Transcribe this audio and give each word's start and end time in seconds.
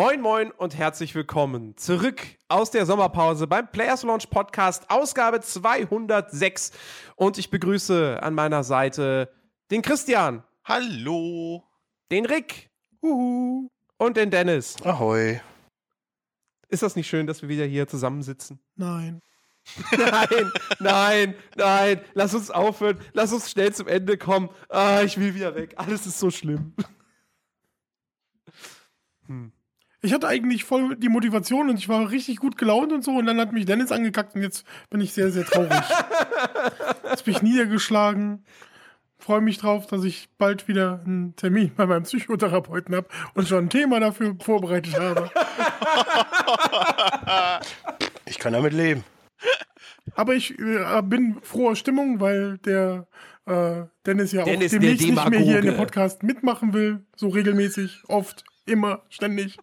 Moin, 0.00 0.22
moin 0.22 0.50
und 0.52 0.78
herzlich 0.78 1.14
willkommen 1.14 1.76
zurück 1.76 2.22
aus 2.48 2.70
der 2.70 2.86
Sommerpause 2.86 3.46
beim 3.46 3.70
Players 3.70 4.02
Launch 4.02 4.30
Podcast, 4.30 4.88
Ausgabe 4.88 5.42
206. 5.42 6.72
Und 7.16 7.36
ich 7.36 7.50
begrüße 7.50 8.18
an 8.22 8.32
meiner 8.32 8.64
Seite 8.64 9.30
den 9.70 9.82
Christian. 9.82 10.42
Hallo. 10.64 11.64
Den 12.10 12.24
Rick. 12.24 12.70
Uhu. 13.02 13.68
Und 13.98 14.16
den 14.16 14.30
Dennis. 14.30 14.76
Ahoi. 14.84 15.42
Ist 16.68 16.82
das 16.82 16.96
nicht 16.96 17.06
schön, 17.06 17.26
dass 17.26 17.42
wir 17.42 17.50
wieder 17.50 17.66
hier 17.66 17.86
zusammensitzen? 17.86 18.58
Nein. 18.76 19.20
nein, 19.98 20.50
nein, 20.78 21.34
nein. 21.56 22.00
Lass 22.14 22.32
uns 22.32 22.50
aufhören. 22.50 22.98
Lass 23.12 23.34
uns 23.34 23.50
schnell 23.50 23.74
zum 23.74 23.86
Ende 23.86 24.16
kommen. 24.16 24.48
Ah, 24.70 25.02
ich 25.02 25.20
will 25.20 25.34
wieder 25.34 25.54
weg. 25.54 25.74
Alles 25.76 26.06
ist 26.06 26.18
so 26.18 26.30
schlimm. 26.30 26.74
Hm. 29.26 29.52
Ich 30.02 30.12
hatte 30.14 30.28
eigentlich 30.28 30.64
voll 30.64 30.96
die 30.96 31.08
Motivation 31.08 31.68
und 31.68 31.78
ich 31.78 31.88
war 31.88 32.10
richtig 32.10 32.38
gut 32.38 32.56
gelaunt 32.56 32.92
und 32.92 33.04
so 33.04 33.12
und 33.12 33.26
dann 33.26 33.38
hat 33.38 33.52
mich 33.52 33.66
Dennis 33.66 33.92
angekackt 33.92 34.34
und 34.34 34.42
jetzt 34.42 34.64
bin 34.88 35.00
ich 35.00 35.12
sehr, 35.12 35.30
sehr 35.30 35.44
traurig. 35.44 35.70
jetzt 37.10 37.24
bin 37.24 37.34
ich 37.34 37.42
niedergeschlagen. 37.42 38.44
Freue 39.18 39.42
mich 39.42 39.58
drauf, 39.58 39.86
dass 39.86 40.02
ich 40.04 40.30
bald 40.38 40.66
wieder 40.68 41.02
einen 41.04 41.36
Termin 41.36 41.72
bei 41.76 41.84
meinem 41.84 42.04
Psychotherapeuten 42.04 42.94
habe 42.96 43.08
und 43.34 43.46
schon 43.46 43.66
ein 43.66 43.70
Thema 43.70 44.00
dafür 44.00 44.36
vorbereitet 44.40 44.98
habe. 44.98 45.30
Ich 48.26 48.38
kann 48.38 48.52
damit 48.52 48.72
leben. 48.72 49.02
Aber 50.14 50.34
ich 50.34 50.56
äh, 50.58 51.02
bin 51.02 51.38
froher 51.42 51.74
Stimmung, 51.74 52.20
weil 52.20 52.58
der 52.58 53.08
äh, 53.46 53.82
Dennis 54.06 54.32
ja 54.32 54.44
Dennis, 54.44 54.72
auch 54.72 54.78
demnächst 54.78 55.06
nicht 55.06 55.28
mehr 55.28 55.40
hier 55.40 55.58
in 55.58 55.66
dem. 55.66 55.76
Podcast 55.76 56.22
mitmachen 56.22 56.72
will. 56.72 57.04
So 57.16 57.28
regelmäßig, 57.28 58.04
oft, 58.06 58.44
immer, 58.66 59.02
ständig. 59.08 59.58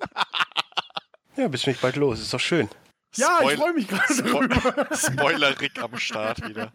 Ja, 1.36 1.48
bist 1.48 1.66
mich 1.66 1.80
bald 1.80 1.96
los. 1.96 2.20
Ist 2.20 2.32
doch 2.32 2.38
schön. 2.38 2.68
Ja, 3.16 3.38
ich 3.42 3.50
Spoil- 3.50 3.56
freue 3.56 3.72
mich 3.74 3.88
gerade 3.88 4.14
Spo 4.14 4.40
darüber. 4.46 4.96
Spoiler 4.96 5.60
Rick 5.60 5.82
am 5.82 5.96
Start 5.98 6.48
wieder. 6.48 6.72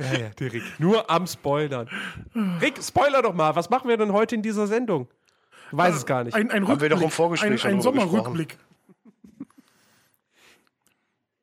Ja, 0.00 0.12
ja, 0.14 0.28
der 0.30 0.52
Rick. 0.52 0.64
Nur 0.78 1.08
am 1.08 1.26
Spoilern. 1.28 1.88
Rick, 2.60 2.82
spoiler 2.82 3.22
doch 3.22 3.34
mal. 3.34 3.54
Was 3.54 3.70
machen 3.70 3.88
wir 3.88 3.96
denn 3.96 4.12
heute 4.12 4.34
in 4.34 4.42
dieser 4.42 4.66
Sendung? 4.66 5.08
Du 5.70 5.76
weißt 5.76 5.96
es 5.98 6.06
gar 6.06 6.24
nicht. 6.24 6.34
Ein, 6.34 6.50
ein 6.50 6.66
Haben 6.66 6.80
wir 6.80 6.88
doch 6.88 6.96
im 6.96 7.02
Rückblick, 7.04 7.14
Vorgespräch 7.14 7.64
ein, 7.64 7.74
ein 7.76 7.80
Sommerrückblick. 7.82 8.58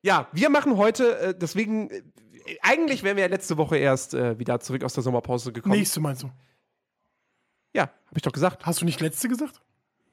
Ja, 0.02 0.28
wir 0.32 0.50
machen 0.50 0.76
heute, 0.76 1.18
äh, 1.18 1.34
deswegen, 1.38 1.90
äh, 1.90 2.02
eigentlich 2.62 3.02
wären 3.02 3.16
wir 3.16 3.24
ja 3.24 3.30
letzte 3.30 3.56
Woche 3.56 3.76
erst 3.78 4.14
äh, 4.14 4.38
wieder 4.38 4.60
zurück 4.60 4.84
aus 4.84 4.92
der 4.94 5.02
Sommerpause 5.02 5.52
gekommen. 5.52 5.74
Nächste 5.76 6.00
meinst 6.00 6.22
du? 6.22 6.30
Ja, 7.74 7.82
habe 7.82 8.16
ich 8.16 8.22
doch 8.22 8.32
gesagt. 8.32 8.66
Hast 8.66 8.80
du 8.80 8.84
nicht 8.84 9.00
letzte 9.00 9.28
gesagt? 9.28 9.60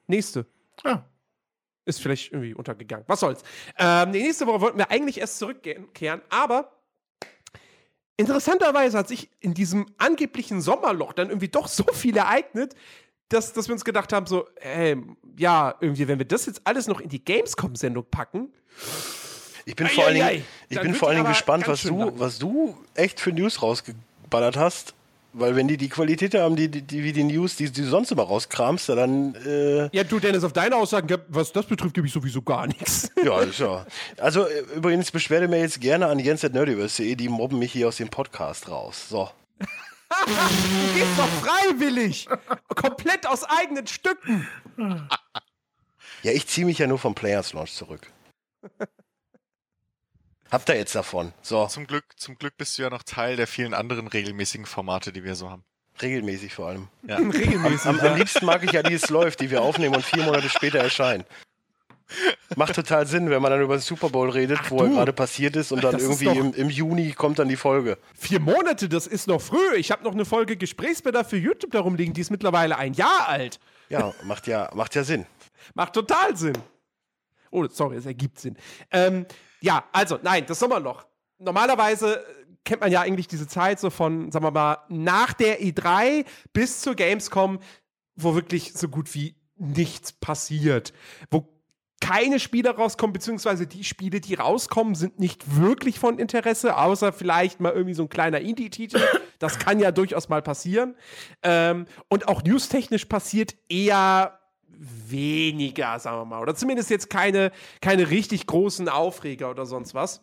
Nächste. 0.06 0.46
Ah, 0.84 1.00
Ist 1.84 2.00
vielleicht 2.00 2.32
irgendwie 2.32 2.54
untergegangen. 2.54 3.04
Was 3.08 3.20
soll's. 3.20 3.42
Ähm, 3.78 4.12
die 4.12 4.22
nächste 4.22 4.46
Woche 4.46 4.60
wollten 4.60 4.78
wir 4.78 4.90
eigentlich 4.90 5.18
erst 5.18 5.38
zurückkehren, 5.38 6.20
aber 6.28 6.72
interessanterweise 8.16 8.98
hat 8.98 9.08
sich 9.08 9.30
in 9.40 9.54
diesem 9.54 9.86
angeblichen 9.98 10.60
Sommerloch 10.60 11.12
dann 11.12 11.28
irgendwie 11.28 11.48
doch 11.48 11.68
so 11.68 11.84
viel 11.92 12.16
ereignet, 12.16 12.74
dass, 13.28 13.52
dass 13.52 13.68
wir 13.68 13.72
uns 13.74 13.84
gedacht 13.84 14.12
haben, 14.12 14.26
so, 14.26 14.46
ey, 14.56 14.96
ja, 15.36 15.74
irgendwie, 15.80 16.06
wenn 16.08 16.18
wir 16.18 16.26
das 16.26 16.46
jetzt 16.46 16.60
alles 16.64 16.86
noch 16.86 17.00
in 17.00 17.08
die 17.08 17.24
Gamescom-Sendung 17.24 18.06
packen, 18.10 18.52
Ich 19.64 19.74
bin 19.74 19.86
Ei, 19.86 19.90
vor 19.90 20.04
allen 20.04 20.16
ei, 20.16 20.18
Dingen, 20.18 20.28
ei. 20.28 20.44
ich 20.68 20.76
Dann 20.76 20.86
bin 20.86 20.94
vor 20.94 21.08
allen 21.08 21.16
Dingen 21.18 21.28
gespannt, 21.28 21.66
was 21.66 21.82
du, 21.82 21.98
lang. 21.98 22.12
was 22.20 22.38
du 22.38 22.78
echt 22.94 23.18
für 23.18 23.32
News 23.32 23.60
rausgeballert 23.62 24.56
hast. 24.56 24.94
Weil 25.38 25.54
wenn 25.54 25.68
die 25.68 25.76
die 25.76 25.90
Qualität 25.90 26.34
haben, 26.34 26.56
die, 26.56 26.70
die, 26.70 26.80
die 26.80 27.04
wie 27.04 27.12
die 27.12 27.22
News, 27.22 27.56
die, 27.56 27.70
die 27.70 27.82
du 27.82 27.88
sonst 27.88 28.10
immer 28.10 28.22
rauskramst, 28.22 28.88
dann, 28.88 29.34
äh, 29.34 29.94
ja, 29.94 30.02
du, 30.02 30.18
Dennis, 30.18 30.44
auf 30.44 30.54
deine 30.54 30.76
Aussagen, 30.76 31.14
was 31.28 31.52
das 31.52 31.66
betrifft, 31.66 31.92
gebe 31.92 32.06
ich 32.06 32.12
sowieso 32.14 32.40
gar 32.40 32.66
nichts. 32.66 33.10
ja, 33.22 33.40
ist 33.40 33.58
ja. 33.58 33.84
Also, 34.16 34.46
äh, 34.46 34.60
übrigens, 34.74 35.10
beschwerde 35.10 35.46
mir 35.46 35.60
jetzt 35.60 35.78
gerne 35.82 36.06
an 36.06 36.18
jens.nerdiverse.de, 36.18 37.16
die 37.16 37.28
mobben 37.28 37.58
mich 37.58 37.70
hier 37.70 37.88
aus 37.88 37.96
dem 37.96 38.08
Podcast 38.08 38.70
raus. 38.70 39.10
So. 39.10 39.28
Du 40.08 40.94
gehst 40.94 41.18
doch 41.18 41.28
freiwillig. 41.44 42.28
Komplett 42.74 43.26
aus 43.26 43.42
eigenen 43.42 43.88
Stücken. 43.88 44.46
Ja, 46.22 46.32
ich 46.32 46.46
ziehe 46.46 46.64
mich 46.64 46.78
ja 46.78 46.86
nur 46.86 46.98
vom 46.98 47.14
Players 47.14 47.52
Launch 47.52 47.72
zurück. 47.72 48.06
Habt 50.50 50.68
ihr 50.68 50.76
jetzt 50.76 50.94
davon? 50.94 51.32
So, 51.42 51.66
Zum 51.66 51.86
Glück, 51.86 52.04
zum 52.16 52.38
Glück 52.38 52.56
bist 52.56 52.78
du 52.78 52.82
ja 52.82 52.90
noch 52.90 53.02
Teil 53.02 53.36
der 53.36 53.46
vielen 53.46 53.74
anderen 53.74 54.06
regelmäßigen 54.06 54.66
Formate, 54.66 55.12
die 55.12 55.24
wir 55.24 55.34
so 55.34 55.50
haben. 55.50 55.64
regelmäßig 56.00 56.54
vor 56.54 56.68
allem. 56.68 56.88
Ja. 57.06 57.16
Regelmäßig. 57.18 57.86
Am, 57.86 57.98
am 58.00 58.16
liebsten 58.16 58.46
mag 58.46 58.62
ich 58.62 58.72
ja, 58.72 58.88
wie 58.88 58.94
es 58.94 59.08
läuft, 59.10 59.40
die 59.40 59.50
wir 59.50 59.62
aufnehmen 59.62 59.96
und 59.96 60.04
vier 60.04 60.22
Monate 60.22 60.48
später 60.48 60.78
erscheinen. 60.78 61.24
Macht 62.54 62.76
total 62.76 63.04
Sinn, 63.08 63.30
wenn 63.30 63.42
man 63.42 63.50
dann 63.50 63.60
über 63.60 63.76
den 63.76 63.80
Super 63.80 64.10
Bowl 64.10 64.30
redet, 64.30 64.70
wo 64.70 64.78
er 64.84 64.88
gerade 64.90 65.12
passiert 65.12 65.56
ist 65.56 65.72
und 65.72 65.82
dann 65.82 65.92
Das 65.92 66.02
irgendwie 66.02 66.28
im, 66.28 66.54
im 66.54 66.70
Juni 66.70 67.10
kommt 67.12 67.40
dann 67.40 67.48
die 67.48 67.56
Folge. 67.56 67.98
Vier 68.16 68.38
Monate, 68.38 68.88
das 68.88 69.08
ist 69.08 69.26
noch 69.26 69.40
früh. 69.40 69.74
Ich 69.74 69.90
habe 69.90 70.04
noch 70.04 70.12
eine 70.12 70.24
Folge 70.24 70.56
Gesprächsbedarf 70.56 71.28
für 71.28 71.36
YouTube 71.36 71.72
darum 71.72 71.96
liegen, 71.96 72.12
die 72.12 72.20
ist 72.20 72.30
mittlerweile 72.30 72.78
ein 72.78 72.94
Jahr 72.94 73.26
alt. 73.26 73.58
Ja, 73.88 74.14
macht 74.22 74.46
ja, 74.46 74.70
macht 74.74 74.94
ja 74.94 75.02
Sinn. 75.02 75.26
Macht 75.74 75.94
total 75.94 76.36
Sinn. 76.36 76.56
Oh, 77.50 77.66
sorry, 77.68 77.96
es 77.96 78.06
ergibt 78.06 78.38
Sinn. 78.38 78.56
Ähm, 78.92 79.26
ja, 79.66 79.84
also, 79.90 80.18
nein, 80.22 80.46
das 80.46 80.60
Sommerloch. 80.60 81.04
Normalerweise 81.38 82.20
äh, 82.20 82.46
kennt 82.64 82.80
man 82.82 82.92
ja 82.92 83.00
eigentlich 83.00 83.26
diese 83.26 83.48
Zeit 83.48 83.80
so 83.80 83.90
von, 83.90 84.30
sagen 84.30 84.44
wir 84.44 84.52
mal, 84.52 84.78
nach 84.88 85.32
der 85.32 85.60
E3 85.60 86.24
bis 86.52 86.80
zur 86.82 86.94
Gamescom, 86.94 87.58
wo 88.14 88.36
wirklich 88.36 88.74
so 88.74 88.88
gut 88.88 89.12
wie 89.14 89.34
nichts 89.56 90.12
passiert. 90.12 90.92
Wo 91.32 91.48
keine 92.00 92.38
Spiele 92.38 92.76
rauskommen, 92.76 93.12
beziehungsweise 93.12 93.66
die 93.66 93.82
Spiele, 93.82 94.20
die 94.20 94.34
rauskommen, 94.34 94.94
sind 94.94 95.18
nicht 95.18 95.56
wirklich 95.56 95.98
von 95.98 96.20
Interesse, 96.20 96.76
außer 96.76 97.12
vielleicht 97.12 97.58
mal 97.58 97.72
irgendwie 97.72 97.94
so 97.94 98.04
ein 98.04 98.08
kleiner 98.08 98.40
Indie-Titel. 98.40 99.00
Das 99.38 99.58
kann 99.58 99.80
ja 99.80 99.90
durchaus 99.90 100.28
mal 100.28 100.42
passieren. 100.42 100.94
Ähm, 101.42 101.86
und 102.08 102.28
auch 102.28 102.42
newstechnisch 102.42 103.06
passiert 103.06 103.56
eher 103.68 104.38
weniger, 104.78 105.98
sagen 105.98 106.18
wir 106.18 106.24
mal. 106.24 106.40
Oder 106.42 106.54
zumindest 106.54 106.90
jetzt 106.90 107.10
keine, 107.10 107.52
keine 107.80 108.10
richtig 108.10 108.46
großen 108.46 108.88
Aufreger 108.88 109.50
oder 109.50 109.66
sonst 109.66 109.94
was. 109.94 110.22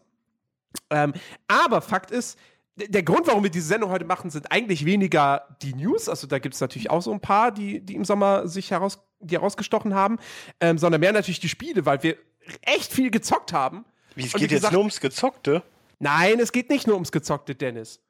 Ähm, 0.89 1.13
aber 1.47 1.81
Fakt 1.81 2.11
ist, 2.11 2.37
der 2.75 3.03
Grund, 3.03 3.27
warum 3.27 3.43
wir 3.43 3.51
diese 3.51 3.67
Sendung 3.67 3.91
heute 3.91 4.05
machen, 4.05 4.31
sind 4.31 4.51
eigentlich 4.51 4.85
weniger 4.85 5.55
die 5.61 5.75
News. 5.75 6.09
Also 6.09 6.25
da 6.27 6.39
gibt 6.39 6.55
es 6.55 6.61
natürlich 6.61 6.89
auch 6.89 7.01
so 7.01 7.11
ein 7.11 7.19
paar, 7.19 7.51
die, 7.51 7.79
die 7.81 7.95
im 7.95 8.05
Sommer 8.05 8.47
sich 8.47 8.71
heraus, 8.71 8.99
die 9.19 9.35
herausgestochen 9.35 9.93
haben, 9.93 10.17
ähm, 10.59 10.77
sondern 10.77 10.99
mehr 10.99 11.11
natürlich 11.13 11.39
die 11.39 11.49
Spiele, 11.49 11.85
weil 11.85 12.01
wir 12.01 12.17
echt 12.61 12.91
viel 12.91 13.11
gezockt 13.11 13.53
haben. 13.53 13.85
Wie, 14.15 14.23
es 14.25 14.33
geht 14.33 14.41
wie 14.41 14.45
jetzt 14.45 14.51
gesagt- 14.51 14.73
nur 14.73 14.81
ums 14.81 14.99
Gezockte? 14.99 15.63
Nein, 15.99 16.39
es 16.39 16.51
geht 16.51 16.69
nicht 16.69 16.87
nur 16.87 16.95
ums 16.95 17.11
Gezockte, 17.11 17.55
Dennis. 17.55 18.01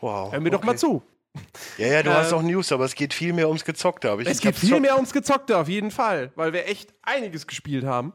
Wow. 0.00 0.32
Hör 0.32 0.40
mir 0.40 0.50
doch 0.50 0.58
okay. 0.58 0.66
mal 0.66 0.78
zu. 0.78 1.02
Ja, 1.78 1.86
ja, 1.88 2.02
du 2.02 2.10
Äh, 2.10 2.14
hast 2.14 2.32
auch 2.32 2.42
News, 2.42 2.72
aber 2.72 2.84
es 2.84 2.94
geht 2.94 3.14
viel 3.14 3.32
mehr 3.32 3.48
ums 3.48 3.64
Gezockte. 3.64 4.10
Aber 4.10 4.22
ich, 4.22 4.28
Es 4.28 4.38
ich 4.38 4.42
geht 4.42 4.56
viel 4.56 4.80
mehr 4.80 4.96
ums 4.96 5.12
Gezockte, 5.12 5.56
auf 5.58 5.68
jeden 5.68 5.90
Fall, 5.90 6.32
weil 6.34 6.52
wir 6.52 6.66
echt 6.66 6.94
einiges 7.02 7.46
gespielt 7.46 7.84
haben. 7.84 8.12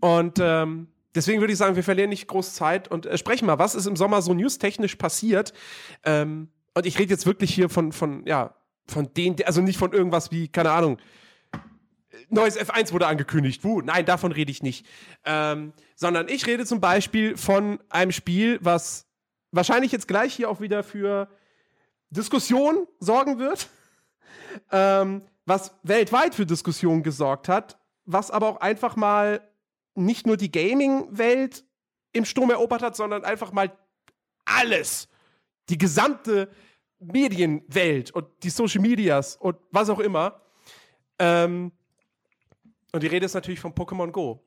Und 0.00 0.38
ähm, 0.40 0.88
deswegen 1.14 1.40
würde 1.40 1.52
ich 1.52 1.58
sagen, 1.58 1.76
wir 1.76 1.84
verlieren 1.84 2.10
nicht 2.10 2.28
groß 2.28 2.54
Zeit 2.54 2.88
und 2.88 3.06
äh, 3.06 3.18
sprechen 3.18 3.46
mal, 3.46 3.58
was 3.58 3.74
ist 3.74 3.86
im 3.86 3.96
Sommer 3.96 4.22
so 4.22 4.34
newstechnisch 4.34 4.96
passiert. 4.96 5.52
Ähm, 6.04 6.48
und 6.74 6.86
ich 6.86 6.98
rede 6.98 7.10
jetzt 7.10 7.26
wirklich 7.26 7.52
hier 7.52 7.68
von, 7.68 7.92
von, 7.92 8.24
ja, 8.26 8.54
von 8.86 9.12
denen, 9.14 9.36
also 9.44 9.60
nicht 9.60 9.78
von 9.78 9.92
irgendwas 9.92 10.30
wie, 10.30 10.48
keine 10.48 10.70
Ahnung, 10.70 10.98
neues 12.30 12.58
F1 12.58 12.92
wurde 12.92 13.06
angekündigt. 13.06 13.64
Wuh, 13.64 13.80
nein, 13.80 14.04
davon 14.04 14.32
rede 14.32 14.50
ich 14.50 14.62
nicht. 14.62 14.86
Ähm, 15.24 15.72
sondern 15.94 16.28
ich 16.28 16.46
rede 16.46 16.64
zum 16.66 16.80
Beispiel 16.80 17.36
von 17.36 17.80
einem 17.90 18.12
Spiel, 18.12 18.58
was 18.62 19.06
wahrscheinlich 19.50 19.92
jetzt 19.92 20.08
gleich 20.08 20.34
hier 20.34 20.50
auch 20.50 20.60
wieder 20.60 20.82
für 20.82 21.28
Diskussion 22.10 22.86
sorgen 23.00 23.38
wird 23.38 23.68
ähm, 24.72 25.22
was 25.46 25.74
weltweit 25.82 26.34
für 26.34 26.46
Diskussionen 26.46 27.02
gesorgt 27.02 27.48
hat, 27.48 27.78
was 28.04 28.30
aber 28.30 28.48
auch 28.48 28.60
einfach 28.60 28.96
mal 28.96 29.40
nicht 29.94 30.26
nur 30.26 30.36
die 30.36 30.50
Gaming-Welt 30.50 31.64
im 32.12 32.24
Sturm 32.24 32.50
erobert 32.50 32.82
hat, 32.82 32.96
sondern 32.96 33.24
einfach 33.24 33.52
mal 33.52 33.76
alles. 34.44 35.08
Die 35.68 35.78
gesamte 35.78 36.50
Medienwelt 36.98 38.10
und 38.10 38.26
die 38.42 38.50
Social 38.50 38.80
Medias 38.80 39.36
und 39.36 39.56
was 39.70 39.88
auch 39.90 40.00
immer. 40.00 40.40
Ähm, 41.18 41.72
und 42.92 43.02
die 43.02 43.06
Rede 43.06 43.26
ist 43.26 43.34
natürlich 43.34 43.60
von 43.60 43.74
Pokémon 43.74 44.10
Go. 44.10 44.42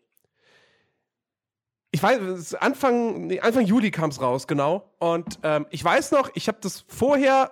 Ich 1.91 2.01
weiß, 2.01 2.55
Anfang, 2.55 3.27
nee, 3.27 3.41
Anfang 3.41 3.65
Juli 3.65 3.91
kam 3.91 4.09
es 4.09 4.21
raus, 4.21 4.47
genau. 4.47 4.89
Und 4.99 5.39
ähm, 5.43 5.65
ich 5.71 5.83
weiß 5.83 6.11
noch, 6.11 6.31
ich 6.35 6.47
habe 6.47 6.57
das 6.61 6.85
vorher 6.87 7.51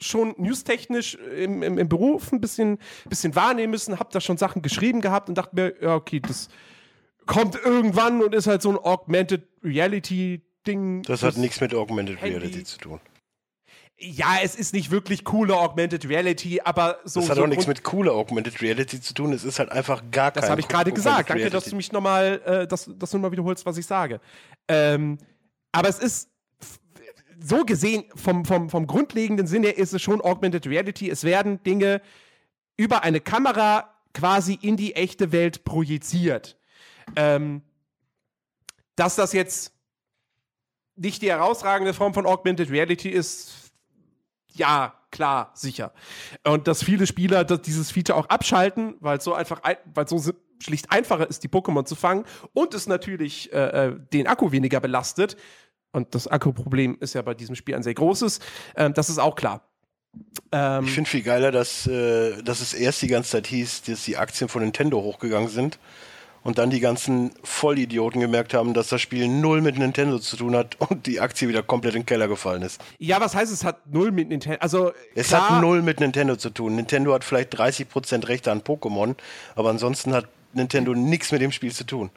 schon 0.00 0.34
newstechnisch 0.36 1.14
im, 1.14 1.62
im, 1.62 1.78
im 1.78 1.88
Beruf 1.88 2.30
ein 2.32 2.40
bisschen, 2.40 2.78
bisschen 3.08 3.34
wahrnehmen 3.34 3.70
müssen, 3.70 3.98
habe 3.98 4.10
da 4.12 4.20
schon 4.20 4.36
Sachen 4.36 4.62
geschrieben 4.62 5.00
gehabt 5.00 5.28
und 5.28 5.36
dachte 5.36 5.56
mir, 5.56 5.74
ja, 5.80 5.94
okay, 5.94 6.20
das 6.20 6.48
kommt 7.26 7.56
irgendwann 7.56 8.22
und 8.22 8.34
ist 8.34 8.46
halt 8.46 8.62
so 8.62 8.70
ein 8.70 8.76
Augmented 8.76 9.48
Reality 9.62 10.42
Ding. 10.66 11.02
Das 11.02 11.22
hat 11.22 11.36
nichts 11.36 11.60
mit 11.60 11.74
Augmented 11.74 12.20
Handy. 12.20 12.36
Reality 12.36 12.64
zu 12.64 12.78
tun. 12.78 13.00
Ja, 14.00 14.36
es 14.42 14.54
ist 14.54 14.74
nicht 14.74 14.90
wirklich 14.90 15.24
coole 15.24 15.56
Augmented 15.56 16.08
Reality, 16.08 16.60
aber 16.62 16.98
so. 17.04 17.20
Das 17.20 17.30
hat 17.30 17.36
so 17.36 17.42
auch 17.42 17.48
nichts 17.48 17.66
mit 17.66 17.82
cooler 17.82 18.12
Augmented 18.12 18.62
Reality 18.62 19.00
zu 19.00 19.12
tun. 19.12 19.32
Es 19.32 19.42
ist 19.42 19.58
halt 19.58 19.72
einfach 19.72 20.02
gar 20.10 20.30
kein 20.30 20.40
Das 20.40 20.50
habe 20.50 20.60
ich 20.60 20.68
gerade 20.68 20.92
gesagt. 20.92 21.30
Danke, 21.30 21.34
Reality. 21.34 21.50
dass 21.50 21.64
du 21.64 21.76
mich 21.76 21.90
nochmal, 21.90 22.40
äh, 22.44 22.66
dass, 22.68 22.88
dass 22.96 23.10
du 23.10 23.18
mal 23.18 23.32
wiederholst, 23.32 23.66
was 23.66 23.76
ich 23.76 23.86
sage. 23.86 24.20
Ähm, 24.68 25.18
aber 25.72 25.88
es 25.88 25.98
ist 25.98 26.30
so 27.40 27.64
gesehen, 27.64 28.04
vom, 28.14 28.44
vom, 28.44 28.70
vom 28.70 28.86
grundlegenden 28.86 29.46
Sinn 29.46 29.64
her 29.64 29.76
ist 29.76 29.92
es 29.92 30.02
schon 30.02 30.20
Augmented 30.20 30.66
Reality. 30.66 31.10
Es 31.10 31.24
werden 31.24 31.62
Dinge 31.64 32.00
über 32.76 33.02
eine 33.02 33.20
Kamera 33.20 33.94
quasi 34.14 34.58
in 34.60 34.76
die 34.76 34.94
echte 34.94 35.32
Welt 35.32 35.64
projiziert. 35.64 36.56
Ähm, 37.16 37.62
dass 38.94 39.16
das 39.16 39.32
jetzt 39.32 39.72
nicht 40.96 41.22
die 41.22 41.30
herausragende 41.30 41.94
Form 41.94 42.14
von 42.14 42.26
Augmented 42.26 42.70
Reality 42.70 43.08
ist, 43.08 43.67
ja, 44.58 44.94
klar, 45.10 45.50
sicher. 45.54 45.92
Und 46.44 46.68
dass 46.68 46.82
viele 46.82 47.06
Spieler 47.06 47.44
dieses 47.44 47.90
Feature 47.90 48.18
auch 48.18 48.26
abschalten, 48.26 48.96
weil 49.00 49.18
es 49.18 49.24
so 49.24 49.34
einfach, 49.34 49.62
ein, 49.62 49.76
weil 49.94 50.08
so 50.08 50.20
schlicht 50.62 50.90
einfacher 50.90 51.28
ist, 51.28 51.42
die 51.44 51.48
Pokémon 51.48 51.84
zu 51.84 51.94
fangen 51.94 52.24
und 52.52 52.74
es 52.74 52.86
natürlich 52.86 53.52
äh, 53.52 53.86
äh, 53.86 53.96
den 54.12 54.26
Akku 54.26 54.52
weniger 54.52 54.80
belastet. 54.80 55.36
Und 55.92 56.14
das 56.14 56.28
Akkuproblem 56.28 56.98
ist 57.00 57.14
ja 57.14 57.22
bei 57.22 57.34
diesem 57.34 57.54
Spiel 57.54 57.74
ein 57.74 57.82
sehr 57.82 57.94
großes. 57.94 58.40
Ähm, 58.76 58.92
das 58.92 59.08
ist 59.08 59.18
auch 59.18 59.36
klar. 59.36 59.62
Ähm, 60.52 60.84
Ich 60.84 60.92
finde 60.92 61.08
viel 61.08 61.22
geiler, 61.22 61.50
dass, 61.50 61.86
äh, 61.86 62.42
dass 62.42 62.60
es 62.60 62.74
erst 62.74 63.02
die 63.02 63.08
ganze 63.08 63.30
Zeit 63.30 63.46
hieß, 63.46 63.82
dass 63.82 64.04
die 64.04 64.16
Aktien 64.16 64.48
von 64.48 64.62
Nintendo 64.62 65.00
hochgegangen 65.00 65.48
sind 65.48 65.78
und 66.48 66.56
dann 66.56 66.70
die 66.70 66.80
ganzen 66.80 67.30
Vollidioten 67.44 68.22
gemerkt 68.22 68.54
haben, 68.54 68.72
dass 68.72 68.88
das 68.88 69.02
Spiel 69.02 69.28
null 69.28 69.60
mit 69.60 69.76
Nintendo 69.76 70.18
zu 70.18 70.34
tun 70.38 70.56
hat 70.56 70.80
und 70.88 71.04
die 71.06 71.20
Aktie 71.20 71.46
wieder 71.46 71.62
komplett 71.62 71.94
in 71.94 72.00
den 72.00 72.06
Keller 72.06 72.26
gefallen 72.26 72.62
ist. 72.62 72.80
ja, 72.98 73.20
was 73.20 73.34
heißt, 73.34 73.52
es 73.52 73.64
hat 73.64 73.86
null 73.92 74.10
mit 74.12 74.30
Nintendo? 74.30 74.58
Also, 74.60 74.92
Es 75.14 75.28
klar, 75.28 75.50
hat 75.50 75.60
null 75.60 75.82
mit 75.82 76.00
Nintendo 76.00 76.36
zu 76.36 76.48
tun. 76.48 76.74
Nintendo 76.74 77.12
hat 77.12 77.22
vielleicht 77.22 77.54
30% 77.54 78.28
Rechte 78.28 78.50
an 78.50 78.62
Pokémon, 78.62 79.14
aber 79.56 79.68
ansonsten 79.68 80.14
hat 80.14 80.26
Nintendo 80.54 80.94
nichts 80.94 81.30
mit 81.32 81.42
dem 81.42 81.52
Spiel 81.52 81.70
zu 81.72 81.84
tun. 81.84 82.08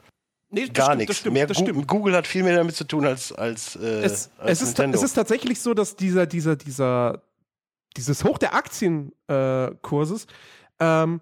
nee, 0.48 0.66
Gar 0.68 0.86
stimmt, 0.86 0.98
nichts. 1.00 1.10
Das 1.10 1.18
stimmt, 1.18 1.34
Mehr 1.34 1.46
das 1.46 1.58
Gu- 1.58 1.64
stimmt. 1.64 1.86
Google 1.86 2.16
hat 2.16 2.26
viel 2.26 2.42
mehr 2.42 2.56
damit 2.56 2.74
zu 2.74 2.84
tun 2.84 3.04
als, 3.04 3.32
als, 3.32 3.76
äh, 3.76 3.80
es, 4.02 4.30
als 4.38 4.62
es, 4.62 4.62
ist, 4.62 4.78
Nintendo. 4.78 4.96
es 4.96 5.04
ist 5.04 5.12
tatsächlich 5.12 5.60
so, 5.60 5.74
dass 5.74 5.94
dieser, 5.94 6.24
dieser, 6.24 6.56
dieser, 6.56 7.20
dieses 7.98 8.24
Hoch 8.24 8.38
der 8.38 8.54
Aktienkurses, 8.54 10.24
äh, 10.24 11.02
ähm, 11.02 11.20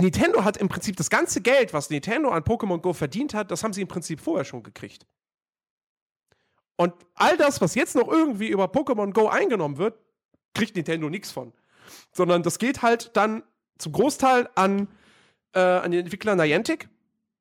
Nintendo 0.00 0.44
hat 0.44 0.56
im 0.56 0.68
Prinzip 0.68 0.96
das 0.96 1.10
ganze 1.10 1.40
Geld, 1.40 1.72
was 1.72 1.90
Nintendo 1.90 2.30
an 2.30 2.42
Pokémon 2.42 2.78
Go 2.80 2.92
verdient 2.92 3.34
hat, 3.34 3.50
das 3.50 3.64
haben 3.64 3.72
sie 3.72 3.82
im 3.82 3.88
Prinzip 3.88 4.20
vorher 4.20 4.44
schon 4.44 4.62
gekriegt. 4.62 5.06
Und 6.76 6.94
all 7.14 7.36
das, 7.36 7.60
was 7.60 7.74
jetzt 7.74 7.96
noch 7.96 8.08
irgendwie 8.08 8.48
über 8.48 8.66
Pokémon 8.66 9.12
Go 9.12 9.26
eingenommen 9.26 9.78
wird, 9.78 9.98
kriegt 10.54 10.76
Nintendo 10.76 11.10
nichts 11.10 11.32
von. 11.32 11.52
Sondern 12.12 12.42
das 12.42 12.58
geht 12.58 12.82
halt 12.82 13.16
dann 13.16 13.42
zum 13.78 13.92
Großteil 13.92 14.48
an, 14.54 14.88
äh, 15.54 15.60
an 15.60 15.90
den 15.90 16.00
Entwickler 16.00 16.36
Niantic 16.36 16.88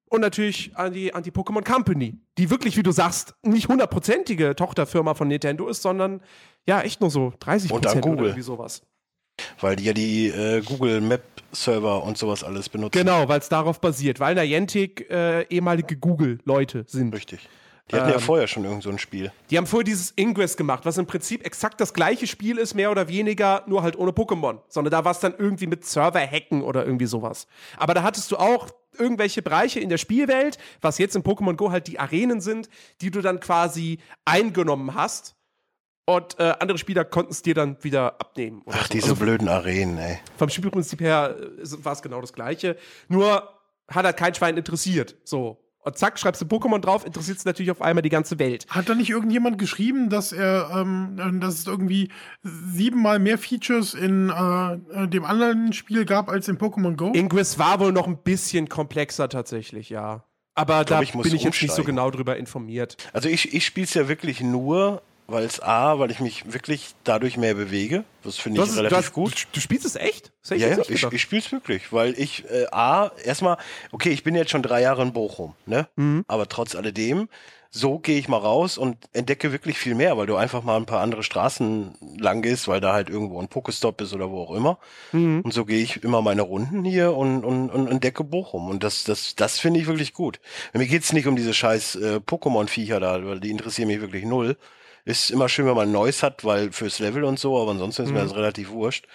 und 0.09 0.21
natürlich 0.21 0.75
an 0.75 0.93
die, 0.93 1.13
an 1.13 1.21
die 1.21 1.31
Pokémon 1.31 1.63
Company, 1.63 2.17
die 2.37 2.49
wirklich, 2.49 2.77
wie 2.77 2.83
du 2.83 2.91
sagst, 2.91 3.35
nicht 3.43 3.67
hundertprozentige 3.67 4.55
Tochterfirma 4.55 5.13
von 5.13 5.27
Nintendo 5.27 5.67
ist, 5.67 5.83
sondern 5.83 6.21
ja, 6.65 6.81
echt 6.81 7.01
nur 7.01 7.11
so 7.11 7.33
30 7.39 7.71
Und 7.71 7.77
an 7.77 7.81
Prozent 7.83 8.05
oder 8.05 8.11
Google. 8.15 8.27
irgendwie 8.29 8.43
sowas. 8.43 8.81
Weil 9.59 9.75
die 9.75 9.83
ja 9.83 9.93
die 9.93 10.27
äh, 10.29 10.61
Google 10.61 11.01
Map 11.01 11.21
Server 11.63 12.03
und 12.03 12.17
sowas 12.17 12.43
alles 12.43 12.69
benutzen. 12.69 12.97
Genau, 12.99 13.27
weil 13.27 13.39
es 13.39 13.49
darauf 13.49 13.79
basiert, 13.81 14.19
weil 14.19 14.35
Niantic 14.35 15.09
äh, 15.09 15.43
ehemalige 15.43 15.97
Google-Leute 15.97 16.85
sind. 16.87 17.13
Richtig. 17.13 17.47
Die 17.89 17.95
hatten 17.95 18.09
ja 18.09 18.15
Ähm, 18.15 18.21
vorher 18.21 18.47
schon 18.47 18.65
irgend 18.65 18.83
so 18.83 18.89
ein 18.89 18.99
Spiel. 18.99 19.31
Die 19.49 19.57
haben 19.57 19.65
vorher 19.65 19.85
dieses 19.85 20.11
Ingress 20.17 20.57
gemacht, 20.57 20.85
was 20.85 20.97
im 20.97 21.05
Prinzip 21.05 21.45
exakt 21.45 21.79
das 21.79 21.93
gleiche 21.93 22.27
Spiel 22.27 22.57
ist, 22.57 22.73
mehr 22.73 22.91
oder 22.91 23.07
weniger, 23.07 23.63
nur 23.65 23.81
halt 23.81 23.97
ohne 23.97 24.11
Pokémon. 24.11 24.59
Sondern 24.67 24.91
da 24.91 25.05
war 25.05 25.13
es 25.13 25.19
dann 25.19 25.33
irgendwie 25.37 25.67
mit 25.67 25.85
Server-Hacken 25.85 26.63
oder 26.63 26.85
irgendwie 26.85 27.05
sowas. 27.05 27.47
Aber 27.77 27.93
da 27.93 28.03
hattest 28.03 28.29
du 28.31 28.37
auch 28.37 28.67
irgendwelche 28.99 29.41
Bereiche 29.41 29.79
in 29.79 29.87
der 29.87 29.97
Spielwelt, 29.99 30.57
was 30.81 30.97
jetzt 30.97 31.15
in 31.15 31.23
Pokémon 31.23 31.55
Go 31.55 31.71
halt 31.71 31.87
die 31.87 31.97
Arenen 31.97 32.41
sind, 32.41 32.67
die 32.99 33.09
du 33.09 33.21
dann 33.21 33.39
quasi 33.39 33.99
eingenommen 34.25 34.93
hast. 34.93 35.35
Und 36.09 36.39
äh, 36.39 36.53
andere 36.59 36.77
Spieler 36.77 37.03
konnten 37.03 37.33
es 37.33 37.41
dir 37.41 37.53
dann 37.53 37.75
wieder 37.83 38.13
abnehmen. 38.21 38.61
oder 38.65 38.77
Ach, 38.79 38.87
so. 38.87 38.93
diese 38.93 39.09
Also 39.11 39.17
blöden 39.17 39.49
Arenen, 39.49 39.97
ey. 39.97 40.19
vom 40.37 40.47
Spielprinzip 40.49 41.01
her 41.01 41.35
äh, 41.37 41.83
war 41.83 41.91
es 41.91 42.01
genau 42.01 42.21
das 42.21 42.31
Gleiche. 42.31 42.77
Nur 43.09 43.43
hat 43.89 44.05
halt 44.05 44.15
kein 44.15 44.33
Schwein 44.33 44.55
interessiert. 44.55 45.15
So. 45.25 45.61
Und 45.81 45.97
zack, 45.97 46.17
schreibst 46.17 46.41
du 46.41 46.45
Pokémon 46.45 46.79
drauf, 46.79 47.05
interessiert 47.05 47.37
es 47.37 47.45
natürlich 47.45 47.71
auf 47.71 47.81
einmal 47.81 48.01
die 48.03 48.09
ganze 48.09 48.39
Welt. 48.39 48.65
Hat 48.69 48.87
da 48.87 48.95
nicht 48.95 49.09
irgendjemand 49.09 49.57
geschrieben, 49.57 50.09
dass 50.09 50.31
er, 50.31 50.69
ähm, 50.73 51.39
dass 51.41 51.55
es 51.59 51.67
irgendwie 51.67 52.09
siebenmal 52.41 53.19
mehr 53.19 53.37
Features 53.37 53.93
in 53.93 54.29
äh, 54.29 55.07
dem 55.09 55.25
anderen 55.25 55.73
Spiel 55.73 56.05
gab 56.05 56.29
als 56.29 56.47
in 56.47 56.57
Pokémon 56.57 56.95
Go? 56.95 57.11
Ingress 57.13 57.59
war 57.59 57.79
wohl 57.81 57.91
noch 57.91 58.07
ein 58.07 58.17
bisschen 58.17 58.69
komplexer 58.69 59.27
tatsächlich, 59.29 59.89
ja. 59.89 60.23
Aber 60.55 60.83
da 60.85 61.01
ich 61.01 61.13
muss 61.13 61.23
bin 61.23 61.35
ich 61.35 61.43
jetzt 61.43 61.61
nicht 61.61 61.71
so 61.71 61.81
umsteigen. 61.81 61.95
genau 61.97 62.11
drüber 62.11 62.37
informiert. 62.37 62.97
Also 63.13 63.29
ich, 63.29 63.53
ich 63.53 63.65
spiele 63.65 63.85
es 63.85 63.93
ja 63.93 64.07
wirklich 64.09 64.41
nur, 64.41 65.01
weil 65.27 65.43
es 65.43 65.61
A, 65.61 65.99
weil 65.99 66.09
ich 66.11 66.19
mich 66.19 66.51
wirklich 66.53 66.95
dadurch 67.03 67.37
mehr 67.37 67.53
bewege. 67.53 68.03
Das 68.23 68.37
finde 68.37 68.61
ich 68.61 68.67
hast- 68.67 68.77
relativ 68.77 68.97
hast- 68.97 69.13
gut. 69.13 69.33
Du, 69.33 69.47
du 69.53 69.59
spielst 69.59 69.85
es 69.85 69.95
echt? 69.95 70.31
Das 70.41 70.57
Ja, 70.59 70.67
ja, 70.69 70.77
ich, 70.87 71.03
ich 71.03 71.21
spiele 71.21 71.41
es 71.41 71.51
wirklich, 71.51 71.91
weil 71.93 72.17
ich 72.17 72.45
äh, 72.49 72.65
A, 72.71 73.11
erstmal, 73.23 73.57
okay, 73.91 74.09
ich 74.09 74.23
bin 74.23 74.35
jetzt 74.35 74.51
schon 74.51 74.63
drei 74.63 74.81
Jahre 74.81 75.01
in 75.03 75.13
Bochum, 75.13 75.53
ne? 75.65 75.87
Mhm. 75.95 76.23
Aber 76.27 76.47
trotz 76.47 76.75
alledem, 76.75 77.27
so 77.69 77.99
gehe 77.99 78.17
ich 78.17 78.29
mal 78.29 78.37
raus 78.37 78.77
und 78.77 78.97
entdecke 79.11 79.51
wirklich 79.51 79.77
viel 79.77 79.93
mehr, 79.93 80.17
weil 80.17 80.25
du 80.25 80.37
einfach 80.37 80.63
mal 80.63 80.77
ein 80.77 80.85
paar 80.85 81.01
andere 81.01 81.21
Straßen 81.21 81.95
lang 82.17 82.41
gehst, 82.41 82.69
weil 82.69 82.79
da 82.79 82.93
halt 82.93 83.09
irgendwo 83.09 83.41
ein 83.41 83.49
Pokestop 83.49 83.99
ist 83.99 84.13
oder 84.13 84.31
wo 84.31 84.41
auch 84.43 84.55
immer. 84.55 84.79
Mhm. 85.11 85.41
Und 85.41 85.53
so 85.53 85.65
gehe 85.65 85.83
ich 85.83 86.01
immer 86.03 86.21
meine 86.21 86.43
Runden 86.43 86.85
hier 86.85 87.13
und, 87.13 87.43
und, 87.43 87.69
und 87.69 87.87
entdecke 87.91 88.23
Bochum. 88.23 88.69
Und 88.69 88.83
das, 88.83 89.03
das, 89.03 89.35
das 89.35 89.59
finde 89.59 89.81
ich 89.81 89.87
wirklich 89.87 90.13
gut. 90.13 90.39
Mir 90.73 90.87
geht's 90.87 91.11
nicht 91.11 91.27
um 91.27 91.35
diese 91.35 91.53
scheiß 91.53 91.95
äh, 91.95 92.15
Pokémon-Viecher 92.25 93.01
da, 93.01 93.23
weil 93.25 93.41
die 93.41 93.51
interessieren 93.51 93.89
mich 93.89 93.99
wirklich 93.99 94.23
null. 94.23 94.55
Ist 95.07 95.31
immer 95.31 95.47
schön, 95.47 95.65
wenn 95.65 95.75
man 95.75 95.87
ein 95.87 95.93
neues 95.93 96.21
hat, 96.21 96.43
weil 96.43 96.73
fürs 96.73 96.99
Level 96.99 97.23
und 97.23 97.39
so, 97.39 97.57
aber 97.61 97.71
ansonsten 97.71 98.03
ist 98.03 98.11
mir 98.11 98.19
das 98.19 98.35
relativ 98.35 98.71
wurscht. 98.71 99.05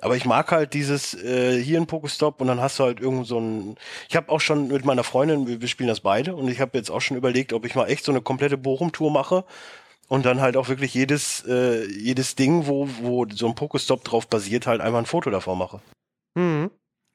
Aber 0.00 0.16
ich 0.16 0.24
mag 0.24 0.50
halt 0.50 0.72
dieses 0.72 1.12
äh, 1.12 1.62
hier 1.62 1.78
ein 1.78 1.86
Pokestop 1.86 2.40
und 2.40 2.46
dann 2.46 2.58
hast 2.58 2.78
du 2.78 2.84
halt 2.84 3.00
irgend 3.00 3.26
so 3.26 3.38
ein. 3.38 3.76
Ich 4.08 4.16
habe 4.16 4.30
auch 4.30 4.40
schon 4.40 4.68
mit 4.68 4.86
meiner 4.86 5.04
Freundin, 5.04 5.60
wir, 5.60 5.68
spielen 5.68 5.88
das 5.88 6.00
beide 6.00 6.34
und 6.34 6.48
ich 6.48 6.58
habe 6.58 6.78
jetzt 6.78 6.90
auch 6.90 7.00
schon 7.00 7.18
überlegt, 7.18 7.52
ob 7.52 7.66
ich 7.66 7.74
mal 7.74 7.86
echt 7.86 8.06
so 8.06 8.12
eine 8.12 8.22
komplette 8.22 8.56
Bochum-Tour 8.56 9.10
mache 9.10 9.44
und 10.08 10.24
dann 10.24 10.40
halt 10.40 10.56
auch 10.56 10.68
wirklich 10.68 10.94
jedes 10.94 11.44
äh, 11.46 11.84
jedes 11.86 12.34
Ding, 12.34 12.66
wo 12.66 12.88
wo 13.02 13.26
so 13.28 13.46
ein 13.46 13.54
Pokestop 13.54 14.04
drauf 14.04 14.28
basiert, 14.28 14.66
halt 14.66 14.80
einmal 14.80 15.02
ein 15.02 15.06
Foto 15.06 15.28
davon 15.28 15.58
mache. 15.58 15.82
Mhm. 16.34 16.70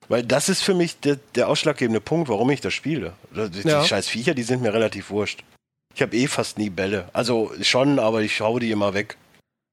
Weil 0.09 0.21
das 0.21 0.47
ist 0.47 0.61
für 0.61 0.75
mich 0.75 0.99
der, 0.99 1.17
der 1.33 1.49
ausschlaggebende 1.49 2.01
Punkt, 2.01 2.29
warum 2.29 2.51
ich 2.51 2.61
das 2.61 2.73
spiele. 2.75 3.13
Die, 3.31 3.67
Ja. 3.67 3.81
die 3.81 3.87
scheiß 3.87 4.07
Viecher, 4.07 4.35
die 4.35 4.43
sind 4.43 4.61
mir 4.61 4.75
relativ 4.75 5.09
wurscht. 5.09 5.43
Ich 5.97 6.03
habe 6.03 6.15
eh 6.15 6.27
fast 6.27 6.59
nie 6.59 6.69
Bälle. 6.69 7.09
Also 7.11 7.51
schon, 7.63 7.97
aber 7.97 8.21
ich 8.21 8.39
hau 8.39 8.59
die 8.59 8.69
immer 8.69 8.93
weg. 8.93 9.17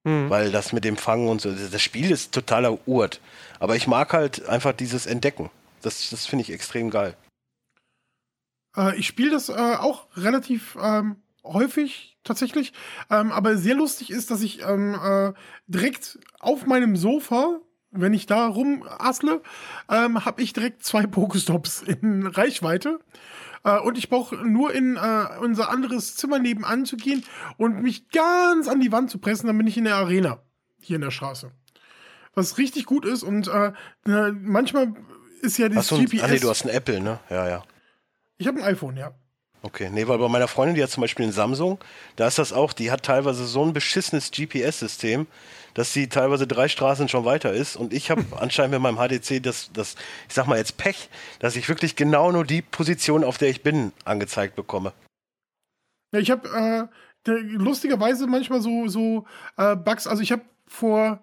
Mhm. 0.04 0.30
Weil 0.30 0.50
das 0.50 0.72
mit 0.72 0.82
dem 0.82 0.96
Fangen 0.96 1.28
und 1.28 1.42
so, 1.42 1.52
das 1.52 1.82
Spiel 1.82 2.10
ist 2.10 2.32
totaler 2.32 2.78
Urt. 2.88 3.20
Aber 3.60 3.76
ich 3.76 3.86
mag 3.86 4.14
halt 4.14 4.48
einfach 4.48 4.72
dieses 4.72 5.04
Entdecken. 5.04 5.50
Das, 5.82 6.08
das 6.08 6.24
finde 6.24 6.44
ich 6.44 6.50
extrem 6.50 6.88
geil. 6.88 7.14
Äh, 8.74 8.96
ich 8.96 9.06
spiele 9.06 9.32
das 9.32 9.50
äh, 9.50 9.52
auch 9.52 10.06
relativ 10.16 10.78
ähm, 10.80 11.16
häufig 11.44 12.16
tatsächlich. 12.24 12.72
Ähm, 13.10 13.30
aber 13.30 13.58
sehr 13.58 13.74
lustig 13.74 14.08
ist, 14.08 14.30
dass 14.30 14.40
ich 14.40 14.62
ähm, 14.62 14.94
äh, 14.94 15.34
direkt 15.66 16.18
auf 16.40 16.64
meinem 16.64 16.96
Sofa, 16.96 17.60
wenn 17.90 18.14
ich 18.14 18.24
da 18.24 18.46
rumassle, 18.46 19.42
ähm, 19.90 20.24
habe 20.24 20.40
ich 20.40 20.54
direkt 20.54 20.84
zwei 20.84 21.06
Pokestops 21.06 21.82
in 21.82 22.26
Reichweite. 22.26 22.98
Äh, 23.64 23.78
und 23.80 23.98
ich 23.98 24.08
brauche 24.08 24.36
nur 24.36 24.72
in 24.72 24.96
äh, 24.96 25.26
unser 25.40 25.70
anderes 25.70 26.16
Zimmer 26.16 26.38
nebenan 26.38 26.86
zu 26.86 26.96
gehen 26.96 27.24
und 27.56 27.82
mich 27.82 28.08
ganz 28.10 28.68
an 28.68 28.80
die 28.80 28.92
Wand 28.92 29.10
zu 29.10 29.18
pressen, 29.18 29.46
dann 29.46 29.58
bin 29.58 29.66
ich 29.66 29.76
in 29.76 29.84
der 29.84 29.96
Arena 29.96 30.40
hier 30.80 30.96
in 30.96 31.02
der 31.02 31.10
Straße. 31.10 31.50
Was 32.34 32.58
richtig 32.58 32.84
gut 32.86 33.04
ist 33.04 33.22
und 33.22 33.48
äh, 33.48 33.72
manchmal 34.04 34.94
ist 35.40 35.58
ja 35.58 35.68
das 35.68 35.88
GPS. 35.88 36.22
ah 36.22 36.28
nee, 36.28 36.38
du 36.38 36.50
hast 36.50 36.64
ein 36.64 36.70
Apple, 36.70 37.00
ne? 37.00 37.20
Ja, 37.30 37.48
ja. 37.48 37.64
ich 38.38 38.46
habe 38.46 38.58
ein 38.58 38.64
iPhone, 38.64 38.96
ja. 38.96 39.14
Okay, 39.62 39.88
nee, 39.90 40.06
weil 40.06 40.18
bei 40.18 40.28
meiner 40.28 40.48
Freundin, 40.48 40.74
die 40.74 40.82
hat 40.82 40.90
zum 40.90 41.00
Beispiel 41.00 41.24
einen 41.24 41.32
Samsung, 41.32 41.78
da 42.16 42.26
ist 42.26 42.38
das 42.38 42.52
auch, 42.52 42.74
die 42.74 42.90
hat 42.90 43.02
teilweise 43.02 43.46
so 43.46 43.64
ein 43.64 43.72
beschissenes 43.72 44.30
GPS-System, 44.30 45.26
dass 45.74 45.92
sie 45.92 46.08
teilweise 46.08 46.46
drei 46.46 46.68
Straßen 46.68 47.08
schon 47.08 47.24
weiter 47.24 47.52
ist 47.52 47.76
und 47.76 47.92
ich 47.92 48.10
habe 48.10 48.24
anscheinend 48.38 48.72
mit 48.72 48.80
meinem 48.80 48.96
HDC 48.96 49.42
das, 49.42 49.70
das, 49.72 49.96
ich 50.28 50.34
sag 50.34 50.46
mal 50.46 50.58
jetzt 50.58 50.76
Pech, 50.76 51.08
dass 51.40 51.56
ich 51.56 51.68
wirklich 51.68 51.96
genau 51.96 52.32
nur 52.32 52.44
die 52.44 52.62
Position, 52.62 53.24
auf 53.24 53.38
der 53.38 53.50
ich 53.50 53.62
bin, 53.62 53.92
angezeigt 54.04 54.56
bekomme. 54.56 54.92
Ja, 56.12 56.20
ich 56.20 56.30
habe 56.30 56.48
äh, 56.48 56.96
der- 57.26 57.40
lustigerweise 57.40 58.26
manchmal 58.26 58.60
so, 58.60 58.88
so 58.88 59.26
äh, 59.56 59.76
Bugs. 59.76 60.06
Also 60.06 60.22
ich 60.22 60.32
habe 60.32 60.42
vor 60.66 61.22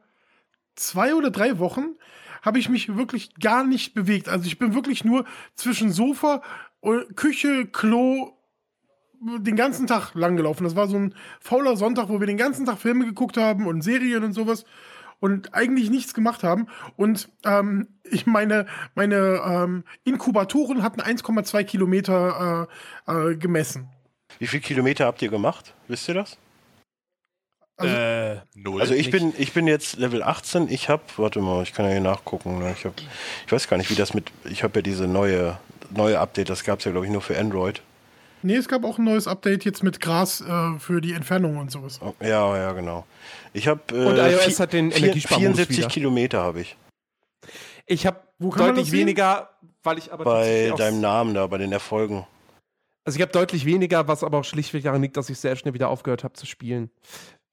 zwei 0.76 1.16
oder 1.16 1.32
drei 1.32 1.60
Wochen 1.60 1.96
habe 2.42 2.60
ich 2.60 2.70
mich 2.70 2.96
wirklich 2.96 3.36
gar 3.36 3.64
nicht 3.64 3.94
bewegt. 3.94 4.28
Also 4.28 4.46
ich 4.48 4.58
bin 4.58 4.74
wirklich 4.74 5.04
nur 5.06 5.26
zwischen 5.56 5.92
Sofa, 5.92 6.42
und 6.80 7.16
Küche, 7.16 7.68
Klo, 7.68 8.34
den 9.22 9.56
ganzen 9.56 9.88
Tag 9.88 10.14
lang 10.16 10.36
gelaufen. 10.36 10.64
Das 10.64 10.76
war 10.76 10.88
so 10.88 10.98
ein 10.98 11.14
fauler 11.40 11.78
Sonntag, 11.78 12.10
wo 12.10 12.20
wir 12.20 12.28
den 12.28 12.38
ganzen 12.38 12.66
Tag 12.66 12.80
Filme 12.80 13.06
geguckt 13.06 13.38
haben 13.38 13.68
und 13.68 13.82
Serien 13.82 14.24
und 14.24 14.34
sowas 14.34 14.66
und 15.20 15.54
eigentlich 15.54 15.90
nichts 15.90 16.14
gemacht 16.14 16.44
haben. 16.44 16.68
Und 16.98 17.30
ähm, 17.46 17.88
ich 18.04 18.26
meine, 18.26 18.66
meine 18.96 19.42
ähm, 19.46 19.84
Inkubatoren 20.04 20.84
hatten 20.84 21.00
1,2 21.00 21.64
Kilometer 21.64 22.68
äh, 23.08 23.32
äh, 23.32 23.36
gemessen. 23.36 23.88
Wie 24.40 24.48
viele 24.48 24.62
Kilometer 24.62 25.06
habt 25.06 25.22
ihr 25.22 25.30
gemacht? 25.30 25.74
Wisst 25.88 26.08
ihr 26.10 26.16
das? 26.16 26.38
Also, 27.78 27.96
äh, 27.96 28.38
Null. 28.56 28.82
Also 28.82 28.94
ich 28.94 29.12
bin, 29.12 29.34
ich 29.38 29.54
bin 29.54 29.68
jetzt 29.68 29.98
Level 29.98 30.24
18. 30.24 30.68
Ich 30.70 30.90
habe, 30.90 31.04
warte 31.18 31.40
mal, 31.40 31.64
ich 31.64 31.74
kann 31.74 31.86
ja 31.86 31.92
hier 31.92 32.02
nachgucken. 32.02 32.60
ne? 32.60 32.74
Ich, 32.78 32.86
hab, 32.86 32.94
ich 33.46 33.52
weiß 33.52 33.68
gar 33.68 33.78
nicht, 33.78 33.92
wie 33.92 33.96
das 33.96 34.14
mit, 34.14 34.32
ich 34.46 34.64
habe 34.64 34.80
ja 34.80 34.82
diese 34.82 35.08
neue, 35.08 35.60
neue 35.92 36.20
Update, 36.20 36.50
das 36.50 36.64
gab 36.64 36.80
es 36.80 36.86
ja 36.86 36.92
glaube 36.92 37.06
ich 37.06 37.12
nur 37.12 37.22
für 37.22 37.38
Android. 37.38 37.82
Nee, 38.44 38.56
es 38.56 38.68
gab 38.68 38.84
auch 38.86 38.98
ein 38.98 39.04
neues 39.06 39.28
Update 39.28 39.66
jetzt 39.66 39.84
mit 39.84 40.00
Gras 40.02 40.42
äh, 40.42 40.80
für 40.80 41.02
die 41.02 41.14
Entfernung 41.14 41.58
und 41.58 41.72
sowas. 41.72 42.00
Oh, 42.04 42.14
Ja, 42.22 42.56
ja, 42.58 42.72
genau. 42.74 43.06
Ich 43.54 43.68
habe 43.68 43.82
äh, 43.92 44.06
Und 44.06 44.18
iOS 44.18 44.60
hat 44.60 44.74
den 44.74 44.92
Energiesparmodus 44.92 45.56
74 45.58 45.78
wieder. 45.78 45.88
Kilometer 45.90 46.42
habe 46.44 46.62
ich 46.62 46.78
ich 47.86 48.06
habe 48.06 48.22
Wo 48.40 48.50
kann 48.50 48.68
man 48.68 48.76
deutlich 48.76 48.92
weniger, 48.92 49.50
weil 49.84 49.98
ich 49.98 50.14
aber 50.14 50.24
bei 50.24 50.72
deinem 50.78 51.02
Namen 51.02 51.34
da, 51.34 51.48
bei 51.48 51.58
den 51.58 51.72
Erfolgen. 51.72 52.26
Also 53.04 53.18
ich 53.18 53.22
habe 53.22 53.32
deutlich 53.32 53.66
weniger, 53.66 54.08
was 54.08 54.24
aber 54.24 54.38
auch 54.40 54.46
schlichtweg 54.46 54.84
daran 54.84 55.02
liegt, 55.02 55.18
dass 55.18 55.30
ich 55.30 55.40
sehr 55.40 55.56
schnell 55.56 55.74
wieder 55.74 55.90
aufgehört 55.90 56.24
habe 56.24 56.34
zu 56.36 56.46
spielen. 56.46 56.92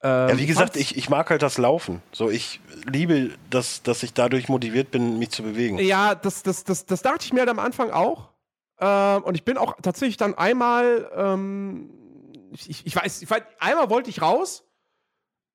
Ähm, 0.03 0.29
Ja, 0.29 0.39
wie 0.39 0.47
gesagt, 0.47 0.75
fand's- 0.75 0.81
ich, 0.81 0.97
ich 0.97 1.09
mag 1.09 1.31
halt 1.31 1.43
das 1.43 1.59
Laufen. 1.59 2.03
So, 2.13 2.31
ich 2.31 2.61
liebe, 2.85 3.31
dass, 3.51 3.83
dass 3.83 4.03
ich 4.03 4.13
dadurch 4.13 4.49
motiviert 4.49 4.91
bin, 4.91 5.19
mich 5.19 5.31
zu 5.31 5.43
bewegen. 5.43 5.79
Ja, 5.79 6.15
das, 6.15 6.43
das, 6.43 6.65
das, 6.65 6.85
das 6.87 7.03
dachte 7.03 7.25
ich 7.25 7.33
mir 7.33 7.41
halt 7.41 7.51
am 7.51 7.59
Anfang 7.59 7.91
auch. 7.91 8.29
Ähm, 8.81 9.23
und 9.25 9.35
ich 9.35 9.45
bin 9.45 9.57
auch 9.59 9.75
tatsächlich 9.83 10.17
dann 10.17 10.35
einmal, 10.35 11.11
ähm, 11.17 11.91
ich, 12.53 12.71
ich- 12.71 12.87
ich 12.87 12.97
weiß, 12.97 13.23
ich 13.23 13.31
weiß, 13.31 13.43
einmal 13.59 13.91
wollte 13.91 14.09
ich 14.11 14.23
raus 14.23 14.65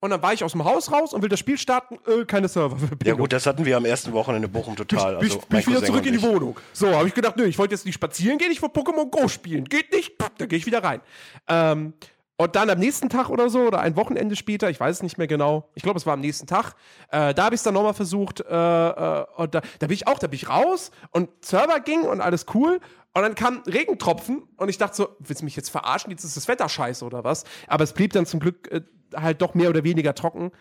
und 0.01 0.09
dann 0.09 0.21
war 0.21 0.33
ich 0.33 0.43
aus 0.43 0.51
dem 0.51 0.65
Haus 0.65 0.91
raus 0.91 1.13
und 1.13 1.21
will 1.21 1.29
das 1.29 1.39
Spiel 1.39 1.57
starten, 1.57 1.97
äh, 2.05 2.25
keine 2.25 2.49
Server. 2.49 2.75
Ja 3.05 3.13
gut, 3.13 3.31
das 3.31 3.45
hatten 3.45 3.63
wir 3.65 3.77
am 3.77 3.85
ersten 3.85 4.11
Wochenende 4.11 4.47
Bochum 4.49 4.75
total. 4.75 5.15
bin, 5.17 5.23
Also 5.25 5.39
ich- 5.39 5.45
bin 5.45 5.59
ich 5.59 5.67
wieder 5.67 5.83
zurück 5.83 6.05
in 6.05 6.11
die 6.11 6.17
ich. 6.19 6.23
Wohnung. 6.23 6.59
So, 6.73 6.89
habe 6.93 7.07
ich 7.07 7.13
gedacht, 7.13 7.37
nö, 7.37 7.45
ich 7.45 7.57
wollte 7.57 7.73
jetzt 7.75 7.85
nicht 7.85 7.95
spazieren 7.95 8.37
gehen, 8.37 8.51
ich 8.51 8.61
will 8.61 8.69
Pokémon 8.69 9.09
Go 9.09 9.27
spielen. 9.29 9.63
Geht 9.65 9.91
nicht, 9.93 10.13
dann 10.37 10.47
gehe 10.49 10.57
ich 10.59 10.65
wieder 10.65 10.83
rein. 10.83 10.99
Ähm, 11.47 11.93
und 12.43 12.55
dann 12.55 12.69
am 12.69 12.79
nächsten 12.79 13.09
Tag 13.09 13.29
oder 13.29 13.49
so, 13.49 13.61
oder 13.61 13.79
ein 13.79 13.95
Wochenende 13.95 14.35
später, 14.35 14.69
ich 14.69 14.79
weiß 14.79 14.97
es 14.97 15.03
nicht 15.03 15.17
mehr 15.17 15.27
genau, 15.27 15.69
ich 15.75 15.83
glaube, 15.83 15.97
es 15.97 16.05
war 16.05 16.13
am 16.13 16.19
nächsten 16.19 16.47
Tag, 16.47 16.75
äh, 17.09 17.33
da 17.33 17.45
habe 17.45 17.55
ich 17.55 17.59
es 17.59 17.63
dann 17.63 17.73
nochmal 17.73 17.93
versucht, 17.93 18.41
äh, 18.41 18.43
äh, 18.45 19.25
und 19.37 19.55
da, 19.55 19.61
da 19.79 19.87
bin 19.87 19.93
ich 19.93 20.07
auch, 20.07 20.19
da 20.19 20.27
bin 20.27 20.35
ich 20.35 20.49
raus 20.49 20.91
und 21.11 21.29
Server 21.43 21.79
ging 21.79 22.01
und 22.01 22.21
alles 22.21 22.45
cool. 22.53 22.79
Und 23.15 23.21
dann 23.21 23.35
kam 23.35 23.61
Regentropfen 23.67 24.41
und 24.57 24.69
ich 24.69 24.79
dachte 24.79 24.95
so, 24.95 25.09
willst 25.19 25.41
du 25.41 25.45
mich 25.45 25.55
jetzt 25.55 25.69
verarschen? 25.69 26.09
Jetzt 26.09 26.23
ist 26.23 26.35
das 26.35 26.47
Wetter 26.47 26.67
scheiße 26.67 27.05
oder 27.05 27.23
was? 27.23 27.43
Aber 27.67 27.83
es 27.83 27.93
blieb 27.93 28.11
dann 28.13 28.25
zum 28.25 28.39
Glück 28.39 28.71
äh, 28.71 28.81
halt 29.15 29.41
doch 29.41 29.53
mehr 29.53 29.69
oder 29.69 29.83
weniger 29.83 30.15
trocken 30.15 30.51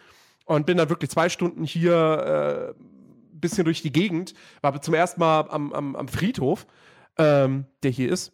und 0.44 0.66
bin 0.66 0.76
dann 0.76 0.90
wirklich 0.90 1.10
zwei 1.10 1.30
Stunden 1.30 1.64
hier 1.64 2.74
äh, 2.76 2.82
bisschen 3.42 3.64
durch 3.64 3.82
die 3.82 3.92
Gegend, 3.92 4.34
war 4.60 4.80
zum 4.80 4.94
ersten 4.94 5.20
Mal 5.20 5.48
am, 5.50 5.72
am, 5.72 5.96
am 5.96 6.08
Friedhof, 6.08 6.66
ähm, 7.18 7.66
der 7.82 7.90
hier 7.90 8.10
ist. 8.10 8.32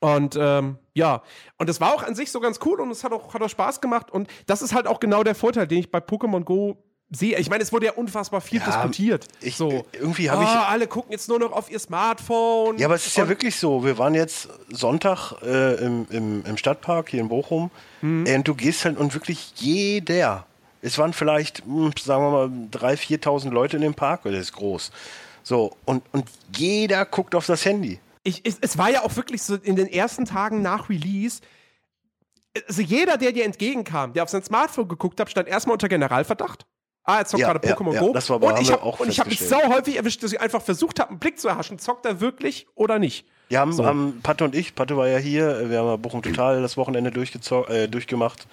Und 0.00 0.36
ähm, 0.38 0.78
ja, 0.94 1.22
und 1.58 1.68
das 1.68 1.80
war 1.80 1.94
auch 1.94 2.02
an 2.02 2.14
sich 2.14 2.30
so 2.30 2.40
ganz 2.40 2.58
cool 2.64 2.80
und 2.80 2.90
es 2.90 3.04
hat 3.04 3.12
auch, 3.12 3.32
hat 3.32 3.42
auch 3.42 3.48
Spaß 3.48 3.80
gemacht. 3.80 4.10
Und 4.10 4.28
das 4.46 4.62
ist 4.62 4.74
halt 4.74 4.86
auch 4.86 5.00
genau 5.00 5.22
der 5.22 5.34
Vorteil, 5.34 5.66
den 5.66 5.78
ich 5.78 5.90
bei 5.90 5.98
Pokémon 5.98 6.44
Go 6.44 6.76
sehe. 7.10 7.38
Ich 7.38 7.50
meine, 7.50 7.62
es 7.62 7.72
wurde 7.72 7.86
ja 7.86 7.92
unfassbar 7.92 8.40
viel 8.40 8.60
Ja, 8.60 8.66
diskutiert. 8.66 9.26
Ich, 9.40 9.56
so, 9.56 9.84
Irgendwie 9.92 10.28
oh, 10.28 10.32
habe 10.32 10.44
ich. 10.44 10.48
alle 10.48 10.86
gucken 10.86 11.12
jetzt 11.12 11.28
nur 11.28 11.38
noch 11.38 11.52
auf 11.52 11.70
ihr 11.70 11.78
Smartphone. 11.78 12.78
Ja, 12.78 12.86
aber 12.86 12.94
es 12.94 13.06
ist 13.06 13.16
ja 13.16 13.28
wirklich 13.28 13.56
so. 13.56 13.84
Wir 13.84 13.98
waren 13.98 14.14
jetzt 14.14 14.48
Sonntag 14.70 15.32
äh, 15.42 15.74
im, 15.84 16.06
im, 16.10 16.44
im 16.44 16.56
Stadtpark 16.56 17.10
hier 17.10 17.20
in 17.20 17.28
Bochum. 17.28 17.70
Mhm. 18.00 18.26
Und 18.26 18.48
du 18.48 18.54
gehst 18.54 18.84
halt 18.84 18.98
und 18.98 19.14
wirklich 19.14 19.52
jeder. 19.56 20.46
Es 20.80 20.98
waren 20.98 21.12
vielleicht, 21.12 21.64
hm, 21.64 21.92
sagen 22.02 22.24
wir 22.24 22.48
mal, 22.48 22.48
3.000, 22.72 23.22
4.000 23.22 23.50
Leute 23.50 23.76
in 23.76 23.82
dem 23.82 23.94
Park, 23.94 24.24
weil 24.24 24.32
der 24.32 24.40
ist 24.40 24.52
groß. 24.52 24.90
So, 25.44 25.76
und, 25.84 26.02
und 26.12 26.26
jeder 26.56 27.04
guckt 27.04 27.34
auf 27.34 27.46
das 27.46 27.64
Handy. 27.64 28.00
Ich, 28.24 28.42
es, 28.46 28.58
es 28.60 28.78
war 28.78 28.90
ja 28.90 29.02
auch 29.02 29.16
wirklich 29.16 29.42
so 29.42 29.56
in 29.56 29.76
den 29.76 29.86
ersten 29.88 30.24
Tagen 30.24 30.62
nach 30.62 30.88
Release. 30.88 31.40
Also 32.68 32.82
jeder, 32.82 33.16
der 33.16 33.32
dir 33.32 33.44
entgegenkam, 33.44 34.12
der 34.12 34.22
auf 34.22 34.28
sein 34.28 34.42
Smartphone 34.44 34.88
geguckt 34.88 35.18
hat, 35.20 35.30
stand 35.30 35.48
erstmal 35.48 35.72
unter 35.74 35.88
Generalverdacht. 35.88 36.66
Ah, 37.04 37.18
er 37.18 37.24
zockt 37.26 37.40
Ja, 37.40 37.52
gerade 37.52 37.66
ja, 37.66 37.74
Pokémon 37.74 37.94
ja, 37.94 38.00
Go. 38.00 38.12
das 38.12 38.28
war 38.30 38.36
aber- 38.36 38.54
und 38.54 38.60
ich 38.60 38.70
habe 38.70 38.82
habe 38.84 39.28
mich 39.28 39.40
sau 39.40 39.60
häufig 39.74 39.96
erwischt, 39.96 40.22
dass 40.22 40.32
ich 40.32 40.40
einfach 40.40 40.62
versucht 40.62 41.00
habe, 41.00 41.10
einen 41.10 41.18
Blick 41.18 41.40
zu 41.40 41.48
erhaschen. 41.48 41.78
Zockt 41.80 42.06
er 42.06 42.20
wirklich 42.20 42.66
oder 42.76 42.98
nicht? 43.00 43.26
Wir 43.48 43.58
haben, 43.58 43.72
So. 43.72 43.84
haben 43.84 44.20
Patte 44.22 44.44
und 44.44 44.54
ich, 44.54 44.74
Patte 44.76 44.96
war 44.96 45.08
ja 45.08 45.18
hier, 45.18 45.68
wir 45.68 45.78
haben 45.80 45.86
ja 45.88 45.96
Bochum 45.96 46.22
Total 46.22 46.62
das 46.62 46.76
Wochenende 46.76 47.10
äh, 47.10 47.88
durchgemacht. 47.88 48.46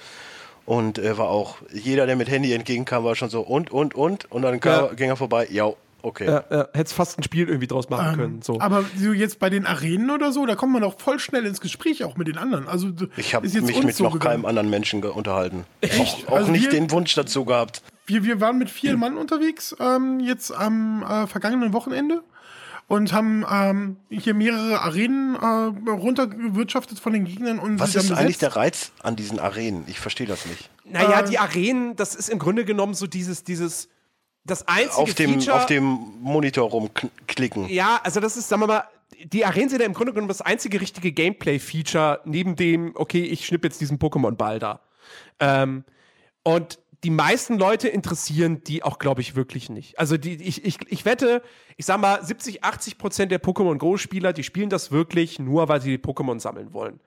Und 0.66 0.98
er 0.98 1.18
war 1.18 1.30
auch, 1.30 1.58
jeder, 1.72 2.06
der 2.06 2.16
mit 2.16 2.30
Handy 2.30 2.54
entgegenkam, 2.54 3.04
war 3.04 3.16
schon 3.16 3.30
so 3.30 3.42
und, 3.42 3.72
und, 3.72 3.94
und. 3.96 4.32
Und 4.32 4.42
dann 4.42 4.60
kam, 4.60 4.86
Ja. 4.86 4.94
ging 4.94 5.10
er 5.10 5.16
vorbei, 5.16 5.48
ja, 5.52 5.72
okay. 6.02 6.26
Ja, 6.26 6.44
ja, 6.52 6.68
hättest 6.74 6.96
fast 6.96 7.18
ein 7.20 7.24
Spiel 7.24 7.48
irgendwie 7.48 7.68
draus 7.68 7.90
machen 7.90 8.16
können. 8.18 8.42
So. 8.42 8.56
Ähm, 8.56 8.62
Aber 8.62 8.84
so 8.98 9.12
jetzt 9.14 9.40
bei 9.40 9.50
den 9.50 9.66
Arenen 9.66 10.10
oder 10.12 10.32
so, 10.32 10.46
da 10.46 10.56
kommt 10.56 10.74
man 10.74 10.84
auch 10.84 11.00
voll 11.00 11.20
schnell 11.20 11.46
ins 11.46 11.62
Gespräch 11.62 12.04
auch 12.04 12.18
mit 12.18 12.28
den 12.28 12.38
anderen. 12.38 12.68
Also 12.68 12.90
Ich 13.18 13.34
habe 13.36 13.48
mich 13.48 13.84
mit 13.84 13.96
so 13.96 14.04
noch 14.04 14.14
gegangen. 14.14 14.34
keinem 14.42 14.46
anderen 14.46 14.70
Menschen 14.70 15.04
unterhalten. 15.04 15.66
Echt? 15.82 16.28
Auch, 16.28 16.32
auch 16.34 16.38
Also 16.38 16.52
nicht 16.52 16.66
wir- 16.66 16.72
den 16.72 16.92
Wunsch 16.92 17.14
dazu 17.16 17.46
gehabt. 17.46 17.82
Wir, 18.06 18.24
wir 18.24 18.42
waren 18.42 18.58
mit 18.58 18.70
vier 18.72 18.98
Mann 18.98 19.18
unterwegs, 19.18 19.76
ähm, 19.80 20.20
jetzt 20.20 20.52
am 20.52 21.04
äh, 21.04 21.28
vergangenen 21.28 21.74
Wochenende 21.74 22.24
und 22.88 23.14
haben 23.14 23.46
ähm, 23.52 23.98
hier 24.10 24.34
mehrere 24.34 24.82
Arenen 24.82 25.36
äh, 25.36 25.92
runtergewirtschaftet 25.92 27.00
von 27.00 27.14
den 27.14 27.26
Gegnern. 27.26 27.60
Und 27.60 27.80
Was 27.80 27.96
ist 27.96 28.12
eigentlich 28.12 28.40
der 28.40 28.56
Reiz 28.56 28.92
an 29.04 29.16
diesen 29.16 29.40
Arenen? 29.40 29.84
Ich 29.88 30.00
verstehe 30.00 30.28
das 30.28 30.46
nicht. 30.46 30.70
naja, 30.86 31.20
äh, 31.22 31.30
die 31.30 31.38
Arenen, 31.40 31.96
das 31.96 32.16
ist 32.16 32.30
im 32.30 32.40
Grunde 32.40 32.66
genommen 32.66 32.94
so 32.96 33.08
dieses, 33.08 33.44
dieses, 33.44 33.90
das 34.46 34.68
einzige 34.68 34.96
Auf 34.98 35.14
dem, 35.14 35.34
Feature. 35.34 35.56
auf 35.58 35.66
dem 35.66 36.00
Monitor 36.22 36.70
rumklicken. 36.70 37.68
Ja, 37.70 38.00
also 38.04 38.20
das 38.20 38.38
ist, 38.38 38.50
sagen 38.50 38.62
wir 38.64 38.68
mal, 38.68 38.84
die 39.26 39.46
Arenen 39.46 39.70
sind 39.70 39.80
ja 39.80 39.86
im 39.86 39.94
Grunde 39.94 40.14
genommen 40.14 40.30
das 40.30 40.42
einzige 40.42 40.80
richtige 40.82 41.12
Gameplay-Feature 41.12 42.22
neben 42.26 42.56
dem, 42.56 42.92
okay, 42.96 43.24
ich 43.24 43.46
schnipp 43.46 43.64
jetzt 43.64 43.82
diesen 43.82 44.00
Pokémon-Ball 44.00 44.60
da. 44.60 44.80
Ähm, 45.40 45.84
und 46.44 46.80
die 47.04 47.10
meisten 47.10 47.58
Leute 47.58 47.88
interessieren 47.88 48.62
die 48.66 48.84
auch, 48.84 49.00
glaube 49.00 49.22
ich, 49.22 49.36
wirklich 49.36 49.70
nicht. 49.70 50.00
Also 50.00 50.18
die, 50.18 50.34
ich, 50.36 50.66
ich, 50.66 50.78
ich 50.90 51.06
wette, 51.06 51.42
ich 51.78 51.86
sag 51.86 52.00
mal, 52.00 52.24
70, 52.24 52.64
80 52.64 52.98
Prozent 52.98 53.32
der 53.32 53.42
Pokémon 53.42 53.78
Go-Spieler, 53.78 54.34
die 54.34 54.44
spielen 54.44 54.70
das 54.70 54.92
wirklich 54.92 55.40
nur, 55.40 55.70
weil 55.70 55.82
sie 55.82 55.92
die 55.98 56.04
Pokémon 56.04 56.40
sammeln 56.40 56.74
wollen. 56.74 57.00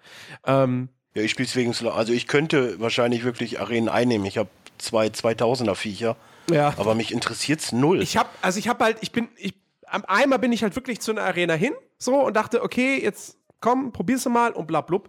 Ähm, 0.46 0.88
Ja, 1.14 1.22
ich 1.22 1.30
spiele 1.30 1.48
wegen, 1.54 1.74
also 1.88 2.12
ich 2.12 2.26
könnte 2.26 2.80
wahrscheinlich 2.80 3.24
wirklich 3.24 3.60
Arenen 3.60 3.88
einnehmen. 3.90 4.26
Ich 4.26 4.38
habe 4.38 4.48
zwei 4.78 5.08
2000er 5.08 5.74
Viecher, 5.74 6.16
ja. 6.50 6.74
aber 6.76 6.94
mich 6.94 7.12
interessiert's 7.12 7.72
null. 7.72 8.02
Ich 8.02 8.16
habe, 8.16 8.28
also 8.40 8.58
ich 8.58 8.68
habe 8.68 8.84
halt, 8.84 8.98
ich 9.00 9.12
bin, 9.12 9.28
ich, 9.36 9.54
am 9.86 10.04
einmal 10.06 10.38
bin 10.38 10.52
ich 10.52 10.62
halt 10.62 10.74
wirklich 10.76 11.00
zu 11.00 11.10
einer 11.12 11.22
Arena 11.22 11.54
hin, 11.54 11.72
so 11.98 12.14
und 12.26 12.34
dachte, 12.34 12.62
okay, 12.62 13.00
jetzt 13.02 13.36
komm, 13.60 13.92
probier's 13.92 14.24
mal 14.26 14.52
und 14.52 14.66
bla 14.66 14.80
blub. 14.80 15.08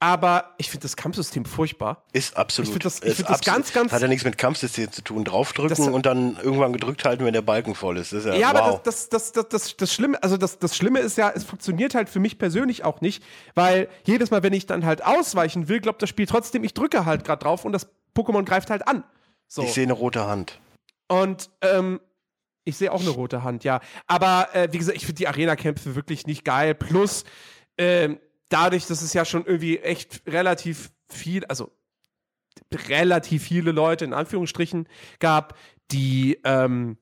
Aber 0.00 0.54
ich 0.58 0.68
finde 0.70 0.82
das 0.82 0.96
Kampfsystem 0.96 1.46
furchtbar. 1.46 2.04
Ist 2.12 2.36
absolut. 2.36 2.66
Ich 2.68 2.72
find 2.72 2.84
das- 2.84 3.02
ich 3.02 3.14
find 3.14 3.30
das 3.30 3.40
ganz, 3.40 3.72
ganz- 3.72 3.90
Hat 3.92 4.02
ja 4.02 4.08
nichts 4.08 4.24
mit 4.24 4.36
Kampfsystem 4.36 4.92
zu 4.92 5.02
tun. 5.02 5.24
Draufdrücken 5.24 5.94
und 5.94 6.04
dann 6.04 6.36
irgendwann 6.42 6.74
gedrückt 6.74 7.04
halten, 7.06 7.24
wenn 7.24 7.32
der 7.32 7.40
Balken 7.42 7.74
voll 7.74 7.96
ist. 7.96 8.12
Ist 8.12 8.26
ja, 8.26 8.34
Ja, 8.34 8.52
wow. 8.52 8.60
aber 8.60 8.80
das, 8.84 9.08
das, 9.08 9.32
das, 9.32 9.48
das, 9.48 9.48
das, 9.48 9.76
das 9.76 9.94
Schlimme, 9.94 10.22
also 10.22 10.36
das, 10.36 10.58
das 10.58 10.76
Schlimme 10.76 10.98
ist 10.98 11.16
ja, 11.16 11.30
es 11.34 11.44
funktioniert 11.44 11.94
halt 11.94 12.10
für 12.10 12.20
mich 12.20 12.38
persönlich 12.38 12.84
auch 12.84 13.00
nicht, 13.00 13.22
weil 13.54 13.88
jedes 14.04 14.30
Mal, 14.30 14.42
wenn 14.42 14.52
ich 14.52 14.66
dann 14.66 14.84
halt 14.84 15.02
ausweichen 15.04 15.68
will, 15.68 15.80
glaubt 15.80 16.02
das 16.02 16.10
Spiel 16.10 16.26
trotzdem, 16.26 16.64
ich 16.64 16.74
drücke 16.74 17.06
halt 17.06 17.24
gerade 17.24 17.42
drauf 17.42 17.64
und 17.64 17.72
das 17.72 17.86
Pokémon 18.14 18.44
greift 18.44 18.68
halt 18.70 18.86
an. 18.86 19.04
So. 19.48 19.62
Ich 19.62 19.72
sehe 19.72 19.84
eine 19.84 19.92
rote 19.92 20.26
Hand. 20.26 20.60
Und 21.08 21.50
ähm, 21.60 22.00
ich 22.64 22.76
sehe 22.76 22.90
auch 22.92 23.00
eine 23.00 23.10
rote 23.10 23.42
Hand, 23.42 23.62
ja. 23.64 23.80
Aber 24.06 24.48
äh, 24.54 24.68
wie 24.72 24.78
gesagt, 24.78 24.96
ich 24.96 25.04
finde 25.06 25.18
die 25.18 25.28
Arena-Kämpfe 25.28 25.94
wirklich 25.94 26.26
nicht 26.26 26.44
geil. 26.44 26.74
Plus, 26.74 27.24
ähm, 27.76 28.18
dadurch, 28.48 28.86
dass 28.86 29.02
es 29.02 29.12
ja 29.12 29.24
schon 29.24 29.44
irgendwie 29.44 29.78
echt 29.78 30.22
relativ 30.26 30.90
viel, 31.08 31.44
also 31.44 31.70
relativ 32.88 33.44
viele 33.44 33.72
Leute 33.72 34.04
in 34.04 34.14
Anführungsstrichen 34.14 34.88
gab, 35.18 35.56
die, 35.92 36.40
ähm, 36.44 36.96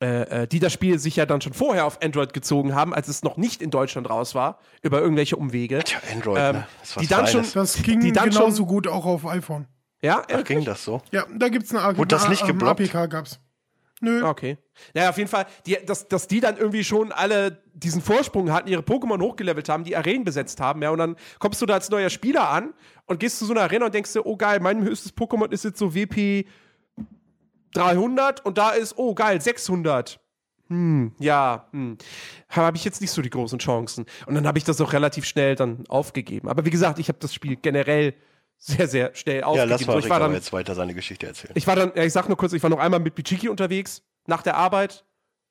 äh, 0.00 0.42
äh, 0.42 0.46
die 0.46 0.60
das 0.60 0.72
Spiel 0.72 0.98
sich 1.00 1.16
ja 1.16 1.26
dann 1.26 1.40
schon 1.40 1.52
vorher 1.54 1.84
auf 1.86 2.00
Android 2.02 2.32
gezogen 2.32 2.74
haben, 2.74 2.94
als 2.94 3.08
es 3.08 3.24
noch 3.24 3.36
nicht 3.36 3.60
in 3.60 3.70
Deutschland 3.70 4.08
raus 4.08 4.34
war, 4.36 4.60
über 4.82 5.00
irgendwelche 5.00 5.36
Umwege. 5.36 5.82
Tja, 5.82 5.98
Android, 6.12 6.38
Ähm, 6.40 6.56
ne? 6.56 6.68
Das 6.80 6.94
die 6.94 7.06
dann 7.08 7.26
Feines. 7.26 7.52
schon- 7.52 7.60
Das 7.62 7.82
ging 7.82 8.00
die 8.00 8.12
dann 8.12 8.30
genauso 8.30 8.58
schon- 8.58 8.66
gut 8.66 8.86
auch 8.86 9.04
auf 9.06 9.26
iPhone. 9.26 9.66
Ja, 10.02 10.22
Ach, 10.32 10.44
ging 10.44 10.64
das 10.64 10.84
so? 10.84 11.02
Ja, 11.10 11.26
da 11.36 11.48
gibt's 11.48 11.74
eine 11.74 11.96
Wurde 11.96 12.08
das 12.08 12.28
nicht 12.28 12.42
ähm, 12.42 12.48
geblockt? 12.48 12.80
APK 12.80 13.10
gab's. 13.10 13.40
Nö. 14.00 14.24
Okay. 14.24 14.58
Naja, 14.94 15.10
auf 15.10 15.18
jeden 15.18 15.28
Fall, 15.28 15.46
die, 15.66 15.76
dass, 15.84 16.06
dass 16.06 16.28
die 16.28 16.38
dann 16.38 16.56
irgendwie 16.56 16.84
schon 16.84 17.10
alle 17.10 17.62
diesen 17.74 18.00
Vorsprung 18.00 18.52
hatten, 18.52 18.68
ihre 18.68 18.82
Pokémon 18.82 19.20
hochgelevelt 19.20 19.68
haben, 19.68 19.82
die 19.82 19.96
Arenen 19.96 20.22
besetzt 20.24 20.60
haben, 20.60 20.82
ja, 20.82 20.90
und 20.90 20.98
dann 20.98 21.16
kommst 21.40 21.60
du 21.60 21.66
da 21.66 21.74
als 21.74 21.90
neuer 21.90 22.10
Spieler 22.10 22.48
an 22.48 22.74
und 23.06 23.18
gehst 23.18 23.40
zu 23.40 23.44
so 23.44 23.52
einer 23.52 23.62
Arena 23.62 23.86
und 23.86 23.94
denkst 23.94 24.12
dir, 24.12 24.24
oh 24.24 24.36
geil, 24.36 24.60
mein 24.60 24.82
höchstes 24.84 25.16
Pokémon 25.16 25.50
ist 25.50 25.64
jetzt 25.64 25.78
so 25.78 25.94
WP 25.96 26.46
300 27.74 28.44
und 28.44 28.56
da 28.56 28.70
ist, 28.70 28.96
oh 28.96 29.14
geil, 29.14 29.40
600. 29.40 30.20
hm, 30.68 31.12
ja, 31.18 31.66
hm, 31.72 31.98
habe 32.50 32.76
ich 32.76 32.84
jetzt 32.84 33.00
nicht 33.00 33.10
so 33.10 33.20
die 33.22 33.30
großen 33.30 33.58
Chancen. 33.58 34.06
Und 34.26 34.34
dann 34.34 34.46
habe 34.46 34.58
ich 34.58 34.64
das 34.64 34.80
auch 34.80 34.92
relativ 34.92 35.24
schnell 35.24 35.56
dann 35.56 35.84
aufgegeben. 35.88 36.48
Aber 36.48 36.64
wie 36.64 36.70
gesagt, 36.70 36.98
ich 37.00 37.08
habe 37.08 37.18
das 37.20 37.34
Spiel 37.34 37.56
generell 37.56 38.14
sehr, 38.58 38.88
sehr 38.88 39.14
schnell 39.14 39.40
Ja, 39.40 39.46
aufgegeben. 39.46 39.70
lass 39.70 39.86
mal 39.86 39.92
so, 39.94 39.98
ich 40.00 40.10
war 40.10 40.20
dann, 40.20 40.32
jetzt 40.34 40.52
weiter 40.52 40.74
seine 40.74 40.94
Geschichte 40.94 41.26
erzählen. 41.26 41.52
ich 41.56 41.66
war 41.66 41.76
dann, 41.76 41.92
ja, 41.94 42.02
ich 42.04 42.12
sag 42.12 42.28
nur 42.28 42.36
kurz, 42.36 42.52
ich 42.52 42.62
war 42.62 42.70
noch 42.70 42.78
einmal 42.78 43.00
mit 43.00 43.14
Bichiki 43.14 43.48
unterwegs 43.48 44.02
nach 44.26 44.42
der 44.42 44.56
Arbeit 44.56 45.04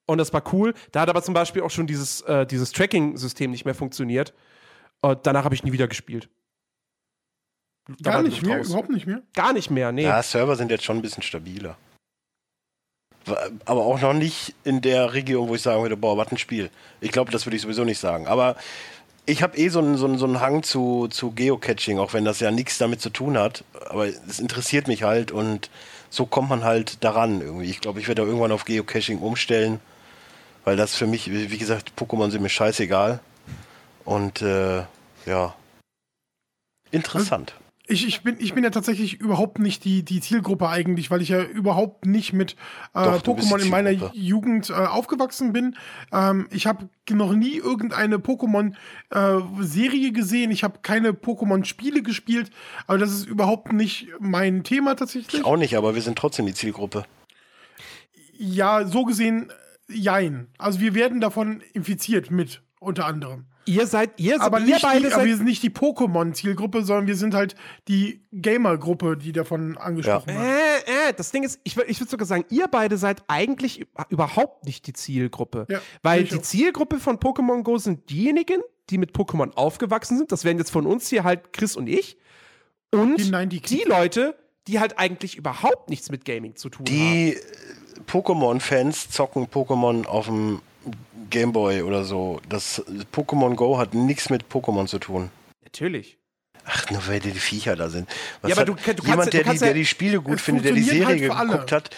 und 0.05 0.17
das 0.17 0.31
war 0.33 0.43
cool. 0.53 0.73
Da 0.91 1.01
hat 1.01 1.09
aber 1.09 1.23
zum 1.23 1.33
Beispiel 1.33 1.61
auch 1.63 1.71
schon 1.71 1.87
dieses, 1.87 2.21
äh, 2.21 2.45
dieses 2.45 2.71
Tracking-System 2.71 3.49
nicht 3.51 3.65
mehr 3.65 3.75
funktioniert. 3.75 4.33
Und 5.01 5.25
danach 5.27 5.43
habe 5.45 5.55
ich 5.55 5.63
nie 5.63 5.71
wieder 5.71 5.87
gespielt. 5.87 6.29
Da 7.99 8.11
Gar 8.11 8.23
nicht 8.23 8.41
mehr, 8.43 8.57
raus. 8.57 8.67
überhaupt 8.67 8.89
nicht 8.89 9.05
mehr. 9.07 9.21
Gar 9.33 9.53
nicht 9.53 9.69
mehr, 9.71 9.91
nee. 9.91 10.03
Ja, 10.03 10.21
Server 10.21 10.55
sind 10.55 10.71
jetzt 10.71 10.83
schon 10.83 10.97
ein 10.97 11.01
bisschen 11.01 11.23
stabiler. 11.23 11.77
Aber 13.65 13.85
auch 13.85 13.99
noch 13.99 14.13
nicht 14.13 14.55
in 14.63 14.81
der 14.81 15.13
Region, 15.13 15.49
wo 15.49 15.55
ich 15.55 15.61
sagen 15.61 15.81
würde, 15.81 15.97
boah, 15.97 16.17
was 16.17 16.31
ein 16.31 16.37
Spiel. 16.37 16.69
Ich 17.01 17.11
glaube, 17.11 17.31
das 17.31 17.45
würde 17.45 17.57
ich 17.57 17.61
sowieso 17.61 17.83
nicht 17.83 17.99
sagen. 17.99 18.25
Aber 18.27 18.55
ich 19.27 19.43
habe 19.43 19.57
eh 19.57 19.67
so 19.67 19.79
einen, 19.79 19.97
so, 19.97 20.05
einen, 20.05 20.17
so 20.17 20.25
einen 20.25 20.39
Hang 20.39 20.63
zu, 20.63 21.07
zu 21.09 21.31
Geocaching, 21.31 21.99
auch 21.99 22.13
wenn 22.13 22.25
das 22.25 22.39
ja 22.39 22.49
nichts 22.49 22.77
damit 22.77 23.01
zu 23.01 23.09
tun 23.09 23.37
hat. 23.37 23.63
Aber 23.89 24.07
es 24.07 24.39
interessiert 24.39 24.87
mich 24.87 25.03
halt 25.03 25.31
und 25.31 25.69
so 26.09 26.25
kommt 26.25 26.49
man 26.49 26.63
halt 26.63 27.03
daran 27.03 27.41
irgendwie. 27.41 27.69
Ich 27.69 27.81
glaube, 27.81 27.99
ich 27.99 28.07
werde 28.07 28.21
irgendwann 28.21 28.53
auf 28.53 28.63
Geocaching 28.63 29.19
umstellen, 29.19 29.81
weil 30.63 30.77
das 30.77 30.95
für 30.95 31.07
mich, 31.07 31.29
wie 31.29 31.57
gesagt, 31.57 31.91
Pokémon 31.97 32.31
sind 32.31 32.41
mir 32.41 32.49
scheißegal. 32.49 33.19
Und 34.05 34.41
äh, 34.41 34.83
ja, 35.25 35.53
interessant. 36.91 37.53
Ich, 37.89 38.05
ich, 38.05 38.21
bin, 38.21 38.35
ich 38.39 38.53
bin 38.53 38.65
ja 38.65 38.69
tatsächlich 38.69 39.21
überhaupt 39.21 39.59
nicht 39.59 39.85
die, 39.85 40.03
die 40.03 40.19
Zielgruppe 40.19 40.67
eigentlich, 40.67 41.09
weil 41.09 41.21
ich 41.21 41.29
ja 41.29 41.41
überhaupt 41.41 42.05
nicht 42.05 42.33
mit 42.33 42.57
äh, 42.93 43.03
Doch, 43.03 43.23
Pokémon 43.23 43.59
in 43.61 43.69
meiner. 43.69 43.91
Jugend 44.13 44.69
äh, 44.69 44.73
aufgewachsen 44.73 45.53
bin. 45.53 45.77
Ähm, 46.11 46.47
ich 46.51 46.67
habe 46.67 46.89
noch 47.09 47.31
nie 47.33 47.55
irgendeine 47.55 48.17
Pokémon-Serie 48.17 50.11
gesehen. 50.11 50.51
Ich 50.51 50.65
habe 50.65 50.79
keine 50.81 51.11
Pokémon-Spiele 51.11 52.03
gespielt. 52.03 52.51
Aber 52.87 52.97
das 52.97 53.11
ist 53.11 53.25
überhaupt 53.25 53.71
nicht 53.71 54.09
mein 54.19 54.65
Thema 54.65 54.95
tatsächlich. 54.95 55.41
Ich 55.41 55.45
auch 55.45 55.55
nicht, 55.55 55.77
aber 55.77 55.95
wir 55.95 56.01
sind 56.01 56.17
trotzdem 56.17 56.45
die 56.45 56.53
Zielgruppe. 56.53 57.05
Ja, 58.37 58.85
so 58.85 59.05
gesehen, 59.05 59.49
äh, 59.87 59.93
jein. 59.93 60.47
Also 60.57 60.81
wir 60.81 60.93
werden 60.93 61.21
davon 61.21 61.61
infiziert 61.71 62.31
mit, 62.31 62.61
unter 62.79 63.05
anderem. 63.05 63.45
Ihr 63.67 63.85
seid, 63.85 64.11
ihr, 64.17 64.41
Aber, 64.41 64.59
ihr 64.59 64.65
nicht 64.65 64.81
beide 64.81 65.01
die, 65.01 65.05
aber 65.07 65.15
seid 65.15 65.25
wir 65.25 65.35
sind 65.35 65.45
nicht 65.45 65.61
die 65.61 65.69
Pokémon-Zielgruppe, 65.69 66.83
sondern 66.83 67.07
wir 67.07 67.15
sind 67.17 67.33
halt 67.33 67.55
die 67.87 68.21
Gamer-Gruppe, 68.31 69.17
die 69.17 69.33
davon 69.33 69.77
angesprochen 69.77 70.27
wird. 70.27 70.37
Äh, 70.37 71.09
äh, 71.09 71.13
das 71.15 71.31
Ding 71.31 71.43
ist, 71.43 71.59
ich, 71.63 71.75
ich 71.77 71.99
würde 71.99 72.09
sogar 72.09 72.25
sagen, 72.25 72.45
ihr 72.49 72.67
beide 72.67 72.97
seid 72.97 73.23
eigentlich 73.27 73.85
überhaupt 74.09 74.65
nicht 74.65 74.87
die 74.87 74.93
Zielgruppe. 74.93 75.65
Ja, 75.69 75.81
weil 76.01 76.23
die 76.23 76.37
auch. 76.37 76.41
Zielgruppe 76.41 76.97
von 76.97 77.17
Pokémon 77.17 77.63
Go 77.63 77.77
sind 77.77 78.09
diejenigen, 78.09 78.61
die 78.89 78.97
mit 78.97 79.11
Pokémon 79.11 79.51
aufgewachsen 79.53 80.17
sind. 80.17 80.31
Das 80.31 80.45
wären 80.45 80.57
jetzt 80.57 80.71
von 80.71 80.85
uns 80.87 81.09
hier 81.09 81.25
halt 81.25 81.51
Chris 81.51 81.75
und 81.75 81.87
ich. 81.87 82.17
Und 82.91 83.17
Die 83.17 83.23
die, 83.23 83.31
90 83.31 83.63
Kids. 83.63 83.85
Leute, 83.85 84.35
die 84.67 84.79
halt 84.79 84.97
eigentlich 84.97 85.35
überhaupt 85.35 85.89
nichts 85.89 86.09
mit 86.09 86.23
Gaming 86.25 86.55
zu 86.55 86.69
tun 86.69 86.85
haben. 86.85 86.95
Die 86.95 87.33
äh, 87.33 87.39
Pokémon-Fans 88.07 89.09
zocken 89.09 89.47
Pokémon 89.47 90.05
auf 90.05 90.27
dem 90.27 90.61
Gameboy 91.29 91.81
oder 91.83 92.03
so. 92.03 92.39
Das 92.49 92.83
Pokémon 93.13 93.55
Go 93.55 93.77
hat 93.77 93.93
nichts 93.93 94.29
mit 94.29 94.45
Pokémon 94.51 94.87
zu 94.87 94.99
tun. 94.99 95.29
Natürlich. 95.63 96.17
Ach, 96.69 96.89
nur 96.91 97.07
weil 97.07 97.19
die 97.21 97.31
Ffiecher 97.31 97.75
da 97.77 97.87
sind. 97.89 98.09
Was 98.41 98.49
Ja, 98.49 98.57
aber 98.57 98.65
du 98.65 98.73
du 98.73 98.81
jemand, 98.81 99.05
kannst- 99.05 99.33
der, 99.33 99.39
du 99.41 99.45
kannst 99.45 99.61
die, 99.61 99.65
der 99.65 99.73
die 99.73 99.85
Spiele 99.85 100.21
gut 100.21 100.41
findet, 100.41 100.65
der 100.65 100.73
die 100.73 100.81
Serie 100.83 101.33
halt 101.33 101.49
geguckt 101.49 101.71
hat, 101.71 101.89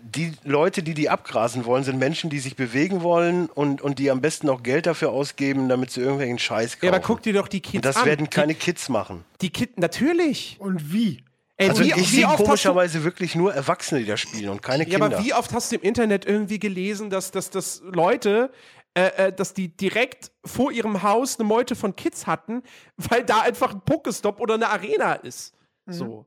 die 0.00 0.32
Leute, 0.44 0.84
die 0.84 0.94
die 0.94 1.08
abgrasen 1.10 1.64
wollen, 1.64 1.82
sind 1.82 1.98
Menschen, 1.98 2.30
die 2.30 2.38
sich 2.38 2.54
bewegen 2.54 3.02
wollen 3.02 3.46
und, 3.46 3.82
und 3.82 3.98
die 3.98 4.10
am 4.12 4.20
besten 4.20 4.48
auch 4.48 4.62
Geld 4.62 4.86
dafür 4.86 5.10
ausgeben, 5.10 5.68
damit 5.68 5.90
sie 5.90 6.00
irgendwelchen 6.02 6.38
Scheiß 6.38 6.74
kaufen. 6.74 6.86
Ja, 6.86 6.92
aber 6.92 7.00
guck 7.00 7.22
dir 7.22 7.32
doch 7.32 7.48
die 7.48 7.60
Kids 7.60 7.74
und 7.76 7.84
das 7.84 7.96
an. 7.96 8.04
werden 8.06 8.30
keine 8.30 8.54
Die, 8.54 8.58
Kids 8.60 8.88
machen. 8.88 9.24
die 9.40 9.50
Kids, 9.50 9.72
natürlich. 9.76 10.56
Und 10.60 10.92
wie? 10.92 11.24
Ey, 11.58 11.70
Also 11.70 11.82
wie, 11.82 11.88
ich 11.90 11.96
wie 11.96 12.02
sehe 12.04 12.24
oft 12.24 12.32
hast 12.34 12.40
du, 12.40 12.44
komischerweise 12.44 13.04
wirklich 13.04 13.34
nur 13.34 13.54
Erwachsene, 13.54 14.00
die 14.00 14.06
da 14.06 14.16
spielen 14.16 14.50
und 14.50 14.62
keine 14.62 14.84
Ja, 14.84 14.90
Kinder. 14.98 15.16
aber 15.16 15.24
wie 15.24 15.32
oft 15.32 15.52
hast 15.54 15.72
du 15.72 15.76
im 15.76 15.82
Internet 15.82 16.26
irgendwie 16.26 16.58
gelesen, 16.58 17.08
dass, 17.08 17.30
dass, 17.30 17.48
dass 17.50 17.80
Leute, 17.82 18.50
äh, 18.94 19.28
äh, 19.28 19.32
dass 19.32 19.54
die 19.54 19.68
direkt 19.74 20.32
vor 20.44 20.70
ihrem 20.70 21.02
Haus 21.02 21.38
eine 21.38 21.48
Meute 21.48 21.74
von 21.74 21.96
Kids 21.96 22.26
hatten, 22.26 22.62
weil 22.96 23.24
da 23.24 23.40
einfach 23.40 23.72
ein 23.72 23.80
Pokestop 23.82 24.40
oder 24.40 24.54
eine 24.54 24.68
Arena 24.68 25.14
ist. 25.14 25.54
So. 25.86 26.26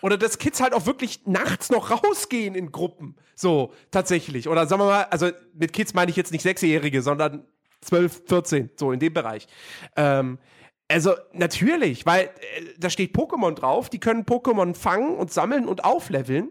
Oder 0.00 0.16
dass 0.18 0.38
Kids 0.38 0.60
halt 0.60 0.74
auch 0.74 0.86
wirklich 0.86 1.26
nachts 1.26 1.70
noch 1.70 1.90
rausgehen 1.90 2.54
in 2.54 2.70
Gruppen. 2.72 3.16
So, 3.34 3.72
tatsächlich. 3.90 4.48
Oder 4.48 4.66
sagen 4.66 4.82
wir 4.82 4.86
mal, 4.86 5.04
also 5.04 5.30
mit 5.54 5.72
Kids 5.72 5.94
meine 5.94 6.10
ich 6.10 6.16
jetzt 6.16 6.30
nicht 6.32 6.42
Sechsjährige, 6.42 7.02
sondern 7.02 7.44
12, 7.82 8.22
14, 8.26 8.70
so 8.76 8.92
in 8.92 9.00
dem 9.00 9.12
Bereich. 9.12 9.46
Ähm, 9.96 10.38
also 10.92 11.14
natürlich, 11.32 12.06
weil 12.06 12.24
äh, 12.24 12.30
da 12.78 12.90
steht 12.90 13.14
Pokémon 13.14 13.54
drauf, 13.54 13.88
die 13.88 13.98
können 13.98 14.24
Pokémon 14.24 14.74
fangen 14.74 15.16
und 15.16 15.32
sammeln 15.32 15.66
und 15.66 15.84
aufleveln. 15.84 16.50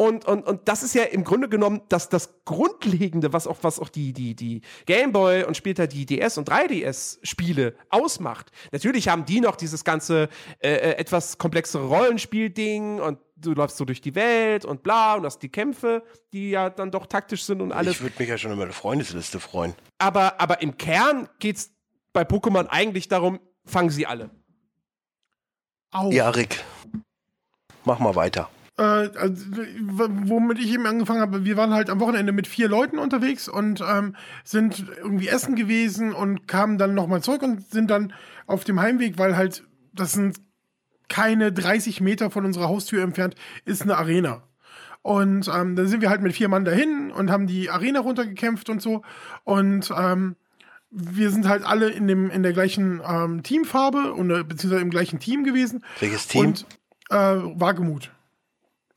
Und, 0.00 0.24
und, 0.24 0.46
und 0.46 0.66
das 0.66 0.82
ist 0.82 0.94
ja 0.94 1.02
im 1.02 1.24
Grunde 1.24 1.50
genommen 1.50 1.82
das, 1.90 2.08
das 2.08 2.42
Grundlegende, 2.46 3.34
was 3.34 3.46
auch, 3.46 3.58
was 3.60 3.78
auch 3.78 3.90
die, 3.90 4.14
die, 4.14 4.34
die 4.34 4.62
Gameboy 4.86 5.44
und 5.44 5.58
später 5.58 5.86
die 5.86 6.06
DS- 6.06 6.38
und 6.38 6.48
3DS-Spiele 6.48 7.74
ausmacht. 7.90 8.50
Natürlich 8.72 9.10
haben 9.10 9.26
die 9.26 9.42
noch 9.42 9.56
dieses 9.56 9.84
ganze 9.84 10.30
äh, 10.60 10.70
äh, 10.70 10.96
etwas 10.96 11.36
komplexere 11.36 11.86
Rollenspiel-Ding 11.86 12.98
und 12.98 13.18
du 13.36 13.52
läufst 13.52 13.76
so 13.76 13.84
durch 13.84 14.00
die 14.00 14.14
Welt 14.14 14.64
und 14.64 14.82
bla 14.82 15.16
und 15.16 15.26
hast 15.26 15.40
die 15.40 15.50
Kämpfe, 15.50 16.02
die 16.32 16.48
ja 16.48 16.70
dann 16.70 16.90
doch 16.90 17.04
taktisch 17.04 17.44
sind 17.44 17.60
und 17.60 17.70
alles. 17.70 17.96
ich 17.96 18.00
würde 18.00 18.14
mich 18.18 18.28
ja 18.30 18.38
schon 18.38 18.52
über 18.52 18.62
eine 18.62 18.72
Freundesliste 18.72 19.38
freuen. 19.38 19.74
Aber, 19.98 20.40
aber 20.40 20.62
im 20.62 20.78
Kern 20.78 21.28
geht's 21.40 21.72
bei 22.14 22.22
Pokémon 22.22 22.68
eigentlich 22.68 23.08
darum, 23.08 23.38
fangen 23.70 23.90
sie 23.90 24.06
alle. 24.06 24.30
Au. 25.92 26.10
Ja, 26.10 26.30
Rick, 26.30 26.62
mach 27.84 27.98
mal 27.98 28.14
weiter. 28.14 28.48
Äh, 28.80 28.82
also, 28.82 29.44
womit 29.88 30.58
ich 30.58 30.72
eben 30.72 30.86
angefangen 30.86 31.20
habe, 31.20 31.44
wir 31.44 31.56
waren 31.56 31.74
halt 31.74 31.90
am 31.90 32.00
Wochenende 32.00 32.32
mit 32.32 32.46
vier 32.46 32.68
Leuten 32.68 32.98
unterwegs 32.98 33.48
und 33.48 33.82
ähm, 33.86 34.16
sind 34.44 34.86
irgendwie 34.96 35.28
essen 35.28 35.54
gewesen 35.54 36.12
und 36.12 36.48
kamen 36.48 36.78
dann 36.78 36.94
nochmal 36.94 37.22
zurück 37.22 37.42
und 37.42 37.68
sind 37.70 37.90
dann 37.90 38.12
auf 38.46 38.64
dem 38.64 38.80
Heimweg, 38.80 39.18
weil 39.18 39.36
halt, 39.36 39.64
das 39.92 40.12
sind 40.12 40.40
keine 41.08 41.52
30 41.52 42.00
Meter 42.00 42.30
von 42.30 42.46
unserer 42.46 42.68
Haustür 42.68 43.02
entfernt, 43.02 43.34
ist 43.66 43.82
eine 43.82 43.96
Arena. 43.96 44.44
Und 45.02 45.48
ähm, 45.48 45.76
dann 45.76 45.86
sind 45.86 46.00
wir 46.02 46.10
halt 46.10 46.22
mit 46.22 46.34
vier 46.34 46.48
Mann 46.48 46.64
dahin 46.64 47.10
und 47.10 47.30
haben 47.30 47.46
die 47.46 47.70
Arena 47.70 48.00
runtergekämpft 48.00 48.68
und 48.68 48.80
so. 48.80 49.02
Und 49.44 49.92
ähm, 49.96 50.36
wir 50.90 51.30
sind 51.30 51.48
halt 51.48 51.64
alle 51.64 51.90
in, 51.90 52.06
dem, 52.06 52.30
in 52.30 52.42
der 52.42 52.52
gleichen 52.52 53.00
ähm, 53.06 53.42
Teamfarbe 53.42 54.12
und, 54.12 54.30
äh, 54.30 54.42
beziehungsweise 54.44 54.82
im 54.82 54.90
gleichen 54.90 55.20
Team 55.20 55.44
gewesen. 55.44 55.84
Welches 56.00 56.26
Team? 56.26 56.46
Und 56.46 56.66
äh, 57.10 57.16
Wagemut. 57.16 58.10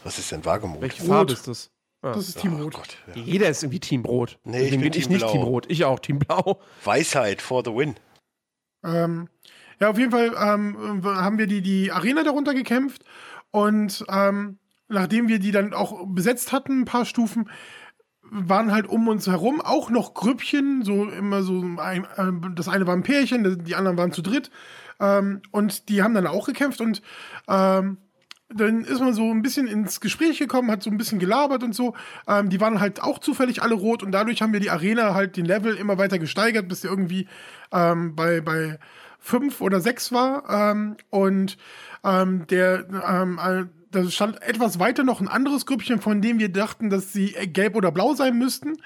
Was 0.04 0.18
ist 0.18 0.32
denn 0.32 0.44
Wagemut? 0.46 0.82
Welche 0.82 1.02
Rot. 1.04 1.10
Farbe 1.10 1.34
ist 1.34 1.48
das? 1.48 1.70
Das 2.02 2.28
ist 2.28 2.40
Team 2.40 2.56
oh 2.60 2.64
Rot. 2.64 2.74
Gott. 2.74 2.98
Ja. 3.16 3.22
Jeder 3.22 3.50
ist 3.50 3.64
irgendwie 3.64 3.80
Team 3.80 4.04
Rot. 4.04 4.38
Nee, 4.44 4.58
ich 4.58 4.64
Deswegen 4.64 4.82
bin 4.82 4.94
ich 4.94 5.04
Team 5.04 5.14
nicht 5.14 5.22
Blau. 5.22 5.32
Team 5.32 5.42
Rot. 5.44 5.66
Ich 5.70 5.86
auch, 5.86 6.00
Team 6.00 6.20
Blau. 6.20 6.60
Weisheit 6.84 7.42
for 7.42 7.64
the 7.64 7.72
win. 7.72 7.96
Ähm, 8.84 9.30
ja, 9.80 9.90
auf 9.90 9.98
jeden 9.98 10.12
Fall 10.12 10.34
ähm, 10.38 11.04
haben 11.06 11.38
wir 11.38 11.48
die, 11.48 11.62
die 11.62 11.92
Arena 11.92 12.24
darunter 12.24 12.54
gekämpft 12.54 13.04
und 13.52 14.04
ähm, 14.10 14.58
nachdem 14.90 15.30
wir 15.30 15.40
die 15.40 15.52
dann 15.52 15.74
auch 15.74 16.06
besetzt 16.08 16.52
hatten, 16.52 16.82
ein 16.82 16.86
paar 16.86 17.06
Stufen, 17.06 17.50
waren 18.34 18.72
halt 18.72 18.88
um 18.88 19.08
uns 19.08 19.28
herum 19.28 19.62
auch 19.62 19.90
noch 19.90 20.14
Grüppchen, 20.14 20.84
so 20.84 21.08
immer 21.10 21.44
so 21.44 21.62
ein, 21.78 22.06
äh, 22.18 22.50
das 22.56 22.68
eine 22.68 22.88
war 22.88 22.96
ein 22.96 23.04
Pärchen, 23.04 23.64
die 23.64 23.76
anderen 23.76 23.98
waren 23.98 24.12
zu 24.12 24.22
dritt 24.22 24.50
ähm, 25.00 25.42
und 25.52 25.90
die 25.90 26.02
haben 26.02 26.14
dann 26.14 26.28
auch 26.28 26.48
gekämpft 26.48 26.82
und 26.82 27.02
ähm, 27.48 27.98
dann 28.56 28.84
ist 28.84 29.00
man 29.00 29.14
so 29.14 29.32
ein 29.32 29.42
bisschen 29.42 29.68
ins 29.68 30.00
Gespräch 30.00 30.40
gekommen, 30.40 30.70
hat 30.70 30.84
so 30.84 30.90
ein 30.90 30.98
bisschen 30.98 31.20
gelabert 31.20 31.64
und 31.64 31.74
so. 31.74 31.96
Ähm, 32.28 32.50
die 32.50 32.62
waren 32.62 32.80
halt 32.80 33.02
auch 33.02 33.20
zufällig 33.20 33.64
alle 33.64 33.74
rot 33.74 34.04
und 34.04 34.12
dadurch 34.12 34.42
haben 34.42 34.54
wir 34.54 34.60
die 34.60 34.70
Arena 34.70 35.16
halt 35.16 35.38
den 35.38 35.46
Level 35.46 35.76
immer 35.76 35.98
weiter 35.98 36.20
gesteigert, 36.20 36.68
bis 36.68 36.82
der 36.82 36.92
irgendwie 36.92 37.28
ähm, 37.72 38.16
bei, 38.16 38.42
bei 38.42 38.78
fünf 39.20 39.62
oder 39.62 39.82
sechs 39.82 40.12
war. 40.12 40.50
Ähm, 40.50 40.98
und 41.10 41.58
ähm, 42.04 42.46
der, 42.48 42.86
ähm, 43.08 43.40
äh, 43.44 43.66
da 43.94 44.10
stand 44.10 44.42
etwas 44.42 44.80
weiter 44.80 45.04
noch 45.04 45.22
ein 45.22 45.28
anderes 45.28 45.66
Grüppchen, 45.66 46.02
von 46.02 46.22
dem 46.22 46.40
wir 46.40 46.50
dachten, 46.50 46.90
dass 46.90 47.14
sie 47.14 47.36
äh, 47.36 47.48
gelb 47.48 47.76
oder 47.76 47.92
blau 47.92 48.14
sein 48.14 48.38
müssten, 48.38 48.78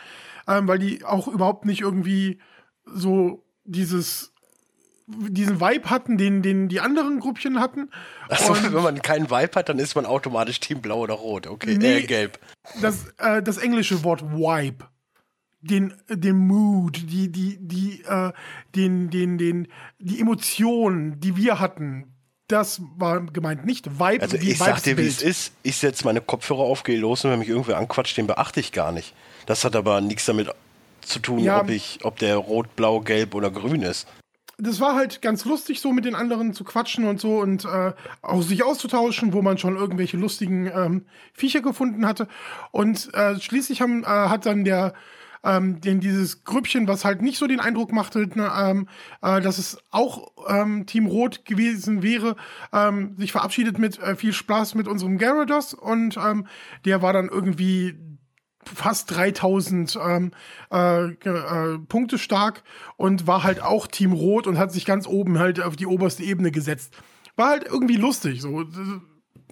ähm, 0.47 0.67
weil 0.67 0.79
die 0.79 1.03
auch 1.03 1.27
überhaupt 1.27 1.65
nicht 1.65 1.81
irgendwie 1.81 2.39
so 2.85 3.43
dieses 3.65 4.33
diesen 5.09 5.61
Vibe 5.61 5.89
hatten, 5.89 6.17
den, 6.17 6.41
den 6.41 6.67
die 6.67 6.81
anderen 6.81 7.21
Gruppchen 7.21 7.61
hatten. 7.61 7.89
Und- 8.49 8.73
wenn 8.73 8.83
man 8.83 9.01
keinen 9.01 9.29
Vibe 9.31 9.51
hat, 9.55 9.69
dann 9.69 9.79
ist 9.79 9.95
man 9.95 10.05
automatisch 10.05 10.59
Team 10.59 10.81
Blau 10.81 10.99
oder 10.99 11.13
Rot. 11.13 11.47
Okay, 11.47 11.77
Nee. 11.77 11.99
äh, 11.99 12.03
gelb. 12.03 12.39
das, 12.81 13.05
äh, 13.17 13.41
das 13.41 13.57
englische 13.57 14.03
Wort 14.03 14.21
Vibe. 14.33 14.85
Den, 15.61 15.93
den 16.09 16.35
Mood, 16.37 16.97
die, 17.09 17.31
die, 17.31 17.57
die, 17.59 18.01
äh, 18.03 18.31
den, 18.75 19.09
den, 19.09 19.37
den, 19.37 19.69
die 19.97 20.19
Emotionen, 20.19 21.19
die 21.21 21.37
wir 21.37 21.59
hatten, 21.61 22.13
das 22.47 22.81
war 22.97 23.21
gemeint 23.21 23.65
nicht 23.65 23.99
Vibe 23.99 24.21
Also 24.21 24.39
wie 24.41 24.51
ich 24.51 24.57
sag 24.57 24.81
dir, 24.83 24.97
wie 24.97 25.07
es 25.07 25.21
ist. 25.21 25.51
Ich 25.63 25.77
setze 25.77 26.05
meine 26.05 26.21
Kopfhörer 26.21 26.61
auf, 26.61 26.83
gehe 26.83 26.97
los 26.97 27.25
und 27.25 27.31
wenn 27.31 27.39
mich 27.39 27.49
irgendwer 27.49 27.77
anquatscht, 27.77 28.17
den 28.17 28.27
beachte 28.27 28.59
ich 28.59 28.71
gar 28.71 28.91
nicht. 28.91 29.13
Das 29.45 29.63
hat 29.65 29.75
aber 29.75 30.01
nichts 30.01 30.25
damit 30.25 30.49
zu 31.01 31.19
tun, 31.19 31.39
Ja. 31.39 31.61
ob 31.61 31.69
ich, 31.69 31.99
ob 32.03 32.17
der 32.19 32.37
rot, 32.37 32.75
blau, 32.75 32.99
gelb 33.01 33.35
oder 33.35 33.49
grün 33.51 33.81
ist. 33.81 34.07
das 34.57 34.79
war 34.79 34.95
halt 34.95 35.21
ganz 35.21 35.45
lustig, 35.45 35.79
so 35.81 35.91
mit 35.91 36.03
den 36.05 36.15
anderen 36.15 36.53
zu 36.53 36.63
quatschen 36.63 37.05
und 37.05 37.21
so 37.21 37.37
und 37.39 37.63
äh, 37.65 37.93
auch 38.23 38.41
sich 38.41 38.63
auszutauschen, 38.63 39.31
wo 39.33 39.41
man 39.43 39.57
schon 39.59 39.75
irgendwelche 39.75 40.17
lustigen 40.17 40.65
ähm, 40.73 41.05
Viecher 41.33 41.61
gefunden 41.61 42.07
hatte. 42.07 42.27
Und 42.71 43.13
äh, 43.13 43.39
schließlich 43.39 43.81
haben, 43.81 44.03
äh, 44.03 44.07
hat 44.07 44.45
dann 44.47 44.63
der 44.65 44.93
ähm, 45.47 45.81
den 45.81 45.99
dieses 45.99 46.43
Grüppchen, 46.43 46.87
was 46.87 47.05
halt 47.05 47.21
nicht 47.21 47.37
so 47.37 47.47
den 47.47 47.59
Eindruck 47.59 47.91
machte, 47.91 48.27
ne, 48.35 48.51
ähm, 48.55 48.87
äh, 49.21 49.41
dass 49.41 49.57
es 49.57 49.77
auch 49.91 50.31
ähm, 50.47 50.85
Team 50.85 51.05
Rot 51.05 51.45
gewesen 51.45 52.03
wäre, 52.03 52.35
ähm, 52.73 53.15
sich 53.17 53.31
verabschiedet 53.31 53.79
mit 53.79 53.99
äh, 53.99 54.15
viel 54.15 54.33
Spaß 54.33 54.75
mit 54.75 54.87
unserem 54.87 55.17
Gyarados 55.17 55.73
und 55.73 56.17
ähm, 56.17 56.47
der 56.85 57.01
war 57.01 57.13
dann 57.13 57.29
irgendwie 57.29 57.95
fast 58.63 59.15
3000 59.15 59.97
ähm, 60.05 60.31
äh, 60.71 61.05
äh, 61.05 61.79
Punkte 61.87 62.17
stark 62.17 62.63
und 62.97 63.27
war 63.27 63.43
halt 63.43 63.61
auch 63.61 63.87
Team 63.87 64.11
Rot 64.11 64.47
und 64.47 64.57
hat 64.57 64.71
sich 64.71 64.85
ganz 64.85 65.07
oben 65.07 65.39
halt 65.39 65.61
auf 65.61 65.75
die 65.75 65.87
oberste 65.87 66.23
Ebene 66.23 66.51
gesetzt. 66.51 66.93
War 67.35 67.49
halt 67.49 67.65
irgendwie 67.65 67.95
lustig 67.95 68.41
so. 68.41 68.65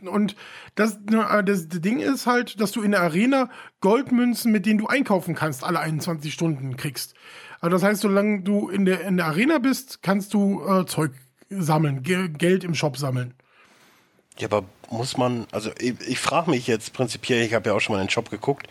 Und 0.02 0.36
das, 0.76 1.00
äh, 1.12 1.44
das 1.44 1.70
Ding 1.70 2.00
ist 2.00 2.28
halt, 2.28 2.60
dass 2.60 2.72
du 2.72 2.82
in 2.82 2.92
der 2.92 3.02
Arena 3.02 3.50
Goldmünzen, 3.82 4.52
mit 4.52 4.66
denen 4.66 4.80
du 4.80 4.88
einkaufen 4.88 5.36
kannst, 5.36 5.64
alle 5.64 5.80
21 5.80 6.34
Stunden 6.34 6.78
kriegst. 6.78 7.14
Also 7.62 7.78
das 7.78 7.84
heißt, 7.84 8.02
solange 8.02 8.42
du 8.42 8.70
in 8.70 8.86
der, 8.86 9.02
in 9.02 9.18
der 9.18 9.28
Arena 9.28 9.60
bist, 9.60 10.04
kannst 10.04 10.34
du 10.34 10.64
äh, 10.68 10.86
Zeug 10.86 11.12
sammeln, 11.50 12.04
Ge 12.04 12.30
Geld 12.30 12.64
im 12.64 12.76
Shop 12.76 12.98
sammeln. 12.98 13.34
Ja, 14.38 14.48
aber 14.48 14.66
muss 14.90 15.18
man, 15.18 15.48
also 15.52 15.72
ich, 15.80 15.96
ich 16.08 16.20
frage 16.20 16.52
mich 16.52 16.68
jetzt 16.68 16.94
prinzipiell, 16.94 17.46
ich 17.46 17.54
habe 17.54 17.70
ja 17.70 17.76
auch 17.76 17.80
schon 17.80 17.96
mal 17.96 18.02
in 18.02 18.08
den 18.08 18.12
Shop 18.12 18.30
geguckt, 18.30 18.68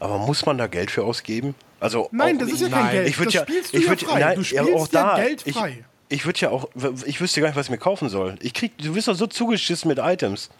aber 0.00 0.18
muss 0.18 0.44
man 0.44 0.58
da 0.58 0.66
Geld 0.66 0.90
für 0.90 1.04
ausgeben? 1.04 1.54
Also 1.80 2.08
Nein, 2.12 2.38
das 2.38 2.50
ist 2.50 2.62
ja 2.62 2.68
kein 2.68 2.84
Nein. 2.84 2.92
Geld. 2.92 3.08
Ich 3.08 3.18
würde 3.18 3.26
das 3.26 3.34
ja, 3.34 3.42
spielst 3.42 3.72
du 3.72 3.78
ich 3.78 3.84
ja 3.84 3.90
würd, 3.90 4.02
frei. 4.02 4.20
Nein, 4.20 4.34
du 4.36 4.40
ja, 4.42 4.62
spielst 4.62 4.74
auch 4.74 4.88
da, 4.88 5.18
ja 5.18 5.24
Geld 5.24 5.42
ich, 5.46 5.54
frei. 5.54 5.84
ich 6.08 6.26
würde 6.26 6.40
ja 6.40 6.50
auch, 6.50 6.68
ich 7.06 7.20
wüsste 7.20 7.40
gar 7.40 7.48
nicht, 7.48 7.56
was 7.56 7.66
ich 7.66 7.70
mir 7.70 7.78
kaufen 7.78 8.08
soll. 8.08 8.36
Ich 8.40 8.54
krieg, 8.54 8.76
du 8.78 8.94
bist 8.94 9.08
doch 9.08 9.14
so 9.14 9.26
zugeschissen 9.26 9.88
mit 9.88 9.98
Items. 9.98 10.50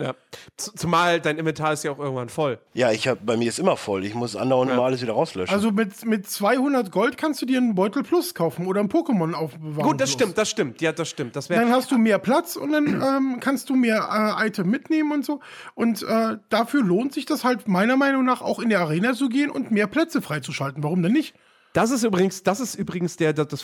Ja. 0.00 0.14
Z- 0.56 0.78
Zumal 0.78 1.20
dein 1.20 1.38
Inventar 1.38 1.72
ist 1.72 1.84
ja 1.84 1.90
auch 1.90 1.98
irgendwann 1.98 2.28
voll. 2.28 2.58
Ja, 2.74 2.92
ich 2.92 3.08
hab, 3.08 3.24
bei 3.26 3.36
mir 3.36 3.48
ist 3.48 3.58
immer 3.58 3.76
voll. 3.76 4.04
Ich 4.04 4.14
muss 4.14 4.36
andauernd 4.36 4.70
Ja. 4.70 4.76
immer 4.76 4.84
alles 4.86 5.02
wieder 5.02 5.12
rauslöschen. 5.12 5.54
Also 5.54 5.70
mit, 5.72 6.04
mit 6.04 6.28
200 6.28 6.90
Gold 6.90 7.16
kannst 7.18 7.42
du 7.42 7.46
dir 7.46 7.58
einen 7.58 7.74
Beutel 7.74 8.02
Plus 8.02 8.34
kaufen 8.34 8.66
oder 8.66 8.80
ein 8.80 8.88
Pokémon 8.88 9.32
aufbewahren. 9.34 9.76
Gut, 9.88 10.00
das 10.00 10.10
Plus. 10.10 10.22
stimmt, 10.22 10.38
das 10.38 10.48
stimmt. 10.50 10.80
Ja, 10.80 10.92
das 10.92 11.08
stimmt. 11.08 11.36
Das 11.36 11.50
wäre 11.50 11.60
Dann 11.60 11.70
hast 11.72 11.90
du 11.90 11.98
mehr 11.98 12.18
Platz 12.18 12.56
und 12.56 12.72
dann 12.72 12.86
ähm, 13.02 13.36
kannst 13.40 13.68
du 13.70 13.74
mehr 13.76 14.36
äh, 14.40 14.46
Item 14.46 14.70
mitnehmen 14.70 15.12
und 15.12 15.24
so. 15.24 15.40
Und 15.74 16.02
äh, 16.02 16.36
dafür 16.48 16.82
lohnt 16.82 17.12
sich 17.12 17.26
das 17.26 17.44
halt 17.44 17.68
meiner 17.68 17.96
Meinung 17.96 18.24
nach 18.24 18.40
auch 18.42 18.58
in 18.60 18.68
der 18.68 18.80
Arena 18.80 19.14
zu 19.14 19.28
gehen 19.28 19.50
und 19.50 19.70
mehr 19.70 19.86
Plätze 19.86 20.22
freizuschalten. 20.22 20.82
Warum 20.82 21.02
denn 21.02 21.12
nicht? 21.12 21.34
Das 21.74 21.90
ist 21.90 22.02
übrigens, 22.02 22.42
das 22.42 22.60
ist 22.60 22.74
übrigens 22.76 23.16
der, 23.18 23.34
der 23.34 23.44
das 23.44 23.60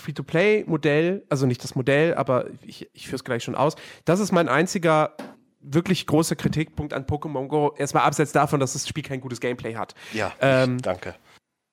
Free-to-Play-Modell, 0.49 1.25
also 1.31 1.47
nicht 1.47 1.65
das 1.65 1.75
Modell, 1.75 2.15
aber 2.15 2.47
ich, 2.63 2.89
ich 2.93 3.07
führe 3.07 3.17
es 3.17 3.25
gleich 3.25 3.43
schon 3.43 3.55
aus. 3.55 3.77
Das 4.05 4.21
ist 4.21 4.31
mein 4.31 4.49
einziger 4.49 5.17
wirklich 5.65 6.07
großer 6.07 6.37
Kritikpunkt 6.37 6.93
an 6.93 7.07
Pokémon 7.07 7.49
Go. 7.49 7.75
Erstmal 7.77 8.05
abseits 8.05 8.33
davon, 8.33 8.61
dass 8.61 8.75
das 8.75 8.89
Spiel 8.89 9.03
kein 9.03 9.21
gutes 9.21 9.41
Gameplay 9.41 9.75
hat. 9.75 9.95
ja, 10.13 10.33
ähm, 10.41 10.81
danke. 10.81 11.15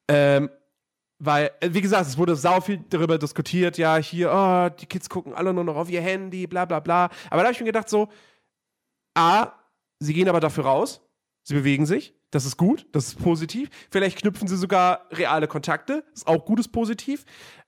Ähm, 0.08 0.49
weil, 1.19 1.51
äh, 1.60 1.69
wie 1.71 1.82
gesagt, 1.82 2.08
es 2.08 2.17
wurde 2.17 2.36
sau 2.36 2.62
viel 2.62 2.84
darüber 2.89 3.17
diskutiert, 3.19 3.77
ja, 3.77 3.97
hier, 3.97 4.32
oh, 4.34 4.69
die 4.69 4.88
Kids 4.88 5.08
gucken 5.08 5.34
alle 5.34 5.54
nur 5.54 5.63
noch 5.63 5.75
auf 5.75 5.89
ihr 5.89 6.01
Handy, 6.01 6.47
bla 6.47 6.65
bla 6.65 6.80
bla. 6.80 7.10
Aber 7.30 7.41
da 7.41 7.43
habe 7.43 7.51
ich 7.51 7.60
mir 7.60 7.67
gedacht, 7.67 7.89
so, 7.89 8.10
A, 9.13 9.51
sie 9.99 10.13
gehen 10.13 10.30
aber 10.30 10.39
dafür 10.39 10.65
raus, 10.65 11.01
sie 11.43 11.54
bewegen 11.54 11.86
sich, 11.86 12.15
das 12.32 12.45
ist 12.45 12.58
gut, 12.58 12.88
das 12.91 13.10
ist 13.10 13.21
positiv. 13.21 13.69
Vielleicht 13.91 14.17
knüpfen 14.17 14.47
sie 14.47 14.58
sogar 14.58 15.06
reale 15.12 15.47
Kontakte, 15.47 16.04
ist 16.13 16.27
auch 16.27 16.45
gutes 16.45 16.67
Positiv. 16.67 17.25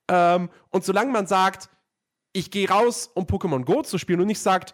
Ähm, 0.10 0.50
und 0.70 0.84
solange 0.84 1.12
man 1.12 1.28
sagt, 1.28 1.70
ich 2.32 2.50
gehe 2.50 2.68
raus, 2.68 3.12
um 3.14 3.26
Pokémon 3.26 3.66
Go 3.66 3.84
zu 3.84 4.00
spielen 4.00 4.22
und 4.22 4.28
nicht 4.28 4.40
sagt, 4.40 4.74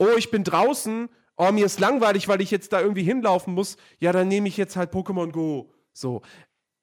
oh, 0.00 0.16
ich 0.16 0.30
bin 0.30 0.42
draußen, 0.42 1.08
oh, 1.36 1.52
mir 1.52 1.66
ist 1.66 1.78
langweilig, 1.78 2.26
weil 2.26 2.40
ich 2.40 2.50
jetzt 2.50 2.72
da 2.72 2.80
irgendwie 2.80 3.04
hinlaufen 3.04 3.54
muss, 3.54 3.76
ja, 3.98 4.12
dann 4.12 4.28
nehme 4.28 4.48
ich 4.48 4.56
jetzt 4.56 4.76
halt 4.76 4.92
Pokémon 4.92 5.30
Go. 5.30 5.72
So. 5.92 6.22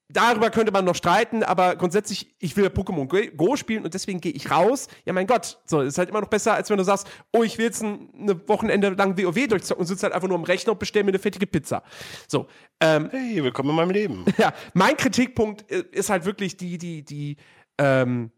Darüber 0.09 0.49
könnte 0.51 0.71
man 0.71 0.85
noch 0.85 0.95
streiten, 0.95 1.43
aber 1.43 1.75
grundsätzlich, 1.75 2.33
ich 2.39 2.55
will 2.55 2.67
Pokémon 2.67 3.07
Go- 3.35 3.55
spielen 3.57 3.83
und 3.83 3.93
deswegen 3.93 4.21
gehe 4.21 4.31
ich 4.31 4.49
raus. 4.49 4.87
Ja, 5.03 5.11
mein 5.11 5.27
Gott, 5.27 5.59
so, 5.65 5.81
ist 5.81 5.97
halt 5.97 6.09
immer 6.09 6.21
noch 6.21 6.29
besser, 6.29 6.53
als 6.53 6.69
wenn 6.69 6.77
du 6.77 6.85
sagst, 6.85 7.09
oh, 7.33 7.43
ich 7.43 7.57
will 7.57 7.65
jetzt 7.65 7.83
ein 7.83 8.09
eine 8.17 8.47
Wochenende 8.47 8.89
lang 8.89 9.17
WoW 9.17 9.47
durchzocken 9.47 9.81
und 9.81 9.87
sitze 9.87 10.03
halt 10.03 10.13
einfach 10.13 10.29
nur 10.29 10.37
am 10.37 10.45
Rechner 10.45 10.71
und 10.71 10.79
bestelle 10.79 11.03
mir 11.03 11.11
eine 11.11 11.19
fettige 11.19 11.45
Pizza. 11.45 11.83
So, 12.27 12.47
ähm, 12.79 13.09
Hey, 13.11 13.43
willkommen 13.43 13.71
in 13.71 13.75
meinem 13.75 13.89
Leben. 13.91 14.23
ja, 14.37 14.53
mein 14.73 14.95
Kritikpunkt 14.95 15.69
äh, 15.69 15.83
ist 15.91 16.09
halt 16.09 16.23
wirklich 16.23 16.55
die, 16.55 16.77
die, 16.77 17.03
die, 17.03 17.35
ähm, 17.77 18.31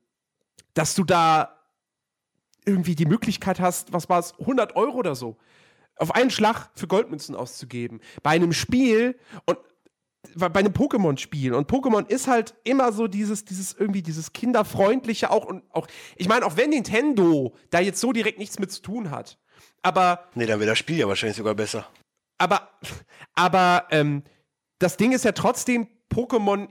dass 0.74 0.96
du 0.96 1.04
da 1.04 1.59
irgendwie 2.70 2.96
die 2.96 3.06
Möglichkeit 3.06 3.60
hast, 3.60 3.92
was 3.92 4.10
war 4.10 4.20
es, 4.20 4.34
100 4.40 4.76
Euro 4.76 4.98
oder 4.98 5.16
so, 5.16 5.38
auf 5.98 6.14
einen 6.14 6.30
Schlag 6.30 6.70
für 6.76 6.88
Goldmünzen 6.88 7.36
auszugeben. 7.36 8.00
Bei 8.24 8.32
einem 8.32 8.54
Spiel 8.54 9.18
und 9.46 9.58
bei 10.36 10.60
einem 10.60 10.74
Pokémon-Spiel. 10.74 11.54
Und 11.54 11.70
Pokémon 11.70 12.08
ist 12.08 12.28
halt 12.28 12.54
immer 12.64 12.92
so 12.92 13.08
dieses, 13.08 13.46
dieses 13.46 13.74
irgendwie 13.74 14.02
dieses 14.02 14.34
kinderfreundliche 14.34 15.32
auch 15.32 15.46
und 15.46 15.64
auch, 15.72 15.88
ich 16.16 16.28
meine, 16.28 16.46
auch 16.46 16.58
wenn 16.58 16.70
Nintendo 16.70 17.56
da 17.70 17.80
jetzt 17.80 18.00
so 18.00 18.12
direkt 18.12 18.38
nichts 18.38 18.60
mit 18.60 18.72
zu 18.72 18.82
tun 18.82 19.12
hat, 19.12 19.40
aber 19.82 20.26
Nee, 20.36 20.46
dann 20.46 20.60
wäre 20.60 20.70
das 20.70 20.78
Spiel 20.78 20.98
ja 20.98 21.08
wahrscheinlich 21.08 21.38
sogar 21.38 21.56
besser. 21.56 21.88
aber, 22.38 22.70
aber 23.34 23.88
ähm, 23.92 24.24
das 24.78 24.98
Ding 24.98 25.14
ist 25.14 25.26
ja 25.26 25.32
trotzdem, 25.32 25.88
Pokémon 26.14 26.68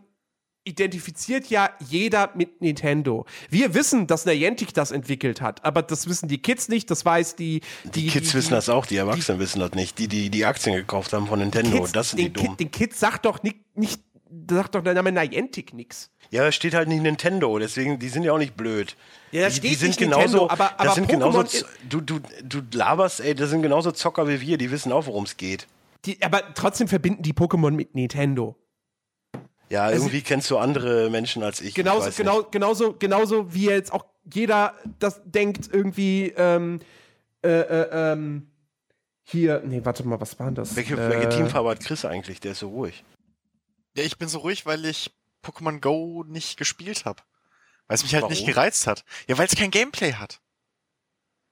identifiziert 0.69 1.49
ja 1.51 1.71
jeder 1.89 2.31
mit 2.35 2.61
Nintendo. 2.61 3.27
Wir 3.51 3.75
wissen, 3.75 4.07
dass 4.07 4.25
Niantic 4.27 4.75
das 4.75 4.91
entwickelt 4.91 5.41
hat, 5.41 5.65
aber 5.65 5.83
das 5.83 6.09
wissen 6.09 6.29
die 6.29 6.39
Kids 6.39 6.69
nicht, 6.69 6.91
das 6.91 7.05
weiß 7.05 7.37
die... 7.37 7.61
Die, 7.95 8.07
Kids 8.09 8.35
wissen 8.35 8.53
das 8.53 8.69
auch, 8.69 8.87
die 8.87 8.97
Erwachsenen 8.97 9.41
wissen 9.41 9.61
das 9.61 9.73
nicht. 9.73 9.99
Die, 9.99 10.09
die 10.09 10.31
die 10.31 10.45
Aktien 10.45 10.77
gekauft 10.77 11.13
haben 11.13 11.27
von 11.27 11.39
Nintendo, 11.39 11.79
Kids, 11.79 11.93
das 11.93 12.11
sind 12.11 12.19
die 12.19 12.25
den, 12.31 12.33
dumm. 12.35 12.47
Kid, 12.57 12.61
den 12.61 12.71
Kids 12.71 13.01
sagt 13.01 13.25
doch 13.25 13.43
nicht, 13.43 13.57
nicht 13.75 14.01
sagt 14.51 14.75
doch 14.75 14.83
der 14.83 14.95
Name 14.95 15.11
Niantic 15.11 15.73
nix. 15.73 16.11
Ja, 16.31 16.43
da 16.45 16.53
steht 16.53 16.75
halt 16.75 16.89
nicht 16.89 17.03
Nintendo, 17.03 17.59
deswegen, 17.59 17.99
die 17.99 18.09
sind 18.11 18.23
ja 18.23 18.33
auch 18.35 18.39
nicht 18.39 18.55
blöd. 18.57 18.95
Ja, 19.33 19.43
da 19.43 19.49
die, 19.49 19.55
steht 19.57 19.71
die 19.71 19.75
sind 19.77 19.89
nicht 19.89 19.99
genauso, 19.99 20.21
Nintendo, 20.21 20.51
aber- 20.51 20.73
aber 20.75 20.85
das 20.85 20.95
sind 20.97 21.09
genauso, 21.09 21.39
Pokémon 21.41 21.47
z- 21.47 21.67
du, 21.89 22.01
du, 22.03 22.21
du 22.45 22.61
laberst, 22.77 23.21
ey, 23.21 23.35
das 23.35 23.49
sind 23.51 23.63
genauso 23.63 23.91
Zocker 23.93 24.29
wie 24.29 24.41
wir, 24.41 24.59
die 24.59 24.71
wissen 24.71 24.93
auch, 24.93 25.07
worum 25.07 25.25
es 25.25 25.39
geht. 25.39 25.67
Die, 26.05 26.23
aber 26.23 26.55
trotzdem 26.55 26.87
verbinden 26.89 27.23
die 27.23 27.33
Pokémon 27.33 27.71
mit 27.71 27.95
Nintendo. 27.95 28.57
Ja, 29.71 29.91
irgendwie 29.91 30.23
kennst 30.23 30.51
du 30.51 30.59
andere 30.59 31.11
Menschen 31.11 31.43
als 31.43 31.61
ich. 31.61 31.69
ich 31.69 31.75
Genauso, 31.75 32.07
weiß 32.07 32.17
genau, 32.17 32.39
nicht. 32.39 32.53
genauso, 32.53 32.95
genauso 32.95 33.53
wie 33.53 33.67
jetzt 33.67 33.93
auch 33.93 34.05
jeder 34.33 34.75
das 34.99 35.21
denkt, 35.25 35.69
irgendwie, 35.73 36.33
ähm, 36.37 36.81
äh, 37.43 37.49
äh, 37.49 38.13
ähm, 38.13 38.51
hier, 39.25 39.63
nee, 39.65 39.81
warte 39.85 40.07
mal, 40.07 40.21
was 40.21 40.39
war 40.39 40.47
denn 40.47 40.55
das? 40.55 40.75
Welche, 40.75 40.95
äh, 40.95 41.11
welche 41.11 41.29
Teamfarbe 41.29 41.71
hat 41.71 41.81
Chris 41.81 42.05
eigentlich? 42.05 42.41
Der 42.41 42.53
ist 42.53 42.61
so 42.61 42.69
ruhig. 42.69 43.05
Ja, 43.95 44.05
ich 44.05 44.17
bin 44.17 44.29
so 44.29 44.39
ruhig, 44.39 44.65
weil 44.65 44.85
ich 44.87 45.11
Pokémon 45.45 45.81
Go 45.81 46.25
nicht 46.27 46.57
gespielt 46.57 47.05
habe. 47.05 47.23
Weil 47.87 47.97
es 47.97 48.03
mich 48.03 48.15
halt 48.15 48.29
nicht 48.29 48.43
Warum? 48.43 48.55
gereizt 48.55 48.87
hat. 48.87 49.05
Ja, 49.29 49.39
weil 49.39 49.47
es 49.47 49.57
kein 49.57 49.71
Gameplay 49.71 50.13
hat. 50.13 50.41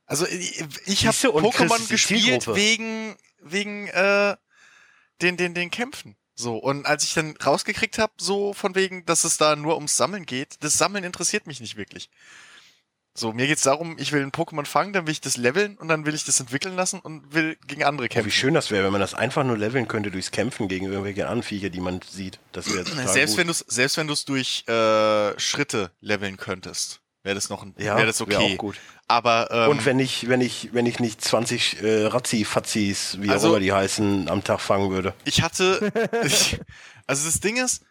Also 0.06 0.26
ich, 0.26 0.64
ich 0.86 1.06
habe 1.06 1.16
Pokémon 1.16 1.88
gespielt 1.88 2.46
wegen 2.54 3.16
wegen 3.40 3.88
äh, 3.88 4.36
den 5.20 5.36
den 5.36 5.54
den 5.54 5.70
Kämpfen. 5.70 6.16
So 6.38 6.56
und 6.58 6.84
als 6.86 7.02
ich 7.02 7.14
dann 7.14 7.34
rausgekriegt 7.38 7.98
habe, 7.98 8.12
so 8.18 8.52
von 8.52 8.74
wegen, 8.74 9.04
dass 9.06 9.24
es 9.24 9.38
da 9.38 9.56
nur 9.56 9.74
ums 9.74 9.96
Sammeln 9.96 10.26
geht, 10.26 10.56
das 10.62 10.76
Sammeln 10.78 11.02
interessiert 11.02 11.46
mich 11.46 11.60
nicht 11.60 11.76
wirklich. 11.76 12.10
So, 13.18 13.32
mir 13.32 13.46
geht's 13.46 13.62
darum, 13.62 13.96
ich 13.98 14.12
will 14.12 14.20
ein 14.22 14.30
Pokémon 14.30 14.66
fangen, 14.66 14.92
dann 14.92 15.06
will 15.06 15.12
ich 15.12 15.22
das 15.22 15.38
leveln 15.38 15.78
und 15.78 15.88
dann 15.88 16.04
will 16.04 16.14
ich 16.14 16.26
das 16.26 16.38
entwickeln 16.38 16.76
lassen 16.76 17.00
und 17.00 17.32
will 17.32 17.56
gegen 17.66 17.82
andere 17.82 18.04
Oh, 18.04 18.08
kämpfen. 18.10 18.26
wie 18.26 18.30
schön 18.34 18.52
das 18.52 18.70
wäre, 18.70 18.84
wenn 18.84 18.92
man 18.92 19.00
das 19.00 19.14
einfach 19.14 19.42
nur 19.42 19.56
leveln 19.56 19.88
könnte 19.88 20.10
durchs 20.10 20.30
Kämpfen 20.30 20.68
gegen 20.68 20.84
irgendwelche 20.92 21.26
Anviecher, 21.26 21.70
die 21.70 21.80
man 21.80 22.02
sieht. 22.02 22.38
Das 22.52 22.66
wäre 22.74 22.84
Selbst 23.08 23.32
gut. 23.32 23.38
wenn 23.38 23.46
du 23.46 23.54
selbst 23.54 23.96
wenn 23.96 24.06
du 24.06 24.12
es 24.12 24.26
durch 24.26 24.64
äh, 24.68 25.40
Schritte 25.40 25.90
leveln 26.02 26.36
könntest, 26.36 27.00
wäre 27.26 27.34
das 27.34 27.50
noch 27.50 27.62
ein, 27.62 27.74
ja, 27.76 27.96
wäre 27.96 28.06
das 28.06 28.20
okay. 28.20 28.30
wär 28.32 28.40
auch 28.40 28.56
gut. 28.56 28.76
Aber 29.08 29.50
ähm, 29.50 29.70
Und 29.70 29.84
wenn 29.84 29.98
ich, 29.98 30.28
wenn 30.28 30.40
ich, 30.40 30.70
wenn 30.72 30.86
ich 30.86 31.00
nicht 31.00 31.20
20 31.22 31.82
äh, 31.82 32.04
Razzi-Fazzis, 32.06 33.18
wie 33.20 33.28
Also- 33.30 33.48
auch 33.48 33.50
immer 33.52 33.60
die 33.60 33.72
heißen, 33.72 34.28
am 34.28 34.42
Tag 34.42 34.60
fangen 34.60 34.90
würde. 34.90 35.12
ich 35.24 35.42
hatte, 35.42 35.92
ich, 36.24 36.58
also 37.06 37.26
das 37.26 37.40
Ding 37.40 37.56
ist, 37.62 37.82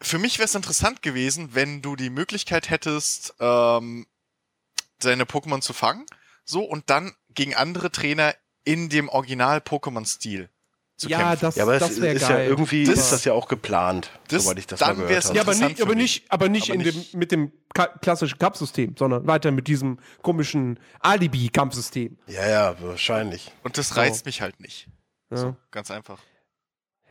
für 0.00 0.18
mich 0.18 0.38
wäre 0.38 0.46
es 0.46 0.54
interessant 0.54 1.02
gewesen, 1.02 1.54
wenn 1.54 1.82
du 1.82 1.96
die 1.96 2.08
Möglichkeit 2.10 2.70
hättest, 2.70 3.34
ähm, 3.40 4.06
deine 5.00 5.24
Pokémon 5.24 5.60
zu 5.60 5.72
fangen, 5.72 6.06
so 6.44 6.62
und 6.62 6.88
dann 6.88 7.14
gegen 7.30 7.54
andere 7.54 7.90
Trainer 7.90 8.34
in 8.64 8.88
dem 8.88 9.08
Original-Pokémon-Stil 9.08 10.48
zu 10.98 11.08
ja, 11.08 11.18
kämpfen. 11.18 11.38
das, 11.46 11.56
Ja, 11.56 11.62
aber 11.62 11.74
es 11.74 11.80
das 11.80 12.00
wäre 12.02 12.14
ist 12.16 12.28
geil. 12.28 12.44
ja 12.44 12.50
irgendwie 12.50 12.84
Das- 12.84 12.98
ist 12.98 13.12
das 13.12 13.24
ja 13.24 13.32
auch 13.32 13.48
geplant, 13.48 14.10
das- 14.28 14.44
soweit 14.44 14.58
ich 14.58 14.66
das 14.66 14.80
dann 14.80 14.98
mal 14.98 15.06
gehört 15.06 15.24
ja, 15.24 15.30
habe. 15.30 15.40
aber 15.40 15.52
interessant 15.52 15.70
nicht, 15.70 15.82
aber 15.82 15.94
nicht, 15.94 16.24
aber 16.30 16.48
nicht, 16.48 16.64
Aber 16.70 16.74
in 16.74 16.80
nicht- 16.86 17.12
Dem, 17.14 17.18
mit 17.20 17.32
dem 17.32 17.52
ka 17.72 17.86
klassischen 17.86 18.38
Kampfsystem, 18.38 18.94
sondern 18.98 19.26
weiter 19.26 19.50
mit 19.52 19.66
diesem 19.68 19.98
komischen 20.22 20.78
Alibi-Kampfsystem. 21.00 22.18
Ja, 22.26 22.46
ja, 22.48 22.76
wahrscheinlich. 22.82 23.52
Und 23.62 23.78
das 23.78 23.90
So. 23.90 23.94
reizt 23.94 24.26
mich 24.26 24.40
halt 24.42 24.60
nicht. 24.60 24.88
Ja. 25.30 25.36
So, 25.36 25.56
ganz 25.70 25.90
einfach. 25.90 26.18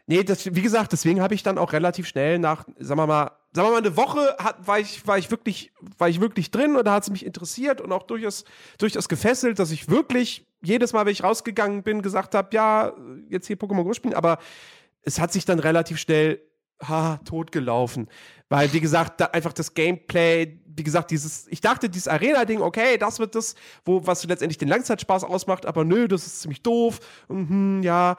Nee, 0.06 0.24
das, 0.24 0.54
wie 0.56 0.62
gesagt, 0.62 0.92
deswegen 0.94 1.22
habe 1.22 1.34
ich 1.36 1.44
dann 1.44 1.58
auch 1.58 1.74
relativ 1.74 2.08
schnell 2.08 2.40
nach, 2.40 2.66
sagen 2.80 3.00
wir 3.00 3.08
mal, 3.08 3.32
sagen 3.58 3.70
wir 3.70 3.72
mal, 3.72 3.78
eine 3.80 3.98
Woche 3.98 4.36
hat, 4.38 4.68
war, 4.68 4.80
ich, 4.80 5.06
war, 5.08 5.18
ich 5.18 5.32
wirklich, 5.32 5.72
war 5.98 6.08
ich 6.08 6.22
wirklich 6.22 6.52
drin 6.52 6.76
und 6.76 6.86
da 6.86 6.94
hat 6.94 7.04
es 7.04 7.10
mich 7.10 7.26
interessiert 7.26 7.82
und 7.82 7.92
auch 7.92 8.04
durchaus, 8.04 8.46
durchaus 8.78 9.10
gefesselt, 9.10 9.58
dass 9.58 9.72
ich 9.72 9.90
wirklich 9.90 10.46
jedes 10.62 10.94
Mal, 10.94 11.06
wenn 11.06 11.12
ich 11.12 11.24
rausgegangen 11.24 11.82
bin, 11.82 12.04
gesagt 12.04 12.36
habe, 12.36 12.50
ja, 12.52 12.94
jetzt 13.30 13.48
hier 13.48 13.58
Pokémon 13.58 13.84
Go 13.84 13.94
spielen, 13.94 14.14
aber 14.14 14.38
es 15.02 15.20
hat 15.20 15.34
sich 15.34 15.44
dann 15.44 15.58
relativ 15.58 15.98
schnell 15.98 16.40
ha, 16.88 17.20
totgelaufen. 17.26 18.08
Weil, 18.48 18.72
wie 18.74 18.80
gesagt, 18.80 19.20
da 19.22 19.26
einfach 19.26 19.54
das 19.54 19.74
Gameplay, 19.74 20.60
wie 20.68 20.84
gesagt, 20.84 21.10
dieses, 21.10 21.48
ich 21.48 21.60
dachte, 21.60 21.90
dieses 21.90 22.08
Arena-Ding, 22.08 22.62
okay, 22.62 22.98
das 23.00 23.18
wird 23.18 23.34
das, 23.34 23.56
wo, 23.86 24.06
was 24.06 24.24
letztendlich 24.26 24.60
den 24.60 24.68
Langzeitspaß 24.68 25.24
ausmacht, 25.24 25.66
aber 25.66 25.84
nö, 25.84 26.08
das 26.08 26.28
ist 26.28 26.42
ziemlich 26.42 26.62
doof. 26.62 27.00
Mhm, 27.28 27.82
ja. 27.82 28.18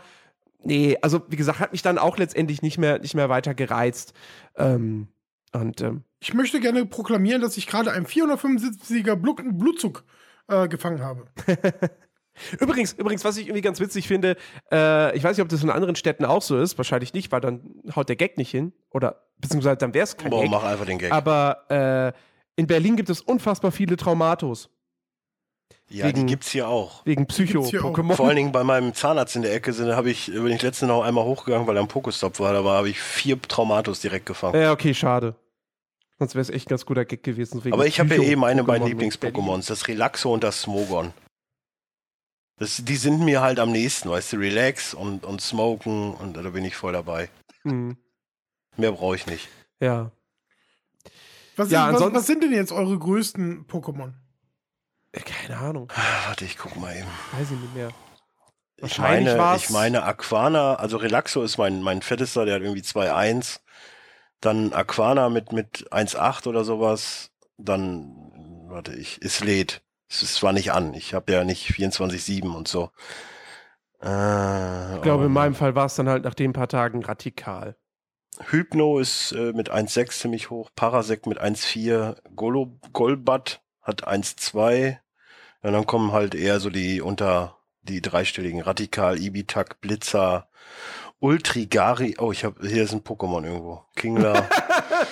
Nee, 0.65 0.99
also 1.01 1.23
wie 1.29 1.37
gesagt, 1.37 1.61
hat 1.61 1.71
mich 1.71 1.83
dann 1.83 1.99
auch 1.99 2.19
letztendlich 2.19 2.61
nicht 2.63 2.79
mehr, 2.79 2.99
nicht 2.99 3.15
mehr 3.15 3.29
weiter 3.29 3.55
gereizt. 3.55 4.13
Ähm, 4.57 5.07
und 5.53 5.81
ähm, 5.81 6.05
Ich 6.21 6.35
möchte 6.35 6.61
gerne 6.61 6.87
proklamieren, 6.87 7.41
dass 7.43 7.57
ich 7.57 7.67
gerade 7.67 7.93
einen 7.93 8.07
475er 8.07 9.17
Blut 9.17 9.43
Blutzug 9.59 10.05
äh, 10.49 10.69
gefangen 10.69 11.01
habe. 11.01 11.27
übrigens, 12.61 12.93
übrigens, 12.93 13.25
was 13.25 13.37
ich 13.37 13.47
irgendwie 13.47 13.63
ganz 13.63 13.81
witzig 13.81 14.09
finde, 14.09 14.37
äh, 14.73 15.17
ich 15.17 15.25
weiß 15.25 15.37
nicht, 15.37 15.43
ob 15.43 15.49
das 15.49 15.63
in 15.63 15.71
anderen 15.71 15.97
Städten 15.97 16.25
auch 16.25 16.43
so 16.43 16.59
ist, 16.59 16.79
wahrscheinlich 16.79 17.15
nicht, 17.15 17.33
weil 17.33 17.41
dann 17.41 17.83
haut 17.95 18.09
der 18.09 18.17
Gag 18.17 18.37
nicht 18.37 18.51
hin. 18.51 18.73
Oder 18.91 19.27
beziehungsweise 19.39 19.77
dann 19.77 19.95
wäre 19.95 20.05
es 20.05 20.17
kein 20.17 20.31
Boah, 20.31 20.43
Gag. 20.43 20.51
mach 20.51 20.65
einfach 20.65 20.87
den 20.87 20.99
Gag. 20.99 21.13
Aber 21.13 21.65
äh, 21.71 22.13
in 22.57 22.67
Berlin 22.67 22.97
gibt 22.97 23.11
es 23.11 23.21
unfassbar 23.21 23.73
viele 23.73 23.97
Traumatos. 23.97 24.71
Ja, 25.89 26.07
wegen- 26.07 26.21
die 26.21 26.27
gibt's 26.27 26.51
hier 26.51 26.69
auch. 26.69 27.05
Wegen. 27.07 27.27
Psycho-Pokémon. 27.27 28.15
Vor 28.15 28.27
allen 28.27 28.37
Dingen 28.37 28.53
bei 28.53 28.65
meinem 28.65 28.95
Zahnarzt 28.95 29.37
in 29.37 29.43
der 29.43 29.55
Ecke 29.55 29.73
sind, 29.73 29.91
habe 29.95 30.11
ich, 30.11 30.27
bin 30.27 30.49
ich 30.49 30.63
letztens 30.63 30.89
noch 30.89 31.03
einmal 31.03 31.25
hochgegangen, 31.25 31.67
weil 31.67 31.77
er 31.77 31.81
am 31.83 31.89
Pokestop 31.89 32.39
war, 32.41 32.53
da 32.53 32.65
war, 32.65 32.79
habe 32.79 32.89
ich 32.91 33.01
vier 33.01 33.41
Traumatos 33.41 34.01
direkt 34.01 34.27
gefangen. 34.27 34.61
Ja, 34.61 34.73
okay, 34.73 34.95
schade. 34.95 35.35
Sonst 36.19 36.35
wäre 36.35 36.43
es 36.43 36.51
echt 36.51 36.67
ein 36.67 36.71
ganz 36.71 36.85
guter 36.85 37.05
Gag 37.05 37.23
gewesen. 37.23 37.65
wegen 37.65 37.73
Aber 37.75 37.87
ich 37.87 38.01
habe 38.01 38.15
ja 38.17 38.23
eh 38.23 38.37
meine 38.37 38.65
beiden. 38.65 38.87
Lieblings-Pokémons, 38.89 39.69
das 39.69 39.87
Relaxo 39.89 40.33
und 40.35 40.43
das 40.43 40.63
Smogon. 40.63 41.13
Das, 42.57 42.83
die 42.85 42.97
sind 42.97 43.21
mir 43.25 43.41
halt 43.41 43.61
am 43.61 43.71
nächsten, 43.71 44.11
weißt 44.11 44.33
du, 44.33 44.37
Relax 44.39 44.93
und, 44.95 45.25
und 45.25 45.41
Smoken 45.41 46.13
und 46.15 46.37
da 46.37 46.43
bin 46.51 46.65
ich 46.65 46.75
voll 46.75 46.93
dabei. 46.93 47.31
Mhm. 47.63 47.97
Mehr 48.77 48.91
brauche 48.93 49.15
ich 49.15 49.27
nicht. 49.27 49.49
Ja. 49.81 50.11
Was, 51.57 51.71
Ja, 51.71 51.85
sind, 51.87 51.95
was, 51.95 52.03
ansonsten- 52.03 52.17
was 52.17 52.27
sind 52.27 52.43
denn 52.43 52.53
jetzt 52.53 52.73
eure 52.73 52.99
größten 52.99 53.67
Pokémon? 53.69 54.13
Äh, 55.13 55.21
Keine 55.21 55.59
Ahnung. 55.59 55.91
Ah, 55.95 56.29
Warte, 56.29 56.45
ich 56.45 56.59
guck 56.59 56.77
mal 56.77 56.95
eben. 56.97 57.09
Weiß 57.33 57.51
ich 57.51 57.59
nicht 57.59 57.75
mehr. 57.75 57.91
Ich 58.81 58.99
meine, 58.99 59.37
war's- 59.39 59.65
ich 59.65 59.71
meine 59.71 60.05
Aquana, 60.05 60.75
also 60.77 60.99
Relaxo 60.99 61.43
ist 61.43 61.59
mein, 61.59 61.83
mein 61.83 62.01
fettester, 62.03 62.45
der 62.45 62.55
hat 62.57 62.63
irgendwie 62.63 62.83
2,1. 62.83 63.61
Dann 64.41 64.73
Aquana 64.73 65.31
mit, 65.31 65.53
mit 65.53 65.93
1,8 65.93 66.47
oder 66.47 66.65
sowas. 66.65 67.31
Dann, 67.57 68.67
warte 68.69 68.95
ich, 68.95 69.21
Islet. 69.23 69.83
Es 70.09 70.23
ist 70.23 70.37
zwar 70.37 70.53
nicht 70.53 70.73
an, 70.73 70.95
ich 70.95 71.13
habe 71.13 71.33
ja 71.33 71.43
nicht 71.45 71.69
24-7 71.71 72.55
und 72.55 72.69
so. 72.69 72.91
Äh, 74.01 74.95
Ich 74.97 75.03
glaube, 75.03 75.25
oh 75.25 75.27
in 75.27 75.33
meinem 75.33 75.55
Fall 75.55 75.75
war 75.75 75.87
es 75.87 75.97
dann 75.97 76.09
halt 76.09 76.25
nach 76.25 76.35
den 76.35 76.53
paar 76.53 76.69
Tagen 76.69 77.05
radikal. 77.05 77.77
Hypno 78.51 79.01
ist 79.01 79.33
äh, 79.33 79.53
mit 79.53 79.71
1,6 79.73 80.11
ziemlich 80.21 80.51
hoch, 80.51 80.71
Parasect 80.77 81.27
mit 81.27 81.41
1,4, 81.43 82.17
Golo, 82.37 82.79
Golbat 82.93 83.61
hat 83.89 84.07
1,2. 84.07 84.99
Ja, 85.65 85.71
dann 85.71 85.87
kommen 85.87 86.13
halt 86.13 86.35
eher 86.37 86.61
so 86.61 86.71
die 86.71 87.01
unter 87.01 87.57
die 87.83 88.03
dreistelligen 88.03 88.61
Radikal, 88.61 89.19
Ibitak, 89.19 89.81
Blitzer, 89.81 90.49
Ultrigari. 91.19 92.17
Oh, 92.19 92.31
ich 92.31 92.45
habe 92.45 92.69
hier 92.69 92.85
ist 92.85 92.93
ein 92.93 93.03
Pokémon 93.03 93.45
irgendwo. 93.45 93.85
Kingler, 93.97 94.49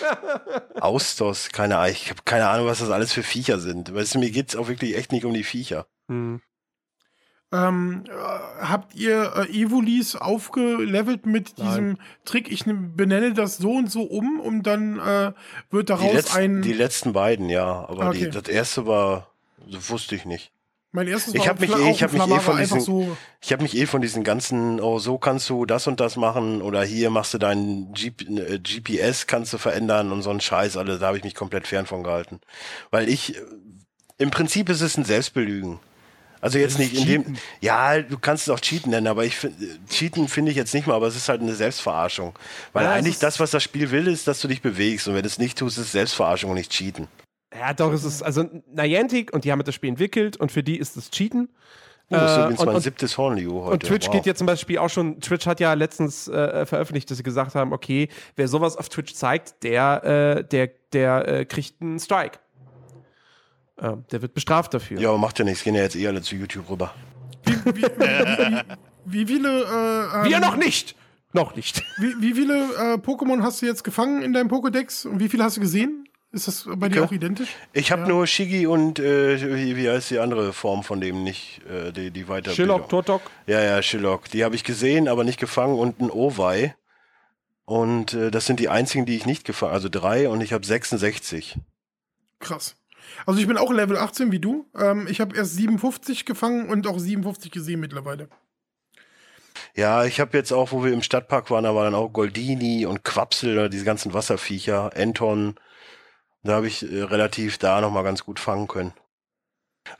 Austos, 0.81 1.49
keine 1.49 1.79
Ahnung. 1.79 1.93
Ich 1.93 2.11
habe 2.11 2.21
keine 2.25 2.49
Ahnung, 2.49 2.67
was 2.67 2.79
das 2.79 2.91
alles 2.91 3.13
für 3.13 3.25
Viecher 3.25 3.59
sind. 3.59 3.93
Weißt 3.93 4.15
du, 4.15 4.19
mir 4.21 4.31
geht's 4.31 4.55
auch 4.55 4.69
wirklich 4.69 4.97
echt 4.97 5.11
nicht 5.11 5.25
um 5.25 5.35
die 5.35 5.43
Viecher. 5.43 5.87
Hm. 6.09 6.41
Ähm, 7.57 8.05
äh, 8.07 8.11
habt 8.65 8.95
ihr 8.95 9.33
äh, 9.37 9.63
Evolis 9.63 10.17
aufgelevelt 10.17 11.27
mit 11.27 11.55
Nein. 11.59 11.67
diesem 11.69 11.99
Trick, 12.25 12.51
ich 12.51 12.67
ne- 12.67 12.75
benenne 12.75 13.33
das 13.33 13.57
so 13.57 13.71
und 13.73 13.91
so 13.91 14.03
um 14.03 14.41
und 14.41 14.65
dann 14.65 14.99
äh, 14.99 15.33
wird 15.71 15.89
Die, 15.89 15.93
daraus 15.93 16.13
letzten, 16.13 16.37
ein. 16.39 16.63
die 16.63 16.73
letzten 16.73 17.13
beiden, 17.13 17.49
ja, 17.49 17.65
aber 17.89 18.11
die, 18.13 18.27
Okay. 18.27 18.31
das 18.31 18.49
erste 18.49 18.87
war, 18.87 19.29
das 19.71 19.89
wusste 19.91 20.15
ich 20.17 20.25
nicht. 20.25 20.51
mein 20.93 21.09
erstes 21.09 21.35
Ich 21.35 21.41
war 21.41 21.49
hab 21.49 21.61
mich 21.61 21.71
eh- 21.71 21.91
ich 21.91 22.03
hab 22.03 22.13
mich 22.13 22.27
eh 22.27 22.41
von 22.41 22.57
diesen- 22.57 22.81
so. 22.81 23.17
Ich 23.43 23.53
habe 23.53 23.63
mich 23.63 23.77
eh 23.77 23.85
von 23.87 24.01
diesen 24.01 24.25
ganzen, 24.25 24.81
oh, 24.81 24.99
so 24.99 25.19
kannst 25.19 25.49
du 25.51 25.67
das 25.67 25.87
und 25.87 26.01
das 26.01 26.17
machen 26.17 26.63
oder 26.63 26.83
hier 26.85 27.11
machst 27.11 27.35
du 27.35 27.39
deinen 27.39 27.93
G 27.93 28.09
äh, 28.29 28.59
GPS, 28.59 29.27
kannst 29.27 29.53
du 29.53 29.59
verändern 29.59 30.11
und 30.13 30.23
so 30.23 30.31
ein 30.31 30.41
Scheiß, 30.41 30.77
alle, 30.79 30.99
da 30.99 31.09
habe 31.09 31.19
ich 31.19 31.25
mich 31.25 31.35
komplett 31.35 31.67
fern 31.67 31.85
von 31.87 32.03
gehalten. 32.03 32.41
Weil 32.91 33.09
ich, 33.09 33.37
äh, 33.37 33.41
im 34.19 34.31
Prinzip 34.31 34.69
ist 34.71 34.81
es 34.81 34.97
ein 34.97 35.05
Selbstbelügen. 35.05 35.79
Also 36.41 36.59
jetzt 36.59 36.79
nicht 36.79 36.95
in 36.95 37.07
dem, 37.07 37.37
ja, 37.61 38.01
du 38.01 38.19
kannst 38.19 38.47
es 38.47 38.51
auch 38.55 38.61
Cheaten 38.61 38.91
nennen, 38.91 39.07
aber 39.07 39.25
ich 39.25 39.37
finde, 39.37 39.57
Cheaten 39.89 40.29
finde 40.29 40.51
ich 40.51 40.57
jetzt 40.57 40.75
nicht 40.75 40.87
mal, 40.87 40.95
aber 40.95 41.07
es 41.07 41.17
ist 41.17 41.29
halt 41.29 41.41
eine 41.41 41.55
Selbstverarschung. 41.55 42.35
Weil 42.73 42.85
Ja, 42.85 42.93
eigentlich 42.93 43.19
das, 43.19 43.41
was 43.41 43.51
das 43.51 43.63
Spiel 43.63 43.91
will, 43.91 44.07
ist, 44.07 44.29
dass 44.29 44.41
du 44.41 44.49
dich 44.49 44.63
bewegst 44.63 45.09
und 45.09 45.15
wenn 45.15 45.23
du 45.23 45.29
es 45.29 45.39
nicht 45.39 45.59
tust, 45.59 45.79
ist 45.79 45.87
es 45.87 45.93
Selbstverarschung 45.93 46.51
und 46.51 46.57
nicht 46.57 46.71
Cheaten. 46.73 47.09
Ja, 47.59 47.73
doch, 47.73 47.93
es 47.93 48.05
ist, 48.05 48.23
also 48.23 48.45
Niantic 48.73 49.33
und 49.33 49.45
die 49.45 49.53
haben 49.53 49.63
das 49.65 49.75
Spiel 49.75 49.89
entwickelt 49.91 50.37
und 50.37 50.53
für 50.53 50.63
die 50.63 50.77
ist 50.79 50.97
es 50.97 51.11
Cheaten. 51.11 51.49
Oh, 52.09 52.15
das 52.15 52.31
ist 52.33 52.37
Äh, 52.37 52.41
übrigens 52.43 52.61
und- 52.61 52.67
mein 52.73 52.81
siebtes 52.83 53.19
Hornliu 53.19 53.63
heute. 53.63 53.73
Und 53.73 53.83
Twitch 53.85 54.07
wow. 54.07 54.15
geht 54.15 54.27
ja 54.27 54.35
zum 54.35 54.47
Beispiel 54.47 54.79
auch 54.79 54.91
schon, 54.91 55.21
Twitch 55.21 55.47
hat 55.47 55.59
ja 55.59 55.73
letztens 55.73 56.29
äh, 56.29 56.65
veröffentlicht, 56.67 57.11
dass 57.11 57.17
sie 57.17 57.25
gesagt 57.25 57.55
haben, 57.55 57.73
okay, 57.73 58.09
wer 58.37 58.47
sowas 58.47 58.77
auf 58.77 58.89
Twitch 58.89 59.15
zeigt, 59.15 59.63
der, 59.65 60.05
äh, 60.39 60.45
der, 60.45 60.71
der 60.93 61.27
äh, 61.29 61.45
kriegt 61.47 61.81
einen 61.81 61.99
Strike. 61.99 62.39
Ähm, 63.81 64.05
der 64.11 64.23
wird 64.23 64.35
bestraft 64.35 64.73
dafür. 64.75 65.01
Ja, 65.01 65.11
aber 65.11 65.19
macht 65.19 65.39
ja 65.39 65.45
nichts, 65.45 65.63
gehen 65.65 65.75
ja 65.75 65.83
jetzt 65.83 65.97
eh 65.97 66.07
alle 66.09 66.23
zu 66.23 66.35
YouTube 66.37 66.69
rüber. 66.71 66.95
Wie, 67.45 67.53
wie, 67.77 67.83
wie, 67.83 68.63
wie 69.05 69.27
viele. 69.27 69.63
Äh, 69.65 70.29
Wir 70.29 70.37
ähm, 70.37 70.43
noch 70.43 70.57
nicht! 70.57 70.97
Noch 71.33 71.55
nicht. 71.55 71.83
Wie, 71.99 72.15
wie 72.23 72.33
viele 72.33 72.55
äh, 72.55 72.95
Pokémon 72.95 73.43
hast 73.43 73.61
du 73.61 73.67
jetzt 73.67 73.85
gefangen 73.85 74.23
in 74.23 74.33
deinem 74.33 74.49
Pokédex 74.49 75.07
und 75.07 75.21
wie 75.21 75.29
viele 75.29 75.45
hast 75.45 75.59
du 75.59 75.61
gesehen? 75.61 76.09
Ist 76.33 76.49
das 76.49 76.67
bei 76.77 76.89
dir 76.89 77.01
Okay. 77.03 77.09
auch 77.09 77.13
identisch? 77.13 77.51
Ich 77.75 77.93
habe 77.93 78.03
Ja. 78.03 78.09
nur 78.09 78.27
Shigi 78.27 78.67
und 78.67 78.99
äh, 78.99 79.55
wie, 79.55 79.77
wie 79.77 79.91
heißt 79.91 80.11
die 80.11 80.19
andere 80.19 80.55
Form 80.55 80.83
von 80.83 80.99
dem 81.01 81.25
nicht, 81.25 81.61
äh, 81.69 81.93
die, 81.93 82.11
die 82.11 82.29
weiter. 82.29 82.53
Shillock, 82.53 82.89
Totok. 82.89 83.21
Ja, 83.47 83.61
ja, 83.61 83.83
Shillock. 83.83 84.31
Die 84.31 84.45
habe 84.45 84.55
ich 84.55 84.65
gesehen, 84.65 85.09
aber 85.09 85.25
nicht 85.25 85.39
gefangen 85.39 85.79
und 85.79 86.01
ein 86.01 86.11
Owei. 86.11 86.75
Und 87.67 88.15
äh, 88.15 88.31
das 88.31 88.47
sind 88.47 88.59
die 88.59 88.71
einzigen, 88.71 89.05
die 89.05 89.17
ich 89.17 89.27
nicht 89.27 89.45
gefangen 89.45 89.73
Also 89.75 89.89
drei 89.91 90.31
und 90.31 90.41
ich 90.41 90.55
habe 90.55 90.65
66. 90.65 91.59
Krass. 92.39 92.77
Also 93.25 93.41
ich 93.41 93.47
bin 93.47 93.57
auch 93.57 93.73
Level 93.73 93.97
18 93.97 94.33
wie 94.33 94.39
du. 94.39 94.67
Ähm, 94.77 95.07
ich 95.09 95.21
habe 95.21 95.37
erst 95.37 95.55
57 95.55 96.25
gefangen 96.25 96.69
und 96.69 96.87
auch 96.87 96.99
57 96.99 97.51
gesehen 97.51 97.81
mittlerweile. 97.81 98.29
Ja, 99.75 100.05
ich 100.05 100.21
habe 100.21 100.37
jetzt 100.37 100.53
auch, 100.53 100.73
wo 100.73 100.85
wir 100.85 100.93
im 100.93 101.03
Stadtpark 101.03 101.51
waren, 101.51 101.65
da 101.65 101.75
war 101.75 101.85
dann 101.85 101.95
auch 101.95 102.13
Goldini 102.13 102.87
und 102.87 103.05
Quapsel, 103.05 103.71
diese 103.71 103.85
ganzen 103.85 104.15
Wasserviecher, 104.15 104.91
Anton. 104.97 105.55
Da 106.43 106.55
habe 106.55 106.67
ich 106.67 106.83
äh, 106.83 107.03
relativ 107.03 107.59
da 107.59 107.81
nochmal 107.81 108.05
ganz 108.05 108.25
gut 108.25 108.39
fangen 108.39 108.69
können. 108.69 108.93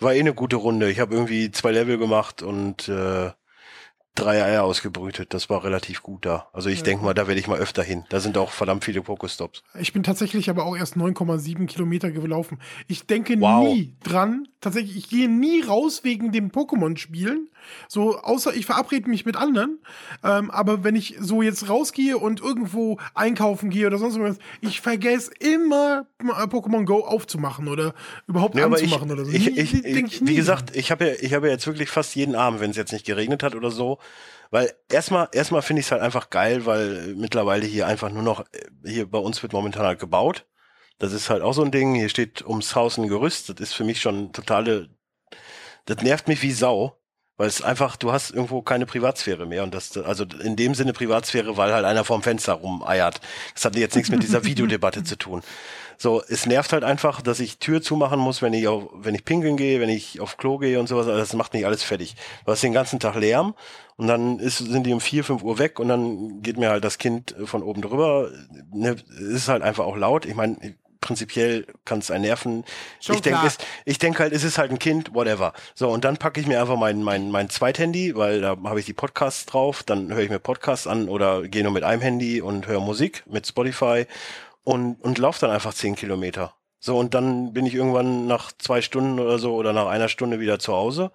War 0.01 0.15
eh 0.15 0.21
eine 0.21 0.35
gute 0.35 0.57
Runde. 0.57 0.91
Ich 0.91 1.01
habe 1.01 1.15
irgendwie 1.15 1.51
zwei 1.51 1.73
Level 1.73 1.99
gemacht 1.99 2.43
und 2.43 2.89
äh, 2.89 3.31
drei 4.19 4.43
Eier 4.45 4.65
ausgebrütet. 4.65 5.33
Das 5.35 5.49
war 5.51 5.63
relativ 5.65 6.03
gut 6.03 6.27
da. 6.27 6.49
Also 6.53 6.69
ich 6.69 6.79
Ja. 6.79 6.85
denk 6.85 7.03
mal, 7.03 7.15
da 7.15 7.27
werde 7.29 7.41
ich 7.41 7.47
mal 7.49 7.59
öfter 7.59 7.83
hin. 7.83 8.05
Da 8.09 8.21
sind 8.21 8.37
auch 8.39 8.51
verdammt 8.51 8.85
viele 8.85 9.03
Pokestops. 9.03 9.63
Ich 9.79 9.93
bin 9.93 10.03
tatsächlich 10.03 10.51
aber 10.51 10.65
auch 10.67 10.77
erst 10.77 10.97
9,7 10.97 11.67
Kilometer 11.67 12.11
gelaufen. 12.11 12.59
Ich 12.89 13.07
denke 13.07 13.41
Wow. 13.41 13.65
nie 13.75 13.95
dran. 14.03 14.49
Tatsächlich, 14.61 14.97
ich 14.97 15.09
gehe 15.09 15.29
nie 15.29 15.63
raus 15.63 16.03
wegen 16.03 16.33
dem 16.33 16.51
Pokémon-Spielen. 16.51 17.49
So, 17.89 18.19
außer 18.19 18.55
ich 18.55 18.67
verabrede 18.67 19.09
mich 19.11 19.25
mit 19.27 19.37
anderen. 19.37 19.79
Ähm, 20.25 20.51
aber 20.51 20.83
wenn 20.85 20.97
ich 20.97 21.17
so 21.21 21.43
jetzt 21.43 21.69
rausgehe 21.69 22.17
und 22.19 22.41
irgendwo 22.41 22.99
einkaufen 23.15 23.71
gehe 23.71 23.87
oder 23.87 23.99
sonst 23.99 24.17
irgendwas, 24.17 24.39
ich 24.61 24.81
vergesse 24.81 25.31
immer 25.41 26.07
äh, 26.21 26.25
Pokémon 26.47 26.85
Go 26.85 27.05
aufzumachen 27.05 27.69
oder 27.69 27.95
überhaupt 28.27 28.55
Nee, 28.55 28.63
aber 28.63 28.77
ich, 28.81 28.85
anzumachen 28.85 29.11
oder 29.13 29.25
so. 29.25 29.33
ich, 29.33 29.47
Nie- 29.51 29.59
ich, 29.61 29.75
ich, 29.85 30.21
nie 30.21 30.29
wie 30.31 30.35
gesagt, 30.37 30.75
ich 30.75 30.91
habe 30.91 31.07
ja, 31.09 31.13
ich 31.21 31.35
habe 31.35 31.47
ja 31.49 31.53
jetzt 31.53 31.67
wirklich 31.67 31.91
fast 31.91 32.15
jeden 32.17 32.35
Abend, 32.35 32.61
wenn 32.61 32.71
es 32.71 32.77
jetzt 32.77 32.93
nicht 32.93 33.05
geregnet 33.05 33.43
hat 33.43 33.55
oder 33.55 33.71
so, 33.71 33.99
weil 34.51 34.73
erstmal, 34.91 35.29
erstmal 35.33 35.63
finde 35.63 35.81
ich 35.81 35.87
es 35.87 35.93
halt 35.93 36.03
einfach 36.03 36.31
geil, 36.31 36.67
weil 36.67 37.15
mittlerweile 37.17 37.67
hier 37.67 37.87
einfach 37.87 38.11
nur 38.11 38.23
noch, 38.23 38.41
äh, 38.41 38.67
hier 38.85 39.11
bei 39.11 39.19
uns 39.19 39.43
wird 39.43 39.53
momentan 39.53 39.85
halt 39.85 39.99
gebaut. 39.99 40.47
Das 40.99 41.13
ist 41.13 41.31
halt 41.31 41.43
auch 41.43 41.53
so 41.53 41.63
ein 41.63 41.73
Ding. 41.73 41.95
Hier 41.95 42.09
steht 42.09 42.47
ums 42.47 42.75
Haus 42.75 42.97
ein 42.97 43.09
Gerüst. 43.09 43.49
Das 43.51 43.61
ist 43.61 43.75
für 43.75 43.85
mich 43.85 44.01
schon 44.01 44.33
totale, 44.33 44.89
das 45.85 45.99
nervt 46.03 46.29
mich 46.29 46.43
wie 46.43 46.53
Sau. 46.53 46.99
Weil 47.39 47.49
es 47.49 47.61
einfach, 47.61 47.97
du 47.97 48.13
hast 48.13 48.31
irgendwo 48.31 48.63
keine 48.63 48.87
Privatsphäre 48.87 49.45
mehr. 49.45 49.63
Und 49.63 49.75
das, 49.75 49.95
also 49.99 50.25
in 50.25 50.57
dem 50.57 50.75
Sinne 50.75 50.95
Privatsphäre, 50.95 51.59
weil 51.59 51.75
halt 51.75 51.85
einer 51.85 52.03
vorm 52.03 52.23
Fenster 52.23 52.55
rumeiert. 52.55 53.21
Das 53.53 53.67
hat 53.67 53.77
jetzt 53.77 53.95
nichts 53.95 54.11
mit 54.11 54.23
dieser 54.23 54.45
Videodebatte 54.47 55.05
zu 55.05 55.17
tun. 55.17 55.43
So, 55.99 56.23
es 56.29 56.47
nervt 56.47 56.73
halt 56.73 56.85
einfach, 56.85 57.23
dass 57.23 57.41
ich 57.41 57.59
Tür 57.59 57.83
zumachen 57.83 58.19
muss, 58.19 58.43
wenn 58.43 58.53
ich 58.53 58.69
auf, 58.69 58.85
wenn 58.93 59.15
ich 59.15 59.25
pinkeln 59.25 59.57
gehe, 59.57 59.81
wenn 59.81 59.89
ich 59.89 60.21
auf 60.21 60.37
Klo 60.37 60.59
gehe 60.59 60.79
und 60.79 60.89
sowas. 60.89 61.07
Also 61.07 61.19
das 61.19 61.33
macht 61.33 61.55
nicht 61.55 61.67
alles 61.67 61.83
fertig. 61.83 62.17
Du 62.45 62.53
hast 62.53 62.63
den 62.63 62.73
ganzen 62.73 63.01
Tag 63.01 63.15
Lärm 63.17 63.55
und 63.97 64.07
dann 64.07 64.39
ist, 64.39 64.59
sind 64.59 64.85
die 64.85 64.93
um 64.93 65.01
vier, 65.01 65.25
fünf 65.25 65.43
Uhr 65.43 65.59
weg 65.59 65.79
und 65.79 65.89
dann 65.89 66.43
geht 66.43 66.59
mir 66.59 66.71
halt 66.71 66.85
das 66.85 66.99
Kind 66.99 67.35
von 67.45 67.63
oben 67.63 67.83
drüber. 67.83 68.31
Ne, 68.73 68.97
es 69.11 69.21
ist 69.21 69.49
halt 69.49 69.63
einfach 69.63 69.85
auch 69.85 69.97
laut. 69.97 70.27
Ich 70.27 70.35
meine, 70.35 70.77
prinzipiell 71.07 71.67
kann 71.85 72.01
es 72.01 72.11
einen 72.11 72.23
nerven. 72.23 72.65
Schon 73.01 73.15
ich 73.15 73.23
denke, 73.23 73.49
ich 73.85 73.99
denke 73.99 74.19
halt, 74.19 74.33
es 74.33 74.43
ist 74.43 74.59
halt 74.59 74.73
ein 74.73 74.79
Kind, 74.79 75.15
whatever. 75.15 75.53
So, 75.75 75.89
und 75.89 76.05
dann 76.05 76.17
packe 76.17 76.41
ich 76.41 76.47
mir 76.47 76.61
einfach 76.61 76.77
mein, 76.77 77.03
mein, 77.03 77.31
mein 77.31 77.49
Zweithandy, 77.49 78.17
weil 78.17 78.41
da 78.41 78.57
habe 78.65 78.81
ich 78.81 78.87
die 78.87 78.93
Podcasts 78.93 79.47
drauf, 79.47 79.85
dann 79.85 80.13
höre 80.13 80.25
ich 80.25 80.31
mir 80.31 80.41
Podcasts 80.41 80.87
an 80.89 81.09
oder 81.09 81.43
gehe 81.43 81.63
nur 81.63 81.73
mit 81.73 81.85
einem 81.85 82.03
Handy 82.03 82.41
und 82.41 82.67
höre 82.67 82.81
Musik 82.81 83.23
mit 83.27 83.47
Spotify 83.47 84.07
und, 84.67 84.97
und 84.97 85.19
laufe 85.19 85.41
dann 85.41 85.53
einfach 85.53 85.73
zehn 85.73 85.95
Kilometer. 85.95 86.53
So, 86.81 86.99
und 86.99 87.15
dann 87.15 87.53
bin 87.53 87.67
ich 87.67 87.75
irgendwann 87.75 88.27
nach 88.27 88.51
zwei 88.51 88.83
Stunden 88.83 89.21
oder 89.21 89.39
so 89.39 89.55
oder 89.55 89.73
nach 89.73 89.87
einer 89.87 90.09
Stunde 90.09 90.41
wieder 90.41 90.59
zu 90.59 90.73
Hause. 90.73 91.13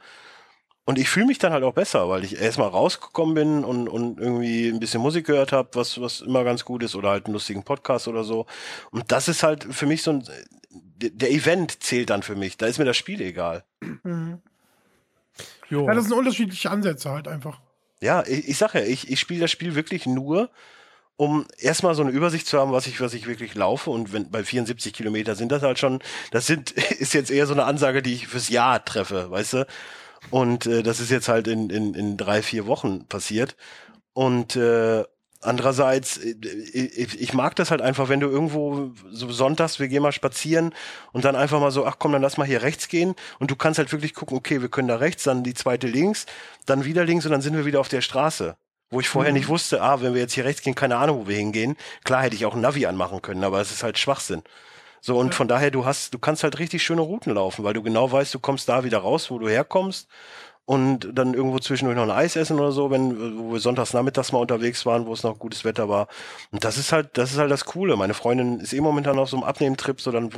Und 0.85 0.97
ich 0.97 1.09
fühle 1.09 1.25
mich 1.25 1.37
dann 1.37 1.51
halt 1.51 1.65
auch 1.65 1.73
besser, 1.73 2.07
weil 2.07 2.23
ich 2.23 2.41
erstmal 2.41 2.69
rausgekommen 2.69 3.35
bin 3.35 3.63
und, 3.65 3.89
und 3.89 4.21
irgendwie 4.21 4.69
ein 4.69 4.79
bisschen 4.79 5.01
Musik 5.01 5.27
gehört 5.27 5.51
habe, 5.51 5.69
was, 5.73 5.99
was 5.99 6.21
immer 6.21 6.45
ganz 6.45 6.63
gut 6.63 6.81
ist, 6.81 6.95
oder 6.95 7.09
halt 7.09 7.25
einen 7.25 7.33
lustigen 7.33 7.63
Podcast 7.63 8.07
oder 8.07 8.23
so. 8.23 8.45
Und 8.89 9.11
das 9.11 9.27
ist 9.27 9.43
halt 9.43 9.65
für 9.65 9.85
mich 9.85 10.01
so 10.01 10.11
ein, 10.11 10.23
der 10.71 11.31
Event 11.31 11.83
zählt 11.83 12.09
dann 12.09 12.23
für 12.23 12.35
mich. 12.35 12.55
Da 12.55 12.67
ist 12.67 12.79
mir 12.79 12.85
das 12.85 12.95
Spiel 12.95 13.19
egal. 13.19 13.65
Mhm. 14.03 14.41
Jo. 15.69 15.87
Ja, 15.87 15.93
das 15.93 16.05
sind 16.05 16.17
unterschiedliche 16.17 16.71
Ansätze 16.71 17.11
halt 17.11 17.27
einfach. 17.27 17.59
Ja, 17.99 18.23
ich, 18.25 18.47
ich 18.47 18.57
sag 18.57 18.75
ja, 18.75 18.81
ich, 18.81 19.11
ich 19.11 19.19
spiele 19.19 19.41
das 19.41 19.51
Spiel 19.51 19.75
wirklich 19.75 20.05
nur, 20.05 20.49
um 21.21 21.45
erstmal 21.59 21.93
so 21.93 22.01
eine 22.01 22.09
Übersicht 22.09 22.47
zu 22.47 22.57
haben, 22.57 22.71
was 22.71 22.87
ich, 22.87 22.99
was 22.99 23.13
ich 23.13 23.27
wirklich 23.27 23.53
laufe. 23.53 23.91
Und 23.91 24.11
wenn 24.11 24.31
bei 24.31 24.43
74 24.43 24.91
Kilometer 24.91 25.35
sind 25.35 25.51
das 25.51 25.61
halt 25.61 25.77
schon, 25.77 25.99
das 26.31 26.47
sind, 26.47 26.71
ist 26.99 27.13
jetzt 27.13 27.29
eher 27.29 27.45
so 27.45 27.53
eine 27.53 27.65
Ansage, 27.65 28.01
die 28.01 28.15
ich 28.15 28.27
fürs 28.27 28.49
Jahr 28.49 28.83
treffe, 28.83 29.29
weißt 29.29 29.53
du? 29.53 29.67
Und 30.31 30.65
äh, 30.65 30.81
das 30.81 30.99
ist 30.99 31.11
jetzt 31.11 31.27
halt 31.27 31.47
in, 31.47 31.69
in, 31.69 31.93
in 31.93 32.17
drei, 32.17 32.41
vier 32.41 32.65
Wochen 32.65 33.05
passiert. 33.05 33.55
Und 34.13 34.55
äh, 34.55 35.03
andererseits, 35.41 36.17
äh, 36.17 36.33
ich, 36.73 37.21
ich 37.21 37.33
mag 37.35 37.55
das 37.55 37.69
halt 37.69 37.83
einfach, 37.83 38.09
wenn 38.09 38.19
du 38.19 38.27
irgendwo 38.27 38.89
so 39.11 39.31
sonntags, 39.31 39.79
wir 39.79 39.89
gehen 39.89 40.01
mal 40.01 40.11
spazieren 40.11 40.73
und 41.11 41.23
dann 41.23 41.35
einfach 41.35 41.59
mal 41.59 41.69
so, 41.69 41.85
ach 41.85 41.97
komm, 41.99 42.13
dann 42.13 42.23
lass 42.23 42.37
mal 42.37 42.47
hier 42.47 42.63
rechts 42.63 42.87
gehen 42.87 43.13
und 43.37 43.51
du 43.51 43.55
kannst 43.55 43.77
halt 43.77 43.91
wirklich 43.91 44.15
gucken, 44.15 44.35
okay, 44.35 44.63
wir 44.63 44.69
können 44.69 44.87
da 44.87 44.95
rechts, 44.95 45.21
dann 45.21 45.43
die 45.43 45.53
zweite 45.53 45.85
links, 45.85 46.25
dann 46.65 46.83
wieder 46.83 47.05
links 47.05 47.27
und 47.27 47.31
dann 47.31 47.41
sind 47.41 47.55
wir 47.55 47.65
wieder 47.67 47.79
auf 47.79 47.89
der 47.89 48.01
Straße. 48.01 48.55
Wo 48.91 48.99
ich 48.99 49.09
vorher 49.09 49.31
nicht 49.31 49.47
wusste, 49.47 49.81
ah, 49.81 50.01
wenn 50.01 50.13
wir 50.13 50.21
jetzt 50.21 50.33
hier 50.33 50.45
rechts 50.45 50.61
gehen, 50.61 50.75
keine 50.75 50.97
Ahnung, 50.97 51.21
wo 51.21 51.27
wir 51.27 51.37
hingehen. 51.37 51.77
Klar 52.03 52.23
hätte 52.23 52.35
ich 52.35 52.45
auch 52.45 52.55
ein 52.55 52.61
Navi 52.61 52.85
anmachen 52.85 53.21
können, 53.21 53.43
aber 53.43 53.61
es 53.61 53.71
ist 53.71 53.83
halt 53.83 53.97
Schwachsinn. 53.97 54.43
So, 54.99 55.17
und 55.17 55.33
von 55.33 55.47
daher, 55.47 55.71
du 55.71 55.85
hast, 55.85 56.13
du 56.13 56.19
kannst 56.19 56.43
halt 56.43 56.59
richtig 56.59 56.83
schöne 56.83 57.01
Routen 57.01 57.33
laufen, 57.33 57.63
weil 57.63 57.73
du 57.73 57.81
genau 57.81 58.11
weißt, 58.11 58.33
du 58.33 58.39
kommst 58.39 58.69
da 58.69 58.83
wieder 58.83 58.99
raus, 58.99 59.31
wo 59.31 59.39
du 59.39 59.49
herkommst 59.49 60.07
und 60.65 61.09
dann 61.13 61.33
irgendwo 61.33 61.57
zwischendurch 61.59 61.95
noch 61.95 62.03
ein 62.03 62.11
Eis 62.11 62.35
essen 62.35 62.59
oder 62.59 62.71
so, 62.71 62.91
wenn, 62.91 63.39
wo 63.39 63.53
wir 63.53 63.59
sonntags 63.59 63.93
nachmittags 63.93 64.31
mal 64.31 64.39
unterwegs 64.39 64.85
waren, 64.85 65.05
wo 65.05 65.13
es 65.13 65.23
noch 65.23 65.39
gutes 65.39 65.65
Wetter 65.65 65.89
war. 65.89 66.07
Und 66.51 66.63
das 66.63 66.77
ist 66.77 66.91
halt, 66.91 67.17
das 67.17 67.31
ist 67.31 67.39
halt 67.39 67.49
das 67.49 67.65
Coole. 67.65 67.95
Meine 67.97 68.13
Freundin 68.13 68.59
ist 68.59 68.73
eh 68.73 68.81
momentan 68.81 69.17
auf 69.17 69.29
so 69.29 69.37
einem 69.37 69.43
Abnehmtrip, 69.43 69.99
so 69.99 70.11
dann 70.11 70.29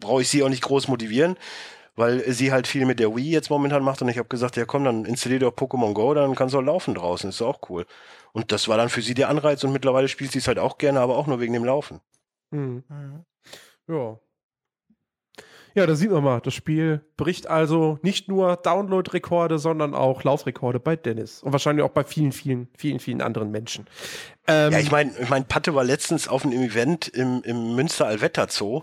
brauche 0.00 0.22
ich 0.22 0.28
sie 0.28 0.42
auch 0.42 0.48
nicht 0.48 0.62
groß 0.62 0.88
motivieren, 0.88 1.36
weil 1.96 2.20
sie 2.32 2.52
halt 2.52 2.66
viel 2.66 2.86
mit 2.86 2.98
der 2.98 3.14
Wii 3.14 3.30
jetzt 3.30 3.50
momentan 3.50 3.82
macht 3.82 4.02
und 4.02 4.08
ich 4.08 4.18
habe 4.18 4.28
gesagt, 4.28 4.56
ja 4.56 4.64
komm, 4.64 4.84
dann 4.84 5.04
installier 5.04 5.40
doch 5.40 5.52
Pokémon 5.52 5.92
Go, 5.92 6.14
dann 6.14 6.34
kannst 6.34 6.54
du 6.54 6.58
auch 6.58 6.62
laufen 6.62 6.94
draußen, 6.94 7.30
ist 7.30 7.42
auch 7.42 7.60
cool. 7.68 7.86
Und 8.32 8.50
das 8.52 8.68
war 8.68 8.76
dann 8.78 8.88
für 8.88 9.02
sie 9.02 9.14
der 9.14 9.28
Anreiz 9.28 9.62
und 9.64 9.72
mittlerweile 9.72 10.08
spielt 10.08 10.32
sie 10.32 10.38
es 10.38 10.48
halt 10.48 10.58
auch 10.58 10.78
gerne, 10.78 11.00
aber 11.00 11.16
auch 11.16 11.26
nur 11.26 11.40
wegen 11.40 11.52
dem 11.52 11.64
Laufen. 11.64 12.00
Hm. 12.50 12.82
Mhm. 12.88 13.24
Ja. 13.88 14.18
Ja, 15.74 15.86
da 15.86 15.94
sieht 15.94 16.10
man 16.10 16.22
mal, 16.22 16.40
das 16.40 16.52
Spiel 16.52 17.00
bricht 17.16 17.46
also 17.46 17.98
nicht 18.02 18.28
nur 18.28 18.56
Download-Rekorde, 18.56 19.58
sondern 19.58 19.94
auch 19.94 20.22
Laufrekorde 20.22 20.80
bei 20.80 20.96
Dennis. 20.96 21.42
Und 21.42 21.52
wahrscheinlich 21.52 21.82
auch 21.82 21.90
bei 21.90 22.04
vielen, 22.04 22.32
vielen, 22.32 22.68
vielen, 22.76 23.00
vielen 23.00 23.22
anderen 23.22 23.50
Menschen. 23.50 23.86
Ähm, 24.46 24.72
Ja, 24.72 24.78
ich 24.78 24.90
meine, 24.90 25.12
ich 25.18 25.30
mein, 25.30 25.46
Patte 25.46 25.74
war 25.74 25.84
letztens 25.84 26.28
auf 26.28 26.44
einem 26.44 26.62
Event 26.62 27.08
im, 27.08 27.42
im 27.44 27.74
Münster 27.74 28.06
Alwetter 28.06 28.48
Zoo. 28.50 28.82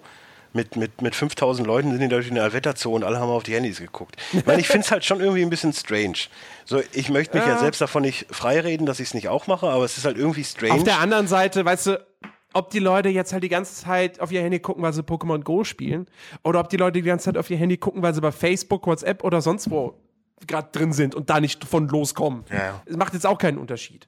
Mit, 0.51 0.75
mit, 0.75 1.01
mit 1.03 1.13
5000 1.15 1.67
Leuten 1.67 1.91
sind 1.91 1.99
die 1.99 2.07
da 2.07 2.15
durch 2.15 2.27
den 2.29 2.39
Alwetter 2.39 2.73
Zoo 2.75 2.95
und 2.95 3.03
alle 3.03 3.19
haben 3.19 3.29
auf 3.29 3.43
die 3.43 3.53
Handys 3.53 3.77
geguckt. 3.79 4.15
Ich 4.33 4.45
meine, 4.47 4.59
ich 4.59 4.67
finde 4.67 4.85
es 4.85 4.91
halt 4.91 5.05
schon 5.05 5.19
irgendwie 5.19 5.43
ein 5.43 5.49
bisschen 5.51 5.73
strange. 5.73 6.17
So, 6.65 6.81
ich 6.91 7.09
möchte 7.09 7.37
mich 7.37 7.45
ja, 7.45 7.53
Ja. 7.53 7.59
selbst 7.59 7.81
davon 7.81 8.01
nicht 8.01 8.25
freireden, 8.33 8.87
dass 8.87 8.99
ich 8.99 9.09
es 9.09 9.13
nicht 9.13 9.27
auch 9.27 9.45
mache, 9.45 9.67
aber 9.67 9.85
es 9.85 9.97
ist 9.97 10.05
halt 10.05 10.17
irgendwie 10.17 10.43
strange. 10.43 10.73
Auf 10.73 10.83
der 10.83 10.99
anderen 10.99 11.27
Seite, 11.27 11.63
weißt 11.65 11.87
du, 11.87 12.05
ob 12.53 12.71
die 12.71 12.79
Leute 12.79 13.09
jetzt 13.09 13.31
halt 13.31 13.43
die 13.43 13.49
ganze 13.49 13.75
Zeit 13.75 14.19
auf 14.19 14.31
ihr 14.31 14.41
Handy 14.41 14.59
gucken, 14.59 14.81
weil 14.81 14.91
sie 14.91 15.03
Pokémon 15.03 15.43
Go 15.43 15.63
spielen, 15.63 16.07
oder 16.43 16.59
ob 16.61 16.69
die 16.69 16.77
Leute 16.77 16.99
die 16.99 17.07
ganze 17.07 17.25
Zeit 17.25 17.37
auf 17.37 17.47
ihr 17.51 17.57
Handy 17.57 17.77
gucken, 17.77 18.01
weil 18.01 18.15
sie 18.15 18.21
bei 18.21 18.31
Facebook, 18.31 18.87
WhatsApp 18.87 19.23
oder 19.23 19.41
sonst 19.41 19.69
wo 19.69 20.01
gerade 20.47 20.69
drin 20.71 20.93
sind 20.93 21.13
und 21.15 21.29
da 21.29 21.39
nicht 21.39 21.63
von 21.65 21.87
loskommen. 21.89 22.43
Ja. 22.51 22.81
Es 22.85 22.95
macht 22.97 23.13
jetzt 23.13 23.27
auch 23.27 23.37
keinen 23.37 23.57
Unterschied. 23.59 24.07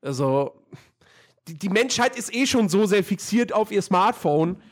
Also, 0.00 0.54
die, 1.48 1.58
die 1.58 1.68
Menschheit 1.68 2.16
ist 2.16 2.34
eh 2.34 2.46
schon 2.46 2.68
so 2.68 2.86
sehr 2.86 3.04
fixiert 3.04 3.52
auf 3.52 3.70
ihr 3.70 3.82
Smartphone, 3.82 4.62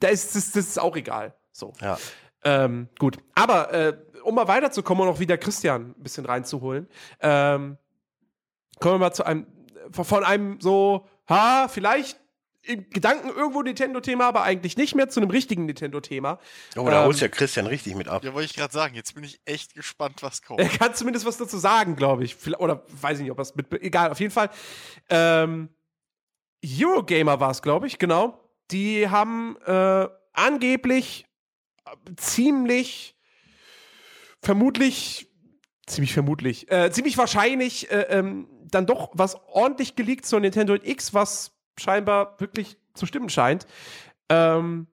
da 0.00 0.08
ist 0.08 0.34
das, 0.34 0.50
das 0.52 0.66
ist 0.66 0.78
auch 0.78 0.96
egal. 0.96 1.34
So. 1.52 1.72
Ja. 1.80 1.98
Ähm, 2.44 2.88
gut. 2.98 3.18
Aber 3.34 3.72
äh, 3.72 3.96
um 4.22 4.34
mal 4.34 4.48
weiterzukommen 4.48 5.06
und 5.06 5.14
auch 5.14 5.20
wieder 5.20 5.38
Christian 5.38 5.94
ein 5.96 6.02
bisschen 6.02 6.26
reinzuholen, 6.26 6.88
ähm, 7.20 7.78
kommen 8.80 8.94
wir 8.94 8.98
mal 8.98 9.12
zu 9.12 9.24
einem, 9.24 9.46
von 9.92 10.24
einem 10.24 10.60
so, 10.60 11.06
ha, 11.28 11.68
vielleicht 11.68 12.18
im 12.62 12.90
Gedanken 12.90 13.28
irgendwo 13.30 13.62
Nintendo-Thema, 13.62 14.26
aber 14.26 14.42
eigentlich 14.42 14.76
nicht 14.76 14.94
mehr 14.94 15.08
zu 15.08 15.20
einem 15.20 15.30
richtigen 15.30 15.64
Nintendo-Thema. 15.64 16.38
Oh, 16.76 16.84
da 16.84 17.00
Ähm, 17.00 17.06
holst 17.06 17.20
ja 17.20 17.28
Christian 17.28 17.66
richtig 17.66 17.94
mit 17.94 18.08
ab. 18.08 18.22
Ja, 18.22 18.34
wollte 18.34 18.46
ich 18.46 18.54
gerade 18.54 18.72
sagen. 18.72 18.94
Jetzt 18.94 19.14
bin 19.14 19.24
ich 19.24 19.40
echt 19.46 19.74
gespannt, 19.74 20.22
was 20.22 20.42
kommt. 20.42 20.60
Er 20.60 20.68
kann 20.68 20.94
zumindest 20.94 21.24
was 21.24 21.38
dazu 21.38 21.56
sagen, 21.56 21.96
glaube 21.96 22.24
ich. 22.24 22.36
Oder 22.58 22.82
weiß 22.88 23.18
ich 23.18 23.22
nicht, 23.22 23.30
ob 23.30 23.38
das 23.38 23.54
mit. 23.54 23.72
Egal, 23.82 24.10
auf 24.10 24.20
jeden 24.20 24.32
Fall. 24.32 24.50
Ähm, 25.08 25.70
Eurogamer 26.62 27.40
war 27.40 27.50
es, 27.50 27.62
glaube 27.62 27.86
ich, 27.86 27.98
genau. 27.98 28.38
Die 28.70 29.08
haben 29.08 29.56
äh, 29.66 30.08
angeblich 30.32 31.26
äh, 31.84 32.14
ziemlich 32.16 33.16
vermutlich, 34.42 35.28
ziemlich 35.86 36.12
vermutlich, 36.12 36.70
äh, 36.70 36.90
ziemlich 36.90 37.18
wahrscheinlich 37.18 37.90
äh, 37.90 38.06
ähm, 38.10 38.48
dann 38.70 38.86
doch 38.86 39.10
was 39.14 39.34
ordentlich 39.48 39.96
geleakt 39.96 40.26
zur 40.26 40.40
Nintendo 40.40 40.74
X, 40.74 41.12
was 41.14 41.52
scheinbar 41.78 42.40
wirklich 42.40 42.76
zu 42.94 43.06
stimmen 43.06 43.28
scheint. 43.28 43.66
Ähm, 44.28 44.86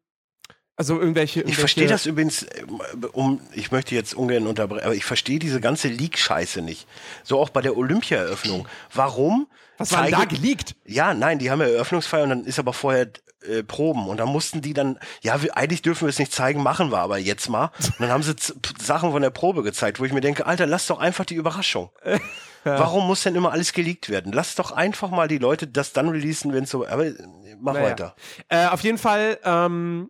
also 0.78 1.00
irgendwelche. 1.00 1.42
Ich 1.42 1.58
verstehe 1.58 1.84
irgendwelche- 1.86 1.94
das 1.94 2.06
übrigens, 2.06 2.44
äh, 2.44 2.64
um, 3.12 3.42
ich 3.54 3.72
möchte 3.72 3.94
jetzt 3.96 4.14
ungern 4.14 4.48
unterbrechen, 4.48 4.86
aber 4.86 4.96
ich 4.96 5.04
verstehe 5.06 5.40
diese 5.40 5.60
ganze 5.60 5.90
Leak-Scheiße 5.90 6.62
nicht. 6.62 6.88
So 7.24 7.40
auch 7.40 7.50
bei 7.50 7.62
der 7.62 7.76
Olympia-Eröffnung. 7.76 8.68
Warum? 8.94 9.48
Was 9.80 9.92
war 9.92 10.10
da 10.10 10.26
geleakt? 10.26 10.76
Ja, 10.86 11.14
nein, 11.14 11.38
die 11.40 11.52
haben 11.52 11.60
ja 11.62 11.68
Eröffnungsfeier 11.68 12.24
und 12.24 12.30
dann 12.30 12.46
ist 12.46 12.58
aber 12.58 12.74
vorher 12.74 13.10
äh, 13.48 13.62
Proben 13.64 14.08
und 14.08 14.18
dann 14.18 14.30
mussten 14.30 14.62
die 14.62 14.74
dann, 14.74 14.98
ja, 15.22 15.42
wir, 15.44 15.56
eigentlich 15.56 15.84
dürfen 15.84 16.06
wir 16.06 16.10
es 16.10 16.18
nicht 16.18 16.32
zeigen, 16.34 16.64
machen 16.64 16.92
wir 16.92 16.98
aber 17.00 17.20
jetzt 17.20 17.50
mal. 17.50 17.72
Und 17.80 18.00
dann 18.00 18.10
haben 18.10 18.24
sie 18.24 18.34
Sachen 18.82 19.12
von 19.12 19.22
der 19.22 19.30
Probe 19.30 19.62
gezeigt, 19.64 20.00
wo 20.00 20.06
ich 20.06 20.14
mir 20.14 20.22
denke, 20.22 20.46
Alter, 20.48 20.66
lass 20.66 20.88
doch 20.88 21.00
einfach 21.00 21.26
die 21.26 21.36
Überraschung. 21.36 21.92
Warum 22.64 23.08
muss 23.08 23.24
denn 23.24 23.36
immer 23.36 23.52
alles 23.54 23.72
geleakt 23.72 24.10
werden? 24.10 24.34
Lass 24.34 24.56
doch 24.56 24.72
einfach 24.72 25.10
mal 25.10 25.28
die 25.30 25.38
Leute 25.38 25.68
das 25.68 25.94
dann 25.94 26.10
releasen, 26.10 26.52
wenn 26.54 26.66
es 26.66 26.72
so, 26.72 26.86
aber 26.86 27.06
äh, 27.06 27.14
mach 27.62 27.74
Naja. 27.74 27.86
weiter. 27.92 28.16
Äh, 28.50 28.66
auf 28.68 28.82
jeden 28.82 28.98
Fall 28.98 29.38
ähm, 29.44 30.10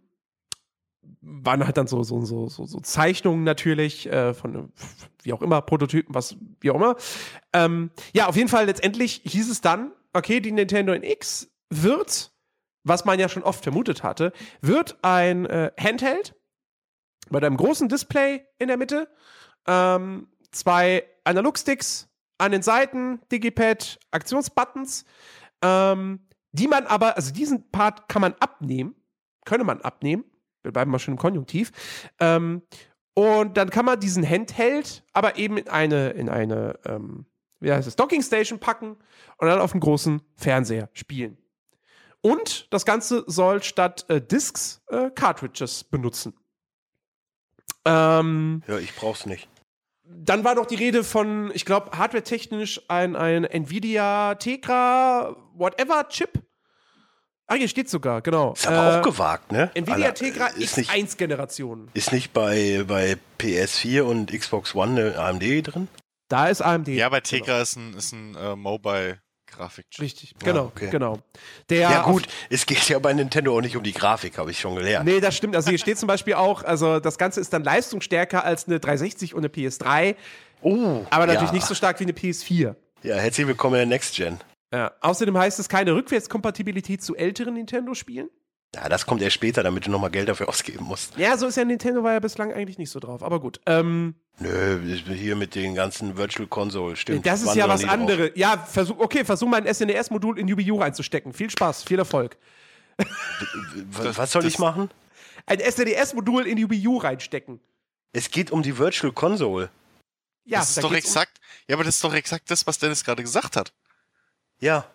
waren 1.22 1.66
halt 1.66 1.78
dann 1.78 1.88
so, 1.88 2.04
so, 2.04 2.22
so, 2.22 2.48
so, 2.48 2.80
Zeichnungen 2.80 3.44
natürlich 3.44 4.12
äh, 4.12 4.34
von 4.34 4.72
wie 5.24 5.34
auch 5.34 5.42
immer, 5.42 5.62
Prototypen, 5.62 6.16
was 6.16 6.38
wie 6.60 6.72
auch 6.72 6.76
immer. 6.76 6.96
Ähm, 7.54 7.92
ja, 8.14 8.28
auf 8.28 8.36
jeden 8.36 8.50
Fall 8.50 8.66
letztendlich 8.66 9.22
hieß 9.26 9.50
es 9.50 9.62
dann, 9.62 9.92
okay, 10.14 10.40
die 10.40 10.52
Nintendo 10.52 10.94
NX 10.94 11.52
wird, 11.70 12.32
was 12.84 13.06
man 13.06 13.20
ja 13.20 13.30
schon 13.30 13.44
oft 13.44 13.64
vermutet 13.64 14.04
hatte, 14.04 14.32
wird 14.62 14.98
ein 15.02 15.46
äh, 15.46 15.72
Handheld 15.80 16.36
mit 17.30 17.44
einem 17.44 17.58
großen 17.58 17.90
Display 17.90 18.46
in 18.58 18.70
der 18.70 18.78
Mitte, 18.78 19.10
ähm, 19.68 20.28
zwei 20.52 21.04
Analogsticks 21.24 22.10
an 22.38 22.52
den 22.52 22.62
Seiten, 22.62 23.20
Digipad, 23.32 24.00
Aktionsbuttons, 24.12 25.06
ähm, 25.62 26.28
die 26.52 26.68
man 26.68 26.86
aber, 26.86 27.16
also 27.16 27.34
diesen 27.34 27.70
Part 27.72 28.08
kann 28.08 28.22
man 28.22 28.34
abnehmen, 28.40 28.96
könne 29.46 29.64
man 29.64 29.82
abnehmen, 29.82 30.24
wir 30.68 30.74
bleiben 30.74 30.92
mal 30.92 31.00
schon 31.00 31.14
im 31.14 31.20
Konjunktiv, 31.20 31.72
ähm, 32.20 32.62
und 33.14 33.58
dann 33.58 33.72
kann 33.72 33.86
man 33.86 34.00
diesen 34.00 34.28
Handheld 34.30 35.04
aber 35.12 35.38
eben 35.38 35.58
in 35.58 35.68
eine, 35.70 36.10
in 36.12 36.30
eine, 36.30 36.78
ähm, 36.86 37.26
wie 37.60 37.72
heißt 37.72 37.88
es, 37.88 37.96
Docking 37.96 38.22
Station 38.22 38.60
packen 38.60 38.96
und 39.38 39.48
dann 39.48 39.60
auf 39.60 39.72
dem 39.72 39.80
großen 39.80 40.22
Fernseher 40.36 40.90
spielen. 40.94 41.38
Und 42.22 42.72
das 42.72 42.86
Ganze 42.86 43.24
soll 43.26 43.64
statt 43.64 44.06
äh, 44.10 44.22
Discs 44.22 44.84
äh, 44.90 45.10
Cartridges 45.10 45.84
benutzen. 45.84 46.36
Ähm, 47.86 48.62
Ja, 48.68 48.78
ich 48.78 48.96
brauch's 48.96 49.26
nicht. 49.26 49.50
dann 50.04 50.44
war 50.44 50.56
noch 50.56 50.66
die 50.66 50.76
Rede 50.76 51.04
von, 51.04 51.52
ich 51.56 51.66
glaube, 51.66 51.98
hardware-technisch 51.98 52.82
ein, 52.88 53.16
ein 53.16 53.46
Nvidia 53.46 54.36
Tegra 54.36 55.36
whatever 55.54 56.08
Chip. 56.10 56.47
Ah, 57.50 57.56
hier 57.56 57.70
steht 57.70 57.90
sogar, 57.90 58.22
genau. 58.22 58.54
Ist 58.54 58.68
aber 58.68 58.96
Äh, 58.96 59.00
auch 59.00 59.02
gewagt, 59.04 59.52
ne? 59.54 59.72
Nvidia 59.74 59.94
Alter, 60.08 60.14
Tegra 60.16 60.48
ist 60.48 60.78
nicht, 60.78 60.92
X1-Generation. 60.92 61.90
ist 61.94 62.12
nicht 62.12 62.34
bei, 62.34 62.84
bei 62.86 63.16
PS4 63.40 64.02
und 64.02 64.32
Xbox 64.38 64.76
One 64.76 65.00
eine 65.14 65.18
AMD 65.18 65.44
drin? 65.66 65.88
Da 66.28 66.48
ist 66.50 66.62
AMD. 66.62 66.90
Ja, 66.90 67.08
bei 67.08 67.22
Tegra 67.22 67.62
ist 67.62 67.78
ein, 67.78 67.94
ist 67.94 68.12
ein 68.12 68.36
äh, 68.36 68.54
Mobile-Grafikchip. 68.58 70.02
Richtig, 70.02 70.32
Ja, 70.42 70.52
genau, 70.52 70.66
okay. 70.66 70.90
genau. 70.90 71.20
Der 71.70 71.80
Ja, 71.90 72.02
gut, 72.04 72.28
es 72.50 72.66
geht 72.66 72.90
ja 72.90 73.00
bei 73.00 73.14
Nintendo 73.14 73.56
auch 73.58 73.62
nicht 73.62 73.78
um 73.78 73.84
die 73.84 73.94
Grafik, 73.94 74.38
habe 74.38 74.52
ich 74.52 74.60
schon 74.60 74.76
gelernt. 74.76 75.06
Nee, 75.06 75.22
das 75.22 75.38
stimmt. 75.38 75.56
Also 75.56 75.70
hier 75.70 75.80
steht 75.80 75.98
zum 75.98 76.08
Beispiel 76.08 76.34
auch, 76.34 76.66
also 76.66 77.00
das 77.00 77.18
Ganze 77.18 77.40
ist 77.40 77.54
dann 77.54 77.64
leistungsstärker 77.64 78.44
als 78.44 78.68
eine 78.68 78.82
360 78.82 79.34
und 79.34 79.40
eine 79.46 79.48
PS3, 79.48 80.16
Oh, 80.64 81.06
aber 81.12 81.28
natürlich 81.28 81.52
ja. 81.52 81.54
nicht 81.56 81.68
so 81.68 81.76
stark 81.76 82.00
wie 82.02 82.04
eine 82.04 82.12
PS4. 82.14 82.76
Ja, 83.04 83.16
herzlich 83.16 83.48
willkommen 83.48 83.76
in 83.76 83.80
der 83.90 83.98
Next 83.98 84.16
Gen. 84.18 84.40
Ja. 84.74 84.92
Außerdem 85.02 85.38
heißt 85.38 85.60
es 85.60 85.70
keine 85.70 85.94
Rückwärtskompatibilität 85.96 87.02
zu 87.02 87.16
älteren 87.16 87.54
Nintendo-Spielen. 87.54 88.30
Ja, 88.76 88.90
das 88.90 89.06
kommt 89.06 89.22
erst 89.22 89.36
später, 89.36 89.64
damit 89.64 89.88
du 89.88 89.92
nochmal 89.92 90.12
Geld 90.12 90.28
dafür 90.28 90.50
ausgeben 90.50 90.84
musst. 90.86 91.18
Ja, 91.18 91.38
so 91.38 91.48
ist 91.48 91.56
ja 91.56 91.64
Nintendo 91.64 92.04
war 92.04 92.12
ja 92.14 92.20
bislang 92.20 92.52
eigentlich 92.52 92.78
nicht 92.78 92.90
so 92.90 93.00
drauf. 93.00 93.24
Aber 93.24 93.40
gut. 93.40 93.62
Ähm, 93.66 94.16
Nö, 94.40 94.80
hier 95.16 95.38
mit 95.38 95.56
den 95.56 95.74
ganzen 95.74 96.18
Virtual 96.18 96.48
Console, 96.48 96.96
stimmt. 96.98 97.26
das 97.26 97.42
ist 97.44 97.56
ja 97.56 97.68
was 97.70 97.86
anderes. 97.86 98.32
Ja, 98.36 98.58
versuch, 98.58 99.00
okay, 99.00 99.24
versuch 99.24 99.48
mal 99.48 99.66
ein 99.66 99.74
SNES-Modul 99.74 100.38
in 100.38 100.56
Wii 100.56 100.72
U 100.72 100.80
reinzustecken. 100.80 101.32
Viel 101.34 101.50
Spaß, 101.50 101.84
viel 101.84 101.98
Erfolg. 101.98 102.38
W- 102.98 103.06
Was 104.16 104.32
soll 104.32 104.44
das- 104.44 104.54
ich 104.54 104.60
machen? 104.60 104.90
Ein 105.46 105.60
SNES-Modul 105.60 106.46
in 106.46 106.58
die 106.58 106.70
Wii 106.70 106.88
U 106.88 106.98
reinstecken. 106.98 107.62
Es 108.12 108.30
geht 108.30 108.52
um 108.52 108.64
die 108.64 108.78
Virtual 108.78 109.14
Console. 109.14 109.70
Ja, 110.46 110.60
das 110.60 110.70
ist 110.70 110.78
da 110.78 110.82
doch 110.82 110.92
geht's 110.92 111.06
um- 111.08 111.12
exakt, 111.12 111.40
ja, 111.68 111.76
aber 111.76 111.84
das 111.84 111.96
ist 111.96 112.04
doch 112.04 112.14
exakt 112.14 112.52
das, 112.52 112.68
was 112.68 112.78
Dennis 112.80 113.04
gerade 113.04 113.24
gesagt 113.24 113.56
hat. 113.56 113.74
Ja, 114.60 114.86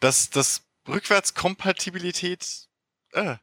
Dass 0.00 0.30
das 0.30 0.62
Rückwärtskompatibilität, 0.88 2.46
äh, 3.12 3.36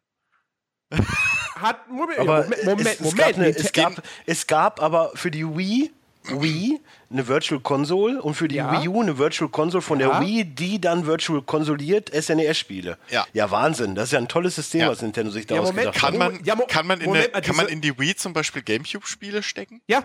Hat, 1.56 1.88
Moment, 1.90 2.20
aber 2.20 2.44
Moment, 2.44 2.64
Moment, 2.66 2.88
es, 2.88 2.94
es, 2.94 3.00
Moment. 3.02 3.18
gab 3.20 3.36
eine, 3.36 3.48
es, 3.50 3.72
gab, 3.72 4.04
es 4.26 4.48
gab 4.48 4.82
aber 4.82 5.12
für 5.16 5.32
die 5.32 5.46
Wii, 5.48 5.92
Wii 6.26 6.80
eine 7.10 7.28
Virtual 7.28 7.60
Console 7.62 8.22
und 8.22 8.34
für 8.36 8.48
die 8.48 8.56
Ja. 8.56 8.80
Wii 8.82 8.88
U 8.90 9.02
eine 9.02 9.18
Virtual 9.18 9.50
Console 9.50 9.82
von 9.82 10.00
Ja. 10.00 10.20
der 10.20 10.28
Wii, 10.28 10.46
die 10.46 10.80
dann 10.82 11.06
virtual 11.06 11.42
konsoliert 11.42 12.10
SNES-Spiele. 12.14 12.98
Ja. 13.10 13.26
Ja, 13.34 13.50
Wahnsinn. 13.52 13.96
Das 13.96 14.06
ist 14.06 14.12
ja 14.14 14.20
ein 14.20 14.28
tolles 14.28 14.56
System, 14.56 14.82
Ja. 14.82 14.90
was 14.90 15.02
Nintendo 15.02 15.32
sich 15.32 15.48
da 15.48 15.56
Ja, 15.56 15.62
ausgedacht 15.62 15.96
hat. 15.96 16.02
kann 16.02 16.18
man, 16.18 16.44
kann 16.68 16.88
man 16.88 17.00
in, 17.02 17.08
Moment 17.08 17.34
mal, 17.34 17.42
der, 17.42 17.48
kann 17.48 17.56
man 17.56 17.68
in 17.68 17.82
die 17.82 17.98
Wii 17.98 18.16
zum 18.16 18.34
Beispiel 18.34 18.62
Gamecube-Spiele 18.64 19.42
stecken? 19.44 19.82
Ja. 19.88 20.04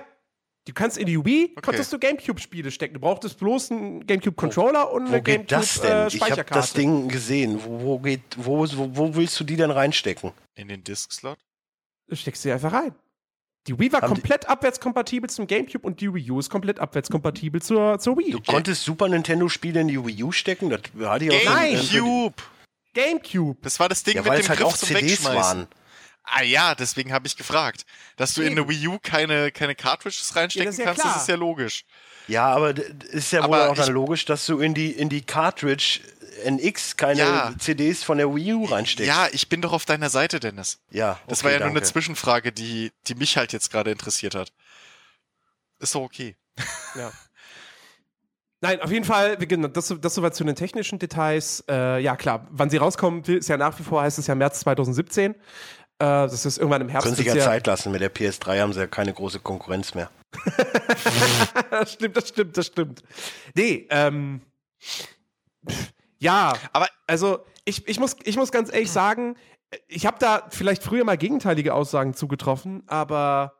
Du 0.66 0.72
kannst 0.74 0.98
in 0.98 1.06
die 1.06 1.24
Wii, 1.24 1.54
konntest 1.62 1.92
du 1.92 1.98
Gamecube-Spiele 1.98 2.70
stecken. 2.72 2.94
Du 2.94 3.00
brauchtest 3.00 3.38
bloß 3.38 3.70
einen 3.70 4.06
Gamecube-Controller 4.06 4.92
und 4.92 5.04
Wo 5.08 5.12
eine 5.14 5.22
geht 5.22 5.50
das 5.52 5.80
denn? 5.80 5.84
ich 5.84 5.90
habe 5.90 5.94
Gamecube-Speicherkarte. 6.18 6.54
das 6.54 6.72
Ding 6.72 7.08
gesehen. 7.08 7.60
Wo, 7.64 7.80
wo, 7.82 7.98
geht, 8.00 8.22
wo, 8.36 8.58
wo, 8.76 8.90
wo 8.96 9.14
willst 9.14 9.38
du 9.38 9.44
die 9.44 9.56
denn 9.56 9.70
reinstecken? 9.70 10.32
In 10.56 10.66
den 10.68 10.82
Disk-Slot? 10.82 11.38
Du 12.08 12.16
steckst 12.16 12.42
sie 12.42 12.50
einfach 12.52 12.72
rein. 12.72 12.94
Die 13.68 13.78
Wii 13.78 13.92
war 13.92 14.02
Haben 14.02 14.14
die- 14.14 14.20
komplett 14.20 14.48
abwärtskompatibel 14.48 15.30
zum 15.30 15.46
Gamecube 15.46 15.86
und 15.86 16.00
die 16.00 16.12
Wii 16.12 16.30
U 16.32 16.38
ist 16.40 16.50
komplett 16.50 16.78
abwärtskompatibel 16.80 17.62
zur, 17.62 17.98
zur 18.00 18.16
Wii. 18.18 18.30
Du 18.32 18.40
konntest 18.40 18.84
Super 18.84 19.08
Nintendo-Spiele 19.08 19.80
in 19.80 19.88
die 19.88 20.04
Wii 20.04 20.22
U 20.24 20.32
stecken? 20.32 20.70
Das 20.70 20.80
hatte 21.04 21.24
ich 21.26 21.30
auch 21.32 21.44
Nein. 21.54 21.74
Gamecube! 21.74 22.34
Gamecube. 22.94 23.58
Das 23.62 23.78
war 23.78 23.88
das 23.88 24.02
Ding 24.02 24.16
Ja, 24.16 24.22
mit 24.22 24.30
weil 24.30 24.40
dem 24.42 24.48
halt 24.48 24.58
Griff 24.58 24.68
auch 24.68 24.76
zum 24.76 24.88
CDs 24.88 25.02
Wegschmeißen. 25.24 25.34
waren. 25.42 25.66
Ah 26.28 26.42
ja, 26.42 26.74
deswegen 26.74 27.12
habe 27.12 27.26
ich 27.26 27.36
gefragt. 27.36 27.86
Dass 28.16 28.34
du 28.34 28.42
in 28.42 28.52
eine 28.52 28.60
Eben. 28.62 28.70
Wii 28.70 28.88
U 28.88 28.98
keine, 29.00 29.52
keine 29.52 29.74
Cartridges 29.74 30.34
reinstecken 30.34 30.66
das 30.66 30.74
ist 30.74 30.78
ja 30.80 30.84
kannst, 30.86 31.00
klar. 31.02 31.14
das 31.14 31.22
ist 31.22 31.28
ja 31.28 31.36
logisch. 31.36 31.84
Ja, 32.28 32.46
aber 32.48 32.70
ist 32.76 33.32
ja 33.32 33.38
wohl 33.40 33.44
Aber 33.44 33.70
auch 33.70 33.76
dann 33.76 33.92
logisch, 33.92 34.24
dass 34.24 34.44
du 34.46 34.58
in 34.58 34.74
die, 34.74 34.90
in 34.90 35.08
die 35.08 35.22
Cartridge 35.22 36.00
NX 36.44 36.96
keine 36.96 37.20
Ja. 37.20 37.54
CDs 37.58 38.02
von 38.02 38.18
der 38.18 38.34
Wii 38.34 38.54
U 38.54 38.64
reinsteckst. 38.64 39.06
Ja, 39.08 39.28
ich 39.30 39.48
bin 39.48 39.62
doch 39.62 39.72
auf 39.72 39.84
deiner 39.84 40.10
Seite, 40.10 40.40
Dennis. 40.40 40.80
ja 40.90 41.18
Das 41.28 41.38
okay, 41.38 41.44
war 41.44 41.52
ja 41.52 41.58
nur 41.58 41.66
danke. 41.68 41.78
eine 41.78 41.86
Zwischenfrage, 41.86 42.50
die, 42.52 42.90
die 43.06 43.14
mich 43.14 43.36
halt 43.36 43.52
jetzt 43.52 43.70
gerade 43.70 43.92
interessiert 43.92 44.34
hat. 44.34 44.52
Ist 45.78 45.94
doch 45.94 46.02
okay. 46.02 46.34
Ja. 46.96 47.12
Nein, 48.62 48.80
auf 48.80 48.90
jeden 48.90 49.04
Fall, 49.04 49.36
genau, 49.36 49.68
das, 49.68 49.94
das 50.00 50.14
soweit 50.14 50.34
zu 50.34 50.42
den 50.42 50.56
technischen 50.56 50.98
Details. 50.98 51.62
Äh, 51.68 52.00
ja, 52.00 52.16
klar, 52.16 52.46
wann 52.50 52.70
sie 52.70 52.78
rauskommen, 52.78 53.22
ist 53.24 53.48
ja 53.48 53.56
nach 53.58 53.78
wie 53.78 53.82
vor, 53.84 54.02
heißt 54.02 54.18
es 54.18 54.26
ja 54.26 54.34
März 54.34 54.60
2017. 54.60 55.34
Äh, 55.98 56.04
das 56.04 56.44
ist 56.44 56.58
irgendwann 56.58 56.82
im 56.82 56.88
Herbst. 56.88 57.04
Können 57.06 57.16
sich 57.16 57.26
ja 57.26 57.38
Zeit 57.38 57.66
lassen. 57.66 57.90
Mit 57.92 58.00
der 58.00 58.14
PS3 58.14 58.60
haben 58.60 58.72
sie 58.72 58.80
ja 58.80 58.86
keine 58.86 59.12
große 59.12 59.40
Konkurrenz 59.40 59.94
mehr. 59.94 60.10
das 61.70 61.92
stimmt, 61.94 62.16
das 62.16 62.28
stimmt, 62.28 62.56
das 62.56 62.66
stimmt. 62.66 63.02
Nee, 63.54 63.86
ähm. 63.90 64.42
Ja, 66.18 66.54
Aber- 66.72 66.88
also 67.06 67.44
ich, 67.64 67.86
ich, 67.88 67.98
muss, 67.98 68.16
ich 68.24 68.36
muss 68.36 68.52
ganz 68.52 68.72
ehrlich 68.72 68.90
sagen, 68.90 69.36
ich 69.88 70.06
habe 70.06 70.18
da 70.18 70.46
vielleicht 70.50 70.82
früher 70.82 71.04
mal 71.04 71.16
gegenteilige 71.18 71.74
Aussagen 71.74 72.14
zugetroffen, 72.14 72.82
aber 72.86 73.54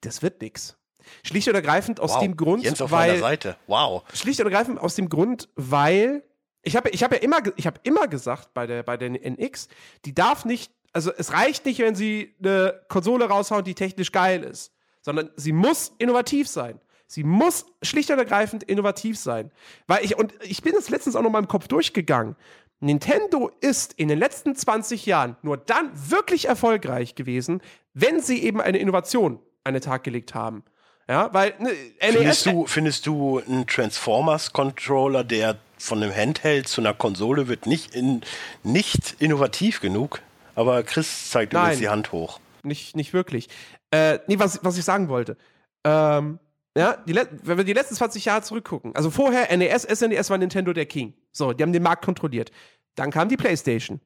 das 0.00 0.22
wird 0.22 0.40
nix. 0.42 0.76
Schlicht 1.24 1.48
und 1.48 1.54
ergreifend 1.54 2.00
aus 2.00 2.14
wow. 2.14 2.20
dem 2.20 2.36
Grund, 2.36 2.64
Jens 2.64 2.82
auf 2.82 2.90
meiner 2.90 3.14
weil 3.14 3.20
Seite. 3.20 3.56
Wow. 3.66 4.04
schlicht 4.12 4.40
und 4.40 4.46
ergreifend 4.46 4.78
aus 4.78 4.94
dem 4.94 5.08
Grund, 5.08 5.48
weil 5.54 6.22
ich 6.62 6.76
habe 6.76 6.90
ich 6.90 7.02
hab 7.02 7.12
ja 7.12 7.18
immer 7.18 7.38
ich 7.56 7.66
habe 7.66 7.80
immer 7.84 8.08
gesagt 8.08 8.52
bei 8.52 8.66
der 8.66 8.82
bei 8.82 8.96
der 8.96 9.10
NX, 9.10 9.68
die 10.04 10.14
darf 10.14 10.44
nicht, 10.44 10.72
also 10.92 11.12
es 11.16 11.32
reicht 11.32 11.64
nicht, 11.66 11.78
wenn 11.80 11.94
sie 11.94 12.34
eine 12.40 12.80
Konsole 12.88 13.26
raushauen, 13.26 13.64
die 13.64 13.74
technisch 13.74 14.12
geil 14.12 14.42
ist, 14.42 14.72
sondern 15.02 15.30
sie 15.36 15.52
muss 15.52 15.92
innovativ 15.98 16.48
sein. 16.48 16.80
Sie 17.06 17.24
muss 17.24 17.64
schlicht 17.82 18.10
und 18.10 18.18
ergreifend 18.18 18.62
innovativ 18.64 19.18
sein, 19.18 19.50
weil 19.86 20.04
ich 20.04 20.18
und 20.18 20.34
ich 20.42 20.62
bin 20.62 20.74
das 20.74 20.90
letztens 20.90 21.16
auch 21.16 21.22
noch 21.22 21.30
mal 21.30 21.38
im 21.38 21.48
Kopf 21.48 21.66
durchgegangen. 21.66 22.36
Nintendo 22.80 23.50
ist 23.60 23.94
in 23.94 24.08
den 24.08 24.18
letzten 24.18 24.54
20 24.54 25.06
Jahren 25.06 25.36
nur 25.42 25.56
dann 25.56 25.90
wirklich 25.94 26.46
erfolgreich 26.46 27.14
gewesen, 27.14 27.62
wenn 27.94 28.20
sie 28.20 28.42
eben 28.42 28.60
eine 28.60 28.78
Innovation 28.78 29.40
an 29.64 29.74
den 29.74 29.82
Tag 29.82 30.04
gelegt 30.04 30.34
haben. 30.34 30.62
Ja, 31.08 31.32
weil 31.32 31.54
ne, 31.58 31.70
Findest 31.98 32.46
du, 32.46 32.66
findest 32.66 33.06
du 33.06 33.38
einen 33.38 33.66
Transformers-Controller, 33.66 35.24
der 35.24 35.56
von 35.78 36.02
einem 36.02 36.14
Handheld 36.14 36.68
zu 36.68 36.82
einer 36.82 36.92
Konsole 36.92 37.48
wird, 37.48 37.66
nicht, 37.66 37.94
in, 37.94 38.20
nicht 38.62 39.16
innovativ 39.18 39.80
genug? 39.80 40.20
Aber 40.58 40.82
Chris 40.82 41.30
zeigt 41.30 41.52
Nein. 41.52 41.62
übrigens 41.62 41.78
die 41.78 41.88
Hand 41.88 42.10
hoch. 42.10 42.40
nicht, 42.64 42.96
nicht 42.96 43.12
wirklich. 43.12 43.48
Äh, 43.92 44.18
nee, 44.26 44.40
was, 44.40 44.58
was 44.64 44.76
ich 44.76 44.84
sagen 44.84 45.08
wollte. 45.08 45.36
Ähm, 45.84 46.40
ja, 46.76 46.98
wenn 47.06 47.56
wir 47.58 47.64
die 47.64 47.72
letzten 47.72 47.94
20 47.94 48.24
Jahre 48.24 48.42
zurückgucken, 48.42 48.94
also 48.96 49.10
vorher 49.10 49.56
NES, 49.56 49.82
SNES 49.84 50.30
war 50.30 50.38
Nintendo 50.38 50.72
der 50.72 50.86
King. 50.86 51.14
So, 51.30 51.52
die 51.52 51.62
haben 51.62 51.72
den 51.72 51.84
Markt 51.84 52.04
kontrolliert. 52.04 52.50
Dann 52.96 53.12
kam 53.12 53.28
die 53.28 53.36
PlayStation. 53.36 54.00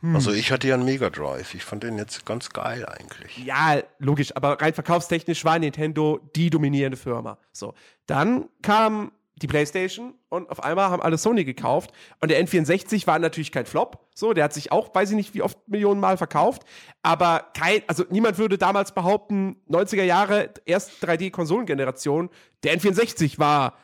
Hm. 0.00 0.16
Also 0.16 0.32
ich 0.32 0.50
hatte 0.50 0.66
ja 0.66 0.74
einen 0.74 0.84
Mega 0.84 1.08
Drive. 1.08 1.54
Ich 1.54 1.64
fand 1.64 1.84
den 1.84 1.98
jetzt 1.98 2.26
ganz 2.26 2.50
geil 2.50 2.84
eigentlich. 2.86 3.38
Ja, 3.38 3.80
logisch, 4.00 4.34
aber 4.34 4.60
rein 4.60 4.74
verkaufstechnisch 4.74 5.44
war 5.44 5.56
Nintendo 5.60 6.18
die 6.34 6.50
dominierende 6.50 6.96
Firma. 6.96 7.38
So, 7.52 7.74
dann 8.06 8.48
kam 8.62 9.12
die 9.42 9.46
PlayStation 9.46 10.14
und 10.28 10.50
auf 10.50 10.62
einmal 10.62 10.90
haben 10.90 11.02
alle 11.02 11.16
Sony 11.18 11.44
gekauft 11.44 11.92
und 12.20 12.30
der 12.30 12.44
N64 12.44 13.06
war 13.06 13.18
natürlich 13.18 13.52
kein 13.52 13.66
Flop. 13.66 14.06
So, 14.14 14.32
der 14.32 14.44
hat 14.44 14.52
sich 14.52 14.70
auch, 14.72 14.94
weiß 14.94 15.10
ich 15.10 15.16
nicht, 15.16 15.34
wie 15.34 15.42
oft 15.42 15.56
Millionen 15.68 16.00
Mal 16.00 16.16
verkauft, 16.16 16.62
aber 17.02 17.46
kein, 17.58 17.82
also 17.86 18.04
niemand 18.10 18.38
würde 18.38 18.58
damals 18.58 18.92
behaupten, 18.92 19.56
90er 19.68 20.02
Jahre, 20.04 20.50
erst 20.66 21.02
3D-Konsolengeneration, 21.04 22.28
der 22.64 22.78
N64 22.78 23.38
war 23.38 23.74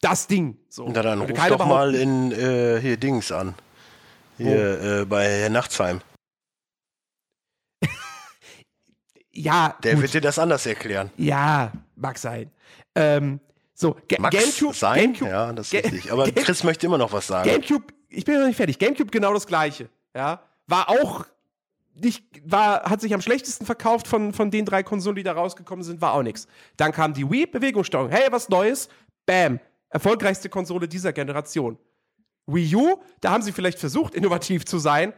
das 0.00 0.26
Ding. 0.26 0.58
So, 0.68 0.88
Na 0.92 1.02
dann 1.02 1.20
ruf 1.20 1.48
doch 1.48 1.66
mal 1.66 1.94
in 1.94 2.32
äh, 2.32 2.80
hier 2.80 2.96
Dings 2.96 3.30
an. 3.32 3.54
Hier 4.36 5.00
äh, 5.00 5.04
bei 5.04 5.24
Herr 5.26 5.50
Nachtsheim. 5.50 6.00
Ja, 9.36 9.76
Der 9.82 9.94
gut. 9.94 10.02
wird 10.02 10.14
dir 10.14 10.20
das 10.20 10.38
anders 10.38 10.64
erklären. 10.64 11.10
ja, 11.16 11.72
mag 11.96 12.18
sein. 12.18 12.50
Ähm, 12.94 13.40
so, 13.74 13.96
Ga 14.08 14.16
Max 14.20 14.36
Gamecube, 14.36 14.74
sein? 14.74 15.00
Gamecube, 15.14 15.30
ja, 15.30 15.52
das 15.52 15.72
ist 15.72 15.84
richtig. 15.84 16.12
Aber 16.12 16.30
Ga- 16.30 16.42
Chris 16.42 16.62
möchte 16.64 16.86
immer 16.86 16.98
noch 16.98 17.12
was 17.12 17.26
sagen. 17.26 17.48
GameCube, 17.50 17.92
ich 18.08 18.24
bin 18.24 18.38
noch 18.38 18.46
nicht 18.46 18.56
fertig. 18.56 18.78
GameCube 18.78 19.10
genau 19.10 19.34
das 19.34 19.46
gleiche. 19.46 19.88
Ja, 20.14 20.40
war 20.66 20.88
auch 20.88 21.26
nicht, 21.96 22.24
war, 22.44 22.84
hat 22.84 23.00
sich 23.00 23.12
am 23.14 23.20
schlechtesten 23.20 23.66
verkauft 23.66 24.06
von, 24.08 24.32
von 24.32 24.50
den 24.50 24.64
drei 24.64 24.82
Konsolen, 24.82 25.16
die 25.16 25.22
da 25.22 25.32
rausgekommen 25.32 25.84
sind, 25.84 26.00
war 26.00 26.14
auch 26.14 26.22
nichts. 26.22 26.46
Dann 26.76 26.92
kam 26.92 27.14
die 27.14 27.28
Wii, 27.30 27.46
Bewegungssteuerung. 27.46 28.10
Hey, 28.10 28.26
was 28.30 28.48
Neues? 28.48 28.88
Bam. 29.26 29.60
Erfolgreichste 29.90 30.48
Konsole 30.48 30.88
dieser 30.88 31.12
Generation. 31.12 31.78
Wii 32.46 32.74
U, 32.76 32.96
da 33.20 33.30
haben 33.30 33.42
sie 33.42 33.52
vielleicht 33.52 33.78
versucht, 33.78 34.14
innovativ 34.16 34.64
zu 34.66 34.78
sein, 34.78 35.12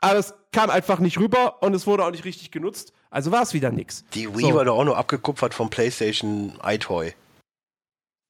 aber 0.00 0.18
es 0.18 0.34
kam 0.52 0.70
einfach 0.70 0.98
nicht 0.98 1.18
rüber 1.18 1.62
und 1.62 1.74
es 1.74 1.86
wurde 1.86 2.04
auch 2.04 2.10
nicht 2.10 2.24
richtig 2.24 2.50
genutzt. 2.50 2.92
Also 3.10 3.30
war 3.30 3.42
es 3.42 3.52
wieder 3.54 3.70
nix. 3.70 4.04
Die 4.14 4.32
Wii 4.34 4.50
So. 4.50 4.54
war 4.54 4.64
doch 4.64 4.76
auch 4.78 4.84
nur 4.84 4.96
abgekupfert 4.96 5.52
vom 5.54 5.68
PlayStation 5.70 6.58
iToy. 6.64 7.14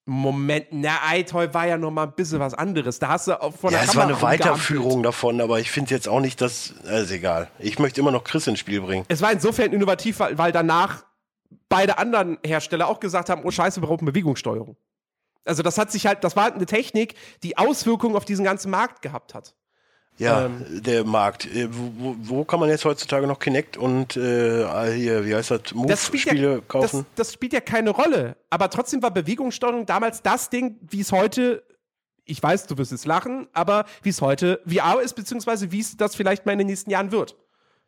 Moment, 0.04 0.66
na, 0.72 0.98
iToy 1.14 1.54
war 1.54 1.66
ja 1.68 1.78
noch 1.78 1.92
mal 1.92 2.04
ein 2.04 2.12
bisschen 2.12 2.40
was 2.40 2.54
anderes. 2.54 2.98
Da 2.98 3.08
hast 3.08 3.28
du 3.28 3.40
auch 3.40 3.54
von 3.54 3.72
Ja, 3.72 3.78
der 3.78 3.88
es 3.88 3.94
war 3.96 4.04
eine. 4.04 4.20
Weiterführung 4.20 5.04
davon, 5.04 5.40
aber 5.40 5.60
ich 5.60 5.70
finde 5.70 5.94
jetzt 5.94 6.08
auch 6.08 6.18
nicht, 6.20 6.40
dass. 6.40 6.74
Also 6.86 7.14
egal. 7.14 7.48
Ich 7.60 7.78
möchte 7.78 8.00
immer 8.00 8.10
noch 8.10 8.24
Chris 8.24 8.46
ins 8.48 8.58
Spiel 8.58 8.80
bringen. 8.80 9.04
Es 9.08 9.22
war 9.22 9.30
insofern 9.30 9.72
innovativ, 9.72 10.18
weil, 10.18 10.36
weil 10.38 10.50
danach 10.50 11.04
beide 11.68 11.98
anderen 11.98 12.38
Hersteller 12.44 12.88
auch 12.88 12.98
gesagt 12.98 13.30
haben, 13.30 13.42
oh 13.44 13.50
scheiße, 13.52 13.80
wir 13.80 13.86
brauchen 13.86 14.04
Bewegungssteuerung. 14.04 14.76
Also 15.44 15.62
das 15.62 15.78
hat 15.78 15.92
sich 15.92 16.06
halt, 16.06 16.24
das 16.24 16.34
war 16.36 16.44
halt 16.44 16.54
eine 16.54 16.66
Technik, 16.66 17.14
die 17.42 17.56
Auswirkungen 17.56 18.16
auf 18.16 18.24
diesen 18.24 18.44
ganzen 18.44 18.70
Markt 18.70 19.02
gehabt 19.02 19.34
hat. 19.34 19.54
Ja, 20.18 20.46
Ähm. 20.46 20.82
der 20.82 21.04
Markt. 21.04 21.46
Äh, 21.46 21.68
Wo, 21.70 22.16
wo, 22.20 22.44
kann 22.44 22.60
man 22.60 22.68
jetzt 22.68 22.84
heutzutage 22.84 23.26
noch 23.26 23.38
Kinect 23.38 23.76
und 23.76 24.16
äh, 24.16 24.94
hier, 24.94 25.24
wie 25.26 25.34
heißt 25.34 25.50
das, 25.50 25.74
Move-Spiele 25.74 26.54
ja, 26.54 26.60
kaufen? 26.60 27.06
das, 27.16 27.28
das 27.28 27.32
spielt 27.32 27.52
ja 27.52 27.60
keine 27.60 27.90
Rolle. 27.90 28.36
Aber 28.50 28.68
trotzdem 28.70 29.02
war 29.02 29.10
Bewegungssteuerung 29.10 29.86
damals 29.86 30.22
das 30.22 30.50
Ding, 30.50 30.76
wie 30.82 31.00
es 31.00 31.12
heute, 31.12 31.62
ich 32.24 32.42
weiß, 32.42 32.66
du 32.66 32.78
wirst 32.78 32.92
es 32.92 33.04
lachen, 33.06 33.48
aber 33.52 33.84
wie 34.02 34.10
es 34.10 34.20
heute 34.20 34.60
VR 34.66 35.00
ist, 35.00 35.14
beziehungsweise 35.14 35.72
wie 35.72 35.80
es 35.80 35.96
das 35.96 36.14
vielleicht 36.14 36.46
mal 36.46 36.52
in 36.52 36.58
den 36.58 36.68
nächsten 36.68 36.90
Jahren 36.90 37.10
wird. 37.10 37.36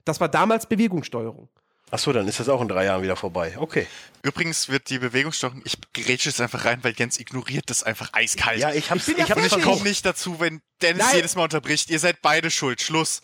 Das 0.04 0.20
war 0.20 0.28
damals 0.28 0.66
Bewegungssteuerung. 0.66 1.48
Achso, 1.90 2.12
dann 2.12 2.26
ist 2.26 2.40
das 2.40 2.48
auch 2.48 2.60
in 2.60 2.68
drei 2.68 2.86
Jahren 2.86 3.02
wieder 3.02 3.14
vorbei. 3.16 3.54
Okay. 3.58 3.86
Übrigens 4.22 4.68
wird 4.68 4.88
die 4.90 4.98
Bewegungssteuerung, 4.98 5.62
ich 5.64 5.76
grätsche 5.92 6.28
jetzt 6.30 6.40
einfach 6.40 6.64
rein, 6.64 6.82
weil 6.82 6.94
Jens 6.96 7.20
ignoriert 7.20 7.68
das 7.70 7.82
einfach 7.84 8.10
eiskalt. 8.12 8.58
Ja, 8.58 8.72
ich 8.72 8.90
hab's, 8.90 9.04
bin 9.06 9.16
ich 9.18 9.28
ja 9.28 9.36
ich 9.36 9.60
komme 9.62 9.82
nicht 9.82 10.04
dazu, 10.04 10.40
wenn 10.40 10.60
Dennis 10.82 11.04
Nein. 11.06 11.16
jedes 11.16 11.36
Mal 11.36 11.44
unterbricht. 11.44 11.90
Ihr 11.90 11.98
seid 12.00 12.20
beide 12.22 12.50
schuld. 12.50 12.80
Schluss. 12.82 13.20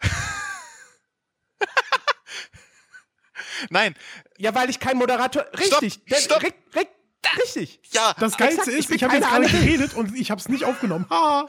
Nein, 3.70 3.94
Ja, 4.38 4.54
weil 4.54 4.70
ich 4.70 4.78
kein 4.80 4.96
Moderator. 4.98 5.46
Richtig. 5.58 6.00
Stopp, 6.06 6.18
stopp. 6.20 6.42
ri- 6.42 6.52
ri- 6.74 6.88
richtig. 7.38 7.80
ja, 7.92 8.14
Das 8.18 8.36
Geilste 8.36 8.60
Exakt, 8.62 8.68
ich 8.74 8.78
ist, 8.80 8.86
bin 8.88 8.96
ich 8.96 9.04
habe 9.04 9.14
jetzt 9.16 9.28
gerade 9.28 9.48
geredet 9.48 9.94
und 9.94 10.14
ich 10.16 10.30
habe 10.30 10.40
es 10.40 10.48
nicht 10.48 10.64
aufgenommen. 10.64 11.06
Ha. 11.10 11.46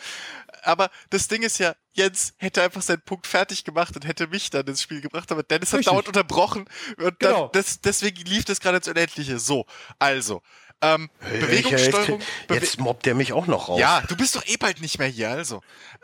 aber 0.63 0.89
das 1.09 1.27
Ding 1.27 1.41
ist 1.43 1.57
ja, 1.59 1.75
Jens 1.93 2.33
hätte 2.37 2.61
einfach 2.63 2.81
seinen 2.81 3.01
Punkt 3.01 3.27
fertig 3.27 3.63
gemacht 3.63 3.95
und 3.95 4.05
hätte 4.07 4.27
mich 4.27 4.49
dann 4.49 4.65
ins 4.67 4.81
Spiel 4.81 5.01
gebracht, 5.01 5.31
aber 5.31 5.43
Dennis 5.43 5.69
hat 5.73 5.79
Richtig. 5.79 5.91
dauernd 5.91 6.07
unterbrochen 6.07 6.65
und 6.97 7.19
Genau. 7.19 7.47
dann, 7.47 7.61
das, 7.61 7.81
deswegen 7.81 8.23
lief 8.25 8.45
das 8.45 8.59
gerade 8.59 8.77
ins 8.77 8.87
Unendliche. 8.87 9.39
So, 9.39 9.65
also, 9.99 10.41
ähm, 10.81 11.09
Hey, 11.19 11.39
Bewegungssteuerung. 11.39 12.19
Jetzt, 12.19 12.47
Bewe 12.47 12.59
jetzt 12.59 12.79
mobbt 12.79 13.05
der 13.05 13.15
mich 13.15 13.33
auch 13.33 13.47
noch 13.47 13.69
raus. 13.69 13.79
Ja, 13.79 14.01
du 14.01 14.15
bist 14.17 14.35
doch 14.35 14.45
eh 14.45 14.57
bald 14.57 14.81
nicht 14.81 14.99
mehr 14.99 15.07
hier, 15.07 15.29
also. 15.29 15.61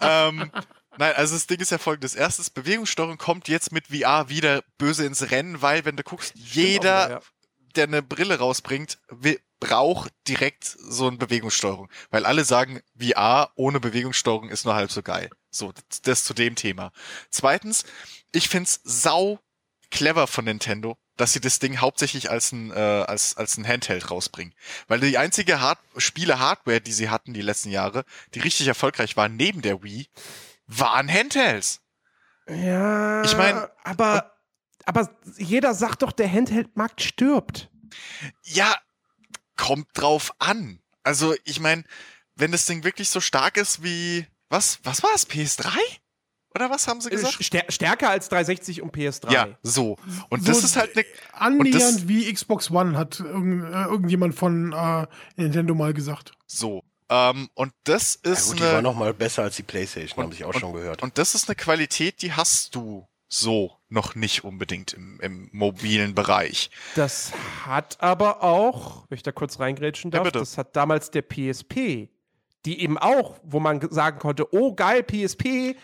ähm, 0.00 0.50
nein, 0.98 1.14
also 1.16 1.34
das 1.34 1.46
Ding 1.46 1.60
ist 1.60 1.70
ja 1.70 1.78
folgendes. 1.78 2.14
Erstens, 2.14 2.50
Bewegungssteuerung 2.50 3.18
kommt 3.18 3.48
jetzt 3.48 3.72
mit 3.72 3.88
VR 3.88 4.28
wieder 4.28 4.62
böse 4.78 5.04
ins 5.04 5.30
Rennen, 5.30 5.62
weil, 5.62 5.84
wenn 5.84 5.96
du 5.96 6.02
guckst, 6.02 6.32
jeder, 6.36 7.04
Auch 7.06 7.10
ja. 7.10 7.20
Der 7.76 7.84
eine 7.84 8.02
Brille 8.02 8.38
rausbringt, 8.38 8.98
will, 9.08 9.40
braucht 9.60 10.12
direkt 10.28 10.64
so 10.64 11.08
eine 11.08 11.16
Bewegungssteuerung. 11.16 11.88
Weil 12.10 12.26
alle 12.26 12.44
sagen, 12.44 12.80
VR 12.98 13.52
ohne 13.54 13.80
Bewegungssteuerung 13.80 14.50
ist 14.50 14.64
nur 14.64 14.74
halb 14.74 14.90
so 14.90 15.02
geil. 15.02 15.30
So, 15.50 15.72
das, 16.02 16.24
zu 16.24 16.34
dem 16.34 16.56
Thema. 16.56 16.92
Zweitens, 17.30 17.84
ich 18.32 18.48
find's 18.48 18.80
sau 18.84 19.38
clever 19.90 20.26
von 20.26 20.44
Nintendo, 20.44 20.98
dass 21.16 21.32
sie 21.32 21.40
das 21.40 21.58
Ding 21.58 21.78
hauptsächlich 21.80 22.30
als 22.30 22.52
ein, 22.52 22.70
äh, 22.70 22.74
als, 22.74 23.36
als 23.38 23.56
ein 23.56 23.66
Handheld 23.66 24.10
rausbringen. 24.10 24.54
Weil 24.88 25.00
die 25.00 25.16
einzige 25.16 25.60
Hard 25.60 25.78
Spiele-Hardware, 25.96 26.80
die 26.82 26.92
sie 26.92 27.08
hatten 27.08 27.32
die 27.32 27.40
letzten 27.40 27.70
Jahre, 27.70 28.04
die 28.34 28.40
richtig 28.40 28.66
erfolgreich 28.66 29.16
war 29.16 29.28
neben 29.28 29.62
der 29.62 29.82
Wii, 29.82 30.08
waren 30.66 31.10
Handhelds. 31.10 31.80
Ja. 32.48 33.22
Ich 33.24 33.36
mein- 33.36 33.66
aber, 33.84 34.35
aber 34.86 35.10
jeder 35.36 35.74
sagt 35.74 36.00
doch, 36.02 36.12
der 36.12 36.32
Handheld-Markt 36.32 37.02
stirbt. 37.02 37.70
Ja, 38.44 38.74
kommt 39.56 39.88
drauf 39.94 40.32
an. 40.38 40.80
Also, 41.02 41.34
ich 41.44 41.60
meine, 41.60 41.84
wenn 42.34 42.52
das 42.52 42.66
Ding 42.66 42.82
wirklich 42.84 43.10
so 43.10 43.20
stark 43.20 43.56
ist 43.58 43.82
wie, 43.82 44.26
was, 44.48 44.80
was 44.82 45.02
war 45.02 45.10
es, 45.14 45.28
PS3? 45.28 45.68
Oder 46.54 46.70
was 46.70 46.88
haben 46.88 47.00
sie 47.02 47.10
gesagt? 47.10 47.44
Stär 47.44 47.64
stärker 47.68 48.08
als 48.08 48.30
360 48.30 48.80
und 48.80 48.94
PS3. 48.96 49.30
Ja, 49.30 49.48
so. 49.62 49.98
Und 50.30 50.40
So 50.40 50.52
das 50.52 50.64
ist 50.64 50.76
halt 50.76 50.96
eine, 50.96 51.04
Annähernd 51.32 52.08
wie 52.08 52.32
Xbox 52.32 52.70
One, 52.70 52.96
hat 52.96 53.20
irgend, 53.20 53.62
äh, 53.64 53.82
irgendjemand 53.84 54.34
von 54.34 54.72
äh, 54.72 55.06
Nintendo 55.36 55.74
mal 55.74 55.92
gesagt. 55.92 56.32
so. 56.46 56.82
Ähm, 57.08 57.48
und 57.54 57.72
das 57.84 58.18
Ja, 58.24 58.32
ist 58.32 58.48
gut, 58.48 58.58
die 58.58 58.62
war 58.64 58.70
eine, 58.72 58.82
noch 58.82 58.96
mal 58.96 59.14
besser 59.14 59.42
als 59.44 59.54
die 59.54 59.62
Playstation, 59.62 60.24
habe 60.24 60.34
ich 60.34 60.44
auch 60.44 60.54
und- 60.54 60.58
schon 60.60 60.72
gehört. 60.72 61.02
und 61.04 61.18
das 61.18 61.36
ist 61.36 61.48
eine 61.48 61.54
Qualität, 61.54 62.20
die 62.20 62.32
hast 62.32 62.74
du 62.74 63.06
so 63.28 63.75
noch 63.88 64.14
nicht 64.14 64.44
unbedingt 64.44 64.92
im, 64.94 65.20
im 65.20 65.48
mobilen 65.52 66.14
Bereich. 66.14 66.70
Das 66.96 67.32
hat 67.64 68.00
aber 68.00 68.42
auch, 68.42 69.04
wenn 69.08 69.16
ich 69.16 69.22
da 69.22 69.32
kurz 69.32 69.60
reingrätschen 69.60 70.10
Ja, 70.10 70.18
darf, 70.18 70.24
bitte. 70.24 70.38
das 70.40 70.58
hat 70.58 70.74
damals 70.74 71.10
der 71.10 71.22
PSP, 71.22 72.08
die 72.64 72.80
eben 72.80 72.98
auch, 72.98 73.38
wo 73.44 73.60
man 73.60 73.78
ge- 73.80 73.90
sagen 73.92 74.18
konnte, 74.18 74.52
oh 74.52 74.74
geil, 74.74 75.04
PSP, 75.04 75.76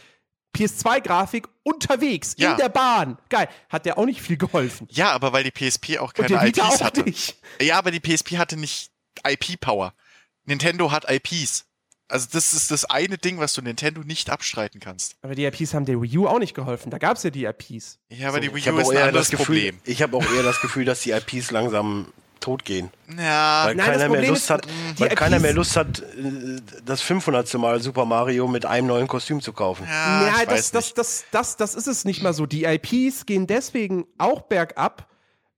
PS2-Grafik 0.54 1.48
unterwegs, 1.62 2.34
Ja. 2.38 2.52
in 2.52 2.56
der 2.58 2.68
Bahn. 2.68 3.18
Geil. 3.28 3.48
Hat 3.68 3.86
der 3.86 3.96
auch 3.98 4.04
nicht 4.04 4.20
viel 4.20 4.36
geholfen. 4.36 4.86
Ja, 4.90 5.12
aber 5.12 5.32
weil 5.32 5.44
die 5.44 5.50
PSP 5.50 5.98
auch 5.98 6.12
Und 6.18 6.26
keine 6.28 6.42
Vita 6.46 6.66
IPs 6.66 6.80
auch 6.80 6.84
hatte. 6.84 7.02
nicht. 7.02 7.36
Ja, 7.60 7.78
aber 7.78 7.90
die 7.90 8.00
PSP 8.00 8.36
hatte 8.36 8.56
nicht 8.56 8.90
IP-Power. 9.26 9.94
Nintendo 10.44 10.90
hat 10.90 11.08
IPs. 11.08 11.66
Also 12.08 12.28
das 12.32 12.52
ist 12.52 12.70
das 12.70 12.84
eine 12.84 13.16
Ding, 13.16 13.38
was 13.38 13.54
du 13.54 13.62
Nintendo 13.62 14.02
nicht 14.02 14.28
abstreiten 14.28 14.80
kannst. 14.80 15.14
Aber 15.22 15.34
die 15.34 15.44
IPs 15.46 15.72
haben 15.72 15.86
der 15.86 16.00
Wii 16.02 16.18
U 16.18 16.26
auch 16.28 16.38
nicht 16.38 16.54
geholfen. 16.54 16.90
Da 16.90 16.98
gab 16.98 17.16
es 17.16 17.22
ja 17.22 17.30
die 17.30 17.44
IPs. 17.44 17.98
Ja, 18.10 18.28
aber 18.28 18.36
So. 18.36 18.42
die 18.42 18.52
Wii 18.54 18.58
Ich 18.58 18.68
U 18.68 18.72
habe 18.72 18.80
ist 18.82 18.86
auch, 18.88 18.90
ein 18.92 18.96
eher 18.98 19.04
anderes 19.06 19.28
das 19.30 19.38
Gefühl, 19.38 19.56
Problem. 19.70 19.80
ich 19.84 20.02
habe 20.02 20.16
auch 20.16 20.30
eher 20.34 20.42
das 20.42 20.60
Gefühl, 20.60 20.84
dass 20.84 21.00
die 21.00 21.12
IPs 21.12 21.50
langsam 21.50 22.06
tot 22.40 22.64
gehen. 22.64 22.90
Ja, 23.16 23.66
Weil 23.66 23.76
Nein, 23.76 23.76
das 23.76 23.86
keiner 23.86 23.98
mehr 23.98 24.08
Problem 24.08 24.30
Lust 24.30 24.42
ist, 24.42 24.50
hat, 24.50 24.66
weil 24.98 25.08
keiner 25.10 25.38
mehr 25.38 25.52
Lust 25.54 25.76
hat, 25.76 26.00
äh, 26.00 26.60
das 26.84 27.00
500. 27.00 27.54
Mal 27.54 27.80
Super 27.80 28.04
Mario 28.04 28.48
mit 28.48 28.66
einem 28.66 28.88
neuen 28.88 29.06
Kostüm 29.06 29.40
zu 29.40 29.52
kaufen. 29.52 29.86
ja, 29.88 30.26
ja, 30.40 30.44
das, 30.46 30.72
das, 30.72 30.92
das, 30.92 31.24
das, 31.30 31.56
das 31.56 31.74
ist 31.76 31.86
es 31.86 32.04
nicht 32.04 32.20
mal 32.22 32.34
so. 32.34 32.44
Die 32.46 32.64
IPs 32.64 33.26
gehen 33.26 33.46
deswegen 33.46 34.06
auch 34.18 34.42
bergab, 34.42 35.08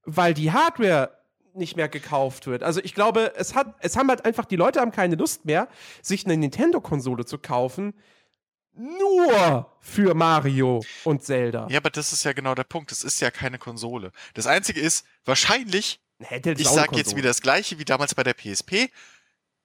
weil 0.04 0.34
die 0.34 0.52
Hardware 0.52 1.10
nicht 1.54 1.76
mehr 1.76 1.88
gekauft 1.88 2.46
wird. 2.46 2.62
Also 2.62 2.80
ich 2.82 2.94
glaube, 2.94 3.32
es 3.36 3.54
hat, 3.54 3.74
es 3.80 3.96
haben 3.96 4.08
halt 4.08 4.24
einfach, 4.24 4.44
die 4.44 4.56
Leute 4.56 4.80
haben 4.80 4.90
keine 4.90 5.16
Lust 5.16 5.44
mehr, 5.44 5.68
sich 6.02 6.24
eine 6.24 6.36
Nintendo-Konsole 6.36 7.24
zu 7.24 7.38
kaufen, 7.38 7.94
nur 8.76 9.70
für 9.80 10.14
Mario 10.14 10.84
und 11.04 11.22
Zelda. 11.22 11.68
Ja, 11.70 11.78
aber 11.78 11.90
das 11.90 12.12
ist 12.12 12.24
ja 12.24 12.32
genau 12.32 12.54
der 12.54 12.64
Punkt. 12.64 12.90
Das 12.90 13.04
ist 13.04 13.20
ja 13.20 13.30
keine 13.30 13.58
Konsole. 13.58 14.10
Das 14.34 14.46
Einzige 14.46 14.80
ist, 14.80 15.06
wahrscheinlich, 15.24 16.00
Handheld 16.28 16.58
ist 16.58 16.62
ich 16.62 16.68
auch 16.68 16.76
eine 16.78 16.86
sag 16.86 16.96
jetzt 16.96 17.16
wieder 17.16 17.28
das 17.28 17.40
Gleiche 17.40 17.78
wie 17.78 17.84
damals 17.84 18.14
bei 18.14 18.24
der 18.24 18.34
PSP. 18.34 18.90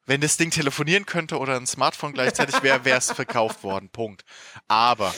Wenn 0.06 0.22
das 0.22 0.38
Ding 0.38 0.52
telefonieren 0.52 1.06
könnte 1.06 1.38
oder 1.38 1.56
ein 1.56 1.68
Smartphone 1.68 2.14
gleichzeitig 2.14 2.62
wäre, 2.64 2.86
wäre 2.86 2.98
es 2.98 3.12
verkauft 3.12 3.64
worden. 3.64 3.90
Punkt. 3.90 4.24
Aber, 4.68 5.14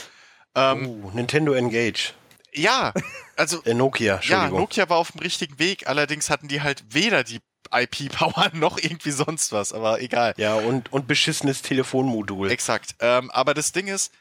ähm, 0.55 0.85
Uh, 0.85 1.11
Nintendo 1.13 1.53
Engage. 1.53 2.13
Ja, 2.53 2.93
also 3.35 3.63
Äh, 3.63 3.73
Nokia, 3.73 4.05
Ja, 4.05 4.15
Entschuldigung. 4.15 4.59
Nokia 4.59 4.89
war 4.89 4.97
auf 4.97 5.11
dem 5.11 5.21
richtigen 5.21 5.59
Weg, 5.59 5.87
allerdings 5.87 6.29
hatten 6.29 6.47
die 6.47 6.61
halt 6.61 6.83
weder 6.89 7.23
die 7.23 7.39
IP-Power 7.71 8.49
noch 8.53 8.77
irgendwie 8.77 9.11
sonst 9.11 9.51
was, 9.51 9.73
aber 9.73 10.01
egal. 10.01 10.33
Ja, 10.37 10.55
und, 10.55 10.91
und 10.91 11.07
beschissenes 11.07 11.61
Telefonmodul. 11.61 12.51
Exakt. 12.51 12.95
Ähm, 12.99 13.31
aber 13.31 13.53
das 13.53 13.71
Ding 13.71 13.87
ist, 13.87 14.11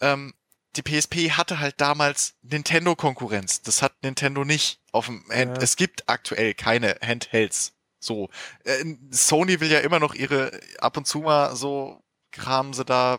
ähm, 0.00 0.34
die 0.76 0.82
PSP 0.82 1.30
hatte 1.32 1.58
halt 1.58 1.80
damals 1.80 2.34
Nintendo-Konkurrenz. 2.42 3.62
Das 3.62 3.82
hat 3.82 3.94
Nintendo 4.02 4.44
nicht 4.44 4.80
auf 4.92 5.06
dem 5.06 5.24
Hand. 5.30 5.56
Ja. 5.56 5.62
Es 5.62 5.76
gibt 5.76 6.08
aktuell 6.08 6.54
keine 6.54 6.96
Handhelds. 7.02 7.72
So. 7.98 8.28
Äh, 8.64 8.84
Sony 9.10 9.60
will 9.60 9.70
ja 9.70 9.80
immer 9.80 9.98
noch 9.98 10.14
ihre, 10.14 10.60
ab 10.78 10.96
und 10.96 11.06
zu 11.06 11.20
mal 11.20 11.56
so 11.56 12.02
kramen 12.30 12.74
sie 12.74 12.84
da 12.84 13.18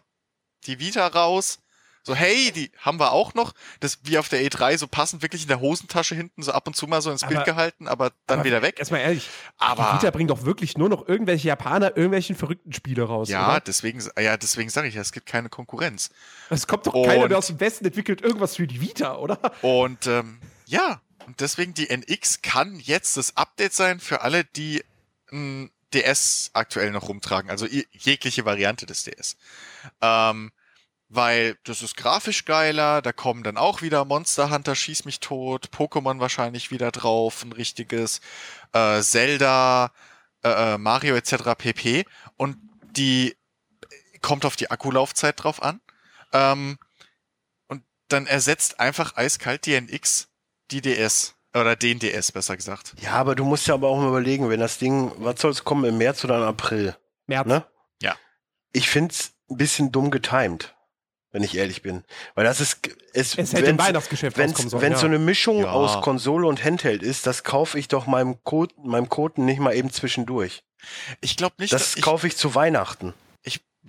die 0.66 0.80
Vita 0.80 1.06
raus. 1.08 1.60
So, 2.10 2.16
hey, 2.16 2.52
die 2.52 2.72
haben 2.80 3.00
wir 3.00 3.12
auch 3.12 3.36
noch. 3.36 3.54
Das 3.82 4.00
wie 4.02 4.18
auf 4.18 4.30
der 4.30 4.42
E3 4.42 4.80
so 4.80 4.88
passend 4.88 5.22
wirklich 5.22 5.44
in 5.44 5.48
der 5.48 5.60
Hosentasche 5.60 6.16
hinten 6.16 6.42
so 6.42 6.52
ab 6.52 6.66
und 6.66 6.76
zu 6.76 6.88
mal 6.88 7.04
so 7.04 7.12
ins 7.12 7.22
Bild 7.22 7.36
Aber- 7.38 7.46
gehalten, 7.46 7.88
aber 7.88 8.12
dann 8.26 8.40
Aber 8.40 8.46
wieder 8.48 8.64
weg. 8.64 8.80
Erstmal 8.80 9.02
ehrlich, 9.02 9.30
Aber 9.60 9.92
die 9.92 9.98
Vita 10.02 10.10
bringt 10.10 10.32
doch 10.32 10.44
wirklich 10.44 10.76
nur 10.76 10.90
noch 10.90 11.08
irgendwelche 11.08 11.50
Japaner, 11.50 11.96
irgendwelchen 11.96 12.36
verrückten 12.36 12.74
Spiele 12.74 13.04
raus. 13.04 13.30
ja, 13.30 13.48
oder? 13.48 13.60
deswegen, 13.60 14.04
ja, 14.20 14.38
deswegen 14.38 14.72
sage 14.72 14.88
ich 14.88 14.96
ja, 14.96 15.02
es 15.02 15.12
gibt 15.12 15.28
keine 15.28 15.50
Konkurrenz. 15.50 16.10
Es 16.50 16.66
kommt 16.66 16.88
doch 16.88 16.94
keiner 16.94 17.24
Und- 17.26 17.30
mehr 17.30 17.38
aus 17.38 17.46
dem 17.48 17.60
Westen, 17.60 17.86
entwickelt 17.86 18.22
irgendwas 18.22 18.56
für 18.56 18.66
die 18.66 18.82
Vita, 18.82 19.16
oder? 19.18 19.38
Und 19.62 20.08
ähm, 20.08 20.40
ja, 20.66 21.02
und 21.28 21.40
deswegen 21.42 21.76
die 21.76 21.92
NX 21.92 22.42
kann 22.42 22.80
jetzt 22.80 23.18
das 23.18 23.38
Update 23.38 23.74
sein 23.74 24.00
für 24.00 24.22
alle, 24.22 24.46
die 24.46 24.84
ein 25.32 25.70
DS 25.94 26.50
aktuell 26.54 26.90
noch 26.90 27.08
rumtragen, 27.08 27.52
also 27.52 27.68
jegliche 27.68 28.46
Variante 28.46 28.88
des 28.88 29.04
DS. 29.04 29.38
Ähm, 30.02 30.52
weil 31.10 31.58
das 31.64 31.82
ist 31.82 31.98
grafisch 31.98 32.46
geiler, 32.46 33.02
da 33.02 33.12
kommen 33.12 33.44
dann 33.44 33.58
auch 33.58 33.82
wieder 33.82 34.06
Monster 34.06 34.52
Hunter 34.52 34.76
Schieß 34.76 35.06
mich 35.06 35.20
tot, 35.20 35.70
Pokémon 35.76 36.20
wahrscheinlich 36.20 36.70
wieder 36.72 36.92
drauf, 36.92 37.44
ein 37.44 37.52
richtiges, 37.52 38.22
äh, 38.74 39.02
Zelda, 39.02 39.92
äh, 40.44 40.74
äh, 40.74 40.78
Mario 40.78 41.16
etc. 41.16 41.56
pp. 41.58 42.06
Und 42.38 42.58
die 42.92 43.36
kommt 44.22 44.46
auf 44.46 44.56
die 44.56 44.70
Akkulaufzeit 44.70 45.44
drauf 45.44 45.62
an. 45.64 45.82
Ähm, 46.32 46.78
und 47.68 47.84
dann 48.08 48.28
ersetzt 48.28 48.80
einfach 48.80 49.18
eiskalt 49.18 49.66
die 49.66 49.74
NX 49.74 50.30
die 50.72 50.82
DS. 50.82 51.36
Oder 51.56 51.76
den 51.76 51.98
DS, 51.98 52.32
besser 52.32 52.56
gesagt. 52.56 52.94
Ja, 53.02 53.14
aber 53.14 53.34
du 53.34 53.44
musst 53.44 53.66
ja 53.66 53.74
aber 53.74 53.88
auch 53.88 53.98
mal 53.98 54.10
überlegen, 54.10 54.50
wenn 54.50 54.60
das 54.60 54.78
Ding, 54.78 55.12
was 55.18 55.42
soll 55.42 55.50
es 55.50 55.64
kommen, 55.64 55.84
im 55.86 55.98
März 55.98 56.24
oder 56.24 56.38
im 56.38 56.44
April? 56.44 56.96
März. 57.26 57.48
Ne? 57.48 57.66
Ja. 58.04 58.16
Ich 58.72 58.88
find's 58.88 59.34
ein 59.50 59.58
bisschen 59.58 59.92
dumm 59.92 60.12
getimed. 60.12 60.76
Wenn 61.32 61.44
ich 61.44 61.56
ehrlich 61.56 61.82
bin. 61.82 62.04
Weil 62.36 62.44
das 62.46 62.60
ist, 62.60 62.80
es, 63.14 63.38
Es 63.38 63.54
hätte 63.54 63.66
im 63.70 63.78
wenn's- 63.78 63.88
Weihnachtsgeschäft 63.88 64.38
Wenn's, 64.38 64.52
rauskommen 64.54 64.70
sollen. 64.70 64.82
wenn 64.84 64.92
ja. 64.94 64.98
so 64.98 65.06
eine 65.06 65.20
Mischung 65.20 65.60
Ja. 65.60 65.72
aus 65.72 66.02
Konsole 66.02 66.48
und 66.48 66.64
Handheld 66.64 67.04
ist, 67.04 67.28
das 67.28 67.44
kaufe 67.44 67.78
ich 67.78 67.88
doch 67.88 68.08
meinem 68.08 68.44
Code, 68.44 68.74
meinem 68.84 69.10
Koten 69.10 69.46
nicht 69.46 69.60
mal 69.60 69.74
eben 69.76 69.92
zwischendurch. 69.92 70.64
Ich 71.22 71.38
glaube 71.38 71.56
nicht, 71.60 71.74
Das 71.74 71.82
dass 71.84 71.96
ich, 71.98 72.02
kaufe 72.02 72.26
ich 72.28 72.36
zu 72.38 72.56
Weihnachten. 72.56 73.14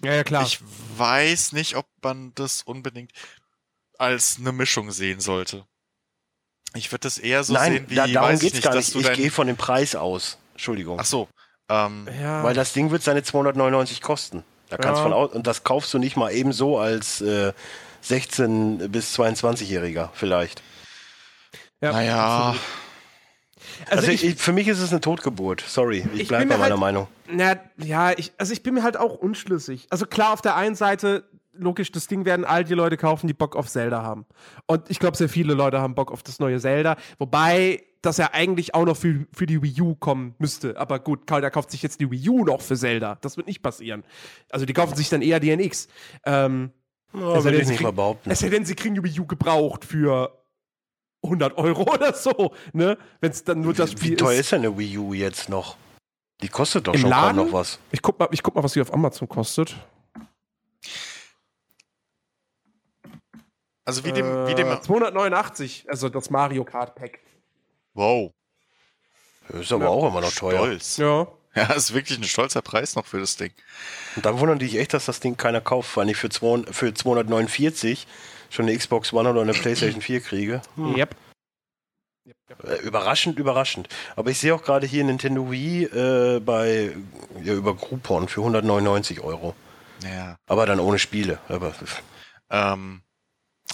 ja, 0.02 0.12
ja, 0.14 0.24
klar. 0.24 0.42
ich 0.44 0.60
weiß 0.96 1.52
nicht, 1.52 1.76
ob 1.76 1.86
man 2.02 2.32
das 2.34 2.62
unbedingt 2.62 3.12
als 3.98 4.36
eine 4.38 4.52
Mischung 4.52 4.90
sehen 4.92 5.20
sollte. 5.20 5.66
Ich 6.74 6.90
würde 6.92 7.00
das 7.02 7.18
eher 7.18 7.42
so 7.44 7.52
Nein, 7.52 7.72
sehen 7.72 7.84
wie, 7.88 7.94
da, 7.96 8.06
darum 8.06 8.30
weiß 8.30 8.36
ich 8.38 8.42
geht's 8.42 8.54
nicht, 8.54 8.64
gar 8.64 8.74
nicht. 8.76 8.94
Ich 8.94 9.12
gehe 9.14 9.30
von 9.30 9.46
dem 9.48 9.56
Preis 9.56 9.94
aus. 9.96 10.38
Entschuldigung. 10.52 10.98
Ach 11.00 11.04
so, 11.04 11.28
ähm, 11.68 12.08
ja. 12.20 12.42
Weil 12.44 12.54
das 12.54 12.72
Ding 12.72 12.90
wird 12.92 13.02
seine 13.02 13.22
299 13.22 14.00
kosten. 14.00 14.44
Da 14.70 14.76
kannst 14.78 14.98
Ja. 15.00 15.02
von 15.04 15.12
aus, 15.12 15.32
und 15.32 15.46
das 15.46 15.62
kaufst 15.64 15.92
du 15.92 15.98
nicht 15.98 16.16
mal 16.16 16.30
eben 16.32 16.52
so 16.52 16.78
als 16.78 17.20
äh, 17.20 17.52
16- 18.04 18.88
bis 18.88 19.14
22-Jähriger 19.18 20.08
vielleicht. 20.14 20.62
ja, 21.80 21.92
naja, 21.92 22.38
absolut. 22.48 22.60
Also, 23.90 24.10
ich, 24.10 24.36
für 24.36 24.52
mich 24.52 24.68
ist 24.68 24.80
es 24.80 24.90
eine 24.90 25.00
Totgeburt. 25.00 25.62
Sorry, 25.66 26.04
ich 26.14 26.22
Ich 26.22 26.28
bleibe 26.28 26.46
bei 26.46 26.56
meiner 26.56 26.70
halt- 26.72 26.80
Meinung. 26.80 27.08
Na, 27.28 27.56
ja, 27.76 28.12
ich, 28.16 28.32
also 28.38 28.52
ich 28.52 28.62
bin 28.62 28.74
mir 28.74 28.82
halt 28.82 28.96
auch 28.96 29.14
unschlüssig. 29.14 29.86
Also 29.90 30.06
klar, 30.06 30.32
auf 30.32 30.40
der 30.42 30.56
einen 30.56 30.74
Seite, 30.74 31.24
logisch, 31.52 31.92
das 31.92 32.06
Ding 32.06 32.24
werden 32.24 32.44
all 32.44 32.64
die 32.64 32.74
Leute 32.74 32.96
kaufen, 32.96 33.26
die 33.26 33.34
Bock 33.34 33.56
auf 33.56 33.68
Zelda 33.68 34.02
haben. 34.02 34.24
Und 34.66 34.88
ich 34.90 34.98
glaube, 34.98 35.16
sehr 35.16 35.28
viele 35.28 35.54
Leute 35.54 35.80
haben 35.80 35.94
Bock 35.94 36.10
auf 36.10 36.22
das 36.22 36.38
neue 36.38 36.58
Zelda. 36.58 36.96
Wobei 37.18 37.82
das 38.02 38.16
ja 38.16 38.30
eigentlich 38.32 38.74
auch 38.74 38.84
noch 38.86 38.96
für, 38.96 39.26
für 39.32 39.46
die 39.46 39.62
Wii 39.62 39.80
U 39.82 39.94
kommen 39.94 40.34
müsste. 40.38 40.76
Aber 40.78 40.98
gut, 41.00 41.30
da 41.30 41.50
kauft 41.50 41.70
sich 41.70 41.82
jetzt 41.82 42.00
die 42.00 42.10
Wii 42.10 42.28
U 42.30 42.44
noch 42.44 42.62
für 42.62 42.76
Zelda. 42.76 43.16
Das 43.20 43.36
wird 43.36 43.46
nicht 43.46 43.62
passieren. 43.62 44.04
Also 44.50 44.64
die 44.66 44.72
kaufen 44.72 44.96
sich 44.96 45.08
dann 45.10 45.22
eher 45.22 45.40
die 45.40 45.50
NX. 45.50 45.88
Ähm, 46.24 46.72
Oh, 47.12 47.34
es 47.34 47.42
sei 47.42 47.50
denn, 47.50 47.66
kriegen- 47.66 48.18
es 48.26 48.38
sei 48.38 48.48
denn, 48.50 48.64
sie 48.64 48.76
kriegen 48.76 48.94
die 48.94 49.02
Wii 49.02 49.18
U 49.18 49.26
gebraucht 49.26 49.84
für 49.84 50.44
100 51.24 51.58
Euro 51.58 51.82
oder 51.92 52.14
so, 52.14 52.54
ne? 52.72 52.96
Wenn 53.20 53.32
es 53.32 53.42
dann 53.42 53.60
nur 53.62 53.74
das 53.74 53.90
Spiel 53.90 54.12
Wie 54.12 54.16
teuer 54.16 54.34
ist. 54.34 54.38
ist 54.42 54.52
denn 54.52 54.60
eine 54.60 54.78
Wii 54.78 54.96
U 54.98 55.12
jetzt 55.12 55.48
noch? 55.48 55.76
Die 56.40 56.46
kostet 56.48 56.86
doch 56.86 56.94
Im 56.94 57.00
schon 57.00 57.10
Laden? 57.10 57.36
kaum 57.38 57.46
noch 57.48 57.52
was. 57.52 57.80
Ich 57.90 58.00
guck, 58.00 58.16
mal, 58.20 58.28
ich 58.30 58.44
guck 58.44 58.54
mal, 58.54 58.62
was 58.62 58.74
sie 58.74 58.80
auf 58.80 58.94
Amazon 58.94 59.28
kostet. 59.28 59.74
also 63.84 64.04
wie 64.04 64.12
dem, 64.12 64.46
wie 64.46 64.54
dem, 64.54 64.68
Äh, 64.68 64.80
289, 64.80 65.86
also 65.88 66.08
das 66.08 66.30
Mario 66.30 66.64
Kart 66.64 66.94
Pack. 66.94 67.18
Wow, 67.94 68.32
Das 69.48 69.62
ist 69.62 69.72
aber 69.72 69.84
Ja, 69.84 69.90
auch 69.90 70.08
immer 70.08 70.20
noch 70.20 70.32
teuer. 70.32 70.58
stolz. 70.58 70.96
Ja. 70.98 71.26
Ja, 71.56 71.64
ist 71.72 71.92
wirklich 71.92 72.16
ein 72.16 72.22
stolzer 72.24 72.62
Preis 72.62 72.94
noch 72.94 73.06
für 73.06 73.18
das 73.18 73.36
Ding. 73.36 73.52
Und 74.14 74.24
dann 74.24 74.38
wundern 74.38 74.60
die 74.60 74.66
sich 74.66 74.78
echt, 74.78 74.94
dass 74.94 75.06
das 75.06 75.18
Ding 75.18 75.36
keiner 75.36 75.60
kauft, 75.60 75.96
weil 75.96 76.08
ich 76.08 76.16
für, 76.16 76.30
200 76.30 76.72
für 76.72 76.94
249 76.94 78.06
schon 78.50 78.66
eine 78.68 78.78
Xbox 78.78 79.12
One 79.12 79.28
oder 79.30 79.40
eine 79.40 79.52
PlayStation 79.52 80.00
4 80.00 80.20
kriege. 80.20 80.62
Hm. 80.76 80.94
Yep. 80.96 81.16
Äh, 82.64 82.76
Überraschend, 82.82 83.38
überraschend. 83.38 83.88
Aber 84.14 84.30
ich 84.30 84.38
sehe 84.38 84.54
auch 84.54 84.62
gerade 84.62 84.86
hier 84.86 85.02
Nintendo 85.02 85.50
Wii 85.50 85.84
äh, 85.84 86.40
bei 86.40 86.94
ja, 87.42 87.54
über 87.54 87.74
Groupon 87.74 88.28
für 88.28 88.40
199 88.42 89.20
Euro. 89.20 89.54
Ja. 90.04 90.36
Aber 90.46 90.66
dann 90.66 90.78
ohne 90.80 90.98
Spiele. 91.00 91.40
Aber 91.48 91.74
Ähm, 92.50 93.02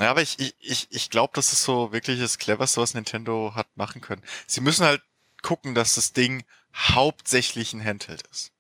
ja, 0.01 0.11
aber 0.11 0.23
ich, 0.23 0.39
ich, 0.39 0.55
ich, 0.61 0.87
ich 0.91 1.11
glaube, 1.11 1.33
das 1.35 1.53
ist 1.53 1.63
so 1.63 1.93
wirklich 1.93 2.21
das 2.21 2.39
Cleverste, 2.39 2.81
was 2.81 2.95
Nintendo 2.95 3.53
hat 3.55 3.67
machen 3.77 4.01
können. 4.01 4.23
Sie 4.47 4.61
müssen 4.61 4.85
halt 4.85 5.03
gucken, 5.43 5.75
dass 5.75 5.95
das 5.95 6.13
Ding 6.13 6.45
hauptsächlich 6.75 7.73
ein 7.73 7.85
Handheld 7.85 8.23
ist. 8.31 8.53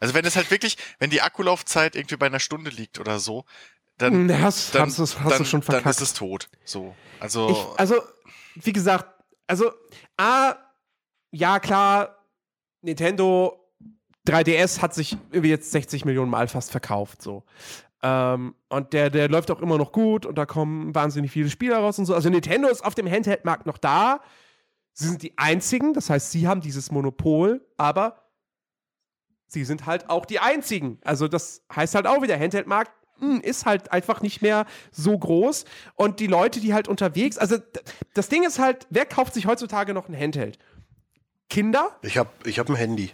Also 0.00 0.14
wenn 0.14 0.24
es 0.24 0.36
halt 0.36 0.50
wirklich, 0.50 0.76
wenn 0.98 1.10
die 1.10 1.22
Akkulaufzeit 1.22 1.94
irgendwie 1.96 2.16
bei 2.16 2.26
einer 2.26 2.40
Stunde 2.40 2.70
liegt 2.70 2.98
oder 2.98 3.18
so, 3.20 3.44
dann, 3.98 4.28
Hm, 4.28 4.42
hast, 4.42 4.74
dann, 4.74 4.88
hast, 4.90 4.98
hast 4.98 5.16
dann, 5.30 5.38
du 5.38 5.44
schon 5.44 5.62
verkackt. 5.62 5.86
dann 5.86 5.90
ist 5.90 6.00
es 6.00 6.12
tot. 6.12 6.48
So. 6.64 6.94
Also, 7.20 7.48
ich, 7.50 7.80
also, 7.80 8.02
wie 8.56 8.72
gesagt, 8.72 9.06
also, 9.46 9.72
A, 10.18 10.56
ja, 11.30 11.60
klar, 11.60 12.18
Nintendo 12.82 13.58
3DS 14.26 14.82
hat 14.82 14.92
sich 14.92 15.12
irgendwie 15.30 15.50
jetzt 15.50 15.70
60 15.70 16.04
Millionen 16.04 16.30
Mal 16.30 16.48
fast 16.48 16.70
verkauft, 16.72 17.22
so. 17.22 17.44
Ähm, 18.06 18.54
und 18.68 18.92
der, 18.92 19.10
der 19.10 19.28
läuft 19.28 19.50
auch 19.50 19.60
immer 19.60 19.78
noch 19.78 19.90
gut 19.90 20.26
und 20.26 20.38
da 20.38 20.46
kommen 20.46 20.94
wahnsinnig 20.94 21.32
viele 21.32 21.50
Spiele 21.50 21.74
raus 21.76 21.98
und 21.98 22.06
so. 22.06 22.14
Also, 22.14 22.28
Nintendo 22.28 22.68
ist 22.68 22.84
auf 22.84 22.94
dem 22.94 23.10
Handheld-Markt 23.10 23.66
noch 23.66 23.78
da. 23.78 24.20
Sie 24.92 25.08
sind 25.08 25.22
die 25.22 25.36
einzigen, 25.36 25.92
das 25.92 26.08
heißt, 26.08 26.30
sie 26.30 26.46
haben 26.46 26.60
dieses 26.60 26.92
Monopol, 26.92 27.66
aber 27.76 28.22
sie 29.48 29.64
sind 29.64 29.86
halt 29.86 30.08
auch 30.08 30.24
die 30.24 30.38
einzigen. 30.38 30.98
Also, 31.04 31.26
das 31.26 31.62
heißt 31.74 31.96
halt 31.96 32.06
auch 32.06 32.22
wieder, 32.22 32.38
Handheld-Markt 32.38 32.92
hm, 33.18 33.40
ist 33.40 33.66
halt 33.66 33.90
einfach 33.90 34.20
nicht 34.20 34.40
mehr 34.40 34.66
so 34.92 35.18
groß. 35.18 35.64
Und 35.96 36.20
die 36.20 36.28
Leute, 36.28 36.60
die 36.60 36.74
halt 36.74 36.86
unterwegs, 36.86 37.38
also 37.38 37.56
das 38.14 38.28
Ding 38.28 38.44
ist 38.44 38.58
halt, 38.58 38.86
wer 38.90 39.04
kauft 39.04 39.34
sich 39.34 39.46
heutzutage 39.46 39.94
noch 39.94 40.08
ein 40.08 40.18
Handheld? 40.18 40.58
Kinder? 41.48 41.96
ich 42.02 42.18
habe 42.18 42.30
ich 42.44 42.58
hab 42.58 42.68
ein 42.68 42.76
Handy. 42.76 43.10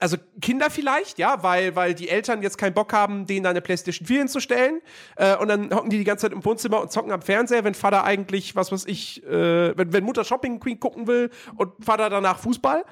Also 0.00 0.16
Kinder 0.40 0.70
vielleicht, 0.70 1.18
ja, 1.18 1.42
weil, 1.42 1.76
weil 1.76 1.94
die 1.94 2.08
Eltern 2.08 2.42
jetzt 2.42 2.58
keinen 2.58 2.74
Bock 2.74 2.92
haben, 2.92 3.26
denen 3.26 3.44
da 3.44 3.50
eine 3.50 3.60
Playstation 3.60 4.06
4 4.06 4.18
hinzustellen. 4.18 4.80
Äh, 5.16 5.36
und 5.36 5.48
dann 5.48 5.72
hocken 5.74 5.90
die 5.90 5.98
die 5.98 6.04
ganze 6.04 6.22
Zeit 6.22 6.32
im 6.32 6.44
Wohnzimmer 6.44 6.80
und 6.80 6.90
zocken 6.92 7.12
am 7.12 7.22
Fernseher, 7.22 7.64
wenn 7.64 7.74
Vater 7.74 8.04
eigentlich, 8.04 8.56
was 8.56 8.72
weiß 8.72 8.84
ich, 8.86 9.24
äh, 9.24 9.76
wenn, 9.76 9.92
wenn 9.92 10.04
Mutter 10.04 10.24
Shopping 10.24 10.60
Queen 10.60 10.80
gucken 10.80 11.06
will 11.06 11.30
und 11.56 11.72
Vater 11.84 12.10
danach 12.10 12.38
Fußball. 12.38 12.84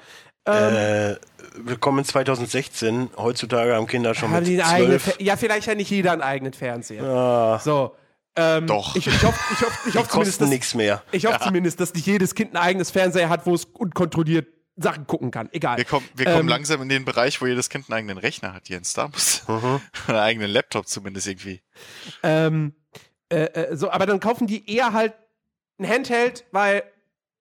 Ähm, 0.45 0.75
Äh, 0.75 1.15
willkommen 1.55 1.99
in 1.99 2.05
2016. 2.05 3.09
Heutzutage 3.17 3.75
haben 3.75 3.87
Kinder 3.87 4.13
schon 4.13 4.31
haben 4.31 4.43
mit 4.45 4.61
eigene 4.63 4.97
12. 4.99 5.03
Fer- 5.17 5.21
ja, 5.23 5.37
vielleicht 5.37 5.67
ja 5.67 5.75
nicht 5.75 5.89
jeder 5.89 6.11
einen 6.13 6.21
eigenen 6.21 6.53
Fernseher. 6.53 7.03
Ah, 7.03 7.59
So. 7.59 7.95
Ähm, 8.35 8.65
Doch. 8.65 8.95
Ich, 8.95 9.05
ich 9.05 9.23
hoffe 9.23 9.39
ich 9.53 9.61
hoff, 9.61 9.79
ich 9.87 9.95
hoff 9.95 10.07
zumindest, 10.09 10.41
dass, 10.41 10.49
nichts 10.49 10.73
mehr. 10.73 11.03
ich 11.11 11.25
hoff 11.27 11.37
zumindest, 11.39 11.79
dass 11.79 11.93
nicht 11.93 12.07
jedes 12.07 12.33
Kind 12.33 12.53
ein 12.53 12.57
eigenes 12.57 12.89
Fernseher 12.89 13.29
hat, 13.29 13.45
wo 13.45 13.53
es 13.53 13.65
unkontrolliert 13.65 14.47
Sachen 14.75 15.05
gucken 15.05 15.29
kann. 15.31 15.49
Egal. 15.51 15.77
wir 15.77 15.85
kommen, 15.85 16.07
wir 16.15 16.25
kommen 16.25 16.41
ähm, 16.41 16.47
langsam 16.47 16.81
in 16.81 16.89
den 16.89 17.05
Bereich, 17.05 17.41
wo 17.41 17.45
jedes 17.45 17.69
Kind 17.69 17.89
einen 17.89 17.97
eigenen 17.97 18.17
Rechner 18.17 18.53
hat, 18.53 18.69
Jens. 18.69 18.93
Da 18.93 19.07
muss 19.07 19.43
Mhm. 19.47 19.81
einen 20.07 20.17
eigenen 20.17 20.49
Laptop 20.49 20.87
zumindest 20.87 21.27
irgendwie. 21.27 21.61
Ähm, 22.23 22.73
äh, 23.29 23.43
äh, 23.45 23.75
so, 23.75 23.91
aber 23.91 24.05
dann 24.05 24.19
kaufen 24.19 24.47
die 24.47 24.69
eher 24.69 24.93
halt 24.93 25.13
ein 25.79 25.87
Handheld, 25.87 26.45
weil, 26.51 26.83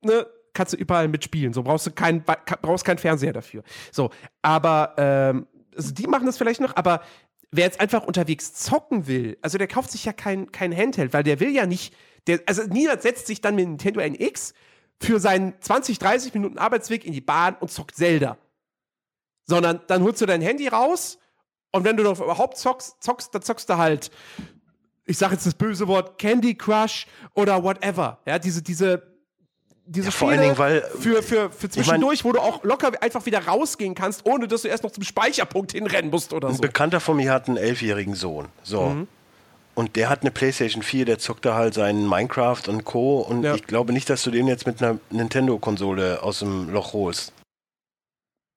ne, 0.02 0.26
kannst 0.52 0.74
du 0.74 0.76
überall 0.76 1.08
mitspielen. 1.08 1.52
So 1.52 1.62
brauchst 1.62 1.86
du 1.86 1.90
keinen, 1.90 2.22
brauchst 2.22 2.84
keinen 2.84 2.98
Fernseher 2.98 3.32
dafür. 3.32 3.62
So, 3.90 4.10
aber 4.42 4.94
ähm, 4.98 5.46
also 5.74 5.92
die 5.92 6.06
machen 6.06 6.26
das 6.26 6.36
vielleicht 6.36 6.60
noch, 6.60 6.76
aber 6.76 7.02
wer 7.50 7.64
jetzt 7.64 7.80
einfach 7.80 8.04
unterwegs 8.04 8.52
zocken 8.54 9.06
will, 9.06 9.38
also 9.42 9.58
der 9.58 9.68
kauft 9.68 9.90
sich 9.90 10.04
ja 10.04 10.12
kein, 10.12 10.52
kein 10.52 10.76
Handheld, 10.76 11.12
weil 11.12 11.22
der 11.22 11.40
will 11.40 11.50
ja 11.50 11.66
nicht, 11.66 11.94
der, 12.26 12.40
also 12.46 12.62
niemand 12.64 13.02
setzt 13.02 13.26
sich 13.26 13.40
dann 13.40 13.54
mit 13.54 13.66
Nintendo 13.68 14.00
NX 14.00 14.54
für 15.02 15.20
seinen 15.20 15.60
20, 15.60 15.98
30 15.98 16.34
Minuten 16.34 16.58
Arbeitsweg 16.58 17.04
in 17.04 17.12
die 17.12 17.20
Bahn 17.20 17.56
und 17.60 17.70
zockt 17.70 17.96
Zelda. 17.96 18.38
Sondern 19.44 19.80
dann 19.88 20.02
holst 20.02 20.20
du 20.20 20.26
dein 20.26 20.40
Handy 20.40 20.68
raus 20.68 21.18
und 21.72 21.84
wenn 21.84 21.96
du 21.96 22.02
noch 22.02 22.20
überhaupt 22.20 22.56
zockst, 22.56 23.02
zockst, 23.02 23.34
dann 23.34 23.42
zockst 23.42 23.68
du 23.68 23.76
halt 23.76 24.10
ich 25.04 25.18
sage 25.18 25.34
jetzt 25.34 25.46
das 25.46 25.54
böse 25.54 25.88
Wort 25.88 26.18
Candy 26.18 26.54
Crush 26.54 27.06
oder 27.34 27.62
whatever. 27.62 28.20
Ja, 28.24 28.38
diese, 28.38 28.62
diese, 28.62 29.02
diese 29.84 30.06
Ja, 30.06 30.10
vor 30.12 30.30
allen 30.30 30.40
Dingen, 30.40 30.58
weil- 30.58 30.82
für, 30.82 31.22
für, 31.22 31.50
für 31.50 31.68
zwischendurch, 31.68 32.24
wo 32.24 32.32
du 32.32 32.40
auch 32.40 32.62
locker 32.64 32.92
einfach 33.02 33.26
wieder 33.26 33.44
rausgehen 33.44 33.94
kannst, 33.94 34.24
ohne 34.26 34.46
dass 34.46 34.62
du 34.62 34.68
erst 34.68 34.84
noch 34.84 34.90
zum 34.92 35.02
Speicherpunkt 35.02 35.72
hinrennen 35.72 36.10
musst 36.10 36.32
oder 36.32 36.48
Ein 36.48 36.54
so. 36.54 36.60
Bekannter 36.62 37.00
von 37.00 37.16
mir 37.16 37.32
hat 37.32 37.48
einen 37.48 37.56
elfjährigen 37.56 38.14
Sohn. 38.14 38.48
So. 38.62 38.90
Mhm. 38.90 39.08
Und 39.74 39.96
der 39.96 40.10
hat 40.10 40.20
eine 40.20 40.30
PlayStation 40.30 40.82
4, 40.82 41.06
der 41.06 41.18
zockt 41.18 41.44
da 41.46 41.54
halt 41.54 41.72
seinen 41.74 42.06
Minecraft 42.08 42.62
und 42.68 42.84
Co. 42.84 43.20
Und 43.20 43.42
Ja. 43.42 43.54
ich 43.54 43.66
glaube 43.66 43.92
nicht, 43.92 44.10
dass 44.10 44.22
du 44.22 44.30
den 44.30 44.46
jetzt 44.46 44.66
mit 44.66 44.82
einer 44.82 44.98
Nintendo-Konsole 45.10 46.22
aus 46.22 46.40
dem 46.40 46.68
Loch 46.70 46.92
holst. 46.92 47.32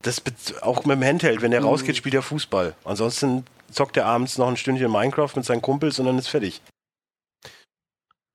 Das 0.04 0.22
auch 0.62 0.86
mit 0.86 0.98
dem 0.98 1.04
Handheld, 1.04 1.42
wenn 1.42 1.52
der 1.52 1.62
Mhm. 1.62 1.68
rausgeht, 1.68 1.96
spielt 1.96 2.16
er 2.16 2.22
Fußball. 2.22 2.76
Ansonsten 2.84 3.46
zockt 3.72 3.98
er 3.98 4.06
abends 4.06 4.38
noch 4.38 4.48
ein 4.48 4.58
Stündchen 4.58 4.92
Minecraft 4.92 5.32
mit 5.36 5.46
seinen 5.46 5.62
Kumpels 5.62 6.00
und 6.00 6.06
dann 6.06 6.18
ist 6.20 6.28
fertig. 6.28 6.62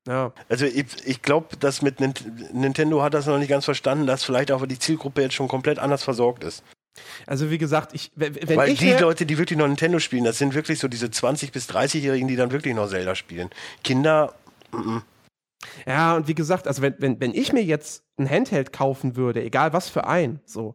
Ja. 0.08 0.32
Also 0.48 0.64
ich, 0.64 0.86
ich 1.04 1.22
glaube, 1.22 1.56
dass 1.58 1.82
mit 1.82 2.00
Nint 2.00 2.24
Nintendo 2.54 3.02
hat 3.02 3.12
das 3.14 3.26
noch 3.26 3.38
nicht 3.38 3.50
ganz 3.50 3.66
verstanden, 3.66 4.06
dass 4.06 4.24
vielleicht 4.24 4.50
auch 4.50 4.64
die 4.66 4.78
Zielgruppe 4.78 5.20
jetzt 5.22 5.34
schon 5.34 5.48
komplett 5.48 5.78
anders 5.78 6.02
versorgt 6.02 6.42
ist. 6.44 6.64
Also 7.26 7.50
wie 7.50 7.58
gesagt, 7.58 7.94
ich, 7.94 8.10
wenn 8.14 8.34
wenn 8.34 8.56
Weil 8.56 8.70
ich 8.70 8.78
die 8.78 8.92
Leute, 8.92 9.26
die 9.26 9.38
wirklich 9.38 9.58
noch 9.58 9.66
Nintendo 9.66 9.98
spielen, 9.98 10.24
das 10.24 10.38
sind 10.38 10.54
wirklich 10.54 10.78
so 10.78 10.88
diese 10.88 11.06
20- 11.06 11.52
bis 11.52 11.68
30-Jährigen, 11.68 12.28
die 12.28 12.36
dann 12.36 12.50
wirklich 12.50 12.74
noch 12.74 12.88
Zelda 12.88 13.14
spielen. 13.14 13.50
Kinder, 13.84 14.34
mm, 14.72 14.98
Ja, 15.86 16.16
und 16.16 16.28
wie 16.28 16.34
gesagt, 16.34 16.66
also 16.66 16.82
wenn, 16.82 16.94
wenn, 16.98 17.20
wenn 17.20 17.34
ich 17.34 17.52
mir 17.52 17.62
jetzt 17.62 18.04
ein 18.18 18.28
Handheld 18.28 18.72
kaufen 18.72 19.16
würde, 19.16 19.42
egal 19.42 19.72
was 19.72 19.88
für 19.88 20.06
ein, 20.06 20.40
so, 20.44 20.74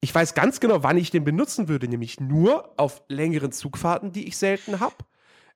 ich 0.00 0.14
weiß 0.14 0.34
ganz 0.34 0.60
genau, 0.60 0.82
wann 0.82 0.96
ich 0.96 1.10
den 1.10 1.24
benutzen 1.24 1.68
würde, 1.68 1.88
nämlich 1.88 2.20
nur 2.20 2.72
auf 2.76 3.02
längeren 3.08 3.52
Zugfahrten, 3.52 4.12
die 4.12 4.28
ich 4.28 4.36
selten 4.36 4.80
habe. 4.80 4.94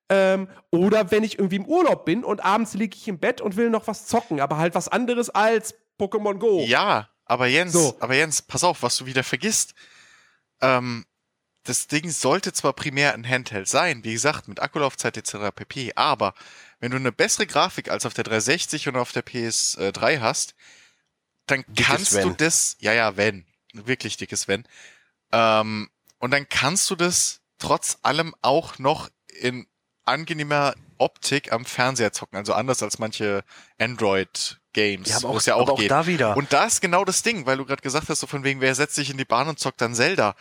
Ähm, 0.08 0.48
oder 0.70 1.10
wenn 1.10 1.22
ich 1.22 1.38
irgendwie 1.38 1.56
im 1.56 1.66
Urlaub 1.66 2.04
bin 2.04 2.24
und 2.24 2.44
abends 2.44 2.74
liege 2.74 2.96
ich 2.96 3.06
im 3.06 3.18
Bett 3.18 3.40
und 3.40 3.56
will 3.56 3.70
noch 3.70 3.86
was 3.86 4.06
zocken, 4.06 4.40
aber 4.40 4.58
halt 4.58 4.74
was 4.74 4.88
anderes 4.88 5.30
als 5.30 5.74
Pokémon 5.98 6.34
Go. 6.38 6.64
Ja, 6.66 7.08
aber 7.32 7.46
Jens, 7.46 7.72
So. 7.72 7.96
aber 8.00 8.14
Jens, 8.14 8.42
pass 8.42 8.62
auf, 8.62 8.82
was 8.82 8.96
du 8.96 9.06
wieder 9.06 9.24
vergisst. 9.24 9.74
Ähm, 10.60 11.06
das 11.64 11.86
Ding 11.86 12.10
sollte 12.10 12.52
zwar 12.52 12.72
primär 12.72 13.14
ein 13.14 13.28
Handheld 13.28 13.68
sein, 13.68 14.04
wie 14.04 14.12
gesagt, 14.12 14.48
mit 14.48 14.60
Akkulaufzeit 14.60 15.16
etc. 15.16 15.54
pp, 15.54 15.92
aber 15.94 16.34
wenn 16.80 16.90
du 16.90 16.96
eine 16.96 17.12
bessere 17.12 17.46
Grafik 17.46 17.90
als 17.90 18.04
auf 18.04 18.14
der 18.14 18.24
360 18.24 18.88
und 18.88 18.96
auf 18.96 19.12
der 19.12 19.24
PS3 19.24 20.20
hast, 20.20 20.54
dann 21.46 21.64
Dickes 21.68 21.86
kannst 21.86 22.12
Wenn. 22.14 22.28
du 22.28 22.34
das, 22.34 22.76
ja, 22.80 22.92
ja, 22.92 23.16
wenn, 23.16 23.46
wirklich 23.72 24.16
dickes 24.16 24.48
Wenn, 24.48 24.64
ähm, 25.30 25.88
und 26.18 26.32
dann 26.32 26.48
kannst 26.48 26.90
du 26.90 26.96
das 26.96 27.40
trotz 27.58 27.98
allem 28.02 28.34
auch 28.42 28.78
noch 28.78 29.08
in 29.28 29.66
angenehmer 30.04 30.74
Optik 30.98 31.52
am 31.52 31.64
Fernseher 31.64 32.12
zocken, 32.12 32.36
also 32.38 32.54
anders 32.54 32.82
als 32.82 32.98
manche 32.98 33.44
Android-Games, 33.78 34.61
Ja, 35.08 35.16
aber 35.18 35.30
wo 35.30 35.36
es 35.36 35.46
ja 35.46 35.54
auch 35.54 35.68
auch 35.68 35.78
geht. 35.78 35.90
da 35.90 36.06
wieder. 36.06 36.36
Und 36.36 36.52
da 36.52 36.64
ist 36.64 36.80
genau 36.80 37.04
das 37.04 37.22
Ding, 37.22 37.46
weil 37.46 37.56
du 37.58 37.64
gerade 37.66 37.82
gesagt 37.82 38.08
hast, 38.08 38.20
so 38.20 38.26
von 38.26 38.44
wegen, 38.44 38.60
wer 38.60 38.74
setzt 38.74 38.94
sich 38.94 39.10
in 39.10 39.18
die 39.18 39.24
Bahn 39.24 39.48
und 39.48 39.58
zockt 39.58 39.80
dann 39.80 39.94
Zelda. 39.94 40.34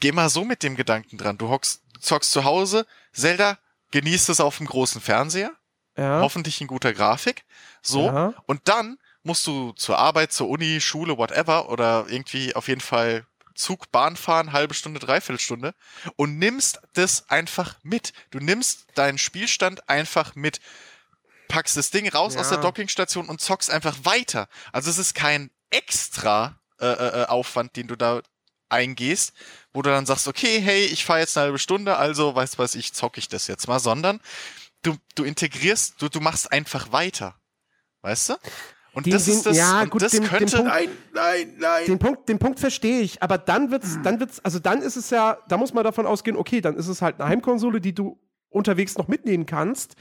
Geh 0.00 0.12
mal 0.12 0.28
so 0.28 0.44
mit 0.44 0.62
dem 0.62 0.76
Gedanken 0.76 1.16
dran. 1.18 1.38
Du 1.38 1.48
hockst, 1.48 1.82
zockst 2.00 2.30
zu 2.32 2.44
Hause, 2.44 2.86
Zelda, 3.12 3.58
genießt 3.92 4.28
es 4.28 4.40
auf 4.40 4.58
dem 4.58 4.66
großen 4.66 5.00
Fernseher, 5.00 5.52
Ja. 5.96 6.20
hoffentlich 6.20 6.60
in 6.60 6.66
guter 6.66 6.92
Grafik. 6.92 7.44
So. 7.82 8.06
Ja. 8.06 8.34
Und 8.46 8.62
dann 8.68 8.98
musst 9.22 9.46
du 9.46 9.72
zur 9.72 9.98
Arbeit, 9.98 10.32
zur 10.32 10.48
Uni, 10.48 10.80
Schule, 10.80 11.16
whatever, 11.16 11.68
oder 11.70 12.06
irgendwie 12.08 12.54
auf 12.54 12.68
jeden 12.68 12.80
Fall 12.80 13.24
Zug, 13.54 13.92
Bahn 13.92 14.16
fahren, 14.16 14.52
halbe 14.52 14.74
Stunde, 14.74 14.98
dreiviertel 14.98 15.38
Stunde 15.40 15.74
und 16.16 16.38
nimmst 16.38 16.80
das 16.94 17.30
einfach 17.30 17.76
mit. 17.84 18.12
Du 18.32 18.40
nimmst 18.40 18.86
deinen 18.96 19.16
Spielstand 19.16 19.88
einfach 19.88 20.34
mit. 20.34 20.60
Packst 21.48 21.76
das 21.76 21.90
Ding 21.90 22.08
raus 22.08 22.34
Ja. 22.34 22.40
aus 22.40 22.48
der 22.48 22.58
Dockingstation 22.58 23.28
und 23.28 23.40
zockst 23.40 23.70
einfach 23.70 23.96
weiter. 24.04 24.48
Also 24.72 24.90
es 24.90 24.98
ist 24.98 25.14
kein 25.14 25.50
extra 25.70 26.58
äh, 26.80 26.86
äh, 26.86 27.22
äh, 27.22 27.26
Aufwand, 27.26 27.76
den 27.76 27.86
du 27.86 27.96
da 27.96 28.20
eingehst, 28.68 29.32
wo 29.72 29.82
du 29.82 29.90
dann 29.90 30.06
sagst, 30.06 30.26
okay, 30.26 30.60
hey, 30.60 30.84
ich 30.86 31.04
fahre 31.04 31.20
jetzt 31.20 31.36
eine 31.36 31.46
halbe 31.46 31.58
Stunde, 31.58 31.96
also 31.96 32.34
weißt 32.34 32.54
du 32.54 32.58
was, 32.58 32.74
ich 32.74 32.92
zocke 32.92 33.18
ich 33.20 33.28
das 33.28 33.46
jetzt 33.46 33.68
mal, 33.68 33.78
sondern 33.78 34.20
du, 34.82 34.96
du 35.14 35.24
integrierst, 35.24 36.00
du, 36.02 36.08
du 36.08 36.20
machst 36.20 36.50
einfach 36.50 36.90
weiter. 36.92 37.36
Weißt 38.02 38.30
du? 38.30 38.34
Und 38.92 39.06
Die 39.06 39.10
das 39.10 39.26
ist 39.28 39.42
sind- 39.42 39.46
das, 39.46 39.56
ja, 39.56 39.82
und 39.82 39.90
gut, 39.90 40.02
das 40.02 40.12
den- 40.12 40.22
den 40.22 40.30
könnte, 40.30 40.56
Punkt- 40.56 40.70
Nein, 40.72 40.88
nein, 41.12 41.54
nein. 41.58 41.86
Den 41.86 41.98
Punkt, 41.98 42.28
den 42.28 42.38
Punkt 42.38 42.60
verstehe 42.60 43.00
ich, 43.00 43.22
aber 43.22 43.38
dann 43.38 43.70
wird's, 43.70 43.98
dann 44.02 44.20
wird's, 44.20 44.40
also 44.40 44.58
dann 44.58 44.82
ist 44.82 44.96
es 44.96 45.10
ja, 45.10 45.38
da 45.48 45.56
muss 45.56 45.72
man 45.74 45.84
davon 45.84 46.06
ausgehen, 46.06 46.36
okay, 46.36 46.60
dann 46.60 46.76
ist 46.76 46.88
es 46.88 47.02
halt 47.02 47.20
eine 47.20 47.28
Heimkonsole, 47.28 47.80
die 47.80 47.94
du 47.94 48.20
unterwegs 48.50 48.96
noch 48.96 49.08
mitnehmen 49.08 49.46
kannst. 49.46 49.94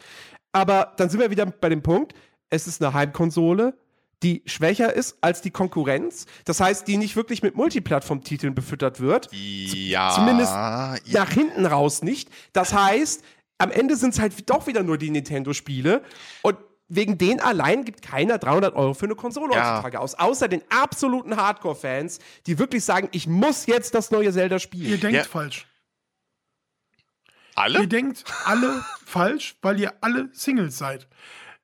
Aber 0.53 0.93
dann 0.97 1.09
sind 1.09 1.19
wir 1.19 1.29
wieder 1.31 1.45
bei 1.45 1.67
dem 1.69 1.81
Punkt, 1.81 2.13
es 2.49 2.67
ist 2.67 2.81
eine 2.81 2.93
Heimkonsole, 2.93 3.77
die 4.21 4.41
schwächer 4.45 4.93
ist 4.93 5.17
als 5.19 5.41
die 5.41 5.51
Konkurrenz. 5.51 6.25
Das 6.45 6.61
heißt, 6.61 6.87
die 6.87 6.95
nicht 6.97 7.15
wirklich 7.17 7.43
mit 7.43 7.55
Multiplattform-Titeln 7.57 8.55
befüttert 8.55 9.01
wird. 9.01 9.27
ja, 9.33 10.11
zumindest 10.15 10.51
ja, 10.53 10.95
Nach 11.11 11.29
hinten 11.31 11.65
raus 11.65 12.01
nicht. 12.03 12.29
Das 12.53 12.73
heißt, 12.73 13.23
am 13.57 13.71
Ende 13.71 13.97
sind 13.97 14.13
es 14.13 14.19
halt 14.21 14.49
doch 14.49 14.65
wieder 14.67 14.81
nur 14.83 14.97
die 14.97 15.09
Nintendo-Spiele. 15.09 16.03
Und 16.41 16.57
wegen 16.87 17.17
denen 17.17 17.39
allein 17.41 17.83
gibt 17.85 18.01
keiner 18.01 18.37
300 18.37 18.75
Euro 18.75 18.93
für 18.93 19.05
eine 19.05 19.15
Konsole 19.15 19.53
Ja. 19.55 19.71
heutzutage 19.73 19.99
aus. 19.99 20.15
Außer 20.15 20.47
den 20.47 20.61
absoluten 20.69 21.35
Hardcore-Fans, 21.35 22.19
die 22.47 22.59
wirklich 22.59 22.85
sagen, 22.85 23.09
ich 23.11 23.27
muss 23.27 23.65
jetzt 23.65 23.93
das 23.95 24.11
neue 24.11 24.31
Zelda 24.31 24.55
Ihr 24.55 24.59
spielen. 24.59 24.99
denkt 25.01 25.17
Ja. 25.17 25.23
falsch. 25.23 25.65
Alle? 27.55 27.81
Ihr 27.81 27.87
denkt 27.87 28.23
alle 28.45 28.83
falsch, 29.05 29.55
weil 29.61 29.79
ihr 29.79 29.93
alle 30.01 30.29
Singles 30.33 30.77
seid. 30.77 31.07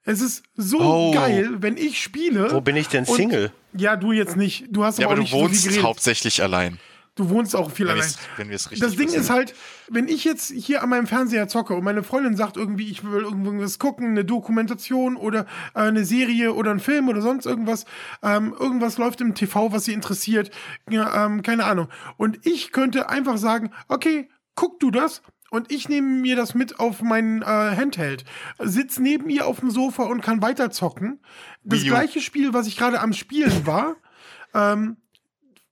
Es 0.04 0.22
ist 0.22 0.44
so 0.56 0.80
Oh. 0.80 1.12
geil, 1.14 1.50
wenn 1.60 1.78
ich 1.78 2.02
spiele. 2.02 2.52
Wo 2.52 2.62
bin 2.62 2.76
ich 2.76 2.88
denn 2.88 3.06
und- 3.06 3.16
Single? 3.16 3.52
Ja, 3.74 3.96
du 3.96 4.12
jetzt 4.12 4.36
nicht. 4.36 4.66
Du 4.72 4.84
hast 4.84 4.98
Ja, 4.98 5.06
aber 5.08 5.16
aber 5.18 5.24
du 5.24 5.32
wohnst 5.32 5.64
so 5.72 5.84
hauptsächlich 5.84 6.42
allein, 6.42 6.80
Du 7.16 7.30
wohnst 7.30 7.54
auch 7.54 7.70
viel 7.70 7.86
wenn, 7.88 7.96
allein. 7.96 8.10
wenn 8.38 8.48
wir 8.48 8.56
es 8.56 8.72
richtig 8.72 8.88
Das 8.88 8.96
Ding 8.96 9.08
wissen. 9.10 9.20
ist 9.22 9.30
halt, 9.30 9.54
wenn 9.90 10.08
ich 10.08 10.24
jetzt 10.24 10.52
hier 10.52 10.82
an 10.82 10.90
meinem 10.90 11.06
Fernseher 11.06 11.50
zocke 11.50 11.74
und 11.76 11.84
meine 11.84 12.02
Freundin 12.02 12.38
sagt 12.38 12.56
irgendwie, 12.56 12.90
ich 12.90 13.04
will 13.04 13.24
irgendwas 13.24 13.78
gucken, 13.78 14.08
eine 14.12 14.24
Dokumentation 14.24 15.18
oder 15.18 15.42
äh, 15.76 15.80
eine 15.82 16.06
Serie 16.06 16.54
oder 16.54 16.72
ein 16.72 16.80
Film 16.80 17.10
oder 17.10 17.22
sonst 17.22 17.46
irgendwas, 17.46 17.84
ähm, 18.24 18.56
irgendwas 18.58 18.98
läuft 18.98 19.20
im 19.20 19.36
TV, 19.36 19.74
was 19.74 19.84
sie 19.84 19.94
interessiert, 19.94 20.50
ja, 20.90 21.26
ähm, 21.26 21.42
keine 21.44 21.66
Ahnung. 21.66 21.90
Und 22.16 22.40
ich 22.46 22.72
könnte 22.72 23.10
einfach 23.10 23.38
sagen, 23.38 23.72
okay, 23.90 24.30
guck 24.56 24.80
du 24.80 24.90
das 24.90 25.22
und 25.52 25.72
ich 25.72 25.90
nehme 25.90 26.08
mir 26.08 26.36
das 26.36 26.54
mit 26.56 26.80
auf 26.80 27.02
mein 27.02 27.42
äh, 27.42 27.46
Handheld, 27.46 28.24
sitz 28.60 29.00
neben 29.00 29.30
ihr 29.30 29.48
auf 29.48 29.60
dem 29.60 29.72
Sofa 29.72 30.04
und 30.04 30.22
kann 30.22 30.42
weiter 30.42 30.72
zocken. 30.72 31.20
Das 31.64 31.84
gleiche 31.84 32.22
Spiel, 32.22 32.54
was 32.54 32.68
ich 32.68 32.78
gerade 32.78 33.00
am 33.02 33.14
Spielen 33.14 33.66
war, 33.66 33.96
ähm, 34.54 34.98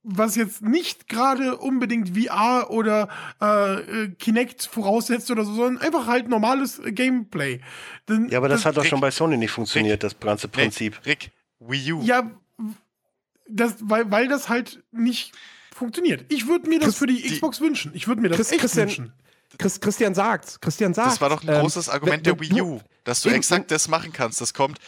was 0.09 0.35
jetzt 0.35 0.61
nicht 0.61 1.09
gerade 1.09 1.57
unbedingt 1.57 2.17
VR 2.17 2.69
oder 2.69 3.09
äh, 3.41 4.03
äh, 4.03 4.07
Kinect 4.17 4.63
voraussetzt 4.63 5.29
oder 5.31 5.43
so, 5.43 5.53
sondern 5.53 5.79
einfach 5.83 6.07
halt 6.07 6.29
normales 6.29 6.81
Gameplay. 6.85 7.59
Denn, 8.07 8.29
Ja, 8.29 8.37
aber 8.37 8.47
das, 8.47 8.63
hat 8.65 8.77
doch 8.77 8.83
Rick, 8.83 8.89
schon 8.89 9.01
bei 9.01 9.11
Sony 9.11 9.35
nicht 9.37 9.51
funktioniert, 9.51 10.03
das 10.03 10.17
ganze 10.19 10.47
Prinzip. 10.47 11.05
Rick, 11.05 11.31
Wii 11.59 11.93
U. 11.93 12.01
Ja, 12.03 12.31
das, 13.49 13.75
weil, 13.81 14.09
weil 14.11 14.27
das 14.27 14.47
halt 14.49 14.81
nicht 14.91 15.33
funktioniert. 15.73 16.25
Ich 16.29 16.47
würde 16.47 16.69
mir 16.69 16.79
das 16.79 16.89
Chris- 16.89 16.97
für 16.99 17.07
die 17.07 17.21
die- 17.21 17.29
Xbox 17.35 17.59
wünschen. 17.61 17.91
Ich 17.93 18.07
würde 18.07 18.21
mir 18.21 18.29
das 18.29 18.37
Chris- 18.37 18.51
echt 18.51 18.61
Christian- 18.61 18.87
wünschen. 18.87 19.13
Chris, 19.57 19.79
Christian 19.79 20.13
sagt, 20.13 20.61
Christian 20.61 20.93
sagt. 20.93 21.07
Das 21.11 21.21
war 21.21 21.29
doch 21.29 21.41
ein 21.43 21.49
ähm, 21.49 21.61
großes 21.61 21.89
Argument 21.89 22.17
wenn- 22.17 22.23
der 22.23 22.33
wenn 22.33 22.49
Wii 22.49 22.57
du- 22.59 22.65
U, 22.75 22.81
dass 23.03 23.21
du 23.21 23.29
Eben, 23.29 23.37
exakt 23.37 23.71
das 23.71 23.87
machen 23.87 24.11
kannst. 24.11 24.41
Das 24.41 24.53
kommt, 24.53 24.79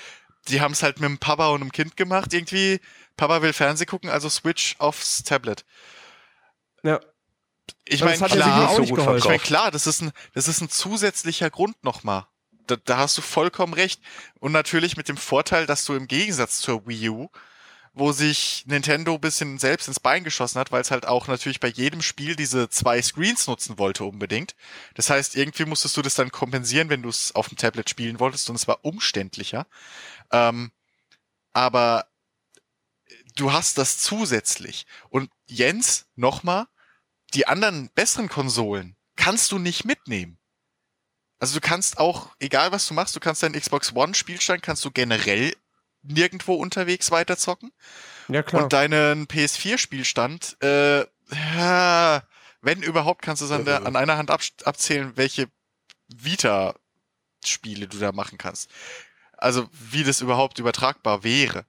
die 0.47 0.61
haben 0.61 0.73
es 0.73 0.83
halt 0.83 0.99
mit 0.99 1.09
dem 1.09 1.17
Papa 1.17 1.49
und 1.49 1.61
dem 1.61 1.71
Kind 1.71 1.95
gemacht. 1.97 2.33
Irgendwie, 2.33 2.79
Papa 3.17 3.41
will 3.41 3.53
Fernsehen 3.53 3.87
gucken, 3.87 4.09
also 4.09 4.29
Switch 4.29 4.75
aufs 4.79 5.23
Tablet. 5.23 5.65
Ja. 6.83 6.99
Ich 7.85 8.03
meine, 8.03 8.17
klar, 8.17 8.75
so 8.75 8.81
ich 8.83 8.89
verkauft. 8.93 9.43
klar, 9.45 9.71
das 9.71 9.87
ist 9.87 10.01
ein, 10.01 10.11
das 10.33 10.47
ist 10.47 10.61
ein 10.61 10.69
zusätzlicher 10.69 11.49
Grund 11.49 11.83
nochmal. 11.83 12.25
Da, 12.67 12.75
da 12.83 12.97
hast 12.97 13.17
du 13.17 13.21
vollkommen 13.21 13.73
recht. 13.73 14.01
Und 14.39 14.51
natürlich 14.51 14.95
mit 14.97 15.07
dem 15.07 15.17
Vorteil, 15.17 15.65
dass 15.65 15.85
du 15.85 15.93
im 15.95 16.07
Gegensatz 16.07 16.59
zur 16.59 16.87
Wii 16.87 17.09
U, 17.09 17.29
wo 17.93 18.11
sich 18.11 18.63
Nintendo 18.67 19.17
bisschen 19.17 19.59
selbst 19.59 19.87
ins 19.87 19.99
Bein 19.99 20.23
geschossen 20.23 20.59
hat, 20.59 20.71
weil 20.71 20.81
es 20.81 20.91
halt 20.91 21.07
auch 21.07 21.27
natürlich 21.27 21.59
bei 21.59 21.67
jedem 21.67 22.01
Spiel 22.01 22.35
diese 22.35 22.69
zwei 22.69 23.01
Screens 23.01 23.47
nutzen 23.47 23.77
wollte 23.77 24.03
unbedingt. 24.03 24.55
Das 24.93 25.09
heißt, 25.09 25.35
irgendwie 25.35 25.65
musstest 25.65 25.97
du 25.97 26.01
das 26.01 26.15
dann 26.15 26.31
kompensieren, 26.31 26.89
wenn 26.89 27.01
du 27.01 27.09
es 27.09 27.33
auf 27.35 27.49
dem 27.49 27.57
Tablet 27.57 27.89
spielen 27.89 28.19
wolltest 28.19 28.49
und 28.49 28.55
es 28.55 28.67
war 28.67 28.83
umständlicher. 28.83 29.67
Ähm, 30.31 30.71
aber 31.53 32.07
du 33.35 33.51
hast 33.51 33.77
das 33.77 33.97
zusätzlich. 33.99 34.85
Und 35.09 35.29
Jens, 35.47 36.05
nochmal, 36.15 36.67
die 37.33 37.47
anderen 37.47 37.89
besseren 37.95 38.29
Konsolen 38.29 38.95
kannst 39.15 39.51
du 39.51 39.59
nicht 39.59 39.85
mitnehmen. 39.85 40.37
Also 41.39 41.55
du 41.55 41.61
kannst 41.61 41.99
auch, 41.99 42.35
egal 42.39 42.71
was 42.71 42.87
du 42.87 42.93
machst, 42.93 43.15
du 43.15 43.19
kannst 43.19 43.43
deinen 43.43 43.59
Xbox 43.59 43.95
One 43.95 44.13
Spielstand, 44.13 44.61
kannst 44.61 44.83
du 44.83 44.91
generell 44.91 45.53
nirgendwo 46.03 46.53
unterwegs 46.55 47.11
weiterzocken. 47.11 47.71
Ja, 48.27 48.43
klar. 48.43 48.63
Und 48.63 48.73
deinen 48.73 49.27
PS4 49.27 49.77
Spielstand, 49.77 50.57
äh, 50.61 51.01
ja, 51.57 52.23
wenn 52.61 52.81
überhaupt, 52.83 53.21
kannst 53.21 53.41
du 53.41 53.45
es 53.45 53.51
an, 53.51 53.65
der, 53.65 53.85
an 53.85 53.95
einer 53.95 54.17
Hand 54.17 54.31
ab, 54.31 54.41
abzählen, 54.65 55.13
welche 55.15 55.47
Vita 56.07 56.75
Spiele 57.45 57.87
du 57.87 57.97
da 57.97 58.11
machen 58.11 58.37
kannst. 58.37 58.69
Also 59.37 59.69
wie 59.71 60.03
das 60.03 60.21
überhaupt 60.21 60.59
übertragbar 60.59 61.23
wäre. 61.23 61.65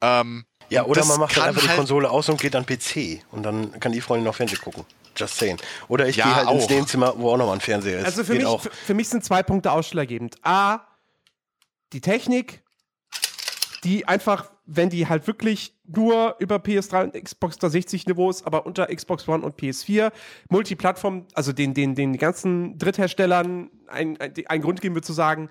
Ähm, 0.00 0.46
Ja, 0.70 0.84
oder 0.84 1.04
man 1.04 1.20
macht 1.20 1.38
einfach 1.38 1.60
die 1.62 1.68
halt- 1.68 1.76
Konsole 1.76 2.08
aus 2.10 2.28
und 2.30 2.40
geht 2.40 2.56
an 2.56 2.64
PC. 2.64 3.22
Und 3.30 3.42
dann 3.42 3.78
kann 3.80 3.92
die 3.92 4.00
Freundin 4.00 4.24
noch 4.24 4.36
Fernsehen 4.36 4.60
gucken. 4.62 4.86
Just 5.16 5.36
saying. 5.36 5.58
Oder 5.88 6.06
ich 6.08 6.16
Ja, 6.16 6.24
gehe 6.24 6.34
halt 6.36 6.50
ins 6.50 6.64
auch. 6.64 6.70
Nebenzimmer, 6.70 7.18
wo 7.18 7.30
auch 7.32 7.36
nochmal 7.36 7.56
ein 7.56 7.60
Fernseher 7.60 7.98
ist. 7.98 8.04
Also 8.06 8.24
für 8.24 8.32
Geht 8.32 8.42
mich, 8.42 8.46
auch. 8.46 8.62
für, 8.62 8.70
für 8.70 8.94
mich 8.94 9.08
sind 9.10 9.22
zwei 9.24 9.42
Punkte 9.42 9.72
ausschlaggebend. 9.72 10.36
A, 10.42 10.86
die 11.92 12.00
Technik, 12.00 12.62
die 13.84 14.06
einfach, 14.06 14.50
wenn 14.66 14.90
die 14.90 15.08
halt 15.08 15.26
wirklich 15.26 15.74
nur 15.86 16.36
über 16.38 16.56
PS3 16.56 17.04
und 17.04 17.24
Xbox 17.24 17.56
360 17.58 18.06
Niveau 18.06 18.30
ist, 18.30 18.46
aber 18.46 18.66
unter 18.66 18.86
Xbox 18.86 19.26
One 19.26 19.44
und 19.44 19.58
PS4, 19.58 20.12
Multiplattform, 20.48 21.26
also 21.34 21.52
den, 21.52 21.74
den, 21.74 21.94
den 21.94 22.16
ganzen 22.18 22.78
Drittherstellern 22.78 23.70
ein, 23.88 24.20
ein, 24.20 24.32
ein 24.46 24.60
Grund 24.60 24.80
geben 24.80 24.94
würde 24.94 25.06
zu 25.06 25.12
sagen, 25.12 25.48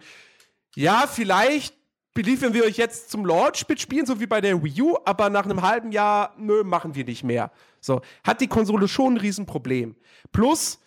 ja, 0.76 1.08
vielleicht 1.08 1.76
beliefern 2.14 2.54
wir 2.54 2.64
euch 2.64 2.78
jetzt 2.78 3.10
zum 3.10 3.26
Launch 3.26 3.68
mit 3.68 3.80
Spielen, 3.80 4.06
so 4.06 4.20
wie 4.20 4.28
bei 4.28 4.42
der 4.42 4.64
Wii 4.64 4.82
U, 4.82 4.98
aber 5.06 5.30
nach 5.30 5.46
einem 5.46 5.62
halben 5.62 5.92
Jahr, 5.92 6.34
nö, 6.38 6.64
machen 6.64 6.96
wir 6.96 7.06
nicht 7.06 7.24
mehr. 7.24 7.52
So, 7.82 8.02
hat 8.24 8.42
die 8.42 8.48
Konsole 8.48 8.88
schon 8.88 9.14
ein 9.14 9.18
Riesenproblem. 9.18 9.96
Plus, 10.32 10.80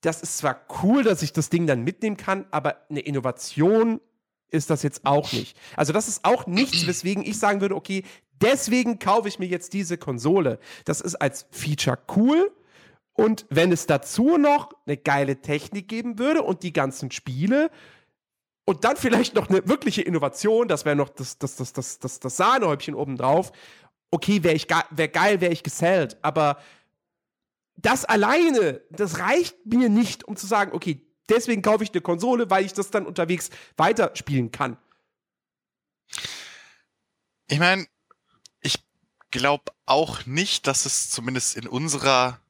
das 0.00 0.22
ist 0.22 0.38
zwar 0.38 0.60
cool, 0.82 1.02
dass 1.02 1.22
ich 1.22 1.32
das 1.32 1.50
Ding 1.50 1.66
dann 1.66 1.82
mitnehmen 1.82 2.16
kann, 2.16 2.46
aber 2.50 2.76
eine 2.88 3.00
Innovation 3.00 4.00
ist 4.50 4.70
das 4.70 4.82
jetzt 4.82 5.04
auch 5.04 5.32
nicht. 5.32 5.56
Also, 5.76 5.92
das 5.92 6.08
ist 6.08 6.24
auch 6.24 6.46
nichts, 6.46 6.86
weswegen 6.86 7.24
ich 7.24 7.38
sagen 7.38 7.60
würde, 7.60 7.74
okay, 7.74 8.04
deswegen 8.40 8.98
kaufe 8.98 9.28
ich 9.28 9.38
mir 9.38 9.46
jetzt 9.46 9.72
diese 9.72 9.98
Konsole. 9.98 10.58
Das 10.84 11.00
ist 11.00 11.16
als 11.16 11.46
Feature 11.50 11.98
cool. 12.16 12.52
Und 13.12 13.46
wenn 13.50 13.72
es 13.72 13.86
dazu 13.86 14.36
noch 14.36 14.70
eine 14.86 14.96
geile 14.96 15.40
Technik 15.40 15.88
geben 15.88 16.18
würde 16.18 16.42
und 16.42 16.62
die 16.62 16.72
ganzen 16.72 17.10
Spiele 17.10 17.70
und 18.64 18.84
dann 18.84 18.96
vielleicht 18.96 19.34
noch 19.34 19.48
eine 19.48 19.66
wirkliche 19.68 20.02
Innovation, 20.02 20.68
das 20.68 20.84
wäre 20.84 20.94
noch 20.94 21.08
das, 21.08 21.36
das, 21.38 21.56
das, 21.56 21.72
das, 21.72 21.98
das, 21.98 22.20
das 22.20 22.36
Sahnehäubchen 22.36 22.94
obendrauf. 22.94 23.50
Okay, 24.10 24.44
wäre 24.44 24.56
wär 24.90 25.08
geil, 25.08 25.40
wäre 25.40 25.52
ich 25.52 25.64
gesellt, 25.64 26.16
aber 26.22 26.58
das 27.76 28.04
alleine, 28.04 28.80
das 28.90 29.20
reicht 29.20 29.56
mir 29.66 29.88
nicht, 29.88 30.26
um 30.26 30.36
zu 30.36 30.46
sagen, 30.46 30.72
okay, 30.72 31.07
deswegen 31.28 31.62
kaufe 31.62 31.84
ich 31.84 31.92
eine 31.92 32.00
Konsole, 32.00 32.50
weil 32.50 32.64
ich 32.64 32.72
das 32.72 32.90
dann 32.90 33.06
unterwegs 33.06 33.50
weiterspielen 33.76 34.50
kann. 34.50 34.76
Ich 37.48 37.58
meine, 37.58 37.86
ich 38.60 38.82
glaube 39.30 39.72
auch 39.86 40.26
nicht, 40.26 40.66
dass 40.66 40.86
es 40.86 41.10
zumindest 41.10 41.56
in 41.56 41.66
unserer 41.66 42.40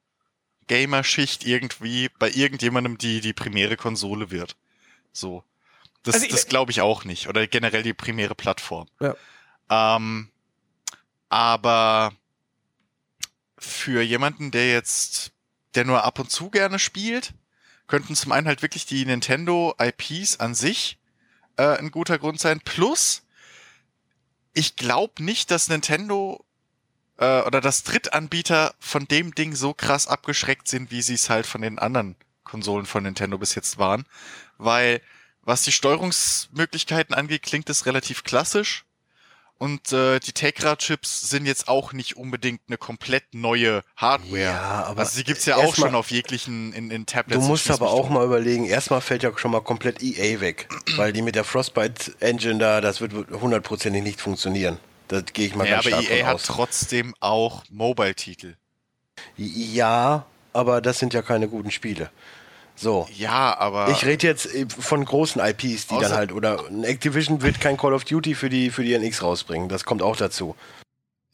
Gamerschicht 0.67 1.45
irgendwie 1.45 2.09
bei 2.19 2.29
irgendjemandem 2.29 2.97
die, 2.97 3.21
die 3.21 3.33
primäre 3.33 3.75
Konsole 3.75 4.31
wird. 4.31 4.55
So. 5.11 5.43
Das, 6.03 6.15
Also 6.15 6.27
das 6.27 6.47
glaube 6.47 6.71
ich 6.71 6.81
auch 6.81 7.03
nicht. 7.03 7.27
Oder 7.27 7.47
generell 7.47 7.83
die 7.83 7.93
primäre 7.93 8.35
Plattform. 8.35 8.87
Ja. 8.99 9.15
Ähm, 9.69 10.29
aber 11.27 12.13
für 13.57 14.01
jemanden, 14.01 14.51
der 14.51 14.71
jetzt, 14.71 15.31
der 15.75 15.85
nur 15.85 16.03
ab 16.03 16.19
und 16.19 16.31
zu 16.31 16.49
gerne 16.49 16.79
spielt, 16.79 17.33
könnten 17.89 18.15
zum 18.15 18.31
einen 18.31 18.47
halt 18.47 18.61
wirklich 18.61 18.85
die 18.85 19.03
Nintendo 19.03 19.75
IPs 19.77 20.39
an 20.39 20.55
sich 20.55 20.97
äh, 21.57 21.77
ein 21.77 21.91
guter 21.91 22.17
Grund 22.17 22.39
sein. 22.39 22.61
Plus, 22.61 23.23
ich 24.53 24.77
glaube 24.77 25.21
nicht, 25.23 25.51
dass 25.51 25.67
Nintendo 25.67 26.45
äh, 27.17 27.41
oder 27.41 27.59
dass 27.59 27.83
Drittanbieter 27.83 28.73
von 28.79 29.07
dem 29.07 29.35
Ding 29.35 29.55
so 29.55 29.73
krass 29.73 30.07
abgeschreckt 30.07 30.67
sind, 30.67 30.91
wie 30.91 31.01
sie 31.01 31.15
es 31.15 31.29
halt 31.29 31.45
von 31.45 31.61
den 31.61 31.79
anderen 31.79 32.15
Konsolen 32.43 32.85
von 32.85 33.03
Nintendo 33.03 33.37
bis 33.37 33.55
jetzt 33.55 33.77
waren. 33.77 34.05
Weil, 34.57 35.01
was 35.41 35.63
die 35.63 35.71
Steuerungsmöglichkeiten 35.71 37.15
angeht, 37.15 37.43
klingt 37.43 37.69
es 37.69 37.85
relativ 37.85 38.23
klassisch. 38.23 38.85
Und 39.59 39.91
äh, 39.93 40.19
die 40.21 40.31
Tegra-Chips 40.31 41.29
sind 41.29 41.45
jetzt 41.45 41.67
auch 41.67 41.91
nicht 41.93 42.15
unbedingt 42.15 42.61
eine 42.69 42.77
komplett 42.77 43.25
neue 43.33 43.83
Hardware. 43.97 44.39
Ja, 44.41 44.85
aber 44.85 45.01
also 45.01 45.17
die 45.17 45.25
gibt's 45.25 45.45
ja 45.45 45.57
auch 45.57 45.63
erstmal- 45.65 45.89
schon 45.89 45.95
auf 45.95 46.09
jeglichen 46.11 46.71
in, 46.73 46.89
in 46.89 47.05
Du 47.05 47.11
Tablets. 47.11 47.41
und 47.43 47.47
musst 47.49 47.69
aber 47.69 47.91
auch 47.91 48.09
mal 48.09 48.25
überlegen, 48.25 48.65
erstmal 48.65 49.01
fällt 49.01 49.21
ja 49.21 49.31
schon 49.37 49.51
mal 49.51 49.59
komplett 49.61 50.01
EA 50.01 50.39
weg, 50.39 50.69
weil 50.95 51.11
die 51.13 51.21
mit 51.21 51.35
der 51.35 51.43
Frostbite 51.43 52.15
Engine 52.21 52.57
da, 52.57 52.79
das 52.81 53.01
wird 53.01 53.13
hundertprozentig 53.31 54.01
nicht 54.01 54.21
funktionieren. 54.21 54.79
Da 55.09 55.19
gehe 55.21 55.47
ich 55.47 55.55
mal 55.55 55.67
Ja, 55.67 55.75
ganz 55.81 55.87
aber 55.87 56.01
stark 56.03 56.09
EA 56.09 56.17
von 56.19 56.27
hat 56.27 56.35
aus. 56.35 56.43
trotzdem 56.43 57.13
auch 57.19 57.63
Mobile-Titel. 57.69 58.55
Ja, 59.35 60.25
aber 60.53 60.81
das 60.81 60.99
sind 60.99 61.13
ja 61.13 61.21
keine 61.21 61.47
guten 61.49 61.71
Spiele. 61.71 62.09
So. 62.79 63.07
Ja, 63.15 63.57
aber 63.57 63.89
Ich 63.89 64.05
rede 64.05 64.25
jetzt 64.25 64.53
äh, 64.53 64.65
von 64.69 65.03
großen 65.03 65.41
IPs, 65.41 65.87
die 65.87 65.97
dann 65.99 66.13
halt, 66.13 66.31
oder 66.31 66.65
ein 66.69 66.83
Activision 66.85 67.41
wird 67.41 67.59
kein 67.59 67.75
Call 67.75 67.93
of 67.93 68.05
Duty 68.05 68.35
für 68.35 68.49
die, 68.49 68.69
für 68.69 68.83
die 68.83 68.93
NX 68.93 69.21
rausbringen. 69.21 69.67
Das 69.67 69.83
kommt 69.83 70.01
auch 70.01 70.15
dazu. 70.15 70.55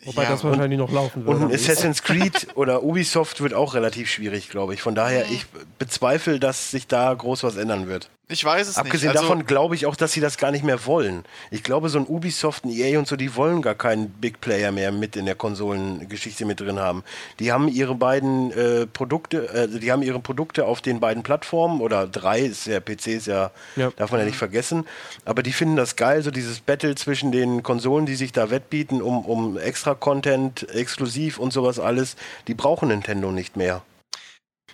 Wobei 0.03 0.23
ja, 0.23 0.29
das 0.29 0.43
wahrscheinlich 0.43 0.77
noch 0.77 0.91
laufen 0.91 1.25
Und 1.25 1.41
würde. 1.41 1.45
ein 1.45 1.55
Assassin's 1.55 2.03
Creed 2.03 2.47
oder 2.55 2.83
Ubisoft 2.83 3.41
wird 3.41 3.53
auch 3.53 3.73
relativ 3.73 4.09
schwierig, 4.09 4.49
glaube 4.49 4.73
ich. 4.73 4.81
Von 4.81 4.95
daher, 4.95 5.25
ich 5.31 5.45
bezweifle, 5.79 6.39
dass 6.39 6.71
sich 6.71 6.87
da 6.87 7.13
groß 7.13 7.43
was 7.43 7.57
ändern 7.57 7.87
wird. 7.87 8.09
Ich 8.27 8.43
weiß 8.43 8.67
es 8.67 8.77
Abgesehen 8.77 9.11
nicht. 9.11 9.19
Also, 9.19 9.29
davon 9.29 9.45
glaube 9.45 9.75
ich 9.75 9.85
auch, 9.85 9.95
dass 9.95 10.11
sie 10.11 10.19
das 10.19 10.37
gar 10.37 10.49
nicht 10.51 10.63
mehr 10.63 10.85
wollen. 10.87 11.23
Ich 11.51 11.61
glaube, 11.61 11.89
so 11.89 11.99
ein 11.99 12.07
Ubisoft, 12.07 12.65
ein 12.65 12.71
EA 12.71 12.97
und 12.97 13.07
so, 13.07 13.15
die 13.15 13.35
wollen 13.35 13.61
gar 13.61 13.75
keinen 13.75 14.09
Big 14.09 14.41
Player 14.41 14.71
mehr 14.71 14.91
mit 14.91 15.15
in 15.15 15.25
der 15.25 15.35
Konsolengeschichte 15.35 16.45
mit 16.45 16.59
drin 16.59 16.79
haben. 16.79 17.03
Die 17.39 17.51
haben 17.51 17.67
ihre 17.67 17.93
beiden 17.93 18.51
äh, 18.51 18.87
Produkte, 18.87 19.47
äh, 19.49 19.79
die 19.79 19.91
haben 19.91 20.01
ihre 20.01 20.19
Produkte 20.19 20.65
auf 20.65 20.81
den 20.81 20.99
beiden 20.99 21.21
Plattformen 21.21 21.81
oder 21.81 22.07
drei, 22.07 22.39
ist 22.39 22.65
ja 22.65 22.79
PC 22.79 23.07
ist 23.07 23.27
ja, 23.27 23.51
Ja. 23.75 23.91
darf 23.95 24.11
man 24.11 24.19
ja 24.19 24.25
nicht 24.25 24.37
vergessen. 24.37 24.85
Aber 25.23 25.43
die 25.43 25.53
finden 25.53 25.75
das 25.75 25.95
geil, 25.95 26.23
so 26.23 26.31
dieses 26.31 26.61
Battle 26.61 26.95
zwischen 26.95 27.31
den 27.31 27.61
Konsolen, 27.61 28.07
die 28.07 28.15
sich 28.15 28.31
da 28.31 28.49
wettbieten, 28.49 29.03
um, 29.03 29.23
um 29.23 29.57
extra 29.57 29.93
Content, 29.93 30.67
exklusiv 30.69 31.37
und 31.37 31.53
sowas 31.53 31.79
alles. 31.79 32.15
Die 32.47 32.55
brauchen 32.55 32.87
Nintendo 32.89 33.31
nicht 33.31 33.55
mehr. 33.55 33.83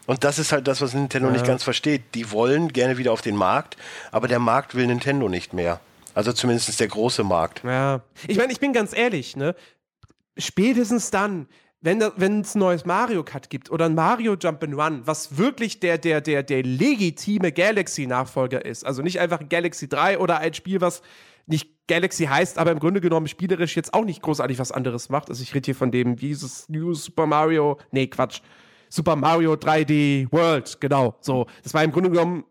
Und 0.07 0.23
das 0.23 0.39
ist 0.39 0.51
halt 0.51 0.67
das, 0.67 0.81
was 0.81 0.93
Nintendo 0.93 1.27
Ja. 1.27 1.33
nicht 1.33 1.45
ganz 1.45 1.63
versteht. 1.63 2.01
Die 2.15 2.31
wollen 2.31 2.73
gerne 2.73 2.97
wieder 2.97 3.11
auf 3.11 3.21
den 3.21 3.35
Markt, 3.35 3.77
aber 4.11 4.27
der 4.27 4.39
Markt 4.39 4.75
will 4.75 4.87
Nintendo 4.87 5.29
nicht 5.29 5.53
mehr. 5.53 5.79
Also 6.13 6.33
zumindest 6.33 6.77
der 6.79 6.87
große 6.87 7.23
Markt. 7.23 7.63
Ja. 7.63 8.01
Ich 8.27 8.37
meine, 8.37 8.51
ich 8.51 8.59
bin 8.59 8.73
ganz 8.73 8.95
ehrlich, 8.95 9.35
ne? 9.37 9.55
Spätestens 10.37 11.11
dann, 11.11 11.47
wenn 11.81 12.01
es 12.41 12.55
ein 12.55 12.59
neues 12.59 12.85
Mario 12.85 13.23
Kart 13.23 13.49
gibt 13.49 13.71
oder 13.71 13.85
ein 13.85 13.95
Mario 13.95 14.33
Jump'n'Run, 14.33 15.01
was 15.05 15.37
wirklich 15.37 15.79
der, 15.79 15.97
der, 15.97 16.21
der, 16.21 16.43
der 16.43 16.63
legitime 16.63 17.51
Galaxy-Nachfolger 17.51 18.63
ist, 18.65 18.85
also 18.85 19.01
nicht 19.01 19.19
einfach 19.19 19.39
ein 19.39 19.49
Galaxy 19.49 19.87
3 19.89 20.19
oder 20.19 20.37
ein 20.39 20.53
Spiel, 20.53 20.81
was 20.81 21.01
nicht 21.47 21.69
Galaxy 21.87 22.25
heißt, 22.25 22.57
aber 22.57 22.71
im 22.71 22.79
Grunde 22.79 23.01
genommen 23.01 23.27
spielerisch 23.27 23.75
jetzt 23.75 23.93
auch 23.93 24.05
nicht 24.05 24.21
großartig 24.21 24.59
was 24.59 24.71
anderes 24.71 25.09
macht. 25.09 25.29
Also 25.29 25.41
ich 25.43 25.53
rede 25.53 25.65
hier 25.65 25.75
von 25.75 25.91
dem, 25.91 26.21
wie 26.21 26.31
ist 26.31 26.43
es, 26.43 26.69
New 26.69 26.93
Super 26.93 27.25
Mario, 27.25 27.77
nee, 27.91 28.07
Quatsch, 28.07 28.41
Super 28.91 29.15
Mario 29.15 29.53
3D 29.53 30.31
World, 30.31 30.79
genau, 30.79 31.15
so. 31.21 31.47
Das 31.63 31.73
war 31.73 31.83
im 31.83 31.91
Grunde 31.91 32.11
genommen 32.11 32.43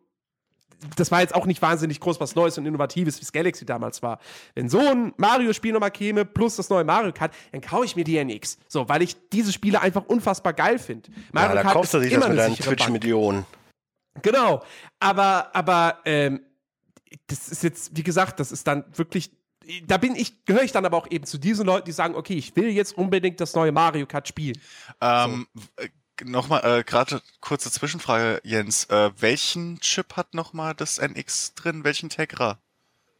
das 0.96 1.10
war 1.10 1.20
jetzt 1.20 1.34
auch 1.34 1.46
nicht 1.46 1.60
wahnsinnig 1.60 2.00
groß 2.00 2.20
was 2.20 2.34
Neues 2.34 2.56
und 2.58 2.66
Innovatives, 2.66 3.18
wie 3.18 3.22
es 3.22 3.32
Galaxy 3.32 3.66
damals 3.66 4.02
war. 4.02 4.18
Wenn 4.54 4.68
so 4.68 4.78
ein 4.78 5.12
Mario-Spiel 5.16 5.72
nochmal 5.72 5.90
käme, 5.90 6.24
plus 6.24 6.56
das 6.56 6.70
neue 6.70 6.84
Mario 6.84 7.12
Kart, 7.12 7.34
dann 7.52 7.60
kaufe 7.60 7.84
ich 7.84 7.96
mir 7.96 8.04
die 8.04 8.16
NX. 8.16 8.58
So, 8.66 8.88
weil 8.88 9.02
ich 9.02 9.16
diese 9.30 9.52
Spiele 9.52 9.80
einfach 9.80 10.06
unfassbar 10.06 10.52
geil 10.52 10.78
finde. 10.78 11.10
Ja, 11.34 11.54
da 11.54 11.62
kaufst 11.62 11.94
du 11.94 12.00
sich 12.00 12.14
das 12.14 12.26
mit 12.26 12.38
deinen. 12.38 12.54
Twitch-Millionen. 12.54 13.44
Genau. 14.22 14.62
Aber, 14.98 15.54
aber, 15.54 15.98
ähm, 16.04 16.40
das 17.26 17.48
ist 17.48 17.62
jetzt, 17.62 17.96
wie 17.96 18.02
gesagt, 18.02 18.40
das 18.40 18.52
ist 18.52 18.66
dann 18.66 18.84
wirklich. 18.94 19.30
Da 19.86 19.98
bin 19.98 20.16
ich, 20.16 20.44
gehöre 20.46 20.62
ich 20.62 20.72
dann 20.72 20.84
aber 20.84 20.96
auch 20.96 21.08
eben 21.10 21.26
zu 21.26 21.38
diesen 21.38 21.66
Leuten, 21.66 21.84
die 21.84 21.92
sagen, 21.92 22.16
okay, 22.16 22.34
ich 22.34 22.56
will 22.56 22.70
jetzt 22.70 22.96
unbedingt 22.96 23.40
das 23.40 23.54
neue 23.54 23.70
Mario 23.70 24.06
Kart 24.06 24.26
spielen. 24.26 24.58
ähm, 25.00 25.46
äh, 25.76 25.88
nochmal, 26.24 26.80
äh, 26.80 26.84
gerade 26.84 27.22
kurze 27.40 27.70
Zwischenfrage, 27.70 28.40
Jens. 28.44 28.84
Äh, 28.86 29.10
welchen 29.20 29.80
Chip 29.80 30.16
hat 30.16 30.34
nochmal 30.34 30.74
das 30.74 30.98
NX 30.98 31.54
drin? 31.54 31.84
Welchen 31.84 32.08
Tegra? 32.08 32.60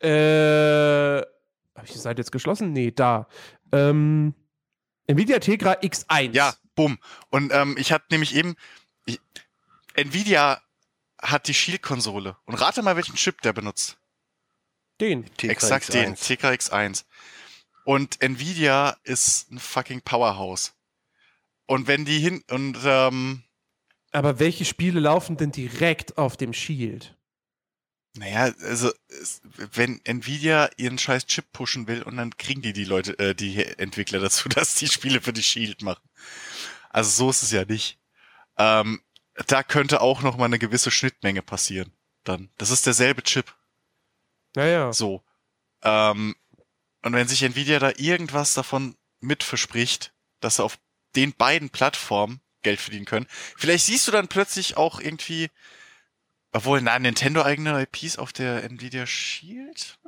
Äh, 0.01 1.21
habe 1.21 1.87
ich 1.87 1.93
die 1.93 1.99
Seite 1.99 2.21
jetzt 2.21 2.33
geschlossen? 2.33 2.73
Nee, 2.73 2.91
da. 2.91 3.29
Ähm, 3.73 4.35
Nvidia 5.07 5.39
Tegra 5.39 5.73
X1. 5.75 6.33
Ja, 6.33 6.55
bumm. 6.75 6.99
Und 7.31 7.53
ähm, 7.53 7.77
ich 7.79 7.93
hatte 7.93 8.07
nämlich 8.11 8.35
eben, 8.35 8.57
ich, 9.05 9.21
Nvidia 9.95 10.61
hat 11.21 11.49
die 11.49 11.55
Shield-Konsole. 11.55 12.37
Und 12.47 12.55
rate 12.55 12.83
mal, 12.83 12.97
welchen 12.97 13.17
Chip 13.17 13.41
der 13.43 13.53
benutzt. 13.53 13.99
Den. 15.01 15.25
TK 15.37 15.51
Exakt 15.51 15.91
X1. 15.91 15.93
den, 15.93 16.15
TKX1. 16.17 17.05
Und 17.85 18.23
Nvidia 18.23 18.97
ist 19.05 19.51
ein 19.51 19.59
fucking 19.59 20.03
Powerhouse. 20.03 20.75
Und 21.71 21.87
wenn 21.87 22.05
die 22.05 22.19
hin 22.19 22.43
und 22.51 22.79
ähm, 22.85 23.45
Aber 24.11 24.41
welche 24.41 24.65
Spiele 24.65 24.99
laufen 24.99 25.37
denn 25.37 25.53
direkt 25.53 26.19
auf 26.19 26.37
dem 26.37 26.53
Shield? 26.53 27.17
naja, 28.15 28.53
also 28.63 28.91
wenn 29.73 30.01
Nvidia 30.05 30.69
ihren 30.77 30.99
scheiß 30.99 31.27
Chip 31.27 31.53
pushen 31.53 31.87
will 31.87 32.03
und 32.03 32.17
dann 32.17 32.37
kriegen 32.37 32.61
die 32.61 32.73
die 32.73 32.85
Leute, 32.85 33.17
äh, 33.21 33.37
die 33.37 33.65
Entwickler 33.65 34.19
dazu, 34.19 34.49
dass 34.49 34.75
die 34.75 34.89
Spiele 34.89 35.21
für 35.21 35.33
die 35.33 35.45
Shield 35.45 35.83
machen. 35.83 36.03
Also 36.89 37.11
so 37.11 37.31
ist 37.31 37.45
es 37.45 37.53
ja 37.53 37.65
nicht. 37.65 38.01
Ähm, 38.59 39.01
da 39.47 39.63
könnte 39.63 40.01
auch 40.01 40.23
noch 40.23 40.37
mal 40.37 40.47
eine 40.47 40.59
gewisse 40.59 40.91
Schnittmenge 40.91 41.41
passieren. 41.41 41.93
Dann, 42.25 42.51
das 42.59 42.71
ist 42.71 42.85
derselbe 42.85 43.23
Chip. 43.23 43.55
Naja. 44.57 44.93
So. 44.93 45.23
Ähm, 45.83 46.35
und 47.03 47.13
wenn 47.13 47.29
sich 47.29 47.45
Nvidia 47.45 47.79
da 47.79 47.93
irgendwas 47.97 48.55
davon 48.55 48.97
mit 49.21 49.45
verspricht, 49.45 50.13
dass 50.41 50.57
sie 50.57 50.65
auf 50.65 50.81
den 51.17 51.33
beiden 51.33 51.71
Plattformen 51.71 52.41
Geld 52.63 52.81
verdienen 52.81 53.07
können, 53.07 53.27
vielleicht 53.57 53.87
siehst 53.87 54.07
du 54.07 54.13
dann 54.13 54.29
plötzlich 54.29 54.77
auch 54.77 55.01
irgendwie, 55.01 55.51
obwohl, 56.53 56.81
na, 56.83 56.99
Nintendo 56.99 57.43
eigene 57.43 57.81
IPs 57.83 58.19
auf 58.19 58.33
der 58.33 58.65
Nvidia 58.65 59.07
Shield? 59.07 59.99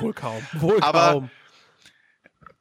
Wohl 0.00 0.14
kaum. 0.14 0.44
Wohl 0.54 0.80
Aber- 0.82 1.12
kaum. 1.12 1.30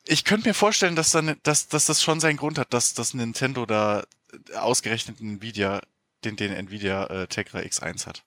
Ich 0.08 0.24
könnte 0.24 0.48
mir 0.50 0.54
vorstellen, 0.54 0.96
dass, 0.96 1.10
dann, 1.12 1.40
dass, 1.42 1.68
dass 1.68 1.86
das 1.86 2.04
schon 2.04 2.20
seinen 2.20 2.38
Grund 2.38 2.60
hat, 2.60 2.72
dass, 2.76 2.94
dass 2.94 3.16
Nintendo 3.16 3.66
da 3.66 4.06
ausgerechnet 4.54 5.20
Nvidia, 5.20 5.82
den, 6.24 6.36
den 6.36 6.54
Nvidia 6.54 7.06
äh, 7.08 7.28
Tegra 7.28 7.60
X1 7.60 8.06
hat. 8.06 8.24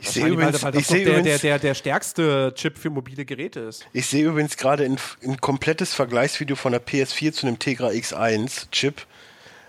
Ich 0.00 0.10
sehe 0.10 0.24
weil, 0.24 0.32
übrigens, 0.32 0.62
weil 0.62 0.74
ich 0.74 0.80
das 0.80 0.86
doch 0.88 0.94
sehe 0.94 1.04
der, 1.04 1.12
der, 1.14 1.20
übrigens, 1.22 1.40
der, 1.40 1.58
der 1.58 1.74
stärkste 1.74 2.52
Chip 2.54 2.78
für 2.78 2.90
mobile 2.90 3.24
Geräte 3.24 3.60
ist. 3.60 3.86
ich 3.92 4.06
sehe 4.06 4.24
übrigens 4.26 4.56
gerade 4.56 4.84
ein, 4.84 4.98
ein 5.24 5.40
komplettes 5.40 5.94
Vergleichsvideo 5.94 6.56
von 6.56 6.72
der 6.72 6.84
PS4 6.84 7.32
zu 7.32 7.46
einem 7.46 7.58
Tegra 7.58 7.88
X1 7.88 8.70
Chip. 8.70 9.06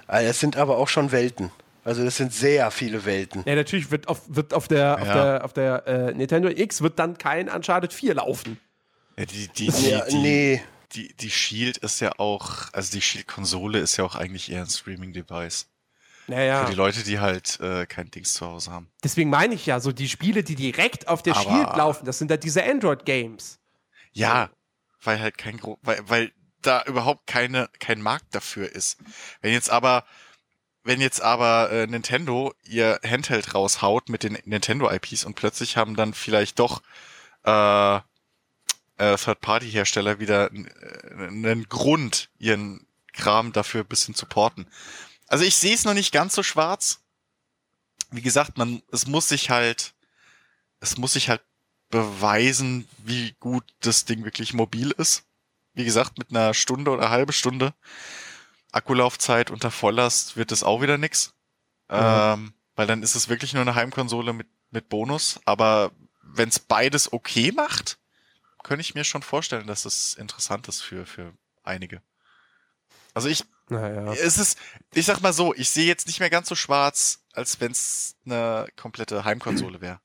Äh, 0.07 0.25
Es 0.25 0.39
sind 0.39 0.57
aber 0.57 0.77
auch 0.77 0.87
schon 0.89 1.11
Welten. 1.11 1.51
Also 1.83 2.03
das 2.03 2.17
sind 2.17 2.33
sehr 2.33 2.69
viele 2.71 3.05
Welten. 3.05 3.43
Ja, 3.45 3.55
natürlich 3.55 3.91
wird 3.91 4.09
auf, 4.09 4.21
wird 4.27 4.53
auf 4.53 4.67
der, 4.67 4.99
auf 5.01 5.07
Ja. 5.07 5.13
der, 5.13 5.45
auf 5.45 5.53
der 5.53 5.87
äh, 5.87 6.13
Nintendo 6.13 6.49
X 6.49 6.81
wird 6.81 6.99
dann 6.99 7.17
kein 7.17 7.47
Uncharted 7.47 7.93
4 7.93 8.15
laufen. 8.15 8.59
Ja, 9.17 9.25
die, 9.25 9.47
die, 9.47 9.67
die, 9.71 9.89
Ja, 9.89 10.05
die, 10.05 10.17
nee. 10.17 10.61
die, 10.91 11.13
die 11.13 11.29
Shield 11.31 11.77
ist 11.77 12.01
ja 12.01 12.11
auch, 12.17 12.65
also 12.73 12.91
die 12.91 13.01
Shield-Konsole 13.01 13.79
ist 13.79 13.95
ja 13.95 14.03
auch 14.03 14.15
eigentlich 14.15 14.51
eher 14.51 14.61
ein 14.63 14.69
Streaming-Device. 14.69 15.67
Naja. 16.27 16.65
Für 16.65 16.71
die 16.71 16.75
Leute, 16.77 17.03
die 17.03 17.19
halt 17.19 17.59
äh, 17.61 17.85
kein 17.85 18.11
Dings 18.11 18.33
zu 18.33 18.45
Hause 18.45 18.71
haben. 18.71 18.89
Deswegen 19.03 19.29
meine 19.29 19.55
ich 19.55 19.65
ja, 19.65 19.79
so 19.79 19.91
die 19.93 20.09
Spiele, 20.09 20.43
die 20.43 20.55
direkt 20.55 21.07
auf 21.07 21.23
der 21.23 21.35
Aber- 21.37 21.43
Shield 21.49 21.75
laufen, 21.77 22.05
das 22.05 22.19
sind 22.19 22.29
ja 22.29 22.37
diese 22.37 22.63
Android-Games. 22.63 23.59
Ja, 24.11 24.49
weil 25.03 25.19
halt 25.19 25.37
kein 25.37 25.57
Gro 25.57 25.77
weil, 25.83 25.99
weil 26.09 26.31
da 26.61 26.83
überhaupt 26.83 27.27
keine, 27.27 27.69
kein 27.79 28.01
Markt 28.01 28.33
dafür 28.35 28.69
ist. 28.69 28.97
Wenn 29.41 29.53
jetzt 29.53 29.69
aber, 29.69 30.03
wenn 30.83 30.99
jetzt 30.99 31.21
aber 31.21 31.71
äh, 31.71 31.87
Nintendo 31.87 32.53
ihr 32.63 32.99
Handheld 33.07 33.53
raushaut 33.53 34.09
mit 34.09 34.23
den 34.23 34.37
Nintendo-IPs 34.43 35.23
und 35.23 35.35
plötzlich 35.35 35.77
haben 35.77 35.95
dann 35.95 36.13
vielleicht 36.13 36.59
doch 36.59 36.81
äh, 37.45 37.97
äh, 37.97 37.99
Third-Party-Hersteller 38.97 40.19
wieder 40.19 40.51
äh, 40.51 41.27
einen 41.27 41.69
Grund, 41.69 42.29
ihren 42.39 42.85
Kram 43.13 43.53
dafür 43.53 43.81
ein 43.81 43.87
bisschen 43.87 44.15
zu 44.15 44.25
porten. 44.25 44.67
Also 45.27 45.43
ich 45.43 45.55
sehe 45.55 45.75
es 45.75 45.83
noch 45.83 45.93
nicht 45.93 46.11
ganz 46.11 46.35
so 46.35 46.43
schwarz. 46.43 47.01
Wie 48.11 48.21
gesagt, 48.21 48.57
man, 48.57 48.81
es 48.91 49.07
muss 49.07 49.29
sich 49.29 49.49
halt, 49.49 49.93
es 50.79 50.97
muss 50.97 51.13
sich 51.13 51.29
halt 51.29 51.41
beweisen, 51.89 52.87
wie 52.97 53.33
gut 53.39 53.63
das 53.81 54.05
Ding 54.05 54.23
wirklich 54.23 54.53
mobil 54.53 54.91
ist. 54.91 55.25
Wie 55.73 55.85
gesagt, 55.85 56.17
mit 56.17 56.31
einer 56.31 56.53
Stunde 56.53 56.91
oder 56.91 57.09
halbe 57.09 57.33
Stunde 57.33 57.73
Akkulaufzeit 58.71 59.49
unter 59.49 59.71
Volllast 59.71 60.37
wird 60.37 60.51
es 60.51 60.63
auch 60.63 60.81
wieder 60.81 60.97
nix. 60.97 61.33
Mhm. 61.89 61.97
Ähm, 61.97 62.53
weil 62.75 62.87
dann 62.87 63.03
ist 63.03 63.15
es 63.15 63.29
wirklich 63.29 63.53
nur 63.53 63.61
eine 63.61 63.75
Heimkonsole 63.75 64.33
mit, 64.33 64.47
mit 64.71 64.89
Bonus. 64.89 65.39
Aber 65.45 65.91
wenn 66.21 66.49
es 66.49 66.59
beides 66.59 67.11
okay 67.11 67.51
macht, 67.51 67.97
könnte 68.63 68.81
ich 68.81 68.95
mir 68.95 69.03
schon 69.03 69.23
vorstellen, 69.23 69.67
dass 69.67 69.85
es 69.85 70.15
interessant 70.15 70.67
ist 70.67 70.81
für, 70.81 71.05
für 71.05 71.33
einige. 71.63 72.01
Also 73.13 73.29
ich, 73.29 73.45
Naja. 73.69 74.13
es 74.13 74.37
ist, 74.37 74.57
ich 74.93 75.05
sag 75.05 75.21
mal 75.21 75.33
so, 75.33 75.53
ich 75.53 75.69
sehe 75.69 75.85
jetzt 75.85 76.07
nicht 76.07 76.19
mehr 76.19 76.29
ganz 76.29 76.47
so 76.47 76.55
schwarz, 76.55 77.25
als 77.33 77.59
wenn 77.59 77.71
es 77.71 78.15
eine 78.25 78.67
komplette 78.77 79.25
Heimkonsole 79.25 79.81
wäre. 79.81 79.99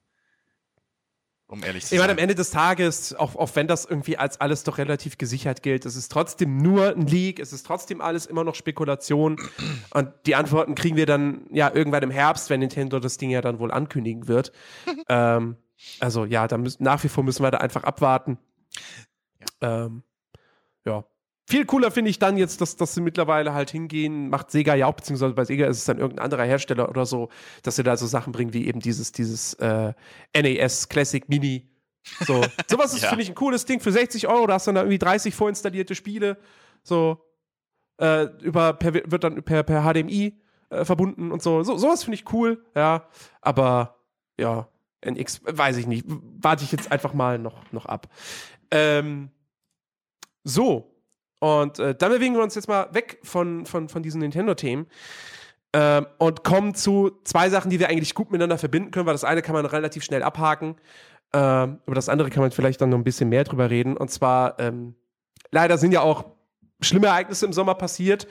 Um 1.52 1.62
ehrlich 1.62 1.84
zu 1.84 1.94
Ich 1.94 2.00
meine, 2.00 2.12
am 2.12 2.16
sein. 2.16 2.22
Ende 2.22 2.34
des 2.34 2.50
Tages, 2.50 3.14
auch, 3.14 3.36
auch 3.36 3.50
wenn 3.54 3.68
das 3.68 3.84
irgendwie 3.84 4.16
als 4.16 4.40
alles 4.40 4.64
doch 4.64 4.78
relativ 4.78 5.18
gesichert 5.18 5.62
gilt, 5.62 5.84
es 5.84 5.96
ist 5.96 6.10
trotzdem 6.10 6.56
nur 6.56 6.96
ein 6.96 7.06
Leak, 7.06 7.38
es 7.38 7.52
ist 7.52 7.66
trotzdem 7.66 8.00
alles 8.00 8.24
immer 8.24 8.42
noch 8.42 8.54
Spekulation. 8.54 9.36
Und 9.90 10.10
die 10.24 10.34
Antworten 10.34 10.74
kriegen 10.74 10.96
wir 10.96 11.04
dann 11.04 11.46
ja 11.50 11.70
irgendwann 11.70 12.02
im 12.04 12.10
Herbst, 12.10 12.48
wenn 12.48 12.60
Nintendo 12.60 13.00
das 13.00 13.18
Ding 13.18 13.28
ja 13.28 13.42
dann 13.42 13.58
wohl 13.58 13.70
ankündigen 13.70 14.28
wird. 14.28 14.50
ähm, 15.10 15.56
also 16.00 16.24
ja, 16.24 16.48
da 16.48 16.56
müssen, 16.56 16.82
nach 16.82 17.04
wie 17.04 17.08
vor 17.08 17.22
müssen 17.22 17.42
wir 17.42 17.50
da 17.50 17.58
einfach 17.58 17.84
abwarten. 17.84 18.38
Ja. 19.60 19.84
Ähm, 19.84 20.02
ja. 20.86 21.04
Viel 21.52 21.66
cooler 21.66 21.90
finde 21.90 22.08
ich 22.10 22.18
dann 22.18 22.38
jetzt, 22.38 22.62
dass, 22.62 22.76
dass 22.76 22.94
sie 22.94 23.02
mittlerweile 23.02 23.52
halt 23.52 23.70
hingehen, 23.70 24.30
macht 24.30 24.50
Sega 24.50 24.74
ja 24.74 24.86
auch, 24.86 24.94
beziehungsweise 24.94 25.34
bei 25.34 25.44
Sega 25.44 25.66
ist 25.66 25.76
es 25.76 25.84
dann 25.84 25.98
irgendein 25.98 26.24
anderer 26.24 26.44
Hersteller 26.44 26.88
oder 26.88 27.04
so, 27.04 27.28
dass 27.62 27.76
sie 27.76 27.82
da 27.82 27.94
so 27.98 28.06
Sachen 28.06 28.32
bringen 28.32 28.54
wie 28.54 28.66
eben 28.66 28.80
dieses, 28.80 29.12
dieses 29.12 29.52
äh, 29.54 29.92
NES 30.34 30.88
Classic 30.88 31.28
Mini. 31.28 31.68
So, 32.26 32.42
sowas 32.70 32.94
ist, 32.94 33.02
Ja. 33.02 33.10
finde 33.10 33.24
ich, 33.24 33.28
ein 33.28 33.34
cooles 33.34 33.66
Ding 33.66 33.80
für 33.80 33.92
60 33.92 34.28
Euro. 34.28 34.46
Da 34.46 34.54
hast 34.54 34.66
du 34.66 34.70
dann 34.72 34.84
irgendwie 34.86 34.96
30 34.96 35.34
vorinstallierte 35.34 35.94
Spiele. 35.94 36.38
So, 36.82 37.22
äh, 37.98 38.28
über, 38.40 38.72
per, 38.72 38.94
wird 38.94 39.22
dann 39.22 39.42
per, 39.42 39.62
per 39.62 39.82
HDMI 39.82 40.40
äh, 40.70 40.86
verbunden 40.86 41.30
und 41.32 41.42
so. 41.42 41.62
so 41.64 41.76
sowas 41.76 42.02
finde 42.02 42.14
ich 42.14 42.32
cool, 42.32 42.64
ja. 42.74 43.06
Aber 43.42 43.98
ja, 44.40 44.68
NX, 45.02 45.42
weiß 45.44 45.76
ich 45.76 45.86
nicht. 45.86 46.06
Warte 46.08 46.64
ich 46.64 46.72
jetzt 46.72 46.90
einfach 46.90 47.12
mal 47.12 47.38
noch, 47.38 47.70
noch 47.72 47.84
ab. 47.84 48.08
Ähm, 48.70 49.28
so. 50.44 50.88
Und 51.42 51.80
äh, 51.80 51.92
dann 51.92 52.12
bewegen 52.12 52.36
wir 52.36 52.42
uns 52.44 52.54
jetzt 52.54 52.68
mal 52.68 52.86
weg 52.92 53.18
von, 53.24 53.66
von, 53.66 53.88
von 53.88 54.00
diesen 54.00 54.20
Nintendo-Themen 54.20 54.86
ähm, 55.72 56.06
und 56.18 56.44
kommen 56.44 56.76
zu 56.76 57.18
zwei 57.24 57.50
Sachen, 57.50 57.68
die 57.68 57.80
wir 57.80 57.88
eigentlich 57.88 58.14
gut 58.14 58.30
miteinander 58.30 58.58
verbinden 58.58 58.92
können, 58.92 59.06
weil 59.06 59.14
das 59.14 59.24
eine 59.24 59.42
kann 59.42 59.56
man 59.56 59.66
relativ 59.66 60.04
schnell 60.04 60.22
abhaken. 60.22 60.76
Ähm, 61.32 61.80
über 61.84 61.96
das 61.96 62.08
andere 62.08 62.30
kann 62.30 62.42
man 62.42 62.52
vielleicht 62.52 62.80
dann 62.80 62.90
noch 62.90 62.98
ein 62.98 63.02
bisschen 63.02 63.28
mehr 63.28 63.42
drüber 63.42 63.70
reden. 63.70 63.96
Und 63.96 64.12
zwar, 64.12 64.56
ähm, 64.60 64.94
leider 65.50 65.78
sind 65.78 65.90
ja 65.90 66.02
auch 66.02 66.26
schlimme 66.80 67.08
Ereignisse 67.08 67.44
im 67.44 67.52
Sommer 67.52 67.74
passiert. 67.74 68.28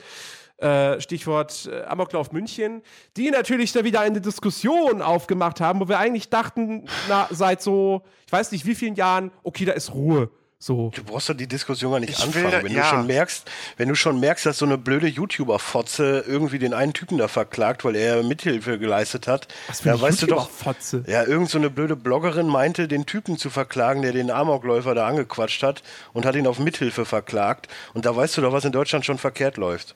Äh, 0.56 0.98
Stichwort 1.02 1.68
äh, 1.70 1.82
Amoklauf 1.82 2.32
München, 2.32 2.80
die 3.18 3.30
natürlich 3.30 3.74
da 3.74 3.84
wieder 3.84 4.00
eine 4.00 4.22
Diskussion 4.22 5.02
aufgemacht 5.02 5.60
haben, 5.60 5.80
wo 5.80 5.88
wir 5.88 5.98
eigentlich 5.98 6.30
dachten, 6.30 6.88
na, 7.10 7.28
seit 7.28 7.60
so, 7.60 8.04
ich 8.24 8.32
weiß 8.32 8.52
nicht 8.52 8.64
wie 8.64 8.74
vielen 8.74 8.94
Jahren, 8.94 9.32
okay, 9.42 9.66
da 9.66 9.72
ist 9.72 9.92
Ruhe. 9.92 10.30
So. 10.64 10.92
Du 10.94 11.02
brauchst 11.02 11.28
doch 11.28 11.34
die 11.34 11.48
Diskussion 11.48 11.90
gar 11.90 11.98
nicht 11.98 12.10
Ich 12.12 12.20
will 12.20 12.44
anfangen. 12.46 12.50
da- 12.52 12.62
wenn 12.62 12.72
ja. 12.72 12.82
du 12.82 12.88
schon 12.96 13.06
merkst, 13.08 13.50
wenn 13.78 13.88
du 13.88 13.96
schon 13.96 14.20
merkst, 14.20 14.46
dass 14.46 14.58
so 14.58 14.64
eine 14.64 14.78
blöde 14.78 15.08
YouTuber-Fotze 15.08 16.22
irgendwie 16.24 16.60
den 16.60 16.72
einen 16.72 16.92
Typen 16.92 17.18
da 17.18 17.26
verklagt, 17.26 17.84
weil 17.84 17.96
er 17.96 18.22
Mithilfe 18.22 18.78
geleistet 18.78 19.26
hat, 19.26 19.48
ja, 19.82 20.00
weißt 20.00 20.22
du 20.22 20.26
doch, 20.26 20.48
Fotze. 20.48 21.02
ja, 21.08 21.24
irgend 21.24 21.50
so 21.50 21.58
eine 21.58 21.68
blöde 21.68 21.96
Bloggerin 21.96 22.46
meinte, 22.46 22.86
den 22.86 23.06
Typen 23.06 23.38
zu 23.38 23.50
verklagen, 23.50 24.02
der 24.02 24.12
den 24.12 24.30
Amokläufer 24.30 24.94
da 24.94 25.08
angequatscht 25.08 25.64
hat 25.64 25.82
und 26.12 26.24
hat 26.24 26.36
ihn 26.36 26.46
auf 26.46 26.60
Mithilfe 26.60 27.04
verklagt. 27.04 27.66
Und 27.92 28.06
da 28.06 28.14
weißt 28.14 28.36
du 28.36 28.42
doch, 28.42 28.52
was 28.52 28.64
in 28.64 28.70
Deutschland 28.72 29.04
schon 29.04 29.18
verkehrt 29.18 29.56
läuft. 29.56 29.94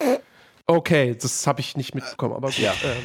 Okay, 0.69 1.15
das 1.15 1.47
habe 1.47 1.61
ich 1.61 1.77
nicht 1.77 1.95
mitbekommen, 1.95 2.35
aber 2.35 2.49
gut. 2.49 2.59
Ja. 2.59 2.73
Ähm, 2.83 2.97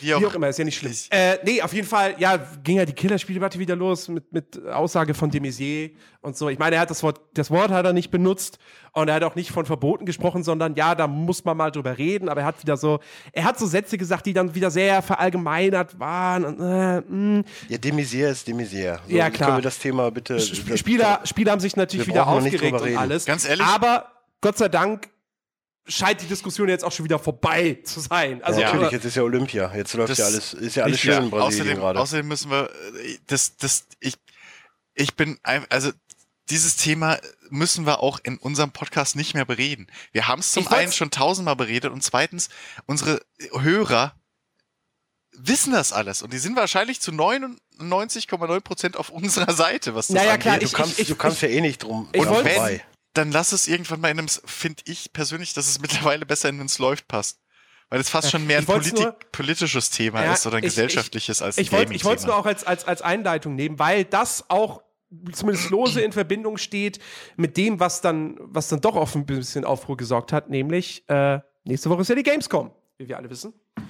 Wie 0.00 0.06
wie 0.06 0.14
auch, 0.14 0.24
auch 0.24 0.34
immer, 0.34 0.48
ist 0.48 0.58
ja 0.58 0.64
nicht 0.64 0.78
schlimm. 0.78 0.94
Äh, 1.10 1.36
nee, 1.44 1.60
auf 1.60 1.74
jeden 1.74 1.86
Fall, 1.86 2.14
ja, 2.18 2.38
ging 2.64 2.78
ja 2.78 2.86
die 2.86 2.94
Killerspieldebatte 2.94 3.58
wieder 3.58 3.76
los 3.76 4.08
mit, 4.08 4.32
mit 4.32 4.64
Aussage 4.66 5.12
von 5.12 5.30
de 5.30 5.38
Maizière 5.42 5.90
und 6.22 6.38
so. 6.38 6.48
Ich 6.48 6.58
meine, 6.58 6.76
er 6.76 6.80
hat 6.80 6.88
das 6.90 7.02
Wort, 7.02 7.20
das 7.34 7.50
Wort 7.50 7.70
hat 7.70 7.84
er 7.84 7.92
nicht 7.92 8.10
benutzt 8.10 8.58
und 8.92 9.08
er 9.08 9.16
hat 9.16 9.24
auch 9.24 9.34
nicht 9.34 9.50
von 9.50 9.66
Verboten 9.66 10.06
gesprochen, 10.06 10.42
sondern 10.42 10.74
ja, 10.74 10.94
da 10.94 11.06
muss 11.06 11.44
man 11.44 11.54
mal 11.58 11.70
drüber 11.70 11.98
reden, 11.98 12.30
aber 12.30 12.40
er 12.40 12.46
hat 12.46 12.62
wieder 12.62 12.78
so, 12.78 12.98
er 13.32 13.44
hat 13.44 13.58
so 13.58 13.66
Sätze 13.66 13.98
gesagt, 13.98 14.24
die 14.24 14.32
dann 14.32 14.54
wieder 14.54 14.70
sehr 14.70 15.02
verallgemeinert 15.02 16.00
waren 16.00 16.44
und, 16.46 16.60
äh, 16.60 17.00
mh. 17.02 17.42
Ja, 17.68 17.76
Demisier 17.76 18.30
ist 18.30 18.48
Demisier. 18.48 19.00
So, 19.06 19.14
Ja, 19.14 19.28
klar. 19.28 19.48
Können 19.50 19.58
wir 19.58 19.62
das 19.64 19.78
Thema 19.78 20.10
bitte. 20.10 20.36
Sp- 20.40 20.78
Spieler, 20.78 21.20
Spieler 21.24 21.52
haben 21.52 21.60
sich 21.60 21.76
natürlich 21.76 22.06
wieder 22.06 22.26
aufgeregt 22.26 22.80
und 22.80 22.96
alles. 22.96 23.26
Ganz 23.26 23.46
ehrlich? 23.46 23.66
Aber 23.66 24.06
Gott 24.40 24.56
sei 24.56 24.68
Dank 24.70 25.08
scheint 25.86 26.20
die 26.20 26.26
Diskussion 26.26 26.68
jetzt 26.68 26.84
auch 26.84 26.92
schon 26.92 27.04
wieder 27.04 27.18
vorbei 27.18 27.78
zu 27.84 28.00
sein. 28.00 28.42
Also, 28.42 28.60
Ja, 28.60 28.68
natürlich, 28.72 28.92
jetzt 28.92 29.04
ist 29.04 29.16
ja 29.16 29.22
Olympia. 29.22 29.74
Jetzt 29.74 29.94
läuft 29.94 30.16
ja 30.18 30.24
alles, 30.26 30.54
ist 30.54 30.76
ja 30.76 30.84
alles 30.84 30.96
Ich- 30.96 31.02
schön 31.02 31.12
ja, 31.12 31.18
in 31.20 31.30
Brasilien 31.30 31.62
außerdem, 31.62 31.78
gerade. 31.80 32.00
außerdem 32.00 32.28
müssen 32.28 32.50
wir, 32.50 32.70
das, 33.26 33.56
das, 33.56 33.86
ich, 34.00 34.14
ich 34.94 35.14
bin, 35.16 35.38
ein- 35.42 35.66
also 35.70 35.90
dieses 36.50 36.76
Thema 36.76 37.18
müssen 37.50 37.86
wir 37.86 38.00
auch 38.00 38.20
in 38.22 38.36
unserem 38.38 38.70
Podcast 38.72 39.16
nicht 39.16 39.34
mehr 39.34 39.44
bereden. 39.44 39.86
Wir 40.12 40.28
haben 40.28 40.40
es 40.40 40.52
zum 40.52 40.62
Ich 40.64 40.70
einen 40.70 40.92
schon 40.92 41.10
tausendmal 41.10 41.56
beredet 41.56 41.92
und 41.92 42.02
zweitens, 42.02 42.48
unsere 42.86 43.20
Hörer 43.58 44.14
wissen 45.34 45.72
das 45.72 45.92
alles 45.92 46.22
und 46.22 46.32
die 46.32 46.38
sind 46.38 46.56
wahrscheinlich 46.56 47.00
zu 47.00 47.10
99,9 47.10 48.60
Prozent 48.60 48.96
auf 48.96 49.08
unserer 49.10 49.52
Seite, 49.54 49.94
was 49.94 50.08
das 50.08 50.14
Naja, 50.14 50.32
angeht. 50.32 50.42
klar, 50.42 50.58
du 50.58 50.64
ich- 50.66 50.72
kannst, 50.72 50.98
ich- 50.98 51.08
du 51.08 51.14
kannst 51.16 51.42
ja 51.42 51.48
eh 51.48 51.60
nicht 51.60 51.82
drum. 51.82 52.08
ich 52.12 52.24
wollte- 52.26 52.50
vorbei. 52.50 52.84
Dann 53.14 53.30
lass 53.32 53.52
es 53.52 53.68
irgendwann 53.68 54.00
mal 54.00 54.10
in 54.10 54.18
einem, 54.18 54.28
finde 54.28 54.82
ich 54.86 55.12
persönlich, 55.12 55.52
dass 55.54 55.68
es 55.68 55.78
mittlerweile 55.80 56.26
besser 56.26 56.48
in 56.48 56.60
uns 56.60 56.78
läuft 56.78 57.08
passt. 57.08 57.38
Weil 57.90 58.00
es 58.00 58.08
fast 58.08 58.28
Ja, 58.28 58.30
schon 58.38 58.46
mehr 58.46 58.56
ein 58.56 58.62
ich 58.62 58.66
Politik, 58.68 58.94
nur- 59.00 59.16
politisches 59.32 59.90
Thema 59.90 60.24
Ja, 60.24 60.32
ist 60.32 60.46
oder 60.46 60.56
ein 60.56 60.62
ich- 60.64 60.70
gesellschaftliches 60.70 61.42
als 61.42 61.58
ein 61.58 61.62
Ich 61.62 61.72
wollte 61.72 61.92
ich 61.94 62.04
wollte 62.04 62.20
es 62.20 62.26
nur 62.26 62.36
auch 62.36 62.46
als, 62.46 62.64
als, 62.64 62.84
als 62.86 63.02
Einleitung 63.02 63.54
nehmen, 63.54 63.78
weil 63.78 64.04
das 64.04 64.44
auch 64.48 64.82
zumindest 65.32 65.68
lose 65.68 66.00
in 66.00 66.12
Verbindung 66.12 66.56
steht 66.56 67.00
mit 67.36 67.58
dem, 67.58 67.80
was 67.80 68.00
dann, 68.00 68.38
was 68.40 68.68
dann 68.68 68.80
doch 68.80 68.96
auf 68.96 69.14
ein 69.14 69.26
bisschen 69.26 69.66
Aufruhr 69.66 69.98
gesorgt 69.98 70.32
hat, 70.32 70.48
nämlich 70.48 71.06
äh, 71.10 71.40
nächste 71.64 71.90
Woche 71.90 72.00
ist 72.00 72.08
ja 72.08 72.14
die 72.14 72.22
Gamescom, 72.22 72.70
wie 72.96 73.08
wir 73.08 73.18
alle 73.18 73.28
wissen. 73.28 73.52
Ja, 73.76 73.84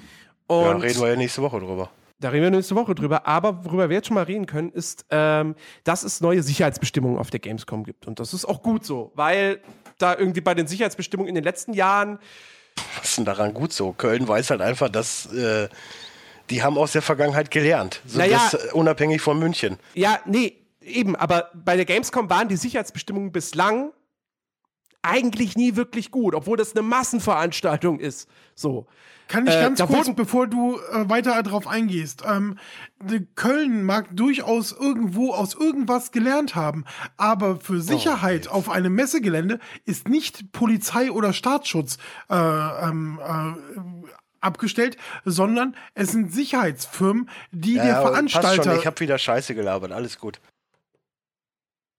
Und 0.73 0.83
reden 0.83 1.01
wir 1.01 1.09
ja 1.11 1.15
nächste 1.17 1.41
Woche 1.43 1.61
drüber. 1.61 1.89
Da 2.23 2.31
reden 2.31 2.45
wir 2.45 2.51
nächste 2.51 2.75
Woche 2.75 2.95
drüber. 2.95 3.27
Aber 3.27 3.65
worüber 3.65 3.89
wir 3.91 3.97
jetzt 3.97 4.07
schon 4.07 4.15
mal 4.15 4.25
reden 4.25 4.47
können, 4.47 4.71
ist, 4.71 5.05
ähm, 5.11 5.55
dass 5.85 6.05
es 6.05 6.21
neue 6.21 6.43
Sicherheitsbestimmungen 6.43 7.19
auf 7.19 7.31
der 7.31 7.41
Gamescom 7.41 7.85
gibt. 7.85 8.07
Und 8.07 8.21
das 8.21 8.33
ist 8.33 8.45
auch 8.45 8.63
gut 8.63 8.87
so, 8.87 9.13
weil 9.15 9.61
da 9.99 10.17
irgendwie 10.17 10.41
bei 10.41 10.55
den 10.55 10.67
Sicherheitsbestimmungen 10.67 11.29
in 11.29 11.35
den 11.35 11.45
letzten 11.45 11.75
Jahren 11.75 12.19
Was 12.97 13.11
ist 13.11 13.19
denn 13.19 13.25
daran 13.25 13.53
gut 13.53 13.73
so? 13.73 13.93
Köln 13.93 14.27
weiß 14.27 14.51
halt 14.51 14.63
einfach, 14.63 14.89
dass 14.89 15.27
äh, 15.33 15.69
die 16.51 16.63
haben 16.63 16.79
aus 16.79 16.93
der 16.93 17.03
Vergangenheit 17.03 17.51
gelernt. 17.51 18.01
So, 18.07 18.19
Naja. 18.19 18.49
das, 18.51 18.67
äh, 18.69 18.73
unabhängig 18.73 19.21
von 19.21 19.39
München. 19.39 19.79
Ja, 19.95 20.19
nee, 20.25 20.57
eben, 20.81 21.17
aber 21.17 21.51
bei 21.55 21.77
der 21.77 21.85
Gamescom 21.85 22.31
waren 22.31 22.49
die 22.49 22.57
Sicherheitsbestimmungen 22.57 23.33
bislang 23.33 23.93
eigentlich 25.03 25.57
nie 25.57 25.77
wirklich 25.77 26.11
gut, 26.11 26.35
obwohl 26.35 26.57
das 26.57 26.73
eine 26.73 26.83
Massenveranstaltung 26.83 27.99
ist. 27.99 28.29
So. 28.55 28.87
Kann 29.33 29.47
ich 29.47 29.55
Äh, 29.55 29.61
ganz 29.63 29.79
da 29.79 29.87
kurz, 29.87 30.07
wurden- 30.09 30.15
bevor 30.15 30.47
du 30.47 30.77
äh, 30.93 31.09
weiter 31.09 31.43
darauf 31.43 31.67
eingehst, 31.67 32.23
ähm, 32.29 32.59
Köln 33.35 33.83
mag 33.83 34.09
durchaus 34.15 34.73
irgendwo 34.73 35.33
aus 35.33 35.55
irgendwas 35.55 36.13
gelernt 36.13 36.55
haben, 36.55 36.85
aber 37.17 37.59
für 37.59 37.81
Sicherheit 37.81 38.47
auf 38.49 38.69
einem 38.69 38.95
Messegelände 38.95 39.59
ist 39.87 40.07
nicht 40.09 40.53
Polizei 40.53 41.11
oder 41.11 41.33
Staatsschutz 41.33 41.97
äh, 42.29 42.35
ähm, 42.37 43.19
äh, 43.25 44.07
abgestellt, 44.41 44.97
sondern 45.25 45.75
es 45.95 46.13
sind 46.13 46.33
Sicherheitsfirmen, 46.33 47.31
die 47.53 47.75
der 47.75 47.85
aber 47.85 48.11
passt 48.11 48.13
Veranstalter. 48.33 48.63
Schon, 48.73 48.81
ich 48.81 48.87
habe 48.87 49.01
wieder 49.01 49.17
Scheiße 49.19 49.55
gelabert, 49.55 49.93
alles 49.93 50.19
gut. 50.19 50.41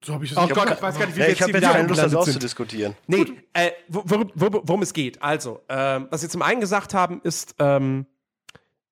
So 0.04 0.14
habe 0.14 0.26
ich 0.26 0.32
das 0.32 0.38
Oh 0.39 0.43
nicht 0.45 0.56
Gott, 0.56 0.70
ich 0.72 0.82
weiß 0.82 0.97
gar 0.99 1.06
nicht, 1.06 1.16
wie 1.16 1.20
Ja, 1.22 1.26
wir 1.28 1.34
ich 1.34 1.39
jetzt 1.39 1.54
habe 1.56 1.62
keine 1.62 1.88
Lust, 1.88 2.01
das 2.04 2.16
auszudiskutieren. 2.16 2.95
Nee, 3.08 3.26
äh, 3.54 3.72
wo- 3.88 4.04
wor 4.06 4.26
wor 4.36 4.62
worum 4.68 4.82
es 4.82 4.93
geht. 4.93 5.22
Also, 5.22 5.62
ähm, 5.70 6.08
was 6.12 6.22
wir 6.22 6.30
zum 6.30 6.41
einen 6.41 6.60
gesagt 6.62 6.93
haben, 6.93 7.22
ist, 7.24 7.56
ähm, 7.60 8.06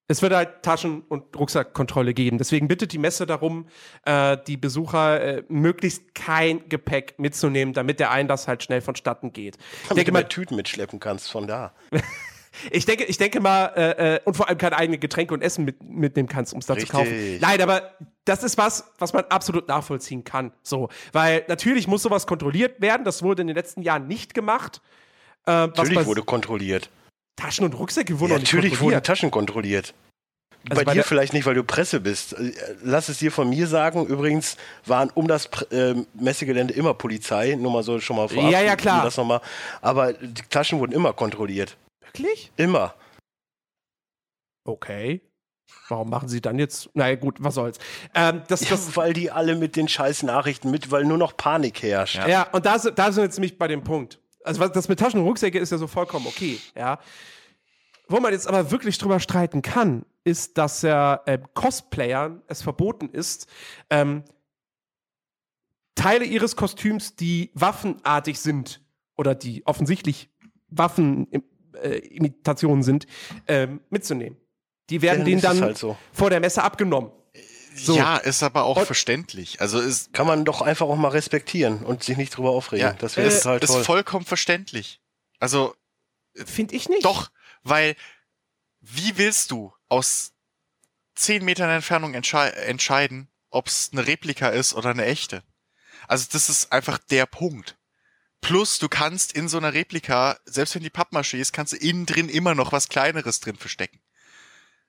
es 0.08 0.22
wird 0.22 0.34
halt 0.34 0.62
Taschen- 0.64 1.04
und 1.08 1.38
Rucksackkontrolle 1.38 2.14
geben. 2.14 2.38
Deswegen 2.38 2.68
bittet 2.68 2.92
die 2.92 2.98
Messe 2.98 3.26
darum, 3.26 3.68
äh, 4.06 4.38
die 4.46 4.58
Besucher 4.58 5.22
äh, 5.22 5.44
möglichst 5.48 6.14
kein 6.16 6.68
Gepäck 6.68 7.16
mitzunehmen, 7.18 7.74
damit 7.74 8.00
der 8.02 8.12
Einlass 8.12 8.48
halt 8.48 8.62
schnell 8.64 8.82
vonstatten 8.82 9.32
geht. 9.32 9.56
Ich 9.58 9.88
Damit 9.88 9.98
denke 10.00 10.12
du 10.12 10.14
mal, 10.14 10.22
mal 10.24 10.28
Tüten 10.28 10.56
mitschleppen 10.58 11.00
kannst 11.00 11.32
von 11.32 11.48
da. 11.48 11.74
Ich 12.70 12.86
denke, 12.86 13.06
ich 13.06 13.18
denke 13.18 13.40
mal, 13.40 13.68
äh, 13.76 14.16
äh, 14.16 14.20
und 14.26 14.36
vor 14.36 14.50
allem 14.50 14.58
keine 14.58 14.78
eigenen 14.78 15.00
Getränke 15.00 15.34
und 15.34 15.42
Essen 15.42 15.66
mit, 15.66 15.82
mitnehmen 15.84 16.28
kannst, 16.28 16.54
um 16.54 16.60
es 16.60 16.66
da 16.66 16.78
zu 16.78 16.86
kaufen. 16.86 17.12
Richtig. 17.14 17.42
Nein, 17.42 17.62
aber 17.62 17.92
das 18.26 18.44
ist 18.44 18.58
was, 18.58 18.86
was 19.00 19.14
man 19.14 19.24
absolut 19.26 19.68
nachvollziehen 19.68 20.24
kann. 20.24 20.52
So, 20.62 20.90
weil 21.14 21.46
natürlich 21.48 21.88
muss 21.88 22.04
sowas 22.04 22.28
kontrolliert 22.28 22.82
werden. 22.82 23.04
Das 23.04 23.24
wurde 23.24 23.42
in 23.42 23.48
den 23.48 23.56
letzten 23.56 23.82
Jahren 23.82 24.08
nicht 24.08 24.34
gemacht. 24.34 24.82
Äh, 25.48 25.52
Natürlich 25.68 26.06
wurde 26.06 26.24
kontrolliert. 26.24 26.90
Taschen 27.36 27.66
und 27.66 27.74
Rucksäcke 27.74 28.20
wurden 28.20 28.34
Ja, 28.34 28.38
nicht 28.38 28.54
natürlich 28.54 28.74
wurden 28.74 28.80
kontrolliert. 28.80 29.06
Taschen 29.06 29.32
kontrolliert. 29.32 29.94
Also 30.70 30.82
bei, 30.82 30.86
bei 30.86 30.94
dir 30.94 31.04
vielleicht 31.04 31.34
nicht, 31.34 31.46
weil 31.46 31.56
du 31.56 31.64
Presse 31.64 32.00
bist. 32.00 32.34
Äh, 32.34 32.52
Lass 32.84 33.10
es 33.10 33.18
dir 33.18 33.32
von 33.32 33.50
mir 33.50 33.66
sagen. 33.66 34.06
Übrigens 34.06 34.58
waren 34.86 35.10
um 35.16 35.28
das 35.28 35.50
ähm, 35.72 36.06
Messegelände 36.14 36.74
immer 36.74 36.94
Polizei. 36.94 37.56
Nur 37.56 37.72
mal 37.72 37.82
so 37.82 38.00
schon 38.00 38.18
mal 38.18 38.30
vorab. 38.30 38.52
Ja, 38.52 38.62
ja, 38.62 38.76
klar. 38.76 39.04
Das 39.04 39.18
noch 39.18 39.26
mal. 39.26 39.42
Aber 39.82 40.14
die 40.14 40.44
Taschen 40.50 40.80
wurden 40.80 40.92
immer 40.92 41.14
kontrolliert. 41.14 41.78
Wirklich? 42.14 42.52
Immer. 42.58 42.94
Okay. 44.66 45.22
Warum 45.88 46.10
machen 46.10 46.28
sie 46.28 46.42
dann 46.42 46.60
jetzt? 46.60 46.90
naja, 46.94 47.16
gut, 47.16 47.38
was 47.40 47.56
soll's. 47.56 47.78
Ähm, 48.14 48.44
das, 48.48 48.62
das, 48.62 48.88
Ja, 48.90 48.96
weil 48.98 49.14
die 49.14 49.32
alle 49.32 49.56
mit 49.56 49.76
den 49.76 49.88
scheiß 49.88 50.24
Nachrichten 50.24 50.70
mit, 50.72 50.92
weil 50.92 51.06
nur 51.06 51.18
noch 51.18 51.36
Panik 51.38 51.82
herrscht. 51.82 52.16
Ja. 52.16 52.28
Ja, 52.28 52.44
und 52.52 52.66
da, 52.66 52.78
sind- 52.80 53.00
da 53.00 53.06
sind 53.12 53.18
wir 53.18 53.24
jetzt 53.26 53.38
nämlich 53.38 53.58
bei 53.58 53.68
dem 53.68 53.84
Punkt. 53.84 54.20
Also 54.44 54.60
was- 54.60 54.72
das 54.74 54.90
mit 54.90 55.00
Taschen 55.00 55.20
und 55.22 55.26
Rucksäcke 55.28 55.58
ist 55.60 55.72
ja 55.72 55.78
so 55.78 55.88
vollkommen 55.88 56.28
okay, 56.28 56.60
ja. 56.76 57.00
Wo 58.08 58.20
man 58.20 58.34
jetzt 58.34 58.48
aber 58.48 58.72
wirklich 58.72 58.98
drüber 58.98 59.20
streiten 59.22 59.62
kann, 59.62 60.06
ist, 60.26 60.58
dass 60.58 60.82
ja 60.82 61.22
ähm, 61.26 61.46
Cosplayern 61.54 62.42
es 62.48 62.62
verboten 62.62 63.10
ist, 63.10 63.48
ähm, 63.90 64.24
Teile 65.96 66.26
ihres 66.26 66.56
Kostüms, 66.56 67.16
die 67.16 67.52
waffenartig 67.54 68.40
sind 68.40 68.82
oder 69.18 69.36
die 69.36 69.66
offensichtlich 69.66 70.30
Waffenimitationen 71.74 72.84
sind, 72.84 73.08
ähm, 73.48 73.82
mitzunehmen. 73.90 74.38
Die 74.90 75.02
werden 75.02 75.20
Ja, 75.20 75.26
denen 75.26 75.42
dann 75.42 75.62
halt 75.62 75.78
so. 75.78 75.98
vor 76.12 76.30
der 76.30 76.40
Messe 76.40 76.64
abgenommen. 76.64 77.12
So. 77.76 77.96
Ja, 77.96 78.18
ist 78.18 78.44
aber 78.44 78.64
auch 78.66 78.78
Und- 78.78 78.86
verständlich. 78.86 79.62
Also 79.62 79.80
ist, 79.80 80.12
Kann 80.14 80.28
man 80.28 80.44
doch 80.44 80.62
einfach 80.62 80.88
auch 80.88 80.98
mal 80.98 81.08
respektieren 81.10 81.84
und 81.86 82.04
sich 82.04 82.18
nicht 82.18 82.36
drüber 82.36 82.50
aufregen. 82.52 82.86
ja, 82.86 82.94
das 82.94 83.16
wäre 83.16 83.28
ist, 83.28 83.44
total 83.44 83.60
ist 83.60 83.68
toll. 83.72 83.84
vollkommen 83.86 84.26
verständlich. 84.26 85.02
Also 85.40 85.74
Finde 86.34 86.76
ich 86.76 86.88
nicht. 86.90 87.04
Doch, 87.06 87.30
weil 87.64 87.96
wie 88.80 89.18
willst 89.18 89.52
du 89.52 89.74
aus 89.90 90.32
10 91.16 91.44
Metern 91.44 91.70
Entfernung 91.70 92.14
entschei 92.14 92.48
entscheiden, 92.50 93.30
ob 93.50 93.68
es 93.68 93.90
eine 93.92 94.08
Replika 94.08 94.48
ist 94.50 94.74
oder 94.74 94.90
eine 94.92 95.06
echte? 95.06 95.44
Also 96.08 96.28
das 96.32 96.48
ist 96.50 96.72
einfach 96.72 96.98
der 96.98 97.26
Punkt. 97.26 97.78
Plus, 98.42 98.80
du 98.80 98.90
kannst 98.90 99.34
in 99.34 99.48
so 99.48 99.58
einer 99.58 99.74
Replika, 99.74 100.38
selbst 100.46 100.76
wenn 100.76 100.84
die 100.84 100.90
Pappmaché 100.90 101.38
ist, 101.38 101.54
kannst 101.54 101.74
du 101.74 101.78
innen 101.78 102.08
drin 102.08 102.28
immer 102.28 102.56
noch 102.56 102.72
was 102.72 102.90
Kleineres 102.90 103.40
drin 103.40 103.56
verstecken. 103.56 104.00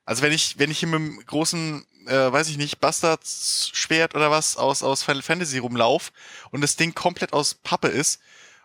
Also 0.04 0.22
wenn 0.22 0.32
ich, 0.32 0.58
wenn 0.58 0.70
ich 0.70 0.80
hier 0.80 0.88
mit 0.88 0.96
einem 0.96 1.24
großen, 1.24 1.86
äh, 2.06 2.32
weiß 2.32 2.48
ich 2.48 2.56
nicht, 2.56 2.80
Bastards-Schwert 2.80 4.14
oder 4.14 4.30
was 4.30 4.56
aus, 4.56 4.82
aus 4.82 5.02
Final 5.02 5.22
Fantasy 5.22 5.58
rumlauf 5.58 6.12
und 6.50 6.62
das 6.62 6.76
Ding 6.76 6.94
komplett 6.94 7.32
aus 7.32 7.54
Pappe 7.54 7.88
ist 7.88 8.20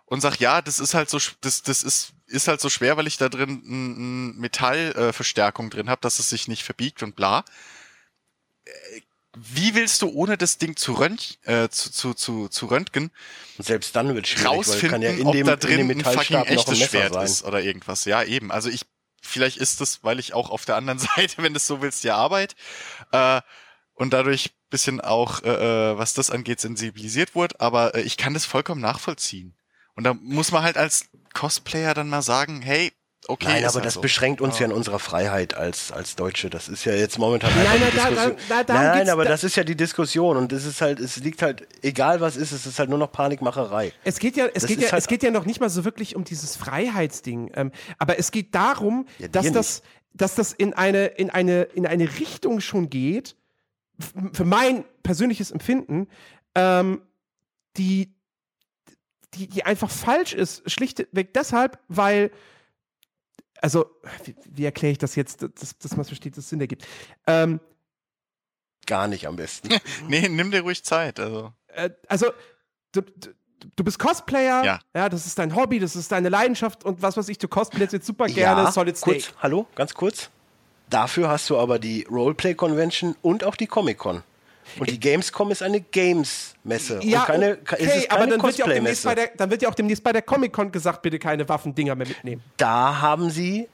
und 0.06 0.22
sag, 0.22 0.40
ja, 0.40 0.62
das 0.62 0.80
ist 0.80 0.94
halt 0.94 1.10
so, 1.10 1.20
das, 1.42 1.62
das 1.62 1.84
ist, 1.84 2.14
ist 2.26 2.48
halt 2.48 2.62
so 2.62 2.70
schwer, 2.70 2.98
weil 2.98 3.08
ich 3.08 3.18
da 3.18 3.30
drin 3.30 3.62
eine 3.66 4.40
Metallverstärkung 4.40 5.68
äh, 5.68 5.70
drin 5.70 5.90
habe, 5.90 6.02
dass 6.02 6.20
es 6.20 6.30
sich 6.30 6.48
nicht 6.48 6.64
verbiegt 6.64 7.04
und 7.04 7.16
bla. 7.16 7.44
Äh, 8.66 9.02
Wie 9.40 9.76
willst 9.76 10.02
du 10.02 10.10
ohne 10.10 10.38
das 10.38 10.58
Ding 10.58 10.76
zu, 10.76 10.94
röntg 10.94 11.38
äh, 11.44 11.70
zu, 11.70 11.92
zu, 11.92 12.14
zu, 12.14 12.48
zu 12.48 12.66
röntgen 12.68 13.12
selbst 13.58 13.96
dann 13.96 14.14
wird 14.16 14.28
schwierig, 14.28 14.46
weil 14.46 14.58
rausfinden, 14.58 14.90
kann 14.90 15.02
ja 15.02 15.10
in 15.12 15.26
ob 15.26 15.34
dem, 15.34 15.46
da 15.48 15.54
in 15.54 15.60
drin 15.60 15.88
dem 15.88 15.90
ein 15.92 16.04
fucking 16.04 16.38
ein 16.38 16.46
echtes 16.46 16.80
Messer 16.80 16.90
Schwert 16.90 17.14
sein. 17.14 17.26
ist 17.26 17.44
oder 17.44 17.62
irgendwas. 17.62 18.06
Ja, 18.06 18.24
eben. 18.24 18.52
Also 18.52 18.70
ich, 18.70 18.82
vielleicht 19.22 19.58
ist 19.58 19.82
das, 19.82 20.04
weil 20.04 20.20
ich 20.20 20.34
auch 20.34 20.50
auf 20.50 20.66
der 20.66 20.76
anderen 20.76 21.00
Seite, 21.16 21.42
wenn 21.44 21.54
du 21.54 21.58
es 21.58 21.68
so 21.68 21.82
willst, 21.82 22.04
die 22.04 22.12
Arbeit 22.12 22.56
äh, 23.12 23.42
und 23.94 24.14
dadurch 24.14 24.52
bisschen 24.70 25.02
auch, 25.02 25.44
äh, 25.44 25.92
äh, 25.92 25.98
was 25.98 26.14
das 26.14 26.30
angeht, 26.30 26.60
sensibilisiert 26.60 27.36
wurde, 27.36 27.60
aber 27.60 27.96
äh, 27.96 28.02
ich 28.02 28.18
kann 28.18 28.34
das 28.34 28.46
vollkommen 28.46 28.82
nachvollziehen. 28.82 29.56
Und 29.96 30.04
da 30.04 30.14
muss 30.14 30.52
man 30.52 30.64
halt 30.64 30.78
als 30.78 31.06
Cosplayer 31.34 31.94
dann 31.94 32.10
mal 32.10 32.22
sagen, 32.22 32.62
hey, 32.62 32.92
okay, 33.28 33.48
Nein, 33.48 33.66
aber 33.66 33.74
halt 33.76 33.86
das 33.86 33.94
so. 33.96 34.02
beschränkt 34.02 34.42
uns 34.42 34.56
Ja. 34.60 34.62
ja 34.66 34.72
in 34.72 34.78
unserer 34.78 35.00
Freiheit 35.00 35.54
als, 35.56 35.92
als 35.92 36.16
Deutsche. 36.16 36.50
Das 36.50 36.68
ist 36.70 36.86
ja 36.86 36.94
jetzt 36.94 37.18
momentan 37.20 37.52
Nein, 37.56 37.66
nein, 37.66 37.80
die 37.92 37.98
Diskussion. 37.98 38.36
da- 38.50 38.64
da- 38.64 38.74
nein, 38.74 39.10
aber 39.10 39.24
da- 39.24 39.30
das 39.32 39.44
ist 39.44 39.56
ja 39.56 39.64
die 39.64 39.76
Diskussion 39.76 40.38
und 40.38 40.52
es 40.54 40.66
ist 40.66 40.82
halt, 40.82 41.00
es 41.00 41.18
liegt 41.18 41.42
halt, 41.42 41.68
egal 41.84 42.22
was 42.22 42.36
ist, 42.38 42.52
es 42.52 42.66
ist 42.66 42.80
halt 42.80 42.90
nur 42.90 43.00
noch 43.00 43.12
Panikmacherei. 43.12 43.92
Es 44.04 44.20
geht 44.20 44.36
ja, 44.38 44.46
es 44.48 44.54
Das 44.64 44.68
geht 44.68 44.82
ja, 44.82 44.92
halt- 44.92 45.02
es 45.02 45.08
geht 45.08 45.24
ja 45.24 45.32
noch 45.32 45.46
nicht 45.46 45.60
mal 45.60 45.70
so 45.70 45.84
wirklich 45.86 46.16
um 46.16 46.24
dieses 46.24 46.56
Freiheitsding. 46.56 47.52
Ähm, 47.56 47.72
aber 47.98 48.18
es 48.20 48.32
geht 48.32 48.54
darum, 48.56 49.08
Ja, 49.20 49.28
dass 49.28 49.52
das, 49.52 49.82
dass 50.14 50.36
das 50.36 50.54
in 50.54 50.74
eine, 50.74 51.06
in 51.06 51.30
eine, 51.30 51.64
in 51.64 51.86
eine 51.86 52.06
Richtung 52.20 52.60
schon 52.62 52.90
geht, 52.90 53.36
für 54.34 54.46
mein 54.46 54.84
persönliches 55.04 55.52
Empfinden, 55.52 56.08
ähm, 56.56 57.02
die, 57.78 58.14
die, 59.34 59.48
die 59.48 59.64
einfach 59.64 59.90
falsch 59.90 60.34
ist. 60.34 60.70
Schlichtweg 60.72 61.34
deshalb, 61.34 61.80
weil, 61.88 62.32
also, 63.62 63.86
wie, 64.26 64.36
wie 64.46 64.66
erkläre 64.66 64.92
ich 64.92 64.98
das 64.98 65.16
jetzt, 65.16 65.42
dass, 65.42 65.78
dass 65.78 65.92
man 65.92 66.02
es 66.02 66.08
versteht, 66.08 66.34
dass 66.38 66.46
es 66.46 66.50
Sinn 66.50 66.62
ergibt? 66.62 66.86
Ähm, 67.26 67.60
Gar 68.86 69.08
nicht 69.08 69.28
am 69.28 69.36
besten. 69.36 69.70
Nee, 70.08 70.28
nimm 70.30 70.52
dir 70.52 70.62
ruhig 70.62 70.84
Zeit. 70.84 71.20
Also. 71.20 71.52
äh, 71.68 71.90
also 72.08 72.28
du, 72.94 73.02
du, 73.02 73.30
du 73.76 73.84
bist 73.84 74.00
Cosplayer, 74.00 74.64
Ja. 74.94 75.10
das 75.10 75.26
ist 75.26 75.38
dein 75.40 75.56
Hobby, 75.56 75.80
das 75.80 75.96
ist 75.96 76.12
deine 76.12 76.30
Leidenschaft 76.30 76.86
und 76.86 77.02
was 77.02 77.18
weiß 77.18 77.28
ich, 77.30 77.38
du 77.38 77.48
cosplayst 77.48 77.94
jetzt 77.94 78.06
super 78.08 78.28
gerne 78.28 78.72
Solid 78.72 78.96
Snake. 78.98 79.20
kurz, 79.20 79.34
hallo, 79.42 79.68
ganz 79.76 79.94
kurz. 79.94 80.30
Dafür 80.90 81.28
hast 81.30 81.50
du 81.50 81.58
aber 81.58 81.80
die 81.80 82.08
Roleplay 82.10 82.54
Convention 82.56 83.16
und 83.22 83.44
auch 83.44 83.56
die 83.56 83.68
Comic 83.68 83.98
Con. 83.98 84.24
Und 84.80 84.90
die 84.90 85.00
Gamescom 85.00 85.52
ist 85.52 85.64
eine 85.64 85.82
Games-Messe. 85.82 87.00
Ja, 87.04 87.22
und 87.22 87.26
keine, 87.28 87.58
okay, 87.62 88.08
aber 88.10 88.28
dann 88.28 88.42
wird, 88.42 88.58
ja 88.58 88.66
auch 88.66 88.70
demnächst 88.70 89.04
Cosplay-Messe. 89.04 89.08
bei 89.08 89.16
der, 89.16 89.28
dann 89.36 89.50
wird 89.50 89.62
ja 89.62 89.70
auch 89.70 89.76
demnächst 89.76 90.04
bei 90.04 90.14
der 90.14 90.22
Comic-Con 90.22 90.72
gesagt, 90.72 91.02
bitte 91.02 91.20
keine 91.20 91.48
Waffendinger 91.48 91.96
mehr 91.96 92.08
mitnehmen. 92.08 92.44
Da 92.58 93.02
haben 93.02 93.30
sie 93.30 93.68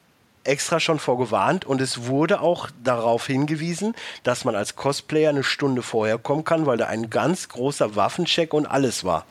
extra 0.43 0.79
schon 0.79 0.99
vorgewarnt 0.99 1.65
und 1.65 1.81
es 1.81 2.05
wurde 2.05 2.41
auch 2.41 2.69
darauf 2.83 3.27
hingewiesen, 3.27 3.95
dass 4.23 4.45
man 4.45 4.55
als 4.55 4.75
Cosplayer 4.75 5.29
eine 5.29 5.43
Stunde 5.43 5.81
vorher 5.81 6.17
kommen 6.17 6.43
kann, 6.43 6.65
weil 6.65 6.77
da 6.77 6.87
ein 6.87 7.09
ganz 7.09 7.49
großer 7.49 7.95
Waffencheck 7.95 8.53
und 8.53 8.65
alles 8.65 9.03
war. 9.03 9.25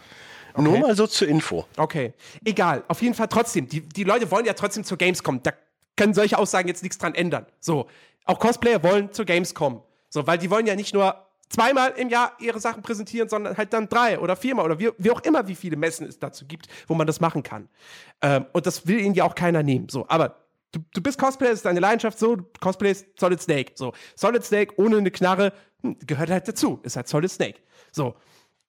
Nur 0.56 0.78
mal 0.78 0.94
so 0.94 1.06
zur 1.06 1.28
Info. 1.28 1.66
Okay, 1.76 2.12
egal, 2.44 2.82
auf 2.88 3.00
jeden 3.00 3.14
Fall 3.14 3.28
trotzdem. 3.28 3.68
Die, 3.68 3.80
die 3.80 4.04
Leute 4.04 4.30
wollen 4.30 4.44
ja 4.44 4.52
trotzdem 4.52 4.84
zur 4.84 4.98
Gamescom. 4.98 5.42
Da 5.42 5.52
können 5.96 6.14
solche 6.14 6.38
Aussagen 6.38 6.68
jetzt 6.68 6.82
nichts 6.82 6.98
dran 6.98 7.14
ändern. 7.14 7.46
So, 7.60 7.86
auch 8.24 8.38
Cosplayer 8.38 8.82
wollen 8.82 9.12
zur 9.12 9.24
Gamescom. 9.24 9.82
So, 10.08 10.26
weil 10.26 10.38
die 10.38 10.50
wollen 10.50 10.66
ja 10.66 10.74
nicht 10.74 10.92
nur 10.92 11.26
zweimal 11.52 11.92
im 11.96 12.08
Jahr 12.08 12.32
ihre 12.40 12.60
Sachen 12.60 12.82
präsentieren, 12.82 13.28
sondern 13.28 13.56
halt 13.56 13.72
dann 13.72 13.88
drei 13.88 14.18
oder 14.18 14.36
viermal 14.36 14.64
oder 14.64 14.78
wie, 14.78 14.90
wie 14.98 15.10
auch 15.10 15.20
immer, 15.22 15.46
wie 15.48 15.54
viele 15.54 15.76
Messen 15.76 16.06
es 16.06 16.18
dazu 16.18 16.46
gibt, 16.46 16.66
wo 16.88 16.94
man 16.94 17.06
das 17.06 17.20
machen 17.20 17.42
kann. 17.42 17.68
Ähm, 18.22 18.46
und 18.52 18.66
das 18.66 18.86
will 18.86 19.00
ihnen 19.00 19.14
ja 19.14 19.24
auch 19.24 19.34
keiner 19.34 19.62
nehmen. 19.62 19.88
So, 19.88 20.06
aber 20.08 20.36
du, 20.72 20.80
du 20.94 21.02
bist 21.02 21.18
Cosplayer, 21.18 21.52
ist 21.52 21.64
deine 21.64 21.80
Leidenschaft, 21.80 22.18
so, 22.18 22.36
du 22.36 22.44
cosplayst 22.60 23.06
Solid 23.18 23.40
Snake. 23.40 23.72
So, 23.74 23.92
Solid 24.16 24.44
Snake 24.44 24.74
ohne 24.76 24.96
eine 24.96 25.10
Knarre 25.10 25.52
hm, 25.82 25.98
gehört 26.06 26.30
halt 26.30 26.48
dazu. 26.48 26.80
Ist 26.82 26.96
halt 26.96 27.08
Solid 27.08 27.30
Snake. 27.30 27.60
So. 27.90 28.14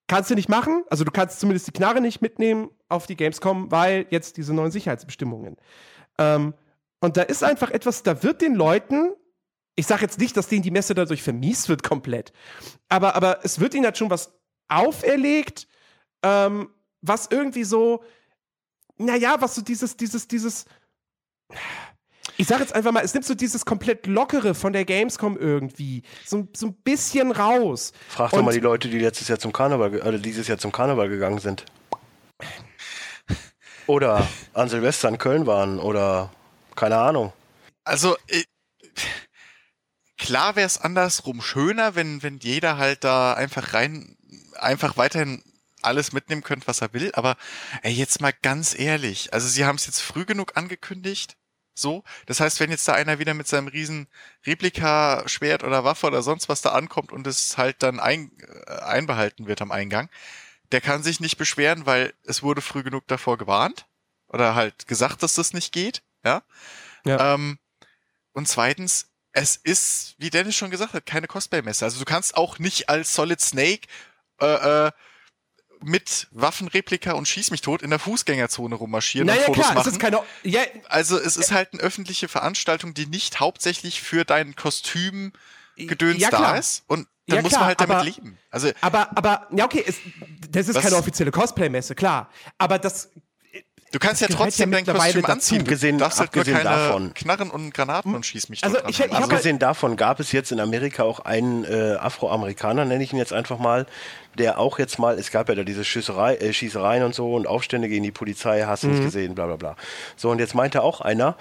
Kannst 0.07 0.29
du 0.29 0.35
nicht 0.35 0.49
machen, 0.49 0.83
also 0.89 1.05
du 1.05 1.11
kannst 1.11 1.39
zumindest 1.39 1.67
die 1.67 1.71
Knarre 1.71 2.01
nicht 2.01 2.21
mitnehmen 2.21 2.69
auf 2.89 3.07
die 3.07 3.15
Gamescom, 3.15 3.71
weil 3.71 4.05
jetzt 4.09 4.35
diese 4.35 4.53
neuen 4.53 4.69
Sicherheitsbestimmungen. 4.69 5.55
Ähm, 6.17 6.53
und 6.99 7.15
da 7.15 7.21
ist 7.21 7.43
einfach 7.43 7.71
etwas, 7.71 8.03
da 8.03 8.21
wird 8.21 8.41
den 8.41 8.53
Leuten, 8.53 9.13
ich 9.75 9.87
sage 9.87 10.01
jetzt 10.03 10.19
nicht, 10.19 10.35
dass 10.37 10.47
denen 10.47 10.61
die 10.63 10.71
Messe 10.71 10.93
dadurch 10.93 11.23
vermiest 11.23 11.69
wird 11.69 11.83
komplett, 11.83 12.31
aber, 12.89 13.15
aber 13.15 13.39
es 13.43 13.59
wird 13.59 13.73
ihnen 13.73 13.85
halt 13.85 13.97
schon 13.97 14.09
was 14.09 14.33
auferlegt, 14.67 15.67
ähm, 16.23 16.69
was 17.01 17.27
irgendwie 17.31 17.63
so, 17.63 18.03
naja, 18.97 19.37
was 19.39 19.55
so 19.55 19.61
dieses, 19.61 19.97
dieses, 19.97 20.27
dieses, 20.27 20.65
ich 22.37 22.47
sag 22.47 22.59
jetzt 22.61 22.73
einfach 22.73 22.91
mal, 22.91 23.03
es 23.03 23.13
nimmt 23.13 23.25
so 23.25 23.35
dieses 23.35 23.65
komplett 23.65 24.07
Lockere 24.07 24.55
von 24.55 24.73
der 24.73 24.85
Gamescom 24.85 25.37
irgendwie 25.37 26.03
so, 26.25 26.47
so 26.55 26.67
ein 26.67 26.73
bisschen 26.75 27.31
raus. 27.31 27.91
Frag 28.09 28.31
doch 28.31 28.39
Und- 28.39 28.45
mal 28.45 28.53
die 28.53 28.59
Leute, 28.59 28.87
die 28.89 28.99
letztes 28.99 29.27
Jahr 29.27 29.37
zum 29.39 29.51
Karneval, 29.53 29.91
ge- 29.91 29.99
äh, 30.01 30.19
dieses 30.19 30.47
Jahr 30.47 30.57
zum 30.57 30.71
Karneval 30.71 31.09
gegangen 31.09 31.39
sind. 31.39 31.65
Oder 33.85 34.27
an 34.53 34.69
Silvester 34.69 35.09
in 35.09 35.17
Köln 35.17 35.45
waren 35.45 35.79
oder 35.79 36.31
keine 36.75 36.97
Ahnung. 36.97 37.33
Also, 37.83 38.15
äh, 38.27 38.43
klar 40.23 40.55
wäre 40.55 40.65
es 40.65 40.77
andersrum 40.77 41.41
schöner, 41.41 41.95
wenn, 41.95 42.23
wenn 42.23 42.39
jeder 42.39 42.77
halt 42.77 43.03
da 43.03 43.33
einfach 43.33 43.73
rein, 43.73 44.17
einfach 44.55 44.95
weiterhin 44.95 45.43
alles 45.81 46.13
mitnehmen 46.13 46.43
könnte, 46.43 46.65
was 46.67 46.81
er 46.81 46.93
will. 46.93 47.11
Aber 47.13 47.35
ey, 47.81 47.91
jetzt 47.91 48.21
mal 48.21 48.31
ganz 48.41 48.73
ehrlich, 48.77 49.33
also 49.33 49.49
sie 49.49 49.65
haben 49.65 49.75
es 49.75 49.85
jetzt 49.85 49.99
früh 49.99 50.23
genug 50.23 50.55
angekündigt. 50.55 51.35
So, 51.75 52.03
das 52.25 52.39
heißt, 52.39 52.61
wenn 52.61 52.71
jetzt 52.71 52.87
da 52.87 52.93
einer 52.93 53.19
wieder 53.19 53.33
mit 53.33 53.47
seinem 53.47 53.67
riesen 53.67 54.07
Replika-Schwert 54.45 55.63
oder 55.63 55.83
Waffe 55.83 56.07
oder 56.07 56.21
sonst 56.21 56.47
was 56.47 56.61
da 56.61 56.69
ankommt 56.71 57.11
und 57.11 57.27
es 57.27 57.57
halt 57.57 57.83
dann 57.83 57.99
ein, 57.99 58.31
äh, 58.67 58.79
einbehalten 58.79 59.47
wird 59.47 59.61
am 59.61 59.71
Eingang, 59.71 60.09
der 60.71 60.81
kann 60.81 61.03
sich 61.03 61.19
nicht 61.19 61.37
beschweren, 61.37 61.85
weil 61.85 62.13
es 62.23 62.43
wurde 62.43 62.61
früh 62.61 62.83
genug 62.83 63.07
davor 63.07 63.37
gewarnt 63.37 63.87
oder 64.27 64.55
halt 64.55 64.87
gesagt, 64.87 65.21
dass 65.21 65.33
das 65.35 65.51
nicht 65.51 65.73
geht. 65.73 66.01
ja. 66.23 66.43
Ja. 67.05 67.33
Ähm, 67.33 67.59
und 68.31 68.47
zweitens, 68.47 69.12
es 69.33 69.55
ist, 69.57 70.15
wie 70.19 70.29
Dennis 70.29 70.55
schon 70.55 70.71
gesagt 70.71 70.93
hat, 70.93 71.05
keine 71.05 71.27
Cosplay-Messe. 71.27 71.83
Also 71.85 71.99
du 71.99 72.05
kannst 72.05 72.37
auch 72.37 72.59
nicht 72.59 72.87
als 72.89 73.13
Solid 73.13 73.41
Snake 73.41 73.87
äh, 74.39 74.85
äh, 74.87 74.91
mit 75.81 76.27
Waffenreplika 76.31 77.11
und 77.11 77.27
Schieß 77.27 77.51
mich 77.51 77.61
tot 77.61 77.81
in 77.81 77.89
der 77.89 77.99
Fußgängerzone 77.99 78.75
rummarschieren 78.75 79.27
naja, 79.27 79.41
und 79.41 79.45
Fotos 79.47 79.63
klar, 79.63 79.73
machen. 79.75 79.87
es 79.87 79.93
ist 79.93 79.99
keine. 79.99 80.21
Ja, 80.43 80.61
also 80.87 81.17
es 81.19 81.35
ist 81.35 81.51
halt 81.51 81.73
eine 81.73 81.81
öffentliche 81.81 82.27
Veranstaltung, 82.29 82.93
die 82.93 83.05
nicht 83.07 83.39
hauptsächlich 83.39 84.01
für 84.01 84.23
dein 84.23 84.55
Kostüm 84.55 85.33
Gedöns 85.75 86.19
ja, 86.21 86.29
da 86.29 86.55
ist. 86.55 86.83
Und 86.87 87.07
dann 87.27 87.37
Ja, 87.37 87.41
muss 87.41 87.49
klar, 87.49 87.61
man 87.61 87.67
halt 87.69 87.81
damit 87.81 87.95
aber- 87.95 88.03
leben. 88.05 88.37
Also 88.51 88.69
Aber, 88.81 89.17
aber, 89.17 89.47
ja, 89.55 89.65
okay, 89.65 89.83
es, 89.85 89.95
das 90.49 90.67
ist 90.67 90.75
Was- 90.75 90.83
keine 90.83 90.95
offizielle 90.97 91.31
Cosplay-Messe, 91.31 91.95
klar. 91.95 92.29
Aber 92.59 92.77
das, 92.79 93.09
du 93.93 93.99
kannst 93.99 94.19
ja 94.21 94.27
das 94.27 94.35
trotzdem 94.35 94.73
ja 94.73 94.81
dein 94.81 94.95
Kostüm 94.95 95.25
anziehen. 95.25 95.59
Du 95.59 95.63
Abgesehen- 95.63 95.97
darfst 95.97 96.19
halt 96.19 96.35
nur 96.35 96.41
abgesehen 96.41 96.63
keine 96.63 96.75
davon. 96.87 97.13
Knarren 97.13 97.49
und 97.49 97.73
Granaten 97.73 98.13
und 98.13 98.25
schieß 98.25 98.49
mich 98.49 98.63
Also 98.63 98.77
ich- 98.77 98.81
dran 98.83 98.89
ich 98.91 99.01
Also, 99.15 99.23
Abgesehen 99.23 99.59
davon 99.59 99.95
gab 99.95 100.19
es 100.19 100.31
jetzt 100.33 100.51
in 100.51 100.59
Amerika 100.59 101.03
auch 101.03 101.21
einen 101.21 101.63
äh, 101.63 101.95
Afroamerikaner, 101.99 102.83
nenne 102.83 103.03
ich 103.03 103.13
ihn 103.13 103.19
jetzt 103.19 103.31
einfach 103.33 103.57
mal, 103.59 103.85
der 104.37 104.59
auch 104.59 104.79
jetzt 104.79 104.99
mal, 104.99 105.17
es 105.17 105.31
gab 105.31 105.47
ja 105.47 105.55
da 105.55 105.63
diese 105.63 105.85
Schießerei, 105.85 106.35
äh, 106.35 106.51
Schießereien 106.53 107.03
und 107.03 107.15
so 107.15 107.33
und 107.33 107.47
Aufstände 107.47 107.87
gegen 107.87 108.03
die 108.03 108.11
Polizei, 108.11 108.63
hast 108.63 108.83
du 108.83 108.87
nicht 108.87 109.03
gesehen, 109.03 109.35
bla 109.35 109.45
bla 109.45 109.55
bla. 109.55 109.75
So, 110.17 110.29
und 110.29 110.39
jetzt 110.39 110.55
meinte 110.55 110.81
auch 110.83 110.99
einer, 111.01 111.37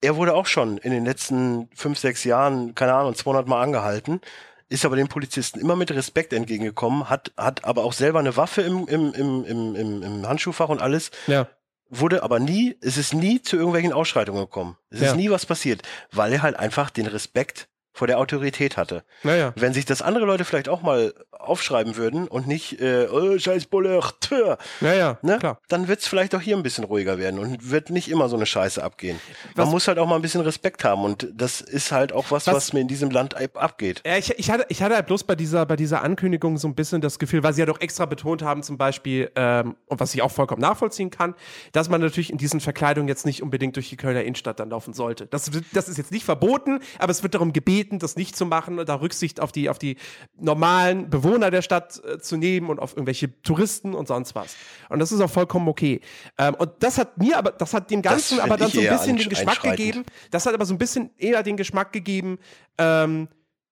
er 0.00 0.16
wurde 0.16 0.34
auch 0.34 0.46
schon 0.46 0.76
in 0.78 0.90
den 0.90 1.04
letzten 1.06 1.68
fünf, 1.74 1.98
sechs 1.98 2.24
Jahren, 2.24 2.74
keine 2.74 2.92
Ahnung, 2.94 3.14
200 3.14 3.46
Mal 3.48 3.62
angehalten, 3.62 4.20
ist 4.68 4.84
aber 4.84 4.96
den 4.96 5.08
Polizisten 5.08 5.60
immer 5.60 5.76
mit 5.76 5.90
Respekt 5.90 6.32
entgegengekommen, 6.32 7.08
hat, 7.10 7.32
hat 7.36 7.64
aber 7.64 7.84
auch 7.84 7.92
selber 7.92 8.18
eine 8.18 8.36
Waffe 8.36 8.62
im, 8.62 8.86
im, 8.88 9.12
im, 9.14 9.44
im, 9.44 9.74
im, 9.76 10.02
im 10.02 10.26
Handschuhfach 10.26 10.68
und 10.68 10.80
alles, 10.80 11.10
ja. 11.26 11.46
wurde 11.90 12.22
aber 12.22 12.38
nie, 12.40 12.76
es 12.80 12.96
ist 12.96 13.14
nie 13.14 13.42
zu 13.42 13.56
irgendwelchen 13.56 13.92
Ausschreitungen 13.92 14.42
gekommen. 14.42 14.76
Es 14.90 15.00
Ja. 15.00 15.06
ist 15.10 15.16
nie 15.16 15.30
was 15.30 15.46
passiert, 15.46 15.82
weil 16.12 16.32
er 16.32 16.42
halt 16.42 16.56
einfach 16.58 16.90
den 16.90 17.06
Respekt 17.06 17.68
vor 17.94 18.06
der 18.08 18.18
Autorität 18.18 18.76
hatte. 18.76 19.04
Naja. 19.22 19.52
Wenn 19.56 19.72
sich 19.72 19.86
das 19.86 20.02
andere 20.02 20.26
Leute 20.26 20.44
vielleicht 20.44 20.68
auch 20.68 20.82
mal 20.82 21.14
aufschreiben 21.30 21.96
würden 21.96 22.26
und 22.26 22.46
nicht, 22.48 22.80
äh, 22.80 23.06
oh, 23.10 23.38
scheiß 23.38 23.66
Bulle, 23.66 24.00
tö, 24.20 24.56
Naja, 24.80 25.18
ne? 25.22 25.38
klar. 25.38 25.60
dann 25.68 25.86
wird 25.88 26.00
es 26.00 26.08
vielleicht 26.08 26.34
auch 26.34 26.40
hier 26.40 26.56
ein 26.56 26.62
bisschen 26.62 26.84
ruhiger 26.84 27.18
werden 27.18 27.38
und 27.38 27.70
wird 27.70 27.90
nicht 27.90 28.10
immer 28.10 28.28
so 28.28 28.34
eine 28.36 28.46
Scheiße 28.46 28.82
abgehen. 28.82 29.20
Was- 29.54 29.66
Man 29.66 29.72
muss 29.72 29.86
halt 29.86 29.98
auch 29.98 30.08
mal 30.08 30.16
ein 30.16 30.22
bisschen 30.22 30.40
Respekt 30.40 30.82
haben 30.84 31.04
und 31.04 31.28
das 31.34 31.60
ist 31.60 31.92
halt 31.92 32.12
auch 32.12 32.30
was, 32.30 32.46
Was- 32.48 32.54
was, 32.56 32.72
mir 32.72 32.80
in 32.80 32.88
diesem 32.88 33.10
Land 33.10 33.36
ab- 33.36 33.62
abgeht. 33.62 34.02
Ja, 34.04 34.16
ich, 34.16 34.30
ich, 34.38 34.50
hatte, 34.50 34.66
ich 34.70 34.82
hatte 34.82 34.96
halt 34.96 35.06
bloß 35.06 35.24
bei 35.24 35.36
dieser, 35.36 35.64
bei 35.66 35.76
dieser 35.76 36.02
Ankündigung 36.02 36.58
so 36.58 36.66
ein 36.66 36.74
bisschen 36.74 37.00
das 37.00 37.18
Gefühl, 37.20 37.42
weil 37.44 37.52
sie 37.52 37.60
ja 37.60 37.66
doch 37.66 37.80
extra 37.80 38.06
betont 38.06 38.42
haben, 38.42 38.62
zum 38.64 38.76
Beispiel, 38.76 39.30
ähm, 39.36 39.76
und 39.86 40.00
was 40.00 40.14
ich 40.14 40.22
auch 40.22 40.32
vollkommen 40.32 40.62
nachvollziehen 40.62 41.10
kann, 41.10 41.34
dass 41.72 41.88
man 41.88 42.00
natürlich 42.00 42.30
in 42.32 42.38
diesen 42.38 42.58
Verkleidungen 42.60 43.06
jetzt 43.06 43.24
nicht 43.26 43.42
unbedingt 43.42 43.76
durch 43.76 43.88
die 43.90 43.96
Kölner 43.96 44.24
Innenstadt 44.24 44.58
dann 44.58 44.70
laufen 44.70 44.94
sollte. 44.94 45.26
Das, 45.26 45.50
das 45.72 45.88
ist 45.88 45.98
jetzt 45.98 46.10
nicht 46.10 46.24
verboten, 46.24 46.80
aber 46.98 47.10
es 47.12 47.22
wird 47.22 47.34
darum 47.34 47.52
gebeten, 47.52 47.83
das 47.92 48.16
nicht 48.16 48.36
zu 48.36 48.46
machen 48.46 48.78
und 48.78 48.88
da 48.88 48.96
Rücksicht 48.96 49.40
auf 49.40 49.52
die, 49.52 49.68
auf 49.68 49.78
die 49.78 49.96
normalen 50.38 51.10
Bewohner 51.10 51.50
der 51.50 51.62
Stadt 51.62 52.02
äh, 52.04 52.18
zu 52.18 52.36
nehmen 52.36 52.68
und 52.70 52.78
auf 52.78 52.92
irgendwelche 52.92 53.40
Touristen 53.42 53.94
und 53.94 54.08
sonst 54.08 54.34
was. 54.34 54.56
Und 54.88 54.98
das 54.98 55.12
ist 55.12 55.20
auch 55.20 55.30
vollkommen 55.30 55.68
okay. 55.68 56.00
Ähm, 56.38 56.54
und 56.54 56.70
das 56.80 56.98
hat 56.98 57.18
mir 57.18 57.38
aber, 57.38 57.52
das 57.52 57.74
hat 57.74 57.90
dem 57.90 58.02
Ganzen 58.02 58.40
aber 58.40 58.56
dann 58.56 58.70
so 58.70 58.80
ein 58.80 58.88
bisschen 58.88 59.16
den 59.16 59.28
Geschmack 59.28 59.62
gegeben. 59.62 60.04
Das 60.30 60.46
hat 60.46 60.54
aber 60.54 60.66
so 60.66 60.74
ein 60.74 60.78
bisschen 60.78 61.10
eher 61.18 61.42
den 61.42 61.56
Geschmack 61.56 61.92
gegeben, 61.92 62.38
ähm, 62.78 63.28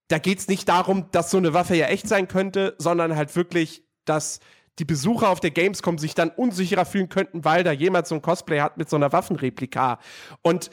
da 0.08 0.18
geht 0.18 0.40
es 0.40 0.48
nicht 0.48 0.68
darum, 0.68 1.06
dass 1.10 1.30
so 1.30 1.38
eine 1.38 1.54
Waffe 1.54 1.74
ja 1.74 1.86
echt 1.86 2.06
sein 2.06 2.28
könnte, 2.28 2.74
sondern 2.76 3.16
halt 3.16 3.34
wirklich, 3.34 3.82
dass 4.04 4.40
die 4.78 4.84
Besucher 4.84 5.30
auf 5.30 5.40
der 5.40 5.50
Gamescom 5.50 5.96
sich 5.96 6.14
dann 6.14 6.28
unsicherer 6.28 6.84
fühlen 6.84 7.08
könnten, 7.08 7.44
weil 7.46 7.64
da 7.64 7.72
jemand 7.72 8.06
so 8.06 8.14
ein 8.14 8.22
Cosplay 8.22 8.60
hat 8.60 8.76
mit 8.76 8.90
so 8.90 8.96
einer 8.96 9.12
Waffenreplika. 9.12 9.98
Und 10.42 10.70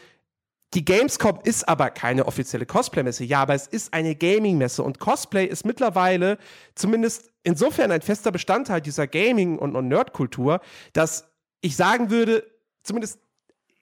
die 0.76 0.86
Gamescom 0.86 1.40
ist 1.44 1.68
aber 1.68 1.90
keine 1.90 2.28
offizielle 2.28 2.66
Cosplay-Messe, 2.66 3.24
ja, 3.24 3.42
aber 3.42 3.56
es 3.56 3.66
ist 3.66 3.94
eine 3.94 4.16
Gaming-Messe 4.16 4.84
und 4.84 5.00
Cosplay 5.00 5.46
ist 5.46 5.66
mittlerweile 5.66 6.38
zumindest 6.76 7.32
insofern 7.44 7.92
ein 7.92 8.02
fester 8.02 8.32
Bestandteil 8.32 8.82
dieser 8.82 9.08
Gaming- 9.08 9.58
und, 9.58 9.76
und 9.76 9.88
Nerdkultur, 9.88 10.62
dass 10.94 11.32
ich 11.62 11.76
sagen 11.76 12.12
würde, 12.12 12.44
zumindest 12.84 13.20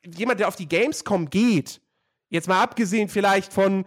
jemand, 0.05 0.39
der 0.39 0.47
auf 0.47 0.55
die 0.55 0.69
Gamescom 0.69 1.29
geht, 1.29 1.81
jetzt 2.29 2.47
mal 2.47 2.61
abgesehen 2.61 3.09
vielleicht 3.09 3.51
von 3.51 3.85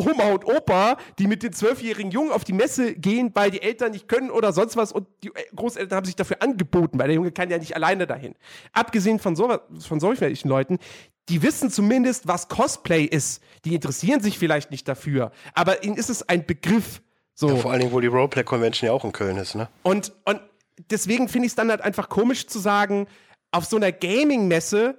Oma 0.00 0.30
und 0.30 0.46
Opa, 0.46 0.96
die 1.18 1.26
mit 1.26 1.42
den 1.42 1.52
zwölfjährigen 1.52 2.10
Jungen 2.10 2.32
auf 2.32 2.44
die 2.44 2.54
Messe 2.54 2.94
gehen, 2.94 3.30
weil 3.34 3.50
die 3.50 3.60
Eltern 3.60 3.92
nicht 3.92 4.08
können 4.08 4.30
oder 4.30 4.52
sonst 4.52 4.76
was 4.76 4.90
und 4.90 5.06
die 5.22 5.30
Großeltern 5.54 5.96
haben 5.96 6.06
sich 6.06 6.16
dafür 6.16 6.40
angeboten, 6.40 6.98
weil 6.98 7.08
der 7.08 7.16
Junge 7.16 7.30
kann 7.30 7.50
ja 7.50 7.58
nicht 7.58 7.76
alleine 7.76 8.06
dahin. 8.06 8.34
Abgesehen 8.72 9.18
von, 9.18 9.36
so, 9.36 9.58
von 9.80 10.00
solchen 10.00 10.48
Leuten, 10.48 10.78
die 11.28 11.42
wissen 11.42 11.70
zumindest, 11.70 12.26
was 12.26 12.48
Cosplay 12.48 13.04
ist. 13.04 13.42
Die 13.64 13.74
interessieren 13.74 14.20
sich 14.20 14.38
vielleicht 14.38 14.70
nicht 14.70 14.88
dafür, 14.88 15.30
aber 15.54 15.84
ihnen 15.84 15.96
ist 15.96 16.10
es 16.10 16.28
ein 16.28 16.46
Begriff. 16.46 17.02
So. 17.34 17.48
Ja, 17.48 17.56
vor 17.56 17.70
allen 17.70 17.80
Dingen, 17.80 17.92
wo 17.92 18.00
die 18.00 18.08
Roleplay 18.08 18.44
Convention 18.44 18.86
ja 18.86 18.92
auch 18.92 19.04
in 19.04 19.12
Köln 19.12 19.36
ist, 19.36 19.54
ne? 19.54 19.68
Und, 19.82 20.12
und 20.24 20.40
deswegen 20.90 21.28
finde 21.28 21.46
ich 21.46 21.52
es 21.52 21.56
dann 21.56 21.70
halt 21.70 21.80
einfach 21.80 22.08
komisch 22.08 22.46
zu 22.46 22.58
sagen, 22.58 23.06
auf 23.50 23.66
so 23.66 23.76
einer 23.76 23.92
Gaming-Messe 23.92 24.98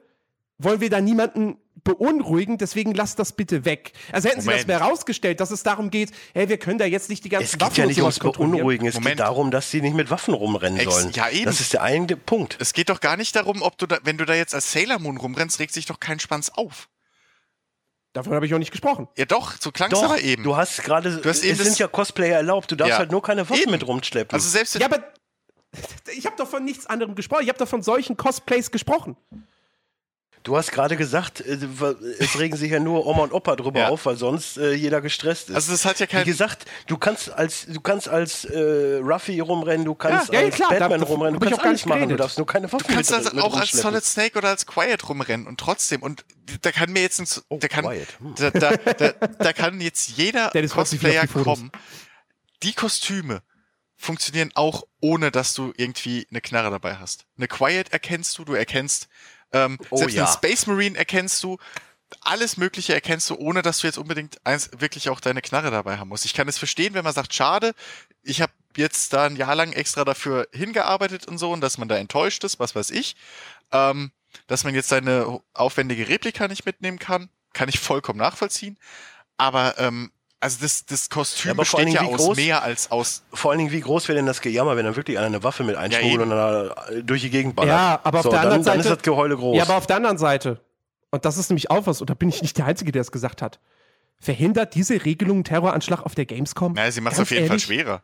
wollen 0.59 0.81
wir 0.81 0.89
da 0.89 1.01
niemanden 1.01 1.57
beunruhigen, 1.83 2.57
deswegen 2.57 2.93
lasst 2.93 3.19
das 3.19 3.33
bitte 3.33 3.65
weg. 3.65 3.91
Also 4.11 4.29
hätten 4.29 4.41
sie 4.41 4.47
das 4.47 4.53
Moment. 4.53 4.67
mehr 4.67 4.81
rausgestellt, 4.81 5.39
dass 5.39 5.51
es 5.51 5.63
darum 5.63 5.89
geht, 5.89 6.11
hey, 6.33 6.47
wir 6.49 6.57
können 6.57 6.77
da 6.79 6.85
jetzt 6.85 7.09
nicht 7.09 7.23
die 7.25 7.29
ganzen 7.29 7.45
Es 7.45 7.51
geht 7.53 7.61
Waffen 7.61 7.79
ja 7.81 7.85
nicht 7.87 7.99
ums. 8.01 8.19
Beunruhigen, 8.19 8.87
es 8.87 8.95
Moment. 8.95 9.11
geht 9.17 9.19
darum, 9.19 9.51
dass 9.51 9.69
sie 9.69 9.81
nicht 9.81 9.95
mit 9.95 10.09
Waffen 10.09 10.33
rumrennen 10.33 10.79
Ex- 10.79 10.93
sollen. 10.93 11.11
ja, 11.13 11.29
eben. 11.29 11.45
Das 11.45 11.59
ist 11.59 11.73
der 11.73 11.83
eine 11.83 12.15
Punkt. 12.15 12.57
es 12.59 12.73
geht 12.73 12.89
doch 12.89 12.99
gar 13.01 13.17
nicht 13.17 13.35
darum, 13.35 13.61
ob 13.61 13.77
du 13.77 13.85
da, 13.87 13.97
wenn 14.03 14.17
du 14.17 14.25
da 14.25 14.33
jetzt 14.33 14.55
als 14.55 14.71
Sailor 14.71 14.99
Moon 14.99 15.17
rumrennst, 15.17 15.59
regt 15.59 15.73
sich 15.73 15.85
doch 15.85 15.99
kein 15.99 16.19
Schwanz 16.19 16.49
auf. 16.49 16.89
Davon 18.13 18.33
habe 18.33 18.45
ich 18.45 18.53
auch 18.53 18.59
nicht 18.59 18.71
gesprochen. 18.71 19.07
Ja 19.17 19.25
doch, 19.25 19.53
so 19.59 19.71
klang 19.71 19.91
es 19.91 19.99
Doch, 19.99 20.05
aber 20.05 20.21
eben. 20.21 20.43
du 20.43 20.55
hast 20.55 20.83
gerade, 20.83 21.17
Du 21.17 21.27
hast 21.29 21.43
es 21.43 21.57
sind 21.57 21.79
ja 21.79 21.87
Cosplayer 21.87 22.37
erlaubt, 22.37 22.69
du 22.71 22.75
darfst 22.75 22.91
Ja. 22.91 22.97
halt 22.99 23.11
nur 23.11 23.23
keine 23.23 23.49
Waffen 23.49 23.61
Eben. 23.63 23.71
mit 23.71 23.87
rumschleppen. 23.87 24.35
also 24.35 24.47
selbst 24.47 24.75
Ja, 24.75 24.85
aber 24.85 25.03
ich 26.15 26.25
habe 26.27 26.35
doch 26.37 26.47
von 26.47 26.63
nichts 26.63 26.85
anderem 26.85 27.15
gesprochen. 27.15 27.41
Ich 27.43 27.49
habe 27.49 27.57
doch 27.57 27.67
von 27.67 27.81
solchen 27.81 28.15
Cosplays 28.15 28.69
gesprochen. 28.69 29.17
Du 30.43 30.57
hast 30.57 30.71
gerade 30.71 30.97
gesagt, 30.97 31.39
äh, 31.41 31.57
es 32.19 32.37
regen 32.37 32.55
sich 32.57 32.71
ja 32.71 32.79
nur 32.79 33.05
Oma 33.05 33.23
und 33.23 33.31
Opa 33.33 33.55
drüber 33.55 33.79
Ja. 33.81 33.87
auf, 33.89 34.05
weil 34.05 34.17
sonst 34.17 34.57
äh, 34.57 34.73
jeder 34.73 35.01
gestresst 35.01 35.49
ist. 35.49 35.55
Also 35.55 35.71
das 35.71 35.85
hat 35.85 35.99
ja 35.99 36.05
Wie 36.07 36.11
kein 36.11 36.25
gesagt, 36.25 36.65
du 36.87 36.97
kannst 36.97 37.31
als 37.31 37.65
du 37.67 37.79
kannst 37.81 38.09
als 38.09 38.45
äh, 38.45 38.99
Ruffy 39.01 39.39
rumrennen, 39.39 39.85
du 39.85 39.95
kannst 39.95 40.31
Ja, 40.33 40.39
ja, 40.41 40.45
als 40.47 40.55
klar, 40.55 40.69
da- 40.71 40.79
Batman 40.79 40.99
davon 40.99 41.13
rumrennen, 41.15 41.39
du 41.39 41.45
kannst 41.45 41.59
auch 41.59 41.63
gar 41.63 41.69
alles 41.69 41.85
nicht 41.85 41.85
machen, 41.87 42.09
du 42.09 42.15
darfst 42.15 42.37
nur 42.37 42.47
keine 42.47 42.71
Waffen 42.71 42.85
Du 42.87 42.93
kannst 42.93 43.13
also 43.13 43.29
auch 43.41 43.57
als. 43.59 43.71
Solid 43.71 44.03
Snake 44.03 44.37
oder 44.37 44.49
als 44.49 44.65
Quiet 44.65 45.07
rumrennen 45.09 45.47
und 45.47 45.59
trotzdem 45.59 46.01
und 46.03 46.25
da 46.61 46.71
kann 46.71 46.91
mir 46.91 47.01
jetzt 47.01 47.19
ein, 47.19 47.27
Oh, 47.49 47.57
der 47.57 47.69
kann 47.69 47.85
Quiet, 47.85 48.07
hm. 48.19 48.35
da, 48.37 48.51
da, 48.51 48.75
da, 48.75 49.09
da 49.11 49.53
kann 49.53 49.79
jetzt 49.81 50.09
jeder 50.17 50.51
Cosplayer 50.69 51.25
kommen. 51.27 51.71
Die 52.63 52.73
Kostüme 52.73 53.41
funktionieren 53.95 54.51
auch 54.55 54.83
ohne, 54.99 55.31
dass 55.31 55.53
du 55.53 55.73
irgendwie 55.77 56.27
eine 56.29 56.41
Knarre 56.41 56.69
dabei 56.71 56.95
hast. 56.95 57.25
Eine 57.37 57.47
Quiet 57.47 57.93
erkennst 57.93 58.37
du, 58.37 58.43
du 58.45 58.53
erkennst 58.53 59.07
ähm, 59.53 59.77
Oh, 59.89 59.97
selbst 59.97 60.15
ja. 60.15 60.25
einen 60.25 60.33
Space 60.33 60.67
Marine 60.67 60.97
erkennst 60.97 61.43
du. 61.43 61.57
Alles 62.21 62.57
Mögliche 62.57 62.93
erkennst 62.93 63.29
du, 63.29 63.35
ohne 63.35 63.63
dass 63.63 63.79
du 63.79 63.87
jetzt 63.87 63.97
unbedingt 63.97 64.45
eins, 64.45 64.69
wirklich 64.77 65.09
auch 65.09 65.19
deine 65.19 65.41
Knarre 65.41 65.71
dabei 65.71 65.97
haben 65.97 66.09
musst. 66.09 66.25
Ich 66.25 66.33
kann 66.35 66.47
es 66.47 66.59
verstehen, 66.59 66.93
wenn 66.93 67.03
man 67.03 67.13
sagt, 67.13 67.33
schade, 67.33 67.73
ich 68.21 68.41
habe 68.41 68.53
jetzt 68.77 69.13
da 69.13 69.25
ein 69.25 69.35
Jahr 69.35 69.55
lang 69.55 69.71
extra 69.71 70.05
dafür 70.05 70.47
hingearbeitet 70.53 71.27
und 71.27 71.39
so 71.39 71.51
und 71.51 71.61
dass 71.61 71.77
man 71.79 71.87
da 71.87 71.97
enttäuscht 71.97 72.43
ist, 72.43 72.59
was 72.59 72.75
weiß 72.75 72.91
ich. 72.91 73.15
Ähm, 73.71 74.11
dass 74.47 74.63
man 74.63 74.75
jetzt 74.75 74.89
seine 74.89 75.39
aufwendige 75.53 76.07
Replika 76.07 76.47
nicht 76.47 76.65
mitnehmen 76.65 76.99
kann, 76.99 77.29
kann 77.53 77.69
ich 77.69 77.79
vollkommen 77.79 78.19
nachvollziehen. 78.19 78.77
Aber 79.37 79.77
ähm, 79.79 80.11
also 80.43 80.57
das, 80.61 80.85
das 80.85 81.09
Kostüm 81.09 81.47
Ja, 81.49 81.51
aber 81.53 81.65
vor 81.65 81.79
allen 81.79 81.87
besteht 81.87 82.01
ja 82.01 82.07
Dingen, 82.07 82.19
wie 82.19 82.23
aus 82.23 82.29
groß- 82.31 82.35
mehr 82.35 82.61
als 82.63 82.91
aus. 82.91 83.23
Vor 83.33 83.51
allen 83.51 83.57
Dingen, 83.59 83.71
wie 83.71 83.79
groß 83.81 84.07
wäre 84.07 84.17
denn 84.17 84.25
das 84.25 84.41
Gejammer, 84.41 84.75
wenn 84.77 84.85
dann 84.85 84.95
wirklich 84.95 85.17
einer 85.17 85.27
eine 85.27 85.43
Waffe 85.43 85.63
mit 85.63 85.75
einschmuggelt 85.75 86.13
eben. 86.13 86.23
und 86.23 86.29
dann 86.29 86.71
äh, 86.99 87.03
durch 87.03 87.21
die 87.21 87.29
Gegend 87.31 87.55
ballert? 87.55 87.71
Ja, 87.71 87.99
aber 88.03 88.19
auf 88.19 88.23
so, 88.23 88.29
der 88.29 88.39
dann, 88.43 88.47
anderen 88.51 88.65
dann 88.65 88.79
ist 88.79 88.83
Seite- 88.85 88.95
das 88.97 89.03
Geheule 89.03 89.35
groß. 89.35 89.57
Ja, 89.57 89.63
aber 89.63 89.77
auf 89.77 89.87
der 89.87 89.95
anderen 89.95 90.17
Seite, 90.19 90.59
und 91.11 91.25
das 91.25 91.37
ist 91.37 91.49
nämlich 91.49 91.71
auch 91.71 91.87
was, 91.87 92.01
und 92.01 92.09
da 92.09 92.13
bin 92.13 92.29
ich 92.29 92.41
nicht 92.41 92.57
der 92.57 92.65
Einzige, 92.65 92.91
der 92.91 93.01
es 93.01 93.11
gesagt 93.11 93.41
hat, 93.41 93.59
verhindert 94.19 94.75
diese 94.75 95.03
Regelung 95.05 95.37
einen 95.37 95.43
Terroranschlag 95.43 96.01
auf 96.05 96.15
der 96.15 96.25
Gamescom? 96.25 96.73
Naja, 96.73 96.91
sie 96.91 97.01
macht 97.01 97.13
es 97.15 97.19
auf 97.21 97.31
jeden 97.31 97.45
ehrlich? 97.45 97.65
Fall 97.65 97.75
schwerer. 97.75 98.03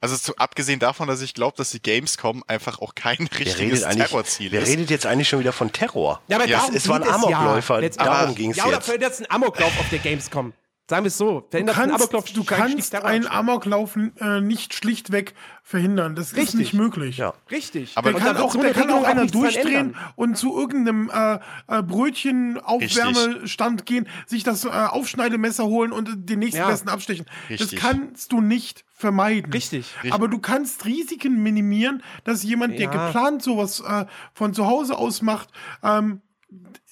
Also 0.00 0.16
zu, 0.18 0.36
abgesehen 0.36 0.80
davon, 0.80 1.08
dass 1.08 1.22
ich 1.22 1.32
glaube, 1.32 1.56
dass 1.56 1.70
die 1.70 1.80
Gamescom 1.80 2.44
einfach 2.46 2.80
auch 2.80 2.94
kein 2.94 3.16
wer 3.30 3.38
richtiges 3.40 3.82
Terrorziel 3.82 4.52
wer 4.52 4.60
ist. 4.62 4.68
redet 4.68 4.90
jetzt 4.90 5.06
eigentlich 5.06 5.28
schon 5.28 5.38
wieder 5.40 5.52
von 5.52 5.72
Terror? 5.72 6.20
Ja, 6.28 6.36
aber 6.36 6.46
Ja, 6.46 6.58
darum 6.58 6.74
es 6.74 6.88
waren 6.88 7.02
geht 7.02 7.12
Amokläufer, 7.12 7.80
ja. 7.80 7.88
darum 7.88 8.12
Aber- 8.12 8.32
ging's 8.34 8.56
Ja, 8.58 8.64
oder 8.66 8.74
jetzt. 8.74 8.84
verhindert 8.84 9.12
es 9.12 9.18
einen 9.20 9.30
Amoklauf 9.30 9.72
auf 9.80 9.88
der 9.90 10.00
Gamescom? 10.00 10.52
Sagen 10.86 11.04
wir 11.04 11.08
es 11.08 11.16
so. 11.16 11.40
Du 11.40 11.46
Verhindert 11.50 11.78
einen 11.78 11.90
kannst, 11.90 12.02
Amoklauf 12.04 12.30
du 12.32 12.44
kannst 12.44 12.94
einen 12.94 13.26
Amoklauf 13.26 13.96
äh, 14.20 14.40
nicht 14.42 14.74
schlichtweg 14.74 15.32
verhindern. 15.62 16.14
Das 16.14 16.32
ist 16.32 16.36
Richtig. 16.36 16.60
nicht 16.60 16.74
möglich. 16.74 17.16
Ja. 17.16 17.32
Richtig. 17.50 17.92
Aber 17.96 18.10
Da 18.10 18.16
Und 18.18 18.22
kann 18.22 18.36
auch, 18.36 18.52
so 18.52 18.60
eine 18.60 18.72
kann 18.72 18.90
auch 18.90 19.04
einer 19.04 19.26
durchdrehen 19.26 19.96
und 20.14 20.36
zu 20.36 20.54
irgendeinem 20.58 21.10
äh, 21.10 21.38
äh, 21.68 21.82
Brötchenaufwärmestand 21.82 23.86
gehen, 23.86 24.06
sich 24.26 24.42
das 24.42 24.64
äh, 24.64 24.68
Aufschneidemesser 24.68 25.64
holen 25.64 25.92
und 25.92 26.08
äh, 26.08 26.12
den 26.16 26.40
nächsten 26.40 26.58
Ja. 26.58 26.68
besten 26.68 26.90
abstechen. 26.90 27.24
Richtig. 27.48 27.70
Das 27.70 27.80
kannst 27.80 28.32
du 28.32 28.42
nicht 28.42 28.84
vermeiden. 28.92 29.52
Richtig. 29.52 29.94
Aber 30.10 30.28
du 30.28 30.38
kannst 30.38 30.84
Risiken 30.84 31.42
minimieren, 31.42 32.02
dass 32.24 32.42
jemand, 32.42 32.74
der 32.74 32.92
Ja. 32.92 33.06
geplant 33.06 33.42
sowas 33.42 33.80
äh, 33.80 34.04
von 34.34 34.52
zu 34.52 34.66
Hause 34.66 34.98
aus 34.98 35.22
macht, 35.22 35.48
ähm, 35.82 36.20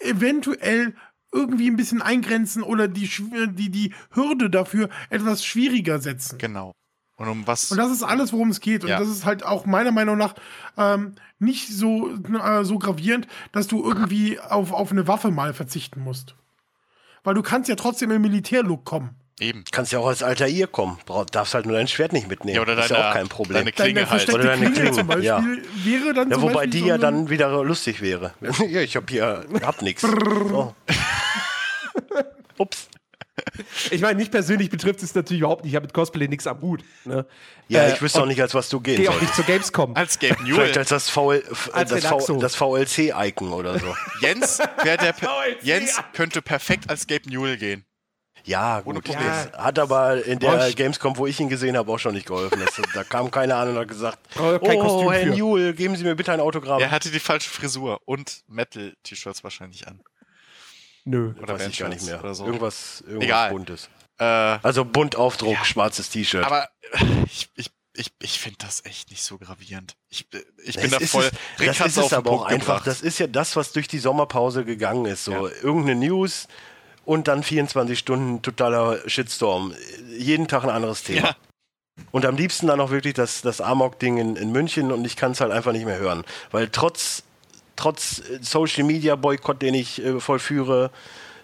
eventuell 0.01 0.95
irgendwie 1.33 1.71
ein 1.71 1.77
bisschen 1.77 2.03
eingrenzen 2.03 2.63
oder 2.63 2.89
die, 2.89 3.09
die, 3.53 3.71
die 3.71 3.95
Hürde 4.13 4.51
dafür 4.51 4.89
etwas 5.11 5.45
schwieriger 5.45 5.99
setzen. 5.99 6.39
Genau. 6.39 6.73
Und 7.17 7.29
um 7.29 7.47
was. 7.47 7.71
Und 7.71 7.79
das 7.79 7.91
ist 7.93 8.03
alles, 8.03 8.33
worum 8.33 8.51
es 8.51 8.61
geht. 8.61 8.83
Und 8.85 8.91
Ja. 8.91 8.99
das 8.99 9.09
ist 9.09 9.25
halt 9.25 9.45
auch 9.45 9.65
meiner 9.67 9.93
Meinung 9.93 10.19
nach 10.19 10.35
ähm, 10.77 11.15
nicht 11.39 11.69
so, 11.69 12.11
äh, 12.11 12.65
so 12.65 12.79
gravierend, 12.79 13.27
dass 13.53 13.67
du 13.69 13.85
irgendwie 13.85 14.41
auf, 14.41 14.73
auf 14.73 14.91
eine 14.91 15.07
Waffe 15.09 15.31
mal 15.31 15.55
verzichten 15.55 16.01
musst. 16.03 16.35
Weil 17.25 17.35
du 17.35 17.43
kannst 17.43 17.69
ja 17.69 17.77
trotzdem 17.77 18.11
im 18.11 18.23
Militärlook 18.23 18.85
kommen. 18.85 19.11
eben. 19.39 19.63
Kannst 19.71 19.93
ja 19.93 20.01
auch 20.01 20.09
als 20.09 20.23
alter 20.25 20.49
ihr 20.49 20.67
kommen. 20.67 20.99
Brauch, 21.07 21.25
darfst 21.27 21.55
halt 21.55 21.67
nur 21.67 21.77
dein 21.77 21.87
Schwert 21.87 22.13
nicht 22.13 22.29
mitnehmen. 22.29 22.57
Ja, 22.57 22.63
oder 22.63 22.77
ist 22.77 22.91
deine, 22.91 23.01
ja 23.03 23.11
auch 23.11 23.15
kein 23.15 23.29
Problem. 23.29 23.59
deine 23.59 23.73
Klinge 23.73 24.01
Deine 24.01 24.11
halt. 24.11 24.33
Oder 24.35 24.45
deine 24.45 24.57
Klinge, 24.67 24.75
Klinge, 24.75 24.93
zum 24.93 25.07
Beispiel 25.07 25.25
ja. 25.27 25.45
wäre 25.85 26.15
dann 26.15 26.31
Ja, 26.31 26.35
zum 26.35 26.43
wobei 26.43 26.53
Beispiel 26.55 26.71
die 26.71 26.81
so 26.81 26.87
ja 26.87 26.99
dann 26.99 27.31
wieder 27.31 27.63
lustig 27.63 28.01
wäre. 28.01 28.33
ja, 28.69 28.81
ich 28.81 28.97
hab 28.97 29.09
hier, 29.11 29.45
hab 29.63 29.81
nix. 29.83 30.03
So. 30.03 30.75
Ups. 32.63 32.89
Ich 33.91 34.01
meine, 34.03 34.17
mich 34.17 34.31
persönlich 34.31 34.69
betrifft 34.69 35.03
es 35.03 35.15
natürlich 35.15 35.41
überhaupt 35.41 35.65
nicht. 35.65 35.73
Ich 35.73 35.77
habe 35.77 35.87
mit 35.87 35.95
Cosplay 35.95 36.29
nichts 36.29 36.47
am 36.47 36.61
Hut. 36.61 36.85
Ne? 37.05 37.25
Ja, 37.69 37.85
Äh, 37.85 37.95
ich 37.95 38.03
wüsste 38.03 38.21
auch 38.23 38.27
nicht, 38.27 38.41
als 38.43 38.53
was 38.55 38.69
du 38.69 38.79
gehen 38.81 38.97
Gehe 38.97 39.11
auch 39.11 39.21
nicht 39.21 39.35
zur 39.35 39.45
Gamescom. 39.45 39.97
Als 39.97 40.19
Gabe 40.19 40.35
Vielleicht 40.35 40.53
Newell. 40.53 40.79
als 40.79 40.89
das, 40.91 41.09
VL, 41.09 41.43
Als 41.73 41.91
das, 41.91 42.05
v, 42.05 42.37
das 42.39 42.55
VLC-Icon 42.57 43.53
oder 43.53 43.79
so. 43.79 43.95
Jens, 44.21 44.59
der. 44.85 45.15
Jens 45.63 45.99
könnte 46.13 46.43
perfekt 46.43 46.91
als 46.91 47.07
Gabe 47.07 47.29
Newell 47.31 47.57
gehen. 47.57 47.85
Ja, 48.45 48.81
gut. 48.81 49.09
Das 49.09 49.53
hat 49.53 49.79
aber 49.79 50.25
in 50.27 50.39
der 50.41 50.49
Brauch 50.57 50.67
ich- 50.67 50.77
Gamescom, 50.77 51.17
wo 51.17 51.27
ich 51.27 51.39
ihn 51.41 51.49
gesehen 51.49 51.77
habe, 51.77 51.91
auch 51.91 51.99
schon 51.99 52.15
nicht 52.15 52.27
geholfen. 52.27 52.61
Das, 52.65 52.75
da 52.93 53.03
kam 53.05 53.31
keiner 53.31 53.57
an 53.57 53.69
und 53.71 53.79
hat 53.79 53.89
gesagt, 53.89 54.19
oh, 54.39 54.59
Kostüm 54.59 55.11
Herr 55.11 55.23
für." 55.23 55.31
Newell, 55.31 55.73
geben 55.73 55.97
Sie 55.97 56.03
mir 56.05 56.17
bitte 56.17 56.33
ein 56.33 56.41
Autogramm. 56.41 56.81
Er 56.83 56.91
hatte 56.91 57.11
die 57.11 57.21
falsche 57.21 57.49
Frisur 57.49 58.01
und 58.05 58.43
Metal-T-Shirts 58.49 59.43
wahrscheinlich 59.45 59.87
an. 59.89 60.01
Nö. 61.05 61.35
Oder 61.41 61.55
Weiß 61.55 61.67
ich 61.69 61.79
gar 61.79 61.89
nicht 61.89 62.05
mehr. 62.05 62.35
So. 62.35 62.47
Irgendwas, 62.47 63.01
irgendwas 63.07 63.25
Egal. 63.25 63.51
Buntes. 63.51 63.89
Äh, 64.19 64.25
Also 64.25 64.85
Buntaufdruck, 64.85 65.53
Ja. 65.55 65.65
schwarzes 65.65 66.11
T-Shirt. 66.11 66.45
aber 66.45 66.69
äh, 66.93 67.05
ich, 67.27 67.49
ich, 67.57 67.71
ich, 67.95 68.13
ich 68.21 68.39
finde 68.41 68.59
das 68.61 68.85
echt 68.85 69.11
nicht 69.11 69.23
so 69.23 69.39
gravierend. 69.39 69.97
Ich, 70.09 70.27
äh, 70.33 70.43
ich 70.65 70.77
bin 70.77 70.91
Das 70.91 71.01
da 71.01 71.07
voll. 71.07 71.25
es, 71.25 71.61
Rick 71.61 71.69
das 71.69 71.81
ist 71.87 71.97
es 71.99 72.13
aber 72.13 72.31
auch 72.31 72.37
Punkt 72.39 72.53
einfach. 72.53 72.67
gebracht. 72.67 72.87
Das 72.87 73.01
ist 73.03 73.19
ja 73.19 73.27
das, 73.27 73.57
was 73.57 73.73
durch 73.73 73.89
die 73.89 73.99
Sommerpause 73.99 74.65
gegangen 74.65 75.07
ist. 75.07 75.25
So 75.25 75.33
Ja. 75.49 75.55
irgendeine 75.63 75.97
News 76.07 76.47
und 77.05 77.27
dann 77.27 77.43
24 77.43 77.99
Stunden 77.99 78.43
totaler 78.43 79.01
Shitstorm. 79.09 79.75
Jeden 80.17 80.47
Tag 80.47 80.63
ein 80.63 80.71
anderes 80.71 81.03
Thema. 81.03 81.29
Ja. 81.29 81.37
Und 82.11 82.25
am 82.25 82.37
liebsten 82.37 82.69
dann 82.69 82.81
auch 82.81 82.91
wirklich 82.91 83.15
das, 83.15 83.43
das 83.43 83.61
Amok-Ding 83.61 84.17
in, 84.19 84.37
in 84.37 84.51
München 84.53 84.93
und 84.93 85.05
ich 85.05 85.17
kann 85.17 85.33
es 85.33 85.41
halt 85.41 85.53
einfach 85.53 85.73
nicht 85.73 85.85
mehr 85.85 85.99
hören. 85.99 86.25
Weil 86.51 86.69
trotz, 86.71 87.23
trotz 87.77 88.21
äh, 88.21 88.39
Social 88.41 88.85
Media 88.85 89.17
Boykott, 89.17 89.63
den 89.63 89.75
ich 89.75 90.05
äh, 90.05 90.21
vollführe, 90.21 90.91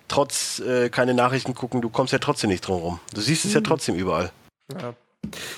trotz 0.09 0.61
äh, 0.61 0.89
keine 0.91 1.15
Nachrichten 1.15 1.55
gucken, 1.55 1.81
du 1.81 1.91
kommst 1.91 2.13
ja 2.13 2.19
trotzdem 2.19 2.51
nicht 2.51 2.67
drum 2.67 2.81
rum. 2.81 3.01
Du 3.15 3.21
siehst 3.21 3.45
es 3.45 3.55
ja 3.55 3.61
trotzdem 3.61 3.95
überall. 3.95 4.33
Ja. 4.73 4.95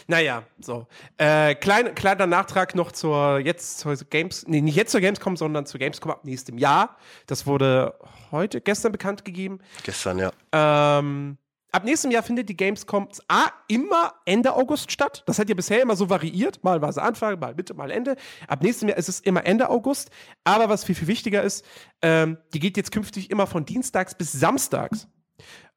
Naja, 0.07 0.43
so. 0.59 0.87
Äh, 1.19 1.55
klein, 1.55 1.95
kleiner 1.95 2.27
Nachtrag 2.27 2.75
noch 2.75 2.93
zur 2.93 3.39
jetzt 3.41 3.79
zur 3.79 3.95
Games, 3.95 4.47
nee, 4.47 4.61
nicht 4.61 4.75
jetzt 4.75 4.91
zur 4.91 5.01
Gamescom, 5.01 5.37
sondern 5.37 5.67
zur 5.67 5.79
Gamescom 5.79 6.11
ab 6.11 6.25
nächstem 6.25 6.59
Jahr. 6.59 6.97
Das 7.27 7.47
wurde 7.47 7.95
heute, 8.31 8.61
gestern 8.61 8.93
bekannt 8.93 9.25
gegeben. 9.25 9.61
Gestern, 9.83 10.19
ja. 10.19 10.33
Ähm, 10.53 11.37
ab 11.73 11.85
nächstem 11.85 12.11
Jahr 12.11 12.23
findet 12.23 12.49
die 12.49 12.57
Gamescom 12.57 13.09
A 13.29 13.49
immer 13.69 14.15
Ende 14.25 14.55
August 14.55 14.91
statt. 14.93 15.23
Das 15.27 15.39
hat 15.39 15.49
ja 15.49 15.55
bisher 15.55 15.83
immer 15.83 15.97
so 15.97 16.09
variiert. 16.11 16.63
Mal 16.65 16.81
war 16.83 16.89
es 16.89 16.99
Anfang, 16.99 17.39
mal 17.39 17.55
Mitte, 17.55 17.75
mal 17.75 17.91
Ende. 17.91 18.17
Ab 18.49 18.63
nächstem 18.63 18.89
Jahr 18.89 18.99
ist 18.99 19.09
es 19.09 19.21
immer 19.21 19.45
Ende 19.47 19.69
August. 19.71 20.11
Aber 20.45 20.69
was 20.69 20.85
viel, 20.85 20.95
viel 20.95 21.09
wichtiger 21.09 21.43
ist, 21.43 21.65
ähm, 22.03 22.39
die 22.55 22.61
geht 22.61 22.77
jetzt 22.77 22.93
künftig 22.93 23.31
immer 23.31 23.47
von 23.47 23.65
Dienstags 23.65 24.15
bis 24.15 24.33
Samstags. 24.33 25.09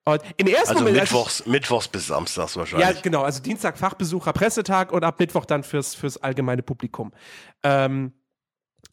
Und 0.05 0.21
im 0.35 0.47
ersten 0.47 0.69
Also 0.71 0.79
Moment. 0.83 0.99
als 0.99 1.09
ich- 1.09 1.15
Mittwochs, 1.15 1.45
Mittwochs 1.45 1.87
bis 1.87 2.07
Samstags 2.07 2.55
ja, 2.55 2.59
wahrscheinlich. 2.59 3.01
genau. 3.03 3.21
Also 3.23 3.41
Dienstag 3.41 3.77
Fachbesucher, 3.77 4.33
Pressetag 4.33 4.91
und 4.91 5.03
ab 5.05 5.17
Mittwoch 5.19 5.45
dann 5.45 5.63
fürs, 5.63 5.95
fürs 5.95 6.17
allgemeine 6.17 6.61
Publikum. 6.61 7.13
Ähm, 7.63 8.11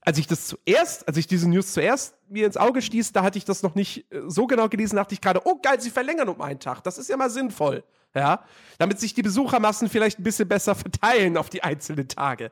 als 0.03 0.19
ich 0.19 0.27
das 0.27 0.47
zuerst, 0.47 1.07
als 1.07 1.17
ich 1.17 1.27
diese 1.27 1.49
News 1.49 1.73
zuerst 1.73 2.15
mir 2.29 2.47
ins 2.47 2.57
Auge 2.57 2.81
stieß, 2.81 3.13
da 3.13 3.23
hatte 3.23 3.39
ich 3.39 3.45
das 3.45 3.63
noch 3.63 3.75
nicht 3.75 4.11
äh, 4.13 4.23
so 4.27 4.47
genau 4.47 4.69
gelesen, 4.69 4.97
dachte 4.97 5.15
ich 5.15 5.21
gerade, 5.21 5.43
oh 5.45 5.59
geil, 5.61 5.81
sie 5.81 5.91
verlängern 5.91 6.29
um 6.29 6.41
einen 6.41 6.61
Tag. 6.61 6.83
Das 6.85 6.99
ist 6.99 7.09
ja 7.09 7.17
mal 7.17 7.31
sinnvoll. 7.31 7.85
Ja, 8.13 8.43
damit 8.79 8.99
sich 8.99 9.15
die 9.15 9.23
Besuchermassen 9.23 9.89
vielleicht 9.89 10.19
ein 10.19 10.25
bisschen 10.25 10.49
besser 10.49 10.75
verteilen 10.75 11.37
auf 11.37 11.49
die 11.49 11.63
einzelnen 11.63 12.09
Tage. 12.09 12.51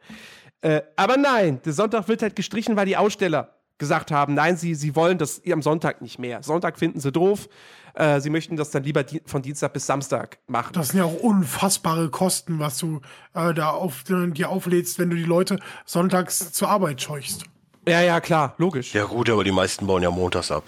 Äh, 0.60 0.82
aber 0.94 1.16
nein, 1.16 1.60
der 1.64 1.72
Sonntag 1.72 2.06
wird 2.06 2.22
halt 2.22 2.36
gestrichen, 2.36 2.76
weil 2.76 2.86
die 2.86 2.96
Aussteller 2.96 3.58
gesagt 3.76 4.12
haben, 4.12 4.34
nein, 4.34 4.56
sie, 4.56 4.76
sie 4.76 4.94
wollen 4.94 5.18
das 5.18 5.42
am 5.50 5.62
Sonntag 5.62 6.00
nicht 6.00 6.18
mehr. 6.18 6.42
Sonntag 6.44 6.78
finden 6.78 7.00
sie 7.00 7.10
doof. 7.10 7.48
Äh, 7.94 8.20
sie 8.20 8.30
möchten 8.30 8.56
das 8.56 8.70
dann 8.70 8.82
lieber 8.84 9.02
di 9.04 9.22
von 9.26 9.42
Dienstag 9.42 9.72
bis 9.72 9.86
Samstag 9.86 10.38
machen. 10.46 10.72
Das 10.72 10.88
sind 10.88 10.98
ja 10.98 11.04
auch 11.04 11.14
unfassbare 11.20 12.10
Kosten, 12.10 12.58
was 12.58 12.78
du 12.78 13.00
äh, 13.34 13.52
da 13.54 13.70
auf, 13.70 14.04
dir 14.04 14.48
auflädst, 14.48 14.98
wenn 14.98 15.10
du 15.10 15.16
die 15.16 15.24
Leute 15.24 15.58
sonntags 15.84 16.52
zur 16.52 16.68
Arbeit 16.68 17.00
scheuchst. 17.02 17.44
Ja, 17.86 18.00
ja, 18.02 18.20
klar, 18.20 18.54
logisch. 18.58 18.92
Ja 18.94 19.04
gut, 19.04 19.30
aber 19.30 19.44
die 19.44 19.52
meisten 19.52 19.86
bauen 19.86 20.02
ja 20.02 20.10
montags 20.10 20.50
ab. 20.50 20.64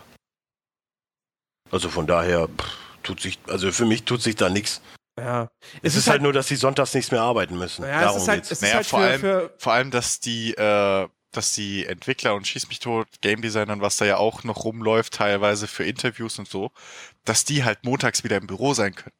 Also 1.71 1.89
von 1.89 2.07
daher 2.07 2.49
pff, 2.49 2.77
tut 3.03 3.21
sich, 3.21 3.39
also 3.49 3.71
für 3.73 3.85
mich 3.87 4.05
tut 4.05 4.23
sich 4.23 4.35
da 4.37 4.49
nichts. 4.49 4.81
Ja. 5.19 5.49
Es, 5.83 5.97
ist 5.97 6.09
halt 6.09 6.23
nur, 6.23 6.33
dass 6.33 6.49
sie 6.49 6.57
sonntags 6.57 6.95
nichts 6.95 7.11
mehr 7.11 7.21
arbeiten 7.21 7.59
müssen. 7.59 7.85
es 7.85 7.91
Darum 8.01 8.17
ist 8.23 8.29
halt, 8.29 8.39
geht's. 8.39 8.51
es 8.53 8.59
ist 8.59 8.63
Naja, 8.63 8.75
halt 8.77 8.87
vor 8.87 9.01
für, 9.01 9.07
allem- 9.07 9.21
für 9.21 9.55
Vor 9.59 9.73
allem, 9.73 9.91
dass 9.91 10.21
die, 10.21 10.55
äh, 10.55 11.09
dass 11.33 11.53
die 11.53 11.87
Entwickler 11.87 12.35
und 12.35 12.47
Schieß 12.47 12.69
mich 12.69 12.81
tot, 12.81 13.07
Game 13.21 13.41
Designern, 13.43 13.81
was 13.81 13.97
da 13.97 14.05
ja 14.05 14.17
auch 14.17 14.45
noch 14.45 14.65
rumläuft, 14.65 15.15
teilweise 15.15 15.67
für 15.67 15.85
Interviews 15.85 16.39
und 16.39 16.49
so, 16.49 16.71
dass 17.25 17.45
die 17.45 17.65
halt 17.65 17.85
montags 17.85 18.25
wieder 18.25 18.37
im 18.37 18.47
Büro 18.47 18.75
sein 18.75 18.95
können. 18.95 19.15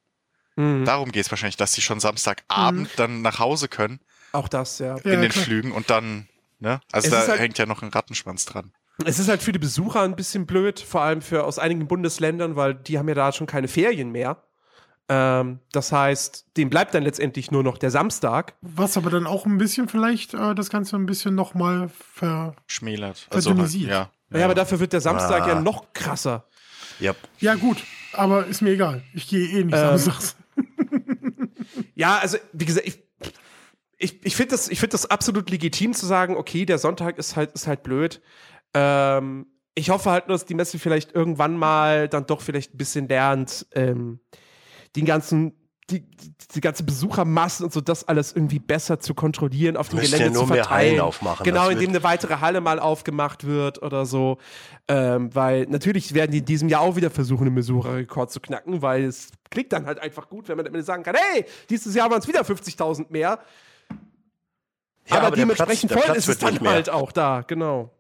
Mhm. 0.57 0.85
Darum 0.85 1.13
geht's 1.13 1.31
wahrscheinlich, 1.31 1.57
dass 1.57 1.73
die 1.73 1.83
schon 1.83 2.01
Samstagabend 2.01 2.91
dann 2.97 3.23
nach 3.23 3.39
Hause 3.39 3.69
können 3.69 4.01
auch 4.33 4.49
das, 4.49 4.79
ja. 4.79 4.97
Ja, 4.99 5.13
in 5.13 5.23
den 5.23 5.31
klar. 5.33 5.45
Flügen 5.45 5.73
und 5.73 5.91
dann, 5.91 6.29
ne? 6.61 6.81
Also 6.93 7.07
Es 7.09 7.13
da 7.13 7.27
halt- 7.27 7.41
hängt 7.41 7.59
ja 7.59 7.67
noch 7.67 7.83
ein 7.83 7.89
Rattenschwanz 7.89 8.45
dran. 8.45 8.73
Es 9.05 9.19
ist 9.19 9.29
halt 9.29 9.43
für 9.43 9.51
die 9.53 9.59
Besucher 9.59 10.03
ein 10.03 10.15
bisschen 10.15 10.47
blöd, 10.47 10.79
vor 10.79 11.01
allem 11.01 11.21
für 11.23 11.45
aus 11.45 11.59
einigen 11.59 11.89
Bundesländern, 11.89 12.55
weil 12.55 12.75
die 12.75 12.99
haben 12.99 13.09
ja 13.09 13.15
da 13.15 13.33
schon 13.33 13.47
keine 13.49 13.67
Ferien 13.67 14.13
mehr. 14.13 14.45
Ähm, 15.13 15.59
das 15.73 15.91
heißt, 15.91 16.57
dem 16.57 16.71
bleibt 16.71 16.95
dann 16.95 17.03
letztendlich 17.03 17.51
nur 17.51 17.65
noch 17.65 17.79
der 17.79 17.91
Samstag. 17.91 18.55
Was 18.61 18.97
aber 18.97 19.11
dann 19.11 19.27
auch 19.27 19.45
ein 19.45 19.59
bisschen 19.59 19.89
vielleicht 19.89 20.35
äh, 20.35 20.55
das 20.55 20.71
Ganze 20.71 20.95
ein 20.97 21.05
bisschen 21.07 21.35
nochmal 21.35 21.89
ver. 21.89 22.55
Schmälert. 22.69 23.27
Also 23.31 23.51
Verdünnisiert. 23.51 23.91
ja. 23.91 24.11
Ja, 24.33 24.45
aber 24.45 24.55
dafür 24.55 24.79
wird 24.79 24.93
der 24.93 25.01
Samstag 25.01 25.43
Ah. 25.43 25.49
ja 25.49 25.61
noch 25.61 25.93
krasser. 25.93 26.45
Ja, 27.01 27.15
Ja, 27.41 27.57
gut, 27.57 27.79
aber 28.13 28.47
ist 28.47 28.61
mir 28.63 28.71
egal. 28.71 29.03
Ich 29.13 29.27
gehe 29.29 29.45
eh 29.49 29.65
nicht 29.65 29.75
Ähm, 29.77 29.99
samstags. 29.99 30.37
Ja, 31.95 32.19
also 32.19 32.39
wie 32.53 32.65
gesagt, 32.65 32.87
ich, 32.87 33.03
ich, 33.99 34.25
ich 34.25 34.37
finde 34.37 34.53
das, 34.53 34.69
ich 34.69 34.79
find 34.81 34.95
das 34.95 35.11
absolut 35.11 35.51
legitim 35.51 35.93
zu 35.95 36.07
sagen, 36.07 36.37
okay, 36.37 36.65
der 36.65 36.79
Sonntag 36.79 37.19
ist 37.19 37.37
halt, 37.37 37.53
ist 37.53 37.67
halt 37.67 37.83
blöd. 37.83 38.21
Ähm, 38.75 39.47
ich 39.75 39.91
hoffe 39.91 40.11
halt 40.11 40.29
nur, 40.29 40.35
dass 40.37 40.47
die 40.47 40.55
Messe 40.55 40.79
vielleicht 40.79 41.13
irgendwann 41.15 41.57
mal 41.57 42.09
dann 42.09 42.27
doch 42.27 42.41
vielleicht 42.41 42.75
ein 42.75 42.79
bisschen 42.79 43.09
lernt, 43.09 43.67
ähm, 43.73 44.21
den 44.97 45.05
ganzen, 45.05 45.53
die, 45.91 46.05
die 46.55 46.61
ganze 46.61 46.85
Besuchermassen 46.85 47.65
und 47.65 47.73
so 47.73 47.81
das 47.81 48.07
alles 48.07 48.33
irgendwie 48.33 48.59
besser 48.61 49.01
zu 49.01 49.13
kontrollieren, 49.15 49.77
auf 49.77 49.89
dem 49.89 49.99
müssen 49.99 50.13
Gelände 50.13 50.27
ja 50.29 50.33
nur 50.35 50.47
zu 50.47 50.53
mehr 50.53 50.65
verteilen. 50.65 50.91
Hallen 50.93 51.01
aufmachen. 51.01 51.45
Genau, 51.45 51.69
indem 51.69 51.91
eine 51.91 52.03
weitere 52.05 52.37
Halle 52.37 52.61
mal 52.61 52.79
aufgemacht 52.79 53.45
wird 53.45 53.83
oder 53.83 54.07
so. 54.07 54.39
Ähm, 54.89 55.35
weil 55.35 55.67
natürlich 55.67 56.15
werden 56.15 56.31
die 56.31 56.39
in 56.39 56.45
diesem 56.45 56.69
Jahr 56.69 56.83
auch 56.83 56.95
wieder 56.97 57.11
versuchen, 57.11 57.47
einen 57.47 57.57
Besucherrekord 57.57 58.31
zu 58.31 58.41
knacken, 58.41 58.83
weil 58.83 59.05
es 59.05 59.31
klingt 59.51 59.73
dann 59.73 59.87
halt 59.87 59.99
einfach 59.99 60.29
gut, 60.29 60.49
wenn 60.49 60.57
man 60.57 60.65
damit 60.65 60.85
sagen 60.87 61.03
kann, 61.03 61.17
hey, 61.33 61.45
dieses 61.69 61.95
Jahr 61.95 62.09
waren 62.11 62.21
es 62.21 62.29
wieder 62.29 62.43
50.000 62.43 63.07
mehr. 63.11 63.41
Ja, 65.09 65.17
aber, 65.17 65.27
aber 65.29 65.37
dementsprechend 65.37 65.91
Platz- 65.91 66.07
voll 66.07 66.17
ist 66.17 66.29
es 66.29 66.39
dann 66.39 66.55
mehr. 66.61 66.71
halt 66.71 66.91
auch 66.91 67.11
da, 67.11 67.43
genau. 67.45 67.91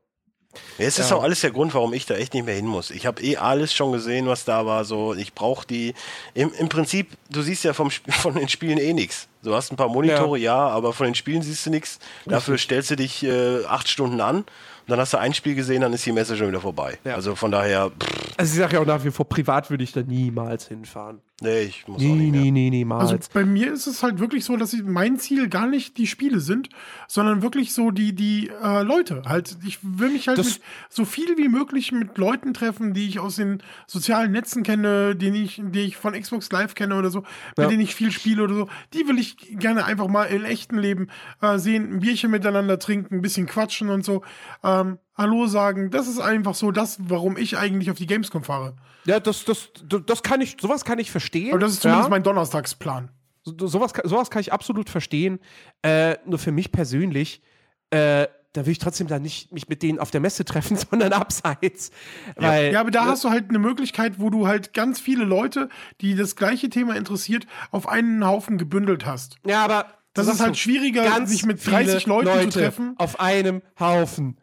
Ja, 0.78 0.86
es 0.86 0.98
ist 0.98 1.10
Ja. 1.10 1.16
auch 1.16 1.22
alles 1.22 1.40
der 1.42 1.50
Grund, 1.52 1.74
warum 1.74 1.92
ich 1.92 2.06
da 2.06 2.14
echt 2.16 2.34
nicht 2.34 2.44
mehr 2.44 2.54
hin 2.54 2.66
muss. 2.66 2.90
Ich 2.90 3.06
habe 3.06 3.22
eh 3.22 3.36
alles 3.36 3.72
schon 3.72 3.92
gesehen, 3.92 4.26
was 4.26 4.44
da 4.44 4.66
war. 4.66 4.84
So, 4.84 5.14
ich 5.14 5.32
brauche 5.34 5.66
die. 5.66 5.94
Im, 6.34 6.52
Im 6.58 6.68
Prinzip, 6.68 7.12
du 7.30 7.42
siehst 7.42 7.62
ja 7.64 7.72
vom, 7.72 7.90
von 8.08 8.34
den 8.34 8.48
Spielen 8.48 8.78
eh 8.78 8.92
nichts. 8.92 9.28
Du 9.42 9.54
hast 9.54 9.70
ein 9.72 9.76
paar 9.76 9.88
Monitore, 9.88 10.38
ja, 10.38 10.56
aber 10.68 10.92
von 10.92 11.06
den 11.06 11.14
Spielen 11.14 11.42
siehst 11.42 11.64
du 11.66 11.70
nichts. 11.70 11.98
Dafür 12.26 12.58
stellst 12.58 12.90
du 12.90 12.96
dich 12.96 13.22
äh, 13.22 13.64
acht 13.66 13.88
Stunden 13.88 14.20
an 14.20 14.38
und 14.38 14.46
dann 14.86 14.98
hast 14.98 15.12
du 15.14 15.18
ein 15.18 15.32
Spiel 15.34 15.54
gesehen, 15.54 15.80
dann 15.82 15.92
ist 15.92 16.04
die 16.04 16.12
Messe 16.12 16.36
schon 16.36 16.48
wieder 16.48 16.60
vorbei. 16.60 16.98
Ja. 17.04 17.14
Also 17.14 17.34
von 17.36 17.50
daher, 17.50 17.90
pff, 17.90 18.34
Also 18.36 18.52
ich 18.54 18.58
sage 18.58 18.74
ja 18.76 18.82
auch 18.82 18.86
nach 18.86 19.02
wie 19.04 19.10
vor, 19.10 19.26
privat 19.28 19.70
würde 19.70 19.84
ich 19.84 19.92
da 19.92 20.02
niemals 20.02 20.66
hinfahren. 20.68 21.20
Nee, 21.40 21.62
ich 21.62 21.86
muss 21.88 21.96
auch 21.96 22.00
Nee, 22.00 22.14
nicht 22.14 22.30
mehr. 22.32 22.40
nee, 22.42 22.50
nee, 22.50 22.70
niemals. 22.70 23.10
Also 23.12 23.28
bei 23.32 23.44
mir 23.44 23.72
ist 23.72 23.86
es 23.86 24.02
halt 24.02 24.18
wirklich 24.18 24.44
so, 24.44 24.56
dass 24.56 24.72
ich, 24.72 24.82
mein 24.82 25.18
Ziel 25.18 25.48
gar 25.48 25.66
nicht 25.66 25.96
die 25.96 26.06
Spiele 26.06 26.40
sind, 26.40 26.68
sondern 27.08 27.42
wirklich 27.42 27.72
so 27.72 27.90
die, 27.90 28.14
die 28.14 28.48
äh, 28.62 28.82
Leute. 28.82 29.22
Halt, 29.26 29.56
ich 29.64 29.78
will 29.82 30.10
mich 30.10 30.28
halt 30.28 30.38
mit, 30.38 30.60
so 30.88 31.04
viel 31.04 31.36
wie 31.36 31.48
möglich 31.48 31.92
mit 31.92 32.16
Leuten 32.18 32.54
treffen, 32.54 32.94
die 32.94 33.08
ich 33.08 33.18
aus 33.20 33.36
den 33.36 33.62
sozialen 33.86 34.32
Netzen 34.32 34.62
kenne, 34.62 35.16
die 35.16 35.28
ich, 35.42 35.60
die 35.64 35.80
ich 35.80 35.96
von 35.96 36.12
Xbox 36.12 36.50
Live 36.52 36.74
kenne 36.74 36.94
oder 36.96 37.10
so, 37.10 37.20
mit 37.20 37.58
Ja. 37.58 37.66
denen 37.68 37.80
ich 37.82 37.94
viel 37.94 38.10
spiele 38.12 38.42
oder 38.44 38.54
so. 38.54 38.68
Die 38.94 39.06
will 39.08 39.18
ich 39.18 39.36
gerne 39.58 39.84
einfach 39.84 40.08
mal 40.08 40.24
im 40.24 40.44
echten 40.44 40.78
Leben 40.78 41.08
äh, 41.40 41.58
sehen, 41.58 41.92
ein 41.94 42.00
Bierchen 42.00 42.30
miteinander 42.30 42.78
trinken, 42.78 43.16
ein 43.16 43.22
bisschen 43.22 43.46
quatschen 43.46 43.88
und 43.90 44.04
so. 44.04 44.22
Ähm, 44.62 44.98
Hallo 45.20 45.46
sagen. 45.46 45.90
Das 45.90 46.08
ist 46.08 46.18
einfach 46.18 46.54
so 46.54 46.70
das, 46.70 46.98
warum 47.00 47.36
ich 47.36 47.56
eigentlich 47.58 47.90
auf 47.90 47.98
die 47.98 48.06
Gamescom 48.06 48.42
fahre. 48.42 48.74
Ja, 49.04 49.20
das, 49.20 49.44
das, 49.44 49.70
das 50.06 50.22
kann 50.22 50.40
ich, 50.40 50.56
sowas 50.60 50.84
kann 50.84 50.98
ich 50.98 51.10
verstehen. 51.10 51.50
Aber 51.50 51.58
das 51.60 51.72
ist 51.72 51.82
zumindest 51.82 52.06
ja. 52.06 52.10
mein 52.10 52.22
Donnerstagsplan. 52.22 53.10
So, 53.44 53.66
sowas, 53.66 53.92
kann- 53.94 54.08
sowas 54.08 54.30
kann 54.30 54.40
ich 54.40 54.52
absolut 54.52 54.90
verstehen. 54.90 55.38
Äh, 55.82 56.16
nur 56.26 56.38
für 56.38 56.52
mich 56.52 56.72
persönlich, 56.72 57.42
äh, 57.90 58.26
da 58.52 58.66
will 58.66 58.72
ich 58.72 58.78
trotzdem 58.78 59.06
da 59.06 59.18
nicht 59.18 59.52
mich 59.52 59.68
mit 59.68 59.82
denen 59.82 59.98
auf 59.98 60.10
der 60.10 60.20
Messe 60.20 60.44
treffen, 60.44 60.76
sondern 60.90 61.12
abseits. 61.12 61.90
Weil, 62.36 62.72
Ja, 62.72 62.80
aber 62.80 62.90
da 62.90 63.06
hast 63.06 63.22
du 63.24 63.30
halt 63.30 63.48
eine 63.50 63.58
Möglichkeit, 63.58 64.18
wo 64.18 64.28
du 64.30 64.46
halt 64.46 64.74
ganz 64.74 65.00
viele 65.00 65.24
Leute, 65.24 65.68
die 66.00 66.14
das 66.16 66.34
gleiche 66.34 66.68
Thema 66.68 66.96
interessiert, 66.96 67.46
auf 67.70 67.88
einen 67.88 68.26
Haufen 68.26 68.58
gebündelt 68.58 69.06
hast. 69.06 69.36
ja, 69.46 69.64
aber 69.64 69.86
Das 70.14 70.26
du 70.26 70.32
ist 70.32 70.40
halt 70.40 70.56
schwieriger, 70.58 71.26
sich 71.26 71.46
mit 71.46 71.60
viele 71.60 71.84
30 71.84 72.06
Leuten 72.06 72.50
zu 72.50 72.58
treffen. 72.58 72.94
Auf 72.98 73.20
einem 73.20 73.62
Haufen. 73.78 74.36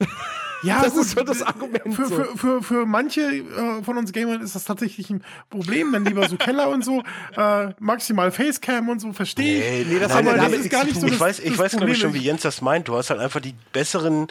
Ja, 0.62 0.82
Das 0.82 0.96
ist 0.96 1.10
so 1.12 1.22
das 1.22 1.42
Argument 1.42 1.94
Für, 1.94 2.06
so. 2.06 2.16
für, 2.16 2.36
für, 2.36 2.62
für 2.62 2.86
manche 2.86 3.20
äh, 3.20 3.82
von 3.84 3.96
uns 3.96 4.12
Gamern 4.12 4.40
ist 4.40 4.56
das 4.56 4.64
tatsächlich 4.64 5.08
ein 5.08 5.22
Problem, 5.50 5.92
dann 5.92 6.04
lieber 6.04 6.28
so 6.28 6.36
Keller 6.36 6.68
und 6.70 6.84
so, 6.84 7.02
äh, 7.36 7.68
maximal 7.78 8.32
Facecam 8.32 8.88
und 8.88 9.00
so, 9.00 9.12
verstehe 9.12 9.82
ich. 9.82 9.86
nee, 9.86 9.98
das 10.00 10.10
aber 10.10 10.32
hat 10.32 10.36
ja 10.36 10.48
das 10.48 10.58
ist 10.58 10.70
gar 10.70 10.84
nicht 10.84 11.00
so 11.00 11.06
ich 11.06 11.12
das, 11.12 11.20
weiß, 11.20 11.38
ich 11.38 11.50
das 11.50 11.58
weiß 11.58 11.72
glaube 11.76 11.92
ich 11.92 11.98
schon, 11.98 12.12
wie 12.12 12.18
Jens 12.18 12.42
das 12.42 12.60
meint. 12.60 12.88
Du 12.88 12.96
hast 12.96 13.10
halt 13.10 13.20
einfach 13.20 13.40
die 13.40 13.54
besseren 13.72 14.26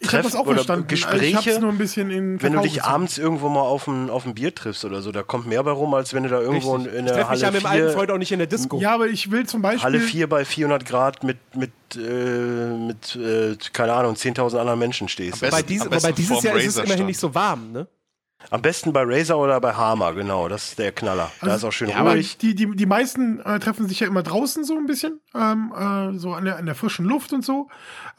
Ich 0.00 0.08
habe 0.12 0.22
das 0.22 0.32
Treffen 0.32 0.36
auch 0.42 0.46
oder 0.46 0.54
verstanden. 0.56 0.84
Also 0.90 0.94
ich 0.94 1.02
Gespräche. 1.32 1.36
hab's 1.52 1.60
nur 1.60 1.70
ein 1.70 1.78
bisschen 1.78 2.10
in 2.10 2.42
wenn 2.42 2.52
du 2.52 2.60
dich 2.60 2.74
gezogen. 2.74 2.92
abends 2.94 3.16
irgendwo 3.18 3.48
mal 3.48 3.60
auf 3.62 3.86
ein, 3.86 4.10
auf 4.10 4.26
ein 4.26 4.34
Bier 4.34 4.54
triffst 4.54 4.84
oder 4.84 5.00
so, 5.00 5.12
da 5.12 5.22
kommt 5.22 5.46
mehr 5.46 5.62
bei 5.62 5.70
rum, 5.70 5.94
als 5.94 6.12
wenn 6.12 6.24
du 6.24 6.28
da 6.28 6.40
irgendwo 6.40 6.76
Richtig. 6.76 6.92
in 6.94 7.06
ich 7.06 7.12
der 7.12 7.14
treffe 7.24 7.32
mich 7.32 7.40
ja 7.40 7.46
Halle 7.46 7.52
mit 7.54 7.62
dem 7.62 7.66
alten 7.66 7.86
4, 7.86 7.92
Freund 7.94 8.10
auch 8.10 8.18
nicht 8.18 8.32
in 8.32 8.38
der 8.38 8.46
Disco. 8.48 8.78
Ja, 8.80 8.94
aber 8.94 9.06
ich 9.06 9.30
will 9.30 9.46
zum 9.46 9.62
Beispiel. 9.62 9.82
Halle 9.82 10.00
4 10.00 10.28
bei 10.28 10.44
400 10.44 10.84
Grad 10.84 11.24
mit, 11.24 11.38
mit, 11.56 11.70
äh, 11.96 11.98
mit 12.00 13.16
äh, 13.16 13.56
keine 13.72 13.94
Ahnung, 13.94 14.14
10.000 14.14 14.58
anderen 14.58 14.78
Menschen 14.78 15.08
stehst. 15.08 15.42
Am 15.42 15.50
besten- 15.50 15.66
diese, 15.68 15.84
am 15.86 15.92
wobei 15.92 16.12
dieses 16.12 16.42
Jahr 16.42 16.56
ist 16.56 16.76
es 16.76 16.84
immerhin 16.84 17.06
nicht 17.06 17.18
so 17.20 17.34
warm, 17.34 17.72
ne? 17.72 17.86
Am 18.50 18.62
besten 18.62 18.92
bei 18.92 19.02
Razer 19.04 19.38
oder 19.38 19.60
bei 19.60 19.72
Hammer, 19.74 20.12
genau, 20.14 20.48
das 20.48 20.68
ist 20.70 20.78
der 20.78 20.92
Knaller. 20.92 21.30
da 21.40 21.46
Also- 21.48 21.56
ist 21.56 21.64
auch 21.64 21.72
schön 21.76 21.88
Ja, 21.88 22.02
ruhig. 22.02 22.36
die, 22.38 22.54
die, 22.54 22.70
die 22.76 22.86
meisten 22.86 23.40
äh, 23.40 23.58
treffen 23.58 23.88
sich 23.88 24.00
ja 24.00 24.06
immer 24.06 24.22
draußen 24.22 24.64
so 24.64 24.76
ein 24.76 24.86
bisschen, 24.86 25.20
ähm, 25.34 25.72
äh, 25.76 26.18
so 26.18 26.32
an 26.34 26.44
der, 26.44 26.56
an 26.58 26.66
der 26.66 26.74
frischen 26.74 27.04
Luft 27.06 27.32
und 27.32 27.44
so. 27.44 27.68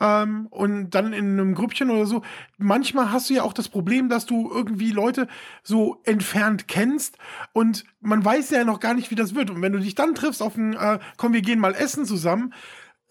Ähm, 0.02 0.48
und 0.50 0.90
dann 0.92 1.14
in 1.14 1.40
einem 1.40 1.56
Grüppchen 1.56 1.90
oder 1.90 2.06
so. 2.06 2.22
Manchmal 2.58 3.12
hast 3.12 3.30
du 3.30 3.34
ja 3.36 3.44
auch 3.44 3.54
das 3.54 3.70
Problem, 3.70 4.10
dass 4.10 4.26
du 4.26 4.52
irgendwie 4.54 4.92
Leute 4.92 5.28
so 5.64 6.02
entfernt 6.04 6.68
kennst 6.68 7.18
und 7.54 7.86
man 8.02 8.24
weiß 8.24 8.50
ja 8.52 8.64
noch 8.66 8.80
gar 8.80 8.94
nicht, 8.94 9.12
wie 9.12 9.16
das 9.16 9.36
wird. 9.36 9.50
Und 9.50 9.62
wenn 9.62 9.74
du 9.74 9.80
dich 9.80 9.96
dann 9.96 10.16
triffst 10.16 10.42
auf 10.42 10.58
ein, 10.58 10.74
äh, 10.74 11.00
komm, 11.18 11.34
wir 11.34 11.42
gehen 11.42 11.60
mal 11.60 11.74
essen 11.76 12.06
zusammen, 12.06 12.54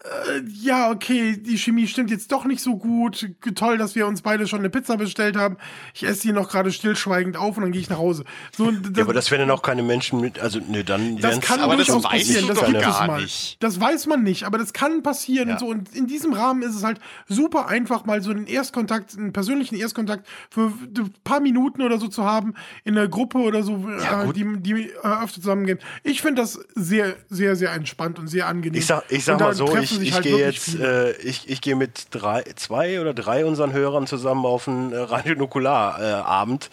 äh, 0.03 0.41
ja, 0.61 0.91
okay, 0.91 1.37
die 1.37 1.57
Chemie 1.57 1.87
stimmt 1.87 2.11
jetzt 2.11 2.31
doch 2.31 2.45
nicht 2.45 2.61
so 2.61 2.77
gut. 2.77 3.27
Toll, 3.55 3.77
dass 3.77 3.95
wir 3.95 4.05
uns 4.07 4.21
beide 4.21 4.45
schon 4.45 4.59
eine 4.59 4.69
Pizza 4.69 4.97
bestellt 4.97 5.35
haben. 5.37 5.57
Ich 5.93 6.03
esse 6.03 6.23
die 6.23 6.31
noch 6.33 6.49
gerade 6.49 6.71
stillschweigend 6.71 7.37
auf 7.37 7.57
und 7.57 7.63
dann 7.63 7.71
gehe 7.71 7.81
ich 7.81 7.89
nach 7.89 7.97
Hause. 7.97 8.25
So, 8.55 8.69
Ja, 8.71 9.03
aber 9.03 9.13
das 9.13 9.31
werden 9.31 9.47
dann 9.47 9.51
auch 9.57 9.61
keine 9.61 9.83
Menschen 9.83 10.19
mit, 10.19 10.39
also 10.39 10.59
ne, 10.59 10.83
dann 10.83 11.17
das 11.17 11.39
kann 11.39 11.59
aber 11.61 11.77
das 11.77 11.87
durchaus 11.87 12.03
weißt 12.03 12.27
passieren. 12.27 12.47
Das 12.47 12.65
gibt 12.65 12.81
es 12.81 12.99
mal. 13.07 13.21
nicht. 13.21 13.63
Das 13.63 13.79
weiß 13.79 14.05
man 14.07 14.23
nicht, 14.23 14.43
aber 14.43 14.57
das 14.57 14.73
kann 14.73 15.01
passieren 15.01 15.47
Ja. 15.47 15.53
und 15.55 15.59
so. 15.59 15.67
Und 15.67 15.95
in 15.95 16.07
diesem 16.07 16.33
Rahmen 16.33 16.61
ist 16.61 16.75
es 16.75 16.83
halt 16.83 16.99
super 17.27 17.67
einfach, 17.67 18.05
mal 18.05 18.21
so 18.21 18.31
einen 18.31 18.47
Erstkontakt, 18.47 19.17
einen 19.17 19.33
persönlichen 19.33 19.75
Erstkontakt 19.75 20.27
für 20.51 20.67
ein 20.67 21.13
paar 21.23 21.39
Minuten 21.39 21.81
oder 21.81 21.99
so 21.99 22.09
zu 22.09 22.25
haben 22.25 22.53
in 22.83 22.97
einer 22.97 23.07
Gruppe 23.07 23.37
oder 23.39 23.63
so, 23.63 23.87
Ja, 24.03 24.23
äh, 24.25 24.33
die, 24.33 24.45
die 24.59 24.89
äh, 24.89 25.23
öfter 25.23 25.41
zusammengehen. 25.41 25.79
Ich 26.03 26.21
finde 26.21 26.41
das 26.41 26.59
sehr, 26.75 27.15
sehr, 27.29 27.55
sehr 27.55 27.71
entspannt 27.71 28.19
und 28.19 28.27
sehr 28.27 28.47
angenehm. 28.47 28.79
Ich 28.79 28.85
sag, 28.85 29.03
ich 29.09 29.23
sag 29.23 29.39
mal 29.39 29.53
so, 29.53 29.65
ich, 29.91 29.97
sich 29.99 30.07
ich 30.09 30.13
halt 30.15 30.23
gehe 30.23 30.37
jetzt, 30.37 30.75
äh, 30.75 31.11
ich, 31.17 31.49
ich 31.49 31.61
gehe 31.61 31.75
mit 31.75 32.07
drei, 32.11 32.43
zwei 32.55 32.99
oder 33.01 33.13
drei 33.13 33.45
unseren 33.45 33.73
Hörern 33.73 34.07
zusammen 34.07 34.45
auf 34.45 34.67
einen 34.67 34.91
äh, 34.93 34.97
Radionukular-Abend. 34.97 36.69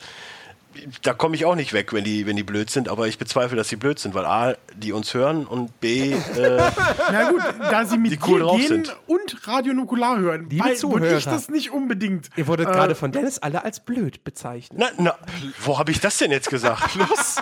da 1.02 1.12
komme 1.12 1.36
ich 1.36 1.44
auch 1.44 1.54
nicht 1.54 1.74
weg, 1.74 1.92
wenn 1.92 2.02
die, 2.04 2.26
wenn 2.26 2.36
die 2.36 2.42
blöd 2.42 2.70
sind, 2.70 2.88
aber 2.88 3.06
ich 3.06 3.18
bezweifle, 3.18 3.56
dass 3.58 3.68
sie 3.68 3.76
blöd 3.76 3.98
sind, 3.98 4.14
weil 4.14 4.24
A, 4.24 4.54
die 4.74 4.92
uns 4.92 5.12
hören 5.12 5.46
und 5.46 5.78
B, 5.80 6.12
äh, 6.12 6.16
Na 7.12 7.30
gut, 7.30 7.42
da 7.60 7.84
sie 7.84 7.98
mit 7.98 8.12
die 8.12 8.18
cool 8.26 8.38
dir 8.40 8.44
drauf 8.46 8.56
gehen 8.56 8.68
sind. 8.86 8.96
und 9.06 9.46
Radio 9.46 9.74
Nukular 9.74 10.18
hören, 10.18 10.48
Liebe 10.48 10.64
weil- 10.64 10.70
würde 10.70 10.74
ich 10.74 11.24
Zuhörer. 11.24 11.36
das 11.36 11.48
nicht 11.50 11.70
unbedingt. 11.72 12.30
Ihr 12.36 12.46
wurdet 12.46 12.68
äh, 12.68 12.72
gerade 12.72 12.94
von 12.94 13.12
Dennis 13.12 13.38
alle 13.38 13.64
als 13.64 13.80
blöd 13.80 14.24
bezeichnet. 14.24 14.78
na, 14.80 14.88
na, 14.96 15.14
wo 15.62 15.78
habe 15.78 15.90
ich 15.92 16.00
das 16.00 16.16
denn 16.16 16.30
jetzt 16.30 16.48
gesagt? 16.48 16.90
Plus. 16.92 17.36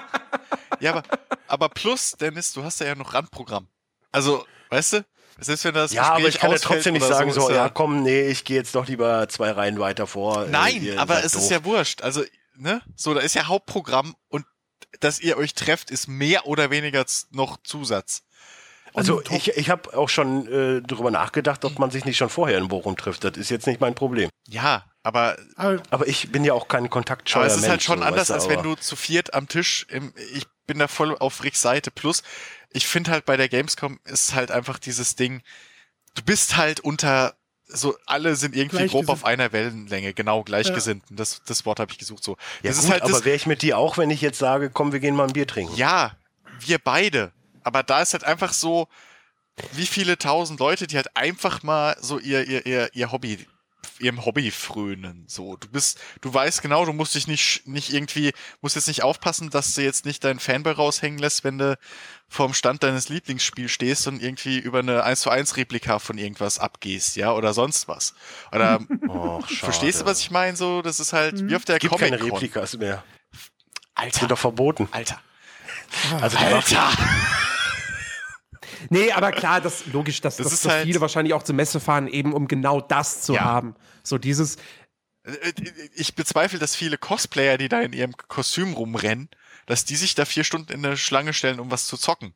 ja, 0.81 0.91
aber, 0.93 1.03
aber 1.47 1.69
plus, 1.69 2.13
Dennis, 2.21 2.53
du 2.53 2.65
hast 2.65 2.81
ja 2.81 2.95
noch 2.97 3.15
Randprogramm. 3.15 3.69
Also, 4.11 4.45
weißt 4.71 4.95
du? 4.95 5.05
Selbst 5.41 5.65
wenn 5.65 5.75
das 5.75 5.93
Ja, 5.93 6.03
aber 6.03 6.17
Gespräch 6.17 6.35
ich 6.35 6.41
kann 6.41 6.51
ja 6.53 6.59
trotzdem 6.59 6.95
nicht 6.95 7.07
sagen, 7.07 7.33
so, 7.33 7.49
ist 7.49 7.55
ja, 7.55 7.69
komm, 7.69 8.03
nee, 8.03 8.23
ich 8.29 8.45
gehe 8.45 8.57
jetzt 8.57 8.75
doch 8.75 8.87
lieber 8.87 9.29
zwei 9.29 9.51
Reihen 9.51 9.79
weiter 9.79 10.07
vor. 10.07 10.45
äh, 10.47 10.51
Nein, 10.51 10.83
ihr 10.83 11.01
aber 11.01 11.25
es 11.25 11.33
doof. 11.33 11.43
ist 11.43 11.51
ja 11.51 11.65
wurscht. 11.65 12.03
Also, 12.03 12.23
ne? 12.57 12.83
So, 12.97 13.15
da 13.15 13.21
ist 13.21 13.35
ja 13.35 13.47
Hauptprogramm 13.47 14.15
und 14.29 14.45
dass 15.01 15.21
ihr 15.21 15.37
euch 15.39 15.55
trefft, 15.55 15.91
ist 15.91 16.09
mehr 16.09 16.47
oder 16.47 16.71
weniger 16.71 17.05
noch 17.31 17.59
Zusatz. 17.62 18.23
Also 18.93 19.23
ich, 19.31 19.57
ich 19.57 19.71
habe 19.71 19.97
auch 19.97 20.09
schon 20.09 20.49
äh, 20.49 20.83
darüber 20.85 21.12
nachgedacht, 21.12 21.65
ob 21.65 21.79
man 21.79 21.93
sich 21.93 22.05
nicht 22.05 22.17
schon 22.17 22.29
vorher 22.29 22.59
in 22.59 22.67
Bochum 22.67 22.97
trifft. 22.97 23.23
Das 23.23 23.37
ist 23.37 23.49
jetzt 23.49 23.69
nicht 23.69 23.81
mein 23.81 23.95
Problem. 23.95 24.29
Ja, 24.49 24.85
aber, 25.05 25.39
äh, 25.59 25.79
Aber 25.91 26.09
ich 26.09 26.33
bin 26.33 26.45
ja 26.45 26.55
auch 26.55 26.67
kein 26.67 26.91
kontaktscheuer 26.91 27.43
aber 27.43 27.47
es 27.47 27.55
ist 27.59 27.62
halt 27.62 27.71
Mensch, 27.75 27.85
schon 27.85 28.01
so, 28.01 28.05
anders, 28.05 28.31
als 28.33 28.47
aber- 28.47 28.57
wenn 28.57 28.62
du 28.65 28.75
zu 28.75 28.97
viert 28.97 29.33
am 29.33 29.47
Tisch 29.47 29.87
im, 29.91 30.12
ich 30.35 30.45
bin 30.67 30.81
da 30.81 30.89
voll 30.89 31.17
auf 31.17 31.45
Ricks 31.45 31.62
Seite. 31.62 31.93
Plus, 31.93 32.25
ich 32.73 32.87
finde 32.87 33.11
halt 33.11 33.25
bei 33.25 33.37
der 33.37 33.49
Gamescom 33.49 33.99
ist 34.05 34.35
halt 34.35 34.51
einfach 34.51 34.79
dieses 34.79 35.17
Ding, 35.17 35.43
du 36.15 36.23
bist 36.23 36.57
halt 36.57 36.81
unter, 36.81 37.35
so 37.67 37.97
alle 38.07 38.37
sind 38.37 38.57
irgendwie 38.57 38.87
grob 38.87 39.09
auf 39.09 39.25
einer 39.25 39.53
Wellenlänge, 39.53 40.15
genau, 40.15 40.43
Gleichgesinnten. 40.43 41.17
Das, 41.17 41.43
das 41.45 41.67
Wort 41.67 41.81
habe 41.81 41.93
ich 41.93 41.99
gesucht 41.99 42.25
so. 42.25 42.37
Ja 42.63 42.71
das 42.71 42.77
gut, 42.77 42.85
ist 42.85 42.91
halt 42.91 43.03
aber 43.03 43.25
wäre 43.25 43.37
ich 43.37 43.47
mit 43.47 43.63
dir 43.63 43.79
auch, 43.79 43.99
wenn 43.99 44.11
ich 44.11 44.21
jetzt 44.21 44.39
sage, 44.39 44.71
komm, 44.71 44.93
wir 44.93 45.01
gehen 45.01 45.15
mal 45.15 45.27
ein 45.27 45.33
Bier 45.33 45.47
trinken. 45.47 45.75
Ja, 45.77 46.17
wir 46.61 46.79
beide. 46.79 47.33
Aber 47.63 47.83
da 47.83 48.01
ist 48.01 48.13
halt 48.13 48.25
einfach 48.25 48.53
so, 48.53 48.89
wie 49.73 49.87
viele 49.87 50.17
tausend 50.19 50.61
Leute, 50.61 50.87
die 50.87 50.97
halt 50.97 51.17
einfach 51.17 51.63
mal 51.63 51.97
so 52.01 52.19
ihr, 52.19 52.47
ihr, 52.47 52.67
ihr, 52.67 52.91
ihr 52.95 53.13
Hobby, 53.13 53.47
ihrem 54.02 54.24
Hobby 54.24 54.51
frönen. 54.51 55.24
So, 55.28 55.56
du 55.56 55.68
bist, 55.68 55.98
du 56.20 56.32
weißt 56.32 56.62
genau, 56.62 56.85
du 56.85 56.93
musst 56.93 57.14
dich 57.14 57.27
nicht, 57.27 57.66
nicht 57.66 57.93
irgendwie, 57.93 58.32
musst 58.60 58.77
jetzt 58.77 58.89
nicht 58.89 59.02
aufpassen, 59.02 59.51
dass 59.51 59.74
du 59.74 59.82
jetzt 59.82 60.05
nicht 60.05 60.24
deinen 60.24 60.40
Fanboy 60.40 60.72
raushängen 60.72 61.18
lässt, 61.18 61.44
wenn 61.44 61.59
du 61.59 61.78
vorm 62.28 62.55
Stand 62.55 62.82
deines 62.82 63.09
Lieblingsspiels 63.09 63.70
stehst 63.70 64.06
und 64.06 64.22
irgendwie 64.22 64.59
über 64.59 64.78
eine 64.81 65.02
1 65.05 65.20
zu 65.20 65.31
1 65.31 65.56
Replika 65.56 65.98
von 65.98 66.16
irgendwas 66.18 66.59
abgehst, 66.59 67.16
ja, 67.16 67.32
oder 67.32 67.52
sonst 67.55 67.89
was. 67.89 68.14
Oder, 68.52 68.81
Och, 69.09 69.43
schade. 69.48 69.56
verstehst 69.56 70.01
du, 70.01 70.05
was 70.06 70.20
ich 70.20 70.31
meine? 70.31 70.56
So, 70.56 70.82
das 70.82 71.01
ist 71.01 71.12
halt, 71.12 71.48
wie 71.48 71.56
auf 71.56 71.64
der 71.64 71.78
gibt 71.78 71.97
keine 71.98 72.16
Comic-Con. 72.18 72.39
Replikas 72.39 72.77
mehr. 72.77 73.02
Alter, 73.94 74.20
Sind 74.20 74.31
doch 74.31 74.39
verboten. 74.39 74.89
Alter, 74.93 75.20
Also 76.20 76.39
Alter! 76.39 76.89
Nee, 78.89 79.12
aber 79.12 79.31
klar, 79.32 79.61
das 79.61 79.86
logisch, 79.86 80.20
dass, 80.20 80.36
Das 80.36 80.44
dass, 80.44 80.52
ist 80.55 80.65
dass 80.65 80.73
halt- 80.73 80.86
viele 80.86 81.01
wahrscheinlich 81.01 81.35
auch 81.35 81.43
zur 81.43 81.55
Messe 81.55 81.81
fahren, 81.81 82.09
eben 82.09 82.32
um 82.32 82.48
genau 82.48 82.81
das 82.81 83.23
zu 83.23 83.35
Ja. 83.35 83.43
haben. 83.44 83.74
So 84.02 84.16
dieses, 84.19 84.57
Äh, 85.23 85.52
Ich 85.94 86.15
bezweifle, 86.15 86.59
dass 86.59 86.74
viele 86.74 86.97
Cosplayer, 86.97 87.59
die 87.59 87.69
da 87.69 87.82
in 87.82 87.93
ihrem 87.93 88.16
Kostüm 88.16 88.73
rumrennen, 88.73 89.28
dass 89.66 89.85
die 89.85 89.97
sich 89.97 90.15
da 90.15 90.24
vier 90.24 90.44
Stunden 90.44 90.73
in 90.73 90.85
eine 90.85 90.97
Schlange 90.97 91.35
stellen, 91.35 91.61
um 91.61 91.70
was 91.70 91.86
zu 91.86 91.98
zocken. 91.98 92.32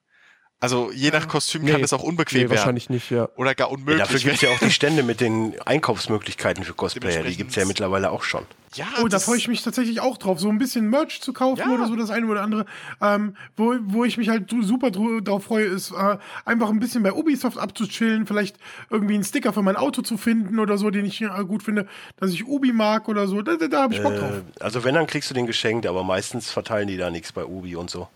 Also 0.64 0.90
je 0.92 1.10
nach 1.10 1.28
Kostüm 1.28 1.66
kann 1.66 1.76
Nee. 1.76 1.82
es 1.82 1.92
auch 1.92 2.02
unbequem 2.02 2.38
nee, 2.38 2.44
werden. 2.44 2.56
wahrscheinlich 2.56 2.88
nicht, 2.88 3.10
ja. 3.10 3.28
Oder 3.36 3.54
gar 3.54 3.68
Ja, 3.68 3.74
unmöglich. 3.74 3.98
dafür 3.98 4.18
gibt 4.18 4.36
es 4.36 4.40
ja 4.40 4.48
auch 4.48 4.58
die 4.60 4.70
Stände 4.70 5.02
mit 5.02 5.20
den 5.20 5.54
Einkaufsmöglichkeiten 5.66 6.64
für 6.64 6.72
Cosplayer. 6.72 7.22
Die 7.22 7.36
gibt 7.36 7.50
es 7.50 7.56
ja 7.56 7.66
mittlerweile 7.66 8.10
auch 8.10 8.22
schon. 8.22 8.46
ja, 8.74 8.86
Oh, 9.02 9.08
da 9.08 9.18
freue 9.18 9.36
ich 9.36 9.46
mich 9.46 9.62
tatsächlich 9.62 10.00
auch 10.00 10.16
drauf, 10.16 10.40
so 10.40 10.48
ein 10.48 10.56
bisschen 10.58 10.88
Merch 10.88 11.20
zu 11.20 11.34
kaufen 11.34 11.60
Ja. 11.60 11.68
oder 11.74 11.86
so, 11.86 11.96
das 11.96 12.10
eine 12.10 12.26
oder 12.26 12.40
andere. 12.40 12.64
Ähm, 13.02 13.36
wo, 13.58 13.74
wo 13.82 14.04
ich 14.04 14.16
mich 14.16 14.30
halt 14.30 14.50
super 14.62 14.90
dr 14.90 15.20
drauf 15.20 15.44
freue, 15.44 15.66
ist 15.66 15.90
äh, 15.90 16.16
einfach 16.46 16.70
ein 16.70 16.80
bisschen 16.80 17.02
bei 17.02 17.12
Ubisoft 17.12 17.58
abzuchillen, 17.58 18.26
vielleicht 18.26 18.56
irgendwie 18.88 19.14
einen 19.14 19.24
Sticker 19.24 19.52
für 19.52 19.60
mein 19.62 19.76
Auto 19.76 20.00
zu 20.00 20.16
finden 20.16 20.58
oder 20.58 20.78
so, 20.78 20.88
den 20.90 21.04
ich 21.04 21.20
äh, 21.20 21.28
gut 21.46 21.62
finde, 21.62 21.86
dass 22.16 22.32
ich 22.32 22.46
Ubi 22.46 22.72
mag 22.72 23.06
oder 23.08 23.26
so. 23.28 23.42
Da, 23.42 23.56
da, 23.56 23.68
da 23.68 23.82
habe 23.82 23.94
ich 23.94 24.02
Bock 24.02 24.16
drauf. 24.16 24.30
Äh, 24.58 24.62
also 24.64 24.82
wenn, 24.82 24.94
dann 24.94 25.06
kriegst 25.06 25.28
du 25.28 25.34
den 25.34 25.46
geschenkt, 25.46 25.86
aber 25.86 26.04
meistens 26.04 26.50
verteilen 26.50 26.88
die 26.88 26.96
da 26.96 27.10
nichts 27.10 27.32
bei 27.32 27.44
Ubi 27.44 27.76
und 27.76 27.90
so. 27.90 28.08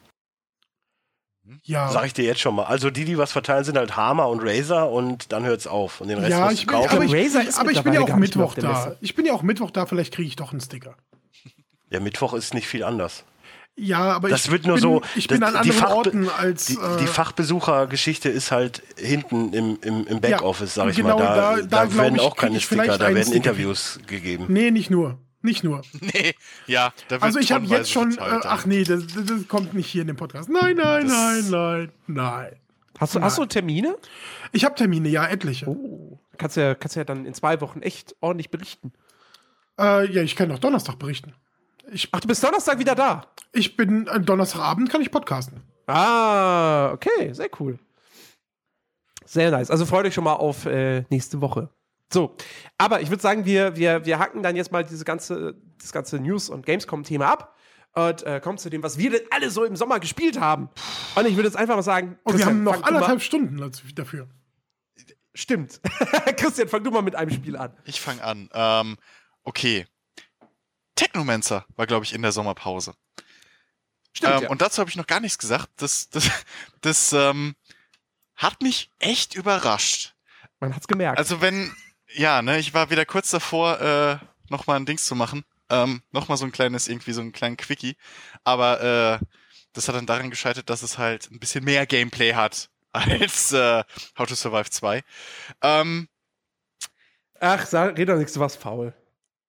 Ja. 1.65 1.89
Sag 1.91 2.07
ich 2.07 2.13
dir 2.15 2.25
jetzt 2.25 2.41
schon 2.41 2.55
mal. 2.55 2.65
Also 2.65 2.91
die, 2.91 3.05
die 3.05 3.19
was 3.19 3.33
verteilen, 3.33 3.65
sind 3.65 3.77
halt 3.79 3.97
Hammer 3.97 4.29
und 4.29 4.41
Razer 4.43 4.91
und 4.91 5.33
dann 5.33 5.45
hört's 5.45 5.67
auf. 5.67 6.01
Und 6.01 6.09
den 6.09 6.19
Rest 6.19 6.31
Ja, 6.31 6.41
musst 6.47 6.55
ich 6.55 6.61
du 6.67 6.67
bin, 6.73 6.77
kaufen. 6.83 6.97
aber 6.97 7.05
ich, 7.05 7.15
Razer 7.15 7.43
ist 7.49 7.59
aber 7.59 7.71
ich 7.71 7.83
bin 7.83 7.93
ja 7.93 8.01
auch 8.01 8.17
Mittwoch 8.17 8.55
da. 8.55 8.97
Ich 9.01 9.15
bin 9.15 9.27
ja 9.27 9.33
auch 9.33 9.43
Mittwoch 9.43 9.71
da, 9.71 9.87
vielleicht 9.87 10.15
kriege 10.15 10.29
ich 10.29 10.37
doch 10.37 10.53
einen 10.53 10.61
Sticker. 10.61 10.95
Der 11.91 12.01
Mittwoch 12.01 12.35
ist 12.35 12.55
nicht 12.55 12.67
viel 12.67 12.85
anders. 12.85 13.25
Ja, 13.81 14.01
aber 14.17 14.29
Das 14.29 14.47
ich, 14.47 14.51
wird 14.51 14.67
nur 14.67 14.75
bin, 14.75 14.83
so. 14.83 15.03
ich 15.15 15.29
bin 15.29 15.41
das- 15.41 15.55
an 15.55 15.63
die 15.63 15.71
anderen 15.71 15.87
Fachbe- 15.87 15.95
Orten 15.95 16.29
als. 16.29 16.67
Die, 16.67 16.75
äh, 16.75 16.97
die 17.01 17.07
Fachbesuchergeschichte 17.07 18.29
ist 18.29 18.51
halt 18.51 18.83
hinten 18.97 19.53
im, 19.53 19.79
im, 19.83 20.07
im 20.07 20.21
Backoffice, 20.21 20.75
sag 20.75 20.89
ich 20.91 20.97
genau, 20.97 21.17
mal. 21.19 21.25
Da, 21.25 21.57
da- 21.63 21.87
da, 21.87 21.95
werden 21.97 22.17
ich, 22.17 22.21
auch 22.21 22.37
keine 22.37 22.61
Sticker, 22.61 22.99
da 22.99 23.07
werden 23.15 23.23
Sticker. 23.23 23.37
Interviews 23.37 24.01
gegeben. 24.07 24.47
nee, 24.49 24.71
nicht 24.73 24.91
nur. 24.91 25.19
Nicht 25.49 25.65
nur. 25.65 25.81
Nee, 26.01 26.35
ja, 26.67 26.93
da 27.09 27.15
wird 27.17 27.23
Also 27.23 27.39
ich 27.39 27.53
habe 27.53 27.65
jetzt 27.65 27.91
schon. 27.91 28.13
Äh, 28.19 28.41
ach 28.45 28.67
nee, 28.67 28.85
das, 28.85 29.07
das 29.07 29.49
kommt 29.49 29.73
nicht 29.73 29.87
hier 29.87 30.03
in 30.03 30.09
dem 30.09 30.17
Podcast. 30.17 30.51
Nein, 30.51 30.77
nein, 30.77 31.07
Das- 31.07 31.13
nein, 31.13 31.51
nein, 31.51 31.93
nein. 32.07 32.57
Hast 32.99 33.15
du, 33.15 33.21
hast 33.21 33.39
du 33.39 33.47
Termine? 33.47 33.97
Ich 34.53 34.65
habe 34.65 34.75
Termine, 34.75 35.09
ja, 35.09 35.25
etliche. 35.27 35.69
Oh. 35.69 36.19
Kannst 36.37 36.57
ja, 36.57 36.75
kannst 36.75 36.97
ja 36.97 37.05
dann 37.05 37.25
in 37.27 37.33
zwei 37.33 37.61
Wochen 37.61 37.81
echt 37.81 38.15
ordentlich 38.21 38.51
berichten. 38.51 38.93
Äh, 39.79 40.11
ja, 40.13 40.23
ich 40.23 40.35
kann 40.37 40.51
auch 40.53 40.59
Donnerstag 40.59 40.99
berichten. 40.99 41.33
Ich, 41.93 42.09
Ach, 42.13 42.21
du 42.21 42.29
bist 42.29 42.43
Donnerstag 42.45 42.79
wieder 42.81 42.95
da. 42.95 43.27
ich 43.53 43.77
bin 43.77 44.07
äh, 44.09 44.21
Donnerstagabend 44.21 44.91
kann 44.91 45.01
ich 45.01 45.11
podcasten. 45.11 45.63
Ah, 45.87 46.91
okay, 46.93 47.33
sehr 47.33 47.49
cool. 47.61 47.79
Sehr 49.25 49.51
nice. 49.51 49.71
Also 49.71 49.87
freut 49.87 50.05
euch 50.05 50.15
schon 50.15 50.25
mal 50.25 50.35
auf 50.35 50.67
äh, 50.67 51.05
nächste 51.09 51.41
Woche. 51.41 51.71
So, 52.13 52.37
aber 52.79 53.01
ich 53.03 53.11
würde 53.11 53.23
sagen, 53.23 53.45
wir, 53.45 53.77
wir, 53.77 54.07
wir 54.07 54.19
hacken 54.19 54.43
dann 54.43 54.57
jetzt 54.57 54.73
mal 54.73 54.85
diese 54.85 55.05
ganze, 55.05 55.55
das 55.79 55.93
ganze 55.93 56.19
News- 56.19 56.49
und 56.49 56.65
Gamescom-Thema 56.65 57.27
ab 57.27 57.57
und 57.93 58.23
äh, 58.23 58.41
kommen 58.41 58.59
zu 58.59 58.71
dem, 58.71 58.83
was 58.83 58.97
wir 58.97 59.11
denn 59.11 59.23
alle 59.31 59.51
so 59.51 59.65
im 59.65 59.77
Sommer 59.77 60.01
gespielt 60.01 60.41
haben. 60.41 60.71
Und 61.15 61.27
ich 61.27 61.37
würde 61.37 61.49
jetzt 61.49 61.57
einfach 61.57 61.77
mal 61.77 61.83
sagen, 61.83 62.19
Und 62.25 62.35
wir 62.35 62.45
Christian, 62.45 62.49
haben 62.49 62.63
noch 62.65 62.83
anderthalb 62.83 63.21
Stunden 63.23 63.73
dafür. 63.95 64.29
Stimmt. 65.35 65.81
Christian, 66.37 66.69
fang 66.69 66.83
du 66.83 66.91
mal 66.91 67.03
mit 67.03 67.15
einem 67.15 67.31
Spiel 67.31 67.57
an. 67.57 67.77
Ich 67.85 68.01
fange 68.01 68.23
an. 68.25 68.49
Ähm, 68.53 68.97
okay. 69.45 69.87
Technomancer 70.97 71.65
war, 71.77 71.87
glaube 71.87 72.05
ich, 72.05 72.15
in 72.15 72.23
der 72.23 72.33
Sommerpause. 72.33 72.95
Stimmt, 74.13 74.35
ähm, 74.35 74.43
ja. 74.45 74.49
Und 74.49 74.63
dazu 74.63 74.81
habe 74.81 74.91
ich 74.91 74.97
noch 74.97 75.07
gar 75.07 75.21
nichts 75.21 75.39
gesagt. 75.39 75.69
Das, 75.77 76.09
das, 76.11 76.29
das 76.81 77.13
ähm, 77.13 77.55
hat 78.35 78.63
mich 78.63 78.91
echt 78.99 79.35
überrascht. 79.35 80.15
Man 80.59 80.75
hat's 80.75 80.89
gemerkt. 80.89 81.19
Also 81.19 81.41
wenn, 81.41 81.73
ja, 82.15 82.43
ne, 82.43 82.59
ich 82.59 82.75
war 82.75 82.91
wieder 82.91 83.05
kurz 83.05 83.31
davor, 83.31 83.81
äh, 83.81 84.19
nochmal 84.51 84.77
ein 84.77 84.87
Dings 84.87 85.07
zu 85.07 85.15
machen. 85.15 85.45
Ähm, 85.71 86.03
nochmal 86.13 86.39
so 86.39 86.45
ein 86.45 86.53
kleines, 86.53 86.89
irgendwie 86.89 87.13
so 87.13 87.21
einen 87.21 87.33
kleinen 87.33 87.57
Quickie. 87.57 87.97
Aber 88.45 89.21
äh, 89.21 89.25
das 89.73 89.89
hat 89.89 89.95
dann 89.95 90.07
daran 90.07 90.31
gescheitert, 90.31 90.71
dass 90.71 90.83
es 90.83 90.99
halt 90.99 91.31
ein 91.31 91.39
bisschen 91.39 91.65
mehr 91.65 91.87
Gameplay 91.87 92.35
hat 92.35 92.71
als 92.93 93.53
äh, 93.53 93.85
How 94.19 94.27
to 94.27 94.35
Survive 94.35 94.71
2. 94.71 95.03
Ähm, 95.63 96.09
Ach, 97.41 97.67
sag, 97.67 97.97
red 97.97 98.09
doch 98.09 98.17
nichts, 98.17 98.33
du 98.33 98.41
warst 98.41 98.57
faul. 98.57 98.95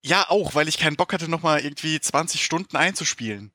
Ja, 0.02 0.30
auch, 0.30 0.56
weil 0.56 0.68
ich 0.68 0.78
keinen 0.78 0.96
Bock 0.96 1.12
hatte, 1.12 1.30
nochmal 1.30 1.62
irgendwie 1.62 2.00
20 2.00 2.44
Stunden 2.44 2.78
einzuspielen. 2.78 3.52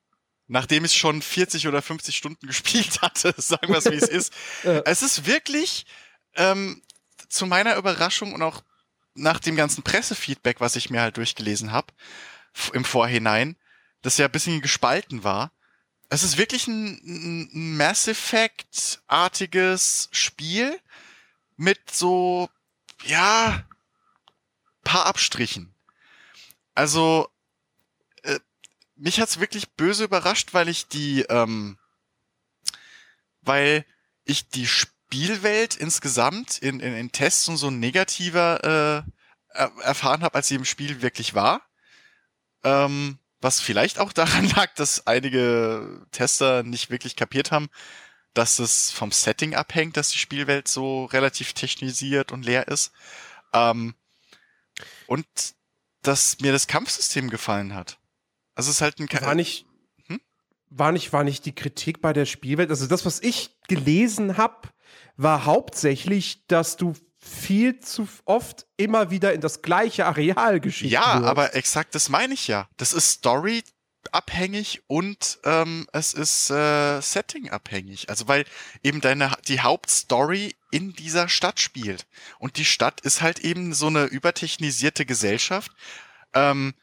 Nachdem 0.47 0.85
ich 0.85 0.93
schon 0.93 1.21
40 1.21 1.67
oder 1.67 1.81
50 1.81 2.15
Stunden 2.15 2.47
gespielt 2.47 3.01
hatte, 3.01 3.33
sagen 3.37 3.69
wir 3.69 3.77
es 3.77 3.85
wie 3.85 3.95
es 3.95 4.07
ist. 4.07 4.33
Es 4.63 5.01
ist 5.01 5.25
wirklich 5.25 5.85
ähm, 6.35 6.81
zu 7.29 7.45
meiner 7.45 7.77
Überraschung 7.77 8.33
und 8.33 8.41
auch 8.41 8.63
nach 9.15 9.39
dem 9.39 9.55
ganzen 9.55 9.83
Pressefeedback, 9.83 10.59
was 10.59 10.75
ich 10.75 10.89
mir 10.89 11.01
halt 11.01 11.17
durchgelesen 11.17 11.71
habe, 11.71 11.93
im 12.73 12.85
Vorhinein, 12.85 13.55
das 14.01 14.17
ja 14.17 14.25
ein 14.25 14.31
bisschen 14.31 14.61
gespalten 14.61 15.23
war. 15.23 15.51
Es 16.09 16.23
ist 16.23 16.37
wirklich 16.37 16.67
ein, 16.67 16.99
ein 17.03 17.77
Mass 17.77 18.07
Effect-artiges 18.07 20.09
Spiel 20.11 20.79
mit 21.57 21.89
so, 21.89 22.49
ja, 23.03 23.65
paar 24.83 25.07
Abstrichen. 25.07 25.73
Also, 26.75 27.29
äh, 28.23 28.39
mich 28.95 29.19
hat's 29.19 29.39
wirklich 29.39 29.71
böse 29.71 30.03
überrascht, 30.03 30.53
weil 30.53 30.69
ich 30.69 30.87
die, 30.87 31.21
ähm, 31.23 31.79
weil 33.41 33.85
ich 34.25 34.49
die 34.49 34.67
Spielwelt 35.15 35.75
insgesamt 35.75 36.57
in, 36.57 36.81
in, 36.81 36.93
in 36.93 37.11
Tests 37.11 37.47
und 37.47 37.55
so 37.55 37.71
negativer 37.71 39.05
äh, 39.05 39.11
er 39.57 39.71
erfahren 39.81 40.23
habe, 40.23 40.35
als 40.35 40.49
sie 40.49 40.55
im 40.55 40.65
Spiel 40.65 41.01
wirklich 41.01 41.33
war. 41.33 41.61
Ähm, 42.65 43.17
was 43.39 43.61
vielleicht 43.61 43.99
auch 43.99 44.11
daran 44.11 44.49
lag, 44.55 44.73
dass 44.75 45.07
einige 45.07 46.05
Tester 46.11 46.63
nicht 46.63 46.89
wirklich 46.89 47.15
kapiert 47.15 47.51
haben, 47.51 47.69
dass 48.33 48.59
es 48.59 48.91
vom 48.91 49.13
Setting 49.13 49.55
abhängt, 49.55 49.95
dass 49.95 50.09
die 50.09 50.17
Spielwelt 50.17 50.67
so 50.67 51.05
relativ 51.05 51.53
technisiert 51.53 52.33
und 52.33 52.43
leer 52.43 52.67
ist. 52.67 52.91
Ähm, 53.53 53.95
und 55.07 55.25
dass 56.01 56.41
mir 56.41 56.51
das 56.51 56.67
Kampfsystem 56.67 57.29
gefallen 57.29 57.73
hat. 57.73 57.99
Also 58.53 58.69
es 58.69 58.77
ist 58.77 58.81
halt 58.81 58.99
ein 58.99 59.07
Ka 59.07 59.25
War 59.25 59.35
nicht, 59.35 59.65
Hm? 60.07 60.19
war 60.69 60.91
nicht, 60.91 61.13
war 61.13 61.23
nicht 61.23 61.45
die 61.45 61.55
Kritik 61.55 62.01
bei 62.01 62.11
der 62.11 62.25
Spielwelt. 62.25 62.69
Also 62.69 62.87
das, 62.87 63.05
was 63.05 63.21
ich 63.21 63.55
gelesen 63.69 64.35
habe, 64.35 64.74
war 65.17 65.45
hauptsächlich, 65.45 66.45
dass 66.47 66.77
du 66.77 66.93
viel 67.17 67.79
zu 67.79 68.07
oft 68.25 68.67
immer 68.77 69.09
wieder 69.09 69.33
in 69.33 69.41
das 69.41 69.61
gleiche 69.61 70.05
Areal 70.05 70.59
geschickt 70.59 70.91
Ja, 70.91 71.15
wirst. 71.19 71.27
aber 71.27 71.55
exakt 71.55 71.95
das 71.95 72.09
meine 72.09 72.33
ich 72.35 72.47
ja. 72.47 72.69
Das 72.77 72.93
ist 72.93 73.09
Story 73.09 73.63
abhängig 74.11 74.83
und 74.85 75.39
ähm, 75.43 75.87
es 75.91 76.13
ist 76.13 76.51
äh, 76.51 77.01
Setting 77.01 77.49
abhängig. 77.49 78.09
Also 78.09 78.27
weil 78.27 78.45
eben 78.83 79.01
deine 79.01 79.31
die 79.47 79.61
Hauptstory 79.61 80.55
in 80.69 80.93
dieser 80.93 81.27
Stadt 81.27 81.59
spielt 81.59 82.05
und 82.37 82.57
die 82.57 82.65
Stadt 82.65 83.01
ist 83.01 83.21
halt 83.23 83.39
eben 83.39 83.73
so 83.73 83.87
eine 83.87 84.03
übertechnisierte 84.05 85.05
Gesellschaft, 85.07 85.71
ähm, 86.33 86.75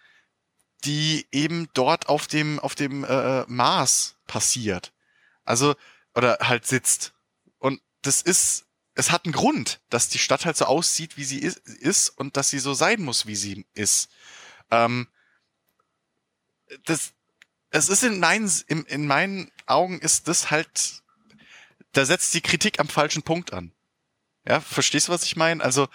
die 0.84 1.26
eben 1.30 1.68
dort 1.74 2.08
auf 2.08 2.26
dem 2.26 2.58
auf 2.58 2.74
dem 2.74 3.04
äh, 3.04 3.44
Mars 3.46 4.16
passiert. 4.26 4.92
Also 5.44 5.76
oder 6.16 6.38
halt 6.40 6.66
sitzt. 6.66 7.12
Das 8.02 8.20
ist 8.22 8.66
es 8.94 9.10
hat 9.10 9.24
einen 9.24 9.32
Grund, 9.32 9.80
dass 9.88 10.08
die 10.08 10.18
Stadt 10.18 10.44
halt 10.44 10.56
so 10.56 10.66
aussieht, 10.66 11.16
wie 11.16 11.24
sie 11.24 11.38
is 11.38 11.56
ist 11.56 12.10
und 12.10 12.36
dass 12.36 12.50
sie 12.50 12.58
so 12.58 12.74
sein 12.74 13.02
muss, 13.02 13.26
wie 13.26 13.36
sie 13.36 13.64
ist. 13.74 14.10
Ähm, 14.70 15.08
das, 16.84 17.12
es 17.70 17.88
ist 17.88 18.02
in 18.02 18.20
meinen, 18.20 18.50
in, 18.66 18.84
in 18.84 19.06
meinen 19.06 19.50
Augen 19.66 19.98
ist 20.00 20.28
das 20.28 20.50
halt, 20.50 21.02
da 21.92 22.04
setzt 22.04 22.34
die 22.34 22.42
Kritik 22.42 22.80
am 22.80 22.88
falschen 22.88 23.22
Punkt 23.22 23.52
an. 23.52 23.72
Ja, 24.46 24.60
verstehst 24.60 25.08
du, 25.08 25.12
was 25.12 25.24
ich 25.24 25.36
meine? 25.36 25.62
Also, 25.62 25.88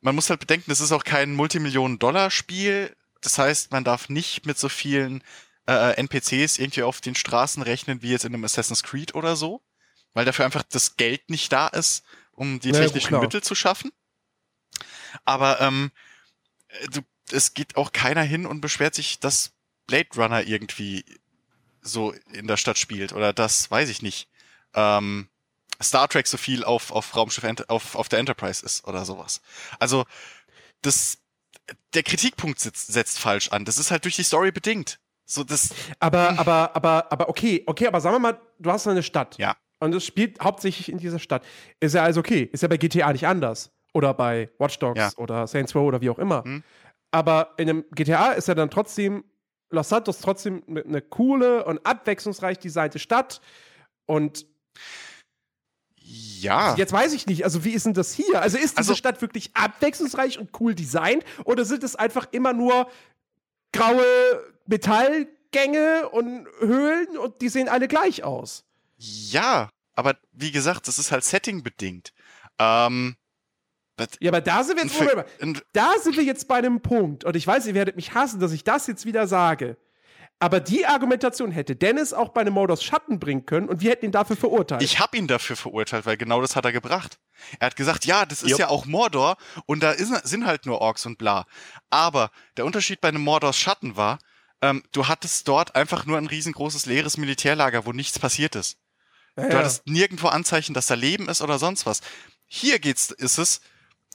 man 0.00 0.14
muss 0.14 0.30
halt 0.30 0.40
bedenken, 0.40 0.70
das 0.70 0.80
ist 0.80 0.92
auch 0.92 1.04
kein 1.04 1.34
Multimillionen-Dollar-Spiel. 1.34 2.96
Das 3.20 3.36
heißt, 3.36 3.70
man 3.70 3.84
darf 3.84 4.08
nicht 4.08 4.46
mit 4.46 4.58
so 4.58 4.70
vielen 4.70 5.22
äh, 5.66 5.94
NPCs 5.96 6.58
irgendwie 6.58 6.84
auf 6.84 7.02
den 7.02 7.14
Straßen 7.14 7.62
rechnen, 7.62 8.00
wie 8.00 8.10
jetzt 8.10 8.24
in 8.24 8.32
einem 8.32 8.44
Assassin's 8.44 8.82
Creed 8.82 9.14
oder 9.14 9.36
so. 9.36 9.60
Weil 10.14 10.24
dafür 10.24 10.44
einfach 10.44 10.62
das 10.64 10.96
Geld 10.96 11.30
nicht 11.30 11.52
da 11.52 11.68
ist, 11.68 12.04
um 12.32 12.60
die 12.60 12.68
Ja, 12.70 12.74
gut, 12.74 12.82
technischen 12.82 13.08
klar. 13.08 13.20
Mittel 13.20 13.42
zu 13.42 13.54
schaffen. 13.54 13.92
Aber 15.24 15.60
ähm, 15.60 15.90
äh, 16.68 16.88
du, 16.88 17.00
es 17.30 17.54
geht 17.54 17.76
auch 17.76 17.92
keiner 17.92 18.22
hin 18.22 18.46
und 18.46 18.60
beschwert 18.60 18.94
sich, 18.94 19.20
dass 19.20 19.52
Blade 19.86 20.08
Runner 20.16 20.42
irgendwie 20.42 21.04
so 21.82 22.12
in 22.32 22.46
der 22.46 22.56
Stadt 22.56 22.78
spielt 22.78 23.12
oder 23.12 23.32
das, 23.32 23.70
weiß 23.70 23.88
ich 23.88 24.02
nicht, 24.02 24.28
ähm, 24.74 25.28
Star 25.82 26.08
Trek 26.08 26.26
so 26.26 26.36
viel 26.36 26.64
auf, 26.64 26.90
auf 26.90 27.16
Raumschiff 27.16 27.44
auf, 27.68 27.94
auf 27.94 28.08
der 28.08 28.18
Enterprise 28.18 28.64
ist 28.64 28.86
oder 28.86 29.04
sowas. 29.04 29.40
Also, 29.78 30.04
das, 30.82 31.18
der 31.94 32.02
Kritikpunkt 32.02 32.60
setzt, 32.60 32.88
setzt 32.92 33.18
falsch 33.18 33.48
an. 33.48 33.64
Das 33.64 33.78
ist 33.78 33.90
halt 33.90 34.04
durch 34.04 34.16
die 34.16 34.22
Story 34.22 34.52
bedingt. 34.52 34.98
So, 35.24 35.44
das, 35.44 35.70
Aber, 36.00 36.38
aber, 36.38 36.74
aber, 36.74 37.12
aber 37.12 37.28
okay, 37.28 37.62
okay, 37.66 37.86
aber 37.86 38.00
sagen 38.00 38.16
wir 38.16 38.20
mal, 38.20 38.40
du 38.58 38.70
hast 38.70 38.86
eine 38.86 39.02
Stadt. 39.02 39.38
Ja. 39.38 39.56
Und 39.80 39.94
es 39.94 40.04
spielt 40.04 40.40
hauptsächlich 40.40 40.90
in 40.90 40.98
dieser 40.98 41.18
Stadt. 41.18 41.44
Ist 41.80 41.94
ja 41.94 42.02
also 42.04 42.20
okay. 42.20 42.48
Ist 42.52 42.62
ja 42.62 42.68
bei 42.68 42.76
GTA 42.76 43.12
nicht 43.12 43.26
anders. 43.26 43.72
Oder 43.92 44.14
bei 44.14 44.50
Watch 44.58 44.78
Dogs 44.78 44.98
Ja. 44.98 45.10
oder 45.16 45.46
Saints 45.46 45.74
Row 45.74 45.82
oder 45.88 46.00
wie 46.00 46.10
auch 46.10 46.18
immer. 46.18 46.44
Hm. 46.44 46.62
Aber 47.10 47.54
in 47.56 47.68
einem 47.68 47.84
GTA 47.92 48.32
ist 48.32 48.46
ja 48.46 48.54
dann 48.54 48.70
trotzdem 48.70 49.24
Los 49.72 49.88
Santos 49.88 50.18
trotzdem 50.18 50.62
eine 50.68 50.82
eine 50.84 51.00
coole 51.00 51.64
und 51.64 51.84
abwechslungsreich 51.86 52.58
designte 52.58 52.98
Stadt. 52.98 53.40
Und 54.06 54.46
ja. 55.96 56.74
jetzt 56.76 56.92
weiß 56.92 57.12
ich 57.12 57.26
nicht, 57.26 57.44
also 57.44 57.64
wie 57.64 57.70
ist 57.70 57.86
denn 57.86 57.94
das 57.94 58.12
hier? 58.12 58.42
Also 58.42 58.56
ist 58.58 58.70
diese 58.78 58.78
Also- 58.78 58.94
Stadt 58.94 59.22
wirklich 59.22 59.50
abwechslungsreich 59.54 60.38
und 60.38 60.50
cool 60.60 60.74
designt? 60.74 61.24
Oder 61.44 61.64
sind 61.64 61.84
es 61.84 61.96
einfach 61.96 62.26
immer 62.32 62.52
nur 62.52 62.88
graue 63.72 64.04
Metallgänge 64.66 66.08
und 66.10 66.46
Höhlen 66.60 67.16
und 67.16 67.40
die 67.40 67.48
sehen 67.48 67.68
alle 67.68 67.88
gleich 67.88 68.24
aus? 68.24 68.64
Ja, 69.02 69.70
aber 69.94 70.16
wie 70.32 70.52
gesagt, 70.52 70.88
das 70.88 70.98
ist 70.98 71.10
halt 71.10 71.24
Setting-bedingt. 71.24 72.12
Ähm, 72.58 73.16
Ja, 74.20 74.30
aber 74.30 74.40
da 74.40 74.62
sind 74.62 74.76
wir 74.76 74.84
jetzt, 74.84 75.00
Moment 75.00 75.16
mal, 75.40 75.62
da 75.72 75.92
sind 76.02 76.16
wir 76.16 76.24
jetzt 76.24 76.48
bei 76.48 76.56
einem 76.56 76.80
Punkt. 76.80 77.24
Und 77.24 77.34
ich 77.34 77.46
weiß, 77.46 77.66
ihr 77.66 77.74
werdet 77.74 77.96
mich 77.96 78.14
hassen, 78.14 78.40
dass 78.40 78.52
ich 78.52 78.64
das 78.64 78.86
jetzt 78.86 79.06
wieder 79.06 79.26
sage. 79.26 79.76
Aber 80.38 80.60
die 80.60 80.86
Argumentation 80.86 81.50
hätte 81.50 81.76
Dennis 81.76 82.14
auch 82.14 82.30
bei 82.30 82.40
einem 82.40 82.54
Modus 82.54 82.82
Schatten 82.82 83.20
bringen 83.20 83.44
können 83.44 83.68
und 83.68 83.82
wir 83.82 83.90
hätten 83.90 84.06
ihn 84.06 84.12
dafür 84.12 84.36
verurteilt. 84.36 84.82
Ich 84.82 84.98
habe 84.98 85.18
ihn 85.18 85.26
dafür 85.26 85.54
verurteilt, 85.54 86.06
weil 86.06 86.16
genau 86.16 86.40
das 86.40 86.56
hat 86.56 86.64
er 86.64 86.72
gebracht. 86.72 87.18
Er 87.58 87.66
hat 87.66 87.76
gesagt, 87.76 88.06
ja, 88.06 88.24
das 88.24 88.42
ist 88.42 88.50
Jupp. 88.50 88.60
ja 88.60 88.68
auch 88.68 88.86
Mordor 88.86 89.36
und 89.66 89.82
da 89.82 89.92
ist, 89.92 90.08
sind 90.26 90.46
halt 90.46 90.64
nur 90.64 90.80
Orks 90.80 91.04
und 91.04 91.18
bla. 91.18 91.44
Aber 91.90 92.30
der 92.56 92.64
Unterschied 92.64 93.02
bei 93.02 93.08
einem 93.08 93.22
Mordors 93.22 93.58
Schatten 93.58 93.96
war, 93.96 94.18
ähm, 94.62 94.82
du 94.92 95.08
hattest 95.08 95.46
dort 95.46 95.74
einfach 95.74 96.06
nur 96.06 96.16
ein 96.16 96.26
riesengroßes 96.26 96.86
leeres 96.86 97.18
Militärlager, 97.18 97.84
wo 97.84 97.92
nichts 97.92 98.18
passiert 98.18 98.56
ist. 98.56 98.78
Ja, 99.42 99.48
Du 99.48 99.58
hattest 99.58 99.86
nirgendwo 99.86 100.28
Anzeichen, 100.28 100.74
dass 100.74 100.86
da 100.86 100.94
Leben 100.94 101.28
ist 101.28 101.42
oder 101.42 101.58
sonst 101.58 101.86
was. 101.86 102.00
Hier 102.46 102.78
geht's, 102.78 103.10
ist 103.10 103.38
es, 103.38 103.60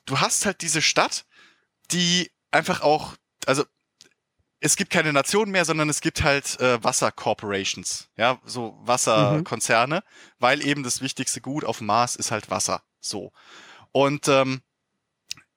du 0.06 0.20
hast 0.20 0.46
halt 0.46 0.62
diese 0.62 0.82
Stadt, 0.82 1.26
die 1.92 2.32
einfach 2.52 2.82
auch, 2.82 3.16
also 3.46 3.64
es 4.60 4.76
gibt 4.76 4.90
keine 4.90 5.14
Nation 5.14 5.52
mehr, 5.52 5.66
sondern 5.66 5.90
es 5.90 6.02
gibt 6.02 6.24
halt 6.24 6.60
äh, 6.60 6.84
Wasser-Corporations, 6.84 8.10
ja, 8.18 8.40
so 8.46 8.78
Wasserkonzerne, 8.82 10.04
weil 10.40 10.66
eben 10.66 10.84
das 10.84 11.02
wichtigste 11.02 11.42
Gut 11.42 11.64
auf 11.64 11.80
dem 11.80 11.88
Mars 11.88 12.16
ist 12.16 12.32
halt 12.32 12.50
Wasser, 12.50 12.82
so. 13.00 13.32
Und 13.92 14.28
ähm, 14.28 14.62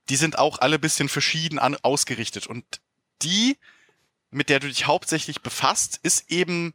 die 0.08 0.16
sind 0.16 0.38
auch 0.38 0.58
alle 0.58 0.78
bisschen 0.78 1.08
verschieden 1.08 1.58
an, 1.58 1.76
ausgerichtet 1.82 2.46
und 2.46 2.64
die, 3.22 3.58
mit 4.30 4.48
der 4.48 4.60
du 4.60 4.68
dich 4.68 4.86
hauptsächlich 4.86 5.42
befasst, 5.42 6.00
ist 6.02 6.30
eben 6.30 6.74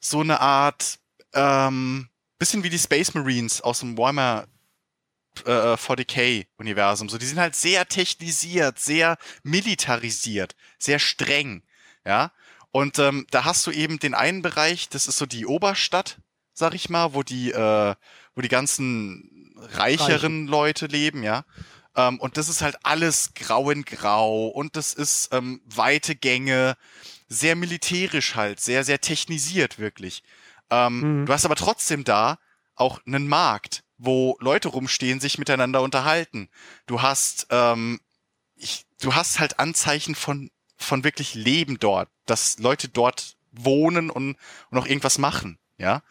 so 0.00 0.20
eine 0.20 0.40
Art, 0.40 0.98
ähm, 1.34 2.08
bisschen 2.38 2.64
wie 2.64 2.70
die 2.70 2.78
Space 2.78 3.14
Marines 3.14 3.60
aus 3.60 3.80
dem 3.80 3.96
Warhammer 3.96 4.46
äh, 5.44 5.74
40k-Universum. 5.74 7.08
So, 7.08 7.18
die 7.18 7.26
sind 7.26 7.38
halt 7.38 7.54
sehr 7.54 7.86
technisiert, 7.88 8.78
sehr 8.78 9.16
militarisiert, 9.42 10.54
sehr 10.78 10.98
streng, 10.98 11.62
ja. 12.04 12.32
Und 12.70 12.98
ähm, 12.98 13.26
da 13.30 13.44
hast 13.44 13.66
du 13.66 13.70
eben 13.70 13.98
den 13.98 14.14
einen 14.14 14.42
Bereich, 14.42 14.88
das 14.88 15.06
ist 15.06 15.18
so 15.18 15.26
die 15.26 15.46
Oberstadt, 15.46 16.18
sag 16.54 16.74
ich 16.74 16.88
mal, 16.88 17.12
wo 17.12 17.22
die, 17.22 17.52
äh, 17.52 17.94
wo 18.34 18.40
die 18.40 18.48
ganzen 18.48 19.54
reicheren 19.72 20.46
Leute 20.46 20.86
leben, 20.86 21.22
ja. 21.22 21.44
Ähm, 21.94 22.18
und 22.18 22.36
das 22.36 22.48
ist 22.48 22.62
halt 22.62 22.76
alles 22.82 23.34
grau 23.34 23.70
in 23.70 23.84
grau 23.84 24.48
und 24.48 24.76
das 24.76 24.94
ist 24.94 25.28
ähm, 25.32 25.60
weite 25.66 26.14
Gänge, 26.14 26.76
sehr 27.28 27.56
militärisch 27.56 28.34
halt, 28.34 28.60
sehr, 28.60 28.84
sehr 28.84 29.00
technisiert 29.00 29.78
wirklich. 29.78 30.22
Ähm, 30.72 31.20
Mhm. 31.20 31.26
Du 31.26 31.32
hast 31.32 31.44
aber 31.44 31.54
trotzdem 31.56 32.02
da 32.04 32.38
auch 32.74 33.00
einen 33.06 33.28
Markt, 33.28 33.84
wo 33.98 34.36
Leute 34.40 34.68
rumstehen, 34.68 35.20
sich 35.20 35.38
miteinander 35.38 35.82
unterhalten. 35.82 36.48
Du 36.86 37.02
hast, 37.02 37.46
ähm, 37.50 38.00
ich, 38.56 38.86
du 39.00 39.14
hast 39.14 39.38
halt 39.38 39.58
Anzeichen 39.60 40.14
von, 40.14 40.50
von 40.76 41.04
wirklich 41.04 41.34
Leben 41.34 41.78
dort, 41.78 42.08
dass 42.26 42.58
Leute 42.58 42.88
dort 42.88 43.36
wohnen 43.52 44.08
und, 44.10 44.36
und 44.70 44.78
auch 44.78 44.86
irgendwas 44.86 45.18
machen, 45.18 45.58
ja. 45.76 46.02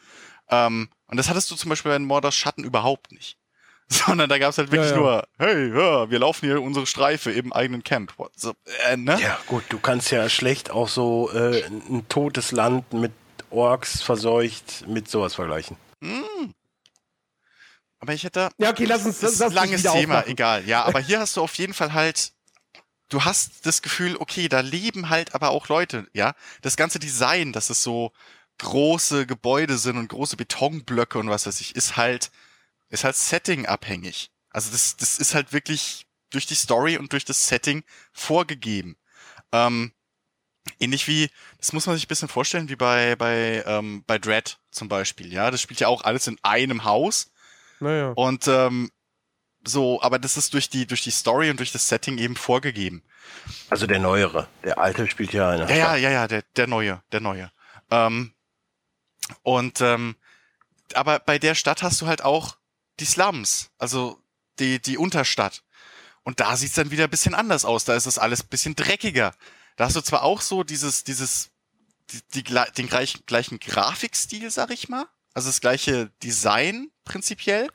Ähm, 0.49 0.89
und 1.07 1.17
das 1.17 1.27
hattest 1.29 1.49
du 1.49 1.55
zum 1.55 1.69
Beispiel 1.69 1.91
bei 1.91 1.99
Mordors 1.99 2.35
Schatten 2.35 2.63
überhaupt 2.63 3.11
nicht. 3.11 3.38
Sondern 3.88 4.29
da 4.29 4.38
gab 4.38 4.51
es 4.51 4.57
halt 4.57 4.71
wirklich 4.71 4.91
Ja, 4.91 4.95
ja. 4.95 5.01
nur, 5.01 5.27
hey, 5.38 5.69
ja, 5.75 6.09
wir 6.09 6.19
laufen 6.19 6.45
hier 6.45 6.61
unsere 6.61 6.85
Streife 6.85 7.31
im 7.31 7.51
eigenen 7.51 7.83
Camp. 7.83 8.13
So, 8.35 8.53
äh, 8.88 8.95
ne? 8.95 9.19
Ja, 9.19 9.38
gut, 9.47 9.63
du 9.69 9.79
kannst 9.79 10.11
ja 10.11 10.29
schlecht 10.29 10.69
auch 10.71 10.88
so 10.88 11.29
äh, 11.33 11.63
ein 11.65 12.05
totes 12.07 12.51
Land 12.53 12.93
mit 12.93 13.11
Orks 13.52 14.02
verseucht 14.02 14.88
mit 14.88 15.10
sowas 15.10 15.36
vergleichen. 15.36 15.78
Hm. 16.02 16.53
Aber 17.99 18.14
ich 18.14 18.23
hätte 18.23 18.49
Ja, 18.57 18.72
okay, 18.72 18.86
lass 18.86 19.06
uns 19.06 19.19
das 19.19 19.34
ist 19.34 19.41
ein 19.41 19.52
langes 19.52 19.84
Thema, 19.84 20.15
aufmachen. 20.19 20.32
egal. 20.32 20.68
Ja, 20.68 20.84
aber 20.84 20.99
hier 21.07 21.19
hast 21.19 21.38
du 21.38 21.41
auf 21.41 21.53
jeden 21.56 21.73
Fall 21.73 21.94
halt, 21.94 22.34
du 23.10 23.23
hast 23.23 23.65
das 23.65 23.82
Gefühl, 23.82 24.15
okay, 24.18 24.48
da 24.49 24.61
leben 24.61 25.10
halt 25.10 25.36
aber 25.36 25.49
auch 25.52 25.68
Leute, 25.68 26.07
ja. 26.14 26.34
Das 26.61 26.78
ganze 26.78 26.98
Design, 26.99 27.53
dass 27.53 27.69
es 27.69 27.84
so 27.84 28.11
große 28.57 29.26
Gebäude 29.28 29.78
sind 29.78 29.98
und 29.98 30.07
große 30.07 30.38
Betonblöcke 30.38 31.19
und 31.19 31.30
was 31.30 31.45
weiß 31.45 31.61
ich, 31.61 31.76
ist 31.76 31.98
halt, 31.98 32.32
ist 32.90 33.03
halt 33.03 33.15
Setting 33.15 33.65
abhängig. 33.65 34.32
Also 34.49 34.72
das, 34.72 34.98
das 34.98 35.18
ist 35.18 35.34
halt 35.34 35.53
wirklich 35.53 36.06
durch 36.32 36.45
die 36.45 36.56
Story 36.56 36.98
und 36.98 37.11
durch 37.14 37.26
das 37.26 37.48
Setting 37.48 37.84
vorgegeben. 38.14 38.98
Ähm, 39.52 39.94
ähnlich 40.82 41.08
wie, 41.08 41.30
das 41.60 41.74
muss 41.74 41.86
man 41.86 41.95
sich 41.95 42.06
ein 42.06 42.10
bisschen 42.10 42.28
vorstellen, 42.28 42.70
wie 42.70 42.76
bei, 42.76 43.16
bei, 43.16 43.64
ähm, 43.66 44.03
bei 44.08 44.18
Dread 44.18 44.58
zum 44.72 44.90
Beispiel, 44.90 45.32
ja. 45.32 45.52
Das 45.52 45.62
spielt 45.62 45.80
ja 45.80 45.88
auch 45.88 46.03
alles 46.03 46.28
in 46.28 46.38
einem 46.44 46.84
Haus. 46.84 47.32
Naja. 47.80 48.12
Und 48.16 48.48
ähm, 48.48 48.91
so, 49.66 50.02
aber 50.02 50.20
das 50.20 50.38
ist 50.38 50.53
durch 50.53 50.70
die, 50.70 50.88
durch 50.88 51.03
die 51.03 51.12
Story 51.12 51.49
und 51.49 51.58
durch 51.58 51.72
das 51.72 51.88
Setting 51.88 52.18
eben 52.18 52.36
vorgegeben. 52.36 53.03
Also 53.70 53.88
der 53.88 53.99
neuere. 53.99 54.48
Der 54.64 54.80
alte 54.80 55.08
spielt 55.08 55.34
ja 55.34 55.49
eine. 55.49 55.70
Ja, 55.70 55.76
ja, 55.76 55.95
ja, 55.95 56.12
ja, 56.12 56.28
der, 56.28 56.44
der 56.56 56.68
neue, 56.68 57.02
der 57.12 57.22
neue. 57.22 57.52
Ähm, 57.90 58.34
und 59.44 59.82
ähm, 59.82 60.16
aber 60.94 61.20
bei 61.20 61.40
der 61.40 61.56
Stadt 61.56 61.84
hast 61.84 62.02
du 62.02 62.08
halt 62.08 62.24
auch 62.24 62.58
die 62.99 63.06
Slums, 63.06 63.70
also 63.78 64.22
die, 64.60 64.82
die 64.82 64.98
Unterstadt. 64.98 65.64
Und 66.24 66.40
da 66.40 66.56
sieht's 66.56 66.76
dann 66.76 66.91
wieder 66.91 67.06
ein 67.06 67.10
bisschen 67.10 67.34
anders 67.34 67.66
aus. 67.66 67.86
Da 67.86 67.95
ist 67.95 68.06
es 68.06 68.20
alles 68.20 68.44
ein 68.44 68.49
bisschen 68.49 68.76
dreckiger. 68.76 69.34
Da 69.82 69.88
hast 69.88 69.95
du 69.95 70.02
zwar 70.02 70.22
auch 70.22 70.41
so 70.41 70.64
dieses, 70.64 71.03
dieses, 71.03 71.49
die, 72.12 72.22
die, 72.36 72.44
den 72.44 72.88
gleichen, 72.88 73.26
gleichen 73.26 73.60
Grafikstil, 73.60 74.52
sag 74.52 74.70
ich 74.70 74.90
mal. 74.90 75.08
Also 75.34 75.49
das 75.49 75.60
gleiche 75.60 76.12
Design 76.22 76.91
prinzipiell. 77.03 77.68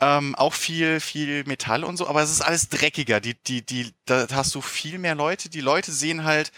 Ähm, 0.00 0.34
auch 0.36 0.54
viel, 0.54 1.00
viel 1.00 1.44
Metall 1.44 1.84
und 1.84 1.98
so, 1.98 2.08
aber 2.08 2.22
es 2.22 2.30
ist 2.30 2.40
alles 2.40 2.70
dreckiger. 2.70 3.20
Die, 3.20 3.34
die, 3.34 3.60
die, 3.60 3.92
da 4.06 4.26
hast 4.32 4.54
du 4.54 4.62
viel 4.62 4.98
mehr 4.98 5.14
Leute. 5.14 5.50
Die 5.50 5.60
Leute 5.60 5.92
sehen 5.92 6.24
halt 6.24 6.50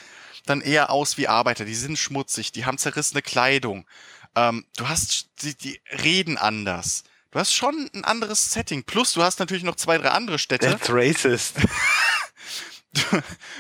dann 0.47 0.61
eher 0.61 0.91
aus 0.91 1.19
wie 1.19 1.27
Arbeiter. 1.27 1.65
Die 1.65 1.75
sind 1.75 1.99
schmutzig, 1.99 2.53
die 2.53 2.65
haben 2.65 2.79
zerrissene 2.79 3.23
Kleidung. 3.23 3.89
Ähm, 4.37 4.65
du 4.77 4.89
hast, 4.89 5.31
die, 5.43 5.57
die 5.57 5.81
reden 6.05 6.39
anders. 6.39 7.03
Du 7.33 7.41
hast 7.41 7.53
schon 7.53 7.91
ein 7.93 8.05
anderes 8.05 8.53
Setting. 8.53 8.85
Plus, 8.85 9.15
du 9.15 9.23
hast 9.25 9.41
natürlich 9.41 9.65
noch 9.65 9.75
zwei, 9.75 9.99
drei 9.99 10.11
andere 10.11 10.39
Städte. 10.39 10.71
That's 10.71 10.91
racist. 10.91 11.57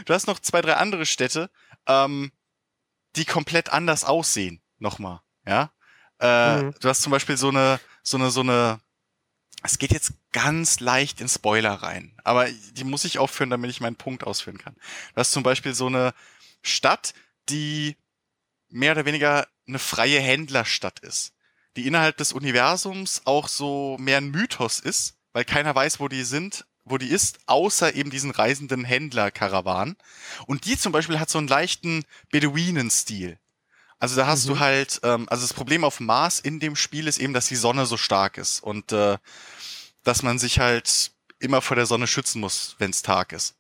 Du, 0.05 0.15
hast 0.15 0.27
noch 0.27 0.39
zwei, 0.39 0.61
drei 0.63 0.75
andere 0.75 1.07
Städte, 1.07 1.51
ähm, 1.87 2.33
die 3.17 3.25
komplett 3.25 3.71
anders 3.71 4.05
aussehen. 4.05 4.63
Nochmal, 4.79 5.21
ja. 5.47 5.73
Äh, 6.21 6.63
Mhm. 6.63 6.75
Du 6.81 6.89
hast 6.89 7.03
zum 7.03 7.11
Beispiel 7.11 7.37
so 7.37 7.49
eine, 7.49 7.81
so 8.03 8.17
eine, 8.17 8.31
so 8.31 8.41
eine. 8.41 8.81
Es 9.63 9.79
geht 9.79 9.93
jetzt 9.93 10.13
ganz 10.33 10.81
leicht 10.81 11.21
in 11.21 11.29
Spoiler 11.29 11.73
rein, 11.73 12.15
aber 12.23 12.49
die 12.51 12.85
muss 12.85 13.05
ich 13.05 13.19
aufführen, 13.19 13.49
damit 13.51 13.71
ich 13.71 13.81
meinen 13.81 13.97
Punkt 13.97 14.25
ausführen 14.25 14.59
kann. 14.59 14.75
Du 14.75 15.17
hast 15.17 15.33
zum 15.33 15.43
Beispiel 15.43 15.75
so 15.75 15.87
eine 15.87 16.13
Stadt, 16.63 17.15
die 17.49 17.97
mehr 18.69 18.93
oder 18.93 19.07
weniger 19.07 19.47
eine 19.67 19.79
freie 19.79 20.21
Händlerstadt 20.21 21.01
ist, 21.01 21.33
die 21.77 21.87
innerhalb 21.87 22.19
des 22.19 22.33
Universums 22.33 23.23
auch 23.25 23.49
so 23.49 23.97
mehr 23.99 24.19
ein 24.19 24.31
Mythos 24.31 24.81
ist, 24.81 25.17
weil 25.33 25.45
keiner 25.47 25.75
weiß, 25.75 25.99
wo 25.99 26.09
die 26.09 26.25
sind, 26.25 26.67
wo 26.85 26.99
die 26.99 27.09
ist, 27.09 27.39
außer 27.47 27.95
eben 27.95 28.11
diesen 28.11 28.31
reisenden 28.31 28.85
Händler-Karawanen. 28.85 29.97
Und 30.47 30.67
die 30.67 30.79
zum 30.79 30.93
Beispiel 30.93 31.19
hat 31.19 31.31
so 31.31 31.39
einen 31.39 31.49
leichten 31.49 32.05
Beduinen-Stil. 32.31 33.39
Also 33.99 34.17
da 34.17 34.27
hast 34.27 34.45
Mhm. 34.45 34.49
du 34.49 34.59
halt, 34.59 35.01
ähm, 35.03 35.27
also 35.31 35.43
das 35.43 35.55
Problem 35.55 35.85
auf 35.85 36.01
Mars 36.01 36.41
in 36.41 36.61
dem 36.61 36.77
Spiel 36.77 37.07
ist 37.09 37.19
eben, 37.19 37.33
dass 37.33 37.47
die 37.47 37.57
Sonne 37.57 37.87
so 37.87 37.97
stark 37.97 38.37
ist 38.39 38.63
und 38.63 38.93
äh, 38.93 39.17
dass 40.03 40.23
man 40.23 40.39
sich 40.39 40.59
halt 40.59 41.13
immer 41.39 41.63
vor 41.63 41.77
der 41.77 41.87
Sonne 41.87 42.07
schützen 42.07 42.41
muss, 42.41 42.77
wenn 42.79 42.91
es 42.91 43.03
Tag 43.03 43.33
ist. 43.33 43.57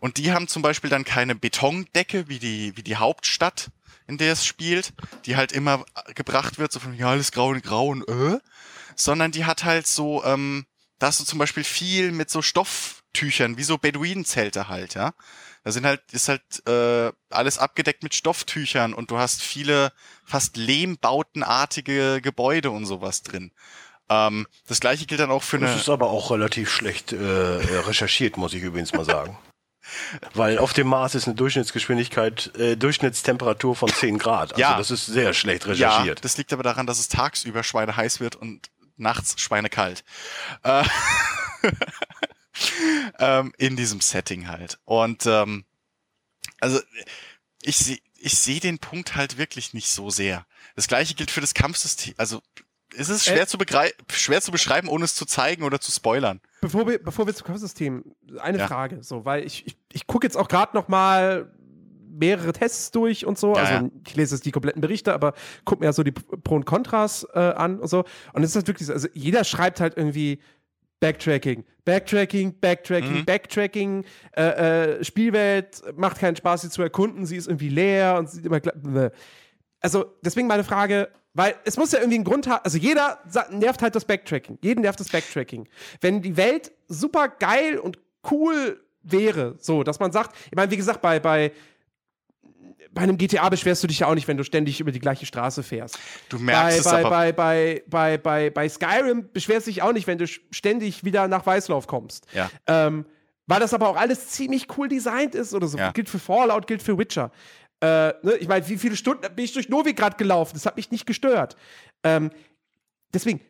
Und 0.00 0.16
die 0.16 0.32
haben 0.32 0.48
zum 0.48 0.62
Beispiel 0.62 0.90
dann 0.90 1.04
keine 1.04 1.34
Betondecke 1.34 2.28
wie 2.28 2.38
die, 2.38 2.76
wie 2.76 2.82
die 2.82 2.96
Hauptstadt, 2.96 3.70
in 4.06 4.18
der 4.18 4.32
es 4.32 4.44
spielt, 4.44 4.92
die 5.26 5.36
halt 5.36 5.52
immer 5.52 5.84
gebracht 6.14 6.58
wird, 6.58 6.72
so 6.72 6.80
von, 6.80 6.94
ja, 6.94 7.10
alles 7.10 7.30
grau 7.32 7.48
und 7.48 7.62
grau 7.62 7.88
und 7.88 8.08
äh, 8.08 8.38
sondern 8.96 9.30
die 9.32 9.44
hat 9.44 9.64
halt 9.64 9.86
so, 9.86 10.24
ähm, 10.24 10.66
da 11.04 11.08
hast 11.08 11.20
du 11.20 11.24
zum 11.24 11.38
Beispiel 11.38 11.64
viel 11.64 12.12
mit 12.12 12.30
so 12.30 12.40
Stofftüchern, 12.40 13.58
wie 13.58 13.62
so 13.62 13.76
Beduinenzelte 13.76 14.68
halt, 14.68 14.94
ja. 14.94 15.12
Da 15.62 15.70
sind 15.70 15.84
halt, 15.84 16.00
ist 16.12 16.28
halt 16.30 16.66
äh, 16.66 17.12
alles 17.28 17.58
abgedeckt 17.58 18.02
mit 18.02 18.14
Stofftüchern 18.14 18.94
und 18.94 19.10
du 19.10 19.18
hast 19.18 19.42
viele 19.42 19.92
fast 20.24 20.56
lehmbautenartige 20.56 22.20
Gebäude 22.22 22.70
und 22.70 22.86
sowas 22.86 23.22
drin. 23.22 23.52
Ähm, 24.08 24.46
das 24.66 24.80
gleiche 24.80 25.04
gilt 25.04 25.20
dann 25.20 25.30
auch 25.30 25.42
für 25.42 25.58
Das 25.58 25.72
eine. 25.72 25.80
ist 25.80 25.88
aber 25.90 26.08
auch 26.08 26.30
relativ 26.30 26.70
schlecht 26.70 27.12
äh, 27.12 27.16
recherchiert, 27.18 28.38
muss 28.38 28.54
ich 28.54 28.62
übrigens 28.62 28.92
mal 28.94 29.04
sagen. 29.04 29.38
Weil 30.34 30.56
auf 30.58 30.72
dem 30.72 30.86
Mars 30.88 31.14
ist 31.14 31.26
eine 31.26 31.34
Durchschnittsgeschwindigkeit, 31.34 32.50
äh, 32.58 32.76
Durchschnittstemperatur 32.76 33.76
von 33.76 33.90
10 33.90 34.16
Grad. 34.18 34.52
Also 34.52 34.60
Ja. 34.60 34.78
das 34.78 34.90
ist 34.90 35.04
sehr 35.04 35.34
schlecht 35.34 35.64
Ja, 35.66 35.72
recherchiert. 35.72 36.24
das 36.24 36.38
liegt 36.38 36.52
aber 36.54 36.62
daran, 36.62 36.86
dass 36.86 36.98
es 36.98 37.08
tagsüber 37.08 37.62
schweineheiß 37.62 38.20
wird 38.20 38.34
und 38.36 38.70
nachts 38.96 39.40
schweinekalt. 39.40 40.04
Äh, 40.62 40.84
ähm, 43.18 43.52
in 43.58 43.76
diesem 43.76 44.00
Setting 44.00 44.48
halt. 44.48 44.78
Und 44.84 45.26
ähm, 45.26 45.64
also 46.60 46.80
ich 47.62 47.76
sehe 47.78 47.98
ich 48.16 48.38
sehe 48.38 48.60
den 48.60 48.78
Punkt 48.78 49.16
halt 49.16 49.36
wirklich 49.36 49.74
nicht 49.74 49.90
so 49.90 50.08
sehr. 50.08 50.46
Das 50.76 50.88
gleiche 50.88 51.14
gilt 51.14 51.30
für 51.30 51.42
das 51.42 51.52
Kampfsystem. 51.52 52.14
Also 52.16 52.40
es 52.96 53.08
ist 53.10 53.24
schwer, 53.26 53.42
Äh. 53.42 53.46
zu, 53.46 53.58
schwer 54.12 54.40
zu 54.40 54.50
beschreiben, 54.50 54.88
ohne 54.88 55.04
es 55.04 55.14
zu 55.14 55.26
zeigen 55.26 55.62
oder 55.62 55.78
zu 55.80 55.92
spoilern. 55.92 56.40
Bevor 56.62 56.86
wir, 56.86 57.02
bevor 57.02 57.26
wir 57.26 57.34
zum 57.34 57.46
Kampfsystem, 57.46 58.14
eine 58.40 58.58
Ja. 58.58 58.66
Frage, 58.68 59.02
so, 59.02 59.24
weil 59.26 59.44
ich, 59.44 59.66
ich, 59.66 59.76
ich 59.92 60.06
gucke 60.06 60.26
jetzt 60.26 60.36
auch 60.36 60.48
gerade 60.48 60.74
noch 60.74 60.88
mal 60.88 61.52
mehrere 62.18 62.52
Tests 62.52 62.90
durch 62.90 63.26
und 63.26 63.38
so. 63.38 63.54
Ja, 63.54 63.62
also 63.62 63.72
ja. 63.72 63.90
ich 64.06 64.16
lese 64.16 64.34
jetzt 64.34 64.46
die 64.46 64.50
kompletten 64.50 64.80
Berichte, 64.80 65.12
aber 65.12 65.34
guck 65.64 65.80
mir 65.80 65.86
ja 65.86 65.92
so 65.92 66.02
die 66.02 66.12
Pro 66.12 66.54
und 66.56 66.64
Kontras 66.64 67.26
äh, 67.34 67.38
an 67.38 67.80
und 67.80 67.88
so. 67.88 68.04
Und 68.32 68.42
es 68.42 68.50
ist 68.50 68.56
halt 68.56 68.68
wirklich 68.68 68.86
so, 68.86 68.92
also 68.92 69.08
jeder 69.12 69.44
schreibt 69.44 69.80
halt 69.80 69.96
irgendwie 69.96 70.40
Backtracking, 71.00 71.64
Backtracking, 71.84 72.60
Backtracking, 72.60 73.18
Mhm. 73.18 73.24
Backtracking, 73.24 74.04
äh, 74.36 74.42
äh, 74.42 75.04
Spielwelt 75.04 75.82
macht 75.96 76.18
keinen 76.18 76.36
Spaß, 76.36 76.62
sie 76.62 76.70
zu 76.70 76.82
erkunden, 76.82 77.26
sie 77.26 77.36
ist 77.36 77.46
irgendwie 77.46 77.68
leer 77.68 78.16
und 78.18 78.30
sieht 78.30 78.46
immer. 78.46 78.60
Also 79.80 80.06
deswegen 80.22 80.46
meine 80.46 80.64
Frage, 80.64 81.10
weil 81.34 81.56
es 81.64 81.76
muss 81.76 81.92
ja 81.92 81.98
irgendwie 81.98 82.14
einen 82.14 82.24
Grund 82.24 82.46
haben, 82.46 82.62
also 82.64 82.78
jeder 82.78 83.18
nervt 83.50 83.82
halt 83.82 83.94
das 83.94 84.06
Backtracking, 84.06 84.58
jeden 84.62 84.80
nervt 84.80 84.98
das 84.98 85.10
Backtracking. 85.10 85.68
Wenn 86.00 86.22
die 86.22 86.36
Welt 86.38 86.72
super 86.88 87.28
geil 87.28 87.78
und 87.78 87.98
cool 88.30 88.80
wäre, 89.02 89.56
so, 89.58 89.82
dass 89.82 90.00
man 90.00 90.12
sagt, 90.12 90.34
ich 90.46 90.56
meine, 90.56 90.70
wie 90.70 90.76
gesagt, 90.76 91.02
bei, 91.02 91.20
bei, 91.20 91.52
bei 92.94 93.02
einem 93.02 93.18
GTA 93.18 93.48
beschwerst 93.48 93.82
du 93.82 93.86
dich 93.86 94.00
ja 94.00 94.06
auch 94.06 94.14
nicht, 94.14 94.28
wenn 94.28 94.36
du 94.36 94.44
ständig 94.44 94.80
über 94.80 94.92
die 94.92 95.00
gleiche 95.00 95.26
Straße 95.26 95.62
fährst. 95.62 95.98
Du 96.28 96.38
Bei, 96.38 96.44
merkst 96.44 96.78
es 96.78 96.84
bei, 96.84 97.00
aber. 97.00 97.10
bei, 97.10 97.32
bei, 97.32 97.82
bei, 97.88 98.18
bei, 98.18 98.50
bei 98.50 98.68
Skyrim 98.68 99.28
beschwerst 99.32 99.66
du 99.66 99.70
dich 99.70 99.82
auch 99.82 99.92
nicht, 99.92 100.06
wenn 100.06 100.18
du 100.18 100.26
ständig 100.26 101.04
wieder 101.04 101.28
nach 101.28 101.44
Weißlauf 101.44 101.86
kommst. 101.86 102.26
Ja. 102.32 102.50
Ähm, 102.66 103.04
Weil 103.46 103.60
das 103.60 103.74
aber 103.74 103.88
auch 103.88 103.96
alles 103.96 104.28
ziemlich 104.28 104.68
cool 104.78 104.88
designt 104.88 105.34
ist 105.34 105.52
oder 105.52 105.66
so. 105.66 105.76
Ja. 105.76 105.92
Gilt 105.92 106.08
für 106.08 106.18
Fallout, 106.18 106.66
gilt 106.66 106.82
für 106.82 106.96
Witcher. 106.96 107.30
Äh, 107.80 108.14
ne? 108.22 108.36
Ich 108.40 108.48
meine, 108.48 108.66
wie 108.68 108.78
viele 108.78 108.96
Stunden 108.96 109.22
bin 109.34 109.44
ich 109.44 109.52
durch 109.52 109.68
Novigrad 109.68 110.16
gelaufen? 110.16 110.52
Das 110.54 110.64
hat 110.64 110.76
mich 110.76 110.90
nicht 110.90 111.04
gestört. 111.04 111.56
Ähm, 112.02 112.30
deswegen 113.12 113.40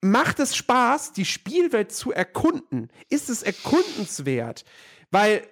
macht 0.00 0.40
es 0.40 0.56
Spaß, 0.56 1.12
die 1.12 1.24
Spielwelt 1.24 1.92
zu 1.92 2.12
erkunden. 2.12 2.90
Ist 3.08 3.28
es 3.28 3.42
erkundenswert? 3.42 4.64
Weil 5.10 5.42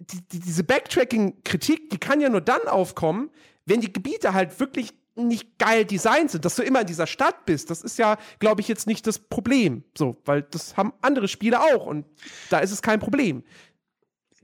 die, 0.00 0.22
die, 0.32 0.40
diese 0.40 0.64
Backtracking-Kritik, 0.64 1.90
die 1.90 1.98
kann 1.98 2.20
ja 2.20 2.28
nur 2.28 2.40
dann 2.40 2.66
aufkommen, 2.66 3.30
wenn 3.66 3.80
die 3.80 3.92
Gebiete 3.92 4.32
halt 4.34 4.58
wirklich 4.58 4.94
nicht 5.14 5.58
geil 5.58 5.84
designt 5.84 6.30
sind, 6.30 6.44
dass 6.44 6.56
du 6.56 6.62
immer 6.62 6.80
in 6.80 6.86
dieser 6.86 7.06
Stadt 7.06 7.44
bist. 7.44 7.68
Das 7.68 7.82
ist 7.82 7.98
ja, 7.98 8.16
glaube 8.38 8.62
ich, 8.62 8.68
jetzt 8.68 8.86
nicht 8.86 9.06
das 9.06 9.18
Problem. 9.18 9.84
So, 9.96 10.16
weil 10.24 10.42
das 10.42 10.76
haben 10.76 10.92
andere 11.02 11.28
Spiele 11.28 11.60
auch 11.60 11.84
und 11.86 12.06
da 12.48 12.60
ist 12.60 12.70
es 12.70 12.80
kein 12.80 13.00
Problem. 13.00 13.44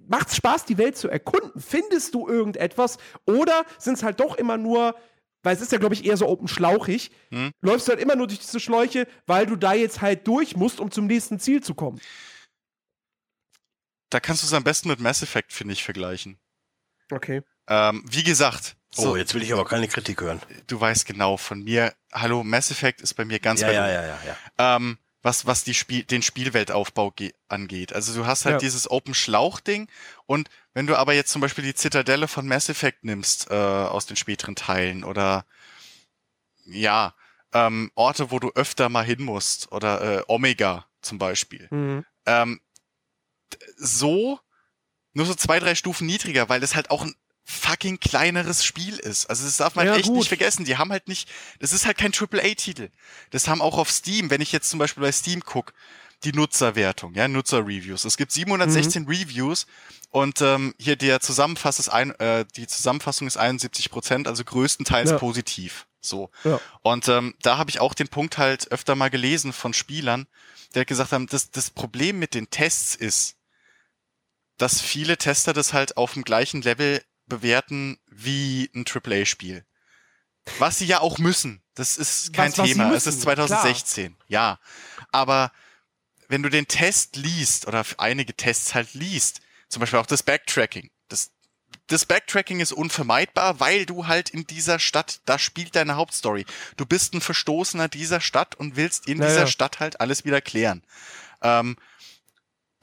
Macht's 0.08 0.36
Spaß, 0.36 0.66
die 0.66 0.78
Welt 0.78 0.96
zu 0.96 1.08
erkunden? 1.08 1.60
Findest 1.60 2.14
du 2.14 2.28
irgendetwas? 2.28 2.98
Oder 3.24 3.64
sind 3.78 3.94
es 3.94 4.02
halt 4.02 4.20
doch 4.20 4.36
immer 4.36 4.56
nur, 4.58 4.94
weil 5.42 5.56
es 5.56 5.62
ist 5.62 5.72
ja, 5.72 5.78
glaube 5.78 5.94
ich, 5.94 6.04
eher 6.04 6.16
so 6.16 6.28
open 6.28 6.46
schlauchig, 6.46 7.10
Hm. 7.30 7.50
läufst 7.62 7.88
du 7.88 7.92
halt 7.92 8.00
immer 8.02 8.14
nur 8.14 8.26
durch 8.26 8.40
diese 8.40 8.60
Schläuche, 8.60 9.08
weil 9.26 9.46
du 9.46 9.56
da 9.56 9.72
jetzt 9.72 10.02
halt 10.02 10.26
durch 10.28 10.56
musst, 10.56 10.78
um 10.78 10.90
zum 10.90 11.06
nächsten 11.06 11.40
Ziel 11.40 11.62
zu 11.62 11.74
kommen. 11.74 12.00
Da 14.10 14.20
kannst 14.20 14.42
du 14.42 14.46
es 14.46 14.52
am 14.52 14.64
besten 14.64 14.88
mit 14.88 15.00
Mass 15.00 15.22
Effect, 15.22 15.52
finde 15.52 15.72
ich, 15.72 15.82
vergleichen. 15.84 16.38
Okay. 17.10 17.42
Ähm, 17.68 18.04
wie 18.08 18.22
gesagt, 18.22 18.76
so, 18.90 19.12
Oh, 19.12 19.16
jetzt 19.16 19.34
will 19.34 19.42
ich 19.42 19.52
aber 19.52 19.64
keine 19.64 19.88
Kritik 19.88 20.20
hören. 20.20 20.40
du 20.68 20.80
weißt 20.80 21.04
genau 21.06 21.36
von 21.36 21.62
mir, 21.64 21.92
hallo, 22.12 22.44
Mass 22.44 22.70
Effect 22.70 23.00
ist 23.00 23.14
bei 23.14 23.24
mir 23.24 23.40
ganz 23.40 23.60
Ja, 23.60 23.68
weit 23.68 23.74
ja, 23.74 23.88
ja, 23.90 24.06
ja, 24.06 24.18
ja. 24.58 24.76
ähm, 24.76 24.98
was, 25.22 25.44
was 25.46 25.64
die 25.64 25.74
Spiel, 25.74 26.04
den 26.04 26.22
Spielweltaufbau 26.22 27.10
ge- 27.10 27.34
angeht. 27.48 27.92
Also 27.92 28.14
du 28.14 28.26
hast 28.26 28.44
halt 28.44 28.54
Ja. 28.54 28.58
dieses 28.58 28.88
Open 28.88 29.12
Schlauch-Ding 29.14 29.88
und 30.26 30.48
wenn 30.72 30.86
du 30.86 30.94
aber 30.96 31.14
jetzt 31.14 31.32
zum 31.32 31.40
Beispiel 31.40 31.64
die 31.64 31.74
Zitadelle 31.74 32.28
von 32.28 32.46
Mass 32.46 32.68
Effect 32.68 33.02
nimmst, 33.02 33.50
äh, 33.50 33.54
aus 33.54 34.06
den 34.06 34.16
späteren 34.16 34.54
Teilen 34.54 35.02
oder 35.02 35.44
ja, 36.64 37.14
ähm, 37.52 37.90
Orte, 37.94 38.30
wo 38.30 38.38
du 38.38 38.50
öfter 38.54 38.88
mal 38.88 39.04
hin 39.04 39.22
musst 39.22 39.72
oder 39.72 40.18
äh, 40.18 40.22
Omega 40.28 40.86
zum 41.00 41.18
Beispiel. 41.18 41.66
Mhm. 41.70 42.04
Ähm, 42.26 42.60
so 43.77 44.40
nur 45.12 45.27
so 45.27 45.35
zwei, 45.35 45.59
drei 45.60 45.74
Stufen 45.74 46.06
niedriger, 46.06 46.48
weil 46.48 46.60
das 46.60 46.74
halt 46.74 46.90
auch 46.90 47.02
ein 47.02 47.14
fucking 47.44 48.01
kleineres 48.01 48.64
Spiel 48.64 48.97
ist. 48.98 49.27
Also 49.27 49.44
das 49.44 49.56
darf 49.56 49.77
man 49.77 49.86
Ja, 49.86 49.94
echt 49.97 50.06
gut. 50.09 50.16
nicht 50.18 50.28
vergessen. 50.28 50.64
Die 50.64 50.77
haben 50.77 50.90
halt 50.90 51.09
nicht, 51.09 51.28
das 51.60 51.73
ist 51.73 51.86
halt 51.86 51.97
kein 51.97 52.12
AAA-Titel. 52.12 52.90
Das 53.31 53.47
haben 53.48 53.62
auch 53.62 53.78
auf 53.78 53.90
Steam, 53.90 54.31
wenn 54.31 54.40
ich 54.40 54.52
jetzt 54.52 54.68
zum 54.68 54.78
Beispiel 54.78 55.02
bei 55.02 55.12
Steam 55.12 55.40
guck, 55.44 55.73
die 56.24 56.32
Nutzerwertung, 56.32 57.14
ja, 57.14 57.28
Nutzerreviews. 57.28 58.05
Es 58.05 58.16
gibt 58.16 58.32
716 58.32 59.02
Mhm. 59.05 59.09
Reviews 59.09 59.66
und 60.10 60.40
ähm, 60.40 60.74
hier 60.78 60.97
der 60.97 61.20
Zusammenfass 61.20 61.78
ist 61.78 61.89
ein, 61.89 62.10
äh, 62.18 62.44
die 62.56 62.66
Zusammenfassung 62.66 63.27
ist 63.27 63.36
71 63.36 63.90
Prozent, 63.90 64.27
also 64.27 64.43
größtenteils 64.43 65.10
Ja. 65.10 65.18
positiv. 65.18 65.86
So. 66.01 66.31
Ja. 66.44 66.60
Und 66.82 67.09
ähm, 67.09 67.35
da 67.43 67.59
habe 67.59 67.70
ich 67.70 67.81
auch 67.81 67.94
den 67.94 68.09
Punkt 68.09 68.39
halt 68.39 68.70
öfter 68.73 68.97
mal 68.97 69.09
gelesen 69.10 69.52
von 69.52 69.73
Spielern, 69.73 70.27
die 70.74 70.78
halt 70.81 70.89
gesagt 70.89 71.12
haben, 71.12 71.27
das, 71.27 71.51
das 71.52 71.70
Problem 71.70 72.18
mit 72.18 72.35
den 72.35 72.51
Tests 72.51 72.94
ist, 72.97 73.35
dass 74.58 74.80
viele 74.80 75.16
Tester 75.18 75.52
das 75.52 75.72
halt 75.72 75.96
auf 75.96 76.14
dem 76.14 76.24
gleichen 76.24 76.62
Level 76.62 77.02
bewerten 77.26 77.98
wie 78.06 78.70
ein 78.74 78.84
AAA-Spiel. 78.86 79.64
Was 80.58 80.78
sie 80.78 80.86
ja 80.86 81.00
auch 81.00 81.18
müssen. 81.18 81.62
Das 81.74 81.96
ist 81.96 82.32
kein 82.32 82.52
Was- 82.52 82.58
was 82.58 82.68
Thema. 82.68 82.84
Es 82.86 82.90
müssen, 82.92 83.08
ist 83.10 83.20
2016. 83.22 84.16
Ja. 84.28 84.58
Aber 85.12 85.52
wenn 86.28 86.42
du 86.42 86.48
den 86.48 86.68
Test 86.68 87.16
liest 87.16 87.66
oder 87.66 87.84
einige 87.98 88.34
Tests 88.34 88.74
halt 88.74 88.94
liest, 88.94 89.40
zum 89.68 89.80
Beispiel 89.80 89.98
auch 89.98 90.06
das 90.06 90.22
Backtracking, 90.22 90.90
das, 91.08 91.32
das 91.88 92.04
Backtracking 92.06 92.60
ist 92.60 92.72
unvermeidbar, 92.72 93.58
weil 93.60 93.86
du 93.86 94.06
halt 94.06 94.30
in 94.30 94.46
dieser 94.46 94.78
Stadt, 94.78 95.20
da 95.26 95.38
spielt 95.38 95.74
deine 95.76 95.96
Hauptstory. 95.96 96.46
Du 96.76 96.86
bist 96.86 97.12
ein 97.14 97.20
Verstoßener 97.20 97.88
dieser 97.88 98.20
Stadt 98.20 98.54
und 98.54 98.76
willst 98.76 99.08
in 99.08 99.18
Naja. 99.18 99.30
dieser 99.32 99.46
Stadt 99.48 99.80
halt 99.80 100.00
alles 100.00 100.24
wieder 100.24 100.40
klären. 100.40 100.82
Ähm, 101.42 101.76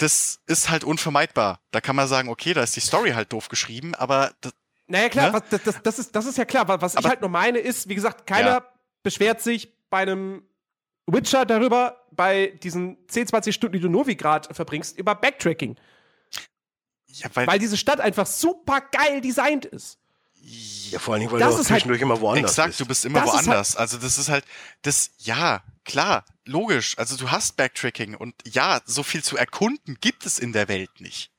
das 0.03 0.39
ist 0.47 0.69
halt 0.69 0.84
unvermeidbar. 0.84 1.59
Da 1.71 1.81
kann 1.81 1.95
man 1.95 2.07
sagen, 2.07 2.30
okay, 2.30 2.53
da 2.53 2.61
ist 2.61 2.75
die 2.75 2.80
Story 2.81 3.11
halt 3.11 3.31
doof 3.34 3.47
geschrieben, 3.49 3.95
aber 3.95 4.34
das, 4.41 4.53
Naja, 4.88 5.09
klar, 5.09 5.27
Ne? 5.27 5.34
was, 5.34 5.43
das, 5.49 5.63
das, 5.63 5.81
das, 5.84 5.99
ist, 5.99 6.15
das 6.15 6.25
ist 6.25 6.38
ja 6.38 6.45
klar. 6.45 6.67
Was, 6.67 6.81
was 6.81 6.91
ich 6.93 6.97
Aber- 6.99 7.09
halt 7.09 7.21
nur 7.21 7.30
meine 7.30 7.59
ist, 7.59 7.88
wie 7.89 7.95
gesagt, 7.95 8.27
keiner 8.27 8.49
Ja. 8.49 8.65
beschwert 9.01 9.41
sich 9.41 9.73
bei 9.89 9.99
einem 9.99 10.43
Witcher 11.07 11.45
darüber, 11.45 12.05
bei 12.11 12.47
diesen 12.63 12.97
10, 13.07 13.27
20 13.27 13.55
Stunden, 13.55 13.73
die 13.77 13.80
du 13.81 13.89
Novigrad 13.89 14.49
verbringst, 14.55 14.97
über 14.97 15.15
Backtracking. 15.15 15.77
ja, 17.07 17.30
weil, 17.34 17.47
Weil 17.47 17.59
diese 17.59 17.77
Stadt 17.77 17.99
einfach 17.99 18.25
super 18.25 18.81
geil 18.91 19.21
designt 19.21 19.65
ist. 19.65 19.97
Ja, 20.91 20.99
vor 20.99 21.13
allen 21.13 21.21
Dingen, 21.21 21.31
weil 21.31 21.39
Das 21.39 21.49
du 21.49 21.53
auch 21.53 21.57
halt- 21.59 21.67
zwischendurch 21.67 22.01
immer 22.01 22.19
woanders 22.19 22.51
Exakt, 22.51 22.67
bist. 22.69 22.80
du 22.81 22.85
bist 22.85 23.05
immer 23.05 23.21
Das 23.21 23.34
halt- 23.34 23.45
woanders. 23.45 23.75
also 23.77 23.97
das 23.97 24.17
ist 24.17 24.30
halt, 24.30 24.43
das, 24.81 25.11
ja, 25.19 25.63
klar, 25.85 26.26
logisch. 26.45 26.97
Also 26.97 27.18
du 27.18 27.31
hast 27.31 27.55
Backtracking 27.57 28.15
und 28.15 28.35
ja, 28.45 28.81
so 28.85 29.03
viel 29.03 29.23
zu 29.23 29.38
erkunden 29.38 29.97
gibt 30.01 30.26
es 30.26 30.39
in 30.39 30.53
der 30.53 30.68
Welt 30.68 31.01
nicht. 31.01 31.31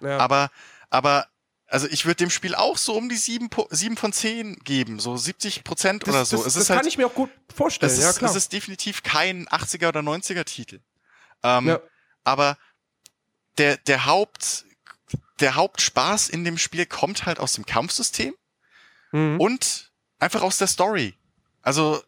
Ja. 0.00 0.18
Aber, 0.18 0.50
aber, 0.90 1.26
also 1.66 1.86
ich 1.88 2.04
würde 2.06 2.16
dem 2.16 2.30
Spiel 2.30 2.54
auch 2.54 2.76
so 2.76 2.94
um 2.96 3.08
die 3.08 3.16
sieben, 3.16 3.48
sieben 3.70 3.96
von 3.96 4.12
zehn 4.12 4.56
geben, 4.60 5.00
so 5.00 5.16
70 5.16 5.64
Prozent 5.64 6.02
das, 6.06 6.08
oder 6.14 6.24
so. 6.24 6.36
Das, 6.36 6.44
das 6.54 6.56
ist 6.56 6.68
kann 6.68 6.76
halt, 6.78 6.86
ich 6.86 6.98
mir 6.98 7.06
auch 7.06 7.14
gut 7.14 7.30
vorstellen. 7.54 7.90
es 7.90 7.98
ja, 8.00 8.10
ist, 8.10 8.18
klar. 8.18 8.30
es 8.30 8.36
ist 8.36 8.52
definitiv 8.52 9.02
kein 9.02 9.48
80er 9.48 9.88
oder 9.88 10.00
90er 10.00 10.44
Titel. 10.44 10.80
Ähm, 11.42 11.68
Ja. 11.68 11.80
Aber 12.24 12.58
der, 13.58 13.76
der 13.78 14.04
Haupt, 14.06 14.64
der 15.40 15.54
Hauptspaß 15.54 16.28
in 16.28 16.44
dem 16.44 16.58
Spiel 16.58 16.86
kommt 16.86 17.24
halt 17.26 17.38
aus 17.40 17.52
dem 17.54 17.66
Kampfsystem 17.66 18.34
Mhm. 19.12 19.40
und 19.40 19.92
einfach 20.18 20.42
aus 20.42 20.58
der 20.58 20.66
Story. 20.66 21.14
Also 21.62 22.02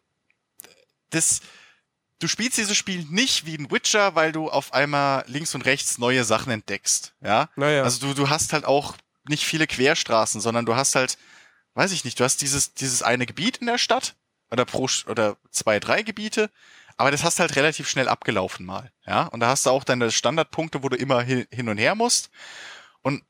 das, 1.11 1.39
du 2.19 2.27
spielst 2.27 2.57
dieses 2.57 2.75
Spiel 2.77 3.05
nicht 3.09 3.45
wie 3.45 3.55
ein 3.57 3.71
Witcher, 3.71 4.15
weil 4.15 4.31
du 4.31 4.49
auf 4.49 4.73
einmal 4.73 5.23
links 5.27 5.55
und 5.55 5.63
rechts 5.65 5.97
neue 5.97 6.23
Sachen 6.23 6.51
entdeckst. 6.51 7.13
Ja, 7.21 7.49
naja. 7.55 7.83
also 7.83 8.07
du, 8.07 8.13
du 8.13 8.29
hast 8.29 8.53
halt 8.53 8.65
auch 8.65 8.95
nicht 9.27 9.45
viele 9.45 9.67
Querstraßen, 9.67 10.41
sondern 10.41 10.65
du 10.65 10.75
hast 10.75 10.95
halt, 10.95 11.17
weiß 11.75 11.91
ich 11.91 12.03
nicht, 12.05 12.19
du 12.19 12.23
hast 12.23 12.41
dieses, 12.41 12.73
dieses 12.73 13.03
eine 13.03 13.25
Gebiet 13.25 13.57
in 13.57 13.67
der 13.67 13.77
Stadt 13.77 14.15
oder 14.51 14.65
pro 14.65 14.89
oder 15.07 15.37
zwei, 15.51 15.79
drei 15.79 16.01
Gebiete, 16.01 16.49
aber 16.97 17.11
das 17.11 17.23
hast 17.23 17.39
halt 17.39 17.55
relativ 17.55 17.87
schnell 17.87 18.09
abgelaufen 18.09 18.65
mal. 18.65 18.91
Ja, 19.05 19.23
und 19.27 19.39
da 19.39 19.47
hast 19.47 19.65
du 19.65 19.69
auch 19.69 19.83
deine 19.83 20.11
Standardpunkte, 20.11 20.83
wo 20.83 20.89
du 20.89 20.97
immer 20.97 21.21
hin, 21.21 21.45
hin 21.51 21.69
und 21.69 21.77
her 21.77 21.95
musst. 21.95 22.29
Und 23.01 23.23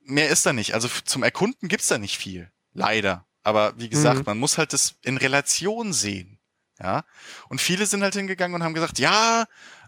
mehr 0.00 0.28
ist 0.30 0.44
da 0.46 0.52
nicht. 0.52 0.74
Also 0.74 0.88
zum 1.04 1.22
Erkunden 1.22 1.68
gibt's 1.68 1.86
da 1.86 1.98
nicht 1.98 2.16
viel. 2.18 2.50
Leider. 2.74 3.24
Aber 3.44 3.78
wie 3.78 3.88
gesagt, 3.88 4.18
Mhm. 4.20 4.24
man 4.26 4.38
muss 4.38 4.58
halt 4.58 4.72
das 4.72 4.94
in 5.02 5.16
Relation 5.18 5.92
sehen. 5.92 6.38
Ja. 6.82 7.04
Und 7.48 7.60
viele 7.60 7.86
sind 7.86 8.02
halt 8.02 8.14
hingegangen 8.14 8.54
und 8.54 8.64
haben 8.64 8.74
gesagt, 8.74 8.98
ja, 8.98 9.44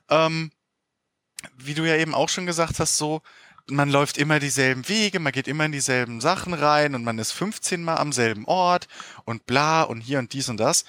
ähm, 0.08 0.52
wie 1.56 1.74
du 1.74 1.84
ja 1.84 1.96
eben 1.96 2.14
auch 2.14 2.28
schon 2.28 2.46
gesagt 2.46 2.78
hast, 2.78 2.96
so, 2.96 3.22
man 3.66 3.90
läuft 3.90 4.18
immer 4.18 4.38
dieselben 4.38 4.88
Wege, 4.88 5.18
man 5.20 5.32
geht 5.32 5.48
immer 5.48 5.64
in 5.64 5.72
dieselben 5.72 6.20
Sachen 6.20 6.54
rein 6.54 6.94
und 6.94 7.02
man 7.04 7.18
ist 7.18 7.32
15 7.32 7.82
Mal 7.82 7.96
am 7.96 8.12
selben 8.12 8.44
Ort 8.44 8.88
und 9.24 9.46
bla 9.46 9.82
und 9.82 10.00
hier 10.00 10.18
und 10.18 10.32
dies 10.32 10.48
und 10.48 10.58
das. 10.58 10.84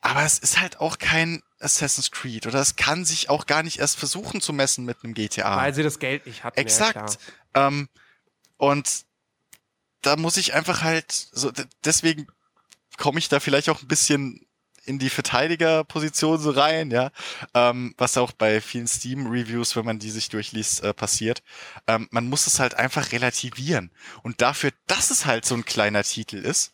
Aber 0.00 0.22
es 0.22 0.38
ist 0.38 0.60
halt 0.60 0.80
auch 0.80 0.98
kein 0.98 1.42
Assassin's 1.60 2.10
Creed 2.10 2.46
oder 2.46 2.60
es 2.60 2.76
kann 2.76 3.04
sich 3.04 3.30
auch 3.30 3.46
gar 3.46 3.62
nicht 3.62 3.78
erst 3.78 3.98
versuchen 3.98 4.40
zu 4.40 4.52
messen 4.52 4.84
mit 4.84 4.98
einem 5.02 5.14
GTA. 5.14 5.56
weil 5.56 5.74
sie 5.74 5.82
das 5.82 5.98
Geld 5.98 6.26
nicht 6.26 6.44
hatten. 6.44 6.58
Ja, 6.58 6.62
Exakt. 6.62 7.18
klar. 7.52 7.68
ähm, 7.68 7.88
und 8.56 9.04
da 10.02 10.16
muss 10.16 10.36
ich 10.36 10.54
einfach 10.54 10.82
halt, 10.82 11.12
so, 11.12 11.52
deswegen 11.84 12.28
komme 12.96 13.18
ich 13.18 13.28
da 13.28 13.40
vielleicht 13.40 13.68
auch 13.68 13.82
ein 13.82 13.88
bisschen 13.88 14.46
in 14.88 14.98
die 14.98 15.10
Verteidigerposition 15.10 16.38
so 16.40 16.50
rein, 16.50 16.90
ja, 16.90 17.10
ähm, 17.54 17.94
was 17.98 18.16
auch 18.16 18.32
bei 18.32 18.60
vielen 18.60 18.88
Steam-Reviews, 18.88 19.76
wenn 19.76 19.84
man 19.84 19.98
die 19.98 20.10
sich 20.10 20.28
durchliest, 20.30 20.82
äh, 20.82 20.94
passiert. 20.94 21.42
Ähm, 21.86 22.08
man 22.10 22.28
muss 22.28 22.46
es 22.46 22.58
halt 22.58 22.74
einfach 22.74 23.12
relativieren. 23.12 23.90
Und 24.22 24.40
dafür, 24.40 24.72
dass 24.86 25.10
es 25.10 25.26
halt 25.26 25.44
so 25.44 25.54
ein 25.54 25.64
kleiner 25.64 26.02
Titel 26.02 26.38
ist, 26.38 26.72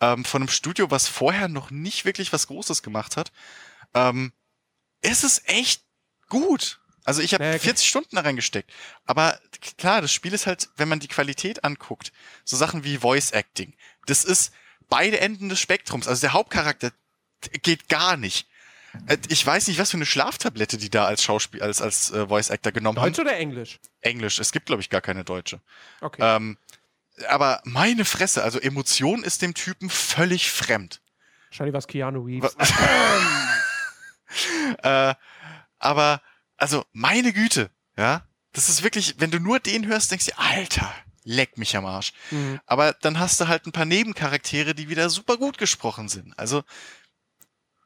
ähm, 0.00 0.24
von 0.24 0.42
einem 0.42 0.48
Studio, 0.48 0.90
was 0.90 1.06
vorher 1.06 1.48
noch 1.48 1.70
nicht 1.70 2.04
wirklich 2.04 2.32
was 2.32 2.46
Großes 2.46 2.82
gemacht 2.82 3.16
hat, 3.16 3.30
ähm, 3.94 4.32
ist 5.02 5.24
es 5.24 5.42
echt 5.44 5.84
gut. 6.28 6.80
Also 7.04 7.22
ich 7.22 7.34
habe 7.34 7.44
Naja, 7.44 7.58
40 7.58 7.88
Stunden 7.88 8.16
da 8.16 8.22
reingesteckt. 8.22 8.70
Aber 9.04 9.38
klar, 9.76 10.00
das 10.00 10.12
Spiel 10.12 10.32
ist 10.32 10.46
halt, 10.46 10.68
wenn 10.76 10.88
man 10.88 11.00
die 11.00 11.08
Qualität 11.08 11.64
anguckt, 11.64 12.12
so 12.44 12.56
Sachen 12.56 12.84
wie 12.84 12.98
Voice 12.98 13.32
Acting, 13.32 13.74
das 14.06 14.24
ist 14.24 14.52
beide 14.88 15.20
Enden 15.20 15.48
des 15.48 15.60
Spektrums. 15.60 16.08
Also 16.08 16.20
der 16.20 16.34
Hauptcharakter 16.34 16.92
geht 17.62 17.88
gar 17.88 18.16
nicht. 18.16 18.46
Äh, 19.06 19.18
Ich 19.28 19.44
weiß 19.46 19.68
nicht, 19.68 19.78
was 19.78 19.90
für 19.90 19.96
eine 19.96 20.06
Schlaftablette 20.06 20.78
die 20.78 20.90
da 20.90 21.06
als 21.06 21.22
Schauspiel, 21.22 21.62
als, 21.62 21.80
als 21.80 22.10
äh, 22.10 22.26
Voice 22.28 22.50
Actor 22.50 22.72
genommen 22.72 22.96
Deutsch 22.96 23.18
haben. 23.18 23.26
oder 23.26 23.36
Englisch? 23.36 23.78
Englisch. 24.00 24.38
Es 24.38 24.52
gibt, 24.52 24.66
glaube 24.66 24.82
ich, 24.82 24.90
gar 24.90 25.00
keine 25.00 25.24
deutsche. 25.24 25.60
Okay. 26.00 26.20
Ähm, 26.22 26.56
aber 27.28 27.60
meine 27.64 28.04
Fresse, 28.04 28.42
also 28.42 28.58
Emotion 28.58 29.22
ist 29.22 29.42
dem 29.42 29.54
Typen 29.54 29.90
völlig 29.90 30.50
fremd. 30.50 31.00
Wahrscheinlich 31.50 31.74
was 31.74 31.86
Keanu 31.86 32.22
Reeves. 32.24 32.54
äh, 34.82 35.14
aber, 35.78 36.22
also, 36.56 36.84
meine 36.92 37.32
Güte, 37.32 37.70
ja. 37.96 38.22
Das 38.52 38.68
ist 38.68 38.82
wirklich, 38.82 39.14
wenn 39.18 39.30
du 39.30 39.38
nur 39.38 39.60
den 39.60 39.86
hörst, 39.86 40.10
denkst 40.10 40.26
du, 40.26 40.38
Alter, 40.38 40.92
leck 41.22 41.56
mich 41.56 41.76
am 41.76 41.86
Arsch. 41.86 42.12
Mhm. 42.30 42.60
Aber 42.66 42.92
dann 42.94 43.18
hast 43.20 43.40
du 43.40 43.48
halt 43.48 43.66
ein 43.66 43.72
paar 43.72 43.84
Nebencharaktere, 43.84 44.74
die 44.74 44.88
wieder 44.88 45.08
super 45.08 45.36
gut 45.36 45.56
gesprochen 45.58 46.08
sind. 46.08 46.36
Also, 46.38 46.64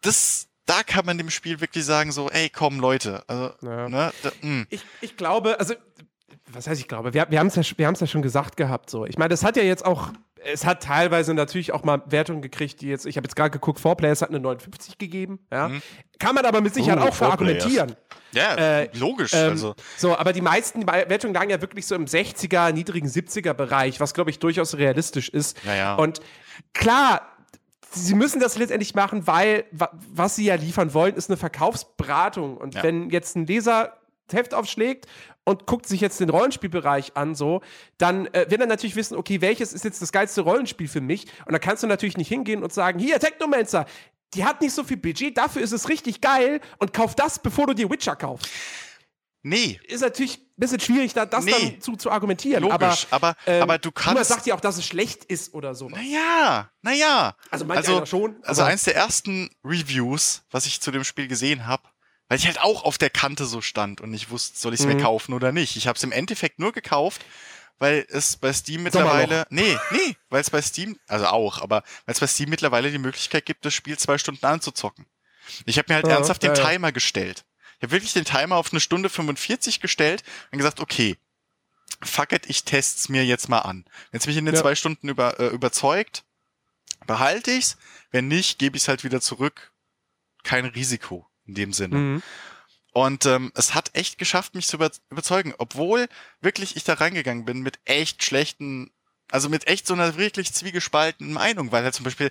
das, 0.05 0.49
da 0.67 0.83
kann 0.83 1.05
man 1.07 1.19
dem 1.19 1.31
Spiel 1.31 1.61
wirklich 1.61 1.85
sagen, 1.85 2.13
so, 2.13 2.29
ey, 2.31 2.49
komm, 2.51 2.81
Leute. 2.81 3.23
Also, 3.29 3.53
Ja. 3.63 3.89
ne, 3.89 4.13
da, 4.23 4.33
mh. 4.43 4.67
Ich, 4.71 4.85
ich 5.01 5.17
glaube, 5.17 5.59
also, 5.59 5.75
was 6.53 6.67
heißt 6.67 6.81
ich 6.81 6.89
glaube? 6.89 7.15
Wir, 7.15 7.27
wir 7.31 7.39
haben 7.41 7.47
es 7.49 7.57
ja, 7.57 7.63
wir 7.77 7.91
ja 7.93 8.07
schon 8.07 8.23
gesagt 8.23 8.57
gehabt. 8.57 8.91
So. 8.91 9.07
Ich 9.07 9.19
meine, 9.19 9.31
das 9.31 9.45
hat 9.45 9.57
ja 9.57 9.63
jetzt 9.63 9.85
auch, 9.85 10.11
es 10.45 10.65
hat 10.67 10.83
teilweise 10.83 11.33
natürlich 11.35 11.73
auch 11.73 11.85
mal 11.85 12.03
Wertungen 12.07 12.43
gekriegt, 12.43 12.81
die 12.83 12.89
jetzt, 12.89 13.07
ich 13.07 13.17
habe 13.17 13.25
jetzt 13.27 13.35
gerade 13.35 13.51
geguckt, 13.51 13.81
4Players 13.81 14.21
hat 14.21 14.29
eine 14.29 14.41
59 14.41 14.99
gegeben. 14.99 15.41
Ja? 15.51 15.69
Mhm. 15.69 15.83
Kann 16.19 16.35
man 16.35 16.45
aber 16.45 16.61
mit 16.61 16.75
Sicherheit 16.75 16.99
Uh, 16.99 17.03
auch 17.03 17.07
4Players. 17.09 17.17
verargumentieren. 17.17 17.97
ja, 18.33 18.55
Äh, 18.55 18.89
logisch. 18.97 19.33
Ähm, 19.33 19.51
also, 19.53 19.75
So, 19.97 20.17
aber 20.17 20.33
die 20.33 20.43
meisten 20.43 20.87
Wertungen 20.87 21.35
lagen 21.35 21.51
ja 21.51 21.61
wirklich 21.61 21.87
so 21.87 21.95
im 21.95 22.05
60er, 22.05 22.73
niedrigen 22.73 23.09
70er 23.09 23.55
Bereich, 23.55 24.01
was 24.01 24.13
glaube 24.15 24.31
ich 24.31 24.39
durchaus 24.39 24.77
realistisch 24.77 25.29
ist. 25.31 25.57
Ja, 25.65 25.75
ja. 25.75 25.95
Und 25.95 26.21
klar, 26.75 27.34
sie 27.95 28.15
müssen 28.15 28.41
das 28.41 28.57
letztendlich 28.59 28.95
machen, 28.95 29.27
weil 29.27 29.65
wa 29.73 29.91
was 30.13 30.37
sie 30.37 30.45
ja 30.45 30.55
liefern 30.55 30.95
wollen, 30.95 31.15
ist 31.15 31.31
eine 31.31 31.37
Verkaufsberatung. 31.37 32.57
Und 32.57 32.75
Ja. 32.75 32.83
wenn 32.83 33.11
jetzt 33.11 33.37
ein 33.37 33.47
Leser 33.47 33.97
das 34.27 34.39
Heft 34.39 34.55
aufschlägt 34.55 35.07
und 35.45 35.67
guckt 35.67 35.87
sich 35.87 36.01
jetzt 36.01 36.19
den 36.21 36.31
Rollenspielbereich 36.31 37.17
an, 37.17 37.35
so, 37.35 37.61
dann 37.99 38.27
äh, 38.29 38.47
wird 38.49 38.61
er 38.61 38.67
natürlich 38.67 38.97
wissen, 38.97 39.17
okay, 39.17 39.41
welches 39.41 39.73
ist 39.73 39.85
jetzt 39.85 40.01
das 40.01 40.13
geilste 40.13 40.41
Rollenspiel 40.41 40.89
für 40.89 41.01
mich? 41.03 41.27
Und 41.47 41.53
dann 41.53 41.61
kannst 41.61 41.83
du 41.83 41.87
natürlich 41.87 42.17
nicht 42.17 42.29
hingehen 42.29 42.63
und 42.63 42.73
sagen, 42.73 42.99
hier, 42.99 43.19
Technomancer, 43.21 43.85
die 44.33 44.45
hat 44.45 44.61
nicht 44.63 44.73
so 44.73 44.83
viel 44.83 44.97
Budget, 44.97 45.37
dafür 45.37 45.63
ist 45.63 45.73
es 45.73 45.89
richtig 45.89 46.21
geil 46.21 46.61
und 46.79 46.93
kauf 46.93 47.15
das, 47.15 47.39
bevor 47.39 47.67
du 47.67 47.75
dir 47.75 47.91
Witcher 47.91 48.17
kaufst 48.17 48.49
nee, 49.45 49.81
ist 49.87 50.01
natürlich 50.01 50.39
ein 50.39 50.47
bisschen 50.57 50.81
schwierig, 50.81 51.15
da 51.15 51.25
das 51.27 51.45
Nee. 51.45 51.53
dann 51.53 51.81
zu, 51.81 51.95
zu 51.97 52.11
argumentieren. 52.11 52.63
logisch. 52.63 53.07
aber, 53.11 53.29
Aber, 53.29 53.37
ähm, 53.47 53.63
aber 53.63 53.79
du 53.79 53.93
kannst. 53.93 54.29
sagt 54.29 54.47
ja 54.47 54.55
auch, 54.57 54.61
dass 54.61 54.77
es 54.79 54.85
schlecht 54.87 55.25
ist 55.25 55.55
oder 55.55 55.75
sowas. 55.77 55.99
Naja, 56.01 56.71
naja. 56.83 57.37
Also 57.51 57.65
manch 57.65 57.79
also, 57.79 58.05
schon. 58.07 58.37
Also 58.43 58.63
eins 58.63 58.83
der 58.83 58.97
ersten 58.97 59.51
Reviews, 59.65 60.43
was 60.51 60.67
ich 60.67 60.81
zu 60.81 60.91
dem 60.91 61.05
Spiel 61.05 61.29
gesehen 61.29 61.67
habe, 61.67 61.85
weil 62.29 62.39
ich 62.39 62.47
halt 62.47 62.61
auch 62.61 62.85
auf 62.85 62.99
der 62.99 63.11
Kante 63.11 63.45
so 63.45 63.61
stand 63.61 64.01
und 64.01 64.11
nicht 64.11 64.31
wusste, 64.31 64.59
soll 64.59 64.75
ich 64.75 64.81
es 64.81 64.87
Mhm. 64.87 64.95
mir 64.97 65.03
kaufen 65.03 65.35
oder 65.35 65.53
nicht. 65.53 65.77
Ich 65.77 65.87
habe 65.87 65.97
es 65.97 66.03
im 66.03 66.11
Endeffekt 66.13 66.59
nur 66.59 66.73
gekauft, 66.73 67.25
weil 67.79 68.07
es 68.09 68.37
bei 68.37 68.53
Steam 68.53 68.83
mittlerweile, 68.85 69.47
nee, 69.51 69.77
nee, 69.91 70.17
weil 70.31 70.41
es 70.41 70.49
bei 70.51 70.63
Steam, 70.63 70.97
also 71.09 71.27
auch, 71.27 71.61
aber 71.61 71.83
weil 72.07 72.15
es 72.15 72.21
bei 72.21 72.27
Steam 72.29 72.49
mittlerweile 72.49 72.91
die 72.91 72.99
Möglichkeit 72.99 73.45
gibt, 73.45 73.65
das 73.65 73.75
Spiel 73.75 73.99
zwei 73.99 74.17
Stunden 74.17 74.47
anzuzocken. 74.47 75.07
Ich 75.67 75.77
habe 75.77 75.87
mir 75.91 75.97
halt 75.97 76.07
Ja, 76.07 76.15
ernsthaft 76.15 76.43
den 76.43 76.55
ja, 76.55 76.57
ja. 76.63 76.71
Timer 76.71 76.93
gestellt. 76.93 77.45
Ich 77.79 77.83
habe 77.83 77.93
wirklich 77.93 78.13
den 78.13 78.25
Timer 78.25 78.57
auf 78.57 78.73
eine 78.73 78.81
Stunde 78.81 79.09
45 79.09 79.81
gestellt 79.81 80.23
und 80.51 80.59
gesagt, 80.59 80.81
okay, 80.81 81.17
fuck 82.03 82.33
it, 82.33 82.49
ich 82.49 82.65
test's 82.65 83.09
mir 83.09 83.25
jetzt 83.25 83.49
mal 83.49 83.61
an. 83.61 83.85
Wenn 84.11 84.21
es 84.21 84.27
mich 84.27 84.37
in 84.37 84.45
den 84.47 84.55
Ja. 84.55 84.61
zwei 84.61 84.75
Stunden 84.75 85.09
über, 85.09 85.39
äh, 85.41 85.49
überzeugt, 85.49 86.25
behalte 87.07 87.51
ich's. 87.51 87.77
Wenn 88.11 88.29
nicht, 88.29 88.59
gebe 88.59 88.77
ich's 88.77 88.89
halt 88.89 89.05
wieder 89.05 89.21
zurück. 89.21 89.73
Kein 90.43 90.65
Risiko 90.67 91.27
in 91.47 91.55
dem 91.55 91.73
Sinne. 91.73 91.97
Mhm. 91.97 92.23
Und 92.93 93.27
ähm, 93.27 93.51
es 93.57 93.75
hat 93.75 93.91
echt 93.95 94.19
geschafft, 94.19 94.55
mich 94.55 94.69
zu 94.69 94.77
über 94.77 94.91
überzeugen, 95.11 95.53
obwohl 95.59 96.09
wirklich 96.41 96.77
ich 96.77 96.85
da 96.85 96.95
reingegangen 96.95 97.45
bin 97.45 97.61
mit 97.61 97.81
echt 97.85 98.23
schlechten, 98.23 98.93
also 99.33 99.49
mit 99.49 99.67
echt 99.67 99.87
so 99.87 99.95
einer 99.95 100.17
wirklich 100.17 100.53
zwiegespaltenen 100.53 101.33
Meinung, 101.33 101.73
weil 101.73 101.83
halt 101.83 101.95
zum 101.95 102.05
Beispiel 102.05 102.31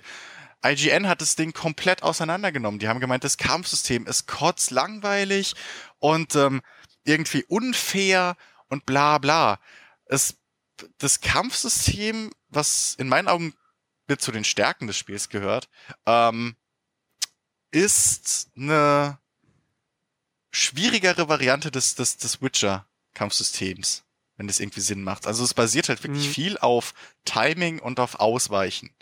IGN 0.64 1.08
hat 1.08 1.20
das 1.20 1.36
Ding 1.36 1.52
komplett 1.52 2.02
auseinandergenommen. 2.02 2.80
Die 2.80 2.88
haben 2.88 3.00
gemeint, 3.00 3.24
das 3.24 3.36
Kampfsystem 3.36 4.06
ist 4.06 4.26
kotzlangweilig 4.26 5.54
und 5.98 6.34
ähm, 6.36 6.62
irgendwie 7.04 7.44
unfair 7.44 8.36
und 8.68 8.86
bla 8.86 9.18
bla. 9.18 9.60
Es, 10.06 10.36
das 10.98 11.20
Kampfsystem, 11.20 12.30
was 12.48 12.94
in 12.98 13.08
meinen 13.08 13.28
Augen 13.28 13.54
mit 14.06 14.20
zu 14.22 14.32
den 14.32 14.44
Stärken 14.44 14.86
des 14.86 14.96
Spiels 14.96 15.28
gehört, 15.28 15.68
ähm, 16.06 16.56
ist 17.70 18.50
eine 18.56 19.18
schwierigere 20.50 21.28
Variante 21.28 21.70
des, 21.70 21.94
des, 21.94 22.16
des 22.16 22.40
Witcher-Kampfsystems, 22.40 24.04
wenn 24.36 24.46
das 24.46 24.60
irgendwie 24.60 24.80
Sinn 24.80 25.02
macht. 25.02 25.26
Also 25.26 25.42
es 25.44 25.52
basiert 25.54 25.88
halt 25.88 26.02
wirklich 26.04 26.28
Mhm. 26.28 26.32
viel 26.32 26.58
auf 26.58 26.94
Timing 27.24 27.80
und 27.80 27.98
auf 28.00 28.16
Ausweichen. 28.20 28.94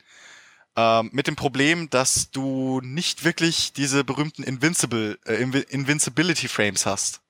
Ähm, 0.74 1.10
mit 1.12 1.26
dem 1.26 1.36
Problem, 1.36 1.90
dass 1.90 2.30
du 2.30 2.80
nicht 2.82 3.24
wirklich 3.24 3.72
diese 3.74 4.04
berühmten 4.04 4.42
Invincible, 4.42 5.18
äh, 5.26 5.34
Invi- 5.34 5.68
Invincibility 5.68 6.48
Frames 6.48 6.86
hast. 6.86 7.20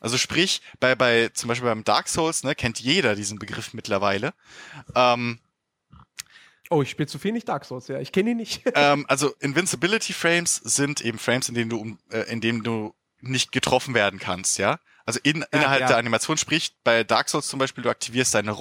Also 0.00 0.18
sprich, 0.18 0.60
bei, 0.78 0.94
bei, 0.94 1.30
zum 1.32 1.48
Beispiel 1.48 1.68
beim 1.68 1.84
Dark 1.84 2.08
Souls, 2.08 2.44
ne, 2.44 2.54
kennt 2.54 2.80
jeder 2.80 3.14
diesen 3.14 3.38
Begriff 3.38 3.72
mittlerweile. 3.72 4.34
Ähm, 4.94 5.38
Oh, 6.70 6.80
ich 6.80 6.88
spiele 6.88 7.06
zu 7.06 7.18
viel 7.18 7.32
nicht 7.32 7.46
Dark 7.46 7.66
Souls, 7.66 7.88
ja. 7.88 8.00
Ich 8.00 8.12
kenne 8.12 8.30
ihn 8.30 8.38
nicht. 8.38 8.62
ähm, 8.74 9.04
also 9.06 9.34
Invincibility 9.40 10.14
Frames 10.14 10.56
sind 10.56 11.02
eben 11.02 11.18
Frames, 11.18 11.50
in 11.50 11.54
denen 11.54 11.68
du, 11.68 11.98
äh, 12.10 12.20
in 12.32 12.40
denen 12.40 12.62
du 12.62 12.94
nicht 13.20 13.52
getroffen 13.52 13.92
werden 13.92 14.18
kannst, 14.18 14.58
ja. 14.58 14.78
Also 15.04 15.20
in, 15.22 15.44
innerhalb 15.50 15.82
ja. 15.82 15.88
der 15.88 15.96
Animation, 15.98 16.38
sprich 16.38 16.74
bei 16.82 17.04
Dark 17.04 17.28
Souls 17.28 17.48
zum 17.48 17.58
Beispiel, 17.58 17.84
du 17.84 17.90
aktivierst 17.90 18.34
deine 18.34 18.52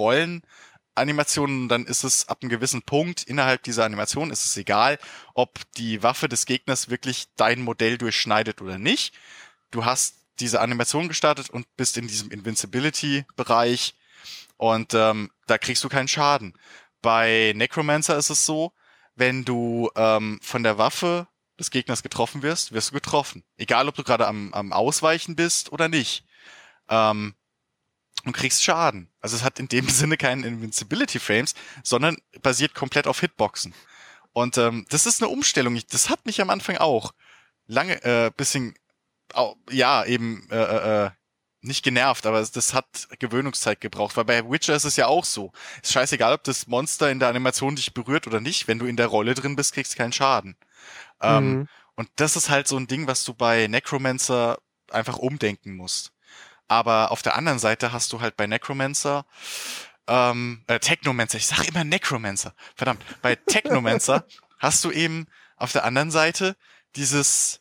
Rollenanimationen, 0.97 1.69
dann 1.69 1.85
ist 1.85 2.03
es 2.03 2.27
ab 2.27 2.39
einem 2.41 2.49
gewissen 2.49 2.81
Punkt 2.81 3.23
innerhalb 3.23 3.63
dieser 3.63 3.85
Animation 3.85 4.31
ist 4.31 4.45
es 4.45 4.57
egal, 4.57 4.99
ob 5.33 5.59
die 5.77 6.03
Waffe 6.03 6.27
des 6.27 6.45
Gegners 6.45 6.89
wirklich 6.89 7.27
dein 7.35 7.61
Modell 7.61 7.97
durchschneidet 7.97 8.61
oder 8.61 8.77
nicht. 8.77 9.13
Du 9.71 9.85
hast 9.85 10.15
diese 10.39 10.59
Animation 10.61 11.07
gestartet 11.07 11.49
und 11.49 11.65
bist 11.77 11.97
in 11.97 12.07
diesem 12.07 12.31
Invincibility-Bereich 12.31 13.95
und 14.57 14.93
ähm, 14.93 15.31
da 15.47 15.57
kriegst 15.57 15.83
du 15.83 15.89
keinen 15.89 16.07
Schaden. 16.07 16.57
Bei 17.01 17.53
Necromancer 17.55 18.17
ist 18.17 18.29
es 18.29 18.45
so, 18.45 18.73
wenn 19.15 19.45
du 19.45 19.89
ähm, 19.95 20.39
von 20.41 20.63
der 20.63 20.77
Waffe 20.77 21.27
des 21.59 21.71
Gegners 21.71 22.03
getroffen 22.03 22.41
wirst, 22.41 22.71
wirst 22.71 22.89
du 22.89 22.95
getroffen. 22.95 23.43
Egal, 23.57 23.87
ob 23.87 23.95
du 23.95 24.03
gerade 24.03 24.27
am, 24.27 24.53
am 24.53 24.73
Ausweichen 24.73 25.35
bist 25.35 25.71
oder 25.71 25.87
nicht. 25.87 26.25
Ähm, 26.89 27.35
und 28.25 28.33
kriegst 28.33 28.63
Schaden. 28.63 29.09
Also 29.19 29.35
es 29.35 29.43
hat 29.43 29.59
in 29.59 29.67
dem 29.67 29.87
Sinne 29.89 30.17
keinen 30.17 30.43
Invincibility 30.43 31.19
Frames, 31.19 31.53
sondern 31.83 32.17
basiert 32.41 32.73
komplett 32.75 33.07
auf 33.07 33.19
Hitboxen. 33.19 33.73
Und 34.33 34.57
ähm, 34.57 34.85
das 34.89 35.05
ist 35.05 35.21
eine 35.21 35.29
Umstellung. 35.29 35.75
Ich, 35.75 35.87
das 35.87 36.09
hat 36.09 36.25
mich 36.25 36.41
am 36.41 36.49
Anfang 36.49 36.77
auch 36.77 37.13
lange 37.67 38.03
äh, 38.03 38.31
bisschen, 38.35 38.75
au, 39.33 39.55
ja, 39.69 40.05
eben 40.05 40.47
äh, 40.51 40.55
äh, 40.55 41.05
äh, 41.07 41.11
nicht 41.63 41.83
genervt, 41.83 42.25
aber 42.25 42.41
das 42.43 42.73
hat 42.73 43.07
Gewöhnungszeit 43.19 43.81
gebraucht, 43.81 44.17
weil 44.17 44.25
bei 44.25 44.49
Witcher 44.49 44.75
ist 44.75 44.85
es 44.85 44.95
ja 44.95 45.07
auch 45.07 45.25
so. 45.25 45.51
Ist 45.83 45.91
scheißegal, 45.91 46.33
ob 46.33 46.43
das 46.43 46.65
Monster 46.67 47.11
in 47.11 47.19
der 47.19 47.29
Animation 47.29 47.75
dich 47.75 47.93
berührt 47.93 48.25
oder 48.25 48.39
nicht. 48.41 48.67
Wenn 48.67 48.79
du 48.79 48.87
in 48.87 48.97
der 48.97 49.07
Rolle 49.07 49.35
drin 49.35 49.55
bist, 49.55 49.73
kriegst 49.73 49.93
du 49.93 49.97
keinen 49.97 50.13
Schaden. 50.13 50.55
Ähm, 51.21 51.59
Mhm. 51.61 51.67
und 51.95 52.09
das 52.15 52.35
ist 52.35 52.49
halt 52.49 52.67
so 52.67 52.77
ein 52.77 52.87
Ding, 52.87 53.05
was 53.07 53.23
du 53.25 53.33
bei 53.35 53.67
Necromancer 53.67 54.57
einfach 54.89 55.17
umdenken 55.17 55.75
musst. 55.75 56.13
Aber 56.71 57.11
auf 57.11 57.21
der 57.21 57.35
anderen 57.35 57.59
Seite 57.59 57.91
hast 57.91 58.13
du 58.13 58.21
halt 58.21 58.37
bei 58.37 58.47
Necromancer, 58.47 59.25
ähm, 60.07 60.63
äh, 60.67 60.79
Technomancer, 60.79 61.37
ich 61.37 61.45
sag 61.45 61.67
immer 61.67 61.83
Necromancer, 61.83 62.55
verdammt, 62.75 63.03
bei 63.21 63.35
Technomancer 63.35 64.25
hast 64.57 64.85
du 64.85 64.89
eben 64.89 65.27
auf 65.57 65.73
der 65.73 65.83
anderen 65.83 66.11
Seite 66.11 66.55
dieses 66.95 67.59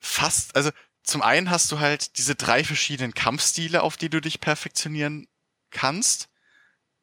fast, 0.00 0.56
also 0.56 0.72
zum 1.04 1.22
einen 1.22 1.50
hast 1.50 1.70
du 1.70 1.78
halt 1.78 2.18
diese 2.18 2.34
drei 2.34 2.64
verschiedenen 2.64 3.14
Kampfstile, 3.14 3.80
auf 3.84 3.96
die 3.96 4.10
du 4.10 4.20
dich 4.20 4.40
perfektionieren 4.40 5.28
kannst 5.70 6.30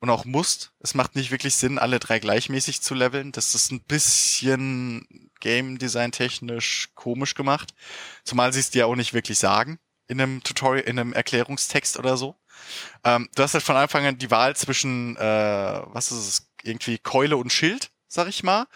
und 0.01 0.09
auch 0.09 0.25
musst. 0.25 0.73
Es 0.81 0.93
macht 0.93 1.15
nicht 1.15 1.31
wirklich 1.31 1.55
Sinn, 1.55 1.79
alle 1.79 1.99
drei 1.99 2.19
gleichmäßig 2.19 2.81
zu 2.81 2.95
leveln. 2.95 3.31
Das 3.31 3.55
ist 3.55 3.71
ein 3.71 3.79
bisschen 3.79 5.31
Game 5.39 5.77
Design 5.77 6.11
technisch 6.11 6.89
komisch 6.95 7.34
gemacht. 7.34 7.73
Zumal 8.25 8.51
sie 8.51 8.59
es 8.59 8.71
dir 8.71 8.88
auch 8.88 8.95
nicht 8.97 9.13
wirklich 9.13 9.39
sagen 9.39 9.79
in 10.07 10.21
einem 10.21 10.43
Tutorial, 10.43 10.85
in 10.85 10.99
einem 10.99 11.13
Erklärungstext 11.13 11.97
oder 11.97 12.17
so. 12.17 12.35
Ähm, 13.03 13.29
du 13.35 13.43
hast 13.43 13.53
halt 13.53 13.63
von 13.63 13.75
Anfang 13.75 14.05
an 14.05 14.17
die 14.17 14.31
Wahl 14.31 14.55
zwischen, 14.55 15.15
äh, 15.17 15.21
was 15.21 16.11
ist 16.11 16.27
es, 16.27 16.51
irgendwie 16.63 16.97
Keule 16.97 17.38
und 17.38 17.53
Schild, 17.53 17.91
sag 18.07 18.27
ich 18.27 18.43
mal. 18.43 18.67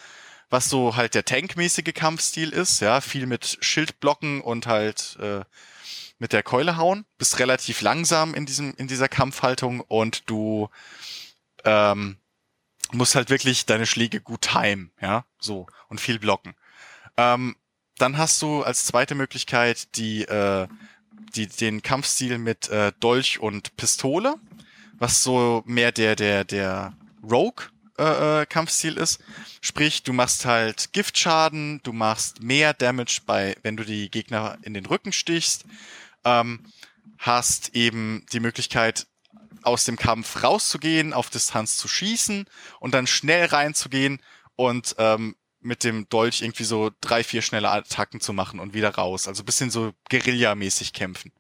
Was 0.50 0.70
so 0.70 0.96
halt 0.96 1.16
der 1.16 1.26
tankmäßige 1.26 1.94
Kampfstil 1.94 2.50
ist, 2.50 2.82
ja, 2.82 3.02
viel 3.02 3.26
mit 3.26 3.58
Schildblocken 3.62 4.42
und 4.42 4.68
halt 4.68 5.18
äh, 5.22 5.42
mit 6.20 6.34
der 6.34 6.44
Keule 6.44 6.78
hauen. 6.78 7.06
Bist 7.18 7.40
relativ 7.40 7.82
langsam 7.82 8.34
in 8.34 8.46
diesem, 8.46 8.74
in 8.78 8.88
dieser 8.88 9.08
Kampfhaltung 9.08 9.80
und 9.80 10.30
du 10.30 10.70
ähm, 11.64 12.18
musst 12.92 13.16
halt 13.16 13.30
wirklich 13.30 13.66
deine 13.66 13.86
Schläge 13.86 14.22
gut 14.22 14.42
timen, 14.42 14.92
ja, 15.02 15.26
so 15.40 15.68
und 15.88 16.02
viel 16.02 16.20
blocken. 16.20 16.54
Ähm, 17.18 17.56
dann 17.98 18.18
hast 18.18 18.42
du 18.42 18.64
als 18.64 18.86
zweite 18.86 19.16
Möglichkeit 19.16 19.96
die, 19.96 20.24
äh, 20.24 20.68
die 21.36 21.48
den 21.48 21.82
Kampfstil 21.82 22.38
mit 22.38 22.70
äh, 22.70 22.92
Dolch 23.00 23.40
und 23.40 23.76
Pistole, 23.78 24.36
was 24.98 25.24
so 25.24 25.64
mehr 25.66 25.92
der 25.92 26.16
der 26.16 26.44
der 26.44 26.94
Rogue 27.24 27.66
äh, 27.98 28.42
äh, 28.42 28.46
Kampfstil 28.46 28.98
ist. 28.98 29.20
Sprich, 29.62 30.04
du 30.04 30.14
machst 30.14 30.46
halt 30.46 30.94
Giftschaden, 30.94 31.82
du 31.84 31.94
machst 31.94 32.42
mehr 32.42 32.74
Damage 32.74 33.22
bei, 33.26 33.56
wenn 33.64 33.78
du 33.78 33.84
die 33.84 34.10
Gegner 34.10 34.58
in 34.64 34.74
den 34.74 34.86
Rücken 34.86 35.14
stichst. 35.14 35.66
Ähm, 36.24 36.66
hast 37.18 37.76
eben 37.76 38.26
die 38.32 38.40
Möglichkeit, 38.40 39.06
aus 39.64 39.86
dem 39.86 39.98
Kampf 39.98 40.44
rauszugehen, 40.44 41.14
auf 41.14 41.30
Distanz 41.30 41.78
zu 41.78 41.88
schießen 41.88 42.46
und 42.80 42.94
dann 42.94 43.06
schnell 43.08 43.46
reinzugehen 43.46 44.20
und 44.56 44.96
ähm, 44.98 45.36
mit 45.62 45.84
dem 45.84 46.10
Dolch 46.10 46.42
irgendwie 46.42 46.64
so 46.64 46.92
drei, 47.02 47.24
vier 47.24 47.42
schnelle 47.42 47.70
Attacken 47.70 48.20
zu 48.20 48.34
machen 48.34 48.60
und 48.60 48.74
wieder 48.74 48.96
raus. 48.96 49.28
Also 49.28 49.44
bisschen 49.44 49.70
so 49.72 49.94
Guerilla-mäßig 50.10 50.94
kämpfen. 50.94 51.32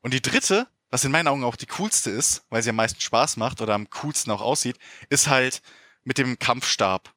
Und 0.00 0.14
die 0.14 0.22
dritte, 0.22 0.66
was 0.90 1.04
in 1.04 1.12
meinen 1.12 1.28
Augen 1.28 1.44
auch 1.44 1.56
die 1.56 1.66
coolste 1.66 2.10
ist, 2.10 2.44
weil 2.50 2.62
sie 2.62 2.70
am 2.70 2.76
meisten 2.76 3.00
Spaß 3.00 3.36
macht 3.36 3.60
oder 3.60 3.74
am 3.74 3.88
coolsten 3.90 4.30
auch 4.30 4.40
aussieht, 4.40 4.76
ist 5.10 5.28
halt 5.28 5.62
mit 6.04 6.18
dem 6.18 6.38
Kampfstab. 6.38 7.12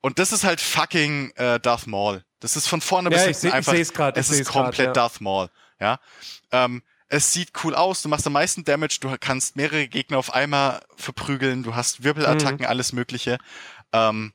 Und 0.00 0.18
das 0.18 0.32
ist 0.32 0.44
halt 0.44 0.60
fucking 0.60 1.30
äh, 1.36 1.60
Darth 1.60 1.86
Maul. 1.86 2.24
Das 2.40 2.56
ist 2.56 2.66
von 2.66 2.80
vorne 2.80 3.08
Ja, 3.10 3.16
bis 3.16 3.20
ich 3.20 3.26
hinten 3.26 3.40
seh- 3.40 3.48
ich 3.48 3.54
einfach. 3.54 3.72
seh's 3.72 3.92
grad, 3.92 4.16
ich 4.16 4.20
es 4.20 4.30
ist 4.30 4.36
seh's 4.38 4.48
grad, 4.48 4.64
komplett 4.64 4.86
ja. 4.88 4.92
Darth 4.92 5.20
Maul. 5.20 5.48
Ja. 5.80 6.00
Ähm, 6.50 6.82
es 7.08 7.32
sieht 7.32 7.50
cool 7.62 7.74
aus, 7.74 8.02
du 8.02 8.08
machst 8.08 8.26
am 8.26 8.32
meisten 8.32 8.64
Damage, 8.64 8.98
du 9.00 9.16
kannst 9.20 9.54
mehrere 9.54 9.86
Gegner 9.86 10.18
auf 10.18 10.32
einmal 10.34 10.82
verprügeln, 10.96 11.62
du 11.62 11.74
hast 11.74 12.00
Mhm. 12.00 12.04
Wirbelattacken, 12.04 12.66
alles 12.66 12.92
Mögliche. 12.92 13.38
Ähm, 13.92 14.32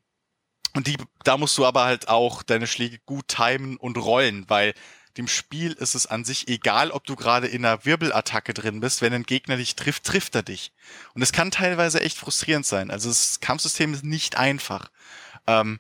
und 0.74 0.88
die, 0.88 0.98
da 1.24 1.38
musst 1.38 1.58
du 1.58 1.66
aber 1.66 1.86
halt 1.86 2.08
auch 2.08 2.44
deine 2.44 2.68
Schläge 2.68 3.00
gut 3.06 3.28
timen 3.28 3.78
und 3.78 3.98
rollen, 3.98 4.46
weil 4.48 4.74
dem 5.18 5.28
Spiel 5.28 5.74
ist 5.74 5.96
es 5.96 6.06
an 6.06 6.24
sich 6.24 6.48
egal, 6.48 6.92
ob 6.92 7.06
du 7.06 7.16
gerade 7.16 7.48
in 7.48 7.66
einer 7.66 7.86
Wirbelattacke 7.86 8.54
drin 8.54 8.80
bist. 8.80 9.02
Wenn 9.02 9.14
ein 9.14 9.24
Gegner 9.24 9.58
dich 9.58 9.76
trifft, 9.76 10.04
trifft 10.04 10.36
er 10.36 10.44
dich. 10.44 10.72
Und 11.16 11.22
es 11.22 11.32
kann 11.32 11.50
teilweise 11.50 12.02
echt 12.02 12.18
frustrierend 12.18 12.66
sein. 12.66 12.92
Also 12.92 13.10
das 13.10 13.40
Kampfsystem 13.40 13.94
ist 13.94 14.04
nicht 14.04 14.38
einfach. 14.38 14.92
Ähm, 15.48 15.80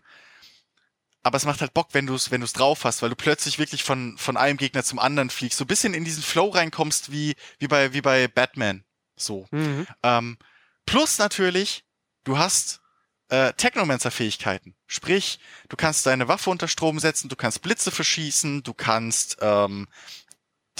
aber 1.22 1.38
es 1.38 1.46
macht 1.46 1.62
halt 1.62 1.74
Bock, 1.74 1.90
wenn 1.92 2.08
du 2.08 2.16
es 2.16 2.32
wenn 2.32 2.42
du's 2.42 2.54
drauf 2.54 2.84
hast, 2.84 3.02
weil 3.02 3.10
du 3.10 3.16
plötzlich 3.16 3.60
wirklich 3.60 3.84
von, 3.84 4.18
von 4.18 4.38
einem 4.38 4.58
Gegner 4.58 4.84
zum 4.84 4.98
anderen 4.98 5.30
fliegst, 5.30 5.58
so 5.58 5.66
ein 5.66 5.68
bisschen 5.68 5.94
in 5.94 6.06
diesen 6.06 6.24
Flow 6.24 6.50
reinkommst 6.50 7.12
wie, 7.12 7.36
wie, 7.60 7.68
bei, 7.68 7.94
wie 7.94 8.02
bei 8.02 8.28
Batman. 8.28 8.84
So. 9.16 9.48
Mhm. 9.52 9.86
Ähm, 10.04 10.38
plus 10.86 11.18
natürlich, 11.18 11.84
du 12.24 12.38
hast 12.38 12.82
äh, 13.30 13.54
Technomancer-Fähigkeiten. 13.54 14.76
Sprich, 14.88 15.40
du 15.70 15.76
kannst 15.76 16.06
deine 16.06 16.28
Waffe 16.28 16.50
unter 16.50 16.68
Strom 16.68 17.00
setzen, 17.00 17.30
du 17.30 17.36
kannst 17.36 17.62
Blitze 17.62 17.92
verschießen, 17.92 18.64
du 18.64 18.74
kannst 18.74 19.38
ähm, 19.42 19.88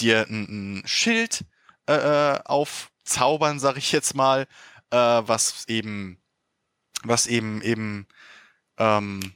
dir 0.00 0.26
ein, 0.28 0.80
ein 0.80 0.86
Schild 0.86 1.44
äh, 1.86 1.94
äh, 1.94 2.40
aufzaubern, 2.44 3.60
sag 3.60 3.76
ich 3.76 3.92
jetzt 3.92 4.14
mal, 4.14 4.46
äh, 4.90 4.96
was 4.96 5.64
eben, 5.68 6.18
was 7.02 7.26
eben 7.26 7.62
eben 7.62 8.06
ähm, 8.78 9.34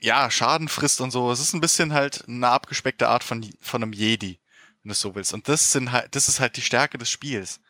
ja 0.00 0.30
Schaden 0.30 0.68
frisst 0.68 1.00
und 1.00 1.10
so. 1.10 1.30
Es 1.30 1.40
ist 1.40 1.54
ein 1.54 1.60
bisschen 1.60 1.92
halt 1.92 2.24
eine 2.28 2.48
abgespeckte 2.48 3.08
Art 3.08 3.24
von 3.24 3.48
von 3.60 3.82
einem 3.82 3.92
Jedi, 3.92 4.38
wenn 4.82 4.88
du 4.88 4.92
es 4.92 5.00
so 5.00 5.14
willst. 5.14 5.32
Und 5.34 5.48
das 5.48 5.72
sind 5.72 5.92
halt, 5.92 6.14
das 6.14 6.28
ist 6.28 6.40
halt 6.40 6.56
die 6.56 6.62
Stärke 6.62 6.98
des 6.98 7.10
Spiels. 7.10 7.60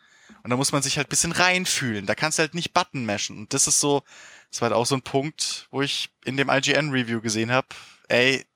Und 0.47 0.51
da 0.51 0.57
muss 0.57 0.71
man 0.71 0.81
sich 0.81 0.97
halt 0.97 1.09
bisschen 1.09 1.33
reinfühlen. 1.33 2.07
Da 2.07 2.15
kannst 2.15 2.39
du 2.39 2.43
halt 2.43 2.55
nicht 2.55 2.73
Button 2.73 3.05
mashen. 3.05 3.37
Und 3.37 3.53
das 3.53 3.67
ist 3.67 3.81
so, 3.81 4.05
das 4.49 4.61
war 4.61 4.69
halt 4.69 4.77
auch 4.77 4.87
so 4.87 4.95
ein 4.95 5.03
Punkt, 5.03 5.67
wo 5.73 5.83
ich 5.83 6.11
in 6.25 6.37
dem 6.37 6.49
IGN-Review 6.49 7.21
gesehen 7.21 7.51
habe, 7.51 7.67
ey, 8.07 8.47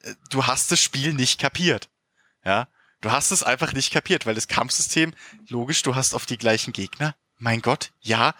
äh, 0.00 0.14
du 0.30 0.46
hast 0.46 0.72
das 0.72 0.80
Spiel 0.80 1.12
nicht 1.12 1.38
kapiert. 1.38 1.90
Ja, 2.46 2.66
du 3.02 3.12
hast 3.12 3.30
es 3.30 3.42
einfach 3.42 3.74
nicht 3.74 3.92
kapiert, 3.92 4.24
weil 4.24 4.34
das 4.34 4.48
Kampfsystem, 4.48 5.12
logisch, 5.48 5.82
du 5.82 5.94
hast 5.94 6.14
auf 6.14 6.24
die 6.24 6.38
gleichen 6.38 6.72
Gegner. 6.72 7.14
Mein 7.36 7.60
Gott, 7.60 7.92
ja. 8.00 8.34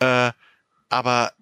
Äh, 0.00 0.32
aber 0.88 1.32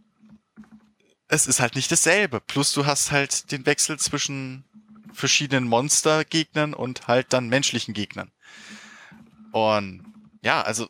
es 1.28 1.46
ist 1.46 1.60
halt 1.60 1.74
nicht 1.74 1.90
dasselbe. 1.90 2.38
Plus 2.38 2.74
du 2.74 2.84
hast 2.84 3.12
halt 3.12 3.50
den 3.50 3.64
Wechsel 3.64 3.98
zwischen 3.98 4.66
verschiedenen 5.14 5.66
Monstergegnern 5.66 6.74
und 6.74 7.08
halt 7.08 7.32
dann 7.32 7.48
menschlichen 7.48 7.94
Gegnern. 7.94 8.30
Und 9.52 10.09
ja, 10.42 10.62
also 10.62 10.84
äh, 10.84 10.88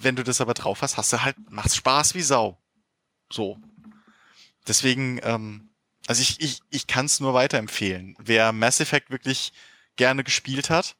wenn 0.00 0.16
du 0.16 0.24
das 0.24 0.40
aber 0.40 0.54
drauf 0.54 0.82
hast, 0.82 0.96
hast 0.96 1.12
du 1.12 1.22
halt, 1.22 1.36
macht's 1.50 1.76
Spaß 1.76 2.14
wie 2.14 2.22
Sau. 2.22 2.58
So. 3.30 3.58
Deswegen, 4.66 5.20
ähm, 5.22 5.70
also 6.06 6.22
ich, 6.22 6.40
ich, 6.40 6.60
ich 6.70 6.86
kann 6.86 7.06
es 7.06 7.20
nur 7.20 7.34
weiterempfehlen. 7.34 8.16
Wer 8.18 8.52
Mass 8.52 8.80
Effect 8.80 9.10
wirklich 9.10 9.52
gerne 9.96 10.24
gespielt 10.24 10.70
hat 10.70 10.96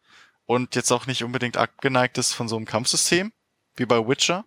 und 0.47 0.75
jetzt 0.75 0.91
auch 0.91 1.07
nicht 1.07 1.25
unbedingt 1.25 1.57
abgeneigt 1.57 2.19
ist 2.19 2.33
von 2.33 2.49
so 2.49 2.57
einem 2.57 2.67
Kampfsystem, 2.67 3.33
wie 3.77 3.87
bei 3.87 4.07
Witcher, 4.07 4.45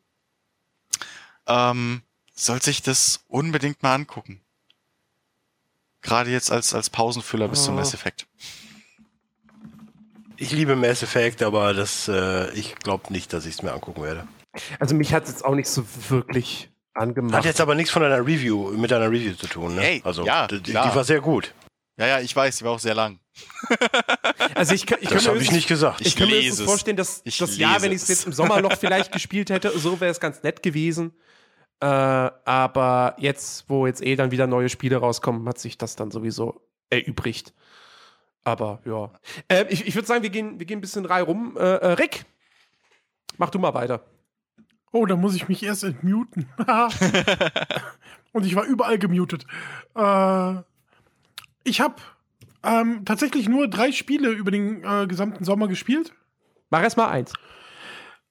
ähm, 1.47 2.01
soll 2.33 2.61
sich 2.61 2.81
das 2.81 3.23
unbedingt 3.27 3.81
mal 3.83 3.95
angucken. 3.95 4.41
Gerade 6.01 6.31
jetzt 6.31 6.51
als, 6.51 6.73
als 6.73 6.89
Pausenfüller 6.89 7.47
bis 7.47 7.63
zum 7.63 7.75
Oh. 7.75 7.77
Mass 7.77 7.93
Effect. 7.93 8.27
Ich 10.37 10.51
liebe 10.51 10.75
Mass 10.75 11.03
Effect, 11.03 11.41
aber 11.43 11.73
das, 11.73 12.07
äh, 12.07 12.51
ich 12.53 12.75
glaube 12.75 13.11
nicht, 13.11 13.31
dass 13.33 13.45
ich 13.45 13.55
es 13.55 13.61
mir 13.63 13.71
angucken 13.73 14.03
werde. 14.03 14.27
Also 14.79 14.95
mich 14.95 15.13
hat 15.13 15.23
es 15.25 15.29
jetzt 15.31 15.45
auch 15.45 15.55
nicht 15.55 15.67
so 15.67 15.85
wirklich 16.09 16.69
angemacht. 16.93 17.33
Hat 17.35 17.45
jetzt 17.45 17.61
aber 17.61 17.75
nichts 17.75 17.91
von 17.91 18.03
einer 18.03 18.19
Review, 18.19 18.71
mit 18.71 18.91
einer 18.93 19.09
Review 19.09 19.33
zu 19.33 19.47
tun, 19.47 19.75
ne? 19.75 19.81
Hey, 19.81 20.01
also, 20.03 20.25
ja, 20.25 20.47
die, 20.47 20.61
die 20.61 20.73
war 20.73 21.03
sehr 21.03 21.21
gut. 21.21 21.53
Ja, 21.97 22.07
ja, 22.07 22.19
ich 22.19 22.35
weiß, 22.35 22.57
die 22.57 22.65
war 22.65 22.71
auch 22.73 22.79
sehr 22.79 22.93
lang. 22.95 23.19
also 24.55 24.73
ich, 24.73 24.85
kann- 24.85 24.99
ich 25.01 25.09
Das 25.09 25.27
habe 25.27 25.37
ich 25.37 25.51
nicht 25.51 25.67
gesagt. 25.67 26.01
Ich, 26.01 26.07
Ich 26.07 26.15
kann 26.15 26.29
mir 26.29 26.53
vorstellen, 26.53 26.97
dass 26.97 27.21
Ich 27.23 27.37
das 27.37 27.57
Jahr, 27.57 27.81
wenn 27.81 27.91
ich 27.91 28.01
es 28.01 28.07
jetzt 28.07 28.25
im 28.25 28.33
Sommerloch 28.33 28.73
vielleicht 28.77 29.11
gespielt 29.11 29.49
hätte, 29.49 29.77
so 29.77 29.99
wäre 30.01 30.11
es 30.11 30.19
ganz 30.19 30.43
nett 30.43 30.61
gewesen. 30.63 31.13
Äh, 31.81 31.85
aber 31.87 33.15
jetzt, 33.17 33.65
wo 33.69 33.85
jetzt 33.87 34.01
eh 34.01 34.15
dann 34.15 34.31
wieder 34.31 34.47
neue 34.47 34.69
Spiele 34.69 34.97
rauskommen, 34.97 35.47
hat 35.47 35.57
sich 35.59 35.77
das 35.77 35.95
dann 35.95 36.11
sowieso 36.11 36.61
erübrigt. 36.89 37.53
Aber 38.45 38.79
ja. 38.85 39.11
Äh, 39.49 39.65
ich 39.69 39.85
ich 39.87 39.95
würde 39.95 40.07
sagen, 40.07 40.23
wir 40.23 40.29
gehen, 40.29 40.59
wir 40.59 40.65
gehen 40.65 40.77
ein 40.77 40.81
bisschen 40.81 41.05
Reihe 41.05 41.23
rum. 41.23 41.57
Äh, 41.57 41.61
äh, 41.63 41.87
Rick, 41.93 42.25
mach 43.37 43.49
du 43.49 43.59
mal 43.59 43.73
weiter. 43.73 44.05
Oh, 44.91 45.05
da 45.05 45.17
muss 45.17 45.35
ich 45.35 45.49
mich 45.49 45.61
erst 45.63 45.83
entmuten. 45.83 46.47
Und 48.31 48.45
ich 48.45 48.55
war 48.55 48.63
überall 48.63 48.97
gemutet. 48.97 49.45
Äh, 49.95 50.55
ich 51.63 51.81
habe 51.81 51.95
ähm, 52.63 53.03
tatsächlich 53.03 53.49
nur 53.49 53.67
drei 53.67 53.91
Spiele 53.91 54.29
über 54.29 54.51
den 54.51 54.83
äh, 54.83 55.07
gesamten 55.07 55.43
Sommer 55.43 55.67
gespielt. 55.67 56.13
Mach 56.69 56.81
erst 56.83 56.97
mal 56.97 57.07
eins. 57.09 57.33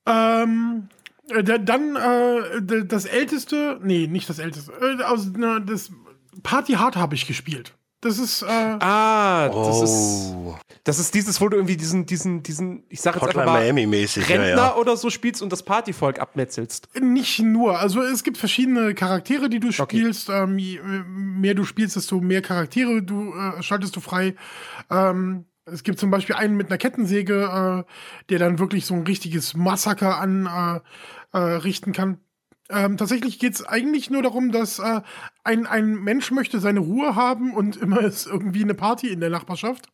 Ähm, 0.07 0.89
äh, 1.31 1.43
da- 1.43 1.59
dann 1.59 1.95
das 2.87 3.05
älteste, 3.07 3.81
nee, 3.83 4.07
nicht 4.07 4.29
das 4.29 4.39
älteste, 4.39 4.73
na, 5.37 5.59
das 5.61 5.91
Party 6.43 6.75
Hard 6.75 6.97
habe 6.97 7.15
ich 7.15 7.27
gespielt. 7.27 7.75
Das 8.05 8.19
ist, 8.19 8.43
äh, 8.43 8.47
Ah, 8.47 9.49
das, 9.49 9.81
ist, 9.81 10.35
Oh, 10.37 10.57
das 10.85 10.99
ist 10.99 11.15
dieses, 11.15 11.41
wo 11.41 11.49
du 11.49 11.57
irgendwie 11.57 11.79
diesen, 11.79 12.05
diesen, 12.05 12.43
diesen, 12.43 12.85
ich 12.91 13.01
sag 13.01 13.15
jetzt 13.15 13.23
Hotline 13.23 13.41
einfach 13.43 13.55
mal, 13.55 13.61
Miami-mäßig, 13.63 14.29
ja, 14.29 14.37
Rentner 14.37 14.63
ja. 14.63 14.77
oder 14.77 14.99
so 14.99 15.09
spielst 15.09 15.41
und 15.41 15.51
das 15.51 15.63
Partyvolk 15.63 16.21
abmetzelst. 16.21 16.89
Nicht 17.01 17.41
nur. 17.41 17.79
Also 17.79 18.03
es 18.03 18.23
gibt 18.23 18.37
verschiedene 18.37 18.95
Charaktere, 18.95 19.49
die 19.49 19.59
du 19.59 19.69
Okay. 19.69 19.97
spielst. 19.97 20.29
Ähm, 20.29 20.59
je 20.59 20.81
mehr 20.83 21.55
du 21.55 21.65
spielst, 21.65 21.97
desto 21.97 22.21
mehr 22.21 22.43
Charaktere 22.43 23.03
du 23.03 23.33
äh, 23.33 23.63
schaltest 23.63 23.97
du 23.97 24.01
frei. 24.01 24.35
Ähm, 24.91 25.47
es 25.65 25.83
gibt 25.83 25.99
zum 25.99 26.11
Beispiel 26.11 26.37
einen 26.37 26.57
mit 26.59 26.67
einer 26.67 26.77
Kettensäge, 26.77 27.85
äh, 27.87 27.91
der 28.29 28.39
dann 28.39 28.59
wirklich 28.59 28.85
so 28.85 28.93
ein 28.93 29.05
richtiges 29.05 29.55
Massaker 29.55 30.19
an 30.19 30.83
äh, 31.33 31.57
äh, 31.57 31.73
kann. 31.93 32.19
Ähm, 32.75 32.97
tatsächlich 32.97 33.39
geht 33.39 33.55
es 33.55 33.65
eigentlich 33.65 34.11
nur 34.11 34.23
darum, 34.23 34.53
dass 34.53 34.79
äh, 34.79 35.01
ein, 35.45 35.67
ein 35.67 35.95
Mensch 35.95 36.31
möchte 36.31 36.61
seine 36.61 36.81
Ruhe 36.81 37.15
haben 37.15 37.55
und 37.55 37.77
immer 37.77 38.01
ist 38.01 38.27
irgendwie 38.27 38.63
eine 38.63 38.75
Party 38.75 39.09
in 39.09 39.21
der 39.21 39.31
Nachbarschaft. 39.31 39.87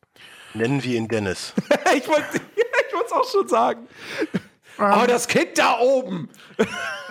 Nennen 0.53 0.83
wir 0.83 0.97
ihn 0.97 1.07
Dennis. 1.07 1.53
ich 1.95 2.07
wollte 2.07 2.23
ich 2.55 2.93
wollte 2.93 3.05
es 3.05 3.11
auch 3.11 3.29
schon 3.29 3.47
sagen. 3.47 3.87
Ähm, 4.79 4.85
Aber 4.85 5.07
das 5.07 5.27
Kind 5.27 5.57
da 5.57 5.77
oben. 5.79 6.29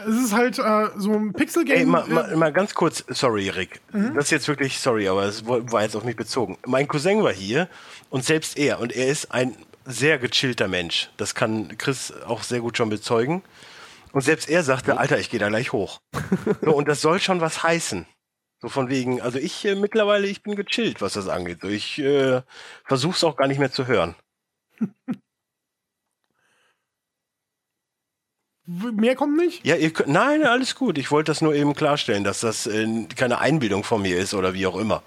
es 0.07 0.17
ist 0.17 0.33
halt 0.33 0.59
äh, 0.59 0.89
so 0.97 1.13
ein 1.13 1.33
Pixel-Game. 1.33 1.79
Ey, 1.79 1.87
mal, 1.87 2.05
äh, 2.07 2.13
mal, 2.13 2.37
mal 2.37 2.53
ganz 2.53 2.75
kurz, 2.75 3.05
sorry, 3.09 3.49
Rick. 3.49 3.81
Das 3.93 4.25
ist 4.25 4.31
jetzt 4.31 4.49
wirklich, 4.49 4.79
sorry, 4.81 5.09
aber 5.09 5.25
es 5.25 5.47
war 5.47 5.71
war 5.71 5.83
jetzt 5.83 5.95
auf 5.95 6.05
mich 6.05 6.17
bezogen. 6.17 6.59
Mein 6.67 6.89
Cousin 6.89 7.23
war 7.23 7.33
hier 7.33 7.69
und 8.09 8.25
selbst 8.25 8.59
er, 8.59 8.81
und 8.81 8.95
er 8.95 9.09
ist 9.09 9.31
ein 9.31 9.57
sehr 9.85 10.19
gechillter 10.19 10.69
Mensch. 10.69 11.11
Das 11.17 11.35
kann 11.35 11.77
Chris 11.79 12.13
auch 12.27 12.43
sehr 12.43 12.61
gut 12.61 12.77
schon 12.77 12.91
bezeugen. 12.91 13.43
Und 14.13 14.23
selbst 14.23 14.49
er 14.49 14.63
sagte, 14.63 14.99
Alter, 14.99 15.19
ich 15.19 15.31
gehe 15.31 15.41
da 15.41 15.49
gleich 15.49 15.73
hoch. 15.73 16.01
So, 16.63 16.75
und 16.75 16.89
das 16.89 17.01
soll 17.01 17.21
schon 17.21 17.41
was 17.41 17.63
heißen. 17.63 18.07
So 18.61 18.69
von 18.69 18.89
wegen, 18.91 19.21
also 19.23 19.39
ich 19.39 19.65
äh, 19.65 19.75
mittlerweile, 19.75 20.27
ich 20.27 20.43
bin 20.43 20.55
gechillt, 20.57 21.01
was 21.01 21.15
das 21.15 21.29
angeht. 21.29 21.61
So, 21.63 21.69
ich 21.69 21.99
äh, 21.99 22.43
versuch's 22.85 23.25
auch 23.25 23.37
gar 23.37 23.47
nicht 23.49 23.59
mehr 23.59 23.73
zu 23.73 23.87
hören. 23.87 24.15
mehr 28.67 29.17
kommt 29.17 29.37
nicht. 29.37 29.65
Ja, 29.65 29.77
ihr 29.77 29.93
könnt, 29.93 30.11
nein, 30.11 30.45
alles 30.45 30.75
gut. 30.75 30.99
Ich 30.99 31.11
wollte 31.11 31.31
das 31.31 31.41
nur 31.41 31.55
eben 31.55 31.75
klarstellen, 31.75 32.25
dass 32.25 32.41
das 32.41 32.67
äh, 32.67 33.05
keine 33.17 33.39
Einbildung 33.39 33.85
von 33.85 34.03
mir 34.03 34.19
ist 34.19 34.35
oder 34.35 34.55
wie 34.55 34.67
auch 34.67 34.77
immer. 34.77 35.03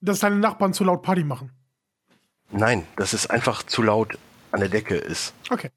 dass 0.00 0.20
deine 0.20 0.36
Nachbarn 0.36 0.72
zu 0.72 0.84
laut 0.84 1.02
Party 1.02 1.24
machen. 1.24 1.50
Nein, 2.50 2.86
dass 2.96 3.12
es 3.12 3.28
einfach 3.28 3.62
zu 3.62 3.82
laut 3.82 4.18
an 4.50 4.60
der 4.60 4.68
Decke 4.68 4.96
ist. 4.96 5.34
Okay. 5.50 5.70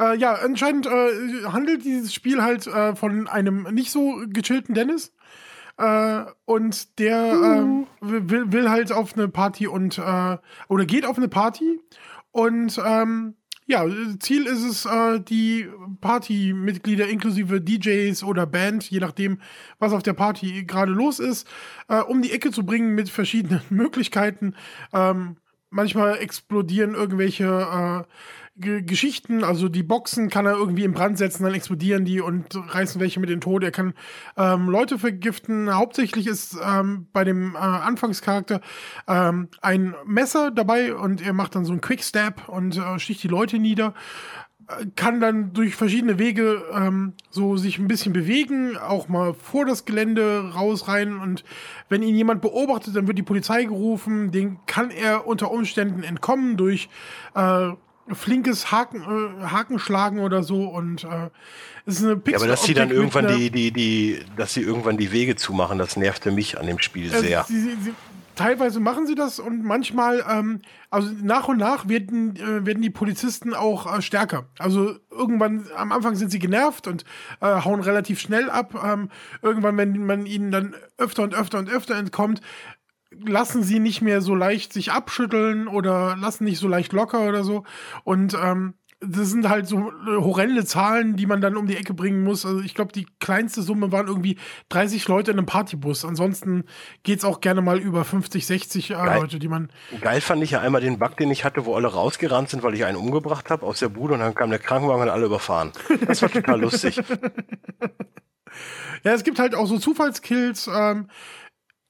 Äh, 0.00 0.16
ja, 0.18 0.34
anscheinend 0.34 0.86
äh, 0.86 1.44
handelt 1.46 1.84
dieses 1.84 2.12
Spiel 2.12 2.42
halt 2.42 2.66
äh, 2.66 2.96
von 2.96 3.28
einem 3.28 3.62
nicht 3.72 3.90
so 3.90 4.22
gechillten 4.26 4.74
Dennis. 4.74 5.12
Äh, 5.76 6.24
und 6.44 6.98
der 7.00 7.32
ähm, 7.32 7.86
will, 8.00 8.52
will 8.52 8.70
halt 8.70 8.92
auf 8.92 9.16
eine 9.16 9.28
Party 9.28 9.66
und 9.66 9.98
äh, 9.98 10.36
oder 10.68 10.84
geht 10.86 11.04
auf 11.04 11.16
eine 11.16 11.28
Party 11.28 11.80
und 12.30 12.80
ähm, 12.84 13.34
ja, 13.66 13.84
Ziel 14.20 14.46
ist 14.46 14.62
es, 14.62 14.84
äh, 14.84 15.20
die 15.20 15.66
Partymitglieder 16.00 17.08
inklusive 17.08 17.60
DJs 17.60 18.22
oder 18.22 18.46
Band, 18.46 18.88
je 18.88 19.00
nachdem, 19.00 19.40
was 19.78 19.92
auf 19.92 20.02
der 20.02 20.12
Party 20.12 20.64
gerade 20.64 20.92
los 20.92 21.18
ist, 21.18 21.48
um 22.08 22.20
die 22.20 22.32
Ecke 22.32 22.50
zu 22.50 22.66
bringen 22.66 22.94
mit 22.94 23.08
verschiedenen 23.08 23.62
Möglichkeiten. 23.70 24.54
Ähm, 24.92 25.38
manchmal 25.70 26.18
explodieren 26.18 26.94
irgendwelche 26.94 28.04
G 28.56 28.82
Geschichten, 28.82 29.42
also 29.42 29.68
die 29.68 29.82
Boxen 29.82 30.30
kann 30.30 30.46
er 30.46 30.52
irgendwie 30.52 30.84
in 30.84 30.92
Brand 30.92 31.18
setzen, 31.18 31.42
dann 31.42 31.54
explodieren 31.54 32.04
die 32.04 32.20
und 32.20 32.54
reißen 32.54 33.00
welche 33.00 33.18
mit 33.18 33.28
in 33.28 33.36
den 33.36 33.40
Tod. 33.40 33.64
Er 33.64 33.72
kann 33.72 33.94
ähm, 34.36 34.68
Leute 34.68 34.96
vergiften. 34.96 35.74
Hauptsächlich 35.74 36.28
ist 36.28 36.56
ähm, 36.64 37.08
bei 37.12 37.24
dem 37.24 37.56
äh, 37.56 37.58
Anfangscharakter 37.58 38.60
ähm, 39.08 39.48
ein 39.60 39.96
Messer 40.06 40.52
dabei 40.52 40.94
und 40.94 41.20
er 41.20 41.32
macht 41.32 41.56
dann 41.56 41.64
so 41.64 41.72
einen 41.72 41.80
Quickstab 41.80 42.48
und 42.48 42.76
äh, 42.76 42.98
sticht 43.00 43.24
die 43.24 43.28
Leute 43.28 43.58
nieder 43.58 43.92
äh, 44.68 44.86
kann 44.94 45.18
dann 45.18 45.52
durch 45.52 45.74
verschiedene 45.74 46.20
Wege 46.20 46.62
ähm, 46.72 47.14
so 47.30 47.56
sich 47.56 47.78
ein 47.78 47.88
bisschen 47.88 48.12
bewegen, 48.12 48.76
auch 48.76 49.08
mal 49.08 49.34
vor 49.34 49.66
das 49.66 49.84
Gelände 49.84 50.52
raus 50.54 50.86
rein 50.86 51.18
und 51.18 51.42
wenn 51.88 52.04
ihn 52.04 52.14
jemand 52.14 52.40
beobachtet, 52.40 52.94
dann 52.94 53.08
wird 53.08 53.18
die 53.18 53.24
Polizei 53.24 53.64
gerufen, 53.64 54.30
den 54.30 54.58
kann 54.66 54.92
er 54.92 55.26
unter 55.26 55.50
Umständen 55.50 56.04
entkommen 56.04 56.56
durch 56.56 56.88
äh, 57.34 57.72
flinkes 58.12 58.70
Haken, 58.70 59.02
äh, 59.02 59.46
Hakenschlagen 59.46 60.18
oder 60.20 60.42
so 60.42 60.68
und 60.68 61.04
äh, 61.04 61.30
es 61.86 61.96
ist 61.96 62.04
eine 62.04 62.16
Pixel 62.16 62.32
Ja, 62.32 62.38
aber 62.38 62.46
dass 62.48 62.64
sie 62.64 62.74
dann 62.74 62.90
irgendwann 62.90 63.28
die, 63.28 63.50
die, 63.50 63.70
die, 63.70 64.20
dass 64.36 64.54
sie 64.54 64.62
irgendwann 64.62 64.96
die 64.96 65.12
Wege 65.12 65.36
zumachen, 65.36 65.78
das 65.78 65.96
nervte 65.96 66.30
mich 66.30 66.58
an 66.58 66.66
dem 66.66 66.78
Spiel 66.78 67.12
äh, 67.12 67.18
sehr. 67.18 67.44
Sie, 67.44 67.60
sie, 67.60 67.76
sie, 67.82 67.92
teilweise 68.34 68.80
machen 68.80 69.06
sie 69.06 69.14
das 69.14 69.38
und 69.38 69.64
manchmal, 69.64 70.24
ähm, 70.28 70.60
also 70.90 71.10
nach 71.22 71.48
und 71.48 71.58
nach 71.58 71.88
werden, 71.88 72.36
äh, 72.36 72.66
werden 72.66 72.82
die 72.82 72.90
Polizisten 72.90 73.54
auch 73.54 73.92
äh, 73.92 74.02
stärker. 74.02 74.46
Also 74.58 74.96
irgendwann, 75.10 75.66
am 75.76 75.92
Anfang 75.92 76.16
sind 76.16 76.30
sie 76.30 76.38
genervt 76.38 76.86
und 76.86 77.04
äh, 77.40 77.46
hauen 77.46 77.80
relativ 77.80 78.20
schnell 78.20 78.50
ab. 78.50 78.74
Ähm, 78.84 79.10
irgendwann, 79.42 79.76
wenn 79.76 80.06
man 80.06 80.26
ihnen 80.26 80.50
dann 80.50 80.74
öfter 80.98 81.22
und 81.22 81.34
öfter 81.34 81.58
und 81.58 81.70
öfter 81.70 81.96
entkommt, 81.96 82.40
lassen 83.24 83.62
sie 83.62 83.78
nicht 83.78 84.02
mehr 84.02 84.20
so 84.20 84.34
leicht 84.34 84.72
sich 84.72 84.92
abschütteln 84.92 85.68
oder 85.68 86.16
lassen 86.16 86.44
nicht 86.44 86.58
so 86.58 86.68
leicht 86.68 86.92
locker 86.92 87.28
oder 87.28 87.44
so. 87.44 87.64
Und 88.04 88.34
ähm, 88.34 88.74
das 89.00 89.30
sind 89.30 89.48
halt 89.48 89.66
so 89.66 89.90
äh, 89.90 90.16
horrende 90.16 90.64
Zahlen, 90.64 91.16
die 91.16 91.26
man 91.26 91.40
dann 91.40 91.56
um 91.56 91.66
die 91.66 91.76
Ecke 91.76 91.94
bringen 91.94 92.22
muss. 92.22 92.46
Also 92.46 92.60
ich 92.60 92.74
glaube, 92.74 92.92
die 92.92 93.06
kleinste 93.20 93.62
Summe 93.62 93.92
waren 93.92 94.06
irgendwie 94.06 94.38
30 94.70 95.06
Leute 95.08 95.30
in 95.30 95.38
einem 95.38 95.46
Partybus. 95.46 96.04
Ansonsten 96.04 96.64
geht's 97.02 97.24
auch 97.24 97.40
gerne 97.40 97.60
mal 97.60 97.78
über 97.78 98.04
50, 98.04 98.46
60 98.46 98.90
äh, 98.90 98.94
Geil. 98.94 99.20
Leute, 99.20 99.38
die 99.38 99.48
man. 99.48 99.70
Geil 100.00 100.20
fand 100.20 100.42
ich 100.42 100.52
ja 100.52 100.60
einmal 100.60 100.80
den 100.80 100.98
Bug, 100.98 101.16
den 101.16 101.30
ich 101.30 101.44
hatte, 101.44 101.66
wo 101.66 101.74
alle 101.74 101.88
rausgerannt 101.88 102.50
sind, 102.50 102.62
weil 102.62 102.74
ich 102.74 102.84
einen 102.84 102.96
umgebracht 102.96 103.50
habe 103.50 103.66
aus 103.66 103.80
der 103.80 103.88
Bude 103.88 104.14
und 104.14 104.20
dann 104.20 104.34
kam 104.34 104.50
der 104.50 104.58
Krankenwagen 104.58 105.02
und 105.02 105.10
alle 105.10 105.26
überfahren. 105.26 105.72
Das 106.06 106.22
war 106.22 106.30
total 106.30 106.60
lustig. 106.60 107.00
Ja, 109.04 109.12
es 109.12 109.22
gibt 109.22 109.38
halt 109.38 109.54
auch 109.54 109.66
so 109.66 109.78
Zufallskills. 109.78 110.68
Ähm, 110.74 111.08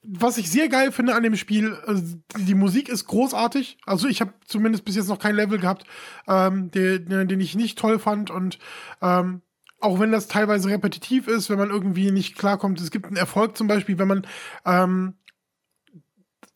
was 0.07 0.37
ich 0.37 0.49
sehr 0.49 0.69
geil 0.69 0.91
finde 0.91 1.15
an 1.15 1.23
dem 1.23 1.35
Spiel, 1.35 1.77
äh, 1.87 2.01
die, 2.39 2.55
Musik 2.55 2.89
ist 2.89 3.05
großartig. 3.05 3.77
Also 3.85 4.07
ich 4.07 4.21
habe 4.21 4.33
zumindest 4.45 4.85
bis 4.85 4.95
jetzt 4.95 5.09
noch 5.09 5.19
kein 5.19 5.35
Level 5.35 5.59
gehabt, 5.59 5.85
ähm, 6.27 6.71
der, 6.71 6.99
den 6.99 7.39
ich 7.39 7.55
nicht 7.55 7.77
toll 7.77 7.99
fand. 7.99 8.31
Und 8.31 8.59
ähm, 9.01 9.41
auch 9.79 9.99
wenn 9.99 10.11
das 10.11 10.27
teilweise 10.27 10.69
repetitiv 10.69 11.27
ist, 11.27 11.49
wenn 11.49 11.59
man 11.59 11.69
irgendwie 11.69 12.11
nicht 12.11 12.37
klarkommt, 12.37 12.79
es 12.79 12.91
gibt 12.91 13.07
einen 13.07 13.17
Erfolg 13.17 13.57
zum 13.57 13.67
Beispiel, 13.67 13.99
wenn 13.99 14.07
man 14.07 14.27
ähm, 14.65 15.15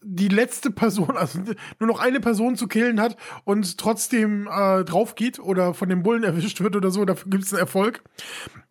die 0.02 0.30
letzte 0.30 0.72
Person, 0.72 1.18
also 1.18 1.40
nur 1.80 1.88
noch 1.88 2.00
eine 2.00 2.20
Person 2.20 2.56
zu 2.56 2.68
killen 2.68 3.02
hat 3.02 3.18
und 3.44 3.78
trotzdem 3.78 4.48
äh, 4.48 4.84
drauf 4.86 5.16
geht 5.16 5.40
oder 5.40 5.74
von 5.74 5.90
dem 5.90 6.04
Bullen 6.04 6.24
erwischt 6.26 6.62
wird 6.62 6.76
oder 6.76 6.92
so, 6.92 7.06
dafür 7.06 7.30
gibt 7.30 7.44
es 7.44 7.54
einen 7.54 7.62
Erfolg. 7.62 8.04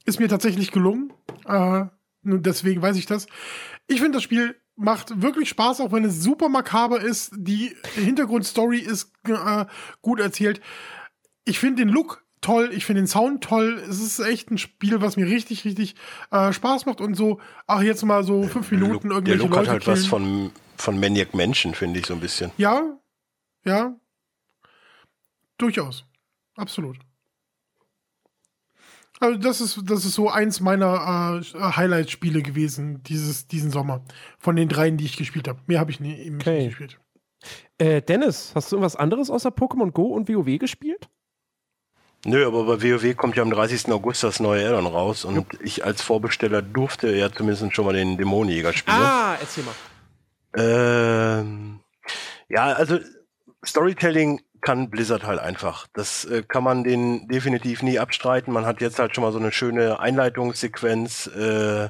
Ist 0.05 0.21
mir 0.21 0.29
tatsächlich 0.29 0.73
gelungen. 0.73 1.13
Äh, 1.47 1.85
deswegen 2.23 2.83
weiß 2.83 2.97
ich 2.97 3.07
das. 3.07 3.27
Ich 3.87 4.01
finde, 4.01 4.17
das 4.17 4.23
Spiel 4.23 4.57
macht 4.79 5.21
wirklich 5.21 5.49
Spaß, 5.49 5.81
auch 5.81 5.93
wenn 5.93 6.05
es 6.05 6.23
super 6.23 6.49
makaber 6.49 7.01
ist. 7.01 7.33
Die 7.37 7.75
Hintergrundstory 7.95 8.79
ist 8.79 9.13
äh, 9.27 9.67
gut 10.03 10.21
erzählt. 10.21 10.61
Ich 11.45 11.59
finde 11.59 11.85
den 11.85 11.93
Look 11.93 12.25
toll, 12.41 12.71
ich 12.73 12.85
finde 12.85 13.03
den 13.03 13.09
Sound 13.09 13.43
toll. 13.43 13.83
Es 13.89 14.01
ist 14.01 14.21
echt 14.21 14.51
ein 14.51 14.59
Spiel, 14.59 15.01
was 15.01 15.17
mir 15.17 15.27
richtig, 15.27 15.65
richtig 15.65 15.97
äh, 16.31 16.53
Spaß 16.53 16.87
macht 16.87 17.01
und 17.01 17.15
so, 17.15 17.41
ach, 17.67 17.83
jetzt 17.83 18.05
mal 18.05 18.23
so 18.23 18.45
fünf 18.45 18.71
Minuten 18.71 19.09
der 19.09 19.17
irgendwelche 19.19 19.43
Look 19.43 19.51
Leute 19.51 19.61
hat 19.61 19.69
halt 19.69 19.85
killen. 19.85 19.97
was 19.97 20.07
von, 20.07 20.53
von 20.77 21.01
Maniac 21.01 21.35
Menschen, 21.35 21.75
finde 21.75 21.99
ich 21.99 22.07
so 22.07 22.15
ein 22.15 22.21
bisschen. 22.21 22.53
Ja, 22.57 22.99
ja. 23.65 23.97
Durchaus. 25.59 26.05
Absolut. 26.57 26.99
Also 29.21 29.39
das 29.39 29.61
ist, 29.61 29.81
das 29.85 30.05
ist 30.05 30.15
so 30.15 30.31
eins 30.31 30.61
meiner 30.61 31.41
äh, 31.43 31.59
Highlight-Spiele 31.61 32.43
gewesen, 32.43 33.03
dieses, 33.03 33.47
diesen 33.49 33.71
Sommer. 33.71 34.03
Von 34.39 34.57
den 34.57 34.69
dreien, 34.69 34.97
die 34.97 35.05
ich 35.07 35.17
gespielt 35.17 35.49
habe. 35.49 35.61
Mehr 35.67 35.81
habe 35.81 35.91
ich 35.91 36.01
nie, 36.01 36.17
eben 36.17 36.37
Okay. 36.37 36.67
nicht 36.67 36.79
gespielt. 36.79 36.99
Äh, 37.79 38.03
Dennis, 38.03 38.53
hast 38.55 38.71
du 38.73 38.77
irgendwas 38.77 38.97
anderes 38.97 39.31
außer 39.31 39.51
Pokémon 39.51 39.91
Go 39.93 40.07
und 40.07 40.29
WoW 40.29 40.59
gespielt? 40.59 41.09
Nö, 42.25 42.45
aber 42.45 42.65
bei 42.65 42.83
WoW 42.83 43.17
kommt 43.17 43.37
ja 43.37 43.43
am 43.45 43.51
30. 43.51 43.93
August 43.93 44.25
das 44.25 44.41
neue 44.41 44.69
Addon 44.69 44.87
raus 44.87 45.25
und 45.25 45.47
ich 45.63 45.85
als 45.85 46.03
Vorbesteller 46.03 46.63
durfte 46.63 47.15
ja 47.15 47.31
zumindest 47.33 47.73
schon 47.75 47.85
mal 47.85 47.95
den 47.95 48.19
Dämonenjäger 48.19 48.73
spielen. 48.73 48.97
Ah, 48.99 49.37
erzähl 49.41 49.63
mal. 49.65 49.75
Ähm, 50.57 51.79
ja, 52.49 52.73
also 52.73 52.99
Storytelling 53.65 54.41
kann 54.61 54.91
Blizzard 54.91 55.25
halt 55.25 55.41
einfach. 55.41 55.87
Das 55.93 56.25
äh, 56.25 56.43
kann 56.43 56.65
man 56.65 56.85
denen 56.85 57.29
definitiv 57.29 57.83
nie 57.83 57.99
abstreiten. 57.99 58.53
Man 58.53 58.67
hat 58.67 58.81
jetzt 58.81 58.99
halt 58.99 59.15
schon 59.15 59.23
mal 59.23 59.33
so 59.33 59.39
eine 59.39 59.53
schöne 59.53 60.01
Einleitungssequenz 60.01 61.27
äh, 61.29 61.89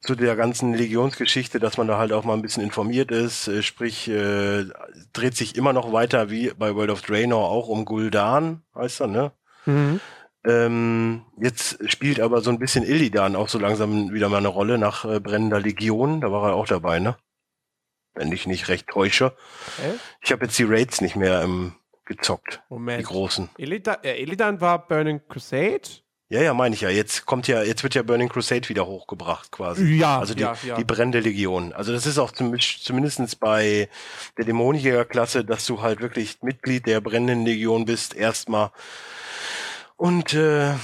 zu 0.00 0.14
der 0.14 0.36
ganzen 0.36 0.74
Legionsgeschichte, 0.74 1.58
dass 1.60 1.76
man 1.76 1.88
da 1.88 1.98
halt 1.98 2.12
auch 2.12 2.24
mal 2.24 2.34
ein 2.34 2.42
bisschen 2.42 2.62
informiert 2.62 3.10
ist. 3.10 3.48
Äh, 3.48 3.62
sprich, 3.62 4.08
äh, 4.08 4.64
dreht 5.12 5.36
sich 5.36 5.56
immer 5.56 5.72
noch 5.72 5.92
weiter 5.92 6.30
wie 6.30 6.50
bei 6.50 6.74
World 6.74 6.90
of 6.90 7.02
Draenor 7.02 7.48
auch 7.48 7.68
um 7.68 7.84
Gul'dan, 7.84 8.60
heißt 8.74 9.00
er, 9.00 9.06
ne? 9.06 9.32
Mhm. 9.66 10.00
Ähm, 10.44 11.26
jetzt 11.40 11.78
spielt 11.90 12.20
aber 12.20 12.40
so 12.40 12.50
ein 12.50 12.58
bisschen 12.58 12.84
Illidan 12.84 13.36
auch 13.36 13.48
so 13.48 13.58
langsam 13.58 14.12
wieder 14.12 14.28
mal 14.28 14.38
eine 14.38 14.48
Rolle 14.48 14.78
nach 14.78 15.04
äh, 15.04 15.20
Brennender 15.20 15.60
Legion. 15.60 16.20
Da 16.20 16.30
war 16.30 16.50
er 16.50 16.54
auch 16.54 16.66
dabei, 16.66 17.00
ne? 17.00 17.16
Wenn 18.14 18.32
ich 18.32 18.46
nicht 18.46 18.68
recht 18.68 18.88
täusche. 18.88 19.36
Hä? 19.80 19.92
Ich 20.22 20.32
habe 20.32 20.46
jetzt 20.46 20.58
die 20.58 20.64
Raids 20.64 21.00
nicht 21.00 21.16
mehr 21.16 21.42
ähm, 21.42 21.74
gezockt, 22.08 22.62
die 22.68 22.74
Moment. 22.74 23.04
großen. 23.04 23.48
Illidan, 23.56 23.98
äh, 24.02 24.20
Illidan 24.20 24.60
war 24.60 24.86
Burning 24.86 25.20
Crusade? 25.28 25.82
Ja, 26.30 26.42
ja, 26.42 26.52
meine 26.52 26.74
ich 26.74 26.82
ja. 26.82 26.90
Jetzt 26.90 27.24
kommt 27.24 27.48
ja, 27.48 27.62
jetzt 27.62 27.82
wird 27.82 27.94
ja 27.94 28.02
Burning 28.02 28.28
Crusade 28.28 28.68
wieder 28.68 28.86
hochgebracht 28.86 29.50
quasi. 29.50 29.94
Ja, 29.94 30.18
Also 30.18 30.34
die, 30.34 30.42
ja, 30.42 30.56
ja. 30.66 30.76
die 30.76 30.84
brennende 30.84 31.20
Legion. 31.20 31.72
Also 31.72 31.92
das 31.92 32.04
ist 32.04 32.18
auch 32.18 32.32
zum, 32.32 32.54
zumindest 32.58 33.40
bei 33.40 33.88
der 34.36 34.44
Dämonenjägerklasse, 34.44 35.44
dass 35.44 35.64
du 35.64 35.80
halt 35.80 36.00
wirklich 36.00 36.42
Mitglied 36.42 36.86
der 36.86 37.00
brennenden 37.00 37.46
Legion 37.46 37.86
bist, 37.86 38.14
erstmal. 38.14 38.72
Und 39.96 40.34
äh, 40.34 40.74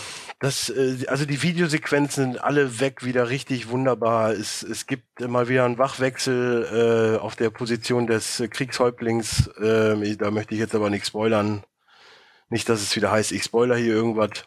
das, 0.45 0.69
äh, 0.69 1.07
also 1.07 1.25
die 1.25 1.43
Videosequenzen 1.43 2.33
sind 2.33 2.45
alle 2.45 2.79
weg, 2.79 3.03
wieder 3.03 3.31
richtig 3.31 3.71
wunderbar. 3.71 4.33
Es, 4.33 4.63
es 4.63 4.87
gibt 4.87 5.21
mal 5.21 5.49
wieder 5.49 5.65
einen 5.65 5.79
Wachwechsel 5.79 7.17
äh, 7.17 7.19
auf 7.19 7.35
der 7.35 7.49
Position 7.49 8.07
des 8.07 8.43
Kriegshäuptlings. 8.51 9.47
Äh, 9.57 10.17
da 10.17 10.31
möchte 10.31 10.53
ich 10.53 10.61
jetzt 10.61 10.75
aber 10.75 10.91
nicht 10.91 11.07
spoilern. 11.07 11.65
Nicht, 12.51 12.69
dass 12.69 12.83
es 12.83 12.95
wieder 12.95 13.11
heißt, 13.11 13.33
ich 13.33 13.43
spoiler 13.43 13.77
hier 13.77 13.95
irgendwas. 13.95 14.45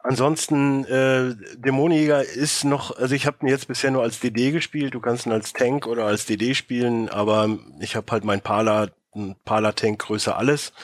Ansonsten, 0.00 0.84
äh, 0.84 1.34
Dämonenjäger 1.56 2.22
ist 2.22 2.64
noch, 2.64 2.94
also 2.96 3.14
ich 3.14 3.26
habe 3.26 3.38
ihn 3.40 3.48
jetzt 3.48 3.68
bisher 3.68 3.90
nur 3.90 4.02
als 4.02 4.20
DD 4.20 4.50
gespielt. 4.50 4.92
Du 4.92 5.00
kannst 5.00 5.24
ihn 5.24 5.32
als 5.32 5.54
Tank 5.54 5.86
oder 5.86 6.04
als 6.04 6.26
DD 6.26 6.54
spielen, 6.54 7.08
aber 7.08 7.58
ich 7.80 7.96
habe 7.96 8.12
halt 8.12 8.24
mein 8.24 8.42
Pala, 8.42 8.88
Pala-Tank 9.46 9.98
größer 10.00 10.36
alles. 10.36 10.74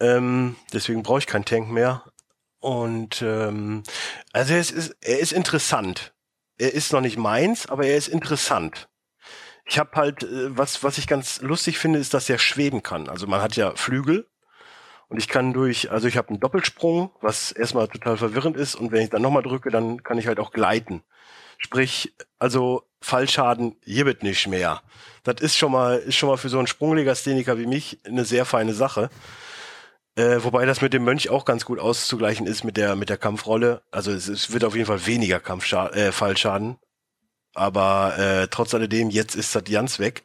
Ähm, 0.00 0.56
deswegen 0.74 1.02
brauche 1.02 1.20
ich 1.20 1.26
keinen 1.26 1.46
Tank 1.46 1.70
mehr. 1.70 2.02
Und 2.64 3.20
ähm, 3.20 3.82
also 4.32 4.54
es 4.54 4.70
ist, 4.70 4.96
er 5.02 5.18
ist 5.18 5.34
interessant. 5.34 6.14
Er 6.56 6.72
ist 6.72 6.94
noch 6.94 7.02
nicht 7.02 7.18
meins, 7.18 7.66
aber 7.66 7.84
er 7.84 7.98
ist 7.98 8.08
interessant. 8.08 8.88
Ich 9.66 9.78
habe 9.78 9.90
halt, 9.96 10.22
äh, 10.22 10.56
was, 10.56 10.82
was 10.82 10.96
ich 10.96 11.06
ganz 11.06 11.42
lustig 11.42 11.76
finde, 11.76 11.98
ist, 11.98 12.14
dass 12.14 12.30
er 12.30 12.38
schweben 12.38 12.82
kann. 12.82 13.10
Also 13.10 13.26
man 13.26 13.42
hat 13.42 13.56
ja 13.56 13.76
Flügel 13.76 14.26
und 15.08 15.18
ich 15.18 15.28
kann 15.28 15.52
durch, 15.52 15.90
also 15.90 16.08
ich 16.08 16.16
habe 16.16 16.30
einen 16.30 16.40
Doppelsprung, 16.40 17.10
was 17.20 17.52
erstmal 17.52 17.86
total 17.88 18.16
verwirrend 18.16 18.56
ist 18.56 18.76
und 18.76 18.92
wenn 18.92 19.02
ich 19.02 19.10
dann 19.10 19.20
nochmal 19.20 19.42
drücke, 19.42 19.68
dann 19.68 20.02
kann 20.02 20.16
ich 20.16 20.26
halt 20.26 20.40
auch 20.40 20.50
gleiten. 20.50 21.02
Sprich, 21.58 22.14
also 22.38 22.88
Fallschaden 23.02 23.76
gibt 23.84 24.22
nicht 24.22 24.46
mehr. 24.46 24.80
Das 25.22 25.42
ist 25.42 25.58
schon 25.58 25.72
mal, 25.72 25.98
ist 25.98 26.16
schon 26.16 26.30
mal 26.30 26.38
für 26.38 26.48
so 26.48 26.56
einen 26.56 26.66
Sprunglegastheniker 26.66 27.58
wie 27.58 27.66
mich 27.66 27.98
eine 28.06 28.24
sehr 28.24 28.46
feine 28.46 28.72
Sache. 28.72 29.10
Äh, 30.16 30.44
wobei 30.44 30.64
das 30.64 30.80
mit 30.80 30.92
dem 30.92 31.04
Mönch 31.04 31.28
auch 31.28 31.44
ganz 31.44 31.64
gut 31.64 31.80
auszugleichen 31.80 32.46
ist 32.46 32.62
mit 32.62 32.76
der, 32.76 32.94
mit 32.94 33.08
der 33.08 33.16
Kampfrolle. 33.16 33.82
Also 33.90 34.12
es, 34.12 34.28
es 34.28 34.52
wird 34.52 34.64
auf 34.64 34.74
jeden 34.74 34.86
Fall 34.86 35.06
weniger 35.06 35.40
Kampfscha 35.40 35.88
äh, 35.88 36.12
Fallschaden. 36.12 36.76
Aber 37.54 38.18
äh, 38.18 38.48
trotz 38.48 38.74
alledem, 38.74 39.10
jetzt 39.10 39.34
ist 39.34 39.54
das 39.54 39.64
ganz 39.64 39.98
weg. 39.98 40.24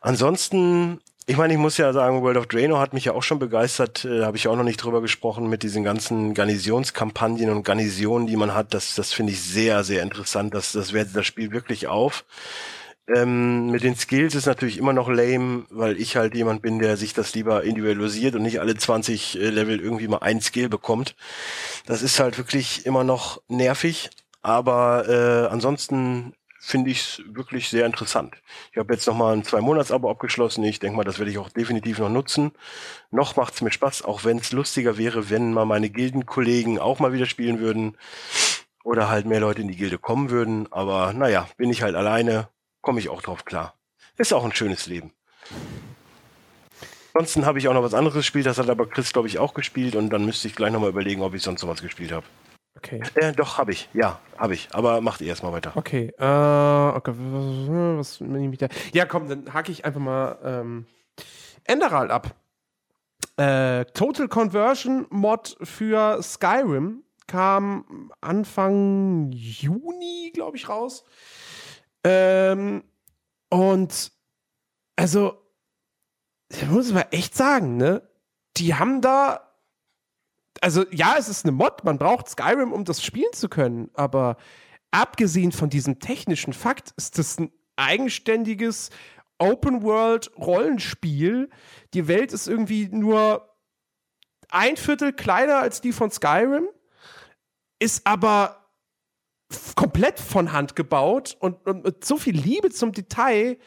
Ansonsten, 0.00 1.00
ich 1.26 1.36
meine, 1.36 1.52
ich 1.52 1.58
muss 1.58 1.76
ja 1.76 1.92
sagen, 1.92 2.22
World 2.22 2.38
of 2.38 2.46
Draenor 2.46 2.80
hat 2.80 2.94
mich 2.94 3.06
ja 3.06 3.12
auch 3.12 3.22
schon 3.22 3.38
begeistert, 3.38 4.04
äh, 4.04 4.24
habe 4.24 4.36
ich 4.36 4.48
auch 4.48 4.56
noch 4.56 4.64
nicht 4.64 4.82
drüber 4.82 5.00
gesprochen, 5.00 5.48
mit 5.48 5.62
diesen 5.62 5.84
ganzen 5.84 6.34
Garnisonskampagnen 6.34 7.50
und 7.50 7.64
Garnisonen, 7.64 8.26
die 8.26 8.36
man 8.36 8.54
hat. 8.54 8.72
Das, 8.74 8.94
das 8.94 9.12
finde 9.12 9.32
ich 9.32 9.42
sehr, 9.42 9.84
sehr 9.84 10.02
interessant. 10.02 10.54
Das, 10.54 10.72
das 10.72 10.92
wertet 10.92 11.16
das 11.16 11.26
Spiel 11.26 11.50
wirklich 11.50 11.86
auf. 11.86 12.24
Ähm, 13.14 13.70
mit 13.70 13.82
den 13.84 13.96
Skills 13.96 14.34
ist 14.34 14.46
natürlich 14.46 14.76
immer 14.76 14.92
noch 14.92 15.08
lame, 15.08 15.64
weil 15.70 15.98
ich 15.98 16.16
halt 16.16 16.34
jemand 16.34 16.60
bin, 16.60 16.78
der 16.78 16.96
sich 16.98 17.14
das 17.14 17.34
lieber 17.34 17.64
individualisiert 17.64 18.34
und 18.34 18.42
nicht 18.42 18.60
alle 18.60 18.76
20 18.76 19.40
äh, 19.40 19.48
Level 19.48 19.80
irgendwie 19.80 20.08
mal 20.08 20.18
ein 20.18 20.42
Skill 20.42 20.68
bekommt. 20.68 21.16
Das 21.86 22.02
ist 22.02 22.20
halt 22.20 22.36
wirklich 22.36 22.84
immer 22.84 23.04
noch 23.04 23.40
nervig, 23.48 24.10
aber 24.42 25.08
äh, 25.08 25.52
ansonsten 25.52 26.34
finde 26.60 26.90
ich 26.90 27.00
es 27.00 27.22
wirklich 27.26 27.68
sehr 27.70 27.86
interessant. 27.86 28.34
Ich 28.72 28.78
habe 28.78 28.92
jetzt 28.92 29.06
nochmal 29.06 29.34
ein 29.34 29.44
Zwei-Monats-Abo 29.44 30.10
abgeschlossen. 30.10 30.64
Ich 30.64 30.80
denke 30.80 30.96
mal, 30.96 31.04
das 31.04 31.18
werde 31.18 31.30
ich 31.30 31.38
auch 31.38 31.48
definitiv 31.48 31.98
noch 31.98 32.10
nutzen. 32.10 32.52
Noch 33.10 33.36
macht 33.36 33.54
es 33.54 33.62
mir 33.62 33.70
Spaß, 33.70 34.02
auch 34.04 34.24
wenn 34.24 34.38
es 34.38 34.52
lustiger 34.52 34.98
wäre, 34.98 35.30
wenn 35.30 35.54
mal 35.54 35.64
meine 35.64 35.88
Gildenkollegen 35.88 36.78
auch 36.78 36.98
mal 36.98 37.12
wieder 37.12 37.26
spielen 37.26 37.60
würden 37.60 37.96
oder 38.84 39.08
halt 39.08 39.24
mehr 39.24 39.40
Leute 39.40 39.62
in 39.62 39.68
die 39.68 39.76
Gilde 39.76 39.98
kommen 39.98 40.30
würden. 40.30 40.70
Aber 40.72 41.12
naja, 41.12 41.48
bin 41.56 41.70
ich 41.70 41.82
halt 41.82 41.94
alleine, 41.94 42.48
komme 42.80 43.00
ich 43.00 43.08
auch 43.08 43.22
drauf 43.22 43.44
klar. 43.44 43.74
Ist 44.16 44.32
auch 44.32 44.44
ein 44.44 44.52
schönes 44.52 44.86
Leben. 44.86 45.12
Ansonsten 47.14 47.46
habe 47.46 47.58
ich 47.58 47.68
auch 47.68 47.74
noch 47.74 47.82
was 47.82 47.94
anderes 47.94 48.14
gespielt, 48.14 48.46
das 48.46 48.58
hat 48.58 48.70
aber 48.70 48.86
Chris, 48.88 49.12
glaube 49.12 49.28
ich, 49.28 49.38
auch 49.38 49.54
gespielt 49.54 49.96
und 49.96 50.10
dann 50.10 50.24
müsste 50.24 50.46
ich 50.46 50.54
gleich 50.54 50.72
nochmal 50.72 50.90
überlegen, 50.90 51.22
ob 51.22 51.34
ich 51.34 51.42
sonst 51.42 51.62
noch 51.62 51.68
was 51.68 51.82
gespielt 51.82 52.12
habe. 52.12 52.24
Okay. 52.76 53.02
Äh, 53.16 53.32
doch, 53.32 53.58
habe 53.58 53.72
ich. 53.72 53.88
Ja, 53.92 54.20
habe 54.36 54.54
ich. 54.54 54.68
Aber 54.72 55.00
macht 55.00 55.20
ihr 55.20 55.26
erstmal 55.26 55.52
weiter. 55.52 55.72
Okay. 55.74 56.12
Äh, 56.16 56.96
okay. 56.96 57.12
Was, 57.16 58.20
was 58.20 58.58
da? 58.58 58.68
Ja, 58.92 59.04
komm, 59.04 59.28
dann 59.28 59.52
hacke 59.52 59.72
ich 59.72 59.84
einfach 59.84 60.00
mal 60.00 60.38
ähm, 60.44 60.86
Enderal 61.64 62.12
ab. 62.12 62.36
Äh, 63.36 63.84
Total 63.86 64.28
Conversion 64.28 65.06
Mod 65.10 65.56
für 65.60 66.22
Skyrim 66.22 67.02
kam 67.26 68.12
Anfang 68.20 69.30
Juni, 69.32 70.30
glaube 70.32 70.56
ich, 70.56 70.68
raus. 70.68 71.04
Ähm, 72.10 72.84
und 73.50 74.12
also, 74.96 75.42
muss 76.70 76.92
man 76.92 77.04
echt 77.10 77.36
sagen, 77.36 77.76
ne? 77.76 78.08
Die 78.56 78.74
haben 78.74 79.02
da 79.02 79.48
also 80.60 80.84
ja, 80.90 81.14
es 81.18 81.28
ist 81.28 81.44
eine 81.44 81.52
Mod, 81.52 81.84
man 81.84 81.98
braucht 81.98 82.28
Skyrim, 82.28 82.72
um 82.72 82.84
das 82.84 83.04
spielen 83.04 83.32
zu 83.32 83.48
können, 83.48 83.92
aber 83.94 84.36
abgesehen 84.90 85.52
von 85.52 85.70
diesem 85.70 86.00
technischen 86.00 86.52
Fakt 86.52 86.92
ist 86.96 87.16
das 87.18 87.38
ein 87.38 87.52
eigenständiges 87.76 88.90
Open-World-Rollenspiel. 89.38 91.48
Die 91.94 92.08
Welt 92.08 92.32
ist 92.32 92.48
irgendwie 92.48 92.88
nur 92.88 93.48
ein 94.50 94.76
Viertel 94.76 95.12
kleiner 95.12 95.58
als 95.58 95.80
die 95.80 95.92
von 95.92 96.10
Skyrim, 96.10 96.66
ist 97.78 98.04
aber 98.06 98.57
komplett 99.74 100.20
von 100.20 100.52
Hand 100.52 100.76
gebaut 100.76 101.36
und, 101.40 101.66
und 101.66 101.84
mit 101.84 102.04
so 102.04 102.18
viel 102.18 102.36
Liebe 102.36 102.70
zum 102.70 102.92
Detail. 102.92 103.58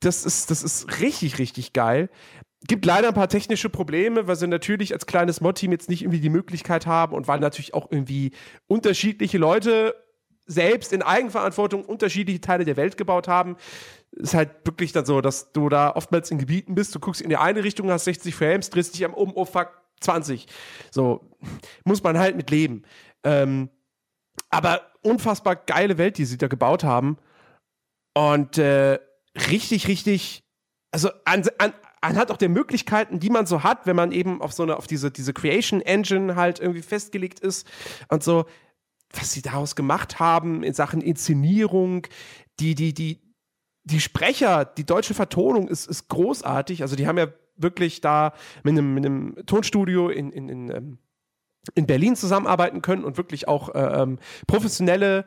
Das 0.00 0.24
ist, 0.24 0.50
das 0.50 0.62
ist 0.62 1.00
richtig, 1.00 1.38
richtig 1.38 1.72
geil 1.72 2.10
gibt 2.66 2.86
leider 2.86 3.08
ein 3.08 3.14
paar 3.14 3.28
technische 3.28 3.68
Probleme, 3.68 4.26
weil 4.26 4.36
sie 4.36 4.46
natürlich 4.46 4.92
als 4.92 5.06
kleines 5.06 5.40
Mod-Team 5.40 5.72
jetzt 5.72 5.88
nicht 5.88 6.02
irgendwie 6.02 6.20
die 6.20 6.30
Möglichkeit 6.30 6.86
haben 6.86 7.14
und 7.14 7.28
weil 7.28 7.40
natürlich 7.40 7.74
auch 7.74 7.90
irgendwie 7.90 8.32
unterschiedliche 8.66 9.38
Leute 9.38 9.94
selbst 10.46 10.92
in 10.92 11.02
Eigenverantwortung 11.02 11.84
unterschiedliche 11.84 12.40
Teile 12.40 12.64
der 12.64 12.76
Welt 12.76 12.96
gebaut 12.96 13.28
haben. 13.28 13.56
Ist 14.12 14.34
halt 14.34 14.50
wirklich 14.64 14.92
dann 14.92 15.06
so, 15.06 15.20
dass 15.20 15.52
du 15.52 15.68
da 15.68 15.90
oftmals 15.94 16.30
in 16.30 16.38
Gebieten 16.38 16.74
bist, 16.74 16.94
du 16.94 17.00
guckst 17.00 17.20
in 17.20 17.28
die 17.28 17.36
eine 17.36 17.64
Richtung, 17.64 17.90
hast 17.90 18.04
60 18.04 18.34
Frames, 18.34 18.70
drehst 18.70 18.94
dich 18.94 19.04
am 19.04 19.14
um, 19.14 19.32
oh 19.34 19.44
fuck, 19.44 19.70
20. 20.00 20.46
So, 20.90 21.30
muss 21.84 22.02
man 22.02 22.18
halt 22.18 22.36
mit 22.36 22.50
leben. 22.50 22.82
Ähm, 23.24 23.70
aber 24.54 24.82
unfassbar 25.02 25.56
geile 25.56 25.98
Welt, 25.98 26.16
die 26.16 26.24
sie 26.24 26.38
da 26.38 26.46
gebaut 26.46 26.84
haben. 26.84 27.18
Und 28.16 28.56
äh, 28.58 29.00
richtig, 29.50 29.88
richtig, 29.88 30.44
also 30.92 31.10
an, 31.24 31.42
an, 31.58 31.72
anhand 32.00 32.30
auch 32.30 32.36
der 32.36 32.48
Möglichkeiten, 32.48 33.18
die 33.18 33.30
man 33.30 33.46
so 33.46 33.64
hat, 33.64 33.86
wenn 33.86 33.96
man 33.96 34.12
eben 34.12 34.40
auf 34.40 34.52
so 34.52 34.62
eine, 34.62 34.76
auf 34.76 34.86
diese, 34.86 35.10
diese 35.10 35.32
Creation 35.32 35.80
Engine 35.80 36.36
halt 36.36 36.60
irgendwie 36.60 36.82
festgelegt 36.82 37.40
ist 37.40 37.66
und 38.08 38.22
so, 38.22 38.46
was 39.10 39.32
sie 39.32 39.42
daraus 39.42 39.74
gemacht 39.74 40.20
haben 40.20 40.62
in 40.62 40.72
Sachen 40.72 41.00
Inszenierung, 41.00 42.06
die, 42.60 42.76
die, 42.76 42.94
die, 42.94 43.20
die 43.82 44.00
Sprecher, 44.00 44.64
die 44.64 44.86
deutsche 44.86 45.14
Vertonung 45.14 45.66
ist, 45.66 45.86
ist 45.86 46.08
großartig. 46.08 46.82
Also 46.82 46.94
die 46.94 47.08
haben 47.08 47.18
ja 47.18 47.26
wirklich 47.56 48.00
da 48.00 48.34
mit 48.62 48.72
einem, 48.72 48.94
mit 48.94 49.04
einem 49.04 49.34
Tonstudio 49.46 50.08
in, 50.10 50.30
in, 50.30 50.48
in, 50.48 50.70
ähm, 50.70 50.98
in 51.74 51.86
Berlin 51.86 52.16
zusammenarbeiten 52.16 52.82
können 52.82 53.04
und 53.04 53.16
wirklich 53.16 53.48
auch 53.48 53.74
äh, 53.74 54.02
ähm, 54.02 54.18
professionelle 54.46 55.26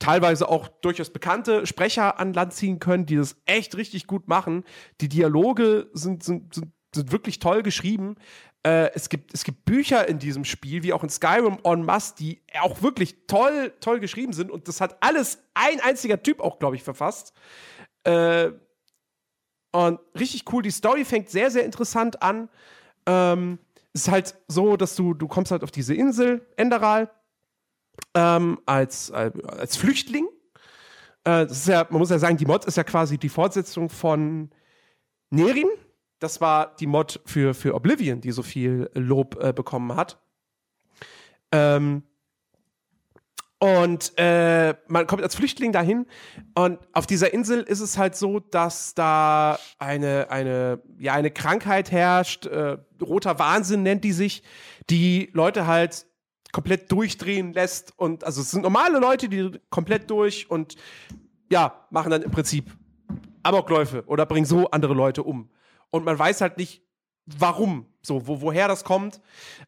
teilweise 0.00 0.48
auch 0.48 0.66
durchaus 0.66 1.10
bekannte 1.10 1.66
Sprecher 1.66 2.18
an 2.18 2.32
Land 2.32 2.54
ziehen 2.54 2.80
können, 2.80 3.06
die 3.06 3.16
das 3.16 3.36
echt 3.44 3.76
richtig 3.76 4.06
gut 4.06 4.26
machen. 4.26 4.64
Die 5.00 5.08
Dialoge 5.08 5.90
sind, 5.92 6.24
sind, 6.24 6.54
sind, 6.54 6.72
sind 6.92 7.12
wirklich 7.12 7.38
toll 7.38 7.62
geschrieben. 7.62 8.16
Äh, 8.62 8.90
es, 8.94 9.08
gibt, 9.08 9.32
es 9.32 9.44
gibt 9.44 9.64
Bücher 9.64 10.08
in 10.08 10.18
diesem 10.18 10.44
Spiel, 10.44 10.82
wie 10.82 10.92
auch 10.92 11.04
in 11.04 11.10
Skyrim 11.10 11.58
on 11.62 11.84
Must, 11.84 12.18
die 12.18 12.42
auch 12.60 12.82
wirklich 12.82 13.26
toll, 13.26 13.72
toll 13.80 14.00
geschrieben 14.00 14.32
sind. 14.32 14.50
Und 14.50 14.68
das 14.68 14.80
hat 14.80 14.96
alles 15.02 15.38
ein 15.54 15.80
einziger 15.80 16.22
Typ 16.22 16.40
auch, 16.40 16.58
glaube 16.58 16.76
ich, 16.76 16.82
verfasst. 16.82 17.34
Äh, 18.04 18.50
und 19.72 20.00
richtig 20.18 20.50
cool. 20.52 20.62
Die 20.62 20.70
Story 20.70 21.04
fängt 21.04 21.28
sehr, 21.28 21.50
sehr 21.50 21.64
interessant 21.64 22.22
an. 22.22 22.48
Ähm, 23.06 23.58
ist 23.92 24.10
halt 24.10 24.36
so, 24.48 24.76
dass 24.76 24.94
du, 24.94 25.14
du 25.14 25.28
kommst 25.28 25.50
halt 25.50 25.64
auf 25.64 25.70
diese 25.70 25.94
Insel, 25.94 26.46
Enderal, 26.56 27.10
ähm, 28.14 28.60
als, 28.66 29.10
als 29.10 29.76
Flüchtling. 29.76 30.26
Äh, 31.24 31.46
das 31.46 31.58
ist 31.58 31.68
ja, 31.68 31.86
man 31.90 31.98
muss 31.98 32.10
ja 32.10 32.18
sagen, 32.18 32.36
die 32.36 32.46
Mod 32.46 32.64
ist 32.64 32.76
ja 32.76 32.84
quasi 32.84 33.18
die 33.18 33.28
Fortsetzung 33.28 33.88
von 33.88 34.50
Nerin. 35.30 35.68
Das 36.18 36.40
war 36.40 36.74
die 36.76 36.86
Mod 36.86 37.20
für, 37.24 37.54
für 37.54 37.74
Oblivion, 37.74 38.20
die 38.20 38.32
so 38.32 38.42
viel 38.42 38.90
Lob 38.94 39.42
äh, 39.42 39.52
bekommen 39.52 39.96
hat. 39.96 40.20
Ähm, 41.52 42.02
und 43.60 44.12
äh, 44.16 44.74
man 44.88 45.06
kommt 45.06 45.22
als 45.22 45.34
Flüchtling 45.36 45.70
dahin 45.70 46.06
und 46.54 46.78
auf 46.92 47.06
dieser 47.06 47.32
Insel 47.32 47.60
ist 47.60 47.80
es 47.80 47.98
halt 47.98 48.16
so, 48.16 48.40
dass 48.40 48.94
da 48.94 49.58
eine, 49.78 50.30
eine, 50.30 50.82
ja, 50.98 51.12
eine 51.12 51.30
Krankheit 51.30 51.92
herrscht, 51.92 52.46
äh, 52.46 52.78
roter 53.02 53.38
Wahnsinn 53.38 53.82
nennt 53.82 54.02
die 54.02 54.12
sich, 54.12 54.42
die 54.88 55.30
Leute 55.34 55.66
halt 55.66 56.06
komplett 56.52 56.90
durchdrehen 56.90 57.52
lässt. 57.52 57.92
Und 57.98 58.24
also 58.24 58.40
es 58.40 58.50
sind 58.50 58.62
normale 58.62 58.98
Leute, 58.98 59.28
die 59.28 59.52
komplett 59.70 60.10
durch 60.10 60.50
und 60.50 60.76
ja, 61.50 61.86
machen 61.90 62.10
dann 62.10 62.22
im 62.22 62.30
Prinzip 62.30 62.76
Amokläufe 63.42 64.04
oder 64.06 64.26
bringen 64.26 64.46
so 64.46 64.70
andere 64.70 64.94
Leute 64.94 65.22
um. 65.22 65.50
Und 65.90 66.04
man 66.04 66.18
weiß 66.18 66.40
halt 66.40 66.56
nicht, 66.56 66.82
warum, 67.26 67.86
so, 68.02 68.26
wo, 68.26 68.40
woher 68.40 68.68
das 68.68 68.84
kommt. 68.84 69.20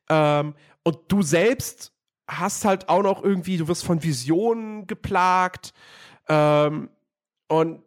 Ähm, 0.09 0.55
und 0.85 0.99
du 1.09 1.23
selbst 1.23 1.93
hast 2.39 2.65
halt 2.65 2.89
auch 2.89 3.03
noch 3.03 3.23
irgendwie, 3.23 3.57
du 3.57 3.69
wirst 3.69 3.85
von 3.85 4.03
Visionen 4.03 4.87
geplagt. 4.87 5.73
Ähm, 6.29 6.91
und 7.49 7.83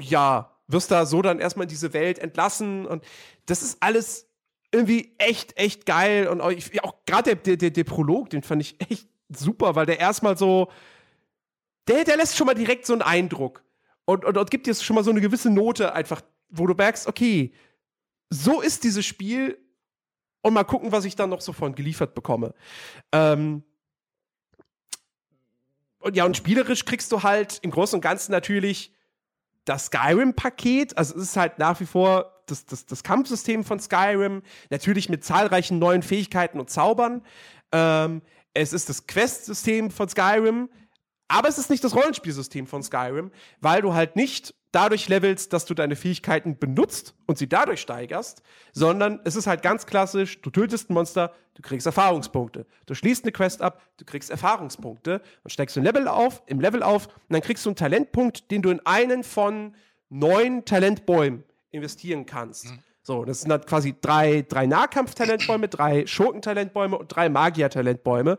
ja, 0.00 0.52
wirst 0.68 0.90
da 0.90 1.06
so 1.06 1.22
dann 1.22 1.38
erstmal 1.38 1.64
in 1.64 1.70
diese 1.70 1.92
Welt 1.92 2.18
entlassen. 2.18 2.86
Und 2.86 3.04
das 3.46 3.62
ist 3.62 3.78
alles 3.80 4.28
irgendwie 4.72 5.14
echt, 5.18 5.56
echt 5.58 5.86
geil. 5.86 6.28
Und 6.28 6.40
auch, 6.40 6.52
auch 6.82 6.94
gerade 7.06 7.36
der, 7.36 7.56
der, 7.56 7.70
der 7.70 7.84
Prolog, 7.84 8.30
den 8.30 8.42
fand 8.42 8.62
ich 8.62 8.76
echt 8.90 9.08
super, 9.28 9.74
weil 9.74 9.86
der 9.86 9.98
erstmal 9.98 10.36
so, 10.36 10.70
der, 11.88 12.04
der 12.04 12.16
lässt 12.16 12.36
schon 12.36 12.46
mal 12.46 12.54
direkt 12.54 12.86
so 12.86 12.92
einen 12.92 13.02
Eindruck. 13.02 13.64
Und, 14.04 14.24
und, 14.24 14.36
und 14.36 14.50
gibt 14.50 14.66
dir 14.66 14.74
schon 14.74 14.94
mal 14.94 15.04
so 15.04 15.10
eine 15.10 15.20
gewisse 15.20 15.50
Note 15.50 15.92
einfach, 15.92 16.20
wo 16.48 16.66
du 16.66 16.74
merkst, 16.74 17.08
okay, 17.08 17.52
so 18.30 18.60
ist 18.60 18.84
dieses 18.84 19.04
Spiel 19.04 19.58
und 20.46 20.54
mal 20.54 20.64
gucken, 20.64 20.92
was 20.92 21.04
ich 21.04 21.16
dann 21.16 21.30
noch 21.30 21.40
so 21.40 21.52
von 21.52 21.74
geliefert 21.74 22.14
bekomme. 22.14 22.54
Ähm, 23.12 23.62
und 25.98 26.14
ja, 26.16 26.24
und 26.24 26.36
spielerisch 26.36 26.84
kriegst 26.84 27.10
du 27.10 27.22
halt 27.22 27.58
im 27.62 27.72
Großen 27.72 27.96
und 27.96 28.00
Ganzen 28.00 28.30
natürlich 28.30 28.92
das 29.64 29.86
Skyrim-Paket. 29.86 30.96
Also 30.96 31.16
es 31.16 31.22
ist 31.22 31.36
halt 31.36 31.58
nach 31.58 31.80
wie 31.80 31.86
vor 31.86 32.32
das, 32.46 32.64
das, 32.64 32.86
das 32.86 33.02
Kampfsystem 33.02 33.64
von 33.64 33.80
Skyrim, 33.80 34.42
natürlich 34.70 35.08
mit 35.08 35.24
zahlreichen 35.24 35.80
neuen 35.80 36.02
Fähigkeiten 36.02 36.60
und 36.60 36.70
Zaubern. 36.70 37.22
Ähm, 37.72 38.22
es 38.54 38.72
ist 38.72 38.88
das 38.88 39.08
Quest-System 39.08 39.90
von 39.90 40.08
Skyrim, 40.08 40.70
aber 41.26 41.48
es 41.48 41.58
ist 41.58 41.70
nicht 41.70 41.82
das 41.82 41.96
Rollenspielsystem 41.96 42.68
von 42.68 42.84
Skyrim, 42.84 43.32
weil 43.60 43.82
du 43.82 43.94
halt 43.94 44.14
nicht 44.14 44.54
dadurch 44.76 45.08
levelst, 45.08 45.54
dass 45.54 45.64
du 45.64 45.72
deine 45.72 45.96
Fähigkeiten 45.96 46.58
benutzt 46.58 47.14
und 47.26 47.38
sie 47.38 47.48
dadurch 47.48 47.80
steigerst, 47.80 48.42
sondern 48.72 49.20
es 49.24 49.34
ist 49.34 49.46
halt 49.46 49.62
ganz 49.62 49.86
klassisch, 49.86 50.42
du 50.42 50.50
tötest 50.50 50.90
ein 50.90 50.94
Monster, 50.94 51.32
du 51.54 51.62
kriegst 51.62 51.86
Erfahrungspunkte. 51.86 52.66
Du 52.84 52.94
schließt 52.94 53.24
eine 53.24 53.32
Quest 53.32 53.62
ab, 53.62 53.80
du 53.96 54.04
kriegst 54.04 54.30
Erfahrungspunkte 54.30 55.22
und 55.42 55.50
steigst 55.50 55.78
ein 55.78 55.82
Level 55.82 56.06
auf, 56.08 56.42
im 56.44 56.60
Level 56.60 56.82
auf 56.82 57.06
und 57.06 57.30
dann 57.30 57.40
kriegst 57.40 57.64
du 57.64 57.70
einen 57.70 57.76
Talentpunkt, 57.76 58.50
den 58.50 58.60
du 58.60 58.68
in 58.68 58.84
einen 58.84 59.24
von 59.24 59.74
neun 60.10 60.66
Talentbäumen 60.66 61.44
investieren 61.70 62.26
kannst. 62.26 62.66
Mhm. 62.66 62.78
So, 63.02 63.24
das 63.24 63.40
sind 63.40 63.48
dann 63.48 63.64
quasi 63.64 63.94
drei, 63.98 64.44
drei 64.46 64.66
Nahkampf-Talentbäume, 64.66 65.68
drei 65.68 66.06
Schurken-Talentbäume 66.06 66.98
und 66.98 67.08
drei 67.08 67.30
Magier-Talentbäume. 67.30 68.38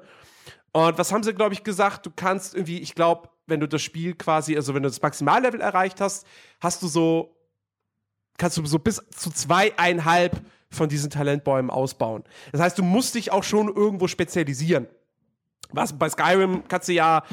Und 0.72 0.98
was 1.00 1.12
haben 1.12 1.24
sie, 1.24 1.34
glaube 1.34 1.54
ich, 1.54 1.64
gesagt? 1.64 2.06
Du 2.06 2.12
kannst 2.16 2.54
irgendwie, 2.54 2.78
ich 2.80 2.94
glaube, 2.94 3.30
wenn 3.48 3.60
du 3.60 3.68
das 3.68 3.82
Spiel 3.82 4.14
quasi, 4.14 4.56
also 4.56 4.76
wenn 4.76 4.84
du 4.84 4.90
das 4.90 5.02
Maximallevel 5.02 5.62
erreicht 5.62 6.00
hast, 6.02 6.28
hast 6.60 6.84
du 6.84 6.88
so, 6.88 7.36
kannst 8.38 8.58
du 8.58 8.66
so 8.66 8.78
bis 8.78 9.02
zu 9.16 9.32
zweieinhalb 9.32 10.42
von 10.70 10.90
diesen 10.90 11.10
Talentbäumen 11.10 11.72
ausbauen. 11.72 12.24
Das 12.52 12.62
heißt, 12.62 12.78
du 12.78 12.84
musst 12.84 13.16
dich 13.16 13.32
auch 13.32 13.44
schon 13.44 13.74
irgendwo 13.74 14.08
spezialisieren. 14.08 14.88
Was 15.72 15.98
bei 15.98 16.10
Skyrim 16.10 16.64
kannst 16.68 16.90
du 16.90 16.94
ja, 16.94 17.24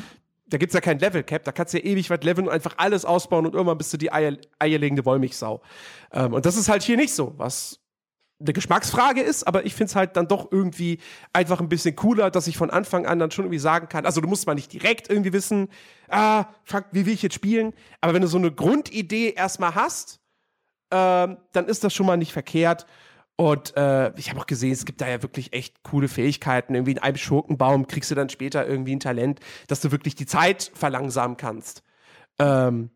da 0.46 0.56
gibt 0.56 0.70
es 0.70 0.74
ja 0.74 0.80
kein 0.80 0.98
Level 1.00 1.24
Cap, 1.24 1.44
da 1.44 1.52
kannst 1.52 1.74
du 1.74 1.78
ja 1.78 1.84
ewig 1.84 2.10
weit 2.10 2.24
leveln 2.24 2.46
und 2.46 2.52
einfach 2.52 2.74
alles 2.78 3.04
ausbauen 3.04 3.46
und 3.46 3.54
irgendwann 3.54 3.78
bist 3.78 3.92
du 3.92 3.96
die 3.96 4.12
Eier, 4.12 4.36
eierlegende 4.58 5.04
Wollmilchsau. 5.04 5.62
Ähm, 6.12 6.32
und 6.32 6.46
das 6.46 6.56
ist 6.56 6.68
halt 6.68 6.82
hier 6.82 6.96
nicht 6.96 7.14
so, 7.14 7.34
was 7.36 7.80
eine 8.44 8.52
Geschmacksfrage 8.52 9.20
ist, 9.20 9.46
aber 9.46 9.66
ich 9.66 9.74
finde 9.74 9.90
es 9.90 9.96
halt 9.96 10.16
dann 10.16 10.28
doch 10.28 10.52
irgendwie 10.52 10.98
einfach 11.32 11.60
ein 11.60 11.68
bisschen 11.68 11.96
cooler, 11.96 12.30
dass 12.30 12.46
ich 12.46 12.56
von 12.56 12.70
Anfang 12.70 13.06
an 13.06 13.18
dann 13.18 13.30
schon 13.30 13.46
irgendwie 13.46 13.58
sagen 13.58 13.88
kann, 13.88 14.06
also 14.06 14.20
du 14.20 14.28
musst 14.28 14.46
mal 14.46 14.54
nicht 14.54 14.72
direkt 14.72 15.10
irgendwie 15.10 15.32
wissen, 15.32 15.68
ah, 16.08 16.46
fuck, 16.62 16.84
wie 16.92 17.06
will 17.06 17.14
ich 17.14 17.22
jetzt 17.22 17.34
spielen, 17.34 17.72
aber 18.00 18.14
wenn 18.14 18.22
du 18.22 18.28
so 18.28 18.38
eine 18.38 18.52
Grundidee 18.52 19.30
erstmal 19.30 19.74
hast, 19.74 20.20
ähm, 20.90 21.38
dann 21.52 21.66
ist 21.66 21.84
das 21.84 21.94
schon 21.94 22.06
mal 22.06 22.16
nicht 22.16 22.32
verkehrt. 22.32 22.86
Und 23.36 23.76
äh, 23.76 24.16
ich 24.16 24.30
habe 24.30 24.38
auch 24.38 24.46
gesehen, 24.46 24.70
es 24.70 24.84
gibt 24.84 25.00
da 25.00 25.08
ja 25.08 25.22
wirklich 25.22 25.52
echt 25.52 25.82
coole 25.82 26.06
Fähigkeiten. 26.06 26.74
Irgendwie 26.74 26.92
in 26.92 26.98
einem 27.00 27.16
Schurkenbaum 27.16 27.88
kriegst 27.88 28.10
du 28.12 28.14
dann 28.14 28.28
später 28.28 28.64
irgendwie 28.64 28.94
ein 28.94 29.00
Talent, 29.00 29.40
dass 29.66 29.80
du 29.80 29.90
wirklich 29.90 30.14
die 30.14 30.26
Zeit 30.26 30.70
verlangsamen 30.74 31.36
kannst. 31.36 31.82
Ähm, 32.38 32.90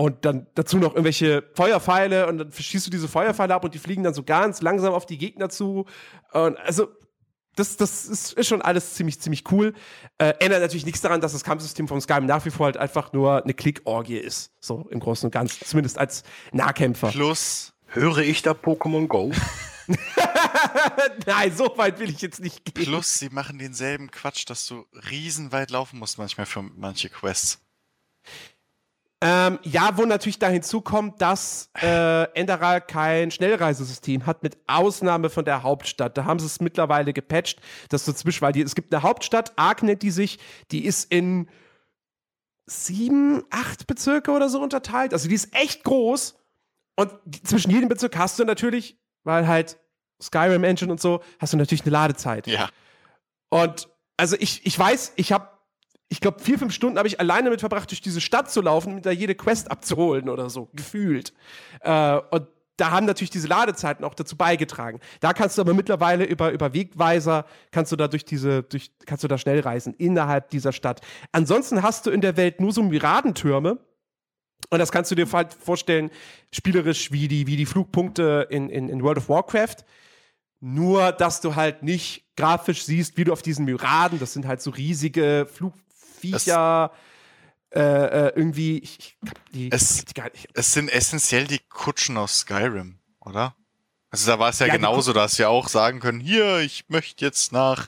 und 0.00 0.24
dann 0.24 0.46
dazu 0.54 0.78
noch 0.78 0.94
irgendwelche 0.94 1.44
Feuerpfeile 1.52 2.26
und 2.26 2.38
dann 2.38 2.50
schießt 2.50 2.86
du 2.86 2.90
diese 2.90 3.06
Feuerpfeile 3.06 3.54
ab 3.54 3.64
und 3.64 3.74
die 3.74 3.78
fliegen 3.78 4.02
dann 4.02 4.14
so 4.14 4.22
ganz 4.22 4.62
langsam 4.62 4.94
auf 4.94 5.04
die 5.04 5.18
Gegner 5.18 5.50
zu. 5.50 5.84
Und 6.32 6.58
also, 6.58 6.88
das, 7.54 7.76
das 7.76 8.06
ist, 8.06 8.32
ist 8.32 8.48
schon 8.48 8.62
alles 8.62 8.94
ziemlich, 8.94 9.20
ziemlich 9.20 9.44
cool. 9.52 9.74
Äh, 10.16 10.32
ändert 10.38 10.62
natürlich 10.62 10.86
nichts 10.86 11.02
daran, 11.02 11.20
dass 11.20 11.32
das 11.32 11.44
Kampfsystem 11.44 11.86
von 11.86 12.00
Skyrim 12.00 12.24
nach 12.24 12.46
wie 12.46 12.50
vor 12.50 12.64
halt 12.64 12.78
einfach 12.78 13.12
nur 13.12 13.42
eine 13.42 13.52
Klickorgie 13.52 14.16
ist. 14.16 14.52
So 14.58 14.88
im 14.90 15.00
Großen 15.00 15.26
und 15.26 15.32
Ganzen. 15.32 15.66
Zumindest 15.66 15.98
als 15.98 16.22
Nahkämpfer. 16.52 17.08
Plus, 17.08 17.74
höre 17.88 18.18
ich 18.18 18.40
da 18.40 18.52
Pokémon 18.52 19.06
Go? 19.06 19.32
Nein, 21.26 21.54
so 21.54 21.76
weit 21.76 21.98
will 21.98 22.08
ich 22.08 22.22
jetzt 22.22 22.40
nicht 22.40 22.64
gehen. 22.64 22.86
Plus, 22.86 23.18
sie 23.18 23.28
machen 23.28 23.58
denselben 23.58 24.10
Quatsch, 24.10 24.48
dass 24.48 24.64
du 24.66 24.86
riesenweit 25.10 25.70
laufen 25.70 25.98
musst 25.98 26.16
manchmal 26.16 26.46
für 26.46 26.62
manche 26.62 27.10
Quests. 27.10 27.58
Ähm, 29.22 29.58
ja, 29.64 29.98
wo 29.98 30.06
natürlich 30.06 30.38
da 30.38 30.48
hinzukommt, 30.48 31.20
dass 31.20 31.70
äh, 31.82 32.24
Enderal 32.32 32.80
kein 32.80 33.30
Schnellreisesystem 33.30 34.24
hat, 34.24 34.42
mit 34.42 34.56
Ausnahme 34.66 35.28
von 35.28 35.44
der 35.44 35.62
Hauptstadt. 35.62 36.16
Da 36.16 36.24
haben 36.24 36.38
sie 36.38 36.46
es 36.46 36.60
mittlerweile 36.60 37.12
gepatcht, 37.12 37.60
dass 37.90 38.06
so 38.06 38.14
zwischen, 38.14 38.40
weil 38.40 38.52
die, 38.52 38.62
es 38.62 38.74
gibt 38.74 38.94
eine 38.94 39.02
Hauptstadt, 39.02 39.52
Ark 39.56 39.82
nennt 39.82 40.02
die 40.02 40.10
sich, 40.10 40.38
die 40.70 40.86
ist 40.86 41.12
in 41.12 41.50
sieben, 42.64 43.42
acht 43.50 43.86
Bezirke 43.86 44.30
oder 44.30 44.48
so 44.48 44.62
unterteilt. 44.62 45.12
Also 45.12 45.28
die 45.28 45.34
ist 45.34 45.54
echt 45.54 45.84
groß. 45.84 46.38
Und 46.96 47.12
zwischen 47.44 47.70
jedem 47.70 47.90
Bezirk 47.90 48.16
hast 48.16 48.38
du 48.38 48.44
natürlich, 48.44 48.98
weil 49.24 49.46
halt 49.46 49.78
Skyrim 50.22 50.64
Engine 50.64 50.90
und 50.90 51.00
so, 51.00 51.22
hast 51.38 51.52
du 51.52 51.56
natürlich 51.58 51.82
eine 51.82 51.90
Ladezeit. 51.90 52.46
Ja. 52.46 52.70
Und 53.50 53.88
also 54.16 54.36
ich, 54.38 54.64
ich 54.64 54.78
weiß, 54.78 55.12
ich 55.16 55.32
habe 55.32 55.48
ich 56.12 56.20
glaube, 56.20 56.40
vier, 56.40 56.58
fünf 56.58 56.74
Stunden 56.74 56.98
habe 56.98 57.06
ich 57.06 57.20
alleine 57.20 57.44
damit 57.44 57.60
verbracht, 57.60 57.90
durch 57.90 58.00
diese 58.00 58.20
Stadt 58.20 58.50
zu 58.50 58.60
laufen, 58.60 58.96
mit 58.96 59.06
da 59.06 59.12
jede 59.12 59.36
Quest 59.36 59.70
abzuholen 59.70 60.28
oder 60.28 60.50
so, 60.50 60.68
gefühlt. 60.74 61.32
Äh, 61.82 62.18
und 62.30 62.48
da 62.76 62.90
haben 62.90 63.06
natürlich 63.06 63.30
diese 63.30 63.46
Ladezeiten 63.46 64.04
auch 64.04 64.14
dazu 64.14 64.36
beigetragen. 64.36 64.98
Da 65.20 65.32
kannst 65.32 65.56
du 65.56 65.62
aber 65.62 65.72
mittlerweile 65.72 66.24
über, 66.24 66.50
über 66.50 66.74
Wegweiser, 66.74 67.44
kannst 67.70 67.92
du 67.92 67.96
da 67.96 68.08
durch 68.08 68.24
diese, 68.24 68.64
durch, 68.64 68.90
kannst 69.06 69.22
du 69.22 69.28
da 69.28 69.38
schnell 69.38 69.60
reisen 69.60 69.94
innerhalb 69.94 70.50
dieser 70.50 70.72
Stadt. 70.72 71.00
Ansonsten 71.30 71.82
hast 71.82 72.06
du 72.06 72.10
in 72.10 72.20
der 72.20 72.36
Welt 72.36 72.60
nur 72.60 72.72
so 72.72 72.82
Miradentürme. 72.82 73.78
Und 74.68 74.78
das 74.78 74.90
kannst 74.90 75.10
du 75.10 75.14
dir 75.14 75.30
halt 75.30 75.54
vorstellen, 75.54 76.10
spielerisch 76.52 77.12
wie 77.12 77.28
die, 77.28 77.46
wie 77.46 77.56
die 77.56 77.66
Flugpunkte 77.66 78.48
in, 78.50 78.68
in, 78.68 78.88
in 78.88 79.02
World 79.02 79.18
of 79.18 79.28
Warcraft. 79.28 79.84
Nur, 80.60 81.12
dass 81.12 81.40
du 81.40 81.56
halt 81.56 81.82
nicht 81.82 82.24
grafisch 82.36 82.84
siehst, 82.84 83.16
wie 83.16 83.24
du 83.24 83.32
auf 83.32 83.42
diesen 83.42 83.64
Myraden, 83.64 84.18
das 84.18 84.32
sind 84.32 84.46
halt 84.46 84.60
so 84.60 84.70
riesige 84.70 85.46
Flug, 85.50 85.74
Viecher. 86.20 86.92
Äh, 87.72 87.80
äh, 87.80 88.32
irgendwie, 88.34 88.78
ich, 88.78 88.98
ich 88.98 89.16
die, 89.52 89.70
es, 89.70 90.04
die 90.04 90.20
nicht. 90.20 90.48
es 90.54 90.72
sind 90.72 90.88
essentiell 90.88 91.46
die 91.46 91.60
Kutschen 91.68 92.16
aus 92.16 92.40
Skyrim, 92.40 92.98
oder? 93.20 93.54
Also 94.10 94.28
da 94.28 94.40
war 94.40 94.50
es 94.50 94.58
ja, 94.58 94.66
ja 94.66 94.74
genauso, 94.74 95.12
da 95.12 95.22
hast 95.22 95.38
du 95.38 95.44
ja 95.44 95.48
auch 95.50 95.68
sagen 95.68 96.00
können, 96.00 96.18
hier, 96.18 96.58
ich 96.58 96.88
möchte 96.88 97.24
jetzt 97.24 97.52
nach, 97.52 97.86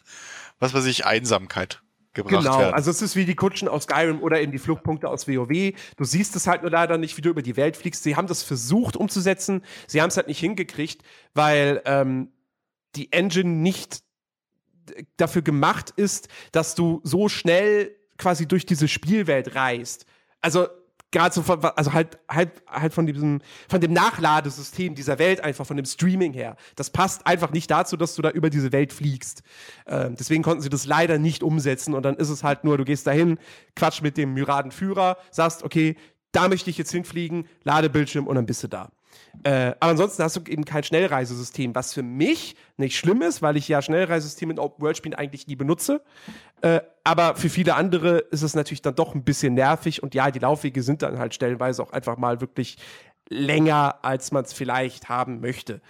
was 0.61 0.73
weiß 0.73 0.85
ich, 0.87 1.05
Einsamkeit 1.05 1.83
gebracht 2.15 2.45
genau, 2.45 2.59
werden. 2.59 2.75
also 2.75 2.91
es 2.91 3.03
ist 3.03 3.17
wie 3.17 3.25
die 3.25 3.35
Kutschen 3.35 3.67
aus 3.69 3.85
Skyrim 3.85 4.23
oder 4.23 4.41
eben 4.41 4.53
die 4.53 4.59
Flugpunkte 4.59 5.09
aus 5.09 5.27
WoW. 5.27 5.73
Du 5.97 6.05
siehst 6.05 6.37
es 6.37 6.47
halt 6.47 6.63
nur 6.63 6.71
leider 6.71 6.99
nicht, 6.99 7.17
wie 7.17 7.23
du 7.23 7.31
über 7.31 7.43
die 7.43 7.57
Welt 7.57 7.77
fliegst. 7.77 8.03
Sie 8.03 8.15
haben 8.15 8.29
das 8.29 8.43
versucht 8.43 8.97
umzusetzen, 8.97 9.63
sie 9.89 10.01
haben 10.01 10.09
es 10.09 10.17
halt 10.17 10.29
nicht 10.29 10.39
hingekriegt, 10.39 11.03
weil 11.35 11.83
ähm, 11.87 12.31
die 12.95 13.13
Engine 13.13 13.51
nicht 13.51 14.03
dafür 15.17 15.43
gemacht 15.43 15.91
ist, 15.91 16.29
dass 16.53 16.75
du 16.75 17.01
so 17.03 17.29
schnell 17.29 17.97
quasi 18.19 18.47
durch 18.47 18.67
diese 18.67 18.89
Spielwelt 18.89 19.55
reist. 19.55 20.07
Also 20.41 20.67
gerade 21.13 21.35
so 21.35 21.43
von, 21.43 21.63
also 21.63 21.93
halt, 21.93 22.19
halt, 22.29 22.51
halt 22.67 22.93
von 22.93 23.07
diesem, 23.07 23.41
von 23.69 23.81
dem 23.81 23.93
Nachladesystem 23.93 24.95
dieser 24.95 25.19
Welt 25.19 25.41
einfach, 25.41 25.65
von 25.65 25.77
dem 25.77 25.87
Streaming 25.87 26.33
her. 26.33 26.57
Das 26.75 26.91
passt 26.91 27.27
einfach 27.27 27.53
nicht 27.53 27.71
dazu, 27.71 27.97
dass 27.97 28.17
du 28.17 28.23
da 28.23 28.31
über 28.31 28.51
diese 28.51 28.73
Welt 28.73 28.93
fliegst. 28.93 29.43
Ähm, 29.87 30.17
deswegen 30.19 30.43
konnten 30.43 30.63
sie 30.63 30.71
das 30.71 30.87
leider 30.87 31.19
nicht 31.19 31.43
umsetzen 31.43 31.95
und 31.95 32.03
dann 32.03 32.17
ist 32.17 32.31
es 32.31 32.43
halt 32.43 32.65
nur, 32.65 32.79
du 32.79 32.85
gehst 32.85 33.07
dahin, 33.07 33.39
quatsch 33.77 34.03
mit 34.03 34.17
dem 34.17 34.35
Myradenführer, 34.35 35.19
sagst, 35.31 35.63
okay, 35.63 35.97
da 36.33 36.49
möchte 36.49 36.71
ich 36.71 36.79
jetzt 36.79 36.91
hinfliegen, 36.91 37.47
Ladebildschirm 37.63 38.27
und 38.27 38.35
dann 38.35 38.47
bist 38.47 38.63
du 38.63 38.69
da. 38.69 38.91
Äh, 39.45 39.73
aber 39.81 39.91
ansonsten 39.93 40.23
hast 40.23 40.37
du 40.37 40.41
eben 40.49 40.65
kein 40.65 40.85
Schnellreisesystem, 40.85 41.75
was 41.75 41.95
für 41.95 42.03
mich 42.03 42.57
nicht 42.77 42.97
schlimm 42.97 43.23
ist, 43.23 43.43
weil 43.43 43.57
ich 43.57 43.67
ja 43.69 43.83
Schnellreisesysteme 43.83 44.53
in 44.53 44.59
Open-World-Spielen 44.59 45.15
eigentlich 45.15 45.47
nie 45.47 45.57
benutze. 45.57 46.03
Äh, 46.61 46.81
aber 47.05 47.35
für 47.37 47.49
viele 47.49 47.75
andere 47.75 48.19
ist 48.19 48.43
es 48.43 48.55
natürlich 48.55 48.83
dann 48.83 48.95
doch 48.95 49.15
ein 49.15 49.25
bisschen 49.25 49.55
nervig 49.55 50.03
und 50.03 50.15
ja, 50.15 50.31
die 50.31 50.39
Laufwege 50.39 50.83
sind 50.83 51.03
dann 51.03 51.19
halt 51.19 51.35
stellenweise 51.35 51.83
auch 51.83 51.93
einfach 51.93 52.17
mal 52.17 52.41
wirklich 52.41 52.77
länger, 53.29 53.99
als 54.03 54.31
man 54.33 54.45
es 54.45 54.53
vielleicht 54.53 55.09
haben 55.09 55.41
möchte. 55.41 55.81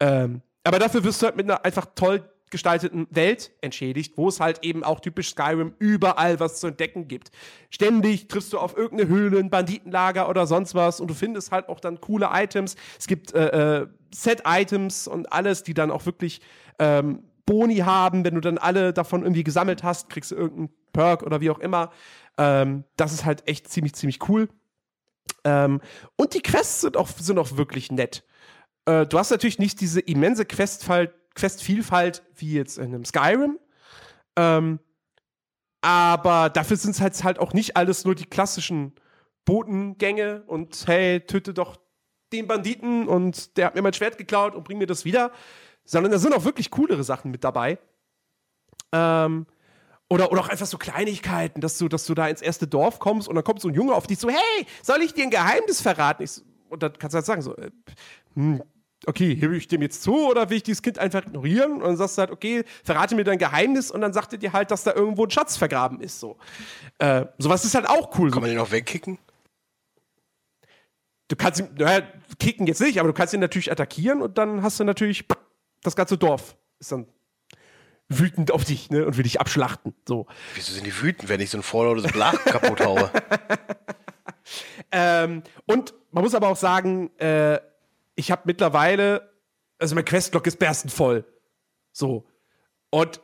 Ähm, 0.00 0.42
aber 0.64 0.78
dafür 0.78 1.04
wirst 1.04 1.22
du 1.22 1.26
halt 1.26 1.36
mit 1.36 1.46
einer 1.46 1.64
einfach 1.64 1.86
toll 1.94 2.28
gestalteten 2.50 3.06
Welt 3.10 3.52
entschädigt, 3.60 4.14
wo 4.16 4.28
es 4.28 4.40
halt 4.40 4.64
eben 4.64 4.84
auch 4.84 5.00
typisch 5.00 5.30
Skyrim 5.30 5.74
überall 5.78 6.40
was 6.40 6.60
zu 6.60 6.68
entdecken 6.68 7.08
gibt. 7.08 7.30
Ständig 7.70 8.28
triffst 8.28 8.52
du 8.52 8.58
auf 8.58 8.76
irgendeine 8.76 9.10
Höhle, 9.10 9.38
ein 9.38 9.50
Banditenlager 9.50 10.28
oder 10.28 10.46
sonst 10.46 10.74
was 10.74 11.00
und 11.00 11.08
du 11.08 11.14
findest 11.14 11.52
halt 11.52 11.68
auch 11.68 11.80
dann 11.80 12.00
coole 12.00 12.30
Items. 12.32 12.76
Es 12.98 13.06
gibt 13.06 13.34
äh, 13.34 13.80
äh, 13.80 13.86
Set-Items 14.14 15.08
und 15.08 15.32
alles, 15.32 15.62
die 15.62 15.74
dann 15.74 15.90
auch 15.90 16.06
wirklich 16.06 16.40
ähm, 16.78 17.22
Boni 17.46 17.78
haben. 17.78 18.24
Wenn 18.24 18.34
du 18.34 18.40
dann 18.40 18.58
alle 18.58 18.92
davon 18.92 19.22
irgendwie 19.22 19.44
gesammelt 19.44 19.82
hast, 19.82 20.10
kriegst 20.10 20.30
du 20.30 20.36
irgendeinen 20.36 20.70
Perk 20.92 21.22
oder 21.22 21.40
wie 21.40 21.50
auch 21.50 21.58
immer. 21.58 21.90
Ähm, 22.36 22.84
das 22.96 23.12
ist 23.12 23.24
halt 23.24 23.46
echt 23.48 23.68
ziemlich, 23.68 23.94
ziemlich 23.94 24.28
cool. 24.28 24.48
Ähm, 25.44 25.80
und 26.16 26.34
die 26.34 26.40
Quests 26.40 26.82
sind 26.82 26.96
auch, 26.96 27.08
sind 27.08 27.38
auch 27.38 27.56
wirklich 27.56 27.90
nett. 27.90 28.24
Äh, 28.86 29.06
du 29.06 29.18
hast 29.18 29.30
natürlich 29.30 29.58
nicht 29.58 29.80
diese 29.80 30.00
immense 30.00 30.44
Questfall 30.44 31.12
Questvielfalt 31.38 32.22
wie 32.34 32.52
jetzt 32.52 32.78
in 32.78 32.86
einem 32.86 33.04
Skyrim. 33.04 33.58
Ähm, 34.36 34.80
aber 35.80 36.50
dafür 36.50 36.76
sind 36.76 36.92
es 36.92 37.00
halt, 37.00 37.22
halt 37.22 37.38
auch 37.38 37.52
nicht 37.52 37.76
alles 37.76 38.04
nur 38.04 38.14
die 38.14 38.26
klassischen 38.26 38.92
Botengänge 39.44 40.42
und 40.46 40.84
hey, 40.86 41.20
töte 41.20 41.54
doch 41.54 41.78
den 42.32 42.46
Banditen 42.46 43.08
und 43.08 43.56
der 43.56 43.66
hat 43.66 43.74
mir 43.74 43.82
mein 43.82 43.92
Schwert 43.92 44.18
geklaut 44.18 44.54
und 44.54 44.64
bring 44.64 44.78
mir 44.78 44.86
das 44.86 45.04
wieder. 45.04 45.30
Sondern 45.84 46.12
da 46.12 46.18
sind 46.18 46.34
auch 46.34 46.44
wirklich 46.44 46.70
coolere 46.70 47.04
Sachen 47.04 47.30
mit 47.30 47.44
dabei. 47.44 47.78
Ähm, 48.92 49.46
oder, 50.10 50.32
oder 50.32 50.40
auch 50.40 50.48
einfach 50.48 50.66
so 50.66 50.76
Kleinigkeiten, 50.76 51.60
dass 51.60 51.78
du, 51.78 51.88
dass 51.88 52.04
du 52.06 52.14
da 52.14 52.28
ins 52.28 52.42
erste 52.42 52.66
Dorf 52.66 52.98
kommst 52.98 53.28
und 53.28 53.36
dann 53.36 53.44
kommt 53.44 53.60
so 53.60 53.68
ein 53.68 53.74
Junge 53.74 53.94
auf 53.94 54.06
dich 54.06 54.18
so, 54.18 54.28
hey, 54.28 54.66
soll 54.82 55.02
ich 55.02 55.14
dir 55.14 55.24
ein 55.24 55.30
Geheimnis 55.30 55.80
verraten? 55.80 56.24
Ich, 56.24 56.42
und 56.68 56.82
dann 56.82 56.92
kannst 56.98 57.14
du 57.14 57.16
halt 57.16 57.26
sagen, 57.26 57.42
so, 57.42 57.56
äh, 57.56 57.70
hm, 58.34 58.62
okay, 59.08 59.34
hebe 59.34 59.56
ich 59.56 59.68
dem 59.68 59.82
jetzt 59.82 60.02
zu 60.02 60.28
oder 60.28 60.50
will 60.50 60.58
ich 60.58 60.62
dieses 60.62 60.82
Kind 60.82 60.98
einfach 60.98 61.26
ignorieren? 61.26 61.72
Und 61.72 61.82
dann 61.82 61.96
sagst 61.96 62.18
du 62.18 62.20
halt, 62.20 62.30
okay, 62.30 62.64
verrate 62.84 63.14
mir 63.14 63.24
dein 63.24 63.38
Geheimnis 63.38 63.90
und 63.90 64.00
dann 64.00 64.12
sagt 64.12 64.32
er 64.32 64.38
dir 64.38 64.52
halt, 64.52 64.70
dass 64.70 64.84
da 64.84 64.94
irgendwo 64.94 65.24
ein 65.24 65.30
Schatz 65.30 65.56
vergraben 65.56 66.00
ist. 66.00 66.20
So. 66.20 66.36
Äh, 66.98 67.26
sowas 67.38 67.64
ist 67.64 67.74
halt 67.74 67.88
auch 67.88 68.18
cool. 68.18 68.30
Kann 68.30 68.42
man 68.42 68.50
den 68.50 68.58
auch 68.58 68.70
wegkicken? 68.70 69.18
du 71.28 71.36
kannst 71.36 71.60
ihn, 71.60 71.68
naja, 71.78 72.06
kicken 72.38 72.66
jetzt 72.66 72.80
nicht, 72.80 72.98
aber 72.98 73.08
du 73.08 73.14
kannst 73.14 73.34
ihn 73.34 73.40
natürlich 73.40 73.70
attackieren 73.70 74.22
und 74.22 74.38
dann 74.38 74.62
hast 74.62 74.80
du 74.80 74.84
natürlich 74.84 75.26
das 75.82 75.94
ganze 75.94 76.18
Dorf 76.18 76.56
ist 76.80 76.92
dann 76.92 77.06
wütend 78.08 78.52
auf 78.52 78.64
dich, 78.64 78.90
ne, 78.90 79.04
und 79.04 79.16
will 79.16 79.24
dich 79.24 79.40
abschlachten, 79.40 79.94
so. 80.06 80.26
Wieso 80.54 80.72
sind 80.72 80.86
die 80.86 81.02
wütend, 81.02 81.28
wenn 81.28 81.40
ich 81.40 81.50
so 81.50 81.58
ein 81.58 81.62
vorlautes 81.62 82.10
Blach 82.10 82.42
kaputt 82.44 82.84
haue? 82.84 83.10
Ähm, 84.90 85.42
und 85.66 85.92
man 86.12 86.24
muss 86.24 86.34
aber 86.34 86.48
auch 86.48 86.56
sagen, 86.56 87.10
äh, 87.18 87.60
ich 88.18 88.32
habe 88.32 88.42
mittlerweile, 88.46 89.32
also 89.78 89.94
mein 89.94 90.04
Questlog 90.04 90.46
ist 90.46 90.58
berstend 90.58 90.92
voll. 90.92 91.24
So. 91.92 92.26
Und 92.90 93.20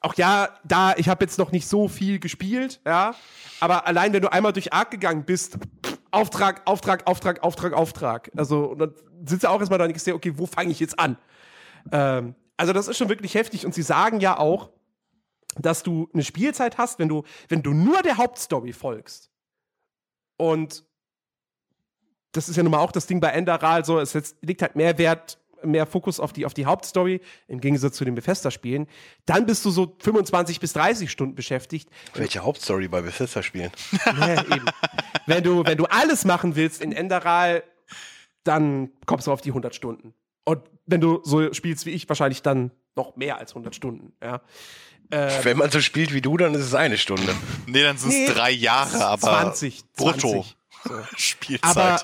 auch 0.00 0.14
ja, 0.14 0.58
da, 0.64 0.94
ich 0.96 1.08
habe 1.08 1.24
jetzt 1.24 1.38
noch 1.38 1.52
nicht 1.52 1.68
so 1.68 1.86
viel 1.88 2.18
gespielt, 2.18 2.80
ja. 2.86 3.14
Aber 3.60 3.86
allein, 3.86 4.12
wenn 4.12 4.22
du 4.22 4.32
einmal 4.32 4.54
durch 4.54 4.72
Arc 4.72 4.90
gegangen 4.90 5.24
bist, 5.24 5.58
Auftrag, 6.10 6.62
Auftrag, 6.66 7.06
Auftrag, 7.06 7.42
Auftrag, 7.42 7.72
Auftrag. 7.74 8.30
Also, 8.36 8.70
und 8.70 8.78
dann 8.78 8.94
sitzt 9.26 9.44
du 9.44 9.50
auch 9.50 9.60
erstmal 9.60 9.78
da 9.78 9.84
und 9.84 9.90
denkst 9.90 10.04
dir, 10.04 10.14
okay, 10.14 10.32
wo 10.36 10.46
fange 10.46 10.70
ich 10.70 10.80
jetzt 10.80 10.98
an? 10.98 11.18
Ähm, 11.92 12.36
also, 12.56 12.72
das 12.72 12.88
ist 12.88 12.96
schon 12.96 13.10
wirklich 13.10 13.34
heftig. 13.34 13.66
Und 13.66 13.74
sie 13.74 13.82
sagen 13.82 14.20
ja 14.20 14.38
auch, 14.38 14.70
dass 15.56 15.82
du 15.82 16.08
eine 16.14 16.24
Spielzeit 16.24 16.78
hast, 16.78 16.98
wenn 16.98 17.08
du, 17.08 17.24
wenn 17.48 17.62
du 17.62 17.74
nur 17.74 18.00
der 18.02 18.16
Hauptstory 18.16 18.72
folgst. 18.72 19.30
Und 20.38 20.87
das 22.38 22.48
ist 22.48 22.56
ja 22.56 22.62
nun 22.62 22.70
mal 22.70 22.78
auch 22.78 22.92
das 22.92 23.06
Ding 23.08 23.18
bei 23.20 23.30
Enderal, 23.30 23.84
so, 23.84 23.98
es 23.98 24.12
jetzt 24.12 24.36
liegt 24.42 24.62
halt 24.62 24.76
mehr 24.76 24.96
Wert, 24.96 25.38
mehr 25.64 25.86
Fokus 25.86 26.20
auf 26.20 26.32
die, 26.32 26.46
auf 26.46 26.54
die 26.54 26.66
Hauptstory, 26.66 27.20
im 27.48 27.60
Gegensatz 27.60 27.96
zu 27.96 28.04
den 28.04 28.14
Bethesda-Spielen. 28.14 28.86
Dann 29.26 29.44
bist 29.44 29.64
du 29.64 29.70
so 29.70 29.96
25 29.98 30.60
bis 30.60 30.72
30 30.74 31.10
Stunden 31.10 31.34
beschäftigt. 31.34 31.88
Welche 32.14 32.40
Hauptstory 32.40 32.86
bei 32.86 33.02
Bethesda-Spielen? 33.02 33.72
Ja, 34.06 34.44
wenn, 35.26 35.42
du, 35.42 35.64
wenn 35.66 35.76
du 35.76 35.84
alles 35.86 36.24
machen 36.24 36.54
willst 36.54 36.80
in 36.80 36.92
Enderal, 36.92 37.64
dann 38.44 38.90
kommst 39.04 39.26
du 39.26 39.32
auf 39.32 39.40
die 39.40 39.50
100 39.50 39.74
Stunden. 39.74 40.14
Und 40.44 40.62
wenn 40.86 41.00
du 41.00 41.20
so 41.24 41.52
spielst 41.52 41.86
wie 41.86 41.90
ich, 41.90 42.08
wahrscheinlich 42.08 42.42
dann 42.42 42.70
noch 42.96 43.16
mehr 43.16 43.36
als 43.38 43.50
100 43.50 43.74
Stunden, 43.74 44.12
ja. 44.22 44.40
Ähm, 45.10 45.30
Wenn 45.42 45.56
man 45.56 45.70
so 45.70 45.80
spielt 45.80 46.14
wie 46.14 46.20
du, 46.20 46.36
dann 46.36 46.54
ist 46.54 46.62
es 46.62 46.74
eine 46.74 46.98
Stunde. 46.98 47.34
Nee, 47.66 47.82
dann 47.82 47.96
sind 47.96 48.10
es 48.10 48.16
Nee, 48.16 48.26
drei 48.26 48.50
Jahre, 48.50 49.06
aber 49.06 49.20
20, 49.20 49.84
brutto 49.96 50.30
20. 50.30 50.57
So. 50.84 50.94
Spielzeit. 51.16 51.76
Aber, 51.76 52.00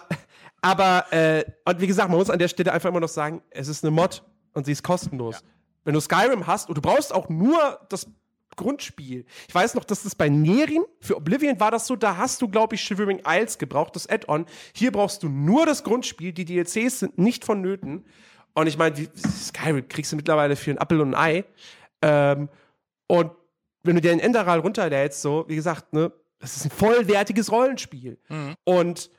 aber 0.60 1.12
äh, 1.12 1.44
und 1.64 1.80
wie 1.80 1.86
gesagt, 1.86 2.08
man 2.08 2.18
muss 2.18 2.30
an 2.30 2.38
der 2.38 2.48
Stelle 2.48 2.72
einfach 2.72 2.88
immer 2.88 3.00
noch 3.00 3.08
sagen, 3.08 3.42
es 3.50 3.68
ist 3.68 3.84
eine 3.84 3.90
Mod 3.90 4.22
und 4.52 4.66
sie 4.66 4.72
ist 4.72 4.82
kostenlos. 4.82 5.42
Wenn 5.84 5.94
du 5.94 6.00
Skyrim 6.00 6.46
hast 6.46 6.68
und 6.68 6.76
du 6.76 6.80
brauchst 6.80 7.12
auch 7.12 7.28
nur 7.28 7.80
das 7.88 8.06
Grundspiel. 8.56 9.26
Ich 9.48 9.54
weiß 9.54 9.74
noch, 9.74 9.84
dass 9.84 10.04
das 10.04 10.14
bei 10.14 10.28
Nerin, 10.28 10.84
für 11.00 11.16
Oblivion 11.16 11.58
war 11.60 11.70
das 11.70 11.86
so, 11.86 11.96
da 11.96 12.16
hast 12.16 12.40
du, 12.40 12.48
glaube 12.48 12.76
ich, 12.76 12.82
Shivering 12.82 13.20
Isles 13.26 13.58
gebraucht, 13.58 13.96
das 13.96 14.08
Add-on. 14.08 14.46
Hier 14.74 14.92
brauchst 14.92 15.22
du 15.22 15.28
nur 15.28 15.66
das 15.66 15.82
Grundspiel, 15.84 16.32
die 16.32 16.44
DLCs 16.44 17.00
sind 17.00 17.18
nicht 17.18 17.44
vonnöten. 17.44 18.04
Und 18.54 18.66
ich 18.68 18.78
meine, 18.78 18.94
Skyrim 19.16 19.88
kriegst 19.88 20.12
du 20.12 20.16
mittlerweile 20.16 20.56
für 20.56 20.70
ein 20.70 20.78
Apfel 20.78 21.00
und 21.00 21.14
ein 21.14 21.20
Ei. 21.20 21.44
Ähm, 22.02 22.48
und 23.08 23.32
wenn 23.82 23.96
du 23.96 24.00
dir 24.00 24.10
den 24.10 24.20
Enderal 24.20 24.60
runterlädst, 24.60 25.20
so, 25.20 25.44
wie 25.48 25.56
gesagt, 25.56 25.92
ne, 25.92 26.12
das 26.44 26.56
ist 26.56 26.66
ein 26.66 26.70
vollwertiges 26.70 27.50
Rollenspiel. 27.50 28.18
Mhm. 28.28 28.54
Und 28.64 29.10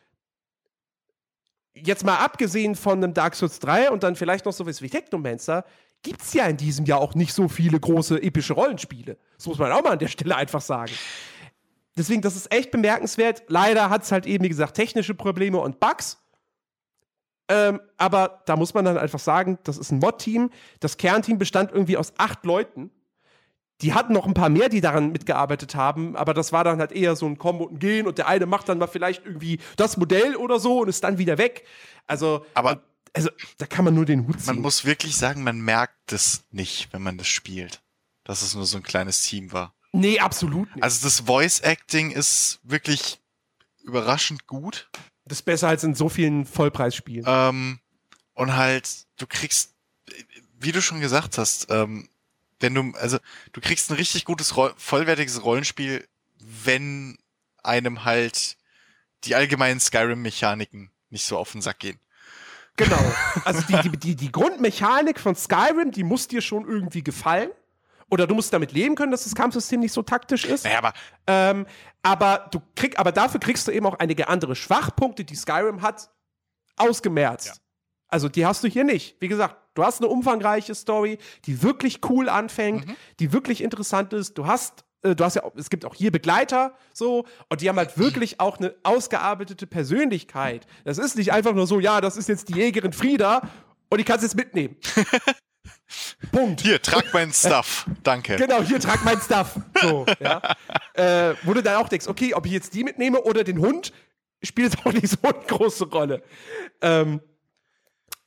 jetzt 1.73 2.06
mal 2.06 2.18
abgesehen 2.18 2.76
von 2.76 3.03
einem 3.03 3.15
Dark 3.15 3.34
Souls 3.34 3.57
3 3.60 3.89
und 3.89 4.03
dann 4.03 4.15
vielleicht 4.15 4.45
noch 4.45 4.53
sowas 4.53 4.84
wie 4.84 4.89
Technomancer, 4.89 5.65
gibt 6.03 6.22
es 6.22 6.34
ja 6.34 6.45
in 6.45 6.56
diesem 6.56 6.85
Jahr 6.85 7.02
auch 7.02 7.15
nicht 7.15 7.34
so 7.34 7.47
viele 7.47 7.80
große 7.80 8.22
epische 8.22 8.53
Rollenspiele. 8.53 9.18
Das 9.38 9.47
muss 9.47 9.57
man 9.57 9.72
auch 9.72 9.84
mal 9.84 9.93
an 9.93 9.99
der 9.99 10.07
Stelle 10.07 10.35
einfach 10.35 10.61
sagen. 10.61 10.91
Deswegen, 11.97 12.22
das 12.22 12.35
ist 12.35 12.53
echt 12.53 12.69
bemerkenswert. 12.69 13.41
Leider 13.47 13.89
hat 13.89 14.03
es 14.03 14.11
halt 14.11 14.27
eben, 14.27 14.43
wie 14.43 14.49
gesagt, 14.49 14.76
technische 14.76 15.15
Probleme 15.15 15.60
und 15.60 15.80
Bugs. 15.80 16.22
Ähm, 17.49 17.81
aber 17.97 18.43
da 18.45 18.56
muss 18.56 18.76
man 18.76 18.85
dann 18.85 18.99
einfach 18.99 19.19
sagen, 19.19 19.57
das 19.64 19.80
ist 19.80 19.91
ein 19.91 19.97
Mod-Team. 19.97 20.52
Das 20.80 20.97
Kernteam 20.97 21.39
bestand 21.39 21.72
irgendwie 21.72 21.97
aus 21.97 22.14
acht 22.19 22.45
Leuten. 22.45 22.91
Die 23.81 23.93
hatten 23.93 24.14
noch 24.14 24.26
ein 24.26 24.34
paar 24.34 24.49
mehr, 24.49 24.69
die 24.69 24.80
daran 24.81 25.11
mitgearbeitet 25.11 25.76
haben, 25.76 26.15
aber 26.15 26.34
das 26.34 26.53
war 26.53 26.64
dann 26.64 26.80
halt 26.80 26.91
eher 26.93 27.15
so 27.15 27.26
ein 27.26 27.38
Kommen 27.38 27.60
und 27.61 27.73
ein 27.73 27.80
Gehen 27.80 28.07
und 28.07 28.18
der 28.18 28.27
eine 28.27 28.45
macht 28.45 28.69
dann 28.69 28.77
mal 28.77 28.88
vielleicht 28.88 29.26
irgendwie 29.26 29.60
das 29.76 29.97
Modell 29.97 30.35
oder 30.38 30.60
so 30.60 30.80
und 30.81 30.88
ist 30.88 31.03
dann 31.03 31.18
wieder 31.18 31.38
weg. 31.38 31.65
Also, 32.07 32.45
Aber- 32.53 32.81
also 33.14 33.30
da 33.57 33.65
kann 33.65 33.84
man 33.85 33.93
nur 33.93 34.06
den 34.06 34.27
Hut 34.27 34.39
ziehen. 34.39 34.56
man 34.56 34.61
muss 34.61 34.85
wirklich 34.85 35.15
sagen, 35.18 35.43
man 35.43 35.60
merkt 35.60 36.11
es 36.14 36.43
nicht, 36.52 36.91
wenn 36.93 37.02
man 37.02 37.18
das 37.18 37.27
spielt. 37.27 37.81
Dass 38.23 38.41
es 38.41 38.56
nur 38.56 38.65
so 38.65 38.77
ein 38.77 38.84
kleines 38.84 39.22
Team 39.23 39.52
war. 39.52 39.73
nee, 39.91 40.19
absolut 40.19 40.73
nicht. 40.76 40.84
Also 40.84 41.06
das 41.06 41.22
Voice 41.22 41.60
Acting 41.61 42.11
ist 42.11 42.60
wirklich 42.64 43.19
überraschend 43.84 44.47
gut. 44.47 44.89
das 45.26 45.39
ist 45.39 45.43
besser 45.45 45.68
als 45.68 45.84
in 45.84 45.95
so 45.95 46.10
vielen 46.10 46.45
Vollpreisspielen. 46.45 47.26
Ähm, 47.27 47.80
und 48.34 48.56
halt, 48.56 49.06
du 49.18 49.27
kriegst, 49.27 49.73
wie 50.60 50.72
du 50.72 50.81
schon 50.81 50.99
gesagt 51.02 51.38
hast, 51.38 51.68
ähm, 51.69 52.10
wenn 52.60 52.73
du, 52.73 52.91
also 52.98 53.18
du 53.53 53.61
kriegst 53.61 53.90
ein 53.90 53.95
richtig 53.95 54.26
gutes, 54.26 54.53
vollwertiges 54.77 55.44
Rollenspiel, 55.44 56.07
wenn 56.40 57.18
einem 57.64 58.06
halt 58.06 58.57
die 59.23 59.36
allgemeinen 59.36 59.80
Skyrim-Mechaniken 59.80 60.91
nicht 61.10 61.26
so 61.26 61.38
auf 61.38 61.52
den 61.52 61.61
Sack 61.61 61.80
gehen. 61.80 61.99
Genau. 62.77 62.99
Also 63.45 63.61
die, 63.61 63.90
die, 63.90 63.98
die, 63.98 64.15
die 64.15 64.32
Grundmechanik 64.32 65.19
von 65.19 65.36
Skyrim, 65.36 65.91
die 65.91 66.03
muss 66.03 66.27
dir 66.27 66.41
schon 66.41 66.68
irgendwie 66.68 67.03
gefallen. 67.03 67.52
Oder 68.10 68.27
du 68.27 68.36
musst 68.36 68.53
damit 68.53 68.72
leben 68.72 68.95
können, 68.95 69.11
dass 69.11 69.23
das 69.23 69.34
Kampfsystem 69.36 69.80
nicht 69.80 69.91
so 69.91 70.03
taktisch 70.03 70.45
ist. 70.45 70.64
Naja, 70.64 70.77
aber 70.77 70.94
Ähm, 71.27 71.65
aber 72.03 72.48
du 72.52 72.61
krieg, 72.76 72.99
aber 72.99 73.11
dafür 73.11 73.40
kriegst 73.40 73.68
du 73.68 73.72
eben 73.72 73.86
auch 73.86 73.98
einige 73.99 74.27
andere 74.27 74.56
Schwachpunkte, 74.56 75.26
die 75.26 75.36
Skyrim 75.36 75.82
hat, 75.82 76.10
ausgemerzt. 76.76 77.48
Ja. 77.48 77.53
Also 78.07 78.30
die 78.30 78.45
hast 78.45 78.64
du 78.64 78.68
hier 78.68 78.84
nicht. 78.84 79.18
Wie 79.19 79.27
gesagt, 79.27 79.57
du 79.73 79.84
hast 79.84 79.99
eine 80.02 80.07
umfangreiche 80.10 80.76
Story, 80.76 81.18
die 81.45 81.61
wirklich 81.64 81.99
cool 82.10 82.30
anfängt, 82.30 82.88
Mhm. 82.88 82.95
die 83.19 83.34
wirklich 83.34 83.61
interessant 83.61 84.14
ist. 84.14 84.38
Du 84.38 84.45
hast 84.48 84.86
äh, 85.03 85.15
Du 85.15 85.23
hast 85.23 85.36
ja, 85.36 85.44
es 85.56 85.69
gibt 85.69 85.86
auch 85.86 85.94
hier 85.95 86.11
Begleiter, 86.11 86.73
so, 86.94 87.26
und 87.49 87.61
die 87.61 87.69
haben 87.69 87.77
halt 87.77 87.98
wirklich 87.98 88.40
auch 88.40 88.57
eine 88.57 88.73
ausgearbeitete 88.84 89.68
Persönlichkeit. 89.68 90.65
Das 90.84 90.98
ist 90.98 91.15
nicht 91.15 91.32
einfach 91.32 91.53
nur 91.53 91.68
so, 91.68 91.80
ja, 91.80 92.02
das 92.02 92.18
ist 92.18 92.27
jetzt 92.30 92.49
die 92.49 92.56
Jägerin 92.56 92.91
Frieda 92.94 93.48
und 93.90 93.99
ich 93.99 94.06
kann 94.06 94.18
es 94.18 94.23
jetzt 94.23 94.36
mitnehmen. 94.36 94.76
Punkt. 96.32 96.61
hier, 96.61 96.82
trag 96.82 97.14
meinen 97.14 97.32
Stuff. 97.34 97.86
Danke. 98.03 98.36
Genau, 98.36 98.61
hier 98.64 98.80
trag 98.80 99.03
mein 99.06 99.19
Stuff. 99.22 99.60
So, 99.82 100.06
ja. 100.19 100.41
äh, 100.94 101.36
wo 101.44 101.53
du 101.53 101.61
dann 101.61 101.76
auch 101.76 101.90
denkst, 101.90 102.07
okay, 102.07 102.34
ob 102.34 102.45
ich 102.45 102.52
jetzt 102.52 102.73
die 102.73 102.84
mitnehme 102.84 103.22
oder 103.22 103.44
den 103.44 103.60
Hund, 103.60 103.94
spielt 104.44 104.76
auch 104.86 104.91
nicht 104.91 105.07
so 105.10 105.18
eine 105.22 105.34
große 105.48 105.86
Rolle. 105.90 106.23
Ähm, 106.82 107.22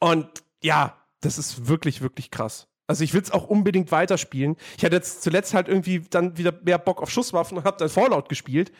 und 0.01 0.29
ja, 0.63 0.97
das 1.21 1.39
ist 1.39 1.69
wirklich, 1.69 2.01
wirklich 2.01 2.31
krass. 2.31 2.69
Also 2.87 3.05
ich 3.05 3.13
will 3.13 3.21
es 3.21 3.31
auch 3.31 3.49
unbedingt 3.49 3.93
weiterspielen. 3.93 4.57
Ich 4.77 4.85
hatte 4.85 4.97
jetzt 4.97 5.23
zuletzt 5.23 5.53
halt 5.53 5.69
irgendwie 5.69 6.01
dann 6.01 6.39
wieder 6.39 6.53
mehr 6.63 6.79
Bock 6.79 7.03
auf 7.03 7.11
Schusswaffen 7.11 7.59
und 7.59 7.65
habe 7.65 7.77
dann 7.77 7.91
Fallout 7.91 8.29
gespielt, 8.29 8.73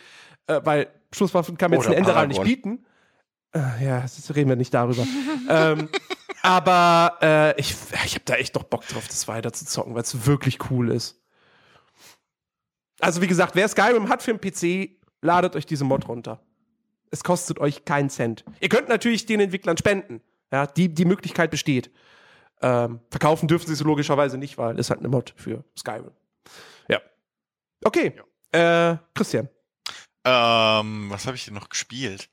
äh, 0.47 0.61
weil 0.65 0.89
Schusswaffen 1.13 1.59
kann 1.59 1.71
mir 1.71 1.77
jetzt 1.77 1.89
ein 1.89 1.93
Enderal 1.93 2.27
nicht 2.27 2.43
bieten. 2.43 2.87
Äh, 3.55 3.85
ja, 3.85 4.01
das 4.01 4.35
reden 4.35 4.49
wir 4.49 4.57
nicht 4.57 4.73
darüber. 4.73 5.07
ähm, 5.49 5.91
aber 6.43 7.19
äh, 7.21 7.61
ich, 7.61 7.77
ich 8.05 8.15
habe 8.15 8.25
da 8.25 8.35
echt 8.35 8.55
noch 8.55 8.65
Bock 8.65 8.87
drauf, 8.89 9.07
das 9.07 9.29
weiter 9.29 9.53
zu 9.53 9.67
zocken, 9.67 9.95
weil 9.95 10.03
es 10.03 10.27
wirklich 10.27 10.71
cool 10.71 10.91
ist. 10.91 11.21
Also 13.01 13.21
wie 13.21 13.27
gesagt, 13.27 13.55
wer 13.55 13.69
Skyrim 13.69 14.09
hat 14.09 14.23
für 14.23 14.31
einen 14.31 14.41
PC, 14.41 14.99
ladet 15.21 15.55
euch 15.55 15.67
diese 15.67 15.85
Mod 15.85 16.09
runter. 16.09 16.41
Es 17.11 17.25
kostet 17.25 17.59
euch 17.59 17.85
keinen 17.85 18.11
Cent. 18.11 18.45
Ihr 18.61 18.69
könnt 18.69 18.89
natürlich 18.89 19.27
den 19.27 19.41
Entwicklern 19.41 19.77
spenden. 19.77 20.21
Ja, 20.53 20.67
die, 20.67 20.93
die 20.93 21.05
Möglichkeit 21.05 21.51
besteht. 21.51 21.91
Ähm, 22.61 23.01
verkaufen 23.11 23.49
dürfen 23.49 23.67
sie 23.67 23.75
es 23.75 23.81
logischerweise 23.81 24.39
nicht, 24.39 24.59
weil 24.59 24.79
es 24.79 24.91
halt 24.91 25.01
eine 25.01 25.09
Mod 25.09 25.33
für 25.37 25.65
Skyrim. 25.77 26.11
Ja. 26.89 27.01
Okay. 27.85 28.15
Äh, 28.53 28.97
Christian. 29.15 29.49
Ähm, 30.25 31.11
was 31.11 31.27
habe 31.27 31.37
ich 31.37 31.45
denn 31.45 31.55
noch 31.55 31.69
gespielt? 31.69 32.31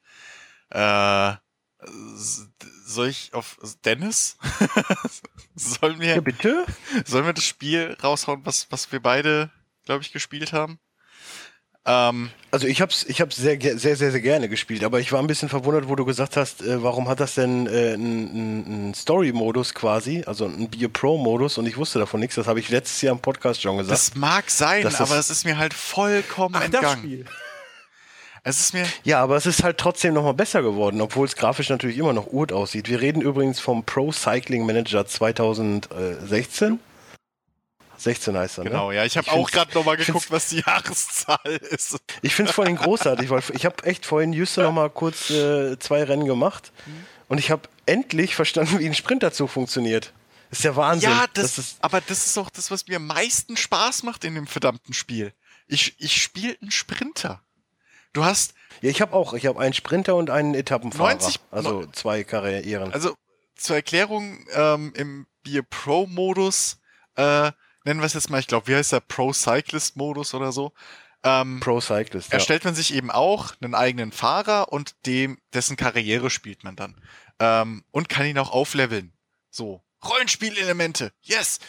Äh, 0.69 1.33
soll 2.85 3.07
ich 3.09 3.33
auf 3.33 3.57
Dennis? 3.83 4.37
sollen 5.55 5.99
wir, 5.99 6.21
bitte? 6.21 6.65
sollen 7.05 7.25
wir 7.25 7.33
das 7.33 7.45
Spiel 7.45 7.95
raushauen, 8.01 8.45
was, 8.45 8.71
was 8.71 8.91
wir 8.91 9.01
beide, 9.01 9.51
glaube 9.83 10.01
ich, 10.01 10.11
gespielt 10.11 10.53
haben? 10.53 10.79
Ähm, 11.87 12.31
Also 12.51 12.67
ich 12.67 12.81
hab's, 12.81 13.03
ich 13.07 13.21
hab's 13.21 13.35
sehr, 13.35 13.59
sehr, 13.59 13.77
sehr, 13.97 14.11
sehr 14.11 14.21
gerne 14.21 14.47
gespielt, 14.49 14.83
aber 14.83 14.99
ich 15.01 15.11
war 15.11 15.19
ein 15.19 15.27
bisschen 15.27 15.49
verwundert, 15.49 15.87
wo 15.89 15.95
du 15.95 16.05
gesagt 16.05 16.37
hast, 16.37 16.61
äh, 16.61 16.81
warum 16.81 17.09
hat 17.09 17.19
das 17.19 17.35
denn 17.35 17.67
äh, 17.67 17.93
einen 17.93 18.93
Story-Modus 18.95 19.73
quasi, 19.73 20.23
also 20.25 20.45
einen 20.45 20.69
Be 20.69 20.85
a 20.85 20.87
Pro-Modus 20.87 21.57
und 21.57 21.67
ich 21.67 21.75
wusste 21.77 21.99
davon 21.99 22.21
nichts, 22.21 22.35
das 22.35 22.47
habe 22.47 22.59
ich 22.59 22.69
letztes 22.69 23.01
Jahr 23.01 23.13
im 23.13 23.19
Podcast 23.19 23.61
schon 23.61 23.77
gesagt. 23.77 23.91
das 23.91 24.15
mag 24.15 24.49
sein, 24.49 24.83
Das 24.83 25.01
aber 25.01 25.17
es 25.17 25.29
ist 25.29 25.43
mir 25.45 25.57
halt 25.57 25.73
vollkommen 25.73 26.55
entgangen. 26.61 26.97
Spiel. 26.99 27.25
Es 28.47 28.59
ist 28.59 28.73
mir, 28.73 28.85
ja, 29.03 29.21
aber 29.21 29.35
es 29.37 29.45
ist 29.47 29.63
halt 29.63 29.77
trotzdem 29.79 30.13
nochmal 30.13 30.35
besser 30.35 30.61
geworden, 30.61 31.01
obwohl 31.01 31.25
es 31.25 31.35
grafisch 31.35 31.69
natürlich 31.69 31.97
immer 31.97 32.13
noch 32.13 32.27
gut 32.27 32.51
aussieht. 32.51 32.87
Wir 32.87 33.01
reden 33.01 33.21
übrigens 33.21 33.59
vom 33.59 33.83
Pro 33.83 34.11
Cycling 34.11 34.65
Manager 34.65 35.05
2016. 35.05 36.79
16 37.97 38.37
heißt 38.37 38.57
er, 38.59 38.63
ne? 38.63 38.69
Genau, 38.69 38.91
ja. 38.91 39.05
Ich 39.05 39.17
habe 39.17 39.31
auch 39.31 39.49
gerade 39.49 39.73
nochmal 39.73 39.97
geguckt, 39.97 40.31
was 40.31 40.49
die 40.49 40.63
Jahreszahl 40.65 41.59
ist. 41.69 41.97
Ich 42.21 42.35
finde 42.35 42.49
es 42.49 42.55
vorhin 42.55 42.75
großartig, 42.75 43.29
weil 43.29 43.41
ich 43.53 43.65
habe 43.65 43.83
echt 43.83 44.05
vorhin 44.05 44.33
Juste 44.33 44.61
noch 44.61 44.71
mal 44.71 44.89
kurz 44.89 45.29
äh, 45.29 45.77
zwei 45.79 46.03
Rennen 46.03 46.25
gemacht 46.25 46.71
und 47.27 47.37
ich 47.37 47.51
habe 47.51 47.63
endlich 47.85 48.35
verstanden, 48.35 48.79
wie 48.79 48.85
ein 48.85 48.93
Sprinterzug 48.93 49.49
funktioniert. 49.49 50.13
Das 50.49 50.59
ist 50.59 50.65
ja 50.65 50.75
Wahnsinn. 50.75 51.09
Ja, 51.09 51.25
das, 51.33 51.57
ist, 51.57 51.77
aber 51.81 52.01
das 52.01 52.25
ist 52.25 52.37
auch 52.37 52.49
das, 52.49 52.71
was 52.71 52.87
mir 52.87 52.97
am 52.97 53.07
meisten 53.07 53.57
Spaß 53.57 54.03
macht 54.03 54.23
in 54.23 54.35
dem 54.35 54.47
verdammten 54.47 54.93
Spiel. 54.93 55.33
Ich, 55.67 55.95
ich 55.97 56.21
spiele 56.21 56.55
einen 56.61 56.71
Sprinter. 56.71 57.41
Du 58.13 58.23
hast, 58.23 58.53
ja, 58.81 58.89
ich 58.89 59.01
habe 59.01 59.13
auch, 59.13 59.33
ich 59.33 59.45
habe 59.45 59.59
einen 59.59 59.73
Sprinter 59.73 60.15
und 60.15 60.29
einen 60.29 60.53
Etappenfahrer. 60.53 61.09
90 61.09 61.39
also 61.51 61.85
zwei 61.87 62.23
Karrieren. 62.23 62.93
also 62.93 63.15
zur 63.55 63.75
Erklärung, 63.75 64.45
ähm, 64.53 64.93
im 64.95 65.27
Bier 65.43 65.63
Pro-Modus, 65.63 66.77
äh, 67.15 67.51
nennen 67.85 68.01
wir 68.01 68.05
es 68.05 68.13
jetzt 68.13 68.29
mal, 68.29 68.39
ich 68.39 68.47
glaube, 68.47 68.67
wie 68.67 68.75
heißt 68.75 68.91
der 68.91 68.99
Pro-Cyclist-Modus 68.99 70.33
oder 70.33 70.51
so, 70.51 70.73
ähm, 71.23 71.59
Pro 71.59 71.79
Cyclist. 71.81 72.27
Ja. 72.29 72.35
erstellt 72.35 72.65
man 72.65 72.75
sich 72.75 72.93
eben 72.93 73.09
auch 73.09 73.53
einen 73.61 73.73
eigenen 73.73 74.11
Fahrer 74.11 74.71
und 74.71 74.95
dem, 75.07 75.39
dessen 75.53 75.75
Karriere 75.77 76.29
spielt 76.29 76.63
man 76.63 76.75
dann. 76.75 76.95
Ähm, 77.39 77.83
und 77.91 78.09
kann 78.09 78.25
ihn 78.27 78.37
auch 78.37 78.51
aufleveln. 78.51 79.11
So. 79.49 79.81
Rollenspielelemente. 80.05 81.11
Yes! 81.21 81.59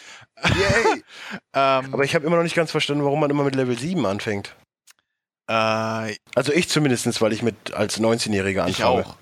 Yay. 0.43 1.03
Ähm, 1.53 1.93
Aber 1.93 2.03
ich 2.03 2.13
habe 2.13 2.25
immer 2.27 2.35
noch 2.35 2.43
nicht 2.43 2.55
ganz 2.55 2.69
verstanden, 2.69 3.03
warum 3.03 3.19
man 3.19 3.31
immer 3.31 3.43
mit 3.43 3.55
Level 3.55 3.77
7 3.77 4.05
anfängt. 4.05 4.55
äh, 5.47 6.15
Also 6.35 6.53
ich 6.53 6.69
zumindestens, 6.69 7.19
weil 7.21 7.33
ich 7.33 7.41
mit 7.41 7.73
als 7.73 7.99
19-Jähriger 7.99 8.67
ich 8.67 8.83
anfange. 8.83 9.05
auch. 9.07 9.15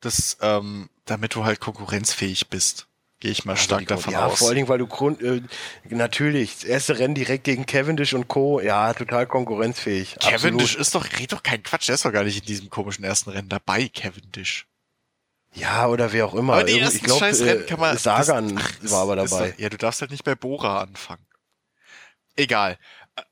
Das, 0.00 0.38
ähm, 0.40 0.88
damit 1.04 1.34
du 1.34 1.44
halt 1.44 1.60
konkurrenzfähig 1.60 2.48
bist. 2.48 2.86
Gehe 3.22 3.30
ich 3.30 3.44
mal 3.44 3.52
Also 3.52 3.62
stark 3.62 3.78
die- 3.82 3.86
davon 3.86 4.12
ja, 4.12 4.26
aus. 4.26 4.40
vor 4.40 4.48
allen 4.48 4.56
Dingen, 4.56 4.66
weil 4.68 4.78
du 4.78 4.88
Grund, 4.88 5.22
äh, 5.22 5.42
natürlich, 5.88 6.54
das 6.54 6.64
erste 6.64 6.98
Rennen 6.98 7.14
direkt 7.14 7.44
gegen 7.44 7.66
Cavendish 7.66 8.14
und 8.14 8.26
Co. 8.26 8.58
Ja, 8.58 8.92
total 8.94 9.28
konkurrenzfähig. 9.28 10.16
Cavendish 10.18 10.70
Absolut. 10.76 10.80
ist 10.80 10.94
doch, 10.96 11.20
red 11.20 11.30
doch 11.32 11.44
kein 11.44 11.62
Quatsch, 11.62 11.86
der 11.86 11.94
ist 11.94 12.04
doch 12.04 12.12
gar 12.12 12.24
nicht 12.24 12.40
in 12.40 12.46
diesem 12.46 12.68
komischen 12.68 13.04
ersten 13.04 13.30
Rennen 13.30 13.48
dabei, 13.48 13.88
Cavendish. 13.94 14.66
Ja, 15.54 15.86
oder 15.86 16.12
wer 16.12 16.26
auch 16.26 16.34
immer. 16.34 16.54
Aber 16.54 16.64
die 16.64 16.72
Irgend- 16.72 16.82
ersten 16.86 16.96
ich 16.96 17.02
glaube, 17.04 17.20
scheiß 17.20 17.42
Rennen 17.42 17.66
kann 17.66 17.78
man. 17.78 17.94
äh, 17.94 17.98
Sagan 18.00 18.56
das- 18.56 18.64
ach, 18.64 18.90
war 18.90 19.02
aber 19.02 19.14
dabei. 19.14 19.50
Doch, 19.52 19.58
ja, 19.60 19.68
du 19.68 19.76
darfst 19.76 20.00
halt 20.00 20.10
nicht 20.10 20.24
bei 20.24 20.34
Bora 20.34 20.80
anfangen. 20.80 21.24
Egal. 22.34 22.76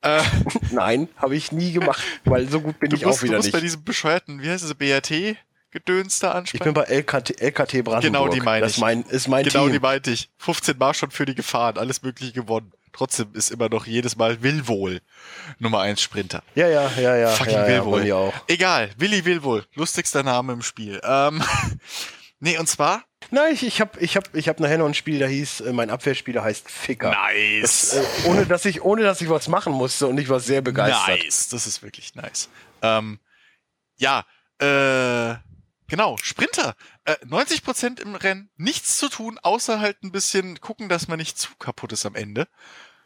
Äh, 0.03 0.23
Nein, 0.71 1.09
habe 1.17 1.35
ich 1.35 1.51
nie 1.51 1.73
gemacht, 1.73 2.01
weil 2.23 2.47
so 2.47 2.61
gut 2.61 2.79
bin 2.79 2.91
du 2.91 2.95
ich 2.95 3.03
musst, 3.05 3.17
auch 3.17 3.19
du 3.21 3.25
wieder 3.25 3.37
musst 3.37 3.47
nicht. 3.47 3.53
bei 3.53 3.59
diesem 3.59 3.83
bescheuerten, 3.83 4.41
wie 4.41 4.49
heißt 4.49 4.63
es, 4.63 4.73
BRT-Gedöns 5.71 6.19
da 6.19 6.29
Ich 6.29 6.35
ansprechen. 6.35 6.63
bin 6.63 6.73
bei 6.73 6.83
LKT, 6.83 7.41
LKT 7.41 7.83
Brandenburg. 7.83 8.01
Genau, 8.01 8.27
die 8.27 8.41
meine 8.41 8.61
das 8.61 8.71
ich. 8.71 8.77
ist 8.77 8.81
mein, 8.81 9.01
ist 9.03 9.27
mein 9.27 9.43
genau, 9.43 9.67
die 9.67 9.73
Team. 9.73 9.81
meinte 9.81 10.11
ich. 10.11 10.29
15 10.37 10.77
Mal 10.77 10.93
schon 10.93 11.11
für 11.11 11.25
die 11.25 11.35
gefahren, 11.35 11.77
alles 11.77 12.01
mögliche 12.03 12.33
gewonnen. 12.33 12.71
Trotzdem 12.93 13.29
ist 13.33 13.51
immer 13.51 13.69
noch 13.69 13.85
jedes 13.85 14.17
Mal 14.17 14.43
Willwohl 14.43 14.99
Nummer 15.59 15.79
1 15.79 16.01
Sprinter. 16.01 16.43
Ja, 16.55 16.67
ja, 16.67 16.91
ja, 16.97 17.15
ja. 17.15 17.29
Fucking 17.29 17.53
ja, 17.53 17.61
ja, 17.61 17.67
Willwohl. 17.67 17.99
Ronny 17.99 18.11
auch. 18.11 18.33
Egal, 18.47 18.89
Willi 18.97 19.23
Willwohl, 19.23 19.65
lustigster 19.75 20.23
Name 20.23 20.51
im 20.53 20.61
Spiel. 20.61 20.99
Ähm, 21.03 21.41
nee, 22.39 22.57
und 22.57 22.67
zwar 22.67 23.03
Nein, 23.29 23.53
ich, 23.53 23.63
ich 23.63 23.79
habe 23.79 23.97
ich 23.99 24.17
hab, 24.17 24.35
ich 24.35 24.49
hab 24.49 24.59
nachher 24.59 24.79
noch 24.79 24.87
ein 24.87 24.93
Spiel, 24.93 25.19
da 25.19 25.27
hieß, 25.27 25.61
äh, 25.61 25.71
mein 25.71 25.89
Abwehrspieler 25.89 26.43
heißt 26.43 26.69
Ficker. 26.69 27.11
Nice. 27.11 27.93
Äh, 27.93 28.27
ohne, 28.27 28.45
dass 28.45 28.65
ich, 28.65 28.81
ohne 28.81 29.03
dass 29.03 29.21
ich 29.21 29.29
was 29.29 29.47
machen 29.47 29.71
musste 29.71 30.07
und 30.07 30.17
ich 30.17 30.27
war 30.27 30.39
sehr 30.41 30.61
begeistert. 30.61 31.07
Nice, 31.23 31.47
das 31.47 31.67
ist 31.67 31.83
wirklich 31.83 32.15
nice. 32.15 32.49
Ähm, 32.81 33.19
ja, 33.97 34.25
äh, 34.59 35.35
genau, 35.91 36.17
Sprinter. 36.23 36.73
Äh, 37.05 37.13
90% 37.27 38.01
im 38.01 38.15
Rennen, 38.15 38.49
nichts 38.57 38.97
zu 38.97 39.09
tun, 39.09 39.37
außer 39.43 39.79
halt 39.79 40.01
ein 40.03 40.11
bisschen 40.11 40.59
gucken, 40.59 40.89
dass 40.89 41.07
man 41.07 41.19
nicht 41.19 41.37
zu 41.37 41.49
kaputt 41.59 41.91
ist 41.93 42.05
am 42.07 42.15
Ende. 42.15 42.47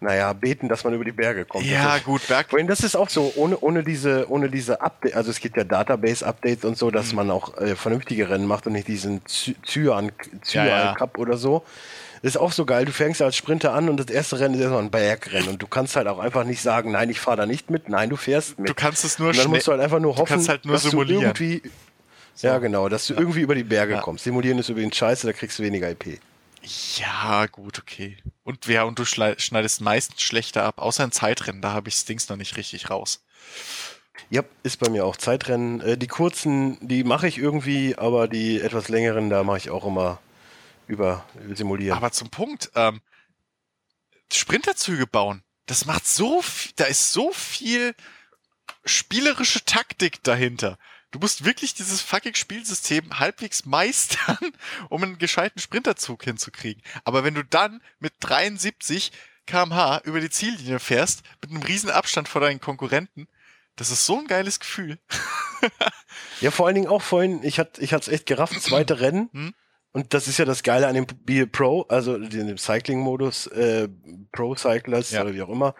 Naja, 0.02 0.34
beten, 0.34 0.68
dass 0.68 0.84
man 0.84 0.94
über 0.94 1.06
die 1.06 1.14
Berge 1.14 1.45
kommt. 1.45 1.66
Ja, 1.66 1.98
gut, 1.99 2.28
Berg. 2.28 2.49
Vorhin, 2.49 2.68
das 2.68 2.82
ist 2.82 2.95
auch 2.98 3.10
so, 3.10 3.32
ohne, 3.38 3.57
ohne 3.60 3.82
diese, 3.84 4.30
ohne 4.30 4.49
diese 4.49 4.82
Update, 4.82 5.16
also 5.16 5.32
es 5.32 5.40
gibt 5.40 5.56
ja 5.57 5.64
Database-Updates 5.64 6.66
und 6.66 6.78
so, 6.78 6.91
dass 6.91 7.10
Mhm. 7.12 7.16
man 7.16 7.32
auch 7.32 7.57
äh, 7.57 7.76
vernünftige 7.78 8.30
Rennen 8.30 8.45
macht 8.45 8.68
und 8.68 8.74
nicht 8.74 8.88
diesen 8.90 9.22
Zy- 9.26 9.56
Cyan, 9.66 10.12
Cyan 10.44 10.68
Ja, 10.68 10.80
ja. 10.86 10.95
Cup 10.95 11.18
oder 11.18 11.38
so. 11.38 11.64
Das 12.22 12.32
ist 12.36 12.38
auch 12.38 12.52
so 12.52 12.66
geil. 12.66 12.86
Du 12.86 12.91
fängst 12.91 13.22
als 13.22 13.38
Sprinter 13.38 13.74
an 13.74 13.88
und 13.88 13.98
das 13.98 14.07
erste 14.07 14.40
Rennen 14.40 14.56
ist 14.56 14.62
erstmal 14.62 14.82
ein 14.84 14.91
Bergrennen 14.91 15.48
und 15.48 15.62
du 15.62 15.68
kannst 15.68 15.95
halt 15.95 16.07
auch 16.07 16.20
einfach 16.20 16.44
nicht 16.44 16.62
sagen, 16.62 16.91
nein, 16.91 17.10
ich 17.10 17.20
fahre 17.22 17.38
da 17.38 17.45
nicht 17.45 17.70
mit, 17.70 17.88
nein, 17.88 18.10
du 18.10 18.18
fährst 18.18 18.60
mit. 18.60 18.68
Du 18.70 18.74
kannst 18.74 19.06
es 19.06 19.18
nur 19.18 19.30
und 19.30 19.38
dann 19.38 19.49
musst 19.49 19.68
du 19.68 19.72
halt 19.72 19.82
einfach 19.82 19.99
nur 19.99 20.14
hoffen, 20.18 20.26
kannst 20.28 20.49
halt 20.49 20.66
nur 20.66 20.74
dass 20.74 20.84
simulieren. 20.84 21.34
du 21.36 21.44
irgendwie, 21.44 21.62
ja 22.41 22.57
genau, 22.60 22.90
dass 22.90 23.07
du 23.07 23.14
irgendwie 23.14 23.41
über 23.41 23.56
die 23.56 23.64
Berge 23.64 23.94
Ja. 23.94 24.02
kommst. 24.02 24.24
Simulieren 24.24 24.60
ist 24.60 24.70
übrigens 24.70 24.95
scheiße, 24.98 25.28
da 25.28 25.34
kriegst 25.34 25.60
du 25.60 25.64
weniger 25.64 25.90
IP. 25.90 26.20
Ja, 26.98 27.45
gut, 27.45 27.80
okay. 27.80 28.18
Und 28.44 28.66
ja, 28.66 28.84
und 28.84 28.98
du 28.98 29.06
schneidest 29.06 29.82
meistens 29.82 30.22
schlechter 30.22 30.64
ab, 30.64 30.80
außer 30.80 31.03
in 31.03 31.12
Zeitrennen, 31.12 31.62
da 31.62 31.74
habe 31.74 31.90
ich 31.90 31.95
Stings 31.95 32.28
noch 32.30 32.38
nicht 32.38 32.57
richtig 32.57 32.90
raus. 32.90 33.24
Ja, 34.30 34.44
ist 34.64 34.80
bei 34.80 34.90
mir 34.90 35.06
auch 35.06 35.18
Zeitrennen. 35.18 35.82
Äh, 35.82 35.98
die 35.98 36.07
kurzen, 36.07 36.78
die 36.82 37.03
mache 37.03 37.28
ich 37.28 37.38
irgendwie, 37.38 37.95
aber 37.98 38.28
die 38.28 38.60
etwas 38.60 38.88
längeren, 38.90 39.30
da 39.30 39.44
mache 39.44 39.57
ich 39.57 39.70
auch 39.70 39.86
immer 39.86 40.20
über 40.88 41.26
simulieren. 41.53 41.95
Aber 41.98 42.12
zum 42.12 42.30
Punkt, 42.30 42.72
ähm, 42.76 43.02
Sprinterzüge 44.32 45.06
bauen, 45.07 45.44
das 45.68 45.86
macht 45.86 46.07
so 46.07 46.41
viel, 46.41 46.72
da 46.76 46.86
ist 46.86 47.14
so 47.14 47.32
viel 47.32 47.94
spielerische 48.86 49.64
Taktik 49.66 50.24
dahinter. 50.24 50.78
Du 51.16 51.20
musst 51.22 51.46
wirklich 51.46 51.74
dieses 51.74 52.02
fucking 52.02 52.36
Spielsystem 52.36 53.20
halbwegs 53.20 53.66
meistern, 53.66 54.38
um 54.90 55.02
einen 55.02 55.18
gescheiten 55.18 55.62
Sprinterzug 55.62 56.26
hinzukriegen. 56.26 56.84
Aber 57.06 57.24
wenn 57.24 57.36
du 57.36 57.46
dann 57.46 57.82
mit 58.00 58.12
73 58.20 59.14
kmh 59.48 60.02
über 60.04 60.20
die 60.20 60.30
Ziellinie 60.30 60.78
fährst, 60.80 61.24
mit 61.42 61.52
einem 61.52 61.62
riesen 61.64 61.90
Abstand 61.90 62.28
vor 62.28 62.42
deinen 62.42 62.60
Konkurrenten, 62.60 63.30
das 63.78 63.92
ist 63.92 64.06
so 64.06 64.20
ein 64.20 64.28
geiles 64.28 64.60
Gefühl. 64.60 65.00
Ja, 66.42 66.52
vor 66.52 66.66
allen 66.68 66.76
Dingen 66.76 66.88
auch 66.88 67.02
vorhin, 67.02 67.44
ich 67.44 67.60
hatte 67.60 67.82
ich 67.82 67.92
es 67.92 68.08
echt 68.08 68.26
gerafft, 68.26 68.62
zweite 68.62 69.00
Rennen. 69.02 69.30
Hm? 69.34 69.54
Und 69.94 70.14
das 70.14 70.28
ist 70.28 70.38
ja 70.38 70.46
das 70.46 70.64
Geile 70.64 70.88
an 70.88 70.94
dem 70.96 71.06
Bier 71.08 71.46
Pro, 71.46 71.84
also 71.84 72.18
dem 72.18 72.58
Cycling-Modus, 72.58 73.48
äh, 73.48 73.88
Pro 74.32 74.56
Cyclers 74.56 75.12
Ja. 75.12 75.22
oder 75.22 75.34
wie 75.34 75.42
auch 75.42 75.50
immer. 75.50 75.76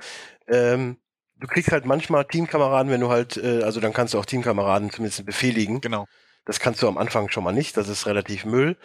Ähm, 0.48 0.98
du 1.46 1.54
kriegst 1.54 1.72
halt 1.72 1.86
manchmal 1.86 2.26
Teamkameraden, 2.26 2.92
wenn 2.92 3.02
du 3.02 3.10
halt, 3.10 3.38
äh, 3.38 3.62
also 3.64 3.80
dann 3.80 3.94
kannst 3.94 4.14
du 4.14 4.20
auch 4.20 4.26
Teamkameraden 4.26 4.90
zumindest 4.90 5.26
befehligen. 5.26 5.80
Genau. 5.80 6.08
Das 6.46 6.60
kannst 6.60 6.82
du 6.82 6.88
am 6.88 6.98
Anfang 6.98 7.30
schon 7.30 7.44
mal 7.44 7.54
nicht, 7.54 7.78
das 7.78 7.88
ist 7.88 8.08
relativ 8.08 8.46
Müll. 8.46 8.78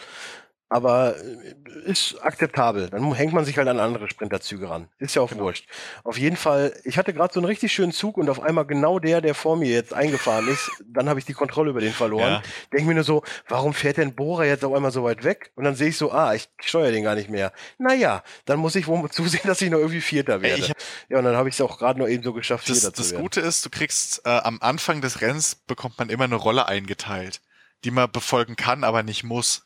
Aber 0.72 1.16
äh, 1.16 1.90
ist 1.90 2.16
akzeptabel. 2.22 2.88
Dann 2.90 3.12
hängt 3.12 3.32
man 3.32 3.44
sich 3.44 3.58
halt 3.58 3.66
an 3.66 3.80
andere 3.80 4.08
Sprinterzüge 4.08 4.70
ran. 4.70 4.88
Ist 4.98 5.16
ja 5.16 5.22
auch 5.22 5.28
Genau. 5.30 5.42
wurscht. 5.42 5.68
Auf 6.04 6.16
jeden 6.16 6.36
Fall, 6.36 6.72
ich 6.84 6.96
hatte 6.96 7.12
gerade 7.12 7.34
so 7.34 7.40
einen 7.40 7.46
richtig 7.46 7.72
schönen 7.72 7.90
Zug 7.90 8.16
und 8.16 8.30
auf 8.30 8.40
einmal 8.40 8.64
genau 8.66 9.00
der, 9.00 9.20
der 9.20 9.34
vor 9.34 9.56
mir 9.56 9.68
jetzt 9.68 9.92
eingefahren 9.92 10.46
ist, 10.46 10.70
dann 10.86 11.08
habe 11.08 11.18
ich 11.18 11.26
die 11.26 11.32
Kontrolle 11.32 11.70
über 11.70 11.80
den 11.80 11.92
verloren. 11.92 12.34
Ja. 12.34 12.42
Denke 12.72 12.86
mir 12.86 12.94
nur 12.94 13.02
so, 13.04 13.24
warum 13.48 13.74
fährt 13.74 13.96
denn 13.96 14.14
Bohrer 14.14 14.44
jetzt 14.44 14.64
auf 14.64 14.72
einmal 14.72 14.92
so 14.92 15.02
weit 15.02 15.24
weg? 15.24 15.50
Und 15.56 15.64
dann 15.64 15.74
sehe 15.74 15.88
ich 15.88 15.96
so, 15.98 16.12
ah, 16.12 16.34
ich 16.34 16.48
steuere 16.60 16.92
den 16.92 17.02
gar 17.02 17.16
nicht 17.16 17.28
mehr. 17.30 17.52
Naja, 17.78 18.22
dann 18.44 18.60
muss 18.60 18.76
ich 18.76 18.86
wohl 18.86 19.10
zusehen, 19.10 19.42
dass 19.44 19.60
ich 19.60 19.70
noch 19.70 19.78
irgendwie 19.78 20.00
Vierter 20.00 20.34
Ey, 20.36 20.42
werde. 20.42 20.62
ich 20.62 20.72
ja, 21.08 21.18
und 21.18 21.24
dann 21.24 21.34
habe 21.36 21.48
ich 21.48 21.56
es 21.56 21.60
auch 21.60 21.78
gerade 21.78 21.98
noch 21.98 22.06
eben 22.06 22.22
so 22.22 22.32
geschafft, 22.32 22.68
Das, 22.68 22.78
Vierter 22.78 22.94
zu 22.94 23.02
das 23.02 23.10
werden. 23.10 23.22
Gute 23.22 23.40
ist, 23.40 23.64
du 23.66 23.70
kriegst 23.70 24.24
äh, 24.24 24.28
am 24.30 24.58
Anfang 24.62 25.00
des 25.00 25.20
Rennens 25.20 25.56
bekommt 25.56 25.98
man 25.98 26.10
immer 26.10 26.24
eine 26.24 26.36
Rolle 26.36 26.66
eingeteilt, 26.68 27.40
die 27.84 27.90
man 27.90 28.08
befolgen 28.12 28.54
kann, 28.54 28.84
aber 28.84 29.02
nicht 29.02 29.24
muss. 29.24 29.64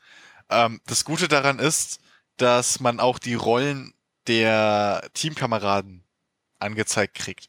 Ähm, 0.50 0.80
das 0.86 1.04
Gute 1.04 1.28
daran 1.28 1.58
ist, 1.58 2.00
dass 2.36 2.80
man 2.80 3.00
auch 3.00 3.18
die 3.18 3.34
Rollen 3.34 3.94
der 4.26 5.08
Teamkameraden 5.14 6.04
angezeigt 6.58 7.14
kriegt. 7.14 7.48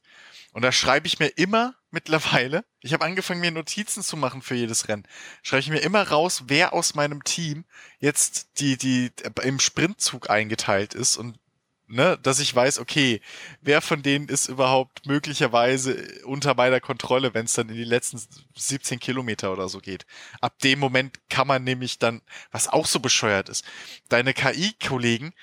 Und 0.51 0.61
da 0.61 0.72
schreibe 0.72 1.07
ich 1.07 1.19
mir 1.19 1.27
immer 1.27 1.76
mittlerweile, 1.91 2.65
ich 2.81 2.93
habe 2.93 3.05
angefangen, 3.05 3.41
mir 3.41 3.51
Notizen 3.51 4.03
zu 4.03 4.17
machen 4.17 4.41
für 4.41 4.55
jedes 4.55 4.88
Rennen, 4.88 5.07
schreibe 5.43 5.61
ich 5.61 5.69
mir 5.69 5.80
immer 5.80 6.09
raus, 6.09 6.43
wer 6.47 6.73
aus 6.73 6.95
meinem 6.95 7.23
Team 7.23 7.65
jetzt 7.99 8.59
die, 8.59 8.77
die 8.77 9.11
im 9.43 9.59
Sprintzug 9.59 10.30
eingeteilt 10.30 10.93
ist 10.93 11.17
und 11.17 11.39
ne, 11.88 12.18
dass 12.22 12.40
ich 12.40 12.53
weiß, 12.56 12.80
okay, 12.80 13.22
wer 13.62 13.82
von 13.82 14.02
denen 14.02 14.28
ist 14.28 14.48
überhaupt 14.48 15.06
möglicherweise 15.06 16.24
unter 16.26 16.56
meiner 16.56 16.80
Kontrolle, 16.80 17.34
wenn 17.34 17.45
es 17.45 17.53
dann 17.53 17.70
in 17.70 17.76
die 17.76 17.84
letzten 17.84 18.22
17 18.56 18.99
Kilometer 18.99 19.52
oder 19.52 19.70
so 19.70 19.80
geht. 19.80 20.06
Ab 20.41 20.60
dem 20.60 20.80
Moment 20.80 21.20
kann 21.30 21.48
man 21.48 21.64
nämlich 21.64 21.99
dann, 21.99 22.22
was 22.52 22.68
auch 22.68 22.86
so 22.86 22.99
bescheuert 22.99 23.49
ist, 23.49 23.66
deine 24.10 24.34
KI-Kollegen 24.34 25.34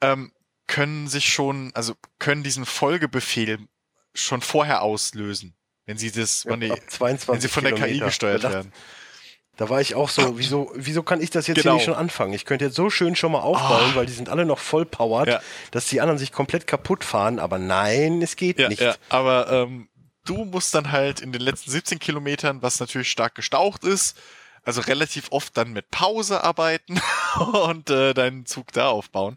ähm, 0.00 0.32
können 0.66 1.08
sich 1.08 1.32
schon, 1.32 1.72
also 1.74 1.94
können 2.18 2.42
diesen 2.42 2.64
Folgebefehl 2.64 3.58
schon 4.14 4.40
vorher 4.40 4.82
auslösen, 4.82 5.54
wenn 5.86 5.98
sie 5.98 6.10
das, 6.10 6.44
Ja, 6.44 6.50
wenn, 6.52 6.60
die, 6.60 6.70
ab 6.70 6.78
22 6.88 7.28
wenn 7.28 7.40
sie 7.40 7.48
von 7.48 7.64
der 7.64 7.72
KI 7.72 7.78
Kilometer. 7.80 8.06
gesteuert 8.06 8.44
da 8.44 8.48
dachte, 8.48 8.54
werden. 8.54 8.72
Da 9.60 9.68
war 9.68 9.82
ich 9.82 9.94
auch 9.94 10.08
so, 10.08 10.38
wieso, 10.38 10.72
wieso 10.74 11.02
kann 11.02 11.20
ich 11.20 11.28
das 11.28 11.46
jetzt 11.46 11.56
Genau. 11.58 11.72
hier 11.72 11.76
nicht 11.76 11.84
schon 11.84 11.92
anfangen? 11.94 12.32
Ich 12.32 12.46
könnte 12.46 12.64
jetzt 12.64 12.76
so 12.76 12.88
schön 12.88 13.14
schon 13.14 13.30
mal 13.32 13.40
aufbauen, 13.40 13.90
Ah. 13.92 13.94
weil 13.94 14.06
die 14.06 14.12
sind 14.14 14.30
alle 14.30 14.46
noch 14.46 14.58
voll 14.58 14.86
powered, 14.86 15.28
Ja. 15.28 15.40
dass 15.70 15.84
die 15.86 16.00
anderen 16.00 16.16
sich 16.18 16.32
komplett 16.32 16.66
kaputt 16.66 17.04
fahren, 17.04 17.38
aber 17.38 17.58
nein, 17.58 18.22
es 18.22 18.36
geht 18.36 18.58
Ja, 18.58 18.70
nicht. 18.70 18.80
ja, 18.80 18.94
aber 19.10 19.52
ähm, 19.52 19.90
du 20.24 20.46
musst 20.46 20.74
dann 20.74 20.92
halt 20.92 21.20
in 21.20 21.30
den 21.32 21.42
letzten 21.42 21.70
17 21.70 21.98
Kilometern, 21.98 22.62
was 22.62 22.80
natürlich 22.80 23.10
stark 23.10 23.34
gestaucht 23.34 23.84
ist, 23.84 24.16
Also 24.62 24.80
relativ 24.82 25.28
oft 25.30 25.56
dann 25.58 25.72
mit 25.72 25.90
Pause 25.90 26.42
arbeiten 26.44 27.00
und 27.64 27.88
äh, 27.90 28.12
deinen 28.14 28.44
Zug 28.46 28.72
da 28.72 28.88
aufbauen. 28.88 29.36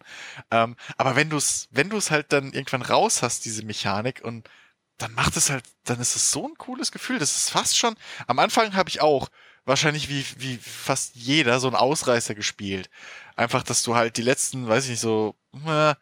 Ähm, 0.52 0.76
aber 0.98 1.16
wenn 1.18 1.30
du 1.30 1.36
es, 1.38 1.68
wenn 1.72 1.90
du 1.90 1.96
es 1.98 2.12
halt 2.12 2.32
dann 2.34 2.52
irgendwann 2.54 2.82
raus 2.82 3.22
hast, 3.22 3.46
diese 3.46 3.64
Mechanik, 3.66 4.22
und 4.24 4.50
dann 4.98 5.14
macht 5.14 5.36
es 5.38 5.50
halt, 5.50 5.64
dann 5.86 6.00
ist 6.02 6.16
es 6.18 6.32
so 6.32 6.46
ein 6.48 6.56
cooles 6.58 6.92
Gefühl. 6.94 7.20
Das 7.20 7.36
ist 7.38 7.50
fast 7.52 7.78
schon. 7.78 7.96
Am 8.28 8.38
Anfang 8.40 8.76
habe 8.76 8.90
ich 8.90 9.02
auch 9.02 9.30
wahrscheinlich 9.66 10.10
wie, 10.10 10.26
wie 10.38 10.58
fast 10.58 11.16
jeder 11.16 11.60
so 11.60 11.68
einen 11.68 11.76
Ausreißer 11.76 12.36
gespielt. 12.36 12.90
Einfach, 13.36 13.64
dass 13.64 13.84
du 13.84 13.96
halt 13.96 14.18
die 14.18 14.22
letzten, 14.22 14.68
weiß 14.68 14.86
ich 14.86 14.92
nicht, 14.92 15.00
so 15.00 15.36
äh, 15.66 15.96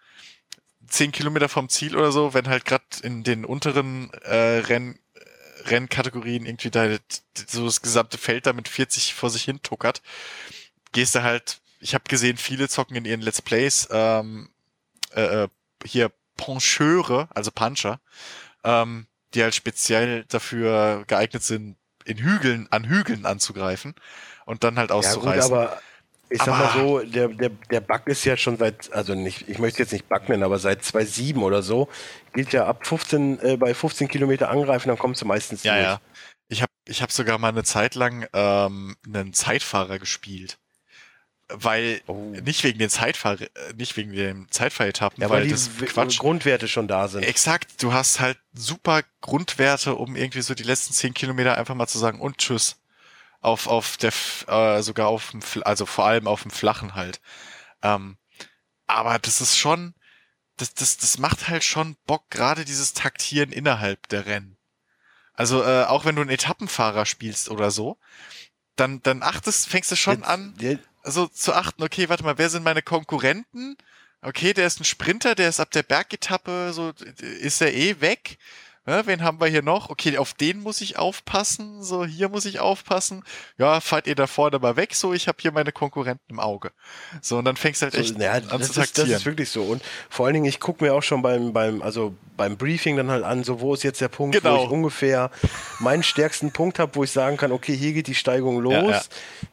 zehn 0.87 1.11
Kilometer 1.11 1.49
vom 1.49 1.69
Ziel 1.69 1.95
oder 1.95 2.11
so, 2.11 2.33
wenn 2.33 2.47
halt 2.47 2.65
gerade 2.65 2.83
in 3.03 3.23
den 3.23 3.45
unteren 3.45 4.11
äh, 4.23 4.59
Renn, 4.59 4.99
Rennkategorien 5.65 6.45
irgendwie 6.45 6.71
da 6.71 6.97
so 7.47 7.65
das 7.65 7.81
gesamte 7.81 8.17
Feld 8.17 8.45
da 8.45 8.53
mit 8.53 8.67
40 8.67 9.13
vor 9.13 9.29
sich 9.29 9.43
hin 9.43 9.61
tuckert, 9.61 10.01
gehst 10.91 11.15
du 11.15 11.23
halt, 11.23 11.61
ich 11.79 11.93
habe 11.93 12.03
gesehen, 12.07 12.37
viele 12.37 12.67
zocken 12.67 12.95
in 12.95 13.05
ihren 13.05 13.21
Let's 13.21 13.41
Plays 13.41 13.87
ähm, 13.91 14.49
äh, 15.15 15.43
äh 15.43 15.47
hier 15.83 16.11
Poncheure, 16.37 17.27
also 17.33 17.49
Puncher, 17.49 17.99
ähm, 18.63 19.07
die 19.33 19.41
halt 19.41 19.55
speziell 19.55 20.25
dafür 20.25 21.05
geeignet 21.07 21.43
sind, 21.43 21.75
in 22.05 22.17
Hügeln, 22.17 22.67
an 22.71 22.85
Hügeln 22.85 23.25
anzugreifen 23.25 23.95
und 24.45 24.63
dann 24.63 24.77
halt 24.77 24.91
auszureißen. 24.91 25.51
Ja, 25.51 25.57
gut, 25.63 25.67
aber 25.69 25.81
ich 26.29 26.41
sag 26.41 26.57
mal 26.57 26.71
so, 26.73 26.99
der, 26.99 27.27
der, 27.27 27.49
der 27.49 27.81
Bug 27.81 28.07
ist 28.07 28.23
ja 28.23 28.37
schon 28.37 28.57
seit, 28.57 28.91
also 28.93 29.15
nicht, 29.15 29.49
ich 29.49 29.59
möchte 29.59 29.79
jetzt 29.79 29.91
nicht 29.91 30.07
Bug 30.07 30.29
nennen, 30.29 30.43
aber 30.43 30.59
seit 30.59 30.81
2.7 30.81 31.39
oder 31.41 31.61
so, 31.61 31.89
gilt 32.33 32.53
ja 32.53 32.65
ab 32.67 32.87
15, 32.87 33.39
äh, 33.39 33.57
bei 33.57 33.73
15 33.73 34.07
Kilometer 34.07 34.49
angreifen, 34.49 34.87
dann 34.87 34.97
kommst 34.97 35.21
du 35.21 35.25
meistens 35.25 35.63
Ja, 35.63 35.73
durch. 35.73 35.83
ja. 35.83 36.01
Ich 36.47 36.61
habe 36.61 36.71
ich 36.87 37.01
hab 37.01 37.11
sogar 37.11 37.37
mal 37.37 37.49
eine 37.49 37.63
Zeit 37.63 37.95
lang 37.95 38.27
ähm, 38.33 38.95
einen 39.05 39.33
Zeitfahrer 39.33 39.99
gespielt. 39.99 40.57
Weil, 41.53 42.01
oh. 42.07 42.33
nicht 42.43 42.63
wegen 42.63 42.79
den 42.79 42.89
Zeitfahr 42.89 43.39
äh, 43.39 43.47
nicht 43.75 43.97
wegen 43.97 44.13
den 44.13 44.47
Zeitfahretappen, 44.51 45.21
ja, 45.21 45.29
weil, 45.29 45.39
weil 45.39 45.43
die 45.45 45.51
das 45.51 45.69
Quatsch. 45.87 46.19
Grundwerte 46.19 46.67
schon 46.67 46.87
da 46.87 47.07
sind. 47.07 47.23
Exakt, 47.23 47.81
du 47.83 47.93
hast 47.93 48.19
halt 48.19 48.37
super 48.53 49.03
Grundwerte, 49.21 49.95
um 49.95 50.15
irgendwie 50.15 50.41
so 50.41 50.53
die 50.53 50.63
letzten 50.63 50.93
10 50.93 51.13
Kilometer 51.13 51.57
einfach 51.57 51.75
mal 51.75 51.87
zu 51.87 51.99
sagen 51.99 52.19
und 52.19 52.37
tschüss 52.37 52.77
auf, 53.41 53.67
auf 53.67 53.97
der, 53.97 54.13
äh, 54.47 54.81
sogar 54.81 55.07
auf 55.07 55.31
dem, 55.31 55.41
also 55.63 55.85
vor 55.85 56.05
allem 56.05 56.27
auf 56.27 56.43
dem 56.43 56.51
flachen 56.51 56.95
halt. 56.95 57.19
Ähm, 57.81 58.17
aber 58.87 59.19
das 59.19 59.41
ist 59.41 59.57
schon, 59.57 59.95
das, 60.57 60.73
das, 60.73 60.97
das 60.97 61.17
macht 61.17 61.49
halt 61.49 61.63
schon 61.63 61.97
Bock, 62.05 62.29
gerade 62.29 62.65
dieses 62.65 62.93
Taktieren 62.93 63.51
innerhalb 63.51 64.07
der 64.09 64.25
Rennen. 64.27 64.57
Also 65.33 65.63
äh, 65.63 65.85
auch 65.85 66.05
wenn 66.05 66.15
du 66.15 66.21
einen 66.21 66.29
Etappenfahrer 66.29 67.05
spielst 67.05 67.49
oder 67.49 67.71
so, 67.71 67.97
dann, 68.75 69.01
dann 69.01 69.23
achtest, 69.23 69.67
fängst 69.67 69.91
du 69.91 69.95
schon 69.95 70.19
jetzt, 70.19 70.27
an, 70.27 70.55
so 71.03 71.27
zu 71.27 71.53
achten, 71.53 71.83
okay, 71.83 72.09
warte 72.09 72.23
mal, 72.23 72.37
wer 72.37 72.49
sind 72.49 72.63
meine 72.63 72.81
Konkurrenten? 72.81 73.77
Okay, 74.21 74.53
der 74.53 74.67
ist 74.67 74.79
ein 74.79 74.85
Sprinter, 74.85 75.33
der 75.35 75.49
ist 75.49 75.59
ab 75.59 75.71
der 75.71 75.83
Bergetappe, 75.83 76.73
so 76.73 76.93
ist 77.19 77.61
er 77.61 77.73
eh 77.73 78.01
weg. 78.01 78.37
Ja, 78.87 79.05
wen 79.05 79.21
haben 79.21 79.39
wir 79.39 79.45
hier 79.45 79.61
noch? 79.61 79.91
Okay, 79.91 80.17
auf 80.17 80.33
den 80.33 80.59
muss 80.59 80.81
ich 80.81 80.97
aufpassen. 80.97 81.83
So, 81.83 82.03
hier 82.03 82.29
muss 82.29 82.45
ich 82.45 82.59
aufpassen. 82.59 83.23
Ja, 83.59 83.79
fahrt 83.79 84.07
ihr 84.07 84.15
da 84.15 84.25
vorne 84.25 84.57
mal 84.57 84.75
weg. 84.75 84.95
So, 84.95 85.13
ich 85.13 85.27
habe 85.27 85.37
hier 85.39 85.51
meine 85.51 85.71
Konkurrenten 85.71 86.25
im 86.29 86.39
Auge. 86.39 86.71
So, 87.21 87.37
und 87.37 87.45
dann 87.45 87.57
fängst 87.57 87.81
du 87.81 87.85
halt 87.85 87.95
echt 87.95 88.15
so, 88.15 88.19
ja, 88.19 88.31
an 88.33 88.63
zu 88.63 88.73
taktieren. 88.73 89.11
das 89.11 89.19
ist 89.19 89.25
wirklich 89.27 89.49
so. 89.49 89.61
Und 89.61 89.83
vor 90.09 90.25
allen 90.25 90.33
Dingen, 90.33 90.47
ich 90.47 90.59
gucke 90.59 90.83
mir 90.83 90.95
auch 90.95 91.03
schon 91.03 91.21
beim, 91.21 91.53
beim, 91.53 91.83
also 91.83 92.15
beim 92.37 92.57
Briefing 92.57 92.97
dann 92.97 93.11
halt 93.11 93.23
an, 93.23 93.43
so 93.43 93.61
wo 93.61 93.75
ist 93.75 93.83
jetzt 93.83 94.01
der 94.01 94.07
Punkt, 94.07 94.41
genau. 94.41 94.57
wo 94.57 94.63
ich 94.63 94.71
ungefähr 94.71 95.29
meinen 95.77 96.01
stärksten 96.01 96.51
Punkt 96.51 96.79
habe, 96.79 96.95
wo 96.95 97.03
ich 97.03 97.11
sagen 97.11 97.37
kann, 97.37 97.51
okay, 97.51 97.77
hier 97.77 97.93
geht 97.93 98.07
die 98.07 98.15
Steigung 98.15 98.61
los. 98.61 98.73
Ja, 98.73 98.89
ja. 98.89 99.01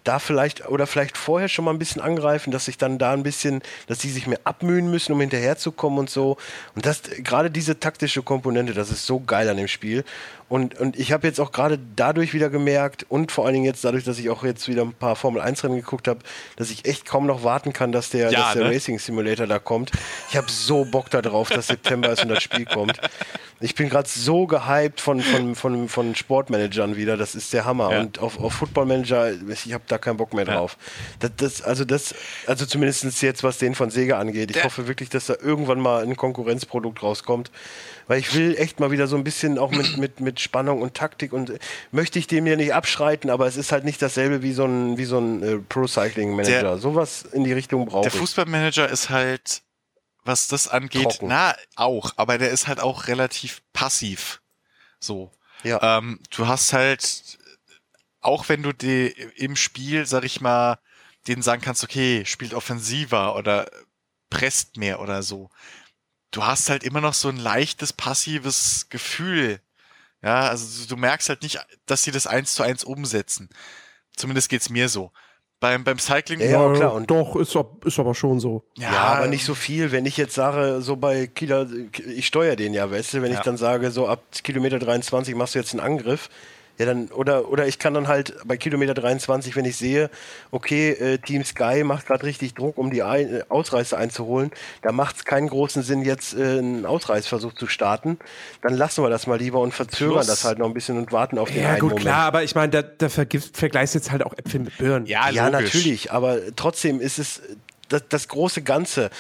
Da 0.05 0.19
vielleicht, 0.21 0.67
oder 0.69 0.87
vielleicht 0.87 1.19
vorher 1.19 1.49
schon 1.49 1.67
mal 1.67 1.73
ein 1.73 1.79
bisschen 1.79 2.01
angreifen, 2.01 2.51
dass 2.51 2.67
ich 2.67 2.79
dann 2.79 2.97
da 2.97 3.13
ein 3.13 3.25
bisschen, 3.25 3.61
dass 3.89 3.99
die 3.99 4.09
sich 4.09 4.27
mehr 4.27 4.41
abmühen 4.45 4.91
müssen, 4.91 5.13
um 5.13 5.21
hinterherzukommen 5.21 5.99
und 5.99 6.09
so. 6.09 6.39
Und 6.75 6.87
das, 6.87 7.03
gerade 7.03 7.51
diese 7.51 7.79
taktische 7.79 8.23
Komponente, 8.23 8.73
das 8.73 8.91
ist 8.91 9.05
so 9.05 9.18
geil 9.21 9.49
an 9.49 9.57
dem 9.57 9.69
Spiel. 9.69 10.05
Und, 10.49 10.81
und 10.81 10.99
ich 10.99 11.13
habe 11.13 11.27
jetzt 11.27 11.41
auch 11.41 11.53
gerade 11.53 11.79
dadurch 11.95 12.33
wieder 12.33 12.49
gemerkt 12.49 13.05
und 13.09 13.31
vor 13.33 13.45
allen 13.45 13.53
Dingen 13.53 13.67
jetzt 13.67 13.85
dadurch, 13.85 14.05
dass 14.05 14.19
ich 14.19 14.31
auch 14.31 14.45
jetzt 14.45 14.67
wieder 14.67 14.81
ein 14.83 14.95
paar 14.95 15.15
Formel 15.15 15.43
1 15.43 15.63
Rennen 15.63 15.77
geguckt 15.77 16.09
habe, 16.09 16.21
dass 16.57 16.71
ich 16.71 16.87
echt 16.87 17.05
kaum 17.05 17.27
noch 17.27 17.45
warten 17.45 17.75
kann, 17.75 17.93
dass 17.93 18.09
der, 18.09 18.31
ja, 18.31 18.41
dass 18.41 18.53
der 18.55 18.65
ne? 18.65 18.71
Racing 18.71 18.99
Simulator 18.99 19.47
da 19.47 19.59
kommt. 19.59 19.91
Ich 20.31 20.37
habe 20.37 20.51
so 20.51 20.87
Bock 20.87 21.11
darauf, 21.11 21.51
dass 21.51 21.67
September 21.67 22.11
ist 22.11 22.23
und 22.23 22.31
das 22.31 22.43
Spiel 22.43 22.65
kommt. 22.65 22.99
Ich 23.61 23.75
bin 23.75 23.91
gerade 23.91 24.09
so 24.09 24.47
gehypt 24.47 25.01
von, 25.01 25.21
von, 25.21 25.55
von, 25.55 25.89
von 25.89 26.15
Sportmanagern 26.15 26.97
wieder, 26.97 27.17
das 27.17 27.35
ist 27.35 27.53
der 27.53 27.65
Hammer. 27.65 27.91
Ja. 27.91 28.01
Und 28.01 28.21
auf, 28.21 28.39
auf 28.39 28.55
Football 28.55 28.87
Manager, 28.87 29.33
ich 29.49 29.73
habe 29.75 29.85
da 29.89 29.99
keinen 29.99 30.17
Bock 30.17 30.33
mehr 30.33 30.45
drauf. 30.45 30.79
Ja. 31.21 31.29
Das, 31.29 31.59
das, 31.59 31.63
also 31.63 31.85
das, 31.85 32.15
also 32.47 32.65
zumindest 32.65 33.21
jetzt, 33.21 33.43
was 33.43 33.59
den 33.59 33.75
von 33.75 33.91
Sega 33.91 34.19
angeht. 34.19 34.51
Ich 34.51 34.57
der 34.57 34.65
hoffe 34.65 34.87
wirklich, 34.87 35.11
dass 35.11 35.27
da 35.27 35.35
irgendwann 35.43 35.81
mal 35.81 36.05
ein 36.05 36.17
Konkurrenzprodukt 36.17 37.03
rauskommt 37.03 37.51
weil 38.09 38.19
ich 38.19 38.35
will 38.35 38.57
echt 38.57 38.81
mal 38.81 38.91
wieder 38.91 39.07
so 39.07 39.17
ein 39.17 39.23
bisschen 39.23 39.59
auch 39.59 39.71
mit, 39.71 39.99
mit, 39.99 40.21
mit 40.21 40.41
Spannung 40.41 40.83
und 40.83 40.95
Taktik 40.95 41.33
und 41.33 41.51
äh, 41.51 41.59
möchte 41.93 42.19
ich 42.19 42.27
dem 42.27 42.47
ja 42.47 42.57
nicht 42.57 42.75
abschreiten, 42.75 43.31
aber 43.31 43.47
es 43.47 43.57
ist 43.57 43.71
halt 43.71 43.85
nicht 43.85 44.03
dasselbe 44.03 44.43
wie 44.43 44.53
so 44.53 44.65
ein, 44.65 44.99
wie 44.99 45.05
so 45.05 45.19
ein 45.19 45.43
äh, 45.43 45.59
Pro-Cycling-Manager. 45.59 46.79
Sowas 46.79 47.23
in 47.23 47.45
die 47.45 47.53
Richtung 47.53 47.87
brauche 47.87 48.07
ich. 48.07 48.13
Der 48.13 48.21
Fußballmanager 48.21 48.89
ist 48.89 49.11
halt, 49.11 49.63
was 50.25 50.49
das 50.49 50.69
angeht, 50.69 51.05
Trocken. 51.05 51.29
na, 51.29 51.55
auch, 51.77 52.13
aber 52.17 52.39
der 52.39 52.51
ist 52.51 52.67
halt 52.67 52.81
auch 52.81 53.07
relativ 53.07 53.63
passiv. 53.73 54.41
So. 54.99 55.31
Ja. 55.63 55.99
Ähm, 55.99 56.19
du 56.35 56.49
hast 56.49 56.73
halt, 56.73 57.39
auch 58.21 58.49
wenn 58.49 58.63
du 58.63 58.73
die 58.73 59.09
im 59.37 59.55
Spiel, 59.55 60.07
sag 60.07 60.25
ich 60.25 60.41
mal, 60.41 60.79
denen 61.27 61.43
sagen 61.43 61.61
kannst, 61.61 61.85
okay, 61.85 62.25
spielt 62.25 62.55
offensiver 62.55 63.37
oder 63.37 63.69
presst 64.31 64.79
mehr 64.79 65.01
oder 65.01 65.23
so 65.23 65.51
du 66.31 66.45
hast 66.45 66.71
halt 66.71 66.85
immer 66.85 67.01
noch 67.01 67.15
so 67.15 67.29
ein 67.29 67.37
leichtes 67.37 67.93
passives 67.93 68.89
Gefühl. 68.89 69.61
Ja, 70.23 70.49
also 70.49 70.87
du 70.87 70.97
merkst 70.97 71.29
halt 71.29 71.43
nicht, 71.43 71.65
dass 71.87 72.03
sie 72.03 72.11
das 72.11 72.27
eins 72.27 72.55
zu 72.55 72.63
eins 72.63 72.85
umsetzen. 72.85 73.49
Zumindest 74.17 74.49
geht's 74.49 74.69
mir 74.69 74.89
so. 74.89 75.13
Beim, 75.61 75.83
beim 75.83 75.99
Cycling. 75.99 76.41
Ja, 76.41 76.47
ja 76.47 76.73
klar. 76.73 76.95
Und 76.95 77.11
doch, 77.11 77.35
ist, 77.37 77.57
ist 77.85 77.99
aber 77.99 78.15
schon 78.15 78.39
so. 78.39 78.65
Ja, 78.77 78.93
ja, 78.93 79.03
aber 79.15 79.27
nicht 79.27 79.45
so 79.45 79.55
viel. 79.55 79.91
Wenn 79.91 80.07
ich 80.07 80.17
jetzt 80.17 80.35
sage, 80.35 80.81
so 80.83 80.97
bei 80.97 81.27
Kieler, 81.27 81.69
ich 82.07 82.27
steuere 82.27 82.57
den 82.57 82.75
ja, 82.75 82.91
weißt 82.91 83.15
du, 83.15 83.23
wenn 83.23 83.33
ja. 83.33 83.39
ich 83.39 83.45
dann 83.45 83.57
sage, 83.57 83.91
so 83.91 84.07
ab 84.07 84.23
Kilometer 84.45 84.79
23 84.79 85.35
machst 85.35 85.55
du 85.55 85.59
jetzt 85.59 85.73
einen 85.73 85.81
Angriff, 85.81 86.29
ja, 86.79 86.87
dann, 86.87 87.09
oder, 87.09 87.51
oder 87.51 87.67
ich 87.67 87.79
kann 87.79 87.95
dann 87.95 88.07
halt 88.07 88.37
bei 88.45 88.57
Kilometer 88.57 88.95
23, 88.95 89.57
wenn 89.57 89.65
ich 89.65 89.77
sehe, 89.77 90.11
okay, 90.53 90.91
äh, 90.93 91.19
Team 91.19 91.45
Sky 91.45 91.83
macht 91.85 92.07
gerade 92.07 92.23
richtig 92.23 92.55
Druck, 92.55 92.79
um 92.79 92.91
die 92.91 93.03
ein, 93.03 93.35
äh, 93.35 93.43
Ausreißer 93.49 93.99
einzuholen, 93.99 94.53
da 94.83 94.93
macht 94.93 95.17
es 95.17 95.25
keinen 95.25 95.49
großen 95.49 95.83
Sinn, 95.83 96.03
jetzt 96.03 96.35
äh, 96.35 96.59
einen 96.59 96.87
Ausreißversuch 96.87 97.55
zu 97.55 97.67
starten. 97.67 98.19
Dann 98.63 98.75
lassen 98.75 99.03
wir 99.03 99.11
das 99.11 99.27
mal 99.27 99.39
lieber 99.39 99.59
und 99.61 99.75
verzögern 99.75 100.15
Plus, 100.15 100.27
das 100.29 100.45
halt 100.45 100.59
noch 100.59 100.67
ein 100.67 100.75
bisschen 100.75 100.97
und 100.99 101.11
warten 101.11 101.39
auf 101.39 101.51
den 101.51 101.63
ja, 101.63 101.71
einen 101.71 101.81
gut, 101.81 101.91
Moment. 101.91 102.07
klar, 102.07 102.27
aber 102.27 102.45
ich 102.45 102.55
meine, 102.55 102.71
da, 102.71 102.83
da 102.83 103.09
vergleichst 103.09 103.95
jetzt 103.95 104.13
halt 104.13 104.25
auch 104.25 104.35
Äpfel 104.39 104.61
mit 104.61 104.79
Birnen. 104.79 105.07
Ja, 105.07 105.31
ja 105.31 105.51
natürlich, 105.51 106.13
aber 106.13 106.55
trotzdem 106.55 107.01
ist 107.01 107.19
es 107.19 107.43
das, 107.89 108.05
das 108.09 108.29
große 108.29 108.63
Ganze. 108.63 109.11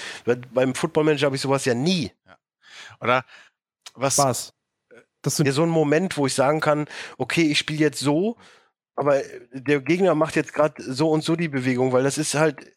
Beim 0.53 0.75
Football 0.75 1.05
Manager 1.05 1.27
habe 1.27 1.37
ich 1.37 1.43
sowas 1.43 1.65
ja 1.65 1.75
nie. 1.75 2.12
Ja. 2.27 2.37
Oder 3.01 3.25
was, 3.95 4.19
was? 4.19 4.53
Das 5.23 5.37
sind 5.37 5.47
ja, 5.47 5.53
so 5.53 5.63
ein 5.63 5.69
Moment, 5.69 6.17
wo 6.17 6.27
ich 6.27 6.35
sagen 6.35 6.61
kann, 6.61 6.87
okay, 7.17 7.51
ich 7.51 7.59
spiele 7.59 7.81
jetzt 7.81 8.01
so, 8.01 8.37
aber 8.95 9.23
der 9.53 9.81
Gegner 9.81 10.15
macht 10.15 10.37
jetzt 10.37 10.53
gerade 10.53 10.83
so 10.83 11.11
und 11.11 11.23
so 11.23 11.37
die 11.37 11.49
Bewegung, 11.49 11.93
weil 11.93 12.03
das 12.03 12.19
ist 12.19 12.35
halt, 12.35 12.73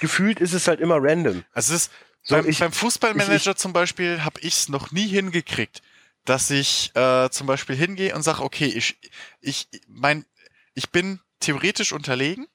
gefühlt 0.00 0.40
ist 0.40 0.54
es 0.54 0.68
halt 0.68 0.80
immer 0.80 0.98
random. 1.00 1.44
Also 1.52 1.74
es 1.74 1.82
ist, 1.82 1.92
so, 2.22 2.34
beim, 2.34 2.48
ich, 2.48 2.58
beim 2.58 2.72
Fußballmanager 2.72 3.52
ich, 3.52 3.56
zum 3.56 3.72
Beispiel 3.72 4.24
habe 4.24 4.40
ich 4.40 4.54
es 4.54 4.68
noch 4.68 4.90
nie 4.90 5.06
hingekriegt, 5.06 5.82
dass 6.24 6.50
ich 6.50 6.94
äh, 6.94 7.30
zum 7.30 7.46
Beispiel 7.46 7.76
hingehe 7.76 8.14
und 8.14 8.22
sage, 8.22 8.42
okay, 8.42 8.66
ich, 8.66 8.98
ich, 9.40 9.68
mein, 9.86 10.24
ich 10.74 10.90
bin 10.90 11.20
theoretisch 11.40 11.92
unterlegen. 11.92 12.46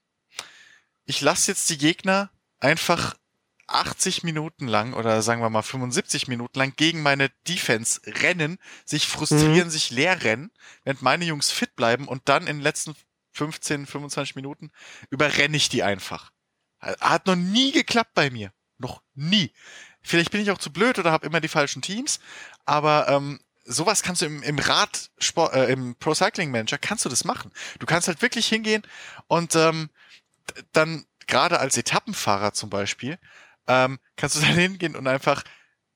Ich 1.06 1.22
lasse 1.22 1.52
jetzt 1.52 1.70
die 1.70 1.78
Gegner 1.78 2.32
einfach 2.60 3.16
80 3.68 4.24
Minuten 4.24 4.68
lang 4.68 4.94
oder 4.94 5.22
sagen 5.22 5.42
wir 5.42 5.50
mal 5.50 5.62
75 5.62 6.28
Minuten 6.28 6.58
lang 6.58 6.74
gegen 6.76 7.02
meine 7.02 7.30
Defense 7.48 8.02
rennen, 8.06 8.60
sich 8.86 9.08
frustrieren, 9.08 9.68
mhm. 9.68 9.72
sich 9.72 9.90
leer 9.90 10.24
rennen, 10.24 10.52
während 10.84 11.02
meine 11.02 11.26
Jungs 11.26 11.52
fit 11.52 11.76
bleiben 11.76 12.08
und 12.08 12.30
dann 12.30 12.48
in 12.48 12.58
den 12.58 12.64
letzten 12.64 12.96
15, 13.34 13.86
25 13.86 14.36
Minuten 14.36 14.72
überrenne 15.10 15.58
ich 15.58 15.70
die 15.70 15.84
einfach. 15.84 16.32
Hat 16.80 17.26
noch 17.26 17.36
nie 17.36 17.72
geklappt 17.72 18.14
bei 18.14 18.30
mir. 18.30 18.52
Noch 18.78 19.02
nie. 19.14 19.52
Vielleicht 20.02 20.32
bin 20.32 20.42
ich 20.42 20.52
auch 20.52 20.58
zu 20.58 20.72
blöd 20.72 21.00
oder 21.00 21.12
habe 21.12 21.26
immer 21.26 21.42
die 21.42 21.48
falschen 21.48 21.82
Teams, 21.82 22.20
aber 22.66 23.08
ähm, 23.10 23.40
sowas 23.64 24.04
kannst 24.04 24.22
du 24.22 24.28
im, 24.28 24.44
im 24.44 24.60
Radsport, 24.60 25.54
äh, 25.54 25.72
im 25.72 25.96
Pro 25.96 26.14
Cycling 26.14 26.52
Manager 26.52 26.78
kannst 26.78 27.06
du 27.06 27.10
das 27.10 27.24
machen. 27.24 27.52
Du 27.80 27.86
kannst 27.86 28.08
halt 28.08 28.22
wirklich 28.22 28.48
hingehen 28.48 28.84
und 29.28 29.56
ähm, 29.56 29.90
dann 30.74 31.06
gerade 31.28 31.60
als 31.60 31.76
Etappenfahrer 31.78 32.54
zum 32.54 32.70
Beispiel 32.70 33.18
ähm, 33.68 34.00
kannst 34.16 34.36
du 34.36 34.42
dann 34.46 34.56
hingehen 34.56 34.96
und 34.96 35.08
einfach, 35.08 35.44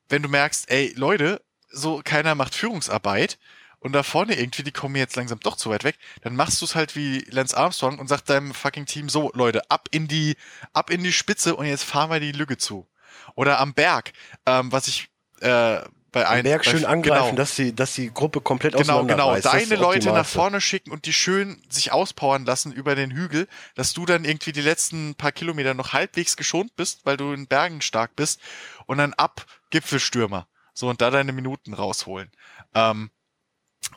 wenn 0.08 0.22
du 0.22 0.28
merkst, 0.28 0.70
ey, 0.70 0.92
Leute, 0.96 1.42
so 1.68 2.00
keiner 2.04 2.34
macht 2.34 2.54
Führungsarbeit 2.54 3.38
und 3.78 3.92
da 3.92 4.02
vorne 4.02 4.38
irgendwie, 4.38 4.62
die 4.62 4.72
kommen 4.72 4.96
jetzt 4.96 5.16
langsam 5.16 5.40
doch 5.40 5.56
zu 5.56 5.70
weit 5.70 5.84
weg, 5.84 5.98
dann 6.22 6.36
machst 6.36 6.60
du 6.60 6.64
es 6.66 6.74
halt 6.74 6.96
wie 6.96 7.20
Lance 7.30 7.56
Armstrong 7.56 7.98
und 7.98 8.08
sagst 8.08 8.28
deinem 8.28 8.52
fucking 8.52 8.86
Team 8.86 9.08
so, 9.08 9.30
Leute, 9.34 9.70
ab 9.70 9.88
in 9.90 10.08
die, 10.08 10.36
ab 10.72 10.90
in 10.90 11.02
die 11.02 11.12
Spitze 11.12 11.56
und 11.56 11.66
jetzt 11.66 11.84
fahren 11.84 12.10
wir 12.10 12.20
die 12.20 12.32
Lücke 12.32 12.58
zu. 12.58 12.88
Oder 13.34 13.58
am 13.58 13.74
Berg, 13.74 14.12
ähm, 14.46 14.70
was 14.72 14.88
ich 14.88 15.08
äh, 15.40 15.80
bei 16.12 16.28
einem 16.28 16.42
Berg 16.44 16.64
bei- 16.64 16.70
schön 16.70 16.84
angreifen, 16.84 17.24
genau. 17.30 17.36
dass 17.36 17.54
die, 17.54 17.74
dass 17.74 17.94
die 17.94 18.12
Gruppe 18.12 18.40
komplett 18.40 18.76
Genau, 18.76 19.04
genau. 19.04 19.34
ist 19.34 19.44
Deine 19.44 19.76
Leute 19.76 20.12
nach 20.12 20.26
vorne 20.26 20.60
schicken 20.60 20.90
und 20.90 21.06
die 21.06 21.12
schön 21.12 21.62
sich 21.68 21.92
auspowern 21.92 22.44
lassen 22.44 22.72
über 22.72 22.94
den 22.94 23.10
Hügel, 23.10 23.46
dass 23.74 23.92
du 23.92 24.06
dann 24.06 24.24
irgendwie 24.24 24.52
die 24.52 24.60
letzten 24.60 25.14
paar 25.14 25.32
Kilometer 25.32 25.74
noch 25.74 25.92
halbwegs 25.92 26.36
geschont 26.36 26.74
bist, 26.76 27.00
weil 27.04 27.16
du 27.16 27.32
in 27.32 27.46
Bergen 27.46 27.80
stark 27.80 28.16
bist 28.16 28.40
und 28.86 28.98
dann 28.98 29.14
ab 29.14 29.46
Gipfelstürmer. 29.70 30.46
So 30.72 30.88
und 30.88 31.00
da 31.00 31.10
deine 31.10 31.32
Minuten 31.32 31.74
rausholen. 31.74 32.30
Ähm, 32.74 33.10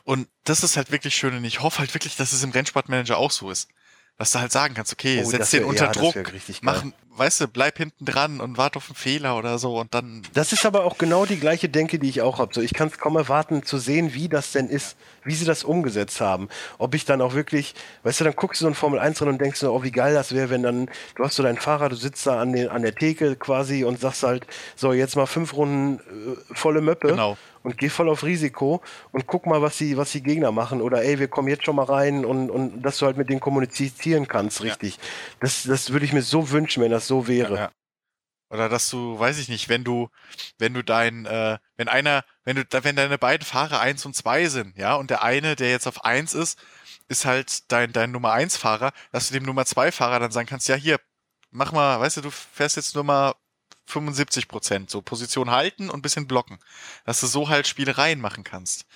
und 0.04 0.28
das 0.44 0.62
ist 0.64 0.76
halt 0.76 0.90
wirklich 0.90 1.14
schön 1.14 1.36
und 1.36 1.44
ich 1.44 1.60
hoffe 1.62 1.78
halt 1.80 1.94
wirklich, 1.94 2.16
dass 2.16 2.32
es 2.32 2.42
im 2.42 2.50
Rennsportmanager 2.50 3.16
auch 3.16 3.30
so 3.30 3.50
ist. 3.50 3.68
Dass 4.16 4.30
du 4.30 4.38
halt 4.38 4.52
sagen 4.52 4.74
kannst, 4.74 4.92
okay, 4.92 5.22
Oh, 5.24 5.28
setz 5.28 5.50
den 5.50 5.62
wär- 5.62 5.68
unter 5.68 5.86
ja, 5.86 5.90
Druck, 5.92 6.14
mach, 6.62 6.84
weißt 7.16 7.40
du, 7.40 7.48
bleib 7.48 7.78
hinten 7.78 8.04
dran 8.04 8.40
und 8.40 8.56
warte 8.56 8.76
auf 8.76 8.86
einen 8.88 8.94
Fehler 8.94 9.36
oder 9.36 9.58
so 9.58 9.80
und 9.80 9.92
dann 9.92 10.22
Das 10.34 10.52
ist 10.52 10.64
aber 10.64 10.84
auch 10.84 10.98
genau 10.98 11.26
die 11.26 11.38
gleiche 11.38 11.68
Denke, 11.68 11.98
die 11.98 12.08
ich 12.08 12.22
auch 12.22 12.38
habe. 12.38 12.54
So, 12.54 12.60
ich 12.60 12.74
kann 12.74 12.86
es 12.88 12.98
kaum 12.98 13.16
erwarten 13.16 13.64
zu 13.64 13.76
sehen, 13.78 14.14
wie 14.14 14.28
das 14.28 14.52
denn 14.52 14.68
ist, 14.68 14.96
wie 15.24 15.34
sie 15.34 15.44
das 15.44 15.64
umgesetzt 15.64 16.20
haben. 16.20 16.48
Ob 16.78 16.94
ich 16.94 17.04
dann 17.04 17.20
auch 17.20 17.34
wirklich, 17.34 17.74
weißt 18.04 18.20
du, 18.20 18.24
dann 18.24 18.36
guckst 18.36 18.60
du 18.60 18.66
so 18.66 18.68
ein 18.70 18.74
Formel 18.76 19.00
1 19.00 19.18
drin 19.18 19.28
und 19.30 19.40
denkst 19.40 19.58
so, 19.58 19.72
oh, 19.74 19.82
wie 19.82 19.90
geil 19.90 20.14
das 20.14 20.32
wäre, 20.32 20.48
wenn 20.48 20.62
dann, 20.62 20.88
du 21.16 21.24
hast 21.24 21.34
so 21.34 21.42
deinen 21.42 21.58
Fahrer, 21.58 21.88
du 21.88 21.96
sitzt 21.96 22.24
da 22.26 22.40
an, 22.40 22.52
den, 22.52 22.68
an 22.68 22.82
der 22.82 22.94
Theke 22.94 23.34
quasi 23.34 23.82
und 23.82 24.00
sagst 24.00 24.22
halt, 24.22 24.46
so, 24.76 24.92
jetzt 24.92 25.16
mal 25.16 25.26
fünf 25.26 25.54
Runden 25.54 25.98
äh, 25.98 26.54
volle 26.54 26.80
Möppe 26.82 27.08
Genau. 27.08 27.36
Und 27.64 27.78
geh 27.78 27.88
voll 27.88 28.08
auf 28.08 28.22
Risiko 28.22 28.80
und 29.10 29.26
guck 29.26 29.46
mal, 29.46 29.60
was 29.62 29.78
die, 29.78 29.96
was 29.96 30.12
die 30.12 30.22
Gegner 30.22 30.52
machen. 30.52 30.80
Oder 30.80 31.02
ey, 31.02 31.18
wir 31.18 31.28
kommen 31.28 31.48
jetzt 31.48 31.64
schon 31.64 31.76
mal 31.76 31.86
rein 31.86 32.24
und, 32.24 32.50
und 32.50 32.82
dass 32.82 32.98
du 32.98 33.06
halt 33.06 33.16
mit 33.16 33.28
denen 33.28 33.40
kommunizieren 33.40 34.28
kannst, 34.28 34.62
richtig. 34.62 34.98
Das, 35.40 35.64
das 35.64 35.90
würde 35.90 36.04
ich 36.04 36.12
mir 36.12 36.22
so 36.22 36.50
wünschen, 36.50 36.82
wenn 36.82 36.92
das 36.92 37.08
so 37.08 37.26
wäre. 37.26 37.56
Ja. 37.56 37.70
Oder 38.50 38.68
dass 38.68 38.88
du, 38.90 39.18
weiß 39.18 39.38
ich 39.38 39.48
nicht, 39.48 39.68
wenn 39.68 39.82
du, 39.82 40.08
wenn 40.58 40.74
du 40.74 40.84
dein, 40.84 41.26
äh, 41.26 41.58
wenn 41.76 41.88
einer, 41.88 42.22
wenn 42.44 42.56
du, 42.56 42.64
wenn 42.70 42.94
deine 42.94 43.18
beiden 43.18 43.44
Fahrer 43.44 43.80
eins 43.80 44.04
und 44.06 44.14
zwei 44.14 44.46
sind, 44.46 44.76
ja, 44.76 44.94
und 44.94 45.10
der 45.10 45.22
eine, 45.22 45.56
der 45.56 45.70
jetzt 45.70 45.88
auf 45.88 46.04
eins 46.04 46.34
ist, 46.34 46.58
ist 47.08 47.24
halt 47.24 47.72
dein, 47.72 47.92
dein 47.92 48.12
Nummer 48.12 48.32
eins 48.32 48.56
Fahrer, 48.56 48.92
dass 49.10 49.28
du 49.28 49.34
dem 49.34 49.44
Nummer 49.44 49.64
zwei 49.64 49.90
Fahrer 49.90 50.20
dann 50.20 50.30
sagen 50.30 50.46
kannst, 50.46 50.68
ja, 50.68 50.76
hier, 50.76 51.00
mach 51.50 51.72
mal, 51.72 51.98
weißt 51.98 52.18
du, 52.18 52.20
du 52.20 52.30
fährst 52.30 52.76
jetzt 52.76 52.94
nur 52.94 53.04
mal 53.04 53.34
75 53.86 54.48
Prozent, 54.48 54.90
so 54.90 55.02
Position 55.02 55.50
halten 55.50 55.90
und 55.90 56.02
bisschen 56.02 56.26
blocken, 56.26 56.58
dass 57.04 57.20
du 57.20 57.26
so 57.26 57.48
halt 57.48 57.66
Spielereien 57.66 58.20
machen 58.20 58.44
kannst. 58.44 58.86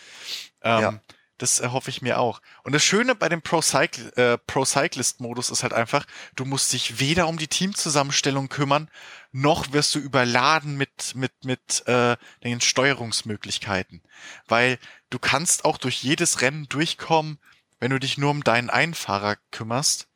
Ähm, 0.62 0.80
Ja. 0.80 1.00
Das 1.38 1.60
erhoffe 1.60 1.88
ich 1.88 2.02
mir 2.02 2.18
auch. 2.18 2.42
Und 2.64 2.74
das 2.74 2.82
Schöne 2.82 3.14
bei 3.14 3.28
dem 3.28 3.42
Pro, 3.42 3.62
Cycle, 3.62 4.12
äh, 4.16 4.38
Pro 4.38 4.64
Cyclist 4.64 5.20
Modus 5.20 5.50
ist 5.50 5.62
halt 5.62 5.72
einfach, 5.72 6.04
du 6.34 6.44
musst 6.44 6.72
dich 6.72 6.98
weder 6.98 7.28
um 7.28 7.38
die 7.38 7.46
Teamzusammenstellung 7.46 8.48
kümmern, 8.48 8.90
noch 9.30 9.72
wirst 9.72 9.94
du 9.94 10.00
überladen 10.00 10.76
mit, 10.76 11.14
mit, 11.14 11.44
mit 11.44 11.86
äh, 11.86 12.16
den 12.42 12.60
Steuerungsmöglichkeiten. 12.60 14.02
Weil 14.48 14.80
du 15.10 15.20
kannst 15.20 15.64
auch 15.64 15.78
durch 15.78 16.02
jedes 16.02 16.40
Rennen 16.40 16.68
durchkommen, 16.68 17.38
wenn 17.78 17.92
du 17.92 18.00
dich 18.00 18.18
nur 18.18 18.32
um 18.32 18.42
deinen 18.42 18.68
einen 18.68 18.94
Fahrer 18.94 19.36
kümmerst. 19.52 20.08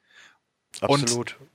Absolut. 0.80 1.36
Und, 1.40 1.51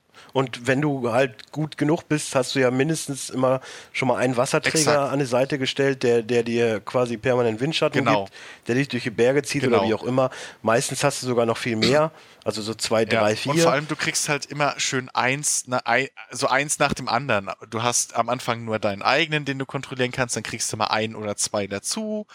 wenn 0.63 0.81
du 0.81 1.11
halt 1.11 1.51
gut 1.51 1.77
genug 1.77 2.07
bist, 2.07 2.35
hast 2.35 2.53
du 2.55 2.59
ja 2.59 2.69
mindestens 2.71 3.29
immer 3.29 3.61
schon 3.93 4.07
mal 4.07 4.17
einen 4.17 4.37
Wasserträger 4.37 4.77
Exakt. 4.77 5.11
an 5.13 5.19
die 5.19 5.25
Seite 5.25 5.57
gestellt, 5.57 6.03
der, 6.03 6.21
der 6.21 6.43
dir 6.43 6.79
quasi 6.81 7.17
permanent 7.17 7.59
Windschatten 7.59 8.03
Genau. 8.03 8.25
gibt, 8.25 8.35
der 8.67 8.75
dich 8.75 8.87
durch 8.87 9.03
die 9.03 9.09
Berge 9.09 9.43
zieht 9.43 9.63
Genau. 9.63 9.79
oder 9.79 9.87
wie 9.87 9.93
auch 9.93 10.03
immer. 10.03 10.29
Meistens 10.61 11.03
hast 11.03 11.23
du 11.23 11.27
sogar 11.27 11.45
noch 11.45 11.57
viel 11.57 11.75
mehr, 11.75 12.11
also 12.43 12.61
so 12.61 12.73
zwei, 12.73 13.05
drei, 13.05 13.35
vier. 13.35 13.53
Und 13.53 13.59
vor 13.61 13.71
allem, 13.71 13.87
du 13.87 13.95
kriegst 13.95 14.29
halt 14.29 14.45
immer 14.45 14.73
schön 14.77 15.09
eins, 15.09 15.63
na, 15.67 15.77
ein, 15.85 16.07
so 16.31 16.47
eins 16.47 16.79
nach 16.79 16.93
dem 16.93 17.07
anderen. 17.09 17.49
Du 17.69 17.83
hast 17.83 18.15
am 18.15 18.29
Anfang 18.29 18.63
nur 18.65 18.79
deinen 18.79 19.01
eigenen, 19.01 19.45
den 19.45 19.57
du 19.59 19.65
kontrollieren 19.65 20.11
kannst, 20.11 20.35
dann 20.35 20.43
kriegst 20.43 20.71
du 20.71 20.77
mal 20.77 20.87
ein 20.87 21.15
oder 21.15 21.35
zwei 21.35 21.67
dazu. 21.67 22.27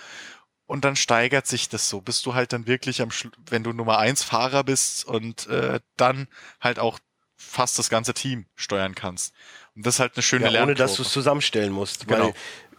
Und 0.66 0.84
dann 0.84 0.96
steigert 0.96 1.46
sich 1.46 1.68
das 1.68 1.88
so, 1.88 2.00
bis 2.00 2.22
du 2.22 2.34
halt 2.34 2.52
dann 2.52 2.66
wirklich 2.66 3.02
am 3.02 3.10
Schlu 3.10 3.30
wenn 3.50 3.62
du 3.62 3.72
Nummer 3.72 3.98
eins 3.98 4.22
Fahrer 4.22 4.64
bist 4.64 5.04
und 5.04 5.46
äh, 5.48 5.80
dann 5.96 6.28
halt 6.60 6.78
auch 6.78 6.98
fast 7.42 7.78
das 7.78 7.90
ganze 7.90 8.14
Team 8.14 8.46
steuern 8.54 8.94
kannst. 8.94 9.34
Und 9.74 9.86
das 9.86 9.94
ist 9.96 10.00
halt 10.00 10.12
eine 10.16 10.22
schöne 10.22 10.50
ja, 10.50 10.62
ohne 10.62 10.74
dass 10.74 10.92
du 10.92 11.02
Lernkurve. 11.02 11.02
es 11.08 11.12
zusammenstellen 11.12 11.72
musst. 11.72 12.06
Genau. 12.08 12.26
Weil 12.26 12.34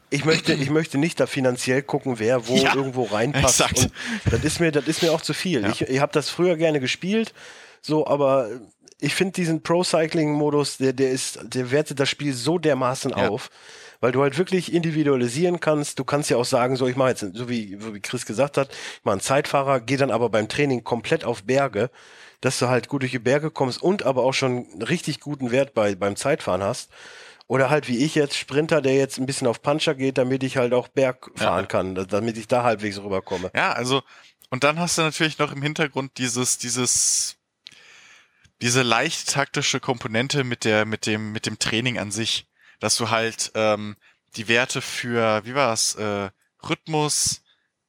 ich 0.10 0.26
möchte, 0.26 0.54
ich 0.54 0.70
möchte 0.70 0.98
nicht 1.00 1.20
da 1.20 1.26
finanziell 1.26 1.82
gucken, 1.82 2.20
wer 2.20 2.48
wo 2.48 2.56
Ja, 2.58 2.76
irgendwo 2.76 3.04
reinpasst. 3.04 3.62
exakt. 3.62 3.90
Und 4.26 4.34
das 4.34 4.44
ist 4.44 4.60
mir, 4.60 4.72
das 4.72 4.88
ist 4.88 5.02
mir 5.02 5.12
auch 5.12 5.22
zu 5.22 5.34
viel. 5.34 5.62
Ja. 5.64 5.70
Ich, 5.70 5.82
ich 5.82 6.00
habe 6.00 6.12
das 6.12 6.30
früher 6.30 6.56
gerne 6.56 6.80
gespielt, 6.80 7.34
so, 7.82 8.06
aber 8.08 8.50
ich 9.00 9.16
finde 9.16 9.34
diesen 9.34 9.64
Pro-Cycling-Modus, 9.64 10.78
der, 10.78 10.94
der 10.94 11.12
ist, 11.12 11.40
der 11.44 11.72
wertet 11.72 12.00
das 12.00 12.10
Spiel 12.10 12.34
so 12.34 12.58
dermaßen 12.58 13.12
Ja. 13.12 13.30
auf. 13.30 13.50
Weil 14.00 14.12
du 14.12 14.22
halt 14.22 14.38
wirklich 14.38 14.74
individualisieren 14.74 15.62
kannst. 15.62 15.98
Du 15.98 16.04
kannst 16.04 16.30
ja 16.30 16.36
auch 16.36 16.44
sagen, 16.46 16.76
so 16.76 16.88
ich 16.88 16.98
mache 16.98 17.10
jetzt, 17.12 17.26
so 17.36 17.48
wie, 17.48 17.78
so 17.80 17.96
wie 17.96 18.02
Chris 18.02 18.26
gesagt 18.26 18.58
hat, 18.58 18.70
ich 18.72 19.06
mache 19.06 19.14
einen 19.14 19.22
Zeitfahrer, 19.22 19.80
gehe 19.80 19.96
dann 19.98 20.12
aber 20.12 20.28
beim 20.30 20.50
Training 20.50 20.84
komplett 20.84 21.24
auf 21.24 21.44
Berge, 21.44 21.90
dass 22.44 22.60
du 22.60 22.68
halt 22.68 22.90
gut 22.90 23.02
durch 23.04 23.12
die 23.12 23.20
Berge 23.20 23.52
kommst 23.52 23.82
und 23.82 24.04
aber 24.04 24.24
auch 24.24 24.34
schon 24.34 24.68
einen 24.72 24.82
richtig 24.82 25.20
guten 25.20 25.52
Wert 25.52 25.74
bei, 25.74 25.96
beim 25.96 26.16
Zeitfahren 26.16 26.62
hast. 26.64 26.92
Oder 27.48 27.70
halt 27.70 27.88
wie 27.88 28.04
ich 28.04 28.16
jetzt, 28.16 28.36
Sprinter, 28.38 28.82
der 28.82 28.96
jetzt 28.96 29.18
ein 29.18 29.26
bisschen 29.26 29.48
auf 29.48 29.62
Puncher 29.62 29.96
geht, 29.96 30.18
damit 30.18 30.44
ich 30.44 30.58
halt 30.58 30.74
auch 30.74 30.88
Berg 30.88 31.30
Ja. 31.38 31.44
fahren 31.46 31.68
kann, 31.68 31.96
da- 31.96 32.06
damit 32.06 32.38
ich 32.38 32.48
da 32.48 32.64
halbwegs 32.64 32.98
rüberkomme. 32.98 33.52
Ja, 33.56 33.74
also, 33.74 34.02
und 34.50 34.64
dann 34.64 34.80
hast 34.80 34.98
du 34.98 35.02
natürlich 35.04 35.38
noch 35.40 35.52
im 35.52 35.62
Hintergrund 35.62 36.18
dieses, 36.18 36.58
dieses, 36.58 37.36
diese 38.62 38.82
leicht 38.82 39.30
taktische 39.34 39.80
Komponente 39.80 40.44
mit 40.44 40.64
der, 40.64 40.86
mit 40.86 41.06
dem, 41.06 41.32
mit 41.32 41.46
dem 41.46 41.60
Training 41.60 41.98
an 42.00 42.12
sich, 42.12 42.48
dass 42.80 42.96
du 42.96 43.10
halt 43.10 43.52
ähm, 43.56 43.96
die 44.36 44.48
Werte 44.48 44.82
für, 44.82 45.42
wie 45.46 45.54
war's, 45.56 45.96
äh, 45.96 46.30
Rhythmus, 46.68 47.42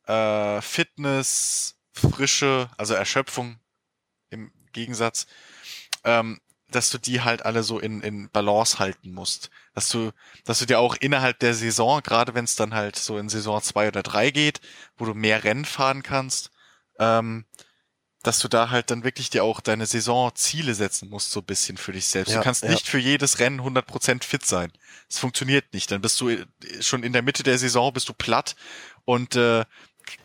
äh, 0.06 0.60
Fitness, 0.60 1.76
Frische, 1.92 2.68
also 2.76 2.94
Erschöpfung 2.94 3.58
Gegensatz, 4.74 5.26
ähm, 6.04 6.40
dass 6.70 6.90
du 6.90 6.98
die 6.98 7.22
halt 7.22 7.44
alle 7.46 7.62
so 7.62 7.78
in, 7.78 8.02
in 8.02 8.28
Balance 8.30 8.78
halten 8.78 9.12
musst. 9.12 9.50
Dass 9.74 9.88
du, 9.88 10.10
dass 10.44 10.58
du 10.58 10.66
dir 10.66 10.78
auch 10.78 10.96
innerhalb 10.96 11.38
der 11.38 11.54
Saison, 11.54 12.02
gerade 12.02 12.34
wenn 12.34 12.44
es 12.44 12.56
dann 12.56 12.74
halt 12.74 12.96
so 12.96 13.16
in 13.16 13.28
Saison 13.28 13.62
zwei 13.62 13.88
oder 13.88 14.02
drei 14.02 14.30
geht, 14.30 14.60
wo 14.98 15.06
du 15.06 15.14
mehr 15.14 15.44
Rennen 15.44 15.64
fahren 15.64 16.02
kannst, 16.02 16.50
ähm, 16.98 17.46
dass 18.24 18.38
du 18.38 18.48
da 18.48 18.70
halt 18.70 18.90
dann 18.90 19.04
wirklich 19.04 19.30
dir 19.30 19.44
auch 19.44 19.60
deine 19.60 19.86
Saisonziele 19.86 20.74
setzen 20.74 21.10
musst, 21.10 21.30
so 21.30 21.40
ein 21.40 21.46
bisschen 21.46 21.76
für 21.76 21.92
dich 21.92 22.06
selbst. 22.06 22.32
Ja, 22.32 22.38
du 22.38 22.44
kannst 22.44 22.62
ja. 22.62 22.70
nicht 22.70 22.88
für 22.88 22.98
jedes 22.98 23.38
Rennen 23.38 23.60
100% 23.60 24.24
fit 24.24 24.44
sein. 24.46 24.72
Es 25.10 25.18
funktioniert 25.18 25.74
nicht. 25.74 25.90
Dann 25.90 26.00
bist 26.00 26.20
du 26.20 26.30
äh, 26.30 26.46
schon 26.80 27.02
in 27.02 27.12
der 27.12 27.22
Mitte 27.22 27.42
der 27.42 27.58
Saison, 27.58 27.92
bist 27.92 28.08
du 28.08 28.14
platt 28.14 28.56
und 29.04 29.36
äh, 29.36 29.64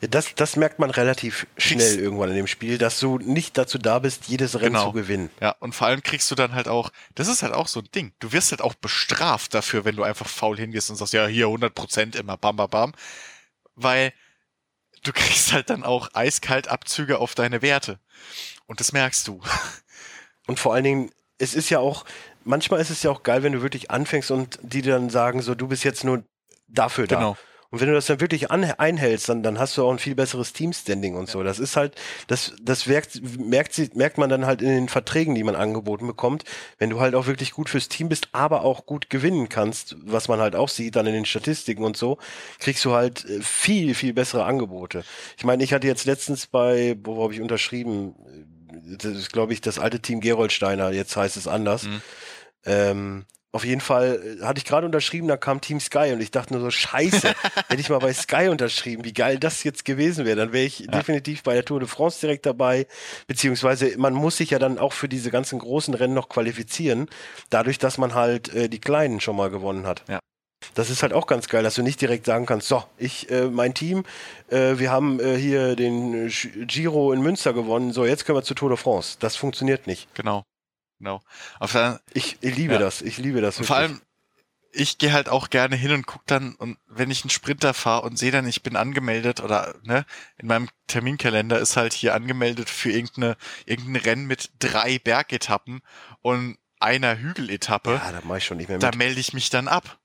Das, 0.02 0.34
das 0.36 0.56
merkt 0.56 0.80
man 0.80 0.90
relativ 0.90 1.46
schnell 1.58 1.80
Kriegst- 1.80 1.98
irgendwann 2.00 2.30
in 2.30 2.36
dem 2.36 2.48
Spiel, 2.48 2.78
dass 2.78 3.00
du 3.00 3.18
nicht 3.18 3.58
dazu 3.58 3.78
da 3.78 4.00
bist, 4.00 4.28
jedes 4.28 4.56
Rennen 4.56 4.74
Genau. 4.76 4.88
zu 4.88 4.92
gewinnen. 4.94 5.30
Ja, 5.42 5.56
und 5.60 5.74
vor 5.76 5.88
allem 5.88 6.02
kriegst 6.04 6.30
du 6.32 6.36
dann 6.36 6.54
halt 6.54 6.68
auch, 6.68 6.92
das 7.16 7.28
ist 7.28 7.44
halt 7.44 7.54
auch 7.54 7.68
so 7.68 7.80
ein 7.82 7.90
Ding. 7.94 8.14
Du 8.20 8.32
wirst 8.32 8.52
halt 8.52 8.62
auch 8.62 8.74
bestraft 8.76 9.54
dafür, 9.54 9.86
wenn 9.86 9.96
du 9.96 10.04
einfach 10.04 10.28
faul 10.28 10.58
hingehst 10.58 10.90
und 10.90 10.96
sagst, 10.96 11.14
ja, 11.14 11.28
hier 11.28 11.48
100% 11.48 12.16
immer, 12.18 12.38
bam, 12.38 12.56
bam, 12.56 12.70
bam. 12.70 12.94
Weil 13.76 14.14
du 15.04 15.12
kriegst 15.14 15.52
halt 15.54 15.70
dann 15.70 15.84
auch 15.84 16.10
eiskalt 16.14 16.68
Abzüge 16.70 17.20
auf 17.20 17.36
deine 17.36 17.62
Werte. 17.62 18.00
Und 18.68 18.80
das 18.80 18.92
merkst 18.94 19.28
du. 19.28 19.42
Und 20.48 20.60
vor 20.60 20.74
allen 20.74 20.84
Dingen, 20.84 21.12
es 21.38 21.54
ist 21.54 21.70
ja 21.70 21.80
auch, 21.80 22.06
manchmal 22.44 22.80
ist 22.82 22.90
es 22.90 23.04
ja 23.04 23.12
auch 23.12 23.24
geil, 23.24 23.44
wenn 23.44 23.54
du 23.54 23.62
wirklich 23.62 23.92
anfängst 23.92 24.32
und 24.32 24.58
die 24.64 24.82
dann 24.82 25.10
sagen, 25.10 25.42
so, 25.42 25.54
du 25.56 25.68
bist 25.68 25.84
jetzt 25.84 26.04
nur 26.04 26.24
dafür 26.68 27.06
da. 27.08 27.16
Genau. 27.18 27.38
Und 27.72 27.82
wenn 27.82 27.88
du 27.88 27.94
das 27.94 28.08
dann 28.08 28.20
wirklich 28.20 28.50
an, 28.50 28.64
einhältst, 28.64 29.30
dann, 29.30 29.44
dann 29.44 29.60
hast 29.60 29.78
du 29.78 29.86
auch 29.86 29.92
ein 29.92 30.00
viel 30.00 30.16
besseres 30.16 30.54
Teamstanding 30.54 31.16
und 31.16 31.30
so. 31.30 31.44
Das 31.44 31.60
ist 31.60 31.76
halt, 31.76 31.94
das, 32.28 32.54
das 32.62 32.88
merkt, 32.88 33.22
merkt, 33.40 33.74
sie- 33.74 33.92
merkt 33.94 34.18
man 34.18 34.30
dann 34.30 34.48
halt 34.48 34.62
in 34.64 34.70
den 34.70 34.90
Verträgen, 34.90 35.36
die 35.36 35.44
man 35.44 35.56
angeboten 35.56 36.08
bekommt, 36.08 36.46
wenn 36.80 36.90
du 36.90 37.00
halt 37.00 37.14
auch 37.14 37.28
wirklich 37.28 37.52
gut 37.52 37.70
fürs 37.70 37.88
Team 37.88 38.10
bist, 38.10 38.30
aber 38.32 38.64
auch 38.64 38.88
gut 38.88 39.10
gewinnen 39.12 39.50
kannst, 39.50 39.96
was 40.04 40.28
man 40.28 40.40
halt 40.40 40.56
auch 40.56 40.70
sieht 40.70 40.96
dann 40.96 41.06
in 41.06 41.14
den 41.14 41.26
Statistiken 41.26 41.84
und 41.84 41.96
so, 41.96 42.18
kriegst 42.58 42.84
du 42.86 42.94
halt 42.94 43.26
äh, 43.26 43.40
viel, 43.42 43.94
viel 43.94 44.14
bessere 44.14 44.46
Angebote. 44.46 45.04
Ich 45.38 45.44
meine, 45.44 45.64
ich 45.64 45.72
hatte 45.72 45.86
jetzt 45.88 46.06
letztens 46.06 46.48
bei, 46.48 46.98
wo 47.04 47.22
habe 47.24 47.34
ich 47.34 47.42
unterschrieben? 47.42 48.16
Das 48.98 49.12
ist, 49.12 49.32
glaube 49.32 49.54
ich, 49.54 49.62
das 49.62 49.78
alte 49.78 50.00
Team 50.00 50.22
Geroldsteiner, 50.22 50.92
jetzt 50.92 51.16
heißt 51.16 51.38
es 51.38 51.48
anders. 51.48 51.84
Mhm. 51.84 52.02
Ähm, 52.66 53.26
auf 53.52 53.66
jeden 53.66 53.82
Fall 53.82 54.38
äh, 54.40 54.46
hatte 54.46 54.60
ich 54.60 54.66
gerade 54.66 54.86
unterschrieben, 54.86 55.28
da 55.28 55.38
kam 55.38 55.62
Team 55.62 55.80
Sky 55.80 56.12
und 56.14 56.22
ich 56.22 56.32
dachte 56.32 56.54
nur 56.54 56.62
so, 56.62 56.70
scheiße, 56.70 57.34
hätte 57.68 57.82
ich 57.82 57.90
mal 57.90 58.00
bei 58.00 58.14
Sky 58.14 58.48
unterschrieben, 58.50 59.04
wie 59.06 59.14
geil 59.14 59.40
das 59.40 59.64
jetzt 59.64 59.86
gewesen 59.86 60.26
wäre. 60.26 60.36
Dann 60.36 60.54
wäre 60.54 60.66
ich 60.66 60.86
definitiv 60.88 61.44
bei 61.44 61.54
der 61.56 61.66
Tour 61.66 61.80
de 61.80 61.90
France 61.90 62.20
direkt 62.22 62.46
dabei, 62.46 62.88
beziehungsweise 63.28 63.98
man 63.98 64.14
muss 64.14 64.38
sich 64.38 64.52
ja 64.52 64.60
dann 64.60 64.78
auch 64.78 64.94
für 64.94 65.10
diese 65.10 65.32
ganzen 65.32 65.60
großen 65.60 65.94
Rennen 65.94 66.14
noch 66.14 66.30
qualifizieren, 66.30 67.08
dadurch, 67.50 67.80
dass 67.80 67.98
man 67.98 68.14
halt 68.14 68.54
äh, 68.54 68.70
die 68.70 68.80
kleinen 68.80 69.20
schon 69.20 69.36
mal 69.36 69.50
gewonnen 69.50 69.88
hat. 69.88 70.04
Das 70.76 70.90
ist 70.90 71.02
halt 71.02 71.14
auch 71.14 71.26
ganz 71.26 71.48
geil, 71.48 71.64
dass 71.64 71.76
du 71.76 71.84
nicht 71.84 72.02
direkt 72.02 72.26
sagen 72.26 72.46
kannst, 72.46 72.68
so, 72.68 72.84
ich, 72.98 73.32
äh, 73.32 73.48
mein 73.48 73.74
Team, 73.74 74.04
äh, 74.50 74.78
wir 74.78 74.92
haben 74.92 75.20
äh, 75.20 75.36
hier 75.38 75.76
den 75.76 76.28
Giro 76.68 77.12
in 77.14 77.22
Münster 77.22 77.54
gewonnen, 77.54 77.94
so, 77.94 78.06
jetzt 78.06 78.26
können 78.26 78.38
wir 78.38 78.44
zur 78.44 78.56
Tour 78.58 78.70
de 78.70 78.78
France. 78.78 79.18
Das 79.20 79.36
funktioniert 79.36 79.88
nicht. 79.88 80.14
Genau. 80.14 80.44
Genau. 81.00 81.22
Auf 81.60 81.72
der, 81.72 82.02
Ich, 82.14 82.38
ich 82.42 82.56
liebe 82.56 82.74
Ja. 82.74 82.80
das, 82.80 83.02
ich 83.02 83.18
liebe 83.18 83.42
das. 83.42 83.58
und 83.58 83.66
vor 83.66 83.78
allem, 83.78 84.02
ich 84.72 84.98
gehe 85.00 85.12
halt 85.14 85.30
auch 85.30 85.50
gerne 85.50 85.76
hin 85.76 85.92
und 85.92 86.06
guck 86.06 86.26
dann, 86.28 86.54
und 86.56 86.78
wenn 86.88 87.10
ich 87.10 87.24
einen 87.24 87.32
Sprinter 87.32 87.74
fahre 87.74 88.04
und 88.04 88.20
sehe 88.20 88.32
dann, 88.32 88.48
ich 88.48 88.62
bin 88.62 88.76
angemeldet 88.76 89.40
oder 89.40 89.74
ne, 89.84 90.06
in 90.38 90.48
meinem 90.48 90.70
Terminkalender 90.88 91.58
ist 91.60 91.76
halt 91.78 91.94
hier 91.94 92.14
angemeldet 92.14 92.70
für 92.70 92.92
irgendeine, 92.92 93.36
irgendein 93.66 93.96
Rennen 94.04 94.26
mit 94.28 94.52
drei 94.60 95.00
Bergetappen 95.00 95.82
und 96.22 96.58
einer 96.80 97.18
Hügeletappe. 97.18 97.94
Ja, 97.94 98.12
da 98.12 98.22
mach 98.24 98.38
ich 98.38 98.46
schon 98.46 98.58
nicht 98.58 98.70
mehr 98.70 98.78
mit. 98.78 98.84
da 98.84 98.96
melde 98.96 99.20
ich 99.20 99.34
mich 99.34 99.50
dann 99.50 99.68
ab. 99.68 99.98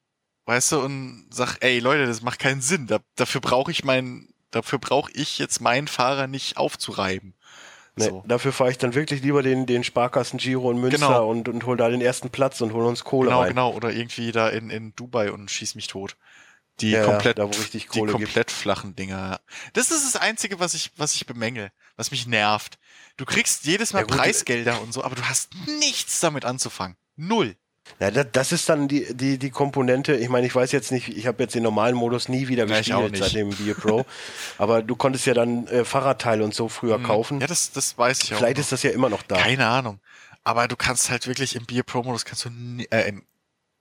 Weißt 0.47 0.73
du, 0.73 0.81
und 0.81 1.27
sag, 1.31 1.59
ey 1.61 1.79
Leute, 1.79 2.07
das 2.07 2.23
macht 2.23 2.39
keinen 2.39 2.61
Sinn. 2.61 2.87
Da, 2.87 2.99
dafür 3.17 3.41
brauche 3.41 3.71
ich 3.71 3.85
meinen, 3.85 4.33
dafür 4.51 4.79
brauche 4.79 5.11
ich 5.13 5.39
jetzt 5.39 5.61
meinen 5.61 5.89
Fahrer 5.89 6.27
nicht 6.27 6.57
aufzureiben. 6.57 7.35
Nee, 7.97 8.07
So. 8.09 8.25
Dafür 8.27 8.53
fahre 8.53 8.71
ich 8.71 8.79
dann 8.79 8.95
wirklich 8.95 9.23
lieber 9.23 9.43
den, 9.43 9.67
den 9.67 9.85
Sparkassen 9.85 10.39
Giro 10.39 10.71
in 10.71 10.81
Münster 10.81 11.07
Genau. 11.07 11.29
und, 11.29 11.49
und 11.49 11.65
hol 11.67 11.77
da 11.77 11.89
den 11.89 12.01
ersten 12.01 12.31
Platz 12.31 12.61
und 12.61 12.73
hol 12.73 12.85
uns 12.85 13.05
Kohle 13.05 13.29
Genau, 13.29 13.41
rein. 13.43 13.49
genau. 13.51 13.71
Oder 13.73 13.93
irgendwie 13.93 14.33
da 14.33 14.49
in, 14.49 14.71
in 14.71 14.95
Dubai 14.97 15.31
und 15.31 15.51
schieß 15.51 15.75
mich 15.77 15.87
tot. 15.87 16.17
Die 16.81 16.91
Ja, 16.91 17.05
komplett, 17.05 17.39
da, 17.39 17.47
die 17.47 17.81
Kohle 17.83 18.13
gibt. 18.15 18.25
komplett 18.25 18.51
flachen 18.51 18.97
Dinger. 18.97 19.39
Das 19.75 19.93
ist 19.93 20.05
das 20.13 20.21
Einzige, 20.21 20.59
was 20.59 20.75
ich, 20.75 20.91
was 20.97 21.15
ich 21.15 21.25
bemängel, 21.25 21.71
was 21.97 22.11
mich 22.11 22.27
nervt. 22.27 22.79
Du 23.17 23.25
kriegst 23.25 23.65
jedes 23.65 23.93
Mal 23.93 24.01
Ja, 24.01 24.07
gut, 24.07 24.17
Preisgelder 24.17 24.81
und 24.83 24.93
so, 24.93 25.05
aber 25.05 25.15
du 25.15 25.23
hast 25.23 25.51
nichts 25.79 26.19
damit 26.19 26.45
anzufangen. 26.45 26.97
Null. 27.15 27.55
Ja, 28.01 28.11
das, 28.11 28.27
das 28.33 28.53
ist 28.53 28.69
dann 28.69 28.89
die, 28.89 29.15
die, 29.15 29.39
die 29.39 29.51
Komponente. 29.51 30.15
Ich 30.15 30.29
meine, 30.29 30.47
ich 30.47 30.55
weiß 30.55 30.73
jetzt 30.73 30.91
nicht, 30.91 31.09
ich 31.09 31.27
habe 31.27 31.43
jetzt 31.43 31.55
den 31.55 31.63
normalen 31.63 31.95
Modus 31.95 32.29
nie 32.29 32.49
wieder 32.49 32.67
Ja, 32.67 32.79
gespielt 32.79 33.17
seit 33.17 33.35
dem 33.35 33.51
Beer 33.51 33.75
Pro. 33.75 34.05
aber 34.59 34.83
du 34.83 34.97
konntest 34.97 35.27
ja 35.27 35.35
dann 35.35 35.67
äh, 35.69 35.85
Fahrradteile 35.85 36.45
und 36.45 36.55
so 36.55 36.69
früher 36.69 37.01
kaufen. 37.03 37.37
Hm. 37.37 37.41
Ja, 37.43 37.47
das, 37.47 37.73
das 37.73 37.97
weiß 37.97 38.25
ich 38.25 38.35
auch. 38.35 38.39
Vielleicht 38.39 38.59
ist 38.59 38.73
das 38.73 38.83
ja 38.83 38.91
immer 38.91 39.09
noch 39.09 39.23
da. 39.23 39.37
Keine 39.37 39.67
Ahnung. 39.67 40.01
Aber 40.45 40.69
du 40.69 40.77
kannst 40.77 41.11
halt 41.11 41.27
wirklich 41.27 41.57
im 41.57 41.65
Beer 41.67 41.83
Pro 41.83 42.03
Modus 42.03 42.25
kannst 42.25 42.45
du 42.45 42.51
äh, 42.91 43.09
im 43.09 43.25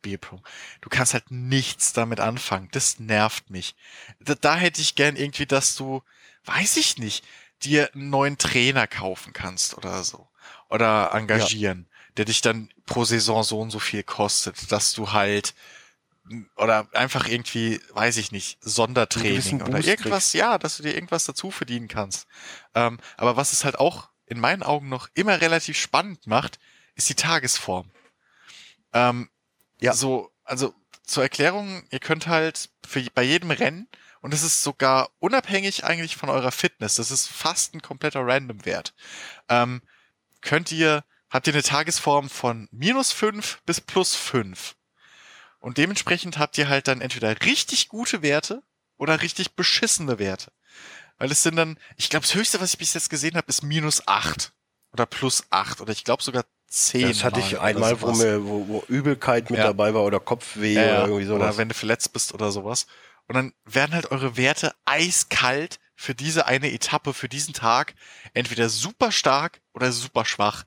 Beer 0.02 0.18
Pro. 0.18 0.42
Du 0.82 0.90
kannst 0.90 1.14
halt 1.14 1.32
nichts 1.32 1.94
damit 1.94 2.20
anfangen. 2.20 2.70
Das 2.72 3.00
nervt 3.00 3.50
mich. 3.50 3.76
Da, 4.20 4.36
da 4.36 4.56
hätte 4.56 4.82
ich 4.82 4.96
gern 4.96 5.16
irgendwie, 5.16 5.46
dass 5.46 5.76
du, 5.76 6.04
weiß 6.46 6.78
ich 6.78 6.98
nicht, 6.98 7.26
dir 7.64 7.90
einen 7.94 8.10
neuen 8.10 8.38
Trainer 8.38 8.88
kaufen 8.88 9.34
kannst 9.34 9.78
oder 9.78 10.04
so. 10.04 10.28
Oder 10.70 11.12
engagieren, 11.14 11.88
der 12.18 12.26
dich 12.26 12.42
dann 12.42 12.70
pro 12.86 13.06
Saison 13.06 13.44
so 13.44 13.60
und 13.60 13.72
so 13.72 13.80
viel 13.80 14.04
kostet, 14.04 14.72
dass 14.72 14.94
du 14.94 15.12
halt 15.12 15.54
oder 16.56 16.88
einfach 16.94 17.28
irgendwie, 17.28 17.82
weiß 17.92 18.16
ich 18.18 18.32
nicht, 18.32 18.58
Sondertraining 18.62 19.62
oder 19.62 19.84
irgendwas, 19.84 20.32
ja, 20.34 20.58
dass 20.58 20.78
du 20.78 20.84
dir 20.84 20.96
irgendwas 20.96 21.26
dazu 21.26 21.52
verdienen 21.52 21.90
kannst. 21.90 22.28
Ähm, 22.74 23.00
aber 23.18 23.36
was 23.36 23.52
es 23.52 23.66
halt 23.66 23.78
auch 23.78 24.10
in 24.26 24.40
meinen 24.40 24.64
Augen 24.64 24.88
noch 24.88 25.10
immer 25.16 25.42
relativ 25.42 25.78
spannend 25.78 26.26
macht, 26.26 26.60
ist 26.96 27.10
die 27.10 27.16
Tagesform. 27.16 27.92
Ähm, 28.94 29.30
Ja. 29.82 29.94
So, 29.94 30.32
also 30.46 30.74
zur 31.06 31.24
Erklärung, 31.24 31.84
ihr 31.92 32.00
könnt 32.00 32.28
halt 32.28 32.70
für, 32.88 33.04
bei 33.14 33.24
jedem 33.24 33.52
Rennen, 33.52 33.90
und 34.22 34.34
das 34.34 34.44
ist 34.44 34.64
sogar 34.64 35.10
unabhängig 35.20 35.84
eigentlich 35.84 36.16
von 36.16 36.30
eurer 36.30 36.54
Fitness, 36.54 36.96
das 36.96 37.12
ist 37.12 37.28
fast 37.28 37.74
ein 37.74 37.82
kompletter 37.82 38.26
Random-Wert, 38.26 38.94
ähm, 39.50 39.82
könnt 40.40 40.72
ihr, 40.72 41.04
habt 41.34 41.48
ihr 41.48 41.54
eine 41.54 41.64
Tagesform 41.64 42.30
von 42.30 42.70
minus 42.72 43.12
fünf 43.12 43.62
bis 43.66 43.82
plus 43.82 44.16
fünf 44.16 44.76
Und 45.60 45.78
dementsprechend 45.78 46.38
habt 46.38 46.58
ihr 46.58 46.70
halt 46.70 46.88
dann 46.88 47.02
entweder 47.02 47.42
richtig 47.42 47.90
gute 47.90 48.22
Werte 48.22 48.62
oder 48.98 49.22
richtig 49.22 49.56
beschissene 49.56 50.20
Werte. 50.20 50.52
Weil 51.18 51.32
es 51.32 51.44
sind 51.44 51.56
dann, 51.56 51.78
ich 51.98 52.10
glaube, 52.10 52.26
das 52.26 52.36
höchste, 52.36 52.62
was 52.62 52.74
ich 52.74 52.80
bis 52.80 52.94
jetzt 52.94 53.10
gesehen 53.10 53.36
habe, 53.36 53.48
ist 53.48 53.64
minus 53.64 54.08
acht 54.08 54.54
oder 54.92 55.06
plus 55.06 55.44
acht 55.50 55.82
oder 55.82 55.92
ich 55.92 56.04
glaube 56.04 56.22
sogar 56.24 56.46
zehn. 56.68 57.08
das 57.08 57.24
hatte 57.24 57.40
ich 57.40 57.54
mal 57.54 57.62
einmal, 57.62 58.02
wo, 58.02 58.12
mir, 58.14 58.46
wo, 58.46 58.68
wo 58.68 58.84
Übelkeit 58.88 59.50
mit 59.50 59.60
Ja. 59.60 59.66
dabei 59.66 59.94
war 59.94 60.04
oder 60.04 60.20
Kopfweh 60.20 60.74
ja. 60.74 60.82
oder 60.84 61.08
irgendwie 61.08 61.26
sowas. 61.26 61.42
Oder 61.42 61.58
wenn 61.58 61.70
du 61.70 61.76
verletzt 61.76 62.14
bist 62.14 62.34
oder 62.34 62.52
sowas. 62.52 62.88
Und 63.28 63.36
dann 63.36 63.54
werden 63.66 63.94
halt 63.94 64.12
eure 64.12 64.38
Werte 64.38 64.74
eiskalt 64.86 65.80
für 65.96 66.14
diese 66.14 66.46
eine 66.46 66.72
Etappe, 66.72 67.14
für 67.14 67.30
diesen 67.30 67.54
Tag, 67.54 67.96
entweder 68.34 68.70
super 68.70 69.12
stark 69.12 69.62
oder 69.74 69.92
super 69.92 70.26
schwach. 70.26 70.66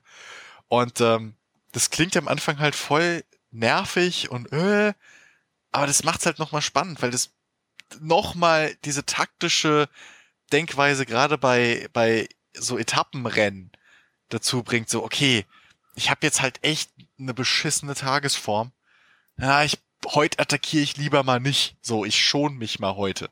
Und 0.67 1.01
ähm, 1.01 1.35
das 1.71 1.89
klingt 1.89 2.17
am 2.17 2.27
Anfang 2.27 2.59
halt 2.59 2.75
voll 2.75 3.23
nervig 3.51 4.29
und 4.29 4.51
äh, 4.51 4.93
aber 5.71 5.87
das 5.87 6.03
macht's 6.03 6.25
halt 6.25 6.39
nochmal 6.39 6.61
spannend, 6.61 7.01
weil 7.01 7.11
das 7.11 7.31
nochmal 7.99 8.75
diese 8.83 9.05
taktische 9.05 9.89
Denkweise 10.51 11.05
gerade 11.05 11.37
bei, 11.37 11.87
bei 11.93 12.27
so 12.53 12.77
Etappenrennen 12.77 13.71
dazu 14.29 14.63
bringt, 14.63 14.89
so, 14.89 15.03
okay, 15.03 15.45
ich 15.95 16.09
habe 16.09 16.25
jetzt 16.25 16.41
halt 16.41 16.63
echt 16.63 16.91
eine 17.19 17.33
beschissene 17.33 17.95
Tagesform. 17.95 18.71
Ja, 19.37 19.63
ich 19.63 19.79
heute 20.05 20.39
attackiere 20.39 20.83
ich 20.83 20.97
lieber 20.97 21.23
mal 21.23 21.39
nicht. 21.39 21.77
So, 21.81 22.05
ich 22.05 22.23
schon 22.23 22.57
mich 22.57 22.79
mal 22.79 22.95
heute. 22.95 23.29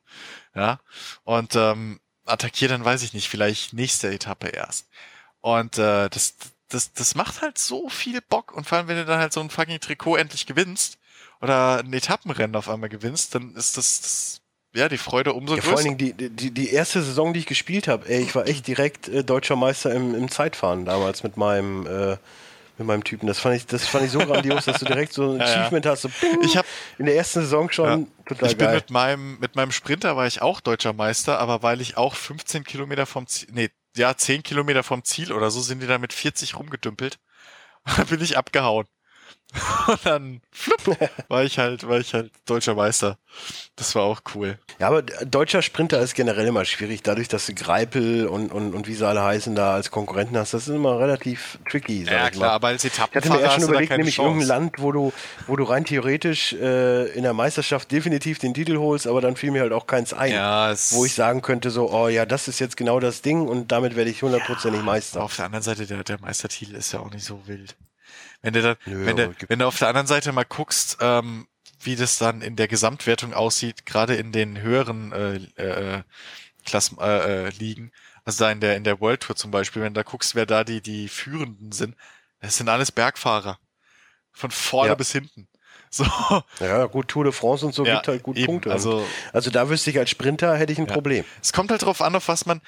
Ja. 0.53 0.79
Und 1.23 1.55
ähm, 1.55 1.99
attackiere 2.25 2.71
dann, 2.71 2.85
weiß 2.85 3.03
ich 3.03 3.13
nicht, 3.13 3.29
vielleicht 3.29 3.73
nächste 3.73 4.11
Etappe 4.11 4.47
erst. 4.47 4.87
Und 5.41 5.77
äh, 5.77 6.09
das, 6.09 6.35
das, 6.69 6.93
das 6.93 7.15
macht 7.15 7.41
halt 7.41 7.57
so 7.57 7.89
viel 7.89 8.21
Bock. 8.21 8.53
Und 8.53 8.67
vor 8.67 8.77
allem, 8.77 8.87
wenn 8.87 8.97
du 8.97 9.05
dann 9.05 9.19
halt 9.19 9.33
so 9.33 9.39
ein 9.41 9.49
fucking 9.49 9.79
Trikot 9.79 10.15
endlich 10.17 10.45
gewinnst 10.45 10.97
oder 11.41 11.79
ein 11.79 11.93
Etappenrennen 11.93 12.55
auf 12.55 12.69
einmal 12.69 12.89
gewinnst, 12.89 13.35
dann 13.35 13.55
ist 13.55 13.77
das, 13.77 14.01
das 14.01 14.41
ja 14.73 14.89
die 14.89 14.97
Freude 14.97 15.33
umso 15.33 15.55
Ja, 15.55 15.61
größer. 15.61 15.69
vor 15.69 15.77
allen 15.79 15.97
Dingen 15.97 16.17
die, 16.17 16.29
die, 16.29 16.51
die 16.51 16.69
erste 16.71 17.01
Saison, 17.01 17.33
die 17.33 17.39
ich 17.41 17.45
gespielt 17.45 17.87
habe, 17.87 18.07
ey, 18.09 18.21
ich 18.21 18.35
war 18.35 18.47
echt 18.47 18.67
direkt 18.67 19.07
äh, 19.07 19.23
deutscher 19.23 19.55
Meister 19.55 19.93
im, 19.93 20.13
im 20.15 20.29
Zeitfahren 20.29 20.85
damals 20.85 21.23
mit 21.23 21.37
meinem 21.37 21.85
äh, 21.87 22.17
mit 22.77 22.87
meinem 22.87 23.05
Typen. 23.05 23.25
Das 23.27 23.39
fand 23.39 23.55
ich, 23.55 23.65
das 23.67 23.87
fand 23.87 24.03
ich 24.03 24.11
so 24.11 24.19
grandios, 24.19 24.65
dass 24.65 24.79
du 24.79 24.85
direkt 24.85 25.13
so 25.13 25.31
ein 25.31 25.39
Ja, 25.39 25.45
ja. 25.45 25.61
Achievement 25.61 25.85
hast. 25.85 26.01
So, 26.01 26.09
ping, 26.09 26.41
Ich 26.41 26.57
hab- 26.57 26.65
in 26.97 27.05
der 27.05 27.15
ersten 27.15 27.39
Saison 27.39 27.71
schon 27.71 28.07
total 28.25 28.49
ich 28.49 28.57
bin 28.57 28.67
geil. 28.67 28.75
mit 28.75 28.89
meinem, 28.89 29.39
mit 29.39 29.55
meinem 29.55 29.71
Sprinter 29.71 30.17
war 30.17 30.27
ich 30.27 30.41
auch 30.41 30.59
deutscher 30.59 30.91
Meister, 30.91 31.39
aber 31.39 31.63
weil 31.63 31.79
ich 31.79 31.95
auch 31.95 32.15
15 32.15 32.65
Kilometer 32.65 33.05
vom 33.05 33.27
Ziel, 33.27 33.47
nee, 33.53 33.69
ja, 33.95 34.15
10 34.17 34.43
Kilometer 34.43 34.83
vom 34.83 35.03
Ziel 35.03 35.31
oder 35.33 35.51
so 35.51 35.61
sind 35.61 35.81
die 35.81 35.87
da 35.87 35.97
mit 35.97 36.13
40 36.13 36.55
rumgedümpelt. 36.57 37.19
Dann 37.97 38.07
bin 38.07 38.21
ich 38.21 38.37
abgehauen. 38.37 38.87
Und 39.87 40.05
dann 40.05 40.41
flupp, 40.51 40.97
war 41.27 41.43
ich 41.43 41.59
halt, 41.59 41.87
war 41.87 41.99
ich 41.99 42.13
halt 42.13 42.31
deutscher 42.45 42.75
Meister. 42.75 43.17
Das 43.75 43.95
war 43.95 44.03
auch 44.03 44.21
cool. 44.33 44.57
Ja, 44.79 44.87
aber 44.87 45.01
deutscher 45.01 45.61
Sprinter 45.61 45.99
ist 45.99 46.15
generell 46.15 46.47
immer 46.47 46.65
schwierig, 46.65 47.03
dadurch, 47.03 47.27
dass 47.27 47.45
du 47.45 47.53
Greipel 47.53 48.27
und, 48.27 48.51
und, 48.51 48.73
und 48.73 48.87
wie 48.87 48.93
sie 48.93 49.05
alle 49.05 49.23
heißen 49.23 49.55
da 49.55 49.73
als 49.73 49.91
Konkurrenten 49.91 50.37
hast. 50.37 50.53
Das 50.53 50.67
ist 50.67 50.73
immer 50.73 50.99
relativ 50.99 51.59
tricky. 51.69 52.03
Ich 52.03 52.09
mal. 52.09 52.49
aber 52.49 52.67
als 52.69 52.83
Ich 52.83 52.99
hatte 52.99 53.17
Etappenfahrer 53.17 53.37
mir 53.39 53.43
erst 53.43 53.55
schon 53.55 53.63
überlegt, 53.69 53.91
nämlich 53.97 54.15
Chance. 54.15 54.27
irgendein 54.27 54.47
Land, 54.47 54.75
wo 54.79 54.91
du, 54.91 55.13
wo 55.47 55.55
du 55.55 55.63
rein 55.63 55.85
theoretisch 55.85 56.53
äh, 56.53 57.07
in 57.13 57.23
der 57.23 57.33
Meisterschaft 57.33 57.91
definitiv 57.91 58.39
den 58.39 58.53
Titel 58.53 58.77
holst, 58.77 59.07
aber 59.07 59.21
dann 59.21 59.35
fiel 59.35 59.51
mir 59.51 59.61
halt 59.61 59.73
auch 59.73 59.87
keins 59.87 60.13
ein. 60.13 60.31
Ja, 60.31 60.73
Wo 60.91 61.05
ich 61.05 61.13
sagen 61.13 61.41
könnte, 61.41 61.69
so, 61.69 61.91
oh 61.91 62.07
ja, 62.07 62.25
das 62.25 62.47
ist 62.47 62.59
jetzt 62.59 62.77
genau 62.77 62.99
das 62.99 63.21
Ding 63.21 63.47
und 63.47 63.71
damit 63.71 63.95
werde 63.95 64.09
ich 64.09 64.21
hundertprozentig 64.21 64.81
Meister. 64.81 65.23
auf 65.23 65.35
der 65.35 65.45
anderen 65.45 65.63
Seite, 65.63 65.85
der, 65.85 66.03
der 66.03 66.19
Meistertitel 66.19 66.75
ist 66.75 66.91
ja 66.93 66.99
auch 66.99 67.11
nicht 67.11 67.25
so 67.25 67.41
wild. 67.47 67.75
Wenn 68.45 68.53
du 68.53 68.61
dann, 68.61 68.77
Nö, 68.85 69.05
wenn, 69.05 69.17
du, 69.17 69.35
wenn 69.47 69.59
du 69.59 69.65
auf 69.67 69.77
der 69.77 69.87
anderen 69.89 70.07
Seite 70.07 70.31
mal 70.31 70.45
guckst, 70.45 70.97
ähm, 71.01 71.47
wie 71.81 71.95
das 71.95 72.17
dann 72.17 72.41
in 72.41 72.55
der 72.55 72.67
Gesamtwertung 72.67 73.33
aussieht, 73.33 73.85
gerade 73.85 74.15
in 74.15 74.31
den 74.31 74.61
höheren 74.61 75.11
äh, 75.11 75.35
äh, 75.61 76.03
Klassen 76.65 76.97
äh, 76.99 77.47
äh, 77.47 77.49
Ligen, 77.49 77.91
also 78.23 78.43
da 78.45 78.51
in 78.51 78.59
der 78.59 78.75
in 78.75 78.83
der 78.83 78.99
World 79.01 79.21
Tour 79.21 79.35
zum 79.35 79.51
Beispiel, 79.51 79.81
wenn 79.81 79.93
du 79.93 79.99
da 80.03 80.09
guckst, 80.09 80.33
wer 80.35 80.45
da 80.45 80.63
die 80.63 80.81
die 80.81 81.07
Führenden 81.09 81.71
sind, 81.71 81.95
das 82.39 82.57
sind 82.57 82.69
alles 82.69 82.91
Bergfahrer 82.91 83.59
von 84.31 84.51
vorne 84.51 84.89
Ja. 84.89 84.95
bis 84.95 85.11
hinten. 85.11 85.47
So, 85.91 86.03
Ja, 86.59 86.85
gut, 86.87 87.07
Tour 87.07 87.23
de 87.23 87.31
France 87.31 87.65
und 87.65 87.73
so 87.73 87.85
Ja, 87.85 87.95
gibt 87.95 88.09
halt 88.09 88.23
gut 88.23 88.35
eben, 88.35 88.47
Punkte. 88.47 88.71
also- 88.71 89.07
also 89.31 89.49
da 89.49 89.69
wüsste 89.69 89.91
ich 89.91 89.97
als 89.99 90.09
Sprinter 90.09 90.57
hätte 90.57 90.73
ich 90.73 90.79
ein 90.79 90.87
Ja. 90.87 90.93
Problem. 90.93 91.23
es 91.41 91.53
kommt 91.53 91.71
halt 91.71 91.83
drauf 91.83 92.01
an, 92.01 92.15
auf 92.15 92.27
was 92.27 92.45
man. 92.45 92.61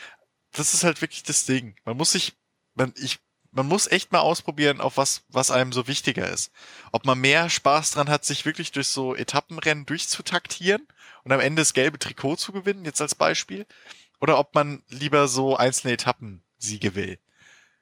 Das 0.54 0.74
ist 0.74 0.86
halt 0.86 1.02
wirklich 1.02 1.24
das 1.24 1.46
Ding. 1.46 1.76
Man 1.84 1.98
muss 1.98 2.12
sich, 2.12 2.38
man, 2.76 2.94
ich, 2.96 3.20
man 3.52 3.68
muss 3.68 3.88
echt 3.88 4.12
mal 4.12 4.20
ausprobieren, 4.20 4.82
auf 4.82 4.98
was, 4.98 5.24
was 5.30 5.52
einem 5.52 5.72
so 5.74 5.88
wichtiger 5.88 6.30
ist. 6.30 6.52
Ob 6.92 7.06
man 7.06 7.20
mehr 7.20 7.50
Spaß 7.50 7.92
dran 7.92 8.10
hat, 8.10 8.26
sich 8.26 8.46
wirklich 8.46 8.72
durch 8.72 8.88
so 8.88 9.16
Etappenrennen 9.16 9.86
durchzutaktieren 9.86 10.88
und 11.24 11.32
am 11.32 11.40
Ende 11.40 11.62
das 11.62 11.74
gelbe 11.74 12.00
Trikot 12.00 12.36
zu 12.38 12.52
gewinnen, 12.52 12.86
jetzt 12.86 13.02
als 13.02 13.16
Beispiel, 13.16 13.66
oder 14.22 14.38
ob 14.40 14.54
man 14.56 14.84
lieber 14.90 15.28
so 15.28 15.56
einzelne 15.58 15.94
Etappensiege 15.94 16.96
will. 16.96 17.20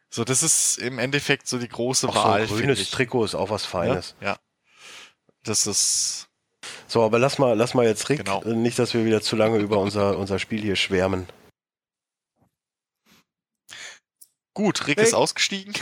So, 0.10 0.24
das 0.24 0.44
ist 0.44 0.78
im 0.78 1.00
Endeffekt 1.00 1.48
so 1.48 1.58
die 1.58 1.68
große 1.68 2.08
Auch 2.10 2.14
so 2.14 2.20
Wahl. 2.24 2.42
ein 2.42 2.48
finde 2.48 2.64
grünes. 2.74 2.92
Trikot 2.92 3.26
ist 3.26 3.36
auch 3.36 3.50
was 3.50 3.66
Feines. 3.66 4.16
Ja, 4.22 4.28
ja. 4.28 4.38
Das 5.44 5.68
ist, 5.68 6.28
So, 6.88 7.04
aber 7.04 7.20
lass 7.20 7.38
mal, 7.38 7.56
lass 7.58 7.74
mal 7.74 7.86
jetzt 7.86 8.10
Rick, 8.10 8.20
Genau. 8.20 8.42
äh, 8.44 8.54
nicht, 8.56 8.80
dass 8.80 8.94
wir 8.94 9.06
wieder 9.06 9.22
zu 9.22 9.36
lange 9.36 9.58
über 9.60 9.78
unser, 9.78 10.18
unser 10.18 10.40
Spiel 10.40 10.62
hier 10.62 10.76
schwärmen. 10.76 11.28
Gut, 14.56 14.88
Rick 14.88 14.98
Rick. 14.98 15.06
ist 15.06 15.14
ausgestiegen. 15.14 15.74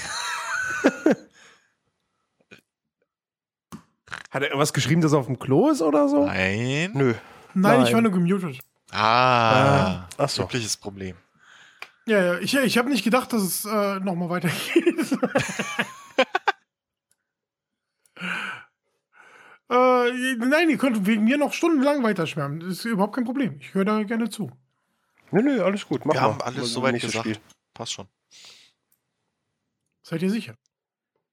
Hat 4.32 4.42
er 4.42 4.48
irgendwas 4.50 4.74
geschrieben, 4.74 5.00
dass 5.02 5.14
er 5.14 5.20
auf 5.20 5.28
dem 5.28 5.38
Klo 5.38 5.70
ist 5.70 5.82
oder 5.84 6.10
so? 6.10 6.26
Nein. 6.26 6.92
Nö. 6.96 7.14
Nein, 7.54 7.78
Nein. 7.78 7.86
ich 7.88 7.94
war 7.94 8.02
nur 8.02 8.12
gemutet. 8.12 8.58
Ah. 8.92 10.08
Ach 10.18 10.28
so. 10.28 10.44
Übliches 10.44 10.76
Problem. 10.76 11.16
Ja, 12.08 12.22
ja, 12.22 12.40
ich, 12.40 12.56
ich 12.56 12.78
habe 12.80 12.90
nicht 12.90 13.04
gedacht, 13.04 13.32
dass 13.32 13.44
es 13.44 13.64
äh, 13.64 14.00
nochmal 14.00 14.30
weitergeht. 14.30 14.58
äh, 19.70 20.36
nein, 20.36 20.70
ihr 20.70 20.78
könnt 20.78 21.06
wegen 21.06 21.24
mir 21.26 21.38
noch 21.38 21.54
stundenlang 21.54 22.04
weiterschwärmen. 22.04 22.60
Das 22.60 22.70
ist 22.70 22.86
überhaupt 22.86 23.14
kein 23.16 23.24
Problem. 23.26 23.58
Ich 23.60 23.74
höre 23.76 23.86
da 23.86 24.02
gerne 24.04 24.30
zu. 24.32 24.52
Nö, 25.32 25.44
nö, 25.44 25.64
alles 25.64 25.88
gut. 25.88 26.06
Mach 26.06 26.16
Wir 26.16 26.22
mal. 26.22 26.28
haben 26.32 26.42
alles 26.42 26.74
soweit 26.74 27.00
gesagt. 27.00 27.26
Spiel. 27.26 27.38
Passt 27.74 27.94
schon. 27.94 28.08
Seid 30.04 30.22
ihr 30.22 30.30
sicher? 30.30 30.56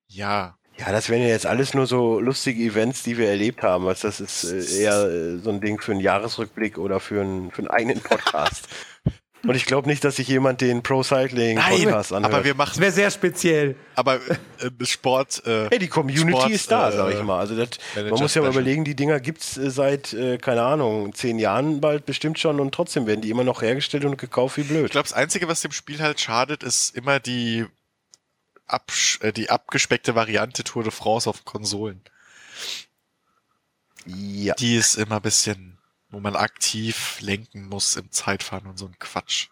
Ja. 0.09 0.57
Ja, 0.79 0.93
das 0.93 1.09
wären 1.11 1.21
ja 1.23 1.29
jetzt 1.29 1.45
alles 1.47 1.75
nur 1.75 1.87
so 1.87 2.21
lustige 2.21 2.63
Events, 2.63 3.03
die 3.03 3.19
wir 3.19 3.29
erlebt 3.29 3.63
haben. 3.63 3.87
Also 3.87 4.09
das 4.09 4.21
ist 4.21 4.45
äh, 4.45 4.83
eher 4.83 5.05
äh, 5.05 5.39
so 5.39 5.51
ein 5.51 5.61
Ding 5.61 5.81
für 5.81 5.93
einen 5.93 6.01
Jahresrückblick 6.01 6.79
oder 6.79 7.01
für 7.01 7.21
einen, 7.21 7.51
für 7.51 7.59
einen 7.59 7.69
eigenen 7.69 8.01
Podcast. 8.01 8.67
Und 9.43 9.55
ich 9.55 9.65
glaube 9.65 9.89
nicht, 9.89 10.05
dass 10.05 10.17
sich 10.17 10.29
jemand 10.29 10.61
den 10.61 10.83
Pro 10.83 11.03
Cycling 11.03 11.59
Podcast 11.59 12.13
anhört. 12.13 12.35
aber 12.35 12.45
wir 12.45 12.53
Das 12.53 12.59
machen, 12.59 12.81
wäre 12.83 12.93
sehr 12.93 13.11
speziell. 13.11 13.75
aber 13.95 14.17
äh, 14.17 14.85
Sport. 14.85 15.43
Äh, 15.47 15.69
Hey, 15.71 15.79
die 15.79 15.89
Community 15.89 16.31
Sport, 16.31 16.51
ist 16.51 16.71
da, 16.71 16.91
äh, 16.91 16.93
sag 16.93 17.15
ich 17.15 17.23
mal. 17.23 17.39
Also 17.39 17.57
das, 17.57 17.71
man 17.97 18.21
muss 18.21 18.35
ja 18.35 18.43
mal 18.43 18.51
überlegen, 18.51 18.85
die 18.85 18.95
Dinger 18.95 19.19
gibt's 19.19 19.57
äh, 19.57 19.71
seit, 19.71 20.13
äh, 20.13 20.37
keine 20.37 20.63
Ahnung, 20.63 21.15
zehn 21.15 21.39
Jahren 21.39 21.81
bald 21.81 22.05
bestimmt 22.05 22.39
schon 22.39 22.61
und 22.61 22.75
trotzdem 22.75 23.07
werden 23.07 23.23
die 23.23 23.31
immer 23.31 23.45
noch 23.45 23.63
hergestellt 23.63 24.05
und 24.05 24.19
gekauft 24.19 24.59
wie 24.59 24.63
blöd. 24.63 24.85
Ich 24.85 24.91
glaube, 24.93 25.09
das 25.09 25.15
Einzige, 25.15 25.49
was 25.49 25.63
dem 25.63 25.73
Spiel 25.73 26.01
halt 26.01 26.21
schadet, 26.21 26.63
ist 26.63 26.95
immer 26.95 27.19
die, 27.19 27.61
äh, 27.61 27.67
die 29.35 29.51
abgespeckte 29.51 30.15
Variante 30.15 30.65
Tour 30.65 30.83
de 30.83 30.93
France 30.93 31.29
auf 31.29 31.45
Konsolen. 31.45 32.03
Ja. 34.07 34.55
Die 34.55 34.77
ist 34.77 34.95
immer 34.97 35.17
ein 35.17 35.23
bisschen, 35.23 35.79
wo 36.09 36.21
man 36.21 36.37
aktiv 36.37 37.19
lenken 37.21 37.69
muss 37.69 37.97
im 37.97 38.11
Zeitfahren 38.11 38.67
und 38.67 38.79
so 38.79 38.87
ein 38.87 38.99
Quatsch. 38.99 39.49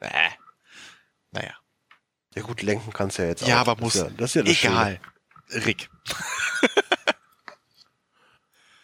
Äh. 0.00 0.30
Naja. 1.30 1.54
Ja 2.34 2.42
gut, 2.42 2.62
lenken 2.62 2.92
kannst 2.92 3.18
du 3.18 3.22
ja 3.22 3.28
jetzt 3.28 3.46
Ja, 3.46 3.56
auch. 3.56 3.68
aber 3.68 3.74
Das 3.76 3.80
muss. 3.82 3.94
ja, 3.94 4.10
das 4.10 4.30
ist 4.30 4.34
ja 4.34 4.42
das 4.42 4.56
Schöne. 4.56 4.72
egal. 4.74 5.00
Rick. 5.64 5.88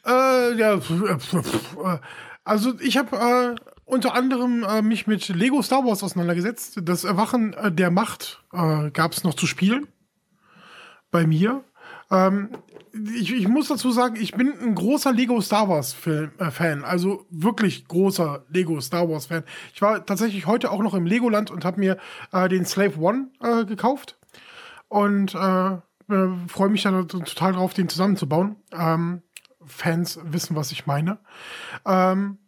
Äh, 0.05 0.55
ja, 0.55 0.81
pf, 0.81 0.91
äh, 0.91 1.99
also 2.45 2.79
ich 2.81 2.97
habe 2.97 3.57
äh, 3.57 3.72
unter 3.85 4.15
anderem 4.15 4.65
äh, 4.65 4.83
mich 4.83 5.07
mit 5.07 5.29
Lego 5.29 5.63
Star 5.63 5.85
Wars 5.85 6.03
auseinandergesetzt. 6.03 6.81
Das 6.83 7.05
Erwachen 7.05 7.53
äh, 7.55 7.73
der 7.73 7.91
Macht 7.91 8.43
äh, 8.53 8.91
gab 8.91 9.13
es 9.13 9.25
noch 9.25 9.35
zu 9.35 9.47
spielen. 9.47 9.89
Bei 11.11 11.27
mir. 11.27 11.63
Ähm, 12.11 12.51
ich, 12.93 13.33
ich 13.33 13.49
muss 13.49 13.69
dazu 13.69 13.91
sagen, 13.91 14.17
ich 14.17 14.33
bin 14.33 14.53
ein 14.61 14.75
großer 14.75 15.13
Lego 15.13 15.41
Star 15.41 15.69
Wars 15.69 15.93
Film, 15.93 16.31
äh, 16.39 16.51
Fan. 16.51 16.85
Also 16.85 17.27
wirklich 17.31 17.87
großer 17.89 18.45
Lego 18.49 18.81
Star 18.81 19.09
Wars 19.09 19.27
Fan. 19.27 19.45
Ich 19.75 19.83
war 19.83 20.05
tatsächlich 20.05 20.47
heute 20.47 20.71
auch 20.71 20.83
noch 20.83 20.95
im 20.95 21.07
Legoland 21.07 21.51
und 21.51 21.65
habe 21.65 21.81
mir 21.81 21.99
äh, 22.33 22.49
den 22.49 22.65
Slave 22.65 22.99
One 22.99 23.29
äh, 23.41 23.65
gekauft. 23.65 24.19
Und 24.89 25.35
äh, 25.35 25.73
äh, 26.13 26.29
freue 26.49 26.69
mich 26.69 26.83
dann 26.83 27.09
total 27.09 27.53
drauf, 27.55 27.73
den 27.73 27.89
zusammenzubauen. 27.89 28.57
Ähm, 28.73 29.23
Fans 29.65 30.19
wissen, 30.25 30.57
was 30.57 30.73
ich 30.73 30.87
meine. 30.87 31.19
Ähm, 31.87 32.39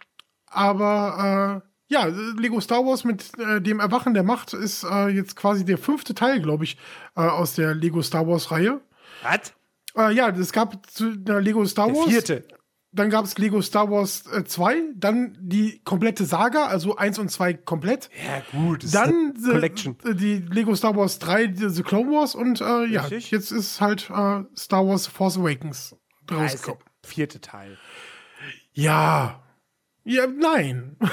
aber 0.54 1.62
äh, 1.64 1.68
ja, 1.92 2.06
Lego 2.06 2.60
Star 2.60 2.84
Wars 2.86 3.04
mit 3.04 3.30
äh, 3.38 3.60
dem 3.60 3.80
Erwachen 3.80 4.14
der 4.14 4.22
Macht 4.22 4.52
ist 4.54 4.84
äh, 4.84 5.08
jetzt 5.08 5.36
quasi 5.36 5.64
der 5.64 5.78
fünfte 5.78 6.14
Teil, 6.14 6.40
glaube 6.40 6.64
ich, 6.64 6.78
äh, 7.16 7.20
aus 7.20 7.54
der 7.54 7.74
Lego 7.74 8.00
Star 8.02 8.26
Wars 8.26 8.50
Reihe. 8.50 8.80
Was? 9.22 9.52
Äh, 9.96 10.12
ja, 10.14 10.28
es 10.30 10.52
gab 10.52 10.90
zu, 10.90 11.10
äh, 11.28 11.38
Lego 11.40 11.64
Star 11.66 11.86
Der 11.88 11.96
Wars. 11.96 12.08
vierte. 12.08 12.48
Dann 12.96 13.10
gab 13.10 13.24
es 13.24 13.36
Lego 13.38 13.60
Star 13.60 13.90
Wars 13.90 14.22
2, 14.46 14.82
dann 14.94 15.36
die 15.40 15.80
komplette 15.84 16.24
Saga, 16.24 16.66
also 16.66 16.94
1 16.96 17.18
und 17.18 17.28
2 17.28 17.54
komplett. 17.54 18.08
Ja, 18.24 18.42
gut. 18.56 18.84
Dann 18.94 19.34
Collection. 19.34 19.96
die 20.04 20.36
Lego 20.36 20.76
Star 20.76 20.94
Wars 20.96 21.18
3, 21.18 21.48
die- 21.48 21.68
The 21.70 21.82
Clone 21.82 22.12
Wars 22.12 22.36
und 22.36 22.60
äh, 22.60 22.84
ja, 22.86 23.02
Richtig. 23.02 23.32
jetzt 23.32 23.50
ist 23.50 23.80
halt 23.80 24.08
äh, 24.10 24.44
Star 24.56 24.86
Wars 24.86 25.08
Force 25.08 25.36
Awakens 25.38 25.90
Ja, 25.90 25.96
der 26.30 26.36
rausgekommen. 26.38 26.84
vierte 27.04 27.40
Teil. 27.40 27.78
Ja. 28.72 29.42
Ja, 30.04 30.26
nein. 30.26 30.96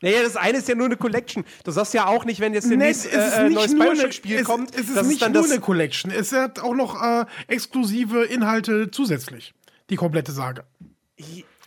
Naja, 0.00 0.22
das 0.22 0.36
eine 0.36 0.58
ist 0.58 0.68
ja 0.68 0.76
nur 0.76 0.86
eine 0.86 0.96
Collection. 0.96 1.44
Du 1.64 1.72
sagst 1.72 1.92
ja 1.92 2.06
auch 2.06 2.24
nicht, 2.24 2.38
wenn 2.38 2.54
jetzt 2.54 2.66
Nee, 2.66 2.76
demnächst 2.76 3.04
ist 3.04 3.14
äh, 3.14 3.46
äh, 3.46 3.48
nicht 3.48 3.56
neues 3.56 3.76
Bioshock-Spiel 3.76 4.36
es, 4.36 4.44
kommt, 4.44 4.72
Es 4.72 4.88
ist 4.88 4.96
das 4.96 5.08
nicht 5.08 5.20
dann 5.20 5.32
nur 5.32 5.44
eine 5.44 5.58
Collection. 5.58 6.12
Es 6.12 6.30
hat 6.32 6.60
auch 6.60 6.74
noch 6.74 7.02
äh, 7.02 7.24
exklusive 7.48 8.22
Inhalte 8.24 8.92
zusätzlich. 8.92 9.54
Die 9.90 9.96
komplette 9.96 10.30
Sage. 10.30 10.62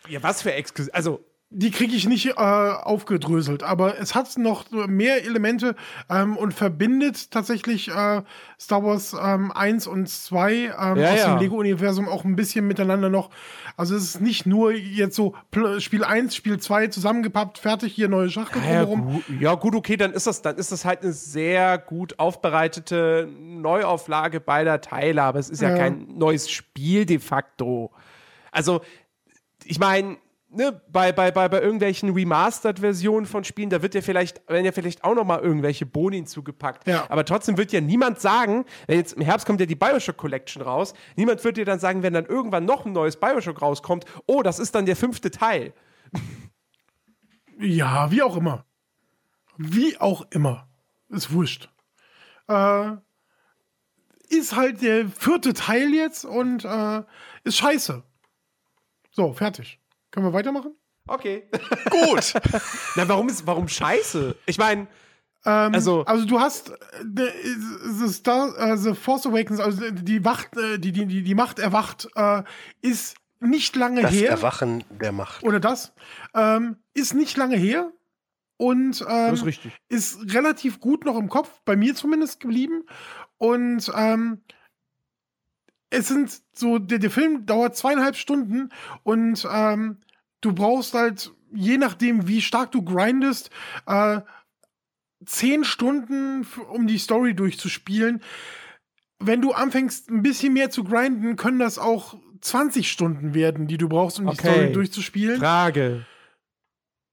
Ja, 0.08 0.24
was 0.24 0.44
für 0.44 0.54
Exklusiv. 0.54 0.94
Also, 0.94 1.26
Die 1.50 1.72
kriege 1.72 1.94
ich 1.94 2.08
nicht 2.08 2.28
äh, 2.28 2.34
aufgedröselt, 2.36 3.64
aber 3.64 4.00
es 4.00 4.16
hat 4.16 4.38
noch 4.38 4.72
mehr 4.72 5.26
Elemente 5.26 5.76
ähm, 6.10 6.38
und 6.38 6.54
verbindet 6.54 7.32
tatsächlich 7.32 7.90
äh, 7.90 8.22
Star 8.58 8.84
Wars 8.86 9.14
ähm, 9.22 9.52
1 9.52 9.88
und 9.88 10.08
2 10.08 10.54
ähm, 10.54 10.70
Ja, 10.72 10.90
aus 10.92 10.98
ja. 10.98 11.34
dem 11.34 11.40
Lego-Universum 11.40 12.08
auch 12.08 12.24
ein 12.24 12.38
bisschen 12.38 12.66
miteinander 12.66 13.10
noch. 13.10 13.30
Also 13.82 13.96
es 13.96 14.04
ist 14.04 14.22
nicht 14.22 14.46
nur 14.46 14.72
jetzt 14.74 15.16
so 15.16 15.34
Spiel 15.80 16.04
1, 16.04 16.36
Spiel 16.36 16.60
2 16.60 16.90
zusammengepappt, 16.90 17.58
fertig, 17.58 17.96
hier 17.96 18.10
neue 18.10 18.30
Schachtel 18.30 18.62
ja, 18.62 18.86
drumherum. 18.86 19.24
gut, 19.28 19.42
ja, 19.42 19.56
gut, 19.56 19.74
okay, 19.74 19.98
dann 19.98 20.14
ist 20.14 20.28
das, 20.28 20.44
dann 20.44 20.58
ist 20.58 20.72
das 20.72 20.86
halt 20.86 21.02
eine 21.02 21.14
sehr 21.14 21.80
gut 21.80 22.20
aufbereitete 22.20 23.28
Neuauflage 23.40 24.40
beider 24.40 24.82
Teile, 24.82 25.24
aber 25.24 25.40
es 25.40 25.50
ist 25.50 25.64
ja, 25.64 25.70
Ja. 25.70 25.78
kein 25.78 26.10
neues 26.16 26.52
Spiel 26.52 27.08
de 27.08 27.18
facto. 27.18 27.90
Also, 28.52 28.82
ich 29.66 29.80
meine, 29.80 30.18
ne, 30.52 30.82
bei, 30.90 31.12
bei, 31.12 31.32
bei, 31.32 31.48
bei 31.50 31.62
irgendwelchen 31.62 32.12
Remastered-Versionen 32.12 33.26
von 33.26 33.44
Spielen, 33.44 33.70
da 33.70 33.82
wird 33.82 33.96
ja 33.96 34.02
vielleicht, 34.02 34.48
werden 34.50 34.66
ja 34.66 34.72
vielleicht 34.72 35.04
auch 35.04 35.16
noch 35.16 35.24
mal 35.24 35.40
irgendwelche 35.40 35.86
Boni 35.86 36.18
hinzugepackt. 36.18 36.88
Ja. 36.88 37.06
Aber 37.10 37.26
trotzdem 37.26 37.58
wird 37.58 37.72
ja 37.72 37.82
niemand 37.82 38.20
sagen, 38.20 38.66
wenn 38.88 38.98
jetzt 38.98 39.14
im 39.14 39.22
Herbst 39.22 39.46
kommt 39.46 39.60
ja 39.60 39.66
die 39.66 39.76
Bioshock 39.76 40.18
Collection 40.18 40.62
raus, 40.62 40.94
niemand 41.16 41.44
wird 41.44 41.58
dir 41.58 41.66
dann 41.66 41.80
sagen, 41.80 42.04
wenn 42.04 42.14
dann 42.14 42.26
irgendwann 42.26 42.66
noch 42.66 42.86
ein 42.86 42.92
neues 42.92 43.20
Bioshock 43.20 43.62
rauskommt, 43.62 44.06
oh, 44.28 44.42
das 44.44 44.60
ist 44.60 44.76
dann 44.76 44.86
der 44.86 44.96
fünfte 44.96 45.32
Teil. 45.32 45.74
Ja, 47.60 48.12
wie 48.12 48.22
auch 48.22 48.36
immer. 48.36 48.66
Wie 49.58 49.98
auch 50.00 50.26
immer. 50.32 50.68
Ist 51.10 51.32
wurscht. 51.32 51.70
Äh, 52.48 52.92
ist 54.30 54.56
halt 54.56 54.82
der 54.82 55.08
vierte 55.10 55.54
Teil 55.54 55.94
jetzt 55.94 56.26
und 56.26 56.66
äh, 56.66 57.04
ist 57.44 57.58
scheiße. 57.58 58.04
So, 59.12 59.34
fertig. 59.34 59.81
Können 60.12 60.26
wir 60.26 60.34
weitermachen? 60.34 60.76
Okay. 61.08 61.50
Gut. 61.90 62.34
Na, 62.96 63.08
warum 63.08 63.28
ist, 63.30 63.46
warum 63.48 63.68
scheiße? 63.68 64.36
Ich 64.46 64.58
meine, 64.58 64.88
Ähm, 65.44 65.74
Also- 65.74 66.04
also 66.06 66.26
du 66.26 66.40
hast 66.40 66.70
äh, 66.70 66.76
the, 67.16 67.28
the, 67.98 68.14
Star, 68.14 68.56
äh, 68.60 68.78
the 68.78 68.94
Force 68.94 69.26
Awakens, 69.26 69.60
also 69.60 69.90
die 69.90 70.24
Wacht, 70.24 70.56
äh, 70.56 70.78
die, 70.78 70.92
die, 70.92 71.08
die, 71.08 71.24
die 71.24 71.34
Macht 71.36 71.58
erwacht, 71.58 72.08
äh, 72.16 72.44
ist 72.82 73.16
nicht 73.40 73.76
lange 73.76 74.04
Das 74.04 74.12
her. 74.12 74.30
Erwachen 74.30 74.84
der 74.92 75.12
Macht. 75.12 75.42
oder 75.44 75.60
das, 75.60 75.94
ähm, 76.36 76.78
ist 76.94 77.16
nicht 77.16 77.38
lange 77.38 77.56
her 77.58 77.92
und 78.58 79.02
ähm, 79.02 79.32
das 79.32 79.40
ist 79.40 79.46
richtig. 79.46 79.72
ist 79.90 80.32
relativ 80.32 80.80
gut 80.80 81.06
noch 81.06 81.18
im 81.18 81.28
Kopf, 81.28 81.50
bei 81.66 81.76
mir 81.76 81.96
zumindest 81.96 82.40
geblieben. 82.40 82.84
Und 83.40 83.92
ähm, 83.96 84.44
es 85.92 86.08
sind 86.08 86.42
so, 86.54 86.80
der, 86.80 86.98
der 87.00 87.12
Film 87.12 87.46
dauert 87.46 87.76
zweieinhalb 87.76 88.16
Stunden 88.16 88.70
und 89.04 89.48
ähm, 89.52 89.98
du 90.42 90.54
brauchst 90.54 90.94
halt, 90.96 91.32
je 91.54 91.78
nachdem, 91.78 92.28
wie 92.28 92.42
stark 92.42 92.72
du 92.72 92.82
grindest, 92.82 93.52
äh, 93.86 94.22
zehn 95.26 95.64
Stunden, 95.64 96.48
um 96.72 96.88
die 96.88 96.98
Story 96.98 97.36
durchzuspielen. 97.36 98.24
Wenn 99.20 99.42
du 99.42 99.52
anfängst, 99.52 100.10
ein 100.10 100.24
bisschen 100.24 100.54
mehr 100.54 100.72
zu 100.72 100.84
grinden, 100.84 101.36
können 101.36 101.60
das 101.60 101.78
auch 101.78 102.16
20 102.40 102.90
Stunden 102.90 103.36
werden, 103.36 103.68
die 103.68 103.78
du 103.78 103.88
brauchst, 103.88 104.18
um 104.18 104.26
die 104.26 104.32
Okay. 104.32 104.52
Story 104.52 104.72
durchzuspielen. 104.72 105.40
Frage. 105.40 106.06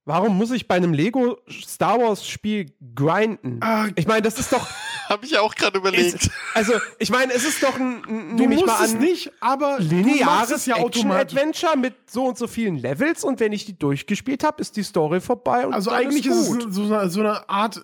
Warum 0.05 0.35
muss 0.37 0.49
ich 0.49 0.67
bei 0.67 0.75
einem 0.75 0.93
Lego 0.93 1.37
Star 1.51 1.99
Wars 1.99 2.27
Spiel 2.27 2.73
grinden? 2.95 3.59
Äh, 3.61 3.91
Ich 3.95 4.07
meine, 4.07 4.23
das 4.23 4.39
ist 4.39 4.51
doch. 4.51 4.67
Habe 5.09 5.25
ich 5.25 5.37
auch 5.39 5.55
gerade 5.55 5.77
überlegt. 5.79 6.13
Ist, 6.13 6.31
also, 6.53 6.73
ich 6.99 7.09
meine, 7.09 7.33
es 7.33 7.43
ist 7.43 7.63
doch 7.63 7.75
ein, 7.79 8.03
ein 8.07 8.37
du 8.37 8.47
musst 8.47 8.65
mal 8.67 8.85
es 8.85 8.93
an, 8.93 8.99
nicht, 8.99 9.31
aber 9.39 9.77
lineares 9.79 10.51
es 10.51 10.65
ja 10.67 10.75
automatisch. 10.75 11.33
Action-Adventure 11.35 11.77
mit 11.77 11.95
so 12.11 12.25
und 12.27 12.37
so 12.37 12.45
vielen 12.47 12.77
Levels 12.77 13.23
und 13.23 13.39
wenn 13.39 13.51
ich 13.51 13.65
die 13.65 13.77
durchgespielt 13.77 14.43
habe, 14.43 14.61
ist 14.61 14.77
die 14.77 14.83
Story 14.83 15.19
vorbei 15.19 15.65
und 15.65 15.73
Also 15.73 15.89
dann 15.89 15.99
eigentlich 15.99 16.25
ist 16.27 16.35
ist 16.37 16.49
es 16.65 16.75
so 16.75 16.93
eine, 16.93 17.09
so 17.09 17.19
eine 17.21 17.49
Art 17.49 17.81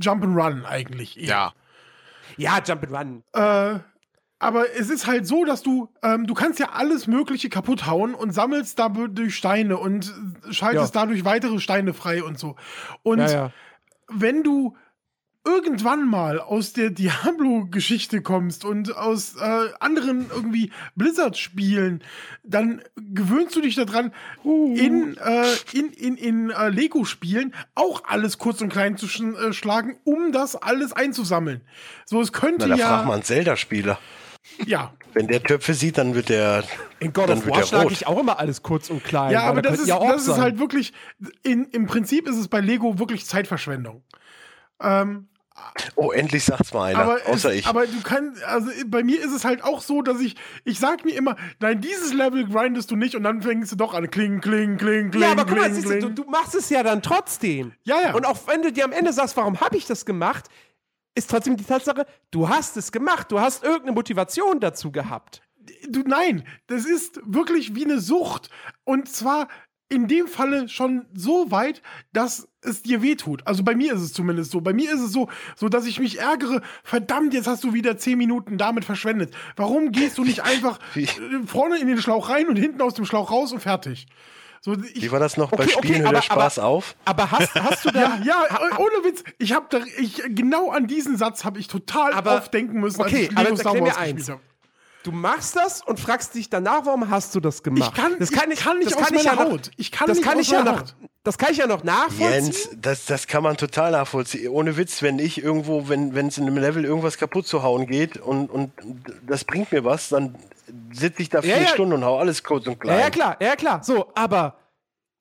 Jump'n'Run 0.00 0.64
eigentlich. 0.64 1.18
eher. 1.18 1.26
Ja. 1.26 1.52
ja, 2.36 2.58
Jump'n'Run. 2.58 3.22
Äh, 3.32 3.80
aber 4.38 4.70
es 4.78 4.88
ist 4.88 5.08
halt 5.08 5.26
so, 5.26 5.44
dass 5.44 5.62
du, 5.62 5.88
ähm, 6.04 6.28
du 6.28 6.34
kannst 6.34 6.60
ja 6.60 6.68
alles 6.74 7.08
Mögliche 7.08 7.48
kaputt 7.48 7.86
hauen 7.86 8.14
und 8.14 8.30
sammelst 8.32 8.78
dadurch 8.78 9.34
Steine 9.34 9.78
und 9.78 10.14
schaltest 10.50 10.94
Ja. 10.94 11.00
dadurch 11.00 11.24
weitere 11.24 11.58
Steine 11.58 11.92
frei 11.92 12.22
und 12.22 12.38
so. 12.38 12.54
Und 13.02 13.18
Ja, 13.18 13.30
ja. 13.32 13.52
wenn 14.08 14.44
du 14.44 14.76
irgendwann 15.48 16.06
mal 16.06 16.40
aus 16.40 16.74
der 16.74 16.90
Diablo-Geschichte 16.90 18.20
kommst 18.20 18.66
und 18.66 18.94
aus 18.94 19.36
äh, 19.36 19.68
anderen 19.80 20.26
irgendwie 20.28 20.70
Blizzard-Spielen, 20.94 22.04
dann 22.44 22.82
gewöhnst 22.96 23.56
du 23.56 23.62
dich 23.62 23.74
daran, 23.74 24.12
in, 24.44 25.16
äh, 25.16 25.44
in, 25.72 25.90
in, 25.92 26.16
in 26.16 26.50
äh, 26.50 26.68
Lego-Spielen 26.68 27.54
auch 27.74 28.04
alles 28.06 28.36
kurz 28.36 28.60
und 28.60 28.70
klein 28.70 28.98
zu 28.98 29.08
sch 29.08 29.20
äh, 29.20 29.52
schlagen, 29.54 29.96
um 30.04 30.32
das 30.32 30.54
alles 30.54 30.92
einzusammeln. 30.92 31.62
So, 32.04 32.20
es 32.20 32.32
könnte 32.32 32.68
Na, 32.68 32.74
da 32.74 32.80
ja. 32.80 32.88
fragt 32.88 33.06
man 33.06 33.22
Zelda-Spieler. 33.22 33.98
Ja, 34.66 34.92
Wenn 35.14 35.28
der 35.28 35.42
Töpfe 35.42 35.74
sieht, 35.74 35.98
dann 35.98 36.14
wird 36.14 36.28
der. 36.28 36.64
In 37.00 37.12
God 37.12 37.28
dann 37.28 37.38
of 37.38 37.46
wird 37.46 37.56
War 37.56 37.64
schlage 37.64 37.84
rot. 37.84 37.92
ich 37.92 38.06
auch 38.06 38.18
immer 38.18 38.38
alles 38.38 38.62
kurz 38.62 38.90
und 38.90 39.02
klein. 39.04 39.32
Ja, 39.32 39.42
aber 39.42 39.62
da 39.62 39.70
das 39.70 39.80
ist, 39.80 39.88
ja 39.88 39.96
auch 39.96 40.10
das 40.10 40.26
ist 40.26 40.38
halt 40.38 40.58
wirklich, 40.58 40.92
in, 41.42 41.64
im 41.66 41.86
Prinzip 41.86 42.28
ist 42.28 42.36
es 42.36 42.48
bei 42.48 42.60
Lego 42.60 42.98
wirklich 42.98 43.24
Zeitverschwendung. 43.24 44.02
Ähm, 44.80 45.27
Oh, 45.94 46.10
endlich 46.10 46.44
sagt's 46.44 46.72
mal 46.72 46.84
einer. 46.90 46.98
aber, 47.00 47.18
außer 47.26 47.50
es, 47.50 47.56
ich. 47.56 47.66
aber 47.66 47.86
du 47.86 48.00
kannst, 48.02 48.42
also 48.44 48.70
bei 48.86 49.02
mir 49.02 49.20
ist 49.20 49.32
es 49.32 49.44
halt 49.44 49.62
auch 49.62 49.80
so, 49.80 50.02
dass 50.02 50.20
ich, 50.20 50.36
ich 50.64 50.78
sag 50.78 51.04
mir 51.04 51.14
immer, 51.16 51.36
nein, 51.60 51.80
dieses 51.80 52.12
Level 52.12 52.46
grindest 52.48 52.90
du 52.90 52.96
nicht 52.96 53.14
und 53.14 53.22
dann 53.22 53.42
fängst 53.42 53.72
du 53.72 53.76
doch 53.76 53.94
an, 53.94 54.10
kling, 54.10 54.40
kling, 54.40 54.76
kling, 54.76 55.10
kling, 55.10 55.22
Ja, 55.22 55.32
aber 55.32 55.44
guck 55.44 55.56
mal, 55.58 55.70
kling, 55.70 55.82
kling. 55.82 56.00
du, 56.00 56.10
du 56.10 56.24
machst 56.30 56.54
es 56.54 56.68
ja 56.70 56.82
dann 56.82 57.02
trotzdem. 57.02 57.72
Ja, 57.84 58.00
ja. 58.00 58.14
Und 58.14 58.26
auch 58.26 58.38
wenn 58.46 58.62
du 58.62 58.72
dir 58.72 58.84
am 58.84 58.92
Ende 58.92 59.12
sagst, 59.12 59.36
warum 59.36 59.60
habe 59.60 59.76
ich 59.76 59.86
das 59.86 60.04
gemacht, 60.04 60.46
ist 61.14 61.30
trotzdem 61.30 61.56
die 61.56 61.64
Tatsache, 61.64 62.06
du 62.30 62.48
hast 62.48 62.76
es 62.76 62.92
gemacht. 62.92 63.30
Du 63.32 63.40
hast 63.40 63.64
irgendeine 63.64 63.92
Motivation 63.92 64.60
dazu 64.60 64.92
gehabt. 64.92 65.42
du, 65.88 66.00
nein, 66.06 66.44
das 66.68 66.84
ist 66.84 67.20
wirklich 67.24 67.74
wie 67.74 67.84
eine 67.84 67.98
Sucht. 68.00 68.50
Und 68.84 69.08
zwar 69.08 69.48
in 69.90 70.06
dem 70.06 70.26
Falle 70.26 70.68
schon 70.68 71.06
so 71.14 71.50
weit, 71.50 71.80
dass 72.12 72.46
es 72.60 72.82
dir 72.82 73.00
wehtut. 73.02 73.46
Also 73.46 73.62
bei 73.62 73.74
mir 73.74 73.94
ist 73.94 74.02
es 74.02 74.12
zumindest 74.12 74.50
so. 74.50 74.60
Bei 74.60 74.72
mir 74.74 74.92
ist 74.92 75.00
es 75.00 75.12
so, 75.12 75.28
so 75.56 75.68
dass 75.68 75.86
ich 75.86 75.98
mich 75.98 76.18
ärgere. 76.20 76.60
Verdammt, 76.82 77.32
jetzt 77.32 77.46
hast 77.46 77.64
du 77.64 77.72
wieder 77.72 77.96
zehn 77.96 78.18
Minuten 78.18 78.58
damit 78.58 78.84
verschwendet. 78.84 79.34
Warum 79.56 79.90
gehst 79.92 80.18
du 80.18 80.24
nicht 80.24 80.42
einfach 80.44 80.78
äh, 80.94 81.06
vorne 81.46 81.78
in 81.78 81.86
den 81.88 81.98
Schlauch 82.02 82.28
rein 82.28 82.48
und 82.48 82.56
hinten 82.56 82.82
aus 82.82 82.94
dem 82.94 83.06
Schlauch 83.06 83.30
raus 83.30 83.52
und 83.52 83.60
fertig? 83.60 84.06
So, 84.60 84.72
ich, 84.92 85.02
Wie 85.02 85.12
war 85.12 85.20
das 85.20 85.36
noch? 85.36 85.50
Bei 85.52 85.64
Okay, 85.64 85.72
Spielen 85.72 85.94
okay, 85.94 86.02
hört 86.02 86.12
der 86.12 86.30
aber- 86.32 86.42
Spaß 86.42 86.58
auf. 86.58 86.96
Aber 87.04 87.30
hast, 87.30 87.54
hast 87.54 87.84
du 87.84 87.90
da. 87.90 88.00
ja, 88.16 88.20
ja, 88.24 88.60
oh- 88.60 88.82
ohne 88.82 89.04
Witz. 89.04 89.22
Ich 89.38 89.52
habe 89.54 89.66
da, 89.70 89.78
ich 89.98 90.20
genau 90.28 90.70
an 90.70 90.86
diesen 90.88 91.16
Satz 91.16 91.44
habe 91.44 91.60
ich 91.60 91.68
total 91.68 92.12
Aber- 92.12 92.36
oft 92.38 92.52
denken 92.52 92.80
müssen, 92.80 93.00
als 93.00 93.12
okay, 93.12 93.28
ich 93.30 93.36
aber 93.36 93.44
Lego 93.44 93.56
Star 93.56 93.74
erklär 93.74 93.94
Wars 93.94 94.00
mir 94.00 94.04
gespielt 94.14 94.18
eins. 94.18 94.28
habe. 94.30 94.40
Du 95.04 95.12
machst 95.12 95.54
das 95.56 95.80
und 95.82 95.98
fragst 96.00 96.34
dich 96.34 96.50
danach, 96.50 96.84
warum 96.84 97.08
hast 97.08 97.34
du 97.34 97.40
das 97.40 97.62
gemacht? 97.62 97.92
Ich 97.96 98.02
kann- 98.02 98.16
das 98.18 98.30
ich 98.30 98.36
kann 98.36 98.48
nicht 98.48 98.90
das 98.90 98.96
aus 98.96 99.04
kann 99.06 99.14
ich 99.16 99.24
meiner 99.24 99.36
ja 99.38 99.44
noch, 99.44 99.52
Haut. 99.52 99.70
Ich 99.76 99.92
kann 99.92 100.08
das 100.08 100.16
nicht 100.18 100.26
kann 100.26 100.38
ich 100.40 100.50
ja 100.50 100.64
noch, 100.64 100.80
Haut. 100.80 100.96
Das 101.24 101.38
kann 101.38 101.52
ich 101.52 101.58
ja 101.58 101.66
noch 101.66 101.84
nachvollziehen. 101.84 102.30
Jens, 102.32 102.68
das, 102.76 103.04
das 103.06 103.26
kann 103.26 103.42
man 103.42 103.56
total 103.56 103.92
nachvollziehen. 103.92 104.48
Ohne 104.48 104.76
Witz, 104.76 105.02
wenn 105.02 105.18
ich 105.18 105.42
irgendwo, 105.42 105.88
wenn 105.88 106.14
wenn 106.14 106.28
es 106.28 106.38
in 106.38 106.46
einem 106.46 106.58
Level 106.58 106.84
irgendwas 106.84 107.16
kaputt 107.18 107.46
zu 107.46 107.62
hauen 107.62 107.86
geht 107.86 108.16
und, 108.16 108.50
und 108.50 108.72
das 109.26 109.44
bringt 109.44 109.70
mir 109.72 109.84
was, 109.84 110.08
dann 110.08 110.34
sitze 110.92 111.22
ich 111.22 111.28
da 111.28 111.42
vier 111.42 111.56
Ja, 111.56 111.62
ja. 111.62 111.68
Stunden 111.68 111.92
und 111.94 112.04
hau 112.04 112.18
alles 112.18 112.42
kurz 112.42 112.66
und 112.66 112.72
ja, 112.72 112.78
klein. 112.78 112.98
ja, 113.00 113.10
klar, 113.10 113.36
ja, 113.40 113.56
klar. 113.56 113.82
So, 113.84 114.10
aber 114.14 114.56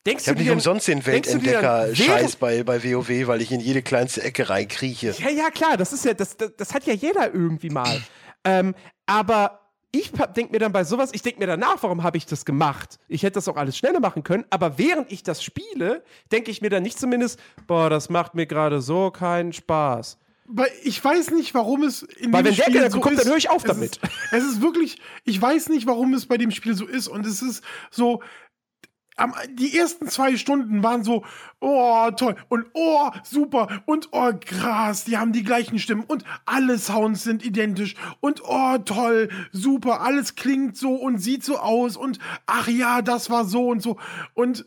denkst 0.05 0.21
Ich 0.21 0.25
du 0.25 0.31
habe 0.31 0.39
nicht 0.39 0.49
dir- 0.49 0.53
umsonst 0.53 0.87
den 0.87 1.05
Weltentdecker-Scheiß 1.05 2.35
bei, 2.37 2.63
bei 2.63 2.83
WoW, 2.83 3.27
weil 3.27 3.41
ich 3.41 3.51
in 3.51 3.59
jede 3.59 3.81
kleinste 3.81 4.23
Ecke 4.23 4.49
reinkrieche. 4.49 5.13
Ja, 5.19 5.29
ja, 5.29 5.49
klar, 5.51 5.77
das 5.77 5.93
ist 5.93 6.03
ja, 6.05 6.13
das, 6.13 6.35
das, 6.37 6.51
das 6.57 6.73
hat 6.73 6.85
ja 6.85 6.93
jeder 6.93 7.33
irgendwie 7.33 7.69
mal. 7.69 8.01
ähm, 8.43 8.75
aber 9.05 9.59
ich 9.99 10.11
denke 10.35 10.51
mir 10.51 10.59
dann 10.59 10.71
bei 10.71 10.83
sowas, 10.83 11.11
ich 11.13 11.21
denke 11.21 11.39
mir 11.39 11.47
danach, 11.47 11.81
warum 11.81 12.03
habe 12.03 12.17
ich 12.17 12.25
das 12.25 12.45
gemacht? 12.45 12.99
Ich 13.07 13.23
hätte 13.23 13.35
das 13.35 13.47
auch 13.47 13.57
alles 13.57 13.77
schneller 13.77 13.99
machen 13.99 14.23
können, 14.23 14.45
aber 14.49 14.77
während 14.77 15.11
ich 15.11 15.23
das 15.23 15.43
spiele, 15.43 16.03
denke 16.31 16.51
ich 16.51 16.61
mir 16.61 16.69
dann 16.69 16.83
nicht 16.83 16.99
zumindest, 16.99 17.39
boah, 17.67 17.89
das 17.89 18.09
macht 18.09 18.35
mir 18.35 18.45
gerade 18.45 18.81
so 18.81 19.11
keinen 19.11 19.53
Spaß. 19.53 20.17
Weil 20.49 20.71
ich 20.83 21.03
weiß 21.03 21.31
nicht, 21.31 21.53
warum 21.53 21.83
es 21.83 22.03
in 22.03 22.31
Weil 22.31 22.43
dem 22.43 22.51
wenn 22.51 22.55
der 22.55 22.63
Spiel 22.63 22.73
Gedanke 22.75 22.93
so 22.93 22.99
kommt, 23.01 23.15
ist. 23.15 23.23
dann 23.23 23.31
höre 23.31 23.37
ich 23.37 23.49
auf 23.49 23.63
es 23.63 23.69
damit. 23.69 23.97
Ist, 23.97 24.01
es 24.31 24.43
ist 24.45 24.61
wirklich, 24.61 24.97
ich 25.25 25.41
weiß 25.41 25.67
nicht, 25.69 25.87
warum 25.87 26.13
es 26.13 26.25
bei 26.25 26.37
dem 26.37 26.51
Spiel 26.51 26.73
so 26.73 26.85
ist. 26.85 27.09
Und 27.09 27.25
es 27.25 27.41
ist 27.41 27.63
so, 27.91 28.21
die 29.49 29.77
ersten 29.77 30.07
zwei 30.07 30.37
Stunden 30.37 30.83
waren 30.83 31.03
so, 31.03 31.25
oh, 31.59 32.11
toll 32.11 32.35
und 32.49 32.67
oh, 32.73 33.09
super 33.23 33.67
und 33.85 34.09
oh, 34.11 34.31
krass, 34.39 35.05
die 35.05 35.17
haben 35.17 35.33
die 35.33 35.43
gleichen 35.43 35.79
Stimmen 35.79 36.03
und 36.03 36.23
alle 36.45 36.77
Sounds 36.77 37.23
sind 37.23 37.43
identisch 37.43 37.95
und 38.19 38.43
oh, 38.45 38.77
toll, 38.79 39.29
super, 39.51 40.01
alles 40.01 40.35
klingt 40.35 40.77
so 40.77 40.93
und 40.93 41.17
sieht 41.17 41.43
so 41.43 41.57
aus 41.57 41.97
und 41.97 42.19
ach 42.45 42.67
ja, 42.67 43.01
das 43.01 43.29
war 43.29 43.45
so 43.45 43.69
und 43.69 43.81
so. 43.81 43.97
Und 44.33 44.65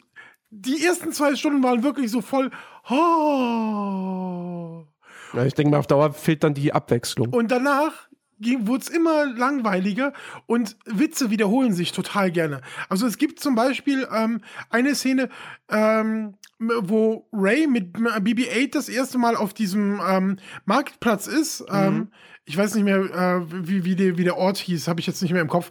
die 0.51 0.85
ersten 0.85 1.13
zwei 1.13 1.37
Stunden 1.37 1.63
waren 1.63 1.85
wirklich 1.85 2.11
so 2.11 2.21
voll, 2.21 2.51
oh. 2.89 4.85
Ja, 5.33 5.45
ich 5.45 5.55
denke 5.55 5.71
mal, 5.71 5.79
auf 5.79 5.87
Dauer 5.87 6.13
fehlt 6.13 6.43
dann 6.43 6.55
die 6.55 6.73
Abwechslung. 6.73 7.29
Und 7.29 7.53
danach 7.53 8.10
wurde 8.41 8.83
es 8.83 8.89
immer 8.89 9.27
langweiliger 9.27 10.13
und 10.47 10.77
Witze 10.87 11.31
wiederholen 11.31 11.73
sich 11.73 11.93
total 11.93 12.31
gerne. 12.31 12.61
Also 12.89 13.07
es 13.07 13.19
gibt 13.19 13.41
zum 13.41 13.55
Beispiel 13.55 14.09
ähm, 14.13 14.41
eine 14.71 14.95
Szene, 14.95 15.29
ähm, 15.69 16.35
wo 16.59 17.29
Ray 17.33 17.67
mit 17.67 17.97
BB-8 17.97 18.73
das 18.73 18.89
erste 18.89 19.19
Mal 19.19 19.37
auf 19.37 19.55
diesem 19.55 20.01
ähm, 20.07 20.39
Marktplatz 20.65 21.27
ist. 21.27 21.65
Ähm, 21.71 22.11
ich 22.45 22.57
weiß 22.57 22.75
nicht 22.75 22.85
mehr, 22.85 22.99
äh, 22.99 23.67
wie, 23.69 23.85
wie, 23.85 23.97
der, 23.97 24.19
wie 24.19 24.25
der 24.25 24.37
Ort 24.37 24.59
hieß, 24.59 24.89
habe 24.89 25.01
ich 25.01 25.07
jetzt 25.07 25.23
nicht 25.23 25.33
mehr 25.33 25.43
im 25.43 25.49
Kopf. 25.49 25.71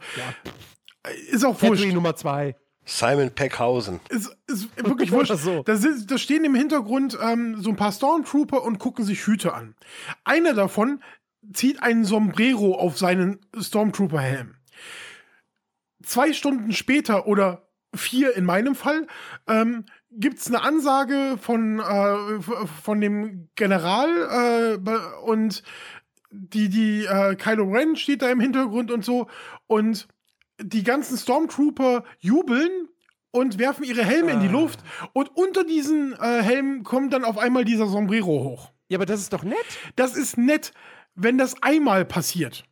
Ist 1.30 1.44
auch 1.46 1.62
wurscht. 1.62 1.82
Factory 1.82 1.94
Nummer 1.94 2.16
zwei. 2.16 2.56
Simon 2.90 3.30
Peckhausen. 3.32 4.00
ist, 4.10 4.36
ist 4.48 4.70
wirklich 4.78 5.12
wurscht. 5.12 5.32
So. 5.40 5.64
Da, 5.64 5.76
sind, 5.76 6.10
da 6.10 6.18
stehen 6.18 6.44
im 6.44 6.56
Hintergrund 6.56 7.18
ähm, 7.22 7.62
so 7.62 7.70
ein 7.70 7.76
paar 7.76 7.92
Stormtrooper 7.92 8.64
und 8.64 8.80
gucken 8.80 9.06
sich 9.06 9.26
Hüte 9.26 9.54
an. 9.54 9.76
Einer 10.24 10.54
davon 10.54 11.02
zieht 11.54 11.82
einen 11.82 12.06
Sombrero 12.06 12.76
auf 12.76 12.98
seinen 12.98 13.40
Stormtrooper-Helm. 13.58 14.56
Zwei 16.04 16.34
Stunden 16.34 16.72
später 16.72 17.28
oder 17.28 17.70
vier 17.96 18.36
in 18.36 18.46
meinem 18.46 18.76
Fall 18.76 19.08
ähm, 19.48 19.86
gibt 20.12 20.40
es 20.40 20.48
eine 20.48 20.62
Ansage 20.62 21.38
von, 21.42 21.80
äh, 21.80 22.42
von 22.84 23.02
dem 23.02 23.50
General 23.56 24.78
äh, 24.78 25.22
und 25.24 25.64
die, 26.32 26.70
die 26.70 27.06
äh, 27.06 27.36
Kylo 27.36 27.66
Ren 27.66 27.96
steht 27.96 28.22
da 28.22 28.30
im 28.30 28.40
Hintergrund 28.40 28.92
und 28.92 29.04
so 29.04 29.28
und 29.68 30.08
die 30.62 30.84
ganzen 30.84 31.18
Stormtrooper 31.18 32.04
jubeln 32.20 32.90
und 33.32 33.60
werfen 33.60 33.84
ihre 33.84 34.04
Helme 34.04 34.32
in 34.32 34.40
die 34.40 34.48
Luft 34.48 34.80
und 35.14 35.36
unter 35.36 35.64
diesen 35.64 36.14
äh, 36.14 36.42
Helmen 36.42 36.84
kommt 36.84 37.14
dann 37.14 37.24
auf 37.24 37.38
einmal 37.38 37.66
dieser 37.66 37.88
Sombrero 37.88 38.44
hoch. 38.44 38.72
Ja, 38.90 38.98
aber 38.98 39.06
das 39.06 39.22
ist 39.22 39.34
doch 39.34 39.44
nett. 39.44 39.58
Das 39.96 40.16
ist 40.16 40.38
nett, 40.38 40.74
wenn 41.20 41.38
das 41.38 41.62
einmal 41.62 42.06
passiert. 42.06 42.64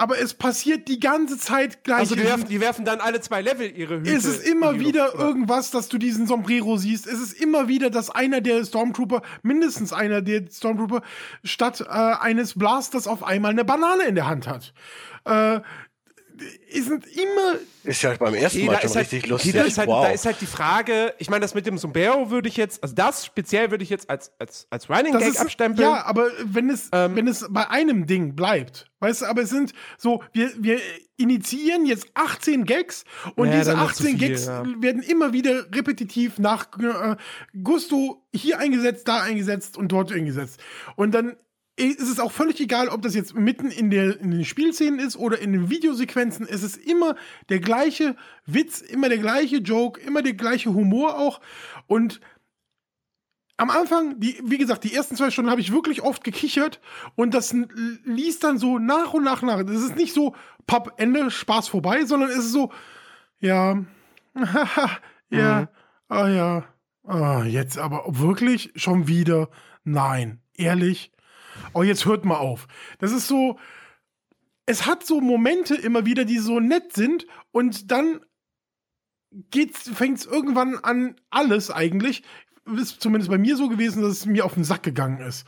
Aber 0.00 0.16
es 0.20 0.32
passiert 0.32 0.86
die 0.86 1.00
ganze 1.00 1.38
Zeit 1.38 1.82
gleich. 1.82 1.98
Also 1.98 2.14
die 2.14 2.22
werfen, 2.22 2.46
die 2.48 2.60
werfen 2.60 2.84
dann 2.84 3.00
alle 3.00 3.20
zwei 3.20 3.42
Level 3.42 3.68
ihre 3.68 3.98
Hüte. 3.98 4.12
es 4.12 4.24
ist 4.24 4.46
immer 4.46 4.78
wieder 4.78 5.06
Luft, 5.06 5.18
irgendwas, 5.18 5.72
dass 5.72 5.88
du 5.88 5.98
diesen 5.98 6.28
Sombrero 6.28 6.76
siehst. 6.76 7.08
Es 7.08 7.20
ist 7.20 7.32
immer 7.32 7.66
wieder, 7.66 7.90
dass 7.90 8.08
einer 8.08 8.40
der 8.40 8.64
Stormtrooper, 8.64 9.22
mindestens 9.42 9.92
einer 9.92 10.22
der 10.22 10.44
Stormtrooper, 10.48 11.02
statt 11.42 11.80
äh, 11.80 11.84
eines 11.90 12.56
Blasters 12.56 13.08
auf 13.08 13.24
einmal 13.24 13.50
eine 13.50 13.64
Banane 13.64 14.04
in 14.04 14.14
der 14.14 14.28
Hand 14.28 14.46
hat. 14.46 14.72
Äh, 15.24 15.60
sind 16.72 17.06
immer 17.06 17.56
Ist 17.84 18.02
ja 18.02 18.14
beim 18.14 18.34
ersten 18.34 18.58
Okay, 18.58 18.66
Mal 18.66 18.76
schon 18.76 18.84
ist 18.90 18.96
halt, 18.96 19.04
richtig 19.06 19.22
okay, 19.24 19.30
lustig. 19.30 19.52
Da 19.52 19.62
ist, 19.62 19.78
halt, 19.78 19.88
wow. 19.88 20.04
da 20.04 20.12
ist 20.12 20.26
halt 20.26 20.40
die 20.40 20.46
Frage, 20.46 21.14
ich 21.18 21.30
meine, 21.30 21.40
das 21.40 21.54
mit 21.54 21.66
dem 21.66 21.78
Sombrero 21.78 22.30
würde 22.30 22.48
ich 22.48 22.56
jetzt, 22.56 22.82
also 22.82 22.94
das 22.94 23.24
speziell 23.24 23.70
würde 23.70 23.84
ich 23.84 23.90
jetzt 23.90 24.08
als, 24.10 24.32
als, 24.38 24.66
als 24.70 24.88
Running 24.90 25.12
Das 25.12 25.22
Gag 25.22 25.34
ist, 25.34 25.40
abstempeln. 25.40 25.88
Ja, 25.88 26.04
aber 26.04 26.28
wenn 26.44 26.70
es, 26.70 26.88
Ähm, 26.92 27.16
wenn 27.16 27.28
es 27.28 27.46
bei 27.50 27.68
einem 27.70 28.06
Ding 28.06 28.34
bleibt, 28.34 28.90
weißt 29.00 29.22
du, 29.22 29.26
aber 29.26 29.42
es 29.42 29.50
sind 29.50 29.72
so, 29.96 30.22
wir, 30.32 30.50
wir 30.58 30.80
initiieren 31.16 31.84
jetzt 31.86 32.08
18 32.14 32.64
Gags 32.64 33.04
und 33.36 33.48
Ja, 33.48 33.58
diese 33.58 33.72
dann 33.72 33.80
wird's 33.80 33.96
zu 33.96 34.04
18 34.04 34.18
viel, 34.18 34.28
Gags 34.28 34.46
ja. 34.46 34.64
werden 34.80 35.02
immer 35.02 35.32
wieder 35.32 35.66
repetitiv 35.74 36.38
nach 36.38 36.68
äh, 36.78 37.16
Gusto 37.62 38.24
hier 38.32 38.58
eingesetzt, 38.58 39.08
da 39.08 39.20
eingesetzt 39.22 39.76
und 39.76 39.92
dort 39.92 40.12
eingesetzt. 40.12 40.60
Und 40.96 41.12
dann 41.12 41.36
ist 41.78 42.00
es 42.00 42.20
auch 42.20 42.32
völlig 42.32 42.60
egal, 42.60 42.88
ob 42.88 43.02
das 43.02 43.14
jetzt 43.14 43.34
mitten 43.34 43.70
in, 43.70 43.90
der, 43.90 44.20
in 44.20 44.30
den 44.30 44.44
Spielszenen 44.44 44.98
ist 44.98 45.16
oder 45.16 45.38
in 45.38 45.52
den 45.52 45.70
Videosequenzen. 45.70 46.46
Es 46.48 46.62
ist 46.62 46.76
immer 46.76 47.14
der 47.48 47.60
gleiche 47.60 48.16
Witz, 48.46 48.80
immer 48.80 49.08
der 49.08 49.18
gleiche 49.18 49.58
Joke, 49.58 50.00
immer 50.00 50.22
der 50.22 50.34
gleiche 50.34 50.74
Humor 50.74 51.18
auch. 51.18 51.40
Und 51.86 52.20
am 53.56 53.70
Anfang, 53.70 54.20
die, 54.20 54.40
wie 54.44 54.58
gesagt, 54.58 54.84
die 54.84 54.94
ersten 54.94 55.16
zwei 55.16 55.30
Stunden 55.30 55.50
habe 55.50 55.60
ich 55.60 55.72
wirklich 55.72 56.02
oft 56.02 56.22
gekichert 56.22 56.80
und 57.16 57.34
das 57.34 57.54
liest 58.04 58.44
dann 58.44 58.58
so 58.58 58.78
nach 58.78 59.14
und 59.14 59.24
nach 59.24 59.42
nach. 59.42 59.64
Das 59.64 59.82
ist 59.82 59.96
nicht 59.96 60.14
so, 60.14 60.34
Papp, 60.66 60.94
Ende, 60.96 61.30
Spaß 61.30 61.68
vorbei, 61.68 62.04
sondern 62.04 62.30
es 62.30 62.38
ist 62.38 62.52
so, 62.52 62.72
ja, 63.40 63.84
ja, 65.30 65.68
ah 66.08 66.28
ja, 66.28 66.64
ah, 67.04 67.42
jetzt 67.44 67.78
aber 67.78 68.04
wirklich 68.06 68.72
schon 68.76 69.08
wieder, 69.08 69.48
nein, 69.82 70.40
ehrlich, 70.54 71.10
oh, 71.72 71.82
jetzt 71.82 72.06
hört 72.06 72.24
mal 72.24 72.36
auf. 72.36 72.66
Das 72.98 73.12
ist 73.12 73.28
so, 73.28 73.58
es 74.66 74.86
hat 74.86 75.04
so 75.04 75.20
Momente 75.20 75.74
immer 75.74 76.06
wieder, 76.06 76.24
die 76.24 76.38
so 76.38 76.60
nett 76.60 76.92
sind 76.92 77.26
und 77.52 77.90
dann 77.90 78.20
geht's, 79.50 79.88
fängt's 79.88 80.26
irgendwann 80.26 80.76
an, 80.78 81.16
alles 81.30 81.70
eigentlich 81.70 82.22
ist 82.76 83.00
zumindest 83.00 83.30
bei 83.30 83.38
mir 83.38 83.56
so 83.56 83.68
gewesen, 83.68 84.02
dass 84.02 84.12
es 84.12 84.26
mir 84.26 84.44
auf 84.44 84.54
den 84.54 84.64
Sack 84.64 84.82
gegangen 84.82 85.20
ist. 85.20 85.46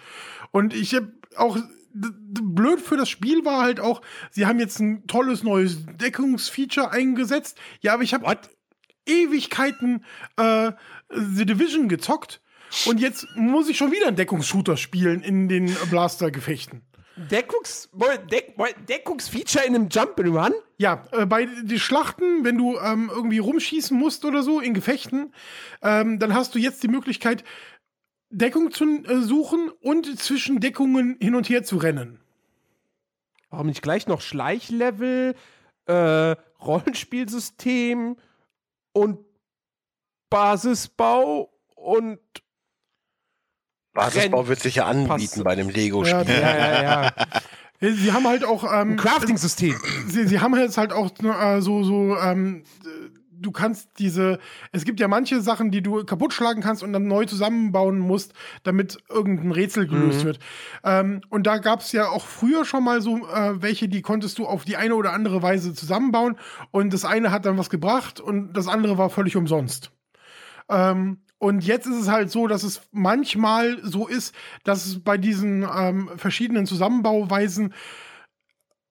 Und 0.52 0.74
ich 0.74 0.94
habe 0.94 1.12
auch 1.36 1.58
blöd 1.92 2.80
für 2.80 2.96
das 2.96 3.08
Spiel 3.08 3.44
war 3.44 3.62
halt 3.62 3.80
auch, 3.80 4.00
sie 4.30 4.46
haben 4.46 4.60
jetzt 4.60 4.78
ein 4.78 5.06
tolles 5.06 5.42
neues 5.42 5.84
Deckungsfeature 5.86 6.90
eingesetzt. 6.90 7.58
Ja, 7.80 7.94
aber 7.94 8.02
ich 8.02 8.14
habe 8.14 8.38
Ewigkeiten 9.06 10.04
äh, 10.36 10.72
The 11.10 11.46
Division 11.46 11.88
gezockt 11.88 12.40
und 12.86 13.00
jetzt 13.00 13.26
muss 13.36 13.68
ich 13.68 13.76
schon 13.76 13.92
wieder 13.92 14.06
einen 14.06 14.16
Deckungsshooter 14.16 14.76
spielen 14.76 15.22
in 15.22 15.48
den 15.48 15.74
Blaster-Gefechten. 15.90 16.82
Deckungs 17.16 17.90
Deck 18.30 18.54
Deckungsfeature 18.88 19.64
in 19.64 19.74
einem 19.74 19.88
Jump'n'Run? 19.88 20.52
Ja, 20.78 21.04
äh, 21.12 21.26
bei 21.26 21.44
den 21.44 21.78
Schlachten, 21.78 22.44
wenn 22.44 22.56
du 22.56 22.78
ähm, 22.78 23.10
irgendwie 23.12 23.38
rumschießen 23.38 23.98
musst 23.98 24.24
oder 24.24 24.42
so 24.42 24.60
in 24.60 24.72
Gefechten, 24.72 25.34
ähm, 25.82 26.18
dann 26.18 26.34
hast 26.34 26.54
du 26.54 26.58
jetzt 26.58 26.82
die 26.82 26.88
Möglichkeit, 26.88 27.44
Deckung 28.30 28.70
zu 28.70 28.84
äh, 29.04 29.20
suchen 29.20 29.70
und 29.82 30.18
zwischen 30.18 30.60
Deckungen 30.60 31.18
hin 31.20 31.34
und 31.34 31.48
her 31.48 31.62
zu 31.62 31.76
rennen. 31.76 32.20
Warum 33.50 33.66
nicht 33.66 33.82
gleich 33.82 34.06
noch 34.06 34.20
Schleichlevel, 34.20 35.34
äh, 35.86 36.36
Rollenspielsystem 36.60 38.16
und 38.92 39.18
Basisbau 40.30 41.52
und 41.74 42.20
Basisbau 43.92 44.48
wird 44.48 44.60
sich 44.60 44.76
ja 44.76 44.86
anbieten 44.86 45.08
Passt. 45.08 45.44
bei 45.44 45.50
einem 45.52 45.68
Ja, 45.70 45.74
Lego-Spiel. 45.76 46.34
ja, 46.34 46.56
ja, 46.56 46.82
ja. 46.82 47.10
Sie 47.80 48.12
haben 48.12 48.26
halt 48.26 48.44
auch 48.44 48.64
ähm, 48.64 48.90
Ein 48.92 48.96
Crafting-System. 48.98 49.74
sie, 50.06 50.26
sie 50.26 50.40
haben 50.40 50.54
jetzt 50.54 50.76
halt 50.76 50.92
auch 50.92 51.10
äh, 51.22 51.62
so, 51.62 51.82
so, 51.82 52.14
ähm, 52.18 52.62
du 53.32 53.52
kannst 53.52 53.88
diese, 53.98 54.38
es 54.70 54.84
gibt 54.84 55.00
ja 55.00 55.08
manche 55.08 55.40
Sachen, 55.40 55.70
die 55.70 55.82
du 55.82 56.04
kaputt 56.04 56.34
schlagen 56.34 56.60
kannst 56.60 56.82
und 56.82 56.92
dann 56.92 57.06
neu 57.06 57.24
zusammenbauen 57.24 57.98
musst, 57.98 58.34
damit 58.64 58.98
irgendein 59.08 59.52
Rätsel 59.52 59.86
gelöst 59.86 60.26
wird. 60.26 60.38
Ähm, 60.84 61.22
und 61.30 61.46
da 61.46 61.56
gab 61.56 61.80
es 61.80 61.92
ja 61.92 62.08
auch 62.10 62.26
früher 62.26 62.66
schon 62.66 62.84
mal 62.84 63.00
so 63.00 63.16
äh, 63.28 63.62
welche, 63.62 63.88
die 63.88 64.02
konntest 64.02 64.38
du 64.38 64.46
auf 64.46 64.66
die 64.66 64.76
eine 64.76 64.94
oder 64.94 65.14
andere 65.14 65.42
Weise 65.42 65.72
zusammenbauen 65.72 66.36
und 66.72 66.92
das 66.92 67.06
eine 67.06 67.30
hat 67.30 67.46
dann 67.46 67.56
was 67.56 67.70
gebracht 67.70 68.20
und 68.20 68.52
das 68.52 68.68
andere 68.68 68.98
war 68.98 69.08
völlig 69.08 69.36
umsonst. 69.36 69.90
Ähm, 70.68 71.22
und 71.40 71.64
jetzt 71.64 71.86
ist 71.86 71.96
es 71.96 72.08
halt 72.08 72.30
so, 72.30 72.46
dass 72.46 72.64
es 72.64 72.82
manchmal 72.92 73.80
so 73.82 74.06
ist, 74.06 74.34
dass 74.62 74.84
es 74.84 75.02
bei 75.02 75.16
diesen 75.16 75.62
ähm, 75.62 76.10
verschiedenen 76.16 76.66
Zusammenbauweisen 76.66 77.72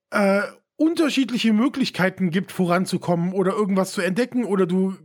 äh, 0.10 0.42
unterschiedliche 0.76 1.53
Möglichkeiten 1.53 2.32
gibt, 2.32 2.52
voranzukommen 2.52 3.34
oder 3.34 3.52
irgendwas 3.52 3.92
zu 3.92 4.02
entdecken 4.02 4.45
oder 4.45 4.66
du 4.66 4.98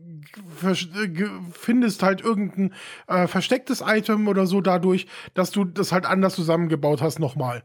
äh, 0.63 1.29
findest 1.53 2.03
halt 2.03 2.23
irgendein 2.23 2.73
äh, 3.09 3.27
verstecktes 3.27 3.83
Item 3.87 4.27
oder 4.27 4.47
so 4.47 4.63
dadurch, 4.63 5.07
dass 5.35 5.51
du 5.51 5.67
das 5.67 5.93
halt 5.93 6.07
anders 6.07 6.35
zusammengebaut 6.35 7.03
hast 7.03 7.19
nochmal. 7.19 7.63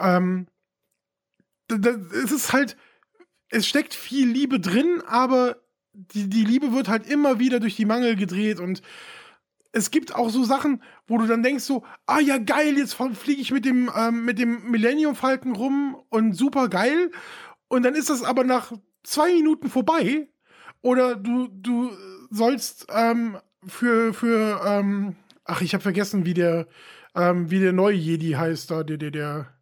Ähm, 0.00 0.48
es 1.68 2.32
ist 2.32 2.52
halt, 2.52 2.76
es 3.50 3.68
steckt 3.68 3.94
viel 3.94 4.28
Liebe 4.28 4.58
drin, 4.58 5.00
aber 5.06 5.58
die, 6.14 6.28
die 6.28 6.44
Liebe 6.44 6.72
wird 6.72 6.88
halt 6.88 7.06
immer 7.06 7.38
wieder 7.38 7.60
durch 7.60 7.76
die 7.76 7.84
Mangel 7.84 8.16
gedreht 8.16 8.60
und 8.60 8.82
es 9.72 9.90
gibt 9.90 10.14
auch 10.14 10.30
so 10.30 10.42
Sachen, 10.42 10.82
wo 11.06 11.18
du 11.18 11.26
dann 11.26 11.42
denkst 11.42 11.64
so, 11.64 11.84
ah 12.06 12.18
ja 12.18 12.38
geil, 12.38 12.76
jetzt 12.76 12.96
fliege 13.14 13.40
ich 13.40 13.52
mit 13.52 13.64
dem 13.64 13.90
ähm, 13.96 14.24
mit 14.24 14.38
dem 14.38 14.70
Millennium 14.70 15.14
Falcon 15.14 15.54
rum 15.54 15.96
und 16.08 16.32
super 16.32 16.68
geil 16.68 17.10
und 17.68 17.84
dann 17.84 17.94
ist 17.94 18.10
das 18.10 18.22
aber 18.22 18.44
nach 18.44 18.72
zwei 19.02 19.32
Minuten 19.32 19.70
vorbei 19.70 20.28
oder 20.82 21.14
du 21.14 21.48
du 21.48 21.90
sollst 22.30 22.86
ähm, 22.90 23.36
für 23.66 24.12
für 24.12 24.60
ähm, 24.64 25.16
ach 25.44 25.60
ich 25.60 25.74
habe 25.74 25.82
vergessen 25.82 26.24
wie 26.24 26.34
der 26.34 26.66
ähm, 27.14 27.50
wie 27.50 27.60
der 27.60 27.72
neue 27.72 27.96
Jedi 27.96 28.32
heißt 28.32 28.70
da 28.70 28.82
der 28.82 28.96
der 28.96 29.10
der 29.10 29.54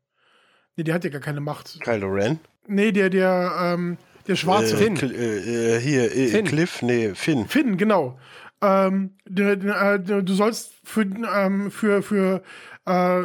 nee 0.76 0.84
der 0.84 0.94
hat 0.94 1.05
ja 1.05 1.10
gar 1.10 1.20
keine 1.20 1.41
Macht 1.41 1.81
Kylo 1.81 2.08
Ren. 2.08 2.41
nee 2.67 2.92
der 2.92 3.10
der 3.10 3.52
ähm, 3.60 3.99
der 4.28 4.36
schwarze 4.36 4.76
Äh, 4.76 4.89
Cl- 4.90 5.12
äh, 5.15 5.76
äh, 5.76 5.81
hier, 5.81 6.15
äh, 6.15 6.28
Finn. 6.28 6.44
Cliff, 6.47 6.82
nee, 6.82 7.15
Finn. 7.15 7.48
Finn, 7.48 7.76
genau. 7.76 8.18
Ähm, 8.60 9.16
äh, 9.26 9.57
der, 9.57 9.98
du 9.98 10.32
sollst 10.34 10.74
für, 10.84 11.02
ähm, 11.02 11.70
für, 11.70 12.02
für, 12.02 12.42
äh, 12.84 13.24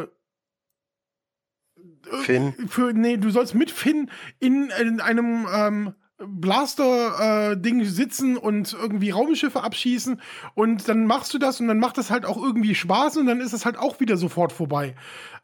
Finn. 2.22 2.54
für, 2.68 2.92
nee, 2.92 3.16
du 3.16 3.30
sollst 3.30 3.54
mit 3.54 3.70
Finn 3.70 4.10
in, 4.38 4.70
in 4.80 5.00
einem 5.00 5.46
ähm, 5.52 5.94
Blaster-Ding 6.18 7.84
sitzen 7.84 8.36
und 8.36 8.72
irgendwie 8.72 9.10
Raumschiffe 9.10 9.62
abschießen 9.62 10.20
und 10.54 10.88
dann 10.88 11.06
machst 11.06 11.34
du 11.34 11.38
das 11.38 11.60
und 11.60 11.68
dann 11.68 11.78
macht 11.78 11.98
das 11.98 12.10
halt 12.10 12.24
auch 12.24 12.36
irgendwie 12.42 12.74
Spaß 12.74 13.16
und 13.16 13.26
dann 13.26 13.40
ist 13.40 13.52
es 13.52 13.64
halt 13.66 13.76
auch 13.76 14.00
wieder 14.00 14.16
sofort 14.16 14.52
vorbei. 14.52 14.94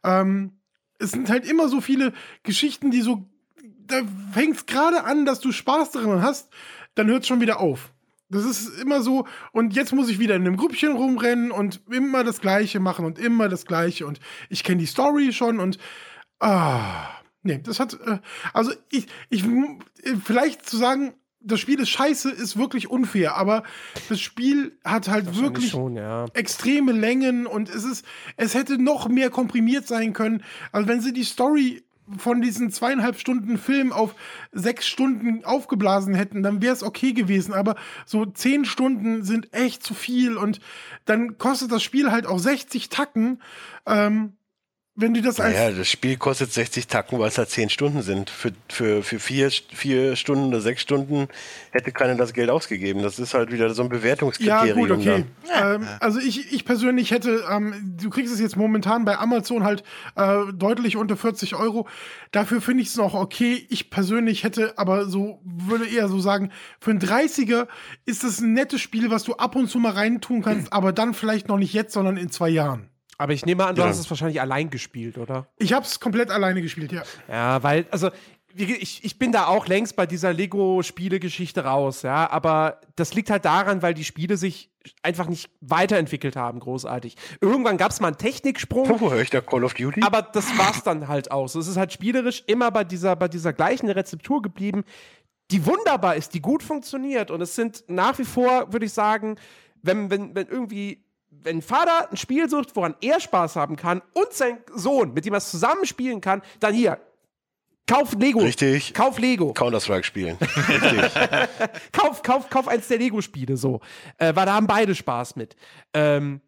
Ähm, 0.03 0.53
es 0.99 1.11
sind 1.11 1.29
halt 1.29 1.45
immer 1.49 1.67
so 1.67 1.81
viele 1.81 2.13
Geschichten, 2.43 2.91
die 2.91 3.01
so, 3.01 3.27
da 3.87 4.01
fängt 4.31 4.57
es 4.57 4.65
gerade 4.65 5.03
an, 5.03 5.25
dass 5.25 5.39
du 5.39 5.51
Spaß 5.51 5.91
daran 5.91 6.21
hast, 6.21 6.49
dann 6.95 7.07
hört 7.07 7.23
es 7.23 7.27
schon 7.27 7.41
wieder 7.41 7.59
auf. 7.59 7.91
Das 8.29 8.45
ist 8.45 8.79
immer 8.79 9.01
so, 9.01 9.27
und 9.51 9.75
jetzt 9.75 9.93
muss 9.93 10.09
ich 10.09 10.17
wieder 10.17 10.35
in 10.35 10.43
einem 10.43 10.55
Grüppchen 10.55 10.93
rumrennen 10.93 11.51
und 11.51 11.81
immer 11.91 12.23
das 12.23 12.39
Gleiche 12.39 12.79
machen 12.79 13.05
und 13.05 13.19
immer 13.19 13.49
das 13.49 13.65
Gleiche 13.65 14.07
und 14.07 14.21
ich 14.49 14.63
kenne 14.63 14.79
die 14.79 14.85
Story 14.85 15.33
schon 15.33 15.59
und 15.59 15.77
ah, 16.39 17.09
nee, 17.43 17.59
das 17.61 17.81
hat, 17.81 17.99
äh, 18.05 18.19
also 18.53 18.71
ich, 18.89 19.07
ich, 19.29 19.43
äh, 19.43 20.15
vielleicht 20.23 20.65
zu 20.65 20.77
sagen, 20.77 21.13
das 21.41 21.59
Spiel 21.59 21.79
ist 21.79 21.89
scheiße, 21.89 22.31
ist 22.31 22.57
wirklich 22.57 22.89
unfair, 22.89 23.35
aber 23.35 23.63
das 24.09 24.21
Spiel 24.21 24.77
hat 24.85 25.09
halt 25.09 25.35
wirklich 25.37 25.71
schon, 25.71 25.95
ja. 25.95 26.25
extreme 26.33 26.91
Längen 26.91 27.47
und 27.47 27.67
es 27.67 27.83
ist, 27.83 28.05
es 28.37 28.53
hätte 28.53 28.81
noch 28.81 29.09
mehr 29.09 29.29
komprimiert 29.29 29.87
sein 29.87 30.13
können. 30.13 30.43
Also 30.71 30.87
wenn 30.87 31.01
sie 31.01 31.13
die 31.13 31.23
Story 31.23 31.83
von 32.17 32.41
diesen 32.41 32.71
zweieinhalb 32.71 33.19
Stunden 33.19 33.57
Film 33.57 33.91
auf 33.91 34.15
sechs 34.51 34.87
Stunden 34.87 35.43
aufgeblasen 35.45 36.13
hätten, 36.13 36.43
dann 36.43 36.61
wäre 36.61 36.73
es 36.73 36.83
okay 36.83 37.13
gewesen. 37.13 37.53
Aber 37.53 37.75
so 38.05 38.25
zehn 38.25 38.65
Stunden 38.65 39.23
sind 39.23 39.53
echt 39.53 39.83
zu 39.83 39.93
viel 39.93 40.37
und 40.37 40.59
dann 41.05 41.37
kostet 41.37 41.71
das 41.71 41.83
Spiel 41.83 42.11
halt 42.11 42.25
auch 42.25 42.39
60 42.39 42.89
Tacken. 42.89 43.41
Ähm, 43.85 44.33
wenn 44.95 45.13
du 45.13 45.21
das 45.21 45.39
als 45.39 45.55
Naja, 45.55 45.71
das 45.71 45.89
Spiel 45.89 46.17
kostet 46.17 46.51
60 46.51 46.87
Tacken, 46.87 47.17
weil 47.17 47.29
es 47.29 47.37
halt 47.37 47.49
10 47.49 47.69
Stunden 47.69 48.01
sind. 48.01 48.29
Für, 48.29 48.51
für, 48.67 49.03
für 49.03 49.19
vier, 49.19 49.49
vier 49.49 50.17
Stunden 50.17 50.49
oder 50.49 50.59
sechs 50.59 50.81
Stunden 50.81 51.29
hätte 51.71 51.93
keiner 51.93 52.15
das 52.15 52.33
Geld 52.33 52.49
ausgegeben. 52.49 53.01
Das 53.01 53.17
ist 53.17 53.33
halt 53.33 53.51
wieder 53.51 53.73
so 53.73 53.83
ein 53.83 53.85
Ja, 53.85 53.97
Bewertungskriterium. 53.97 54.79
gut, 54.79 54.91
okay. 54.91 55.25
dann. 55.47 55.81
Ähm, 55.81 55.87
also 56.01 56.19
ich, 56.19 56.51
ich 56.51 56.65
persönlich 56.65 57.11
hätte, 57.11 57.45
ähm, 57.49 57.95
du 58.01 58.09
kriegst 58.09 58.33
es 58.33 58.41
jetzt 58.41 58.57
momentan 58.57 59.05
bei 59.05 59.17
Amazon 59.17 59.63
halt 59.63 59.83
äh, 60.15 60.51
deutlich 60.53 60.97
unter 60.97 61.15
40 61.15 61.55
Euro. 61.55 61.87
Dafür 62.31 62.59
finde 62.59 62.83
ich 62.83 62.89
es 62.89 62.97
noch 62.97 63.13
okay. 63.13 63.65
Ich 63.69 63.89
persönlich 63.91 64.43
hätte 64.43 64.77
aber 64.77 65.05
so, 65.05 65.39
würde 65.45 65.87
eher 65.87 66.09
so 66.09 66.19
sagen, 66.19 66.51
für 66.81 66.91
einen 66.91 66.99
30er 66.99 67.67
ist 68.05 68.25
das 68.25 68.41
ein 68.41 68.51
nettes 68.51 68.81
Spiel, 68.81 69.09
was 69.09 69.23
du 69.23 69.35
ab 69.35 69.55
und 69.55 69.69
zu 69.69 69.79
mal 69.79 69.93
reintun 69.93 70.41
kannst, 70.41 70.73
aber 70.73 70.91
dann 70.91 71.13
vielleicht 71.13 71.47
noch 71.47 71.57
nicht 71.57 71.73
jetzt, 71.73 71.93
sondern 71.93 72.17
in 72.17 72.29
zwei 72.29 72.49
Jahren. 72.49 72.90
Aber 73.21 73.33
ich 73.33 73.45
nehme 73.45 73.65
an, 73.65 73.75
du 73.75 73.81
Ja. 73.83 73.87
hast 73.87 73.99
es 73.99 74.09
wahrscheinlich 74.09 74.41
allein 74.41 74.69
gespielt, 74.71 75.17
oder? 75.19 75.47
Ich 75.59 75.73
habe 75.73 75.85
es 75.85 75.99
komplett 75.99 76.31
alleine 76.31 76.61
gespielt, 76.61 76.91
ja. 76.91 77.03
Ja, 77.29 77.61
weil, 77.61 77.85
also, 77.91 78.09
ich, 78.55 79.03
ich 79.03 79.19
bin 79.19 79.31
da 79.31 79.45
auch 79.45 79.67
längst 79.67 79.95
bei 79.95 80.05
dieser 80.05 80.33
Lego-Spiele-Geschichte 80.33 81.63
raus, 81.63 82.01
ja, 82.01 82.29
aber 82.29 82.81
das 82.95 83.13
liegt 83.13 83.29
halt 83.29 83.45
daran, 83.45 83.81
weil 83.81 83.93
die 83.93 84.03
Spiele 84.03 84.35
sich 84.37 84.69
einfach 85.03 85.27
nicht 85.29 85.49
weiterentwickelt 85.61 86.35
haben, 86.35 86.59
großartig. 86.59 87.15
Irgendwann 87.39 87.77
gab 87.77 87.91
es 87.91 87.99
mal 88.01 88.07
einen 88.09 88.17
Techniksprung, 88.17 88.99
Wo 88.99 89.11
höre 89.11 89.21
ich 89.21 89.29
da 89.29 89.39
Call 89.39 89.63
of 89.63 89.75
Duty? 89.75 90.01
aber 90.01 90.23
das 90.23 90.57
war's 90.57 90.83
dann 90.83 91.07
halt 91.07 91.31
aus. 91.31 91.53
Es 91.55 91.67
ist 91.67 91.77
halt 91.77 91.93
spielerisch 91.93 92.43
immer 92.47 92.71
bei 92.71 92.83
dieser, 92.83 93.15
bei 93.15 93.27
dieser 93.27 93.53
gleichen 93.53 93.89
Rezeptur 93.89 94.41
geblieben, 94.41 94.83
die 95.51 95.65
wunderbar 95.65 96.15
ist, 96.15 96.33
die 96.33 96.41
gut 96.41 96.63
funktioniert. 96.63 97.29
Und 97.29 97.41
es 97.41 97.55
sind 97.55 97.83
nach 97.87 98.17
wie 98.17 98.25
vor, 98.25 98.73
würde 98.73 98.87
ich 98.87 98.93
sagen, 98.93 99.35
wenn, 99.83 100.09
wenn, 100.09 100.33
wenn 100.33 100.47
irgendwie, 100.47 101.03
wenn 101.43 101.57
ein 101.57 101.61
Vater 101.61 102.11
ein 102.11 102.17
Spiel 102.17 102.49
sucht, 102.49 102.75
woran 102.75 102.95
er 103.01 103.19
Spaß 103.19 103.55
haben 103.55 103.75
kann 103.75 104.01
und 104.13 104.31
sein 104.33 104.57
Sohn, 104.73 105.13
mit 105.13 105.25
dem 105.25 105.33
er 105.33 105.37
es 105.37 105.51
zusammenspielen 105.51 106.21
kann, 106.21 106.41
dann 106.59 106.73
hier. 106.73 106.99
Kauf 107.87 108.13
Lego. 108.13 108.39
Richtig. 108.39 108.93
Kauf 108.93 109.19
Lego. 109.19 109.53
Counter-Strike 109.53 110.05
spielen. 110.05 110.37
Richtig. 110.41 111.11
kauf, 111.91 112.21
kauf, 112.23 112.49
kauf 112.49 112.67
eins 112.67 112.87
der 112.87 112.99
Lego-Spiele 112.99 113.57
so. 113.57 113.81
Äh, 114.17 114.33
weil 114.35 114.45
da 114.45 114.53
haben 114.53 114.67
beide 114.67 114.95
Spaß 114.95 115.35
mit. 115.35 115.55
Ähm, 115.93 116.41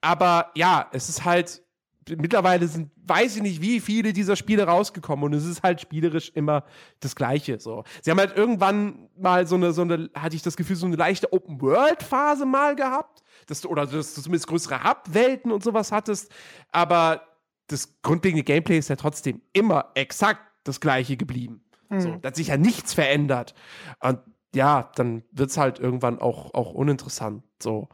aber 0.00 0.50
ja, 0.54 0.88
es 0.92 1.08
ist 1.08 1.24
halt, 1.24 1.62
mittlerweile 2.08 2.68
sind, 2.68 2.90
weiß 3.06 3.36
ich 3.36 3.42
nicht, 3.42 3.60
wie 3.60 3.80
viele 3.80 4.12
dieser 4.12 4.36
Spiele 4.36 4.64
rausgekommen 4.64 5.24
und 5.24 5.34
es 5.34 5.46
ist 5.46 5.62
halt 5.62 5.80
spielerisch 5.80 6.30
immer 6.34 6.64
das 7.00 7.16
Gleiche. 7.16 7.58
So. 7.58 7.84
Sie 8.02 8.10
haben 8.10 8.18
halt 8.18 8.36
irgendwann 8.36 9.08
mal 9.16 9.46
so 9.46 9.56
eine, 9.56 9.72
so 9.72 9.82
eine, 9.82 10.10
hatte 10.14 10.36
ich 10.36 10.42
das 10.42 10.56
Gefühl, 10.56 10.76
so 10.76 10.86
eine 10.86 10.96
leichte 10.96 11.32
Open-World-Phase 11.32 12.46
mal 12.46 12.76
gehabt. 12.76 13.13
Dass 13.46 13.60
du, 13.60 13.68
oder 13.68 13.86
dass 13.86 14.14
du 14.14 14.22
zumindest 14.22 14.46
größere 14.48 14.84
Hub-Welten 14.84 15.52
und 15.52 15.62
sowas 15.62 15.92
hattest. 15.92 16.32
Aber 16.72 17.22
das 17.66 18.00
grundlegende 18.02 18.44
Gameplay 18.44 18.78
ist 18.78 18.88
ja 18.88 18.96
trotzdem 18.96 19.40
immer 19.52 19.90
exakt 19.94 20.40
das 20.64 20.80
gleiche 20.80 21.16
geblieben. 21.16 21.60
So, 21.96 22.16
da 22.20 22.28
hat 22.28 22.36
sich 22.36 22.48
ja 22.48 22.56
nichts 22.56 22.92
verändert. 22.94 23.54
Und 24.00 24.18
ja, 24.52 24.90
dann 24.96 25.22
wird 25.30 25.50
es 25.50 25.56
halt 25.56 25.78
irgendwann 25.78 26.18
auch, 26.18 26.52
auch 26.54 26.72
uninteressant. 26.72 27.44
So, 27.62 27.88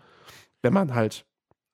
wenn 0.63 0.73
man 0.73 0.95
halt 0.95 1.27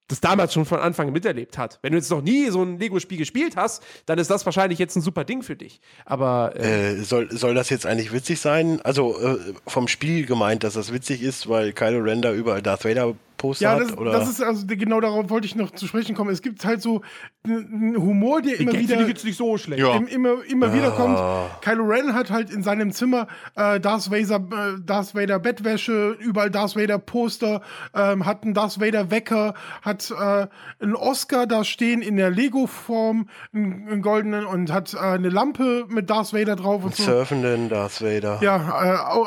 das 0.09 0.21
damals 0.21 0.55
schon 0.55 0.65
von 0.65 0.79
Anfang 0.79 1.13
miterlebt 1.13 1.59
hat. 1.59 1.81
Wenn 1.83 1.93
du 1.93 1.99
jetzt 1.99 2.11
noch 2.11 2.23
nie 2.23 2.49
so 2.51 2.63
ein 2.63 2.79
Lego-Spiel 2.79 3.19
gespielt 3.19 3.57
hast, 3.57 3.83
dann 4.07 4.19
ist 4.19 4.31
das 4.31 4.45
wahrscheinlich 4.47 4.79
jetzt 4.79 4.97
ein 4.97 5.03
super 5.03 5.25
Ding 5.25 5.43
für 5.43 5.57
dich. 5.57 5.81
Aber 6.05 6.53
äh, 6.57 6.93
Äh, 6.93 7.03
soll, 7.03 7.31
soll 7.37 7.55
das 7.55 7.71
jetzt 7.71 7.87
eigentlich 7.87 8.13
witzig 8.13 8.41
sein? 8.41 8.81
Also 8.83 9.19
äh, 9.21 9.39
vom 9.67 9.89
Spiel 9.89 10.25
gemeint, 10.25 10.63
dass 10.63 10.75
das 10.75 10.93
witzig 10.93 11.23
ist, 11.23 11.49
weil 11.49 11.73
Kylo 11.73 12.01
Ren 12.01 12.23
da 12.23 12.33
überall 12.33 12.63
Darth 12.63 12.85
Vader 12.85 13.17
Poster 13.37 13.65
Ja, 13.65 13.71
hat? 13.73 13.81
das, 13.83 13.97
oder? 13.99 14.13
das 14.13 14.29
ist 14.29 14.43
also 14.43 14.65
genau 14.67 15.01
darauf 15.01 15.31
wollte 15.31 15.47
ich 15.47 15.55
noch 15.57 15.71
zu 15.71 15.87
sprechen 15.87 16.15
kommen. 16.15 16.31
Es 16.31 16.43
gibt 16.43 16.65
halt 16.65 16.83
so 16.83 17.03
einen 17.45 17.97
Humor, 17.97 18.43
der 18.43 18.59
immer 18.61 18.73
wieder 18.73 19.07
jetzt 19.07 19.25
nicht 19.25 19.37
so 19.37 19.57
schlecht. 19.57 19.81
Ja. 19.81 19.97
im, 19.97 20.07
immer, 20.07 20.45
immer 20.49 20.73
wieder 20.75 20.91
kommt. 20.91 21.19
Ah. 21.19 21.47
Kylo 21.61 21.85
Ren 21.85 22.15
hat 22.15 22.31
halt 22.31 22.51
in 22.51 22.63
seinem 22.63 22.93
Zimmer 22.93 23.27
äh, 23.55 23.79
Darth, 23.81 24.11
Vader, 24.11 24.37
äh, 24.37 24.81
Darth 24.85 25.15
Vader 25.15 25.39
Bettwäsche, 25.39 26.17
überall 26.21 26.51
Darth 26.51 26.77
Vader 26.77 26.99
Poster, 26.99 27.63
ähm, 27.95 28.27
hat 28.27 28.43
einen 28.45 28.55
Darth 28.55 28.81
Vader 28.81 29.11
Wecker, 29.11 29.55
hat 29.83 30.11
äh, 30.11 30.47
einen 30.83 30.97
Oscar 30.97 31.47
da 31.47 31.65
stehen 31.65 32.03
in 32.03 32.17
der 32.17 32.31
Lego-Form, 32.31 33.29
einen, 33.55 33.89
einen 33.89 34.03
goldenen 34.03 34.45
und 34.47 34.73
hat 34.73 34.95
äh, 34.95 34.99
eine 34.99 35.29
Lampe 35.29 35.85
mit 35.89 36.11
Darth 36.11 36.33
Vader 36.33 36.57
drauf 36.57 36.85
und 36.85 36.95
so. 36.97 37.05
Surfenden 37.05 37.69
Darth 37.69 38.03
Vader. 38.03 38.39
Ja, 38.43 38.57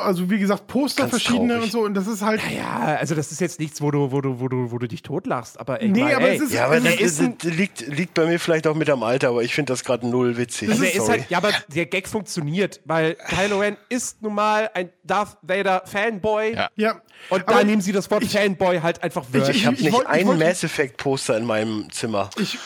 äh, 0.00 0.02
also 0.02 0.30
wie 0.30 0.38
gesagt, 0.38 0.66
Poster 0.66 1.04
Ganz 1.04 1.10
verschiedene 1.12 1.54
traurig. 1.54 1.64
und 1.64 1.72
so 1.72 1.80
und 1.84 1.94
das 1.94 2.06
ist 2.06 2.22
halt. 2.22 2.40
Ja, 2.54 2.96
also 2.98 3.14
das 3.14 3.32
ist 3.32 3.40
jetzt 3.40 3.60
nichts, 3.60 3.80
wo 3.80 3.90
du, 3.90 3.99
wo 4.12 4.20
du, 4.20 4.40
wo 4.40 4.48
du, 4.48 4.70
wo 4.72 4.78
du 4.78 4.86
dich 4.88 5.02
totlachst. 5.02 5.58
Aber 5.60 5.82
ich 5.82 5.90
Nee, 5.90 6.02
mein, 6.04 6.14
aber 6.16 6.28
ey, 6.28 6.36
es 6.36 6.42
ist- 6.42 6.52
Ja, 6.54 6.66
aber 6.66 6.80
das, 6.80 6.94
ist 6.96 7.20
ein- 7.20 7.36
liegt, 7.42 7.80
liegt 7.86 8.14
bei 8.14 8.24
mir 8.26 8.38
vielleicht 8.40 8.66
auch 8.66 8.74
mit 8.74 8.88
am 8.90 9.02
Alter, 9.02 9.28
aber 9.28 9.42
ich 9.42 9.54
finde 9.54 9.72
das 9.72 9.84
gerade 9.84 10.06
null 10.08 10.36
witzig. 10.36 10.70
Also 10.70 10.84
ist 10.84 11.08
halt, 11.08 11.28
ja, 11.30 11.38
aber 11.38 11.50
der 11.68 11.86
Gag 11.86 12.08
funktioniert, 12.08 12.80
weil 12.84 13.14
Kylo 13.14 13.58
Ren 13.60 13.76
ist 13.88 14.22
nun 14.22 14.34
mal 14.34 14.70
ein 14.74 14.90
Darth 15.04 15.36
Vader 15.42 15.82
Fanboy 15.86 16.54
Ja. 16.54 16.68
Ja. 16.76 17.00
und 17.28 17.42
da 17.48 17.52
Aber 17.56 17.64
nehmen 17.64 17.82
sie 17.82 17.92
das 17.92 18.10
Wort 18.10 18.24
Fanboy 18.24 18.80
halt 18.80 19.02
einfach 19.02 19.24
wörtlich. 19.30 19.56
ich 19.58 19.66
habe 19.66 19.76
ich 19.76 19.82
nicht 19.82 19.92
wollt- 19.92 20.06
ich 20.06 20.10
ein 20.14 20.26
wollt- 20.26 20.38
Mass 20.38 20.64
Effect 20.64 20.96
Poster 20.96 21.36
in 21.36 21.44
meinem 21.46 21.90
Zimmer. 21.92 22.30
Ich, 22.38 22.58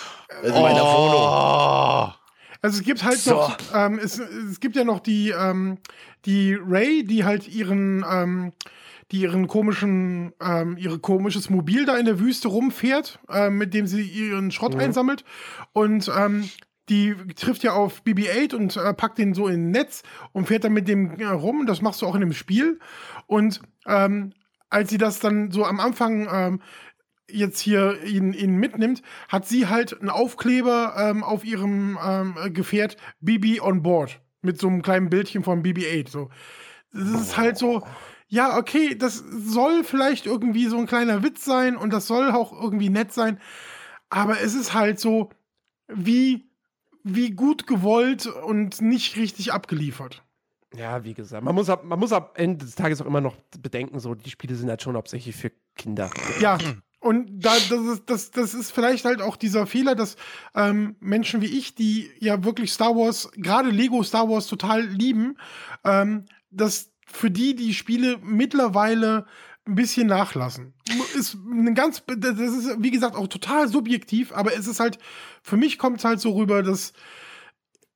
Also 0.43 0.55
in 0.57 0.63
meiner 0.63 0.83
Wohnung. 0.85 1.21
Oh. 1.21 2.09
Also 2.63 2.79
es 2.79 2.83
gibt 2.83 3.05
halt 3.05 3.19
So. 3.19 3.33
noch, 3.35 3.57
ähm, 3.75 3.99
es, 4.03 4.19
es 4.19 4.59
gibt 4.59 4.75
ja 4.75 4.85
noch 4.85 5.01
die, 5.01 5.31
ähm, 5.31 5.79
die 6.25 6.55
Ray, 6.55 7.05
die 7.05 7.23
halt 7.25 7.47
ihren, 7.47 8.05
ähm, 8.11 8.53
die 9.11 9.21
ihren 9.21 9.47
komischen, 9.47 10.33
ähm, 10.41 10.77
ihre 10.77 10.99
komisches 10.99 11.51
Mobil 11.51 11.85
da 11.85 11.97
in 11.97 12.07
der 12.07 12.21
Wüste 12.21 12.49
rumfährt, 12.49 13.19
ähm, 13.29 13.59
mit 13.59 13.75
dem 13.75 13.87
sie 13.87 14.03
ihren 14.03 14.51
Schrott 14.51 14.77
einsammelt. 14.77 15.25
Und 15.73 16.11
ähm, 16.17 16.49
die 16.89 17.15
trifft 17.35 17.63
ja 17.63 17.73
auf 17.73 18.03
BB-8 18.03 18.55
und 18.55 18.77
äh, 18.77 18.93
packt 18.93 19.19
den 19.19 19.35
so 19.35 19.49
in 19.49 19.69
ein 19.69 19.71
Netz 19.71 20.03
und 20.33 20.47
fährt 20.47 20.65
dann 20.65 20.73
mit 20.73 20.89
dem 20.89 21.19
äh, 21.19 21.27
rum. 21.27 21.67
Das 21.67 21.81
machst 21.81 22.03
du 22.03 22.07
auch 22.07 22.15
in 22.15 22.21
dem 22.21 22.33
Spiel. 22.33 22.79
Und 23.27 23.61
ähm, 23.87 24.33
als 24.69 24.91
sie 24.91 24.99
das 24.99 25.21
dann 25.21 25.51
so 25.51 25.65
am 25.65 25.81
Anfang 25.81 26.29
ähm, 26.31 26.61
jetzt 27.31 27.61
hier 27.61 28.03
ihn, 28.05 28.33
ihn 28.33 28.57
mitnimmt, 28.57 29.03
hat 29.29 29.47
sie 29.47 29.67
halt 29.67 29.99
einen 29.99 30.11
Aufkleber 30.11 30.95
ähm, 30.99 31.25
auf 31.25 31.45
ihrem 31.45 31.99
ähm, 32.05 32.35
Gefährt 32.53 32.97
BB 33.21 33.61
on 33.63 33.83
board 33.83 34.21
mit 34.43 34.61
so 34.61 34.69
einem 34.69 34.83
kleinen 34.83 35.09
Bildchen 35.09 35.43
von 35.43 35.63
BB-8. 35.63 36.11
So. 36.11 36.31
Das 36.93 37.23
ist 37.23 37.37
halt 37.37 37.57
so, 37.57 37.87
ja, 38.35 38.59
okay, 38.59 38.97
das 38.97 39.23
soll 39.31 39.85
vielleicht 39.85 40.27
irgendwie 40.27 40.67
so 40.67 40.77
ein 40.77 40.87
kleiner 40.87 41.23
Witz 41.23 41.45
sein 41.45 41.77
und 41.77 41.93
das 41.93 42.09
soll 42.09 42.33
auch 42.33 42.53
irgendwie 42.53 42.91
nett 42.91 43.13
sein, 43.13 43.39
aber 44.11 44.41
es 44.41 44.55
ist 44.55 44.75
halt 44.75 44.99
so, 44.99 45.31
wie, 45.87 46.51
wie 47.05 47.31
gut 47.31 47.69
gewollt 47.69 48.27
und 48.27 48.81
nicht 48.81 49.17
richtig 49.17 49.53
abgeliefert. 49.53 50.25
Ja, 50.75 51.05
wie 51.05 51.15
gesagt, 51.15 51.45
man 51.45 51.55
muss, 51.55 51.71
ab, 51.71 51.85
man 51.85 52.01
muss 52.01 52.13
am 52.13 52.27
Ende 52.35 52.65
des 52.65 52.75
Tages 52.75 53.01
auch 53.01 53.07
immer 53.07 53.21
noch 53.21 53.37
bedenken, 53.61 54.01
so 54.01 54.17
die 54.17 54.31
Spiele 54.31 54.57
sind 54.57 54.69
halt 54.69 54.83
schon 54.83 54.97
hauptsächlich 54.97 55.37
für 55.37 55.53
Kinder. 55.77 56.11
Ja, 56.41 56.59
und 56.99 57.29
da, 57.39 57.53
das, 57.53 57.71
ist, 57.71 58.03
das, 58.07 58.31
das 58.33 58.55
ist 58.55 58.73
vielleicht 58.73 59.05
halt 59.05 59.23
auch 59.23 59.37
dieser 59.37 59.69
Fehler, 59.69 59.95
dass 59.95 60.17
ähm, 60.57 60.97
Menschen 60.99 61.41
wie 61.41 61.59
ich, 61.59 61.77
die 61.77 62.11
ja 62.19 62.43
wirklich 62.43 62.73
Star 62.73 62.97
Wars, 62.97 63.31
gerade 63.37 63.71
Lego 63.71 64.03
Star 64.03 64.29
Wars 64.29 64.49
total 64.49 64.85
lieben, 64.87 65.37
ähm, 65.85 66.25
dass 66.51 66.94
für 67.07 67.31
die 67.31 67.55
die 67.55 67.75
Spiele 67.75 68.19
mittlerweile 68.23 69.27
ein 69.67 69.75
bisschen 69.75 70.07
nachlassen. 70.07 70.75
Ist 71.17 71.35
ein 71.35 71.75
ganz, 71.75 72.03
das 72.07 72.39
ist 72.39 72.77
wie 72.79 72.91
gesagt 72.91 73.17
auch 73.17 73.29
total 73.29 73.69
subjektiv, 73.69 74.33
aber 74.33 74.55
es 74.55 74.67
ist 74.67 74.81
halt, 74.81 74.99
für 75.43 75.57
mich 75.57 75.79
kommt 75.79 75.99
es 75.99 76.05
halt 76.05 76.21
so 76.21 76.33
rüber, 76.33 76.63
dass 76.63 76.93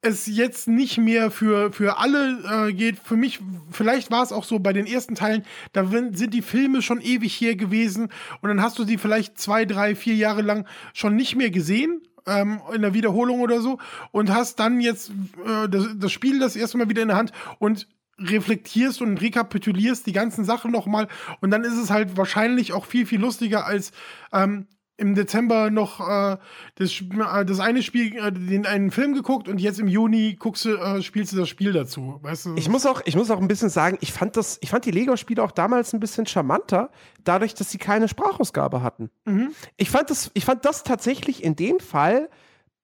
es 0.01 0.27
jetzt 0.27 0.69
nicht 0.69 0.99
mehr 0.99 1.31
für, 1.31 1.73
für 1.73 1.99
alle 1.99 2.69
äh, 2.69 2.73
geht. 2.73 2.99
Für 2.99 3.17
mich, 3.17 3.41
vielleicht 3.71 4.11
war 4.11 4.23
es 4.23 4.33
auch 4.33 4.45
so 4.45 4.61
bei 4.61 4.73
den 4.73 4.87
ersten 4.87 5.15
Teilen, 5.15 5.45
da 5.73 5.85
sind 5.87 6.33
die 6.33 6.43
Filme 6.43 6.83
schon 6.83 7.01
ewig 7.01 7.35
hier 7.35 7.57
gewesen 7.57 8.09
und 8.41 8.49
dann 8.49 8.63
hast 8.63 8.79
du 8.79 8.85
die 8.85 8.97
vielleicht 8.97 9.39
zwei, 9.39 9.65
drei, 9.65 9.95
vier 9.95 10.15
Jahre 10.15 10.43
lang 10.43 10.67
schon 10.95 11.17
nicht 11.17 11.37
mehr 11.37 11.51
gesehen. 11.51 12.03
Ähm, 12.27 12.61
in 12.75 12.83
der 12.83 12.93
Wiederholung 12.93 13.41
oder 13.41 13.63
so 13.63 13.79
und 14.11 14.31
hast 14.31 14.61
dann 14.61 14.83
jetzt 14.83 15.11
äh, 15.47 15.67
das, 15.67 15.87
das 15.97 16.13
Spiel 16.13 16.39
das 16.39 16.57
erste 16.57 16.77
Mal 16.77 16.91
wieder 16.91 17.01
in 17.01 17.09
der 17.09 17.17
Hand 17.17 17.33
und 17.59 17.89
reflektierst 18.19 19.01
und 19.01 19.21
rekapitulierst 19.21 20.07
die 20.07 20.13
ganzen 20.13 20.45
Sachen 20.45 20.71
nochmal 20.71 21.09
und 21.41 21.51
dann 21.51 21.65
ist 21.65 21.77
es 21.77 21.91
halt 21.91 22.17
wahrscheinlich 22.17 22.73
auch 22.73 22.85
viel, 22.85 23.07
viel 23.07 23.21
lustiger 23.21 23.67
als 23.67 23.93
ähm, 24.33 24.67
im 24.99 25.15
Dezember 25.15 25.71
noch 25.71 26.01
äh, 26.01 26.37
das, 26.75 27.01
äh, 27.01 27.45
das 27.45 27.61
eine 27.61 27.83
Spiel, 27.83 28.17
äh, 28.17 28.33
den 28.33 28.67
einen 28.67 28.91
Film 28.91 29.15
geguckt 29.15 29.49
und 29.49 29.61
jetzt 29.61 29.79
im 29.79 29.87
Juni 29.87 30.37
guckst 30.39 30.65
du, 30.65 30.77
äh, 30.77 31.03
spielst 31.03 31.33
du 31.33 31.37
das 31.37 31.49
Spiel 31.49 31.73
dazu. 31.73 32.19
Weißt 32.21 32.47
du? 32.47 32.55
Ich 32.57 32.69
muss 32.69 32.85
auch, 32.85 33.01
ich 33.05 33.15
muss 33.15 33.31
auch 33.31 33.41
ein 33.41 33.49
bisschen 33.49 33.71
sagen, 33.71 33.97
ich 34.01 34.13
fand 34.13 34.37
das, 34.37 34.59
ich 34.61 34.71
fand 34.71 34.85
die 34.85 34.91
Lego-Spiele 34.91 35.43
auch 35.43 35.53
damals 35.53 35.95
ein 35.95 36.01
bisschen 36.01 36.27
charmanter, 36.27 36.91
dadurch, 37.23 37.55
dass 37.55 37.71
sie 37.71 37.79
keine 37.79 38.09
Sprachausgabe 38.09 38.83
hatten. 38.83 39.11
Mhm. 39.25 39.53
Ich 39.77 39.89
fand 39.89 40.11
das, 40.11 40.33
ich 40.35 40.45
fand 40.45 40.65
das 40.65 40.83
tatsächlich 40.83 41.45
in 41.45 41.55
dem 41.55 41.79
Fall 41.79 42.29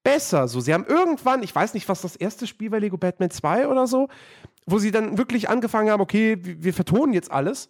besser. 0.04 0.46
So, 0.46 0.60
sie 0.60 0.72
haben 0.72 0.84
irgendwann, 0.86 1.42
ich 1.42 1.52
weiß 1.52 1.74
nicht, 1.74 1.88
was 1.88 2.02
das 2.02 2.14
erste 2.14 2.46
Spiel 2.46 2.70
war, 2.70 2.78
Lego 2.78 2.96
Batman 2.96 3.30
2 3.30 3.66
oder 3.66 3.88
so, 3.88 4.08
wo 4.66 4.78
sie 4.78 4.90
dann 4.90 5.18
wirklich 5.18 5.48
angefangen 5.48 5.90
haben, 5.90 6.00
okay, 6.00 6.38
wir, 6.40 6.74
vertonen 6.74 7.12
jetzt 7.12 7.30
alles. 7.30 7.68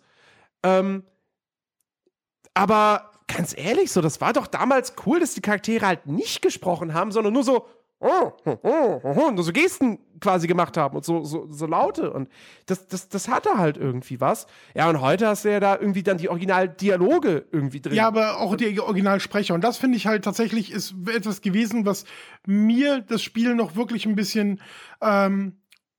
Ähm, 0.63 1.05
aber 2.55 3.11
ganz 3.27 3.55
ehrlich, 3.57 3.91
so, 3.91 4.01
das 4.01 4.21
war 4.21 4.33
doch 4.33 4.47
damals 4.47 4.95
cool, 5.07 5.21
dass 5.21 5.35
die 5.35 5.41
Charaktere 5.41 5.87
halt 5.87 6.07
nicht 6.07 6.43
gesprochen 6.43 6.95
haben, 6.95 7.11
sondern 7.11 7.33
nur 7.33 7.43
so, 7.45 7.67
oh, 8.01 8.33
oh, 8.45 8.59
oh, 8.63 9.01
oh, 9.03 9.31
nur 9.31 9.43
so 9.43 9.53
Gesten 9.53 9.99
quasi 10.21 10.47
gemacht 10.47 10.77
haben 10.77 10.97
und 10.97 11.05
so, 11.05 11.25
so, 11.25 11.47
so 11.51 11.67
Laute. 11.67 12.13
Und 12.13 12.29
das, 12.67 12.87
das, 12.87 13.09
das 13.09 13.29
hatte 13.29 13.59
halt 13.59 13.77
irgendwie 13.77 14.21
was. 14.21 14.47
Ja, 14.75 14.89
und 14.89 15.01
heute 15.01 15.27
hast 15.27 15.45
du 15.45 15.51
ja 15.51 15.61
da 15.61 15.77
irgendwie 15.79 16.03
dann 16.03 16.19
die 16.19 16.29
Originaldialoge 16.29 17.47
irgendwie 17.51 17.81
drin. 17.81 17.95
Ja, 17.95 18.07
aber 18.07 18.41
auch 18.41 18.57
die 18.57 18.79
Originalsprecher. 18.79 19.55
Und 19.55 19.65
das 19.65 19.79
finde 19.79 19.97
ich 19.97 20.07
halt 20.07 20.25
tatsächlich 20.25 20.71
ist 20.71 20.95
etwas 21.09 21.41
gewesen, 21.41 21.87
was 21.87 22.05
mir 22.47 23.01
das 23.01 23.23
Spiel 23.23 23.55
noch 23.55 23.75
wirklich 23.77 24.07
ein 24.07 24.15
bisschen 24.15 24.61
ähm, 25.01 25.57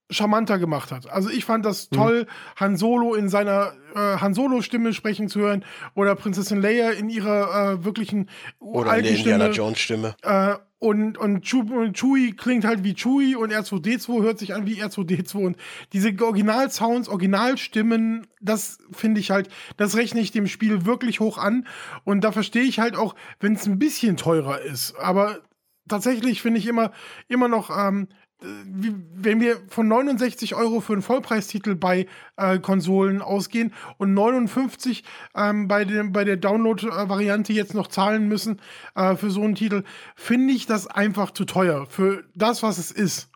charmanter 0.09 0.59
gemacht 0.59 0.91
hat. 0.91 1.09
Also 1.09 1.29
ich 1.29 1.45
fand 1.45 1.65
das 1.65 1.89
Mhm. 1.91 1.95
toll, 1.95 2.27
Han 2.59 2.77
Solo 2.77 3.15
in 3.15 3.27
seiner 3.29 3.73
äh, 3.95 4.17
Han 4.19 4.33
Solo-Stimme 4.33 4.93
sprechen 4.93 5.29
zu 5.29 5.39
hören 5.39 5.65
oder 5.95 6.15
Prinzessin 6.15 6.61
Leia 6.61 6.91
in 6.91 7.09
ihrer 7.09 7.73
äh, 7.79 7.83
wirklichen 7.85 8.29
Oder 8.59 8.91
alten 8.91 9.07
eine 9.07 9.17
Indiana 9.17 9.43
Stimme. 9.45 9.55
Jones 9.55 9.79
Stimme. 9.79 10.15
Äh, 10.21 10.55
und, 10.77 11.17
und 11.17 11.43
Chew- 11.45 11.91
Chewie 11.93 12.33
klingt 12.35 12.63
halt 12.65 12.83
wie 12.83 12.93
Chewie 12.93 13.35
und 13.35 13.51
R2D2 13.51 14.21
hört 14.21 14.37
sich 14.37 14.53
an 14.53 14.67
wie 14.67 14.83
R2D2 14.83 15.35
und 15.37 15.57
diese 15.93 16.13
Original-Sounds, 16.21 17.09
Originalstimmen, 17.09 18.27
das 18.41 18.77
finde 18.91 19.19
ich 19.21 19.31
halt, 19.31 19.49
das 19.77 19.95
rechne 19.95 20.21
ich 20.21 20.31
dem 20.31 20.45
Spiel 20.47 20.85
wirklich 20.85 21.19
hoch 21.19 21.37
an 21.37 21.65
und 22.03 22.23
da 22.23 22.31
verstehe 22.31 22.63
ich 22.63 22.79
halt 22.79 22.95
auch, 22.95 23.15
wenn 23.39 23.53
es 23.53 23.65
ein 23.65 23.79
bisschen 23.79 24.17
teurer 24.17 24.61
ist, 24.61 24.95
aber 24.99 25.39
tatsächlich 25.87 26.41
finde 26.41 26.59
ich 26.59 26.67
immer, 26.67 26.91
immer 27.27 27.47
noch, 27.47 27.69
ähm, 27.75 28.07
wenn 28.41 29.39
wir 29.39 29.61
von 29.69 29.87
69 29.87 30.55
Euro 30.55 30.81
für 30.81 30.93
einen 30.93 31.01
Vollpreistitel 31.01 31.75
bei 31.75 32.05
äh, 32.35 32.59
Konsolen 32.59 33.21
ausgehen 33.21 33.73
und 33.97 34.13
59 34.13 35.03
ähm, 35.35 35.67
bei, 35.67 35.85
dem, 35.85 36.11
bei 36.11 36.25
der 36.25 36.37
Download-Variante 36.37 37.53
jetzt 37.53 37.73
noch 37.73 37.87
zahlen 37.87 38.27
müssen 38.27 38.61
äh, 38.95 39.15
für 39.15 39.31
so 39.31 39.41
einen 39.41 39.55
Titel, 39.55 39.83
finde 40.15 40.53
ich 40.53 40.65
das 40.65 40.87
einfach 40.87 41.31
zu 41.31 41.45
teuer 41.45 41.85
für 41.85 42.25
das, 42.35 42.61
was 42.61 42.77
es 42.77 42.91
ist. 42.91 43.29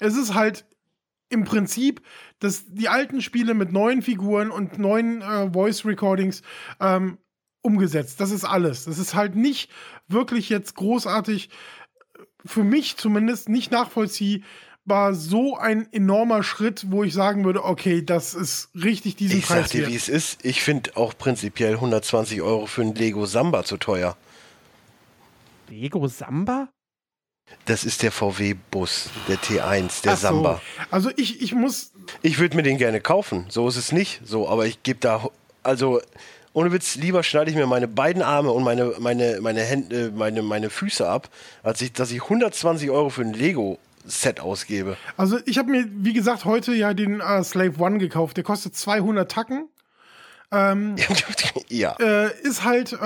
Es 0.00 0.16
ist 0.16 0.34
halt 0.34 0.66
im 1.30 1.44
Prinzip, 1.44 2.02
dass 2.38 2.66
die 2.66 2.88
alten 2.88 3.22
Spiele 3.22 3.54
mit 3.54 3.72
neuen 3.72 4.02
Figuren 4.02 4.50
und 4.50 4.78
neuen 4.78 5.22
äh, 5.22 5.50
Voice 5.50 5.86
Recordings 5.86 6.42
ähm, 6.78 7.16
umgesetzt. 7.62 8.20
Das 8.20 8.30
ist 8.30 8.44
alles. 8.44 8.84
Das 8.84 8.98
ist 8.98 9.14
halt 9.14 9.34
nicht 9.34 9.70
wirklich 10.08 10.50
jetzt 10.50 10.74
großartig 10.74 11.48
für 12.44 12.64
mich 12.64 12.96
zumindest 12.96 13.48
nicht 13.48 13.70
nachvollziehbar 13.70 15.14
so 15.14 15.56
ein 15.56 15.92
enormer 15.92 16.42
Schritt, 16.42 16.86
wo 16.90 17.04
ich 17.04 17.12
sagen 17.14 17.44
würde, 17.44 17.64
okay, 17.64 18.02
das 18.04 18.34
ist 18.34 18.70
richtig 18.74 19.16
diesen 19.16 19.38
Ich 19.38 19.46
sag 19.46 19.60
Preis 19.62 19.70
dir, 19.70 19.82
wert. 19.82 19.90
wie 19.90 19.96
es 19.96 20.08
ist. 20.08 20.44
Ich 20.44 20.62
finde 20.62 20.96
auch 20.96 21.16
prinzipiell 21.16 21.74
120 21.74 22.42
Euro 22.42 22.66
für 22.66 22.82
ein 22.82 22.94
Lego 22.94 23.26
Samba 23.26 23.64
zu 23.64 23.76
teuer. 23.76 24.16
Lego 25.68 26.06
Samba? 26.08 26.68
Das 27.66 27.84
ist 27.84 28.02
der 28.02 28.12
VW-Bus, 28.12 29.10
der 29.28 29.36
T1, 29.38 30.02
der 30.02 30.12
Ach 30.12 30.16
so. 30.16 30.22
Samba. 30.22 30.60
Also 30.90 31.10
ich, 31.16 31.42
ich 31.42 31.54
muss, 31.54 31.92
Ich 32.22 32.38
würde 32.38 32.56
mir 32.56 32.62
den 32.62 32.78
gerne 32.78 33.00
kaufen, 33.00 33.46
so 33.48 33.68
ist 33.68 33.76
es 33.76 33.92
nicht. 33.92 34.20
So, 34.24 34.48
aber 34.48 34.66
ich 34.66 34.82
gebe 34.82 35.00
da, 35.00 35.28
also 35.62 36.00
ohne 36.52 36.72
Witz, 36.72 36.96
lieber 36.96 37.22
schneide 37.22 37.50
ich 37.50 37.56
mir 37.56 37.66
meine 37.66 37.88
beiden 37.88 38.22
Arme 38.22 38.50
und 38.52 38.62
meine, 38.62 38.94
meine, 38.98 39.38
meine 39.40 39.62
Hände, 39.62 40.12
meine, 40.14 40.42
meine 40.42 40.70
Füße 40.70 41.08
ab, 41.08 41.28
als 41.62 41.80
ich, 41.80 41.92
dass 41.92 42.10
ich 42.10 42.22
120 42.22 42.90
Euro 42.90 43.08
für 43.08 43.22
ein 43.22 43.32
Lego-Set 43.32 44.40
ausgebe. 44.40 44.96
Also 45.16 45.38
ich 45.46 45.58
habe 45.58 45.70
mir, 45.70 45.86
wie 45.88 46.12
gesagt, 46.12 46.44
heute 46.44 46.74
ja 46.74 46.92
den 46.94 47.20
äh, 47.20 47.42
Slave 47.42 47.74
One 47.78 47.98
gekauft. 47.98 48.36
Der 48.36 48.44
kostet 48.44 48.76
200 48.76 49.30
Tacken. 49.30 49.68
Ähm, 50.50 50.96
ja. 51.68 51.96
äh, 51.98 52.30
ist 52.42 52.64
halt 52.64 52.92
äh, 52.92 52.96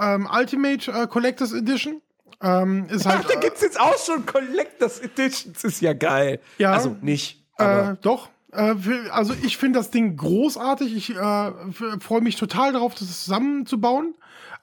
ähm, 0.00 0.28
Ultimate 0.32 0.90
äh, 0.90 1.06
Collectors 1.06 1.52
Edition. 1.52 2.02
Ähm, 2.42 2.86
ist 2.88 3.06
halt, 3.06 3.24
Ach, 3.24 3.28
da 3.32 3.38
gibt's 3.40 3.62
jetzt 3.62 3.78
auch 3.80 3.96
schon 3.98 4.26
Collectors 4.26 5.00
Editions. 5.00 5.62
Ist 5.62 5.80
ja 5.80 5.92
geil. 5.92 6.40
Ja. 6.58 6.72
Also 6.72 6.96
nicht. 7.00 7.44
äh, 7.58 7.62
Aber 7.62 7.98
doch. 8.02 8.28
Äh, 8.52 8.74
also 9.10 9.34
ich 9.42 9.56
finde 9.56 9.78
das 9.78 9.90
Ding 9.90 10.16
großartig. 10.16 10.94
Ich 10.96 11.10
äh, 11.14 11.52
freue 12.00 12.20
mich 12.20 12.36
total 12.36 12.72
darauf, 12.72 12.94
das 12.94 13.24
zusammenzubauen. 13.24 14.14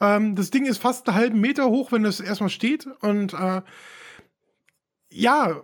Ähm, 0.01 0.35
das 0.35 0.49
Ding 0.51 0.65
ist 0.65 0.79
fast 0.79 1.07
einen 1.07 1.17
halben 1.17 1.39
Meter 1.41 1.65
hoch, 1.69 1.91
wenn 1.91 2.03
das 2.03 2.19
erstmal 2.19 2.49
steht. 2.49 2.87
Und 3.01 3.33
äh, 3.33 3.61
ja, 5.11 5.61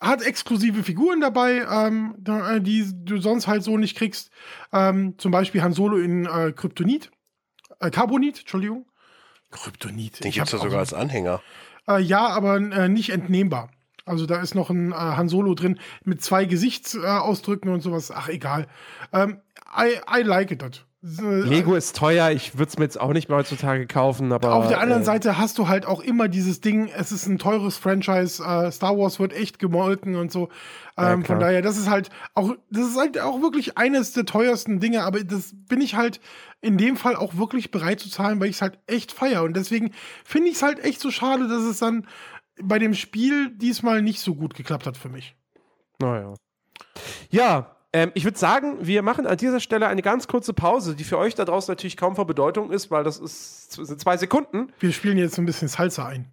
hat 0.00 0.22
exklusive 0.22 0.82
Figuren 0.82 1.20
dabei, 1.20 1.66
ähm, 1.70 2.16
äh, 2.26 2.60
die 2.60 2.84
du 3.04 3.18
sonst 3.18 3.46
halt 3.46 3.62
so 3.62 3.78
nicht 3.78 3.96
kriegst. 3.96 4.30
Ähm, 4.72 5.14
zum 5.18 5.30
Beispiel 5.30 5.62
Han 5.62 5.72
Solo 5.72 5.96
in 5.98 6.26
äh, 6.26 6.52
Kryptonit. 6.52 7.10
Äh, 7.80 7.90
Carbonit, 7.90 8.40
Entschuldigung. 8.40 8.86
Kryptonit. 9.50 10.22
Den 10.22 10.28
Ich 10.28 10.34
gibt's 10.34 10.52
hab 10.52 10.58
ja 10.60 10.64
sogar 10.64 10.80
als 10.80 10.92
Anhänger. 10.92 11.40
äh, 11.88 12.00
ja, 12.00 12.26
aber 12.26 12.58
nicht 12.60 13.10
entnehmbar. 13.10 13.70
Also 14.06 14.24
da 14.24 14.40
ist 14.40 14.54
noch 14.54 14.70
ein 14.70 14.92
äh, 14.92 14.94
Han 14.94 15.28
Solo 15.28 15.54
drin 15.54 15.78
mit 16.04 16.22
zwei 16.22 16.44
Gesichtsausdrücken 16.46 17.70
und 17.70 17.80
sowas. 17.82 18.10
Ach, 18.10 18.28
egal. 18.28 18.66
Ähm, 19.12 19.40
I, 19.76 19.98
I 20.20 20.22
like 20.22 20.50
it. 20.50 20.60
that. 20.60 20.86
Äh, 21.04 21.40
Lego 21.40 21.74
ist 21.74 21.96
teuer. 21.96 22.30
Ich 22.30 22.58
würde 22.58 22.68
es 22.68 22.78
mir 22.78 22.84
jetzt 22.84 23.00
auch 23.00 23.12
nicht 23.12 23.28
mehr 23.28 23.38
heutzutage 23.38 23.86
kaufen. 23.86 24.32
Aber 24.32 24.54
Auf 24.54 24.68
der 24.68 24.80
anderen 24.80 25.02
äh, 25.02 25.04
Seite 25.04 25.38
hast 25.38 25.58
du 25.58 25.68
halt 25.68 25.86
auch 25.86 26.00
immer 26.00 26.28
dieses 26.28 26.60
Ding, 26.60 26.88
es 26.96 27.12
ist 27.12 27.26
ein 27.26 27.38
teures 27.38 27.76
Franchise, 27.76 28.42
äh, 28.42 28.70
Star 28.72 28.96
Wars 28.96 29.20
wird 29.20 29.32
echt 29.32 29.58
gemolken 29.58 30.16
und 30.16 30.32
so. 30.32 30.48
Ja, 30.96 31.12
Ähm, 31.12 31.24
von 31.24 31.36
klar. 31.36 31.40
daher, 31.50 31.62
das 31.62 31.76
ist 31.76 31.88
halt 31.90 32.10
auch, 32.34 32.54
das 32.70 32.88
ist 32.88 32.96
halt 32.96 33.20
auch 33.20 33.40
wirklich 33.40 33.76
eines 33.78 34.12
der 34.12 34.24
teuersten 34.24 34.80
Dinge, 34.80 35.02
aber 35.04 35.22
das 35.22 35.52
bin 35.68 35.80
ich 35.80 35.94
halt 35.94 36.20
in 36.60 36.78
dem 36.78 36.96
Fall 36.96 37.14
auch 37.14 37.36
wirklich 37.36 37.70
bereit 37.70 38.00
zu 38.00 38.10
zahlen, 38.10 38.40
weil 38.40 38.48
ich 38.48 38.56
es 38.56 38.62
halt 38.62 38.78
echt 38.86 39.12
feier. 39.12 39.42
Und 39.44 39.56
deswegen 39.56 39.92
finde 40.24 40.48
ich 40.48 40.56
es 40.56 40.62
halt 40.62 40.82
echt 40.82 41.00
so 41.00 41.10
schade, 41.10 41.46
dass 41.48 41.62
es 41.62 41.78
dann 41.78 42.06
bei 42.62 42.78
dem 42.78 42.94
Spiel 42.94 43.50
diesmal 43.56 44.02
nicht 44.02 44.20
so 44.20 44.34
gut 44.34 44.54
geklappt 44.54 44.86
hat 44.86 44.96
für 44.96 45.08
mich. 45.08 45.34
Naja. 45.98 46.34
Ja, 47.30 47.76
ähm, 47.92 48.10
ich 48.14 48.24
würde 48.24 48.38
sagen, 48.38 48.78
wir 48.86 49.02
machen 49.02 49.26
an 49.26 49.36
dieser 49.36 49.60
Stelle 49.60 49.86
eine 49.86 50.02
ganz 50.02 50.28
kurze 50.28 50.52
Pause, 50.52 50.94
die 50.94 51.04
für 51.04 51.18
euch 51.18 51.34
da 51.34 51.44
draußen 51.44 51.70
natürlich 51.72 51.96
kaum 51.96 52.16
von 52.16 52.26
Bedeutung 52.26 52.70
ist, 52.70 52.90
weil 52.90 53.04
das 53.04 53.18
ist 53.18 53.72
sind 53.72 54.00
zwei 54.00 54.16
Sekunden. 54.16 54.72
Wir 54.80 54.92
spielen 54.92 55.18
jetzt 55.18 55.38
ein 55.38 55.46
bisschen 55.46 55.68
Salsa 55.68 56.06
ein. 56.06 56.32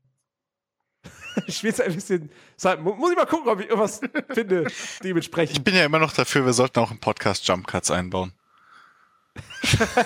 Ich 1.47 1.57
spiele 1.57 1.71
jetzt 1.71 1.81
ein 1.81 1.93
bisschen. 1.93 2.29
Mu- 2.83 2.93
Muss 2.93 3.09
ich 3.11 3.17
mal 3.17 3.25
gucken, 3.25 3.49
ob 3.49 3.59
ich 3.59 3.65
irgendwas 3.67 4.01
finde, 4.29 4.65
Ich 4.67 4.99
dementsprechend. 5.03 5.63
bin 5.63 5.75
ja 5.75 5.83
immer 5.85 5.97
noch 5.97 6.13
dafür, 6.13 6.45
wir 6.45 6.53
sollten 6.53 6.77
auch 6.79 6.91
im 6.91 6.99
Podcast 6.99 7.47
Jump 7.47 7.65
Cuts 7.65 7.89
einbauen. 7.89 8.33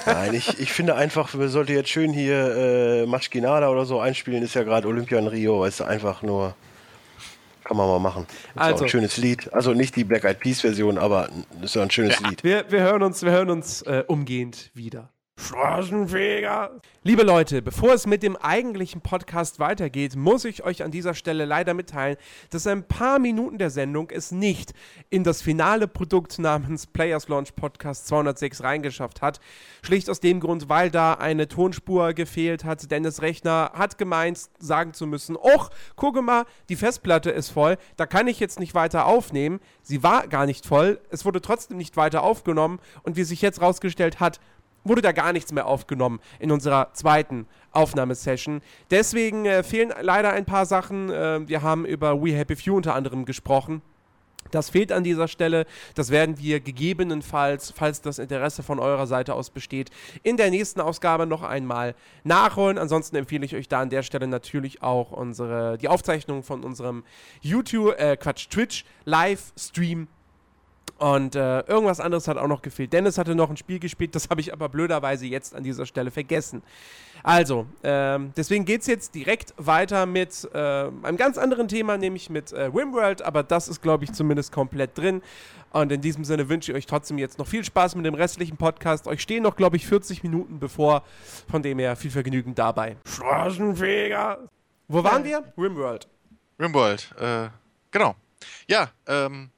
Nein, 0.06 0.34
ich, 0.34 0.60
ich 0.60 0.72
finde 0.72 0.96
einfach, 0.96 1.34
wir 1.38 1.50
sollten 1.50 1.74
jetzt 1.74 1.90
schön 1.90 2.14
hier 2.14 2.56
äh, 2.56 3.06
Maschkinada 3.06 3.70
oder 3.70 3.86
so 3.86 4.00
einspielen, 4.00 4.44
ist 4.44 4.54
ja 4.56 4.64
gerade 4.64 4.88
Olympia 4.88 5.20
in 5.20 5.28
Rio, 5.28 5.66
ist 5.66 5.82
einfach 5.82 6.22
nur. 6.22 6.56
Kann 7.64 7.76
man 7.76 7.88
mal 7.88 8.00
machen. 8.00 8.26
Ist 8.56 8.62
Also. 8.62 8.86
ein 8.86 8.90
schönes 8.90 9.18
Lied. 9.18 9.52
Also 9.54 9.74
nicht 9.74 9.98
die 9.98 10.06
Black 10.06 10.24
Eyed 10.24 10.40
Peas 10.40 10.62
Version, 10.62 10.98
aber 10.98 11.28
ist 11.62 11.76
ja 11.76 11.82
ein 11.82 11.92
schönes 11.92 12.18
Ja. 12.22 12.30
Lied. 12.30 12.42
Wir, 12.44 12.72
wir 12.72 12.80
hören 12.82 13.04
uns, 13.04 13.24
wir 13.24 13.32
hören 13.32 13.50
uns 13.50 13.82
äh, 13.82 14.06
umgehend 14.08 14.72
wieder. 14.74 15.10
Straßenfeger. 15.40 16.82
Liebe 17.04 17.22
Leute, 17.22 17.62
bevor 17.62 17.94
es 17.94 18.08
mit 18.08 18.24
dem 18.24 18.36
eigentlichen 18.36 19.02
Podcast 19.02 19.60
weitergeht, 19.60 20.16
muss 20.16 20.44
ich 20.46 20.64
euch 20.64 20.84
an 20.84 20.90
dieser 20.90 21.14
Stelle 21.14 21.46
leider 21.46 21.76
mitteilen, 21.76 22.18
dass 22.50 22.66
ein 22.66 22.84
paar 22.84 23.20
Minuten 23.20 23.60
der 23.60 23.70
Sendung 23.70 24.10
es 24.10 24.32
nicht 24.32 24.74
in 25.10 25.24
das 25.24 25.44
finale 25.44 25.88
Produkt 25.88 26.40
namens 26.40 26.88
Players 26.88 27.28
Launch 27.28 27.56
Podcast 27.56 28.08
206 28.08 28.64
reingeschafft 28.64 29.22
hat. 29.22 29.40
Schlicht 29.84 30.10
aus 30.10 30.20
dem 30.20 30.40
Grund, 30.40 30.70
weil 30.70 30.90
da 30.90 31.14
eine 31.14 31.48
Tonspur 31.48 32.14
gefehlt 32.14 32.66
hat. 32.66 32.90
Dennis 32.92 33.22
Rechner 33.22 33.72
hat 33.76 33.98
gemeint, 34.00 34.50
sagen 34.60 34.94
zu 34.94 35.06
müssen, 35.06 35.38
och, 35.38 35.70
gucke 35.96 36.24
mal, 36.24 36.46
die 36.68 36.76
Festplatte 36.76 37.30
ist 37.30 37.52
voll, 37.52 37.78
da 37.96 38.08
kann 38.08 38.28
ich 38.28 38.40
jetzt 38.40 38.60
nicht 38.60 38.74
weiter 38.74 39.06
aufnehmen. 39.06 39.60
Sie 39.84 40.02
war 40.02 40.28
gar 40.28 40.48
nicht 40.48 40.66
voll, 40.66 41.00
es 41.10 41.26
wurde 41.26 41.42
trotzdem 41.42 41.78
nicht 41.78 41.96
weiter 41.96 42.24
aufgenommen 42.24 42.80
und 43.04 43.16
wie 43.16 43.24
sich 43.24 43.42
jetzt 43.42 43.62
rausgestellt 43.62 44.20
hat, 44.20 44.40
wurde 44.84 45.02
da 45.02 45.12
gar 45.12 45.34
nichts 45.34 45.52
mehr 45.52 45.66
aufgenommen 45.68 46.20
in 46.40 46.52
unserer 46.52 46.94
zweiten 46.94 47.48
Aufnahmesession. 47.72 48.62
Deswegen 48.90 49.46
äh, 49.46 49.64
fehlen 49.64 49.94
leider 50.02 50.32
ein 50.32 50.46
paar 50.46 50.66
Sachen. 50.66 51.10
Äh, 51.10 51.48
wir 51.48 51.62
haben 51.62 51.86
über 51.86 52.22
We 52.22 52.34
Happy 52.34 52.56
Few 52.56 52.76
unter 52.76 52.96
anderem 52.96 53.26
gesprochen. 53.26 53.82
Das 54.52 54.70
fehlt 54.70 54.92
an 54.92 55.04
dieser 55.04 55.28
Stelle. 55.28 55.66
Das 55.96 56.10
werden 56.10 56.38
wir 56.38 56.60
gegebenenfalls, 56.60 57.74
falls 57.76 58.02
das 58.02 58.20
Interesse 58.20 58.64
von 58.64 58.80
eurer 58.80 59.08
Seite 59.08 59.34
aus 59.34 59.50
besteht, 59.50 59.90
in 60.24 60.38
der 60.38 60.50
nächsten 60.50 60.82
Ausgabe 60.82 61.26
noch 61.26 61.44
einmal 61.44 61.96
nachholen. 62.24 62.78
Ansonsten 62.78 63.16
empfehle 63.16 63.46
ich 63.46 63.56
euch 63.56 63.68
da 63.68 63.82
an 63.82 63.90
der 63.90 64.04
Stelle 64.04 64.28
natürlich 64.28 64.82
auch 64.82 65.12
unsere, 65.12 65.78
die 65.78 65.90
Aufzeichnung 65.90 66.44
von 66.44 66.64
unserem 66.64 67.04
YouTube, 67.42 68.00
äh, 68.00 68.18
Quatsch, 68.18 68.50
Twitch 68.50 68.86
Livestream 69.06 70.08
und 70.98 71.36
äh, 71.36 71.60
irgendwas 71.62 72.00
anderes 72.00 72.28
hat 72.28 72.38
auch 72.38 72.48
noch 72.48 72.62
gefehlt. 72.62 72.94
Dennis 72.94 73.18
hatte 73.18 73.36
noch 73.36 73.50
ein 73.50 73.58
Spiel 73.58 73.80
gespielt, 73.80 74.16
das 74.16 74.30
habe 74.30 74.42
ich 74.42 74.52
aber 74.52 74.70
blöderweise 74.70 75.26
jetzt 75.26 75.56
an 75.56 75.64
dieser 75.64 75.86
Stelle 75.86 76.12
vergessen. 76.12 76.64
Also, 77.24 77.68
ähm, 77.84 78.32
deswegen 78.38 78.66
geht 78.66 78.82
es 78.82 78.88
jetzt 78.88 79.14
direkt 79.16 79.54
weiter 79.58 80.06
mit 80.06 80.48
äh, 80.54 80.58
einem 80.58 81.18
ganz 81.18 81.38
anderen 81.38 81.68
Thema, 81.68 81.98
nämlich 81.98 82.30
mit 82.30 82.54
äh, 82.54 82.74
Wimworld, 82.74 83.22
aber 83.22 83.44
das 83.44 83.68
ist, 83.68 83.82
glaube 83.82 84.06
ich, 84.06 84.14
zumindest 84.14 84.52
komplett 84.52 84.98
drin. 84.98 85.22
Und 85.72 85.92
in 85.92 86.02
diesem 86.02 86.24
Sinne 86.24 86.50
wünsche 86.50 86.72
ich 86.72 86.78
euch 86.78 86.86
trotzdem 86.86 87.18
jetzt 87.18 87.38
noch 87.38 87.48
viel 87.48 87.64
Spaß 87.64 87.96
mit 87.96 88.06
dem 88.06 88.14
restlichen 88.14 88.58
Podcast. 88.58 89.08
Euch 89.08 89.22
stehen 89.22 89.44
noch, 89.44 89.56
glaube 89.56 89.76
ich, 89.76 89.86
40 89.86 90.24
Minuten 90.24 90.60
bevor, 90.60 91.04
von 91.50 91.62
dem 91.62 91.80
her 91.80 91.96
viel 91.96 92.12
Vergnügen 92.12 92.56
dabei. 92.56 92.96
Straßenfeger! 93.06 94.48
Wo 94.88 95.04
waren 95.04 95.24
wir? 95.24 95.44
Wimworld. 95.58 96.08
Rimworld, 96.60 97.14
äh, 97.20 97.50
genau. 97.92 98.16
Ja, 98.68 98.90
ähm, 99.06 99.50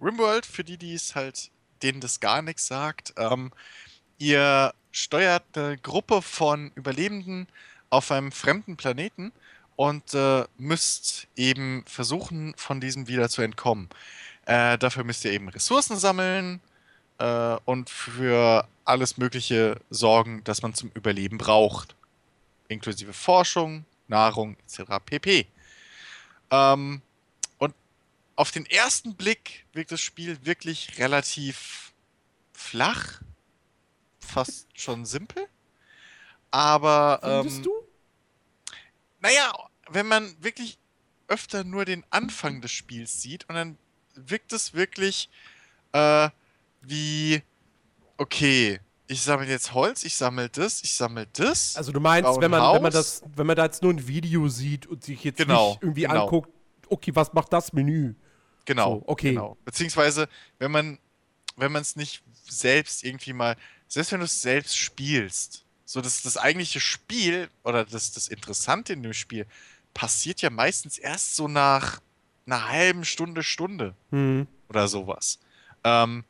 Rimworld, 0.00 0.46
für 0.46 0.64
die, 0.64 0.76
die 0.76 0.94
es 0.94 1.14
halt, 1.14 1.50
denen 1.82 2.00
das 2.00 2.20
gar 2.20 2.42
nichts 2.42 2.66
sagt, 2.66 3.14
ähm, 3.16 3.52
ihr 4.18 4.72
steuert 4.90 5.44
eine 5.54 5.78
Gruppe 5.78 6.22
von 6.22 6.72
Überlebenden 6.74 7.46
auf 7.90 8.10
einem 8.10 8.32
fremden 8.32 8.76
Planeten 8.76 9.32
und 9.76 10.14
äh, 10.14 10.44
müsst 10.56 11.28
eben 11.36 11.84
versuchen, 11.86 12.54
von 12.56 12.80
diesem 12.80 13.06
wieder 13.06 13.28
zu 13.28 13.42
entkommen. 13.42 13.88
Äh, 14.46 14.78
dafür 14.78 15.04
müsst 15.04 15.24
ihr 15.24 15.32
eben 15.32 15.48
Ressourcen 15.48 15.96
sammeln 15.96 16.60
äh, 17.18 17.56
und 17.64 17.90
für 17.90 18.66
alles 18.84 19.18
Mögliche 19.18 19.80
sorgen, 19.90 20.42
das 20.44 20.62
man 20.62 20.74
zum 20.74 20.90
Überleben 20.94 21.38
braucht. 21.38 21.94
Inklusive 22.68 23.12
Forschung, 23.12 23.84
Nahrung 24.08 24.56
etc. 24.66 24.92
pp. 25.04 25.46
Ähm, 26.50 27.02
auf 28.38 28.52
den 28.52 28.66
ersten 28.66 29.16
Blick 29.16 29.66
wirkt 29.72 29.90
das 29.90 30.00
Spiel 30.00 30.38
wirklich 30.46 30.96
relativ 30.98 31.92
flach, 32.52 33.20
fast 34.20 34.68
schon 34.78 35.04
simpel. 35.04 35.48
Aber 36.52 37.18
Findest 37.20 37.56
ähm, 37.56 37.62
du? 37.64 37.72
naja, 39.18 39.52
wenn 39.90 40.06
man 40.06 40.36
wirklich 40.40 40.78
öfter 41.26 41.64
nur 41.64 41.84
den 41.84 42.04
Anfang 42.10 42.60
des 42.60 42.70
Spiels 42.70 43.20
sieht 43.20 43.48
und 43.48 43.56
dann 43.56 43.76
wirkt 44.14 44.52
es 44.52 44.72
wirklich 44.72 45.28
äh, 45.90 46.30
wie, 46.82 47.42
okay, 48.18 48.78
ich 49.08 49.20
sammle 49.20 49.48
jetzt 49.48 49.74
Holz, 49.74 50.04
ich 50.04 50.14
sammle 50.14 50.48
das, 50.48 50.84
ich 50.84 50.94
sammle 50.94 51.26
das. 51.32 51.74
Also 51.74 51.90
du 51.90 51.98
meinst, 51.98 52.40
wenn 52.40 52.52
man, 52.52 52.72
wenn 52.76 52.82
man 52.82 52.92
das, 52.92 53.20
wenn 53.34 53.48
man 53.48 53.56
da 53.56 53.64
jetzt 53.64 53.82
nur 53.82 53.92
ein 53.92 54.06
Video 54.06 54.46
sieht 54.46 54.86
und 54.86 55.02
sich 55.02 55.24
jetzt 55.24 55.38
Genau, 55.38 55.70
nicht 55.70 55.82
irgendwie 55.82 56.02
genau. 56.02 56.22
anguckt, 56.22 56.50
okay, 56.88 57.10
was 57.16 57.32
macht 57.32 57.52
das 57.52 57.72
Menü? 57.72 58.14
Genau. 58.68 58.96
So, 58.96 59.02
okay. 59.06 59.30
Genau. 59.30 59.56
Beziehungsweise, 59.64 60.28
wenn 60.58 60.70
man, 60.70 60.98
wenn 61.56 61.72
man 61.72 61.80
es 61.80 61.96
nicht 61.96 62.22
selbst 62.46 63.02
irgendwie 63.02 63.32
mal, 63.32 63.56
selbst 63.88 64.12
wenn 64.12 64.18
du 64.20 64.26
es 64.26 64.42
selbst 64.42 64.76
spielst, 64.76 65.64
so 65.86 66.02
dass 66.02 66.20
das 66.20 66.36
eigentliche 66.36 66.78
Spiel 66.78 67.48
oder 67.64 67.86
das, 67.86 68.12
das 68.12 68.28
Interessante 68.28 68.92
in 68.92 69.02
dem 69.02 69.14
Spiel 69.14 69.46
passiert 69.94 70.42
ja 70.42 70.50
meistens 70.50 70.98
erst 70.98 71.34
so 71.34 71.48
nach 71.48 72.00
einer 72.44 72.68
halben 72.68 73.06
Stunde, 73.06 73.42
Stunde 73.42 73.94
Hm. 74.10 74.46
oder 74.68 74.86
sowas. 74.86 75.38
Ähm, 75.82 76.24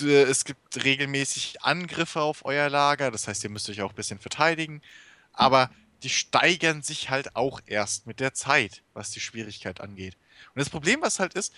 es 0.00 0.46
gibt 0.46 0.84
regelmäßig 0.84 1.62
Angriffe 1.62 2.22
auf 2.22 2.46
euer 2.46 2.70
Lager, 2.70 3.10
das 3.10 3.28
heißt, 3.28 3.44
ihr 3.44 3.50
müsst 3.50 3.68
euch 3.68 3.82
auch 3.82 3.90
ein 3.90 3.94
bisschen 3.96 4.18
verteidigen, 4.18 4.80
aber 5.34 5.70
die 6.04 6.10
steigern 6.10 6.82
sich 6.82 7.10
halt 7.10 7.34
auch 7.34 7.60
erst 7.66 8.06
mit 8.06 8.20
der 8.20 8.34
Zeit, 8.34 8.82
was 8.92 9.10
die 9.10 9.20
Schwierigkeit 9.20 9.80
angeht. 9.80 10.16
Und 10.54 10.60
das 10.60 10.70
Problem, 10.70 11.02
was 11.02 11.18
halt 11.18 11.34
ist, 11.34 11.52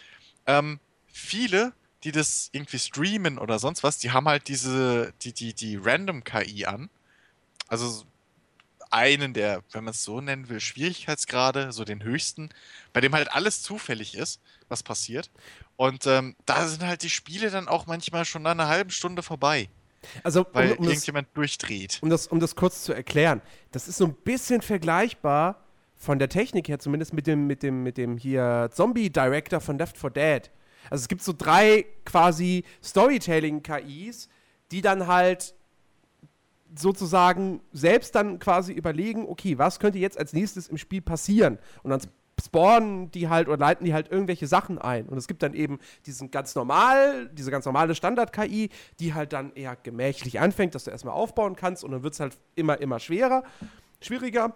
ähm, 0.47 0.81
viele 1.07 1.73
die 2.05 2.13
das 2.13 2.51
irgendwie 2.53 2.79
streamen 2.79 3.37
oder 3.37 3.59
sonst 3.59 3.83
was, 3.83 3.99
die 3.99 4.13
haben 4.13 4.29
halt 4.29 4.47
diese, 4.47 5.13
die, 5.23 5.33
die, 5.33 5.55
die 5.55 5.77
Random 5.77 6.23
KI 6.23 6.65
an. 6.65 6.89
Also 7.67 8.05
einen 8.91 9.35
der, 9.35 9.65
wenn 9.73 9.83
man 9.83 9.91
es 9.91 10.05
so 10.05 10.21
nennen 10.21 10.49
will, 10.49 10.61
Schwierigkeitsgrade, 10.61 11.73
so 11.73 11.85
den 11.85 12.05
höchsten, 12.05 12.51
bei 12.93 13.01
dem 13.01 13.13
halt 13.13 13.33
alles 13.33 13.61
zufällig 13.63 14.15
ist, 14.15 14.41
was 14.69 14.85
passiert. 14.85 15.31
Und 15.75 16.07
ähm, 16.07 16.37
da 16.47 16.69
sind 16.69 16.85
halt 16.85 17.03
die 17.03 17.11
Spiele 17.11 17.51
dann 17.51 17.67
auch 17.67 17.87
manchmal 17.87 18.25
schon 18.25 18.43
nach 18.43 18.53
einer 18.53 18.69
halben 18.69 18.91
Stunde 18.91 19.25
vorbei, 19.25 19.69
Also, 20.23 20.47
weil 20.53 20.73
um, 20.73 20.79
um, 20.79 20.85
das, 20.85 20.95
irgendjemand 20.95 21.29
durchdreht. 21.35 21.99
um, 22.03 22.11
das, 22.11 22.27
um 22.27 22.41
das 22.41 22.57
kurz 22.57 22.85
zu 22.85 22.93
erklären, 22.93 23.43
das 23.73 23.89
ist 23.89 23.99
so 23.99 24.07
ein 24.07 24.15
bisschen 24.15 24.63
vergleichbar 24.63 25.65
von 25.95 26.19
der 26.19 26.29
Technik 26.29 26.69
her, 26.69 26.79
zumindest 26.79 27.13
mit 27.13 27.27
dem, 27.27 27.47
mit 27.47 27.63
dem, 27.63 27.83
mit 27.83 27.97
dem 27.97 28.19
hier 28.19 28.69
Zombie-Director 28.73 29.61
von 29.61 29.79
Left 29.79 29.97
4 29.97 30.11
Dead. 30.11 30.51
Also 30.91 31.03
es 31.03 31.09
gibt 31.09 31.23
so 31.23 31.33
drei 31.37 31.87
quasi 32.05 32.65
Storytelling-KIs, 32.83 34.29
die 34.71 34.83
dann 34.83 35.07
halt 35.07 35.55
sozusagen 36.75 37.61
selbst 37.73 38.15
dann 38.15 38.39
quasi 38.39 38.73
überlegen, 38.73 39.27
okay, 39.27 39.59
was 39.59 39.81
könnte 39.81 39.99
jetzt 39.99 40.19
als 40.19 40.33
nächstes 40.33 40.69
im 40.69 40.77
Spiel 40.77 41.01
passieren? 41.01 41.59
Und 41.83 41.91
dann 41.91 42.01
spawnen 42.43 43.11
die 43.11 43.29
halt 43.29 43.49
oder 43.49 43.57
leiten 43.57 43.85
die 43.85 43.95
halt 43.95 44.11
irgendwelche 44.11 44.47
Sachen 44.47 44.79
ein. 44.79 45.07
Und 45.07 45.17
es 45.17 45.27
gibt 45.27 45.43
dann 45.43 45.55
eben 45.55 45.79
diesen 46.05 46.31
ganz 46.31 46.55
normal, 46.55 47.29
diese 47.33 47.51
ganz 47.51 47.65
normale 47.65 47.95
Standard-KI, 47.95 48.71
die 49.01 49.15
halt 49.15 49.33
dann 49.33 49.53
eher 49.55 49.77
gemächlich 49.77 50.41
anfängt, 50.41 50.75
dass 50.75 50.85
du 50.85 50.91
erstmal 50.91 51.15
aufbauen 51.15 51.57
kannst 51.57 51.83
und 51.85 51.93
dann 51.93 52.03
wird 52.03 52.15
es 52.15 52.21
halt 52.21 52.37
immer, 52.55 52.81
immer 52.81 53.01
schwerer, 53.01 53.43
schwieriger. 54.01 54.55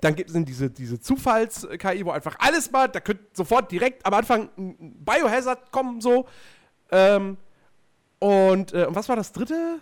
Dann 0.00 0.14
gibt 0.16 0.30
es 0.30 0.44
diese, 0.44 0.70
diese 0.70 1.00
Zufalls-KI, 1.00 2.04
wo 2.06 2.10
einfach 2.12 2.36
alles 2.38 2.70
mal, 2.70 2.88
da 2.88 3.00
könnte 3.00 3.24
sofort 3.34 3.70
direkt 3.70 4.06
am 4.06 4.14
Anfang 4.14 4.48
ein 4.56 5.04
Biohazard 5.04 5.70
kommen, 5.70 6.00
so. 6.00 6.26
Ähm, 6.90 7.36
und, 8.18 8.72
äh, 8.72 8.86
und 8.86 8.94
was 8.94 9.08
war 9.08 9.16
das 9.16 9.32
dritte? 9.32 9.80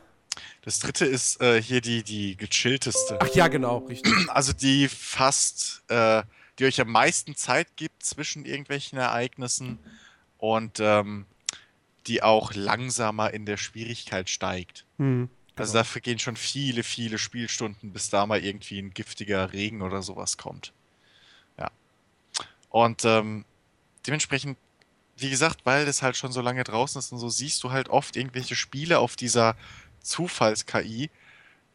Das 0.62 0.78
dritte 0.78 1.06
ist 1.06 1.40
äh, 1.40 1.62
hier 1.62 1.80
die, 1.80 2.02
die 2.02 2.36
gechillteste. 2.36 3.18
Ach 3.20 3.28
ja, 3.34 3.48
genau, 3.48 3.78
richtig. 3.78 4.12
Also 4.28 4.52
die 4.52 4.88
fast, 4.88 5.82
äh, 5.88 6.22
die 6.60 6.66
euch 6.66 6.80
am 6.80 6.90
meisten 6.90 7.34
Zeit 7.34 7.74
gibt 7.76 8.02
zwischen 8.02 8.44
irgendwelchen 8.44 8.98
Ereignissen 8.98 9.78
und 10.36 10.78
ähm, 10.78 11.24
die 12.06 12.22
auch 12.22 12.52
langsamer 12.54 13.32
in 13.32 13.46
der 13.46 13.56
Schwierigkeit 13.56 14.28
steigt. 14.28 14.84
Hm, 14.98 15.30
Also 15.56 15.72
genau. 15.72 15.80
dafür 15.80 16.02
gehen 16.02 16.18
schon 16.18 16.36
viele, 16.36 16.82
viele 16.82 17.16
Spielstunden, 17.18 17.92
bis 17.92 18.10
da 18.10 18.26
mal 18.26 18.44
irgendwie 18.44 18.78
ein 18.78 18.92
giftiger 18.92 19.52
Regen 19.54 19.80
oder 19.80 20.02
sowas 20.02 20.36
kommt. 20.36 20.72
Ja. 21.58 21.70
Und 22.68 23.04
ähm, 23.06 23.44
dementsprechend, 24.06 24.58
wie 25.16 25.30
gesagt, 25.30 25.60
weil 25.64 25.86
das 25.86 26.02
halt 26.02 26.16
schon 26.16 26.32
so 26.32 26.42
lange 26.42 26.64
draußen 26.64 26.98
ist 26.98 27.10
und 27.12 27.18
so, 27.18 27.30
siehst 27.30 27.64
du 27.64 27.70
halt 27.70 27.88
oft 27.88 28.16
irgendwelche 28.16 28.54
Spiele 28.54 28.98
auf 28.98 29.16
dieser 29.16 29.56
Zufalls-KI, 30.02 31.10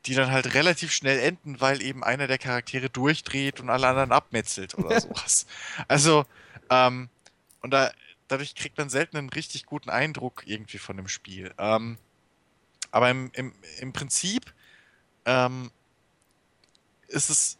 die 0.05 0.13
dann 0.13 0.31
halt 0.31 0.53
relativ 0.53 0.91
schnell 0.91 1.19
enden, 1.19 1.59
weil 1.61 1.81
eben 1.81 2.03
einer 2.03 2.27
der 2.27 2.37
Charaktere 2.37 2.89
durchdreht 2.89 3.59
und 3.59 3.69
alle 3.69 3.87
anderen 3.87 4.11
abmetzelt 4.11 4.75
oder 4.75 4.99
sowas. 5.01 5.47
Also, 5.87 6.25
ähm, 6.69 7.09
und 7.61 7.71
da, 7.71 7.91
dadurch 8.27 8.55
kriegt 8.55 8.77
man 8.77 8.89
selten 8.89 9.17
einen 9.17 9.29
richtig 9.29 9.65
guten 9.65 9.89
Eindruck 9.89 10.43
irgendwie 10.45 10.77
von 10.77 10.97
dem 10.97 11.07
Spiel. 11.07 11.53
Ähm, 11.57 11.97
aber 12.91 13.09
im, 13.09 13.31
im, 13.33 13.53
im 13.79 13.93
Prinzip 13.93 14.53
ähm, 15.25 15.71
ist 17.07 17.29
es, 17.29 17.57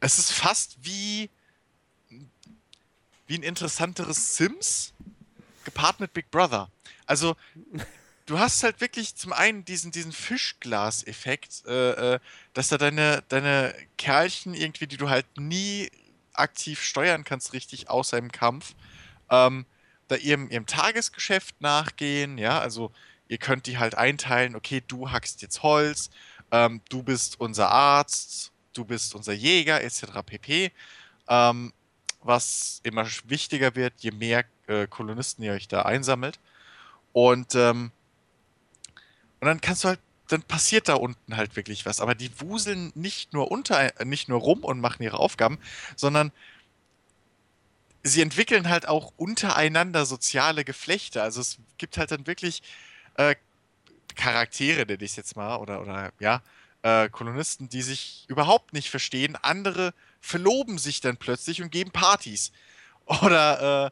es 0.00 0.18
ist 0.18 0.32
fast 0.32 0.76
wie, 0.82 1.30
wie 3.26 3.36
ein 3.36 3.42
interessanteres 3.42 4.36
Sims 4.36 4.92
gepaart 5.64 6.00
mit 6.00 6.12
Big 6.12 6.30
Brother. 6.30 6.70
Also, 7.06 7.36
du 8.28 8.38
hast 8.38 8.62
halt 8.62 8.80
wirklich 8.82 9.16
zum 9.16 9.32
einen 9.32 9.64
diesen, 9.64 9.90
diesen 9.90 10.12
Fischglas-Effekt, 10.12 11.64
äh, 11.66 12.14
äh, 12.14 12.18
dass 12.52 12.68
da 12.68 12.76
deine, 12.76 13.24
deine 13.28 13.74
Kerlchen 13.96 14.54
irgendwie, 14.54 14.86
die 14.86 14.98
du 14.98 15.08
halt 15.08 15.26
nie 15.38 15.90
aktiv 16.34 16.82
steuern 16.82 17.24
kannst, 17.24 17.54
richtig 17.54 17.88
außer 17.88 18.18
im 18.18 18.30
Kampf, 18.30 18.74
ähm, 19.30 19.64
da 20.08 20.16
ihrem, 20.16 20.50
ihrem 20.50 20.66
Tagesgeschäft 20.66 21.60
nachgehen, 21.60 22.36
ja, 22.36 22.60
also 22.60 22.92
ihr 23.28 23.38
könnt 23.38 23.66
die 23.66 23.78
halt 23.78 23.94
einteilen, 23.94 24.56
okay, 24.56 24.82
du 24.86 25.10
hackst 25.10 25.40
jetzt 25.40 25.62
Holz, 25.62 26.10
ähm, 26.50 26.82
du 26.90 27.02
bist 27.02 27.40
unser 27.40 27.70
Arzt, 27.70 28.52
du 28.74 28.84
bist 28.84 29.14
unser 29.14 29.32
Jäger, 29.32 29.82
etc. 29.82 30.22
pp. 30.24 30.70
Ähm, 31.28 31.72
was 32.22 32.80
immer 32.84 33.06
wichtiger 33.24 33.74
wird, 33.74 33.94
je 33.98 34.10
mehr 34.10 34.44
äh, 34.66 34.86
Kolonisten 34.86 35.44
ihr 35.44 35.52
euch 35.52 35.68
da 35.68 35.82
einsammelt. 35.82 36.38
Und, 37.12 37.54
ähm, 37.54 37.90
und 39.40 39.46
dann 39.46 39.60
kannst 39.60 39.84
du 39.84 39.88
halt, 39.88 40.00
dann 40.28 40.42
passiert 40.42 40.88
da 40.88 40.94
unten 40.94 41.36
halt 41.36 41.56
wirklich 41.56 41.86
was. 41.86 42.00
Aber 42.00 42.14
die 42.14 42.30
wuseln 42.40 42.92
nicht 42.94 43.32
nur 43.32 43.50
unter, 43.50 44.00
äh, 44.00 44.04
nicht 44.04 44.28
nur 44.28 44.40
rum 44.40 44.64
und 44.64 44.80
machen 44.80 45.02
ihre 45.02 45.18
Aufgaben, 45.18 45.58
sondern 45.96 46.32
sie 48.02 48.22
entwickeln 48.22 48.68
halt 48.68 48.88
auch 48.88 49.12
untereinander 49.16 50.06
soziale 50.06 50.64
Geflechte. 50.64 51.22
Also 51.22 51.40
es 51.40 51.58
gibt 51.78 51.96
halt 51.98 52.10
dann 52.10 52.26
wirklich 52.26 52.62
äh, 53.14 53.36
Charaktere, 54.16 54.84
nenne 54.86 55.02
ich 55.02 55.12
es 55.12 55.16
jetzt 55.16 55.36
mal, 55.36 55.56
oder, 55.56 55.80
oder 55.80 56.12
ja, 56.18 56.42
äh, 56.82 57.08
Kolonisten, 57.08 57.68
die 57.68 57.82
sich 57.82 58.24
überhaupt 58.28 58.72
nicht 58.72 58.90
verstehen. 58.90 59.36
Andere 59.36 59.94
verloben 60.20 60.78
sich 60.78 61.00
dann 61.00 61.16
plötzlich 61.16 61.62
und 61.62 61.70
geben 61.70 61.90
Partys. 61.90 62.52
Oder, 63.22 63.86
äh, 63.86 63.90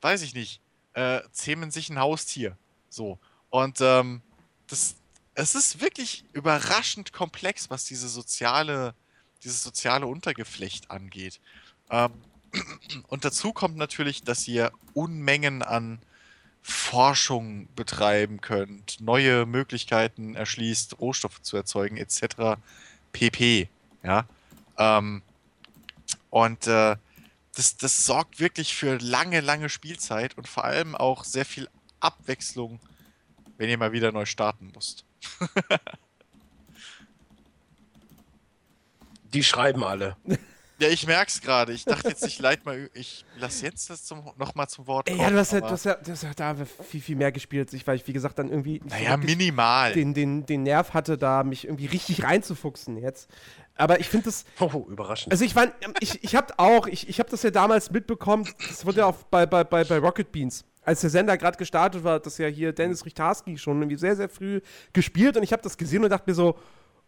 weiß 0.00 0.22
ich 0.22 0.34
nicht, 0.34 0.60
äh, 0.94 1.20
zähmen 1.32 1.70
sich 1.70 1.90
ein 1.90 1.98
Haustier. 1.98 2.56
So. 2.88 3.18
Und 3.50 3.80
ähm, 3.80 4.22
das, 4.70 4.96
es 5.34 5.54
ist 5.54 5.80
wirklich 5.80 6.24
überraschend 6.32 7.12
komplex, 7.12 7.70
was 7.70 7.84
diese 7.84 8.08
soziale, 8.08 8.94
dieses 9.44 9.62
soziale 9.62 10.06
Untergeflecht 10.06 10.90
angeht. 10.90 11.40
Ähm, 11.90 12.12
und 13.08 13.24
dazu 13.24 13.52
kommt 13.52 13.76
natürlich, 13.76 14.22
dass 14.22 14.46
ihr 14.48 14.72
Unmengen 14.94 15.62
an 15.62 16.00
Forschung 16.62 17.68
betreiben 17.74 18.40
könnt, 18.40 19.00
neue 19.00 19.46
Möglichkeiten 19.46 20.34
erschließt, 20.34 20.98
Rohstoffe 21.00 21.40
zu 21.42 21.56
erzeugen, 21.56 21.96
etc. 21.96 22.60
pp. 23.12 23.68
Ja. 24.02 24.26
Ähm, 24.76 25.22
und 26.28 26.66
äh, 26.66 26.96
das, 27.54 27.76
das 27.76 28.04
sorgt 28.04 28.40
wirklich 28.40 28.74
für 28.74 28.98
lange, 28.98 29.40
lange 29.40 29.68
Spielzeit 29.68 30.36
und 30.36 30.48
vor 30.48 30.64
allem 30.64 30.94
auch 30.94 31.24
sehr 31.24 31.44
viel 31.44 31.68
Abwechslung, 31.98 32.78
wenn 33.60 33.68
ihr 33.68 33.76
mal 33.78 33.92
wieder 33.92 34.10
neu 34.10 34.24
starten 34.24 34.70
musst. 34.74 35.04
Die 39.34 39.44
schreiben 39.44 39.84
alle. 39.84 40.16
Ja, 40.80 40.88
ich 40.88 41.06
merk's 41.06 41.42
gerade. 41.42 41.72
Ich 41.74 41.84
dachte 41.84 42.08
jetzt, 42.08 42.26
ich 42.26 42.38
leite 42.38 42.64
mal, 42.64 42.88
ich 42.94 43.26
lasse 43.38 43.66
jetzt 43.66 43.90
das 43.90 44.02
zum, 44.04 44.24
noch 44.38 44.54
mal 44.54 44.66
zum 44.66 44.86
Wort 44.86 45.06
kommen. 45.08 45.20
ja, 45.20 45.28
du 45.30 45.36
hast 45.36 45.52
ja, 45.52 45.58
du 45.60 45.66
aber- 45.66 45.74
hast 45.74 45.84
ja, 45.84 45.94
du 45.94 46.10
hast 46.10 46.22
ja 46.22 46.32
da 46.34 46.56
viel, 46.88 47.02
viel 47.02 47.16
mehr 47.16 47.30
gespielt 47.32 47.68
als 47.68 47.74
ich, 47.74 47.86
weil 47.86 47.96
ich, 47.96 48.08
wie 48.08 48.14
gesagt, 48.14 48.38
dann 48.38 48.48
irgendwie 48.48 48.80
naja, 48.86 49.18
minimal. 49.18 49.92
den, 49.92 50.14
den, 50.14 50.46
den 50.46 50.62
Nerv 50.62 50.94
hatte, 50.94 51.18
da 51.18 51.44
mich 51.44 51.66
irgendwie 51.66 51.84
richtig 51.86 52.24
reinzufuchsen 52.24 52.96
jetzt. 52.96 53.28
Aber 53.76 54.00
ich 54.00 54.08
finde 54.08 54.24
das, 54.24 54.46
Oh, 54.58 54.86
überraschend. 54.88 55.32
also 55.32 55.44
ich 55.44 55.54
war, 55.54 55.68
ich, 56.00 56.24
ich 56.24 56.34
hab 56.34 56.58
auch, 56.58 56.86
ich, 56.86 57.08
ich 57.10 57.18
habe 57.20 57.28
das 57.30 57.42
ja 57.42 57.50
damals 57.50 57.90
mitbekommen, 57.90 58.48
das 58.68 58.86
wurde 58.86 58.98
ja 59.00 59.06
auch 59.06 59.16
bei, 59.24 59.44
bei, 59.46 59.62
bei, 59.64 59.84
bei 59.84 59.98
Rocket 59.98 60.32
Beans, 60.32 60.64
als 60.90 61.00
der 61.00 61.10
Sender 61.10 61.36
gerade 61.38 61.56
gestartet 61.56 62.04
war, 62.04 62.14
hat 62.14 62.26
das 62.26 62.36
ja 62.38 62.46
hier 62.48 62.72
Dennis 62.72 63.04
Richtarski 63.06 63.56
schon 63.58 63.78
irgendwie 63.80 63.96
sehr, 63.96 64.16
sehr 64.16 64.28
früh 64.28 64.60
gespielt 64.92 65.36
und 65.36 65.42
ich 65.42 65.52
habe 65.52 65.62
das 65.62 65.78
gesehen 65.78 66.02
und 66.04 66.10
dachte 66.10 66.28
mir 66.28 66.34
so, 66.34 66.58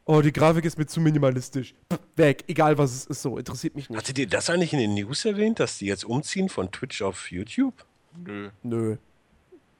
oh, 0.05 0.21
die 0.21 0.33
Grafik 0.33 0.65
ist 0.65 0.79
mir 0.79 0.87
zu 0.87 1.01
minimalistisch. 1.01 1.75
Pff, 1.93 1.99
weg, 2.17 2.45
egal 2.47 2.79
was 2.79 2.93
es 2.95 3.07
ist, 3.07 3.23
so, 3.23 3.39
interessiert 3.39 3.75
mich 3.75 3.91
nicht. 3.91 3.99
Hattet 3.99 4.19
ihr 4.19 4.27
das 4.29 4.49
eigentlich 4.51 4.73
in 4.73 4.79
den 4.79 4.95
News 4.95 5.25
erwähnt, 5.25 5.59
dass 5.61 5.79
die 5.79 5.87
jetzt 5.87 6.05
umziehen 6.05 6.49
von 6.49 6.71
Twitch 6.71 7.03
auf 7.03 7.31
YouTube? 7.31 7.85
Nö. 8.25 8.51
Nö. 8.63 8.97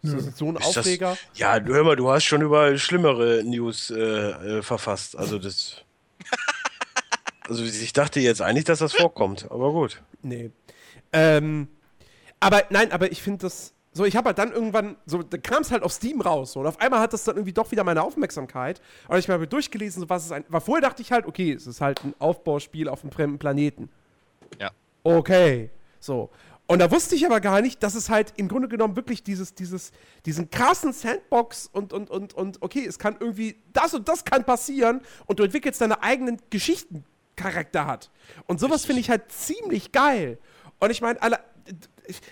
Ist 0.03 0.15
das 0.15 0.37
so 0.37 0.47
ein 0.49 0.57
Ist 0.57 0.67
das- 0.69 0.79
Aufreger? 0.79 1.17
Ja, 1.35 1.61
du 1.61 1.73
hör 1.75 1.85
mal, 1.85 1.95
du 1.97 2.11
hast 2.11 2.25
schon 2.25 2.43
über 2.43 2.77
schlimmere 2.77 3.43
News 3.45 3.91
äh, 3.91 3.99
äh, 4.59 4.63
verfasst. 4.63 5.17
Also 5.17 5.39
das. 5.39 5.77
Also 7.49 7.65
ich 7.65 7.93
dachte 7.93 8.21
jetzt 8.21 8.41
eigentlich, 8.41 8.65
dass 8.65 8.79
das 8.79 8.93
vorkommt, 8.95 9.51
aber 9.51 9.73
gut. 9.73 10.01
Nee. 10.23 10.53
Ähm, 11.13 11.67
aber 12.39 12.63
nein, 12.71 12.93
aber 12.93 13.11
ich 13.11 13.21
finde 13.21 13.43
das. 13.43 13.72
So, 13.95 14.07
ich 14.07 14.17
habe 14.17 14.29
halt 14.29 14.39
dann 14.39 14.53
irgendwann, 14.53 14.97
so, 15.05 15.23
da 15.23 15.37
kam 15.37 15.63
es 15.63 15.71
halt 15.71 15.83
auf 15.83 15.93
Steam 15.93 16.23
raus. 16.23 16.53
So, 16.53 16.61
und 16.61 16.67
auf 16.67 16.81
einmal 16.81 17.01
hat 17.01 17.13
das 17.13 17.25
dann 17.25 17.37
irgendwie 17.37 17.53
doch 17.53 17.71
wieder 17.71 17.85
meine 17.85 18.03
Aufmerksamkeit. 18.03 18.81
Und 19.09 19.19
ich 19.19 19.29
habe 19.29 19.47
durchgelesen, 19.47 20.01
so 20.01 20.09
was 20.09 20.25
es 20.25 20.33
ein. 20.33 20.45
Weil 20.49 20.61
vorher 20.63 20.81
dachte 20.89 21.03
ich 21.03 21.13
halt, 21.13 21.27
okay, 21.27 21.53
es 21.53 21.67
ist 21.67 21.81
halt 21.81 22.03
ein 22.03 22.15
Aufbauspiel 22.19 22.89
auf 22.89 23.03
einem 23.03 23.13
fremden 23.13 23.39
Planeten. 23.39 23.91
Ja. 24.59 24.71
Okay. 25.03 25.71
So. 26.01 26.31
Und 26.67 26.79
da 26.79 26.91
wusste 26.91 27.15
ich 27.15 27.27
aber 27.27 27.41
gar 27.41 27.61
nicht, 27.61 27.83
dass 27.83 27.95
es 27.95 28.09
halt 28.09 28.33
im 28.37 28.49
Grunde 28.49 28.67
genommen 28.67 28.97
wirklich 28.97 29.23
dieses, 29.23 29.55
dieses, 29.55 29.93
diesen 30.25 30.49
krassen 30.49 30.95
Sandbox 30.95 31.69
und, 31.71 31.93
und, 31.93 32.09
und, 32.09 32.33
und, 32.33 32.63
okay, 32.63 32.87
es 32.87 32.99
kann 32.99 33.17
irgendwie, 33.21 33.57
das 33.75 33.93
und 33.93 34.09
das 34.09 34.25
kann 34.25 34.45
passieren 34.45 35.03
und 35.27 35.39
du 35.39 35.43
entwickelst 35.43 35.83
deine 35.83 36.03
eigenen 36.03 36.41
Geschichtencharakter 36.49 37.87
hat. 37.87 38.11
Und 38.47 38.59
sowas 38.59 38.87
finde 38.87 39.01
ich 39.01 39.11
halt 39.11 39.31
ziemlich 39.31 39.93
geil. 39.93 40.39
Und 40.79 40.91
ich 40.91 41.03
meine, 41.03 41.21
alle, 41.21 41.41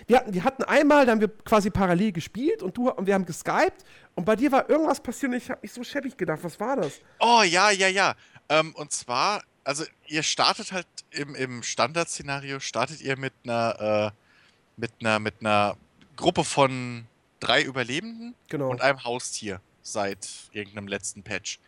wir, 0.07 0.17
hatten, 0.17 0.33
wir 0.33 0.43
hatten 0.43 0.63
einmal, 0.63 1.05
da 1.05 1.11
haben 1.13 1.21
wir 1.21 1.29
quasi 1.29 1.69
parallel 1.69 2.11
gespielt 2.11 2.61
und 2.63 2.75
du 2.77 2.89
und 2.89 3.05
wir 3.05 3.13
haben 3.13 3.25
geskypt 3.25 3.83
und 4.15 4.25
bei 4.25 4.35
dir 4.35 4.51
war 4.51 4.69
irgendwas 4.69 5.01
passiert 5.01 5.31
und 5.31 5.37
ich 5.37 5.49
habe 5.49 5.59
mich 5.61 5.71
so 5.71 5.83
schäbig 5.83 6.17
gedacht, 6.17 6.39
was 6.43 6.59
war 6.59 6.75
das? 6.75 6.99
Oh, 7.19 7.43
ja, 7.43 7.71
ja, 7.71 7.87
ja. 7.87 8.15
Ähm, 8.49 8.75
und 8.75 8.91
zwar, 8.91 9.43
also 9.63 9.83
ihr 10.07 10.23
startet 10.23 10.71
halt 10.71 10.87
im, 11.11 11.35
im 11.35 11.63
Standardszenario, 11.63 12.59
startet 12.59 13.01
ihr 13.01 13.17
mit 13.17 13.33
einer, 13.43 14.11
äh, 14.13 14.79
mit 14.79 14.91
einer, 14.99 15.19
mit 15.19 15.35
einer 15.39 15.77
Gruppe 16.15 16.43
von 16.43 17.05
drei 17.39 17.63
Überlebenden 17.63 18.35
Genau. 18.49 18.69
und 18.69 18.81
einem 18.81 19.03
Haustier 19.03 19.61
seit 19.81 20.27
irgendeinem 20.51 20.87
letzten 20.87 21.23
Patch. 21.23 21.59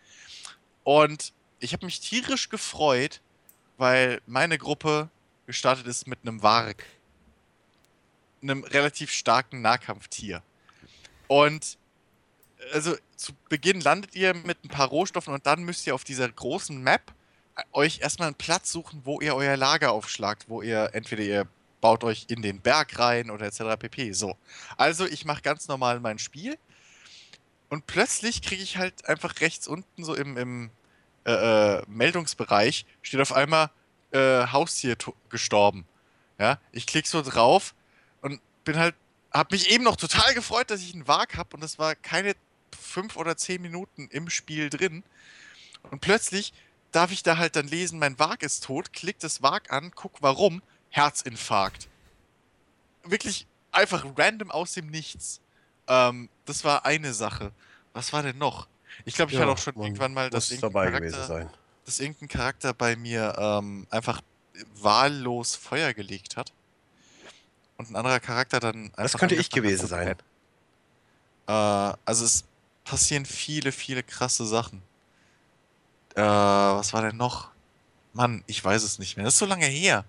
Und 0.83 1.33
ich 1.59 1.73
habe 1.73 1.85
mich 1.85 1.99
tierisch 1.99 2.49
gefreut, 2.49 3.21
weil 3.77 4.21
meine 4.27 4.57
Gruppe 4.57 5.09
gestartet 5.47 5.87
ist 5.87 6.07
mit 6.07 6.19
einem 6.21 6.43
Warg. 6.43 6.85
Einem 8.43 8.63
relativ 8.63 9.11
starken 9.11 9.61
Nahkampftier. 9.61 10.43
Und 11.27 11.77
also 12.73 12.95
zu 13.15 13.33
Beginn 13.49 13.81
landet 13.81 14.15
ihr 14.15 14.33
mit 14.33 14.63
ein 14.63 14.69
paar 14.69 14.87
Rohstoffen 14.87 15.33
und 15.33 15.45
dann 15.45 15.63
müsst 15.63 15.87
ihr 15.87 15.95
auf 15.95 16.03
dieser 16.03 16.29
großen 16.29 16.81
Map 16.81 17.13
äh, 17.55 17.63
euch 17.71 17.99
erstmal 18.01 18.27
einen 18.27 18.35
Platz 18.35 18.71
suchen, 18.71 19.01
wo 19.03 19.19
ihr 19.21 19.35
euer 19.35 19.57
Lager 19.57 19.91
aufschlagt, 19.91 20.45
wo 20.49 20.61
ihr 20.61 20.91
entweder 20.93 21.23
ihr 21.23 21.47
baut 21.81 22.03
euch 22.03 22.25
in 22.29 22.41
den 22.41 22.61
Berg 22.61 22.97
rein 22.99 23.29
oder 23.29 23.45
etc. 23.45 23.77
pp. 23.77 24.13
So. 24.13 24.37
Also 24.77 25.05
ich 25.05 25.25
mache 25.25 25.41
ganz 25.41 25.67
normal 25.67 25.99
mein 25.99 26.19
Spiel 26.19 26.57
und 27.69 27.87
plötzlich 27.87 28.41
kriege 28.41 28.63
ich 28.63 28.77
halt 28.77 29.07
einfach 29.07 29.41
rechts 29.41 29.67
unten 29.67 30.03
so 30.03 30.15
im, 30.15 30.37
im 30.37 30.69
äh, 31.25 31.31
äh, 31.79 31.83
Meldungsbereich 31.87 32.85
steht 33.01 33.19
auf 33.19 33.33
einmal 33.33 33.69
äh, 34.11 34.47
Haustier 34.47 34.97
to- 34.97 35.15
gestorben. 35.29 35.85
Ja, 36.39 36.59
ich 36.71 36.87
klicke 36.87 37.07
so 37.07 37.21
drauf 37.21 37.73
bin 38.63 38.77
halt, 38.77 38.95
hab 39.31 39.51
mich 39.51 39.69
eben 39.71 39.83
noch 39.83 39.95
total 39.95 40.33
gefreut, 40.33 40.69
dass 40.69 40.81
ich 40.81 40.93
einen 40.93 41.07
Wag 41.07 41.37
hab 41.37 41.53
und 41.53 41.61
das 41.61 41.79
war 41.79 41.95
keine 41.95 42.35
fünf 42.79 43.15
oder 43.15 43.37
zehn 43.37 43.61
Minuten 43.61 44.07
im 44.11 44.29
Spiel 44.29 44.69
drin. 44.69 45.03
Und 45.89 45.99
plötzlich 46.01 46.53
darf 46.91 47.11
ich 47.11 47.23
da 47.23 47.37
halt 47.37 47.55
dann 47.55 47.67
lesen, 47.67 47.99
mein 47.99 48.17
Wag 48.19 48.41
ist 48.41 48.63
tot, 48.63 48.93
klick 48.93 49.19
das 49.19 49.41
Wag 49.41 49.71
an, 49.71 49.91
guck 49.95 50.21
warum, 50.21 50.61
Herzinfarkt. 50.89 51.89
Wirklich 53.03 53.47
einfach 53.71 54.05
random 54.17 54.51
aus 54.51 54.73
dem 54.73 54.87
Nichts. 54.87 55.41
Ähm, 55.87 56.29
das 56.45 56.63
war 56.63 56.85
eine 56.85 57.13
Sache. 57.13 57.51
Was 57.93 58.13
war 58.13 58.23
denn 58.23 58.37
noch? 58.37 58.67
Ich 59.05 59.15
glaube, 59.15 59.31
ich 59.31 59.39
hatte 59.39 59.51
auch 59.51 59.57
schon 59.57 59.75
irgendwann 59.75 60.13
mal, 60.13 60.29
dass 60.29 60.51
irgendein 60.51 60.71
dabei 60.71 60.85
Charakter, 60.85 61.07
gewesen 61.07 61.27
sein. 61.27 61.49
dass 61.85 61.99
irgendein 61.99 62.27
Charakter 62.27 62.73
bei 62.73 62.95
mir 62.95 63.35
ähm, 63.37 63.87
einfach 63.89 64.21
wahllos 64.75 65.55
Feuer 65.55 65.93
gelegt 65.93 66.37
hat. 66.37 66.53
Und 67.77 67.89
ein 67.89 67.95
anderer 67.95 68.19
Charakter 68.19 68.59
dann 68.59 68.85
einfach. 68.85 69.03
Das 69.03 69.17
könnte 69.17 69.35
ich 69.35 69.49
gewesen 69.49 69.87
sein. 69.87 70.15
Äh, 71.47 71.51
also 71.51 72.25
es 72.25 72.45
passieren 72.83 73.25
viele, 73.25 73.71
viele 73.71 74.03
krasse 74.03 74.45
Sachen. 74.45 74.81
Äh, 76.15 76.21
was 76.21 76.93
war 76.93 77.01
denn 77.01 77.17
noch? 77.17 77.49
Mann, 78.13 78.43
ich 78.45 78.63
weiß 78.63 78.83
es 78.83 78.99
nicht 78.99 79.17
mehr. 79.17 79.25
Das 79.25 79.33
ist 79.33 79.39
so 79.39 79.45
lange 79.45 79.65
her. 79.65 80.05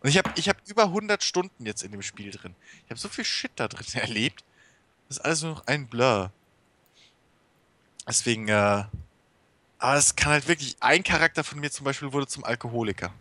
Und 0.00 0.10
ich 0.10 0.18
habe 0.18 0.30
ich 0.36 0.48
hab 0.48 0.56
über 0.68 0.84
100 0.84 1.22
Stunden 1.24 1.66
jetzt 1.66 1.82
in 1.82 1.90
dem 1.90 2.02
Spiel 2.02 2.30
drin. 2.30 2.54
Ich 2.84 2.90
habe 2.90 3.00
so 3.00 3.08
viel 3.08 3.24
Shit 3.24 3.52
da 3.56 3.66
drin 3.66 3.86
erlebt. 3.94 4.44
Das 5.08 5.18
ist 5.18 5.24
alles 5.24 5.42
nur 5.42 5.54
noch 5.54 5.66
ein 5.66 5.88
Blur. 5.88 6.30
Deswegen, 8.06 8.48
äh, 8.48 8.84
aber 9.78 9.96
es 9.96 10.14
kann 10.14 10.32
halt 10.32 10.46
wirklich, 10.46 10.76
ein 10.80 11.02
Charakter 11.02 11.42
von 11.42 11.58
mir 11.58 11.70
zum 11.70 11.84
Beispiel 11.84 12.12
wurde 12.12 12.26
zum 12.26 12.44
Alkoholiker. 12.44 13.12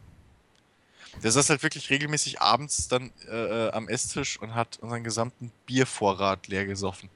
Der 1.23 1.31
saß 1.31 1.49
halt 1.49 1.63
wirklich 1.63 1.89
regelmäßig 1.89 2.41
abends 2.41 2.87
dann 2.87 3.11
äh, 3.29 3.67
äh, 3.67 3.71
am 3.71 3.87
Esstisch 3.87 4.39
und 4.39 4.53
hat 4.53 4.77
unseren 4.81 5.03
gesamten 5.03 5.51
Biervorrat 5.65 6.47
leer 6.47 6.65
gesoffen. 6.65 7.09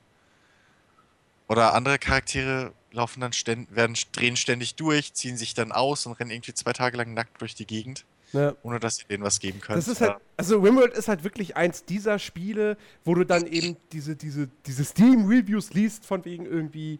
Oder 1.47 1.73
andere 1.73 1.99
Charaktere 1.99 2.73
laufen 2.91 3.21
dann 3.21 3.33
ständ, 3.33 3.75
werden 3.75 3.95
drehen 4.11 4.35
ständig 4.35 4.75
durch, 4.75 5.13
ziehen 5.13 5.37
sich 5.37 5.53
dann 5.53 5.71
aus 5.71 6.05
und 6.05 6.13
rennen 6.13 6.31
irgendwie 6.31 6.53
zwei 6.53 6.73
Tage 6.73 6.97
lang 6.97 7.13
nackt 7.13 7.41
durch 7.41 7.55
die 7.55 7.65
Gegend, 7.65 8.05
Ne? 8.31 8.55
ohne 8.61 8.79
dass 8.79 8.99
ihr 8.99 9.07
denen 9.07 9.23
was 9.23 9.39
geben 9.39 9.59
könnt. 9.59 9.79
Das 9.79 9.87
ist 9.87 10.01
halt, 10.01 10.17
also 10.37 10.59
Rimworld 10.59 10.93
ist 10.93 11.07
halt 11.07 11.23
wirklich 11.23 11.57
eins 11.57 11.83
dieser 11.85 12.19
Spiele, 12.19 12.77
wo 13.03 13.15
du 13.15 13.23
dann 13.25 13.47
eben 13.47 13.75
diese, 13.91 14.15
diese, 14.15 14.49
diese 14.67 14.85
Steam-Reviews 14.85 15.73
liest, 15.73 16.05
von 16.05 16.23
wegen 16.25 16.45
irgendwie 16.45 16.99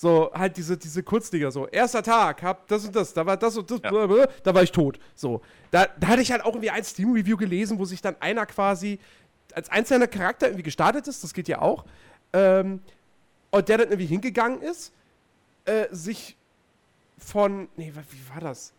so, 0.00 0.30
halt 0.32 0.56
diese, 0.56 0.76
diese 0.76 1.02
Kurzdinger, 1.02 1.50
so, 1.50 1.66
erster 1.66 2.04
Tag, 2.04 2.40
hab 2.44 2.68
das 2.68 2.84
und 2.84 2.94
das, 2.94 3.12
da 3.12 3.26
war 3.26 3.36
das 3.36 3.56
und 3.56 3.68
das, 3.68 3.80
Ja. 3.82 3.90
blablabla, 3.90 4.28
da 4.44 4.54
war 4.54 4.62
ich 4.62 4.70
tot. 4.70 5.00
So. 5.16 5.40
Da, 5.72 5.88
da 5.98 6.06
hatte 6.06 6.22
ich 6.22 6.30
halt 6.30 6.42
auch 6.42 6.50
irgendwie 6.54 6.70
ein 6.70 6.84
Steam-Review 6.84 7.36
gelesen, 7.36 7.80
wo 7.80 7.84
sich 7.84 8.00
dann 8.00 8.14
einer 8.20 8.46
quasi 8.46 9.00
als 9.54 9.68
einzelner 9.70 10.06
Charakter 10.06 10.46
irgendwie 10.46 10.62
gestartet 10.62 11.08
ist, 11.08 11.24
das 11.24 11.34
geht 11.34 11.48
ja 11.48 11.60
auch, 11.60 11.84
ähm, 12.32 12.80
und 13.50 13.68
der 13.68 13.78
dann 13.78 13.88
irgendwie 13.88 14.06
hingegangen 14.06 14.62
ist, 14.62 14.92
äh, 15.64 15.86
sich 15.90 16.36
von, 17.18 17.68
nee, 17.76 17.92
wie 17.92 18.34
war 18.34 18.40
das? 18.40 18.74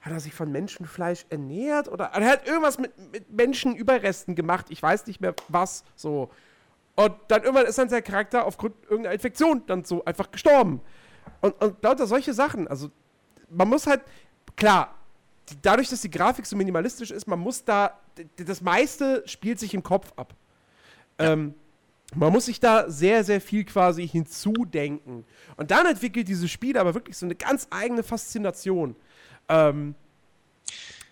Hat 0.00 0.12
er 0.12 0.18
sich 0.18 0.34
von 0.34 0.50
Menschenfleisch 0.50 1.24
ernährt? 1.30 1.86
Oder 1.86 2.06
er 2.06 2.28
hat 2.28 2.48
irgendwas 2.48 2.78
mit, 2.78 2.90
mit 3.12 3.30
Menschenüberresten 3.30 4.34
gemacht. 4.34 4.66
Ich 4.70 4.82
weiß 4.82 5.06
nicht 5.06 5.20
mehr 5.20 5.34
was. 5.48 5.84
So. 5.94 6.30
Und 6.96 7.14
dann 7.28 7.42
irgendwann 7.42 7.66
ist 7.66 7.78
dann 7.78 7.88
sein 7.88 8.04
Charakter 8.04 8.46
aufgrund 8.46 8.74
irgendeiner 8.84 9.14
Infektion 9.14 9.62
dann 9.66 9.84
so 9.84 10.04
einfach 10.04 10.30
gestorben. 10.30 10.80
Und, 11.40 11.60
und 11.62 11.82
lauter 11.82 12.06
solche 12.06 12.32
Sachen. 12.32 12.68
Also, 12.68 12.90
man 13.50 13.68
muss 13.68 13.86
halt, 13.86 14.02
klar, 14.56 14.94
die, 15.48 15.56
dadurch, 15.60 15.88
dass 15.88 16.00
die 16.02 16.10
Grafik 16.10 16.46
so 16.46 16.56
minimalistisch 16.56 17.10
ist, 17.10 17.26
man 17.26 17.38
muss 17.38 17.64
da, 17.64 17.98
das 18.36 18.60
meiste 18.60 19.22
spielt 19.26 19.58
sich 19.58 19.74
im 19.74 19.82
Kopf 19.82 20.12
ab. 20.16 20.34
Ähm, 21.18 21.54
man 22.14 22.32
muss 22.32 22.46
sich 22.46 22.60
da 22.60 22.88
sehr, 22.88 23.24
sehr 23.24 23.40
viel 23.40 23.64
quasi 23.64 24.06
hinzudenken. 24.06 25.24
Und 25.56 25.70
dann 25.70 25.86
entwickelt 25.86 26.28
dieses 26.28 26.50
Spiel 26.50 26.78
aber 26.78 26.94
wirklich 26.94 27.16
so 27.16 27.26
eine 27.26 27.34
ganz 27.34 27.66
eigene 27.70 28.02
Faszination. 28.02 28.94
Ähm, 29.48 29.94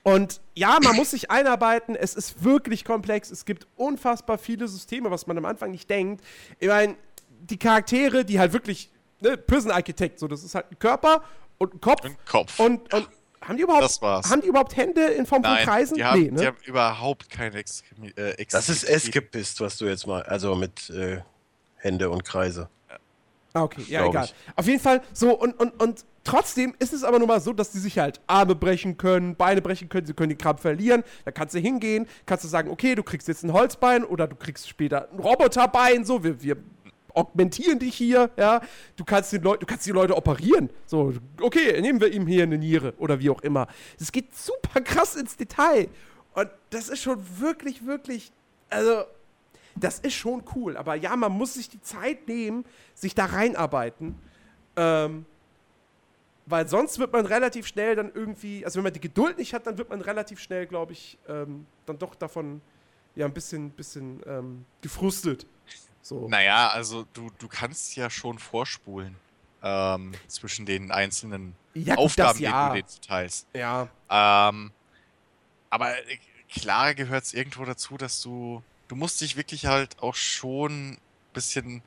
und 0.02 0.40
ja, 0.54 0.78
man 0.82 0.96
muss 0.96 1.12
sich 1.12 1.30
einarbeiten. 1.30 1.94
Es 1.94 2.14
ist 2.14 2.42
wirklich 2.42 2.84
komplex. 2.84 3.30
Es 3.30 3.44
gibt 3.44 3.66
unfassbar 3.76 4.36
viele 4.38 4.66
Systeme, 4.66 5.10
was 5.10 5.26
man 5.26 5.38
am 5.38 5.44
Anfang 5.44 5.70
nicht 5.70 5.88
denkt. 5.88 6.24
Ich 6.58 6.68
meine, 6.68 6.96
die 7.40 7.56
Charaktere, 7.56 8.24
die 8.24 8.38
halt 8.40 8.52
wirklich, 8.52 8.90
ne, 9.20 9.36
Prison 9.36 9.70
Architect, 9.70 10.18
so, 10.18 10.26
das 10.26 10.42
ist 10.42 10.54
halt 10.54 10.70
ein 10.72 10.78
Körper 10.78 11.22
und 11.58 11.74
ein 11.74 11.80
Kopf. 11.80 12.04
Ein 12.04 12.16
Kopf. 12.26 12.58
Und, 12.58 12.92
und 12.92 13.08
haben 13.40 13.56
die 13.56 13.62
überhaupt, 13.62 13.84
Das 13.84 14.02
war's. 14.02 14.30
haben 14.30 14.40
die 14.40 14.48
überhaupt 14.48 14.76
Hände 14.76 15.02
in 15.04 15.26
Form 15.26 15.42
von 15.42 15.52
Nein, 15.52 15.64
Kreisen? 15.64 15.96
die 15.96 16.04
haben, 16.04 16.20
nee, 16.20 16.30
ne? 16.30 16.40
die 16.40 16.46
haben 16.46 16.56
überhaupt 16.64 17.30
keine 17.30 17.58
Extremi 17.58 18.08
äh, 18.16 18.44
Das 18.50 18.68
ist. 18.68 18.84
Escapist, 18.84 19.60
was 19.60 19.76
du 19.78 19.86
jetzt 19.86 20.06
mal, 20.06 20.22
also 20.24 20.54
mit 20.54 20.90
äh, 20.90 21.20
Hände 21.76 22.10
und 22.10 22.24
Kreise. 22.24 22.68
Ah, 23.54 23.62
okay, 23.62 23.82
ja, 23.88 24.06
egal. 24.06 24.24
ich. 24.24 24.34
Auf 24.56 24.66
jeden 24.66 24.80
Fall 24.80 25.02
so 25.12 25.38
und, 25.38 25.58
und, 25.60 25.80
und 25.82 26.04
trotzdem 26.24 26.74
ist 26.78 26.92
es 26.92 27.04
aber 27.04 27.18
nun 27.18 27.28
mal 27.28 27.40
so, 27.40 27.52
dass 27.52 27.70
die 27.70 27.78
sich 27.78 27.98
halt 27.98 28.20
Arme 28.26 28.54
brechen 28.54 28.96
können, 28.96 29.36
Beine 29.36 29.60
brechen 29.60 29.88
können, 29.88 30.06
sie 30.06 30.14
können 30.14 30.30
den 30.30 30.38
Krampf 30.38 30.62
verlieren. 30.62 31.04
Da 31.24 31.32
kannst 31.32 31.54
du 31.54 31.58
hingehen, 31.58 32.06
kannst 32.24 32.44
du 32.44 32.48
sagen, 32.48 32.70
okay, 32.70 32.94
du 32.94 33.02
kriegst 33.02 33.28
jetzt 33.28 33.42
ein 33.42 33.52
Holzbein 33.52 34.04
oder 34.04 34.26
du 34.26 34.36
kriegst 34.36 34.68
später 34.68 35.08
ein 35.12 35.18
Roboterbein, 35.18 36.04
so, 36.04 36.24
wir, 36.24 36.42
wir 36.42 36.56
augmentieren 37.14 37.78
dich 37.78 37.94
hier, 37.94 38.30
ja. 38.36 38.62
Du 38.96 39.04
kannst, 39.04 39.32
den 39.32 39.42
Leut, 39.42 39.60
du 39.62 39.66
kannst 39.66 39.86
die 39.86 39.90
Leute 39.90 40.16
operieren. 40.16 40.70
So, 40.86 41.12
okay, 41.40 41.80
nehmen 41.80 42.00
wir 42.00 42.12
ihm 42.12 42.26
hier 42.26 42.44
eine 42.44 42.56
Niere 42.58 42.94
oder 42.96 43.20
wie 43.20 43.30
auch 43.30 43.42
immer. 43.42 43.66
Das 43.98 44.12
geht 44.12 44.34
super 44.34 44.80
krass 44.80 45.16
ins 45.16 45.36
Detail. 45.36 45.88
Und 46.34 46.48
das 46.70 46.88
ist 46.88 47.02
schon 47.02 47.18
wirklich, 47.38 47.84
wirklich, 47.84 48.32
also 48.70 49.04
das 49.76 49.98
ist 49.98 50.14
schon 50.14 50.42
cool. 50.54 50.76
Aber 50.76 50.94
ja, 50.94 51.16
man 51.16 51.32
muss 51.32 51.54
sich 51.54 51.68
die 51.68 51.80
Zeit 51.80 52.28
nehmen, 52.28 52.64
sich 52.94 53.14
da 53.14 53.26
reinarbeiten. 53.26 54.18
Ähm, 54.76 55.26
weil 56.46 56.66
sonst 56.66 56.98
wird 56.98 57.12
man 57.12 57.24
relativ 57.26 57.66
schnell 57.66 57.94
dann 57.94 58.10
irgendwie, 58.12 58.64
also 58.64 58.76
wenn 58.76 58.84
man 58.84 58.92
die 58.92 59.00
Geduld 59.00 59.38
nicht 59.38 59.54
hat, 59.54 59.66
dann 59.66 59.78
wird 59.78 59.90
man 59.90 60.00
relativ 60.00 60.40
schnell, 60.40 60.66
glaube 60.66 60.92
ich, 60.92 61.16
ähm, 61.28 61.66
dann 61.86 61.98
doch 61.98 62.14
davon 62.14 62.60
ja 63.14 63.26
ein 63.26 63.32
bisschen, 63.32 63.70
bisschen 63.70 64.20
ähm, 64.26 64.64
gefrustet. 64.80 65.46
So. 66.00 66.28
Naja, 66.28 66.68
also 66.68 67.06
du, 67.12 67.30
du 67.38 67.46
kannst 67.48 67.94
ja 67.94 68.10
schon 68.10 68.38
vorspulen 68.38 69.14
ähm, 69.62 70.12
zwischen 70.26 70.66
den 70.66 70.90
einzelnen 70.90 71.54
Ja, 71.74 71.94
Aufgaben, 71.94 72.30
das 72.30 72.40
ja. 72.40 72.64
die 72.64 72.68
du 72.68 72.74
denen 72.74 72.88
zuteilst. 72.88 73.46
Ja. 73.54 73.88
Ähm, 74.10 74.72
aber 75.70 75.96
äh, 75.96 76.18
klar 76.50 76.94
gehört 76.94 77.24
es 77.24 77.34
irgendwo 77.34 77.64
dazu, 77.64 77.96
dass 77.96 78.20
du, 78.20 78.62
du 78.88 78.96
musst 78.96 79.20
dich 79.20 79.36
wirklich 79.36 79.66
halt 79.66 79.98
auch 80.00 80.14
schon 80.14 80.92
ein 80.92 80.98
bisschen 81.32 81.82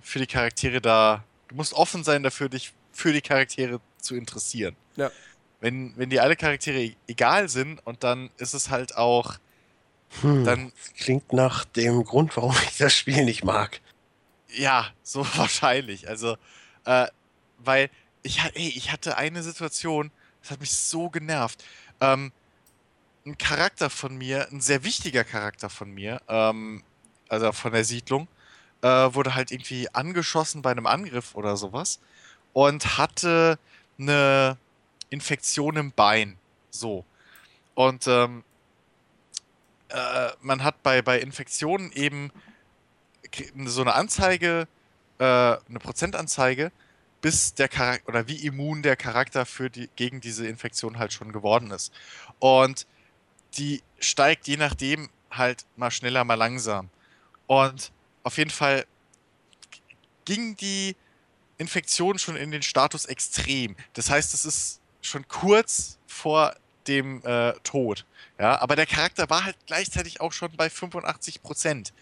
für 0.00 0.18
die 0.18 0.26
Charaktere 0.26 0.80
da, 0.80 1.24
du 1.48 1.56
musst 1.56 1.74
offen 1.74 2.04
sein 2.04 2.22
dafür, 2.22 2.48
dich 2.48 2.72
für 2.92 3.12
die 3.12 3.22
Charaktere 3.22 3.80
zu 3.98 4.16
interessieren. 4.16 4.76
Ja. 4.96 5.12
Wenn, 5.60 5.96
wenn 5.96 6.10
dir 6.10 6.22
alle 6.22 6.36
Charaktere 6.36 6.80
e- 6.82 6.96
egal 7.06 7.48
sind 7.48 7.80
und 7.86 8.04
dann 8.04 8.30
ist 8.38 8.54
es 8.54 8.70
halt 8.70 8.96
auch, 8.96 9.38
Hm, 10.20 10.44
dann, 10.44 10.72
klingt 10.96 11.32
nach 11.32 11.64
dem 11.64 12.04
Grund, 12.04 12.36
warum 12.36 12.54
ich 12.68 12.76
das 12.78 12.94
Spiel 12.94 13.24
nicht 13.24 13.44
mag. 13.44 13.80
ja, 14.48 14.90
so 15.02 15.24
wahrscheinlich. 15.36 16.08
Also, 16.08 16.36
äh, 16.84 17.06
weil 17.58 17.90
ich, 18.22 18.40
ey, 18.40 18.68
ich 18.68 18.92
hatte 18.92 19.16
eine 19.16 19.42
Situation, 19.42 20.10
das 20.40 20.50
hat 20.52 20.60
mich 20.60 20.72
so 20.72 21.10
genervt. 21.10 21.64
Ähm, 22.00 22.32
ein 23.24 23.38
Charakter 23.38 23.90
von 23.90 24.16
mir, 24.16 24.48
ein 24.50 24.60
sehr 24.60 24.84
wichtiger 24.84 25.24
Charakter 25.24 25.70
von 25.70 25.92
mir, 25.92 26.20
ähm, 26.28 26.82
also 27.28 27.52
von 27.52 27.72
der 27.72 27.84
Siedlung, 27.84 28.28
äh, 28.82 28.88
wurde 28.88 29.34
halt 29.34 29.52
irgendwie 29.52 29.88
angeschossen 29.94 30.62
bei 30.62 30.70
einem 30.70 30.86
Angriff 30.86 31.34
oder 31.34 31.56
sowas 31.56 32.00
und 32.52 32.98
hatte 32.98 33.58
eine 33.98 34.56
Infektion 35.10 35.76
im 35.76 35.92
Bein. 35.92 36.36
So. 36.70 37.04
Und 37.74 38.06
ähm, 38.06 38.44
äh, 39.88 40.30
man 40.40 40.64
hat 40.64 40.82
bei, 40.82 41.02
bei 41.02 41.20
Infektionen 41.20 41.92
eben 41.92 42.32
so 43.66 43.82
eine 43.82 43.94
Anzeige, 43.94 44.66
äh, 45.18 45.24
eine 45.24 45.78
Prozentanzeige, 45.78 46.72
bis 47.20 47.54
der 47.54 47.68
Charakter 47.68 48.08
oder 48.08 48.26
wie 48.26 48.44
immun 48.44 48.82
der 48.82 48.96
Charakter 48.96 49.46
für 49.46 49.70
die, 49.70 49.88
gegen 49.94 50.20
diese 50.20 50.46
Infektion 50.46 50.98
halt 50.98 51.12
schon 51.12 51.32
geworden 51.32 51.70
ist. 51.70 51.92
Und 52.40 52.86
die 53.58 53.82
steigt 53.98 54.48
je 54.48 54.56
nachdem 54.56 55.08
halt 55.30 55.64
mal 55.76 55.90
schneller, 55.90 56.24
mal 56.24 56.34
langsam. 56.34 56.90
Und 57.46 57.92
auf 58.22 58.38
jeden 58.38 58.50
Fall 58.50 58.86
ging 60.24 60.56
die 60.56 60.96
Infektion 61.58 62.18
schon 62.18 62.36
in 62.36 62.50
den 62.50 62.62
Status 62.62 63.04
extrem. 63.04 63.76
Das 63.94 64.10
heißt, 64.10 64.34
es 64.34 64.44
ist 64.44 64.80
schon 65.00 65.26
kurz 65.28 65.98
vor 66.06 66.54
dem 66.86 67.22
äh, 67.24 67.52
Tod. 67.62 68.04
Ja, 68.38 68.60
aber 68.60 68.76
der 68.76 68.86
Charakter 68.86 69.30
war 69.30 69.44
halt 69.44 69.56
gleichzeitig 69.66 70.20
auch 70.20 70.32
schon 70.32 70.50
bei 70.56 70.68
85 70.68 71.42
Prozent, 71.42 71.92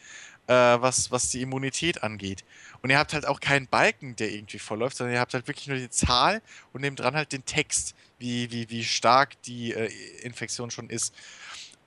äh, 0.47 0.53
was, 0.55 1.11
was 1.11 1.29
die 1.31 1.43
Immunität 1.43 2.03
angeht. 2.03 2.45
Und 2.83 2.91
ihr 2.91 2.99
habt 2.99 3.13
halt 3.13 3.27
auch 3.27 3.41
keinen 3.41 3.67
Balken, 3.67 4.17
der 4.17 4.31
irgendwie 4.31 4.59
verläuft, 4.59 4.97
sondern 4.97 5.15
ihr 5.15 5.21
habt 5.21 5.35
halt 5.35 5.47
wirklich 5.49 5.67
nur 5.67 5.77
die 5.77 5.91
Zahl 5.91 6.41
und 6.73 6.81
nebendran 6.81 7.15
halt 7.15 7.33
den 7.33 7.45
Text, 7.45 7.95
wie, 8.19 8.51
wie, 8.51 8.71
wie 8.71 8.85
stark 8.85 9.41
die 9.43 9.73
äh, 9.73 9.91
Infektion 10.23 10.71
schon 10.71 10.89
ist. 10.89 11.15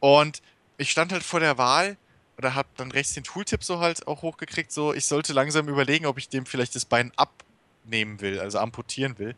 Und 0.04 0.42
ich 0.76 0.92
stand 0.92 1.14
halt 1.14 1.24
vor 1.24 1.40
der 1.40 1.58
Wahl 1.58 1.96
oder 2.38 2.56
hab 2.56 2.76
dann 2.76 2.92
rechts 2.92 3.14
den 3.14 3.24
Tooltip 3.24 3.64
so 3.64 3.80
halt 3.80 4.06
auch 4.06 4.22
hochgekriegt, 4.22 4.70
so 4.70 4.94
ich 4.94 5.06
sollte 5.06 5.32
langsam 5.32 5.70
überlegen, 5.70 6.08
ob 6.08 6.18
ich 6.18 6.28
dem 6.28 6.46
vielleicht 6.46 6.76
das 6.76 6.84
Bein 6.84 7.14
abnehmen 7.16 8.20
will, 8.20 8.38
also 8.42 8.60
amputieren 8.60 9.18
will. 9.18 9.34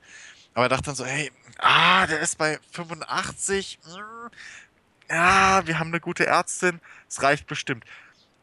Aber 0.56 0.68
dachte 0.68 0.86
dann 0.86 0.96
so, 0.96 1.06
hey, 1.06 1.32
ah, 1.60 2.08
der 2.08 2.20
ist 2.20 2.40
bei 2.40 2.58
85. 2.72 3.78
Ja, 5.08 5.68
wir 5.68 5.78
haben 5.78 5.90
eine 5.90 6.00
gute 6.00 6.26
Ärztin, 6.26 6.82
es 7.08 7.22
reicht 7.22 7.46
bestimmt. 7.46 7.86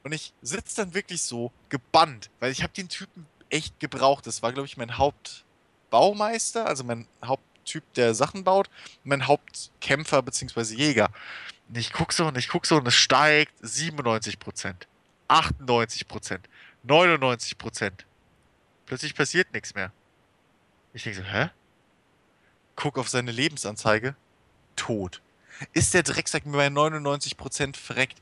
Und 0.05 0.13
ich 0.13 0.33
sitze 0.43 0.77
dann 0.77 0.95
wirklich 0.95 1.23
so 1.23 1.51
gebannt, 1.71 2.31
weil 2.39 2.53
ich 2.53 2.63
habe 2.63 2.73
den 2.73 2.89
Typen 2.89 3.27
echt 3.51 3.81
gebraucht. 3.81 4.29
Das 4.29 4.45
war, 4.45 4.53
glaube 4.53 4.69
ich, 4.69 4.77
mein 4.77 4.97
Hauptbaumeister, 4.97 6.67
also 6.67 6.85
mein 6.85 7.09
Haupttyp, 7.25 7.83
der 7.95 8.15
Sachen 8.15 8.45
baut, 8.45 8.71
mein 9.03 9.27
Hauptkämpfer 9.27 10.23
bzw. 10.23 10.77
Jäger. 10.77 11.11
Ich 11.75 11.93
gucke 11.93 12.15
so 12.15 12.27
und 12.27 12.37
ich 12.37 12.49
gucke 12.49 12.67
so 12.67 12.77
und 12.77 12.87
es 12.87 12.95
steigt 12.95 13.55
97 13.63 14.39
Prozent, 14.39 14.87
98 15.29 16.07
Prozent, 16.09 16.49
99 16.83 17.57
Prozent. 17.57 18.07
Plötzlich 18.87 19.15
passiert 19.15 19.53
nichts 19.53 19.75
mehr. 19.75 19.93
Ich 20.93 21.05
denke 21.05 21.23
so, 21.23 21.25
hä? 21.25 21.51
guck 22.77 22.99
auf 22.99 23.09
seine 23.09 23.31
Lebensanzeige, 23.31 24.17
tot. 24.77 25.23
Ist 25.73 25.95
der 25.95 26.03
Drecksack 26.03 26.47
mir 26.47 26.57
bei 26.57 26.67
99% 26.67 27.77
verreckt. 27.77 28.19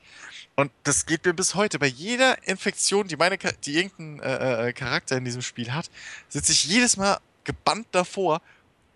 Und 0.56 0.72
das 0.82 1.06
geht 1.06 1.24
mir 1.24 1.32
bis 1.32 1.54
heute. 1.54 1.78
Bei 1.78 1.86
jeder 1.86 2.46
Infektion, 2.46 3.08
die, 3.08 3.16
meine, 3.16 3.38
die 3.38 3.76
irgendein 3.76 4.20
äh, 4.20 4.68
äh, 4.68 4.72
Charakter 4.72 5.16
in 5.16 5.24
diesem 5.24 5.40
Spiel 5.40 5.72
hat, 5.72 5.90
sitze 6.28 6.52
ich 6.52 6.64
jedes 6.64 6.96
Mal 6.96 7.18
gebannt 7.44 7.86
davor 7.92 8.42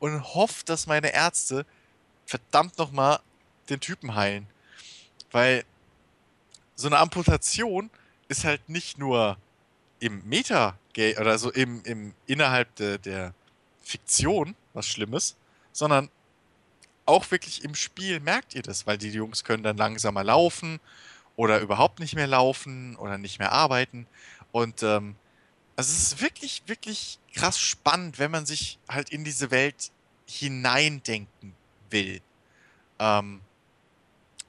und 0.00 0.34
hoffe, 0.34 0.64
dass 0.66 0.86
meine 0.86 1.14
Ärzte 1.14 1.64
verdammt 2.26 2.76
nochmal 2.76 3.20
den 3.70 3.80
Typen 3.80 4.14
heilen. 4.14 4.46
Weil 5.30 5.64
so 6.74 6.88
eine 6.88 6.98
Amputation 6.98 7.90
ist 8.28 8.44
halt 8.44 8.68
nicht 8.68 8.98
nur 8.98 9.36
im 10.00 10.22
Meta 10.28 10.78
oder 10.96 11.38
so 11.38 11.50
im, 11.50 11.82
im 11.84 12.14
innerhalb 12.26 12.74
de, 12.76 12.98
der 12.98 13.34
Fiktion 13.82 14.54
was 14.72 14.86
Schlimmes, 14.86 15.36
sondern 15.72 16.08
auch 17.06 17.30
wirklich 17.30 17.64
im 17.64 17.74
Spiel 17.74 18.20
merkt 18.20 18.54
ihr 18.54 18.62
das, 18.62 18.86
weil 18.86 18.98
die 18.98 19.10
Jungs 19.10 19.44
können 19.44 19.62
dann 19.62 19.76
langsamer 19.76 20.24
laufen 20.24 20.80
oder 21.36 21.60
überhaupt 21.60 22.00
nicht 22.00 22.14
mehr 22.14 22.26
laufen 22.26 22.96
oder 22.96 23.18
nicht 23.18 23.38
mehr 23.38 23.52
arbeiten. 23.52 24.06
Und 24.52 24.82
ähm, 24.82 25.16
also 25.76 25.92
es 25.92 26.12
ist 26.12 26.22
wirklich, 26.22 26.62
wirklich 26.66 27.18
krass 27.34 27.58
spannend, 27.58 28.18
wenn 28.18 28.30
man 28.30 28.46
sich 28.46 28.78
halt 28.88 29.10
in 29.10 29.24
diese 29.24 29.50
Welt 29.50 29.90
hineindenken 30.26 31.54
will. 31.90 32.20
Ähm, 32.98 33.40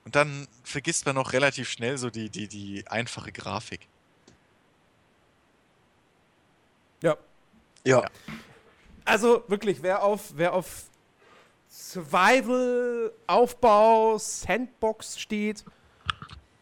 und 0.06 0.16
dann 0.16 0.48
vergisst 0.64 1.06
man 1.06 1.18
auch 1.18 1.34
relativ 1.34 1.70
schnell 1.70 1.98
so 1.98 2.10
die, 2.10 2.30
die, 2.30 2.48
die 2.48 2.88
einfache 2.88 3.32
Grafik. 3.32 3.88
Ja. 7.02 7.18
Ja. 7.84 8.06
Also 9.04 9.44
wirklich, 9.48 9.82
wer 9.82 10.04
auf, 10.04 10.32
wer 10.36 10.54
auf 10.54 10.86
Survival, 11.70 13.12
Aufbau, 13.28 14.18
Sandbox 14.18 15.20
steht, 15.20 15.66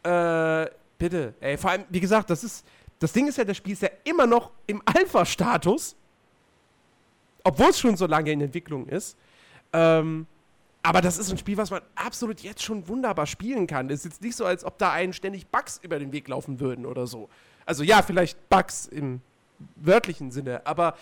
äh, 0.04 0.66
bitte. 0.98 1.34
Ey, 1.40 1.58
vor 1.58 1.72
allem, 1.72 1.86
wie 1.90 2.00
gesagt, 2.00 2.30
das 2.30 2.44
ist, 2.44 2.66
das 3.00 3.12
Ding 3.12 3.28
ist 3.28 3.38
ja, 3.38 3.44
das 3.44 3.58
Spiel 3.58 3.74
ist 3.74 3.82
ja 3.82 3.90
immer 4.06 4.26
noch 4.26 4.52
im 4.68 4.82
Alpha-Status, 4.86 5.96
obwohl 7.44 7.70
es 7.70 7.80
schon 7.80 7.98
so 7.98 8.08
lange 8.08 8.32
in 8.32 8.42
Entwicklung 8.42 8.88
ist. 8.88 9.18
Ähm, 9.74 10.28
aber 10.84 11.02
das 11.02 11.18
ist 11.18 11.32
ein 11.32 11.38
Spiel, 11.38 11.58
was 11.58 11.72
man 11.72 11.82
absolut 11.96 12.42
jetzt 12.42 12.62
schon 12.62 12.88
wunderbar 12.88 13.26
spielen 13.26 13.68
kann. 13.68 13.90
Es 13.90 14.02
ist 14.02 14.06
jetzt 14.06 14.22
nicht 14.22 14.36
so, 14.36 14.46
als 14.46 14.66
ob 14.66 14.78
da 14.78 14.92
einen 14.92 15.14
ständig 15.14 15.48
Bugs 15.48 15.80
über 15.82 15.98
den 15.98 16.12
Weg 16.12 16.28
laufen 16.28 16.60
würden 16.60 16.86
oder 16.86 17.08
so. 17.08 17.30
Also 17.66 17.84
ja, 17.84 18.02
vielleicht 18.02 18.50
Bugs 18.50 18.86
im 18.86 19.22
wörtlichen 19.76 20.32
Sinne, 20.32 20.66
aber 20.66 20.98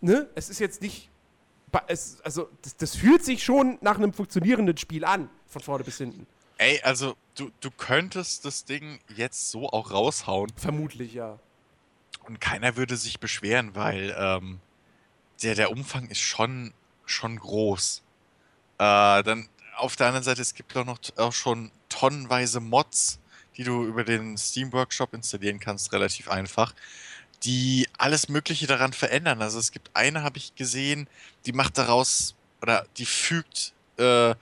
ne, 0.00 0.28
es 0.34 0.50
ist 0.50 0.58
jetzt 0.58 0.82
nicht 0.82 1.08
es, 1.86 2.20
also 2.22 2.48
das, 2.62 2.76
das, 2.76 2.96
fühlt 2.96 3.24
sich 3.24 3.44
schon 3.44 3.78
nach 3.80 3.96
einem 3.96 4.12
funktionierenden 4.12 4.76
Spiel 4.76 5.04
an, 5.04 5.30
von 5.46 5.62
vorne 5.62 5.84
bis 5.84 5.98
hinten. 5.98 6.26
Ey, 6.58 6.80
also 6.82 7.16
du, 7.36 7.50
du 7.60 7.70
könntest 7.70 8.44
das 8.44 8.64
Ding 8.64 8.98
jetzt 9.14 9.50
so 9.50 9.68
auch 9.70 9.92
raushauen. 9.92 10.50
Vermutlich, 10.56 11.14
ja. 11.14 11.38
Und 12.26 12.40
keiner 12.40 12.76
würde 12.76 12.96
sich 12.96 13.20
beschweren, 13.20 13.74
weil 13.74 14.14
ähm, 14.18 14.60
der, 15.42 15.54
der 15.54 15.70
Umfang 15.70 16.08
ist 16.08 16.20
schon, 16.20 16.74
schon 17.10 17.38
groß. 17.38 18.02
Äh, 18.78 19.22
dann 19.22 19.48
auf 19.76 19.96
der 19.96 20.08
anderen 20.08 20.24
Seite, 20.24 20.42
es 20.42 20.54
gibt 20.54 20.76
auch 20.76 20.84
noch 20.84 20.98
auch 21.16 21.32
schon 21.32 21.70
tonnenweise 21.88 22.60
Mods, 22.60 23.18
die 23.56 23.64
du 23.64 23.84
über 23.84 24.04
den 24.04 24.36
Steam 24.38 24.72
Workshop 24.72 25.14
installieren 25.14 25.58
kannst, 25.60 25.92
relativ 25.92 26.28
einfach 26.28 26.74
die 27.42 27.88
alles 27.96 28.28
Mögliche 28.28 28.66
daran 28.66 28.92
verändern. 28.92 29.40
Also 29.42 29.58
es 29.58 29.72
gibt 29.72 29.90
eine, 29.94 30.22
habe 30.22 30.38
ich 30.38 30.54
gesehen, 30.54 31.08
die 31.46 31.52
macht 31.52 31.78
daraus 31.78 32.34
oder 32.60 32.86
die 32.98 33.06
fügt 33.06 33.72
äh, 33.96 34.34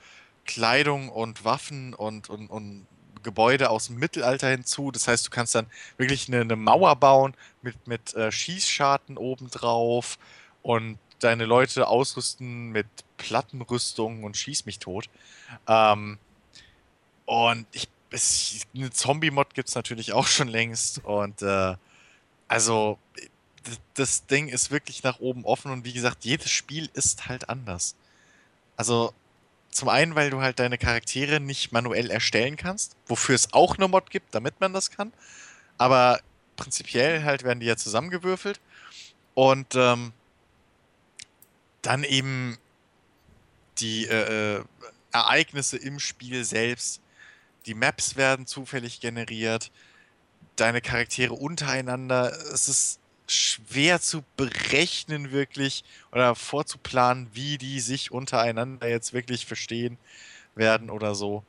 Kleidung 0.44 1.08
und 1.08 1.44
Waffen 1.44 1.94
und, 1.94 2.28
und, 2.28 2.48
und 2.48 2.86
Gebäude 3.22 3.70
aus 3.70 3.86
dem 3.86 3.96
Mittelalter 3.96 4.48
hinzu. 4.48 4.90
Das 4.90 5.06
heißt, 5.06 5.26
du 5.26 5.30
kannst 5.30 5.54
dann 5.54 5.66
wirklich 5.96 6.28
eine, 6.28 6.40
eine 6.40 6.56
Mauer 6.56 6.96
bauen 6.96 7.34
mit, 7.62 7.86
mit 7.86 8.14
äh, 8.14 8.32
Schießscharten 8.32 9.16
obendrauf 9.16 10.18
und 10.62 10.98
deine 11.20 11.44
Leute 11.44 11.88
ausrüsten 11.88 12.70
mit 12.70 12.86
Plattenrüstung 13.16 14.24
und 14.24 14.36
schieß 14.36 14.66
mich 14.66 14.78
tot. 14.78 15.08
Ähm, 15.66 16.18
und 17.26 17.66
ich, 17.72 17.88
es, 18.10 18.62
eine 18.74 18.90
Zombie-Mod 18.90 19.54
gibt 19.54 19.68
es 19.68 19.74
natürlich 19.74 20.12
auch 20.12 20.26
schon 20.26 20.48
längst 20.48 21.04
und 21.04 21.42
äh, 21.42 21.76
also, 22.48 22.98
das 23.94 24.26
Ding 24.26 24.48
ist 24.48 24.70
wirklich 24.70 25.02
nach 25.02 25.20
oben 25.20 25.44
offen 25.44 25.70
und 25.70 25.84
wie 25.84 25.92
gesagt, 25.92 26.24
jedes 26.24 26.50
Spiel 26.50 26.88
ist 26.94 27.28
halt 27.28 27.50
anders. 27.50 27.94
Also, 28.76 29.12
zum 29.70 29.90
einen, 29.90 30.14
weil 30.14 30.30
du 30.30 30.40
halt 30.40 30.58
deine 30.58 30.78
Charaktere 30.78 31.40
nicht 31.40 31.72
manuell 31.72 32.10
erstellen 32.10 32.56
kannst, 32.56 32.96
wofür 33.06 33.34
es 33.34 33.52
auch 33.52 33.76
eine 33.76 33.86
Mod 33.86 34.10
gibt, 34.10 34.34
damit 34.34 34.60
man 34.60 34.72
das 34.72 34.90
kann. 34.90 35.12
Aber 35.76 36.20
prinzipiell 36.56 37.24
halt 37.24 37.44
werden 37.44 37.60
die 37.60 37.66
ja 37.66 37.76
zusammengewürfelt. 37.76 38.60
Und 39.34 39.74
ähm, 39.76 40.12
dann 41.88 42.04
eben 42.04 42.58
die 43.78 44.06
äh, 44.06 44.56
äh 44.58 44.64
Ereignisse 45.10 45.78
im 45.78 45.98
Spiel 46.00 46.44
selbst. 46.44 47.00
Die 47.64 47.72
Maps 47.72 48.16
werden 48.16 48.46
zufällig 48.46 49.00
generiert 49.00 49.70
deine 50.56 50.82
Charaktere 50.82 51.32
untereinander. 51.32 52.30
Es 52.52 52.68
ist 52.68 53.00
schwer 53.26 54.02
zu 54.02 54.22
berechnen 54.36 55.32
wirklich 55.32 55.82
oder 56.12 56.34
vorzuplanen, 56.34 57.30
wie 57.32 57.56
die 57.56 57.80
sich 57.80 58.12
untereinander 58.12 58.86
jetzt 58.86 59.14
wirklich 59.14 59.46
verstehen 59.46 59.96
werden 60.54 60.90
oder 60.90 61.14
so. 61.14 61.42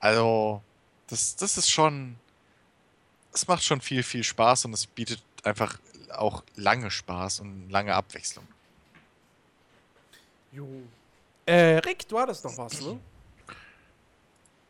Also, 0.00 0.60
das, 1.06 1.36
das 1.36 1.56
ist 1.56 1.70
schon. 1.70 2.16
Es 3.32 3.46
macht 3.46 3.62
schon 3.62 3.80
viel, 3.80 4.02
viel 4.02 4.24
Spaß 4.24 4.64
und 4.64 4.72
es 4.72 4.86
bietet 4.86 5.22
einfach 5.44 5.78
auch 6.10 6.42
lange 6.56 6.90
Spaß 6.90 7.40
und 7.40 7.70
lange 7.70 7.94
Abwechslung. 7.94 8.46
Jo. 10.54 10.66
Äh, 11.46 11.78
Rick, 11.78 12.08
du 12.08 12.18
hattest 12.18 12.44
noch 12.44 12.56
was, 12.58 12.80
ne? 12.80 12.98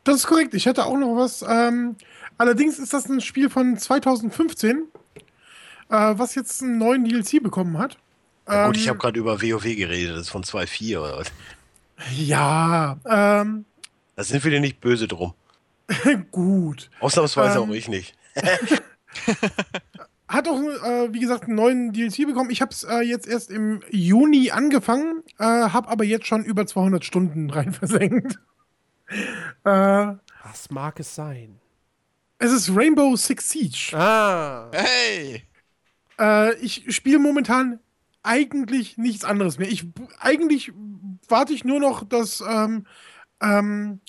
Das 0.03 0.15
ist 0.17 0.27
korrekt. 0.27 0.53
Ich 0.53 0.65
hätte 0.65 0.85
auch 0.85 0.97
noch 0.97 1.15
was. 1.15 1.43
Ähm, 1.47 1.95
allerdings 2.37 2.79
ist 2.79 2.93
das 2.93 3.07
ein 3.07 3.21
Spiel 3.21 3.49
von 3.49 3.77
2015, 3.77 4.83
äh, 5.15 5.23
was 5.89 6.35
jetzt 6.35 6.61
einen 6.61 6.77
neuen 6.77 7.05
DLC 7.05 7.41
bekommen 7.41 7.77
hat. 7.77 7.97
Ja, 8.47 8.67
gut, 8.67 8.77
ich 8.77 8.83
Ähm, 8.83 8.89
habe 8.89 8.99
gerade 8.99 9.19
über 9.19 9.41
WoW 9.41 9.63
geredet, 9.63 10.15
das 10.15 10.21
ist 10.23 10.29
von 10.29 10.43
2.4 10.43 10.99
oder 10.99 11.17
was. 11.17 11.31
Ja, 12.15 12.97
ähm, 13.05 13.65
Da 14.15 14.23
sind 14.23 14.43
wir 14.43 14.51
dir 14.51 14.59
nicht 14.59 14.81
böse 14.81 15.07
drum. 15.07 15.33
gut. 16.31 16.89
Ausnahmsweise 16.99 17.57
Ähm, 17.59 17.69
auch 17.69 17.73
ich 17.73 17.87
nicht. 17.87 18.15
Hat 20.27 20.47
auch, 20.47 20.59
äh, 20.59 21.13
wie 21.13 21.19
gesagt, 21.19 21.43
einen 21.45 21.55
neuen 21.55 21.93
DLC 21.93 22.25
bekommen. 22.25 22.49
Ich 22.49 22.61
habe 22.61 22.71
es 22.71 22.83
äh, 22.83 23.01
jetzt 23.01 23.27
erst 23.27 23.51
im 23.51 23.81
Juni 23.91 24.49
angefangen, 24.51 25.21
äh, 25.37 25.43
habe 25.43 25.87
aber 25.87 26.03
jetzt 26.03 26.25
schon 26.25 26.43
über 26.43 26.65
200 26.65 27.05
Stunden 27.05 27.49
rein 27.51 27.71
versenkt. 27.73 28.39
äh, 29.07 29.19
Was 29.63 30.69
mag 30.71 30.99
es 30.99 31.13
sein? 31.13 31.59
es 32.37 32.51
ist 32.51 32.75
Rainbow 32.75 33.15
Six 33.15 33.49
Siege. 33.49 33.91
Ah. 33.97 34.69
Hey! 34.73 35.43
Äh, 36.19 36.55
ich 36.59 36.85
spiele 36.95 37.19
momentan 37.19 37.79
eigentlich 38.23 38.97
nichts 38.97 39.23
anderes 39.23 39.57
mehr. 39.57 39.69
Ich 39.71 39.85
eigentlich 40.19 40.71
warte 41.27 41.53
ich 41.53 41.63
nur 41.63 41.79
noch, 41.79 42.03
dass 42.03 42.41
ähm, 42.47 42.85
ähm, 43.41 43.99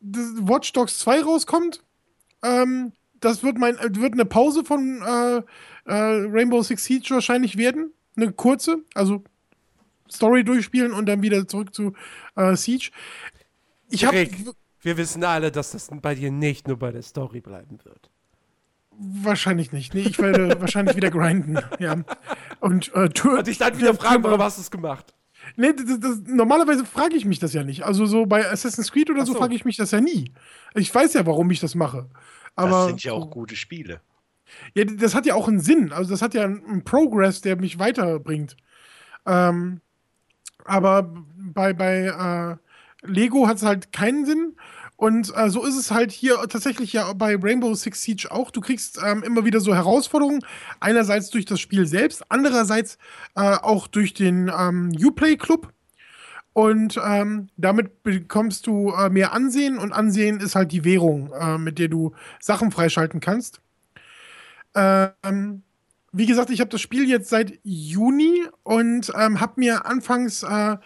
das 0.00 0.26
Watch 0.40 0.72
Dogs 0.72 0.98
2 0.98 1.22
rauskommt. 1.22 1.82
Ähm, 2.42 2.92
das 3.22 3.42
wird 3.42 3.58
mein 3.58 3.76
äh, 3.78 3.94
wird 3.94 4.12
eine 4.12 4.24
Pause 4.24 4.64
von 4.64 5.02
äh, 5.02 5.36
äh, 5.90 5.94
Rainbow 6.30 6.62
Six 6.62 6.84
Siege 6.84 7.10
wahrscheinlich 7.10 7.56
werden. 7.56 7.92
Eine 8.16 8.32
kurze, 8.32 8.84
also 8.94 9.24
Story 10.10 10.44
durchspielen 10.44 10.92
und 10.92 11.06
dann 11.06 11.22
wieder 11.22 11.48
zurück 11.48 11.74
zu 11.74 11.94
äh, 12.36 12.54
Siege. 12.56 12.90
Ich 13.88 14.04
habe 14.04 14.28
wir 14.82 14.96
wissen 14.96 15.22
alle, 15.22 15.52
dass 15.52 15.70
das 15.70 15.88
bei 16.02 16.14
dir 16.14 16.30
nicht 16.30 16.66
nur 16.66 16.76
bei 16.76 16.90
der 16.90 17.02
Story 17.02 17.40
bleiben 17.40 17.78
wird. 17.84 18.10
wahrscheinlich 18.90 19.72
nicht. 19.72 19.94
Nee, 19.94 20.02
ich 20.02 20.18
werde 20.18 20.60
wahrscheinlich 20.60 20.96
wieder 20.96 21.10
grinden. 21.10 21.58
Ja. 21.78 21.96
Und 22.60 22.92
äh, 22.94 23.08
Und 23.24 23.46
dich 23.46 23.58
dann 23.58 23.78
wieder 23.78 23.94
fragen, 23.94 24.24
warum 24.24 24.42
hast 24.42 24.58
du 24.58 24.62
es 24.62 24.70
gemacht? 24.70 25.14
Nee, 25.56 25.72
das, 25.72 26.00
das, 26.00 26.20
normalerweise 26.26 26.84
frage 26.84 27.16
ich 27.16 27.24
mich 27.24 27.38
das 27.38 27.52
ja 27.52 27.64
nicht. 27.64 27.84
Also 27.84 28.06
so 28.06 28.26
bei 28.26 28.48
Assassin's 28.48 28.90
Creed 28.90 29.10
oder 29.10 29.24
so 29.24 29.32
so. 29.32 29.38
frage 29.38 29.54
ich 29.54 29.64
mich 29.64 29.76
das 29.76 29.90
ja 29.92 30.00
nie. 30.00 30.32
Ich 30.74 30.92
weiß 30.92 31.14
ja, 31.14 31.26
warum 31.26 31.50
ich 31.50 31.60
das 31.60 31.74
mache. 31.74 32.08
Aber 32.54 32.70
das 32.70 32.86
sind 32.86 33.04
ja 33.04 33.12
auch 33.12 33.30
gute 33.30 33.56
Spiele. 33.56 34.00
ja, 34.74 34.84
das 34.84 35.14
hat 35.14 35.26
ja 35.26 35.34
auch 35.34 35.48
einen 35.48 35.60
Sinn. 35.60 35.92
Also 35.92 36.10
das 36.10 36.22
hat 36.22 36.34
ja 36.34 36.44
einen, 36.44 36.84
Progress, 36.84 37.40
der 37.40 37.56
mich 37.56 37.78
weiterbringt. 37.78 38.56
Ähm, 39.26 39.80
aber 40.64 41.12
bei, 41.36 41.72
bei 41.72 42.58
äh, 43.02 43.06
Lego 43.06 43.48
hat 43.48 43.56
es 43.56 43.62
halt 43.62 43.92
keinen 43.92 44.26
Sinn. 44.26 44.56
Und 44.96 45.36
äh, 45.36 45.50
so 45.50 45.64
ist 45.64 45.76
es 45.76 45.90
halt 45.90 46.12
hier 46.12 46.36
tatsächlich 46.48 46.92
ja 46.92 47.12
bei 47.14 47.34
Rainbow 47.34 47.74
Six 47.74 48.02
Siege 48.02 48.28
auch. 48.30 48.52
Du 48.52 48.60
kriegst 48.60 49.00
ähm, 49.04 49.24
immer 49.24 49.44
wieder 49.44 49.58
so 49.58 49.74
Herausforderungen. 49.74 50.44
Einerseits 50.78 51.30
durch 51.30 51.44
das 51.44 51.58
Spiel 51.58 51.86
selbst, 51.86 52.22
andererseits 52.28 52.98
äh, 53.34 53.40
auch 53.40 53.88
durch 53.88 54.14
den 54.14 54.52
ähm, 54.56 54.92
Uplay 55.02 55.36
Club. 55.36 55.72
Und 56.54 57.00
ähm, 57.02 57.48
damit 57.56 58.02
bekommst 58.02 58.66
du 58.66 58.90
äh, 58.90 59.08
mehr 59.08 59.32
Ansehen 59.32 59.78
und 59.78 59.92
Ansehen 59.92 60.40
ist 60.40 60.54
halt 60.54 60.72
die 60.72 60.84
Währung, 60.84 61.32
äh, 61.32 61.56
mit 61.56 61.78
der 61.78 61.88
du 61.88 62.12
Sachen 62.40 62.70
freischalten 62.70 63.20
kannst. 63.20 63.60
Ähm, 64.74 65.62
wie 66.12 66.26
gesagt, 66.26 66.50
ich 66.50 66.60
habe 66.60 66.70
das 66.70 66.82
Spiel 66.82 67.08
jetzt 67.08 67.30
seit 67.30 67.58
Juni 67.62 68.44
und 68.64 69.10
ähm, 69.18 69.40
habe 69.40 69.54
mir 69.56 69.86
anfangs, 69.86 70.42
äh, 70.42 70.76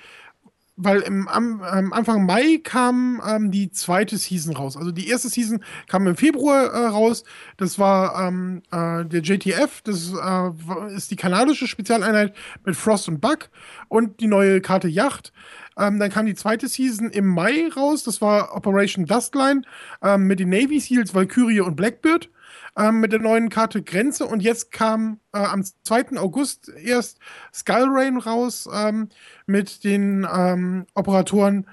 weil 0.76 1.00
im, 1.00 1.26
am, 1.26 1.62
ähm, 1.74 1.92
Anfang 1.92 2.26
Mai 2.26 2.60
kam 2.62 3.22
ähm, 3.26 3.50
die 3.50 3.70
zweite 3.70 4.18
Season 4.18 4.54
raus. 4.54 4.76
Also 4.76 4.92
die 4.92 5.08
erste 5.08 5.28
Season 5.28 5.64
kam 5.88 6.06
im 6.06 6.16
Februar 6.16 6.66
äh, 6.66 6.86
raus. 6.86 7.24
Das 7.56 7.78
war 7.78 8.28
ähm, 8.28 8.62
äh, 8.70 9.04
der 9.04 9.22
JTF, 9.22 9.80
das 9.82 10.12
äh, 10.12 10.94
ist 10.94 11.10
die 11.10 11.16
kanadische 11.16 11.66
Spezialeinheit 11.66 12.34
mit 12.64 12.76
Frost 12.76 13.08
und 13.08 13.20
Bug 13.20 13.48
und 13.88 14.20
die 14.20 14.26
neue 14.26 14.60
Karte 14.60 14.88
Yacht. 14.88 15.32
Ähm, 15.78 15.98
dann 15.98 16.10
kam 16.10 16.26
die 16.26 16.34
zweite 16.34 16.68
Season 16.68 17.10
im 17.10 17.26
Mai 17.26 17.68
raus. 17.74 18.02
Das 18.02 18.20
war 18.20 18.54
Operation 18.54 19.06
Dustline 19.06 19.62
ähm, 20.02 20.26
mit 20.26 20.40
den 20.40 20.50
Navy 20.50 20.80
Seals, 20.80 21.14
Valkyrie 21.14 21.60
und 21.60 21.76
Blackbird 21.76 22.30
ähm, 22.76 23.00
mit 23.00 23.12
der 23.12 23.20
neuen 23.20 23.48
Karte 23.48 23.82
Grenze. 23.82 24.26
Und 24.26 24.42
jetzt 24.42 24.72
kam 24.72 25.20
äh, 25.32 25.38
am 25.38 25.64
2. 25.84 26.18
August 26.18 26.70
erst 26.82 27.18
Skullrain 27.52 28.18
raus 28.18 28.68
ähm, 28.72 29.08
mit 29.46 29.84
den 29.84 30.26
ähm, 30.32 30.86
Operatoren 30.94 31.66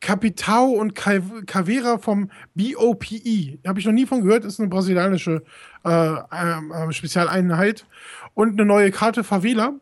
Capitao 0.00 0.66
und 0.66 0.94
Ca- 0.94 1.20
Caveira 1.46 1.98
vom 1.98 2.30
BOPE. 2.54 3.58
Habe 3.66 3.80
ich 3.80 3.86
noch 3.86 3.92
nie 3.92 4.06
von 4.06 4.22
gehört, 4.22 4.44
ist 4.44 4.60
eine 4.60 4.68
brasilianische 4.68 5.42
äh, 5.84 5.88
ähm, 6.32 6.70
äh, 6.72 6.92
Spezialeinheit. 6.92 7.86
Und 8.34 8.52
eine 8.52 8.66
neue 8.66 8.90
Karte 8.90 9.24
Favela. 9.24 9.74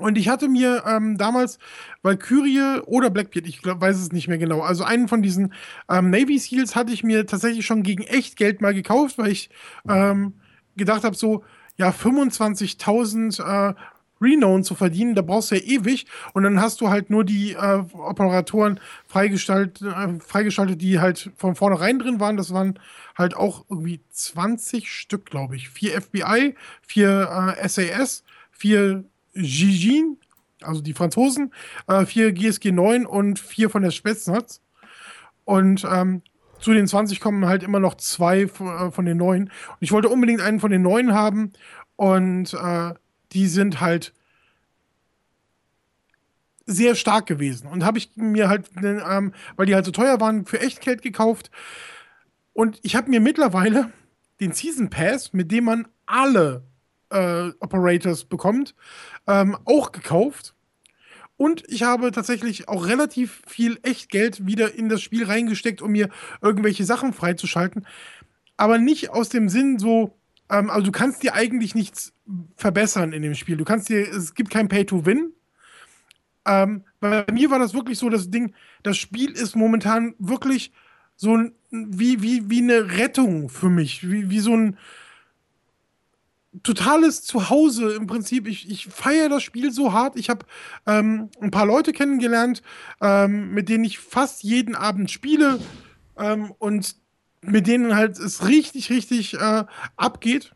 Und 0.00 0.18
ich 0.18 0.28
hatte 0.28 0.48
mir 0.48 0.84
ähm, 0.86 1.18
damals 1.18 1.58
Valkyrie 2.02 2.80
oder 2.86 3.10
Blackbeard, 3.10 3.46
ich 3.46 3.62
glaub, 3.62 3.80
weiß 3.80 3.98
es 3.98 4.12
nicht 4.12 4.28
mehr 4.28 4.38
genau, 4.38 4.60
also 4.60 4.84
einen 4.84 5.08
von 5.08 5.22
diesen 5.22 5.52
ähm, 5.88 6.10
Navy 6.10 6.38
Seals 6.38 6.74
hatte 6.74 6.92
ich 6.92 7.04
mir 7.04 7.26
tatsächlich 7.26 7.66
schon 7.66 7.82
gegen 7.82 8.02
echt 8.02 8.36
Geld 8.36 8.60
mal 8.60 8.74
gekauft, 8.74 9.18
weil 9.18 9.30
ich 9.30 9.50
ähm, 9.88 10.34
gedacht 10.76 11.04
habe, 11.04 11.16
so, 11.16 11.44
ja, 11.76 11.90
25.000 11.90 13.70
äh, 13.70 13.74
Renown 14.20 14.64
zu 14.64 14.74
verdienen, 14.74 15.14
da 15.14 15.22
brauchst 15.22 15.50
du 15.50 15.56
ja 15.56 15.62
ewig 15.62 16.06
und 16.34 16.42
dann 16.42 16.60
hast 16.60 16.80
du 16.80 16.90
halt 16.90 17.08
nur 17.10 17.24
die 17.24 17.52
äh, 17.52 17.82
Operatoren 17.94 18.78
freigeschaltet, 19.06 19.82
äh, 19.82 20.20
freigeschaltet, 20.20 20.82
die 20.82 21.00
halt 21.00 21.30
von 21.36 21.54
vornherein 21.54 21.98
drin 21.98 22.20
waren. 22.20 22.36
Das 22.36 22.52
waren 22.52 22.78
halt 23.16 23.34
auch 23.34 23.64
irgendwie 23.70 24.00
20 24.10 24.92
Stück, 24.92 25.26
glaube 25.26 25.56
ich. 25.56 25.70
Vier 25.70 26.00
FBI, 26.00 26.54
vier 26.82 27.56
äh, 27.56 27.68
SAS, 27.68 28.24
vier 28.50 29.04
Gigin, 29.34 30.18
also 30.62 30.80
die 30.80 30.94
Franzosen, 30.94 31.52
äh, 31.86 32.04
vier 32.04 32.32
GSG 32.32 32.72
9 32.72 33.06
und 33.06 33.38
vier 33.38 33.70
von 33.70 33.82
der 33.82 33.90
Spetsnaz. 33.90 34.60
Und 35.44 35.86
ähm, 35.90 36.22
zu 36.60 36.72
den 36.72 36.86
20 36.86 37.20
kommen 37.20 37.46
halt 37.46 37.62
immer 37.62 37.80
noch 37.80 37.94
zwei 37.96 38.46
von, 38.46 38.68
äh, 38.68 38.90
von 38.90 39.04
den 39.04 39.16
neuen. 39.16 39.44
Und 39.44 39.76
ich 39.80 39.92
wollte 39.92 40.08
unbedingt 40.08 40.40
einen 40.40 40.60
von 40.60 40.70
den 40.70 40.82
neuen 40.82 41.14
haben. 41.14 41.52
Und 41.96 42.54
äh, 42.54 42.94
die 43.32 43.46
sind 43.46 43.80
halt 43.80 44.12
sehr 46.66 46.94
stark 46.94 47.26
gewesen. 47.26 47.66
Und 47.66 47.84
habe 47.84 47.98
ich 47.98 48.12
mir 48.16 48.48
halt, 48.48 48.70
ähm, 48.82 49.32
weil 49.56 49.66
die 49.66 49.74
halt 49.74 49.84
so 49.84 49.90
teuer 49.90 50.20
waren, 50.20 50.46
für 50.46 50.60
Echtgeld 50.60 51.02
gekauft. 51.02 51.50
Und 52.52 52.78
ich 52.82 52.96
habe 52.96 53.10
mir 53.10 53.20
mittlerweile 53.20 53.92
den 54.40 54.52
Season 54.52 54.90
Pass, 54.90 55.32
mit 55.32 55.50
dem 55.50 55.64
man 55.64 55.88
alle 56.06 56.62
äh, 57.10 57.50
Operators 57.60 58.24
bekommt, 58.24 58.74
ähm, 59.26 59.56
auch 59.64 59.92
gekauft. 59.92 60.54
Und 61.36 61.64
ich 61.68 61.84
habe 61.84 62.12
tatsächlich 62.12 62.68
auch 62.68 62.86
relativ 62.86 63.42
viel 63.46 63.78
Echtgeld 63.82 64.46
wieder 64.46 64.74
in 64.74 64.88
das 64.88 65.00
Spiel 65.00 65.24
reingesteckt, 65.24 65.80
um 65.80 65.92
mir 65.92 66.10
irgendwelche 66.42 66.84
Sachen 66.84 67.12
freizuschalten. 67.12 67.86
Aber 68.58 68.76
nicht 68.76 69.10
aus 69.10 69.30
dem 69.30 69.48
Sinn 69.48 69.78
so, 69.78 70.18
ähm, 70.50 70.68
also 70.68 70.84
du 70.84 70.92
kannst 70.92 71.22
dir 71.22 71.34
eigentlich 71.34 71.74
nichts 71.74 72.12
verbessern 72.56 73.12
in 73.12 73.22
dem 73.22 73.34
Spiel. 73.34 73.56
Du 73.56 73.64
kannst 73.64 73.88
dir, 73.88 74.00
es 74.00 74.34
gibt 74.34 74.50
kein 74.50 74.68
Pay-to-Win. 74.68 75.32
Ähm, 76.46 76.84
bei 77.00 77.24
mir 77.32 77.50
war 77.50 77.58
das 77.58 77.72
wirklich 77.72 77.98
so, 77.98 78.10
das 78.10 78.30
Ding, 78.30 78.52
das 78.82 78.98
Spiel 78.98 79.30
ist 79.30 79.56
momentan 79.56 80.14
wirklich 80.18 80.72
so 81.16 81.36
ein, 81.36 81.52
wie, 81.70 82.22
wie, 82.22 82.50
wie 82.50 82.62
eine 82.62 82.98
Rettung 82.98 83.48
für 83.48 83.70
mich. 83.70 84.10
Wie, 84.10 84.30
wie 84.30 84.40
so 84.40 84.54
ein 84.54 84.76
totales 86.62 87.22
Zuhause 87.22 87.92
im 87.94 88.06
Prinzip. 88.06 88.46
Ich, 88.46 88.68
ich 88.68 88.86
feiere 88.86 89.28
das 89.28 89.42
Spiel 89.42 89.70
so 89.72 89.92
hart. 89.92 90.16
Ich 90.16 90.30
habe 90.30 90.46
ähm, 90.86 91.30
ein 91.40 91.50
paar 91.50 91.66
Leute 91.66 91.92
kennengelernt, 91.92 92.62
ähm, 93.00 93.52
mit 93.52 93.68
denen 93.68 93.84
ich 93.84 93.98
fast 93.98 94.42
jeden 94.42 94.74
Abend 94.74 95.10
spiele 95.10 95.60
ähm, 96.18 96.52
und 96.58 96.96
mit 97.42 97.66
denen 97.66 97.94
halt 97.94 98.18
es 98.18 98.46
richtig, 98.46 98.90
richtig 98.90 99.34
äh, 99.34 99.64
abgeht. 99.96 100.52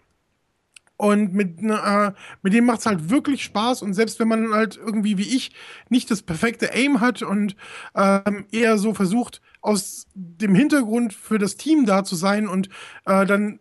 Und 0.96 1.34
mit, 1.34 1.60
äh, 1.60 2.12
mit 2.42 2.52
dem 2.52 2.66
macht 2.66 2.80
es 2.80 2.86
halt 2.86 3.10
wirklich 3.10 3.42
Spaß. 3.42 3.82
Und 3.82 3.94
selbst 3.94 4.20
wenn 4.20 4.28
man 4.28 4.52
halt 4.52 4.76
irgendwie 4.76 5.18
wie 5.18 5.36
ich 5.36 5.52
nicht 5.88 6.10
das 6.10 6.22
perfekte 6.22 6.72
Aim 6.72 7.00
hat 7.00 7.22
und 7.22 7.56
ähm, 7.94 8.46
eher 8.52 8.78
so 8.78 8.94
versucht, 8.94 9.40
aus 9.60 10.06
dem 10.14 10.54
Hintergrund 10.54 11.12
für 11.12 11.38
das 11.38 11.56
Team 11.56 11.86
da 11.86 12.04
zu 12.04 12.16
sein 12.16 12.46
und 12.46 12.68
äh, 13.06 13.26
dann 13.26 13.58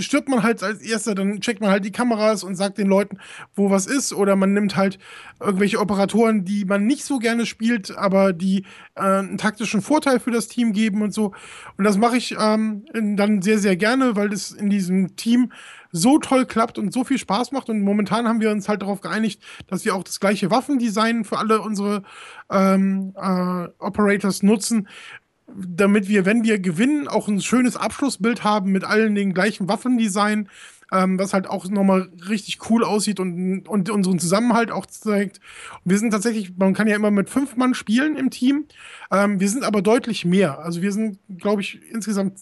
stirbt 0.00 0.28
man 0.28 0.42
halt 0.42 0.62
als 0.62 0.80
erster, 0.80 1.14
dann 1.14 1.40
checkt 1.40 1.60
man 1.60 1.70
halt 1.70 1.84
die 1.84 1.92
Kameras 1.92 2.44
und 2.44 2.56
sagt 2.56 2.78
den 2.78 2.86
Leuten, 2.86 3.18
wo 3.54 3.70
was 3.70 3.86
ist, 3.86 4.12
oder 4.12 4.36
man 4.36 4.52
nimmt 4.52 4.76
halt 4.76 4.98
irgendwelche 5.40 5.80
Operatoren, 5.80 6.44
die 6.44 6.64
man 6.64 6.86
nicht 6.86 7.04
so 7.04 7.18
gerne 7.18 7.46
spielt, 7.46 7.96
aber 7.96 8.32
die 8.32 8.64
äh, 8.94 9.00
einen 9.00 9.38
taktischen 9.38 9.82
Vorteil 9.82 10.20
für 10.20 10.30
das 10.30 10.48
Team 10.48 10.72
geben 10.72 11.02
und 11.02 11.12
so. 11.12 11.32
Und 11.76 11.84
das 11.84 11.96
mache 11.96 12.16
ich 12.16 12.36
ähm, 12.38 12.84
dann 12.92 13.42
sehr, 13.42 13.58
sehr 13.58 13.76
gerne, 13.76 14.16
weil 14.16 14.28
das 14.28 14.50
in 14.52 14.70
diesem 14.70 15.16
Team 15.16 15.52
so 15.92 16.18
toll 16.18 16.46
klappt 16.46 16.78
und 16.78 16.92
so 16.92 17.04
viel 17.04 17.18
Spaß 17.18 17.52
macht. 17.52 17.68
Und 17.68 17.82
momentan 17.82 18.28
haben 18.28 18.40
wir 18.40 18.50
uns 18.50 18.68
halt 18.68 18.82
darauf 18.82 19.00
geeinigt, 19.00 19.42
dass 19.66 19.84
wir 19.84 19.94
auch 19.94 20.04
das 20.04 20.20
gleiche 20.20 20.50
Waffendesign 20.50 21.24
für 21.24 21.38
alle 21.38 21.60
unsere 21.60 22.02
ähm, 22.50 23.12
äh, 23.16 23.68
Operators 23.78 24.42
nutzen. 24.42 24.88
Damit 25.56 26.08
wir, 26.08 26.26
wenn 26.26 26.44
wir 26.44 26.58
gewinnen, 26.58 27.08
auch 27.08 27.28
ein 27.28 27.40
schönes 27.40 27.76
Abschlussbild 27.76 28.44
haben 28.44 28.72
mit 28.72 28.84
allen 28.84 29.14
den 29.14 29.34
gleichen 29.34 29.68
Waffendesign, 29.68 30.48
ähm, 30.92 31.18
was 31.18 31.32
halt 31.32 31.48
auch 31.48 31.68
nochmal 31.68 32.10
richtig 32.28 32.70
cool 32.70 32.84
aussieht 32.84 33.20
und, 33.20 33.68
und 33.68 33.90
unseren 33.90 34.18
Zusammenhalt 34.18 34.70
auch 34.70 34.86
zeigt. 34.86 35.40
wir 35.84 35.98
sind 35.98 36.10
tatsächlich, 36.10 36.56
man 36.56 36.74
kann 36.74 36.88
ja 36.88 36.96
immer 36.96 37.10
mit 37.10 37.30
fünf 37.30 37.56
Mann 37.56 37.74
spielen 37.74 38.16
im 38.16 38.30
Team. 38.30 38.66
Ähm, 39.10 39.40
wir 39.40 39.48
sind 39.48 39.64
aber 39.64 39.82
deutlich 39.82 40.24
mehr. 40.24 40.58
Also 40.58 40.82
wir 40.82 40.92
sind, 40.92 41.18
glaube 41.38 41.62
ich, 41.62 41.80
insgesamt 41.90 42.38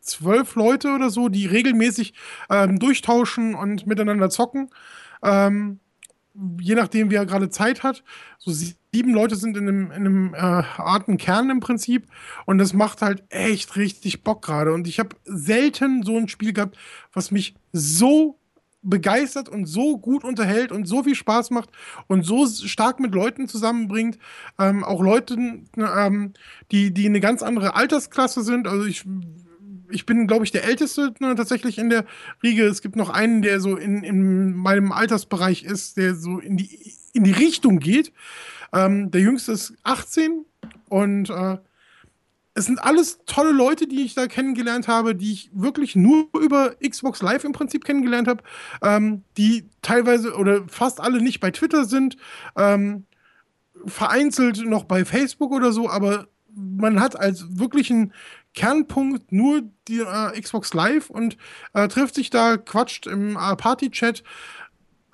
zwölf 0.00 0.56
Leute 0.56 0.92
oder 0.92 1.10
so, 1.10 1.28
die 1.28 1.46
regelmäßig 1.46 2.14
ähm, 2.50 2.78
durchtauschen 2.78 3.54
und 3.54 3.86
miteinander 3.86 4.30
zocken. 4.30 4.70
Ähm, 5.22 5.78
je 6.60 6.74
nachdem, 6.74 7.10
wer 7.10 7.26
gerade 7.26 7.50
Zeit 7.50 7.82
hat. 7.82 8.02
So 8.38 8.50
sieben 8.50 9.14
Leute 9.14 9.36
sind 9.36 9.56
in 9.56 9.68
einem, 9.68 9.90
in 9.90 10.06
einem 10.06 10.34
äh, 10.34 10.38
harten 10.38 11.18
Kern 11.18 11.50
im 11.50 11.60
Prinzip. 11.60 12.06
Und 12.46 12.58
das 12.58 12.72
macht 12.72 13.02
halt 13.02 13.22
echt 13.28 13.76
richtig 13.76 14.22
Bock 14.22 14.42
gerade. 14.42 14.72
Und 14.72 14.88
ich 14.88 14.98
habe 14.98 15.16
selten 15.24 16.02
so 16.02 16.16
ein 16.16 16.28
Spiel 16.28 16.52
gehabt, 16.52 16.76
was 17.12 17.30
mich 17.30 17.54
so 17.72 18.38
begeistert 18.82 19.48
und 19.48 19.66
so 19.66 19.98
gut 19.98 20.24
unterhält 20.24 20.72
und 20.72 20.86
so 20.86 21.04
viel 21.04 21.14
Spaß 21.14 21.50
macht 21.50 21.70
und 22.08 22.24
so 22.24 22.46
stark 22.48 22.98
mit 22.98 23.14
Leuten 23.14 23.46
zusammenbringt. 23.46 24.18
Ähm, 24.58 24.82
auch 24.82 25.00
Leute, 25.00 25.36
ähm, 25.76 26.32
die, 26.72 26.92
die 26.92 27.06
eine 27.06 27.20
ganz 27.20 27.42
andere 27.42 27.76
Altersklasse 27.76 28.42
sind. 28.42 28.66
Also 28.66 28.84
ich 28.86 29.04
ich 29.92 30.06
bin, 30.06 30.26
glaube 30.26 30.44
ich, 30.44 30.50
der 30.50 30.64
Älteste 30.64 31.14
ne, 31.20 31.34
tatsächlich 31.34 31.78
in 31.78 31.90
der 31.90 32.04
Riege. 32.42 32.64
Es 32.64 32.82
gibt 32.82 32.96
noch 32.96 33.10
einen, 33.10 33.42
der 33.42 33.60
so 33.60 33.76
in, 33.76 34.02
in 34.02 34.54
meinem 34.54 34.92
Altersbereich 34.92 35.64
ist, 35.64 35.96
der 35.96 36.14
so 36.14 36.38
in 36.38 36.56
die, 36.56 36.94
in 37.12 37.24
die 37.24 37.32
Richtung 37.32 37.78
geht. 37.78 38.12
Ähm, 38.72 39.10
der 39.10 39.20
Jüngste 39.20 39.52
ist 39.52 39.74
18 39.82 40.44
und 40.88 41.30
äh, 41.30 41.58
es 42.54 42.66
sind 42.66 42.82
alles 42.82 43.20
tolle 43.26 43.52
Leute, 43.52 43.86
die 43.86 44.02
ich 44.02 44.14
da 44.14 44.26
kennengelernt 44.26 44.88
habe, 44.88 45.14
die 45.14 45.32
ich 45.32 45.50
wirklich 45.54 45.96
nur 45.96 46.28
über 46.40 46.74
Xbox 46.86 47.22
Live 47.22 47.44
im 47.44 47.52
Prinzip 47.52 47.84
kennengelernt 47.84 48.28
habe, 48.28 48.42
ähm, 48.82 49.22
die 49.36 49.68
teilweise 49.80 50.34
oder 50.34 50.68
fast 50.68 51.00
alle 51.00 51.22
nicht 51.22 51.40
bei 51.40 51.50
Twitter 51.50 51.84
sind, 51.84 52.16
ähm, 52.56 53.06
vereinzelt 53.86 54.64
noch 54.66 54.84
bei 54.84 55.04
Facebook 55.04 55.52
oder 55.52 55.72
so, 55.72 55.88
aber 55.88 56.28
man 56.54 57.00
hat 57.00 57.18
als 57.18 57.58
wirklichen 57.58 58.12
Kernpunkt 58.54 59.32
nur 59.32 59.62
die 59.88 60.00
äh, 60.00 60.40
Xbox 60.40 60.74
Live 60.74 61.10
und 61.10 61.36
äh, 61.72 61.88
trifft 61.88 62.14
sich 62.14 62.30
da, 62.30 62.56
quatscht 62.56 63.06
im 63.06 63.36
äh, 63.36 63.56
Party-Chat, 63.56 64.22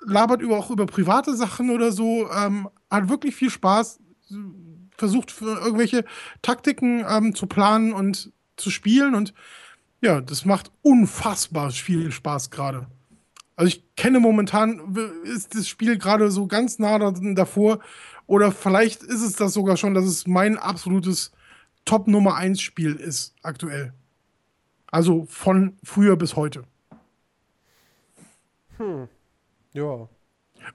labert 0.01 0.41
über, 0.41 0.57
auch 0.57 0.69
über 0.71 0.85
private 0.85 1.35
Sachen 1.35 1.69
oder 1.69 1.91
so, 1.91 2.29
ähm, 2.31 2.69
hat 2.89 3.09
wirklich 3.09 3.35
viel 3.35 3.49
Spaß, 3.49 3.99
versucht 4.97 5.31
für 5.31 5.59
irgendwelche 5.59 6.05
Taktiken 6.41 7.05
ähm, 7.07 7.35
zu 7.35 7.47
planen 7.47 7.93
und 7.93 8.31
zu 8.57 8.69
spielen 8.69 9.15
und 9.15 9.33
ja, 10.01 10.21
das 10.21 10.45
macht 10.45 10.71
unfassbar 10.81 11.71
viel 11.71 12.11
Spaß 12.11 12.51
gerade. 12.51 12.87
Also 13.55 13.67
ich 13.67 13.83
kenne 13.95 14.21
momentan, 14.21 14.95
ist 15.23 15.55
das 15.55 15.67
Spiel 15.67 15.97
gerade 15.97 16.31
so 16.31 16.47
ganz 16.47 16.79
nah 16.79 17.11
davor 17.11 17.79
oder 18.25 18.53
vielleicht 18.53 19.03
ist 19.03 19.21
es 19.21 19.35
das 19.35 19.53
sogar 19.53 19.75
schon, 19.75 19.93
dass 19.93 20.05
es 20.05 20.27
mein 20.27 20.57
absolutes 20.57 21.31
Top 21.89 22.07
Nummer 22.07 22.35
1 22.35 22.61
Spiel 22.61 22.97
ist 22.97 23.33
aktuell. 23.41 23.93
Also 24.91 25.25
von 25.25 25.75
früher 25.83 26.17
bis 26.17 26.35
heute. 26.35 26.65
Hm. 28.77 29.07
Ja. 29.73 30.07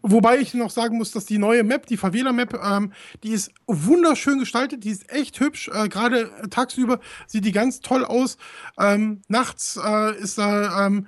Wobei 0.02 0.38
ich 0.38 0.54
noch 0.54 0.70
sagen 0.70 0.98
muss, 0.98 1.12
dass 1.12 1.26
die 1.26 1.38
neue 1.38 1.64
Map, 1.64 1.86
die 1.86 1.96
Favela-Map, 1.96 2.60
ähm, 2.62 2.92
die 3.22 3.30
ist 3.30 3.50
wunderschön 3.66 4.38
gestaltet, 4.38 4.84
die 4.84 4.90
ist 4.90 5.10
echt 5.12 5.40
hübsch. 5.40 5.70
Äh, 5.72 5.88
Gerade 5.88 6.30
tagsüber 6.50 7.00
sieht 7.26 7.44
die 7.44 7.52
ganz 7.52 7.80
toll 7.80 8.04
aus. 8.04 8.36
Ähm, 8.78 9.22
nachts 9.28 9.78
äh, 9.82 10.16
ist 10.18 10.38
da 10.38 10.86
ähm, 10.86 11.06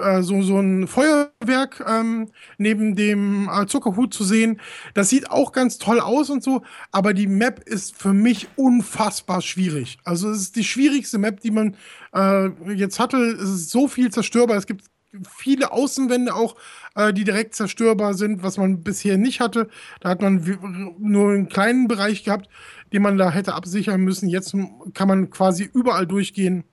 äh, 0.00 0.22
so, 0.22 0.42
so 0.42 0.58
ein 0.60 0.86
Feuerwerk 0.86 1.84
ähm, 1.86 2.30
neben 2.58 2.94
dem 2.94 3.48
äh, 3.48 3.66
Zuckerhut 3.66 4.14
zu 4.14 4.24
sehen. 4.24 4.60
Das 4.94 5.08
sieht 5.08 5.30
auch 5.30 5.52
ganz 5.52 5.78
toll 5.78 6.00
aus 6.00 6.30
und 6.30 6.42
so, 6.42 6.62
aber 6.90 7.14
die 7.14 7.26
Map 7.26 7.60
ist 7.66 7.96
für 7.96 8.12
mich 8.12 8.48
unfassbar 8.56 9.40
schwierig. 9.42 9.98
Also 10.04 10.30
es 10.30 10.42
ist 10.42 10.56
die 10.56 10.64
schwierigste 10.64 11.18
Map, 11.18 11.40
die 11.40 11.50
man 11.50 11.76
äh, 12.14 12.48
jetzt 12.72 12.98
hatte. 12.98 13.16
Es 13.16 13.48
ist 13.48 13.70
so 13.70 13.88
viel 13.88 14.12
zerstörbar. 14.12 14.56
Es 14.56 14.66
gibt 14.66 14.84
viele 15.28 15.72
Außenwände 15.72 16.34
auch, 16.34 16.56
äh, 16.94 17.12
die 17.12 17.24
direkt 17.24 17.54
zerstörbar 17.54 18.14
sind, 18.14 18.42
was 18.42 18.56
man 18.56 18.82
bisher 18.82 19.18
nicht 19.18 19.40
hatte. 19.40 19.68
Da 20.00 20.10
hat 20.10 20.22
man 20.22 20.96
nur 20.98 21.32
einen 21.32 21.48
kleinen 21.48 21.88
Bereich 21.88 22.24
gehabt, 22.24 22.48
den 22.92 23.02
man 23.02 23.18
da 23.18 23.30
hätte 23.30 23.54
absichern 23.54 24.00
müssen. 24.00 24.28
Jetzt 24.28 24.54
kann 24.94 25.08
man 25.08 25.30
quasi 25.30 25.68
überall 25.72 26.06
durchgehen. 26.06 26.64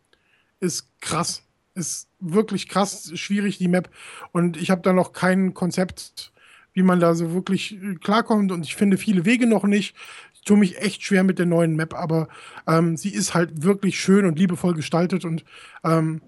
Ist 0.60 0.88
krass. 1.02 1.44
Ist 1.76 2.10
wirklich 2.20 2.68
krass 2.68 3.12
schwierig, 3.16 3.58
die 3.58 3.68
Map. 3.68 3.90
Und 4.32 4.58
ich 4.58 4.70
habe 4.72 4.82
da 4.82 4.94
noch 4.94 5.14
kein 5.14 5.54
Konzept, 5.54 6.34
wie 6.74 6.84
man 6.84 7.00
da 7.00 7.16
so 7.16 7.34
wirklich 7.34 7.82
äh, 7.82 7.96
klarkommt. 7.96 8.52
Und 8.52 8.66
ich 8.66 8.76
finde 8.76 8.98
viele 8.98 9.26
Wege 9.26 9.48
noch 9.48 9.64
nicht. 9.64 9.96
Ich 10.34 10.42
tue 10.42 10.58
mich 10.58 10.82
echt 10.82 11.04
schwer 11.04 11.24
mit 11.24 11.38
der 11.38 11.46
neuen 11.46 11.76
Map, 11.76 11.94
aber 11.94 12.30
ähm, 12.66 12.96
sie 12.96 13.10
ist 13.14 13.34
halt 13.34 13.64
wirklich 13.64 14.00
schön 14.00 14.26
und 14.26 14.40
liebevoll 14.40 14.74
gestaltet 14.74 15.26
und 15.26 15.44
ähm, 15.84 16.22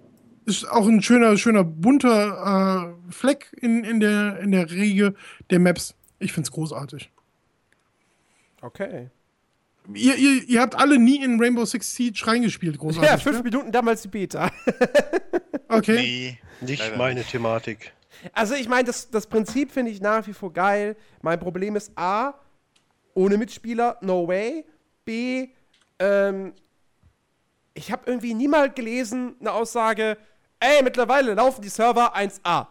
ist 0.46 0.70
auch 0.70 0.88
ein 0.88 1.02
schöner, 1.02 1.38
schöner 1.38 1.64
bunter 1.64 2.96
äh, 3.08 3.12
Fleck 3.12 3.56
in, 3.62 3.84
in, 3.84 4.00
der, 4.00 4.40
in 4.40 4.52
der 4.52 4.70
Riege 4.72 5.14
der 5.50 5.60
Maps. 5.60 5.96
Ich 6.20 6.34
finde 6.34 6.48
es 6.48 6.52
großartig. 6.52 7.12
Okay. 8.62 9.10
Ihr, 9.94 10.16
ihr, 10.16 10.44
ihr 10.48 10.62
habt 10.62 10.76
alle 10.76 11.00
nie 11.00 11.24
in 11.24 11.40
Rainbow 11.42 11.66
Six 11.66 11.96
Siege 11.96 12.22
reingespielt, 12.26 12.78
großartig. 12.78 13.10
Ja, 13.10 13.18
fünf 13.18 13.38
ne? 13.38 13.44
Minuten 13.44 13.72
damals 13.72 14.04
die 14.04 14.08
Beta. 14.08 14.52
okay. 15.68 15.96
Nee, 15.96 16.38
nicht 16.62 16.98
meine 16.98 17.24
Thematik. 17.24 17.92
Also 18.34 18.54
ich 18.54 18.70
meine, 18.70 18.84
das, 18.84 19.10
das 19.10 19.26
Prinzip 19.28 19.72
finde 19.72 19.92
ich 19.92 20.00
nach 20.00 20.28
wie 20.28 20.34
vor 20.34 20.54
geil. 20.54 20.96
Mein 21.22 21.40
Problem 21.40 21.76
ist 21.76 21.92
A, 21.96 22.36
ohne 23.16 23.38
Mitspieler, 23.38 23.98
no 24.02 24.28
way. 24.28 24.66
B, 25.04 25.50
ähm, 25.98 26.54
ich 27.74 27.92
habe 27.92 28.04
irgendwie 28.06 28.34
niemals 28.34 28.76
gelesen, 28.76 29.36
eine 29.40 29.54
Aussage, 29.54 30.18
ey, 30.62 30.82
mittlerweile 30.84 31.34
laufen 31.34 31.62
die 31.62 31.70
Server 31.70 32.16
1A. 32.16 32.68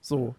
So. 0.00 0.34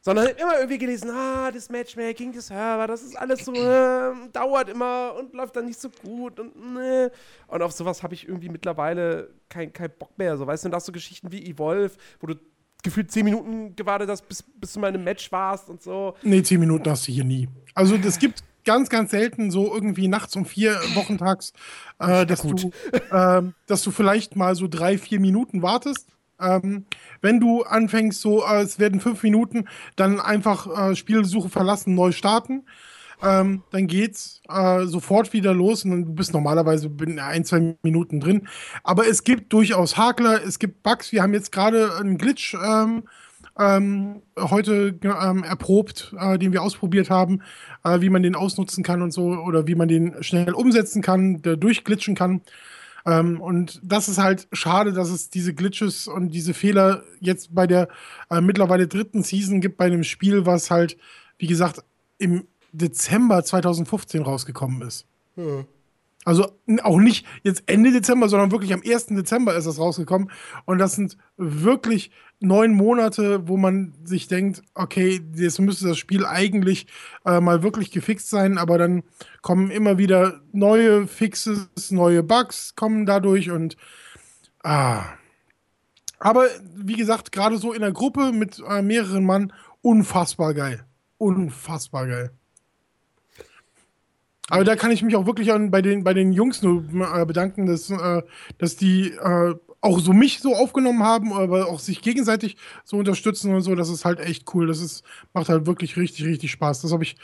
Sondern 0.00 0.26
immer 0.36 0.56
irgendwie 0.56 0.78
gelesen, 0.78 1.10
ah, 1.10 1.50
das 1.52 1.70
Matchmaking, 1.70 2.32
die 2.32 2.40
Server, 2.40 2.88
das 2.88 3.02
ist 3.02 3.16
alles 3.16 3.44
so, 3.44 3.54
äh, 3.54 4.12
dauert 4.32 4.68
immer 4.68 5.14
und 5.16 5.32
läuft 5.32 5.54
dann 5.54 5.66
nicht 5.66 5.80
so 5.80 5.90
gut 5.90 6.40
und 6.40 6.56
ne. 6.74 7.12
Und 7.46 7.62
auf 7.62 7.70
sowas 7.70 8.02
habe 8.02 8.14
ich 8.14 8.26
irgendwie 8.26 8.48
mittlerweile 8.48 9.30
keinen 9.48 9.72
kein 9.72 9.90
Bock 9.96 10.18
mehr. 10.18 10.36
So, 10.36 10.46
weißt 10.46 10.64
du, 10.64 10.68
und 10.68 10.72
da 10.72 10.76
hast 10.76 10.88
du 10.88 10.92
Geschichten 10.92 11.30
wie 11.30 11.48
Evolve, 11.48 11.94
wo 12.20 12.26
du 12.26 12.34
gefühlt 12.82 13.12
10 13.12 13.24
Minuten 13.24 13.76
gewartet 13.76 14.10
hast, 14.10 14.28
bis, 14.28 14.42
bis 14.42 14.72
du 14.72 14.80
mal 14.80 14.88
in 14.88 14.96
einem 14.96 15.04
Match 15.04 15.30
warst 15.30 15.70
und 15.70 15.80
so. 15.80 16.14
Nee, 16.22 16.42
10 16.42 16.58
Minuten 16.58 16.90
hast 16.90 17.06
du 17.06 17.12
hier 17.12 17.24
nie. 17.24 17.48
Also, 17.74 17.94
es 17.94 18.18
gibt 18.18 18.42
ganz, 18.64 18.88
ganz 18.88 19.10
selten 19.10 19.50
so 19.50 19.72
irgendwie 19.72 20.08
nachts 20.08 20.36
um 20.36 20.44
vier 20.44 20.78
wochentags, 20.94 21.52
äh, 21.98 22.26
dass, 22.26 22.42
du, 22.42 22.70
äh, 23.10 23.42
dass 23.66 23.82
du 23.82 23.90
vielleicht 23.90 24.36
mal 24.36 24.54
so 24.54 24.68
drei, 24.68 24.98
vier 24.98 25.20
Minuten 25.20 25.62
wartest 25.62 26.08
ähm, 26.42 26.86
wenn 27.20 27.40
du 27.40 27.62
anfängst, 27.62 28.20
so, 28.20 28.44
äh, 28.44 28.62
es 28.62 28.78
werden 28.78 29.00
fünf 29.00 29.22
Minuten, 29.22 29.68
dann 29.96 30.20
einfach 30.20 30.90
äh, 30.90 30.96
Spielsuche 30.96 31.48
verlassen, 31.48 31.94
neu 31.94 32.12
starten. 32.12 32.64
Ähm, 33.22 33.62
dann 33.70 33.86
geht's 33.86 34.42
äh, 34.48 34.84
sofort 34.86 35.32
wieder 35.32 35.54
los 35.54 35.84
und 35.84 36.04
du 36.04 36.12
bist 36.12 36.32
normalerweise 36.32 36.90
in 37.02 37.20
ein, 37.20 37.44
zwei 37.44 37.76
Minuten 37.82 38.18
drin. 38.18 38.48
Aber 38.82 39.06
es 39.06 39.22
gibt 39.22 39.52
durchaus 39.52 39.96
Hakler, 39.96 40.42
es 40.44 40.58
gibt 40.58 40.82
Bugs. 40.82 41.12
Wir 41.12 41.22
haben 41.22 41.32
jetzt 41.32 41.52
gerade 41.52 41.96
einen 41.96 42.18
Glitch 42.18 42.54
ähm, 42.54 43.04
ähm, 43.58 44.22
heute 44.38 44.98
ähm, 45.02 45.44
erprobt, 45.44 46.14
äh, 46.18 46.38
den 46.38 46.52
wir 46.52 46.62
ausprobiert 46.62 47.10
haben, 47.10 47.42
äh, 47.84 48.00
wie 48.00 48.10
man 48.10 48.22
den 48.22 48.34
ausnutzen 48.34 48.82
kann 48.82 49.02
und 49.02 49.12
so 49.12 49.24
oder 49.24 49.66
wie 49.66 49.74
man 49.74 49.88
den 49.88 50.22
schnell 50.22 50.54
umsetzen 50.54 51.02
kann, 51.02 51.42
durchglitschen 51.42 52.14
kann. 52.14 52.42
Ähm, 53.04 53.40
und 53.40 53.80
das 53.82 54.08
ist 54.08 54.18
halt 54.18 54.48
schade, 54.52 54.92
dass 54.92 55.10
es 55.10 55.30
diese 55.30 55.54
Glitches 55.54 56.06
und 56.06 56.30
diese 56.30 56.54
Fehler 56.54 57.02
jetzt 57.20 57.54
bei 57.54 57.66
der 57.66 57.88
äh, 58.30 58.40
mittlerweile 58.40 58.86
dritten 58.86 59.22
Season 59.22 59.60
gibt, 59.60 59.76
bei 59.76 59.86
einem 59.86 60.04
Spiel, 60.04 60.46
was 60.46 60.70
halt, 60.70 60.96
wie 61.38 61.46
gesagt, 61.46 61.82
im 62.18 62.46
Dezember 62.72 63.42
2015 63.44 64.22
rausgekommen 64.22 64.82
ist. 64.82 65.06
Hm. 65.34 65.66
Also 66.24 66.52
auch 66.82 66.98
nicht 66.98 67.26
jetzt 67.42 67.64
Ende 67.66 67.90
Dezember, 67.90 68.28
sondern 68.28 68.52
wirklich 68.52 68.72
am 68.72 68.82
1. 68.86 69.06
Dezember 69.06 69.56
ist 69.56 69.66
das 69.66 69.78
rausgekommen. 69.78 70.30
Und 70.66 70.78
das 70.78 70.94
sind 70.94 71.16
wirklich 71.36 72.12
neun 72.38 72.74
Monate, 72.74 73.48
wo 73.48 73.56
man 73.56 73.94
sich 74.04 74.28
denkt, 74.28 74.62
okay, 74.74 75.20
jetzt 75.34 75.60
müsste 75.60 75.88
das 75.88 75.98
Spiel 75.98 76.24
eigentlich 76.24 76.86
äh, 77.24 77.40
mal 77.40 77.62
wirklich 77.62 77.90
gefixt 77.90 78.30
sein, 78.30 78.58
aber 78.58 78.78
dann 78.78 79.02
kommen 79.40 79.70
immer 79.70 79.98
wieder 79.98 80.40
neue 80.52 81.06
Fixes, 81.06 81.90
neue 81.90 82.22
Bugs 82.22 82.74
kommen 82.74 83.06
dadurch 83.06 83.50
und 83.50 83.76
ah. 84.62 85.02
Aber 86.18 86.46
wie 86.76 86.96
gesagt, 86.96 87.32
gerade 87.32 87.58
so 87.58 87.72
in 87.72 87.80
der 87.80 87.92
Gruppe 87.92 88.32
mit 88.32 88.62
äh, 88.68 88.82
mehreren 88.82 89.24
Mann, 89.24 89.52
unfassbar 89.80 90.54
geil. 90.54 90.84
Unfassbar 91.18 92.06
geil. 92.06 92.30
Aber 94.48 94.64
da 94.64 94.76
kann 94.76 94.90
ich 94.90 95.02
mich 95.02 95.16
auch 95.16 95.26
wirklich 95.26 95.52
an, 95.52 95.70
bei, 95.70 95.82
den, 95.82 96.04
bei 96.04 96.14
den 96.14 96.32
Jungs 96.32 96.62
nur 96.62 96.84
äh, 97.14 97.24
bedanken, 97.24 97.66
dass, 97.66 97.90
äh, 97.90 98.22
dass 98.58 98.76
die 98.76 99.12
äh, 99.12 99.54
auch 99.80 99.98
so 99.98 100.12
mich 100.12 100.40
so 100.40 100.54
aufgenommen 100.54 101.02
haben, 101.02 101.32
aber 101.32 101.68
auch 101.68 101.80
sich 101.80 102.02
gegenseitig 102.02 102.56
so 102.84 102.96
unterstützen 102.96 103.54
und 103.54 103.62
so. 103.62 103.74
Das 103.74 103.88
ist 103.88 104.04
halt 104.04 104.20
echt 104.20 104.52
cool. 104.54 104.66
Das 104.66 104.80
ist, 104.80 105.04
macht 105.32 105.48
halt 105.48 105.66
wirklich 105.66 105.96
richtig, 105.96 106.24
richtig 106.24 106.50
Spaß. 106.52 106.82
Das 106.82 106.92
habe 106.92 107.02
ich 107.02 107.16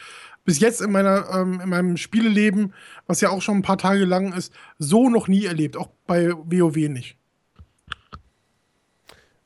bis 0.45 0.61
jetzt 0.61 0.81
in, 0.81 0.91
meiner, 0.91 1.29
ähm, 1.33 1.61
in 1.61 1.69
meinem 1.69 1.97
Spieleleben, 1.97 2.75
was 3.07 3.21
ja 3.21 3.31
auch 3.31 3.43
schon 3.43 3.59
ein 3.59 3.63
paar 3.63 3.79
Tage 3.79 4.05
lang 4.05 4.33
ist, 4.33 4.53
so 4.79 5.09
noch 5.09 5.29
nie 5.29 5.45
erlebt. 5.45 5.77
Auch 5.77 5.91
bei 6.07 6.33
WoW 6.33 6.77
nicht. 6.89 7.17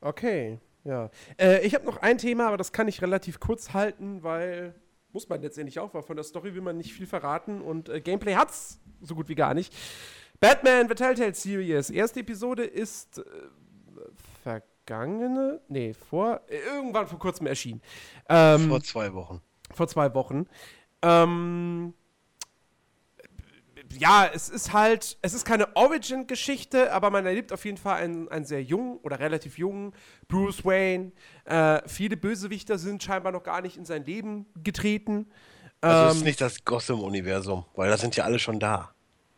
Okay, 0.01 0.59
ja. 0.83 1.09
Äh, 1.39 1.65
ich 1.65 1.75
habe 1.75 1.85
noch 1.85 1.97
ein 1.97 2.17
Thema, 2.17 2.47
aber 2.47 2.57
das 2.57 2.71
kann 2.71 2.87
ich 2.87 3.01
relativ 3.01 3.39
kurz 3.39 3.73
halten, 3.73 4.23
weil 4.23 4.73
muss 5.13 5.29
man 5.29 5.41
letztendlich 5.41 5.79
auch, 5.79 5.93
weil 5.93 6.01
von 6.03 6.15
der 6.15 6.23
Story 6.23 6.53
will 6.55 6.61
man 6.61 6.77
nicht 6.77 6.93
viel 6.93 7.05
verraten 7.07 7.61
und 7.61 7.89
äh, 7.89 8.01
Gameplay 8.01 8.35
hat's 8.35 8.79
so 9.01 9.15
gut 9.15 9.29
wie 9.29 9.35
gar 9.35 9.53
nicht. 9.53 9.73
Batman 10.39 10.87
The 10.89 10.95
Telltale 10.95 11.33
Series. 11.33 11.89
Erste 11.89 12.19
Episode 12.21 12.63
ist 12.65 13.19
äh, 13.19 13.23
vergangene, 14.43 15.61
nee, 15.69 15.93
vor, 15.93 16.41
äh, 16.47 16.57
irgendwann 16.75 17.07
vor 17.07 17.19
kurzem 17.19 17.47
erschienen. 17.47 17.81
Ähm, 18.29 18.69
Vor 18.69 18.81
zwei 18.81 19.13
Wochen. 19.13 19.41
vor 19.73 19.87
zwei 19.87 20.13
Wochen. 20.13 20.47
Ähm, 21.01 21.93
ja, 23.97 24.29
es 24.33 24.49
ist 24.49 24.73
halt, 24.73 25.17
es 25.21 25.33
ist 25.33 25.45
keine 25.45 25.75
Origin-Geschichte, 25.75 26.91
aber 26.91 27.09
man 27.09 27.25
erlebt 27.25 27.51
auf 27.53 27.65
jeden 27.65 27.77
Fall 27.77 28.01
einen, 28.01 28.29
einen 28.29 28.45
sehr 28.45 28.63
jungen 28.63 28.97
oder 28.97 29.19
relativ 29.19 29.57
jungen 29.57 29.93
Bruce 30.27 30.63
Wayne. 30.65 31.11
Äh, 31.45 31.81
viele 31.87 32.17
Bösewichter 32.17 32.77
sind 32.77 33.03
scheinbar 33.03 33.31
noch 33.31 33.43
gar 33.43 33.61
nicht 33.61 33.77
in 33.77 33.85
sein 33.85 34.05
Leben 34.05 34.45
getreten. 34.63 35.27
Also 35.81 36.09
es 36.09 36.15
ist 36.15 36.21
Ähm, 36.21 36.25
nicht 36.27 36.41
das 36.41 36.63
Gotham-Universum, 36.65 37.65
weil 37.75 37.89
da 37.89 37.97
sind 37.97 38.15
ja 38.15 38.23
alle 38.23 38.39
schon 38.39 38.59
da. 38.59 38.91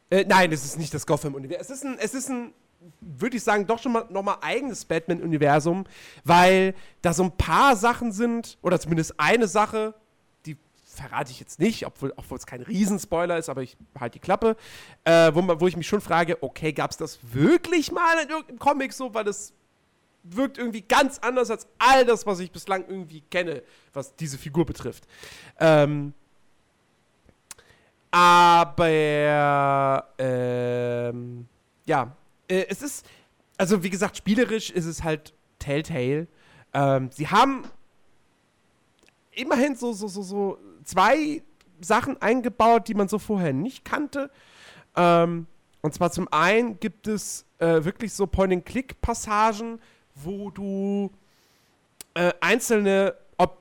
Äh, 0.10 0.26
nein, 0.28 0.52
es 0.52 0.64
ist 0.64 0.78
nicht 0.78 0.94
das 0.94 1.06
Gotham-Universum. 1.08 1.62
Es 1.62 1.70
ist 1.70 1.84
ein, 1.84 1.98
es 2.00 2.14
ist 2.14 2.30
ein, 2.30 2.54
würde 3.02 3.38
ich 3.38 3.44
sagen, 3.44 3.66
doch 3.66 3.80
schon 3.80 3.94
mal 3.94 4.06
nochmal 4.12 4.38
eigenes 4.42 4.86
Batman-Universum, 4.86 5.86
weil 6.24 6.76
da 7.02 7.14
so 7.14 7.24
ein 7.24 7.32
paar 7.36 7.76
Sachen 7.76 8.12
sind, 8.12 8.58
oder 8.62 8.80
zumindest 8.80 9.20
eine 9.20 9.48
Sache, 9.48 9.96
verrate 10.96 11.32
ich 11.32 11.40
jetzt 11.40 11.60
nicht, 11.60 11.86
obwohl 11.86 12.14
es 12.36 12.46
kein 12.46 12.62
Riesenspoiler 12.62 13.38
ist, 13.38 13.50
aber 13.50 13.62
ich 13.62 13.78
halte 14.00 14.14
die 14.14 14.20
Klappe, 14.20 14.56
äh, 15.04 15.32
wo, 15.34 15.42
wo 15.60 15.68
ich 15.68 15.78
mich 15.78 15.88
schon 15.88 16.02
frage, 16.02 16.42
okay, 16.42 16.74
gab 16.74 16.92
es 16.92 16.98
das 16.98 17.20
wirklich 17.22 17.92
mal 17.92 18.24
in 18.24 18.30
irgendeinem 18.30 18.60
Comic 18.60 18.94
so, 18.94 19.14
weil 19.14 19.24
das 19.24 19.54
wirkt 20.24 20.58
irgendwie 20.58 20.82
ganz 20.82 21.20
anders 21.20 21.52
als 21.52 21.68
all 21.78 22.06
das, 22.06 22.26
was 22.26 22.40
ich 22.40 22.52
bislang 22.52 22.86
irgendwie 22.88 23.22
kenne, 23.22 23.62
was 23.94 24.16
diese 24.16 24.38
Figur 24.38 24.66
betrifft. 24.66 25.06
Ähm, 25.60 26.14
aber 28.12 30.08
ähm, 30.18 31.48
ja, 31.86 32.16
äh, 32.48 32.66
es 32.70 32.82
ist, 32.82 33.06
also 33.58 33.84
wie 33.84 33.90
gesagt, 33.90 34.18
spielerisch 34.18 34.72
ist 34.72 34.86
es 34.86 35.04
halt 35.04 35.34
Telltale. 35.60 36.28
Ähm, 36.74 37.10
sie 37.12 37.28
haben 37.28 37.66
immerhin 39.32 39.76
so, 39.76 39.94
so, 39.94 40.08
so, 40.08 40.22
so 40.22 40.58
zwei 40.86 41.44
Sachen 41.82 42.22
eingebaut, 42.22 42.88
die 42.88 42.94
man 42.94 43.08
so 43.08 43.20
vorher 43.20 43.54
nicht 43.54 43.84
kannte. 43.86 44.32
Ähm, 44.96 45.48
und 45.82 45.94
zwar 45.94 46.12
zum 46.12 46.28
einen 46.32 46.80
gibt 46.80 47.08
es 47.08 47.46
äh, 47.60 47.84
wirklich 47.84 48.14
so 48.14 48.26
Point-and-Click-Passagen, 48.26 49.80
wo 50.16 50.50
du 50.50 51.12
äh, 52.14 52.32
einzelne 52.40 53.16
ob 53.38 53.60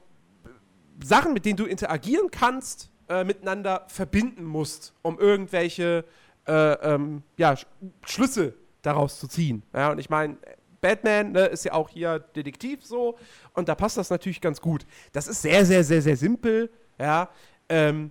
Sachen, 1.02 1.32
mit 1.32 1.44
denen 1.44 1.56
du 1.56 1.66
interagieren 1.66 2.30
kannst, 2.30 2.90
äh, 3.08 3.24
miteinander 3.24 3.84
verbinden 3.88 4.44
musst, 4.44 4.94
um 5.02 5.18
irgendwelche 5.18 6.04
äh, 6.46 6.52
ähm, 6.52 7.22
ja, 7.36 7.56
Sch 7.56 7.66
Schlüsse 8.06 8.54
daraus 8.82 9.18
zu 9.18 9.26
ziehen. 9.28 9.62
Ja, 9.74 9.90
und 9.90 9.98
ich 9.98 10.08
meine, 10.08 10.36
Batman 10.80 11.32
ne, 11.32 11.46
ist 11.46 11.64
ja 11.64 11.72
auch 11.72 11.88
hier 11.88 12.18
Detektiv 12.18 12.84
so 12.84 13.16
und 13.54 13.68
da 13.68 13.74
passt 13.74 13.96
das 13.96 14.10
natürlich 14.10 14.40
ganz 14.40 14.60
gut. 14.60 14.86
Das 15.12 15.26
ist 15.26 15.42
sehr, 15.42 15.64
sehr, 15.64 15.82
sehr, 15.82 16.02
sehr 16.02 16.16
simpel, 16.16 16.70
ja. 16.98 17.28
Ähm, 17.68 18.10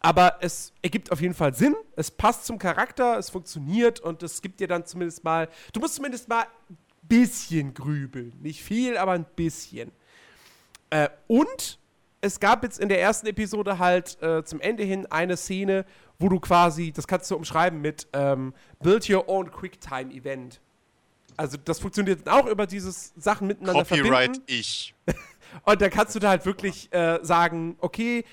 aber 0.00 0.38
es 0.40 0.72
ergibt 0.82 1.12
auf 1.12 1.20
jeden 1.20 1.34
Fall 1.34 1.54
Sinn, 1.54 1.76
es 1.96 2.10
passt 2.10 2.46
zum 2.46 2.58
Charakter, 2.58 3.18
es 3.18 3.28
funktioniert 3.28 4.00
und 4.00 4.22
es 4.22 4.40
gibt 4.40 4.60
dir 4.60 4.68
dann 4.68 4.86
zumindest 4.86 5.24
mal, 5.24 5.48
du 5.72 5.80
musst 5.80 5.96
zumindest 5.96 6.28
mal 6.28 6.44
ein 6.70 6.78
bisschen 7.02 7.74
grübeln. 7.74 8.32
Nicht 8.40 8.62
viel, 8.62 8.96
aber 8.96 9.12
ein 9.12 9.26
bisschen. 9.36 9.92
Äh, 10.88 11.08
und 11.26 11.78
es 12.22 12.40
gab 12.40 12.62
jetzt 12.62 12.78
in 12.80 12.88
der 12.88 13.00
ersten 13.00 13.26
Episode 13.26 13.78
halt 13.78 14.20
äh, 14.22 14.44
zum 14.44 14.60
Ende 14.60 14.84
hin 14.84 15.06
eine 15.06 15.36
Szene, 15.36 15.84
wo 16.18 16.28
du 16.28 16.40
quasi, 16.40 16.92
das 16.92 17.06
kannst 17.06 17.30
du 17.30 17.36
umschreiben 17.36 17.80
mit 17.80 18.06
ähm, 18.12 18.54
Build 18.80 19.08
Your 19.08 19.28
Own 19.28 19.50
Quicktime 19.50 20.12
Event. 20.12 20.60
Also 21.36 21.56
das 21.56 21.78
funktioniert 21.78 22.28
auch 22.28 22.46
über 22.46 22.66
dieses 22.66 23.14
Sachen 23.16 23.46
miteinander 23.46 23.84
Copyright 23.84 24.36
verbinden. 24.36 24.42
ich. 24.46 24.94
Und 25.64 25.80
da 25.80 25.88
kannst 25.88 26.14
du 26.14 26.18
da 26.18 26.30
halt 26.30 26.46
wirklich 26.46 26.92
äh, 26.92 27.18
sagen, 27.22 27.76
okay, 27.80 28.24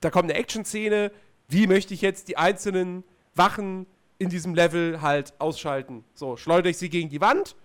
da 0.00 0.10
kommt 0.10 0.30
eine 0.30 0.38
Action-Szene, 0.38 1.10
wie 1.48 1.66
möchte 1.66 1.94
ich 1.94 2.00
jetzt 2.00 2.28
die 2.28 2.36
einzelnen 2.36 3.04
Wachen 3.34 3.86
in 4.18 4.28
diesem 4.28 4.54
Level 4.54 5.00
halt 5.02 5.34
ausschalten? 5.38 6.04
So, 6.14 6.36
schleudere 6.36 6.70
ich 6.70 6.78
sie 6.78 6.88
gegen 6.88 7.08
die 7.08 7.20
Wand 7.20 7.56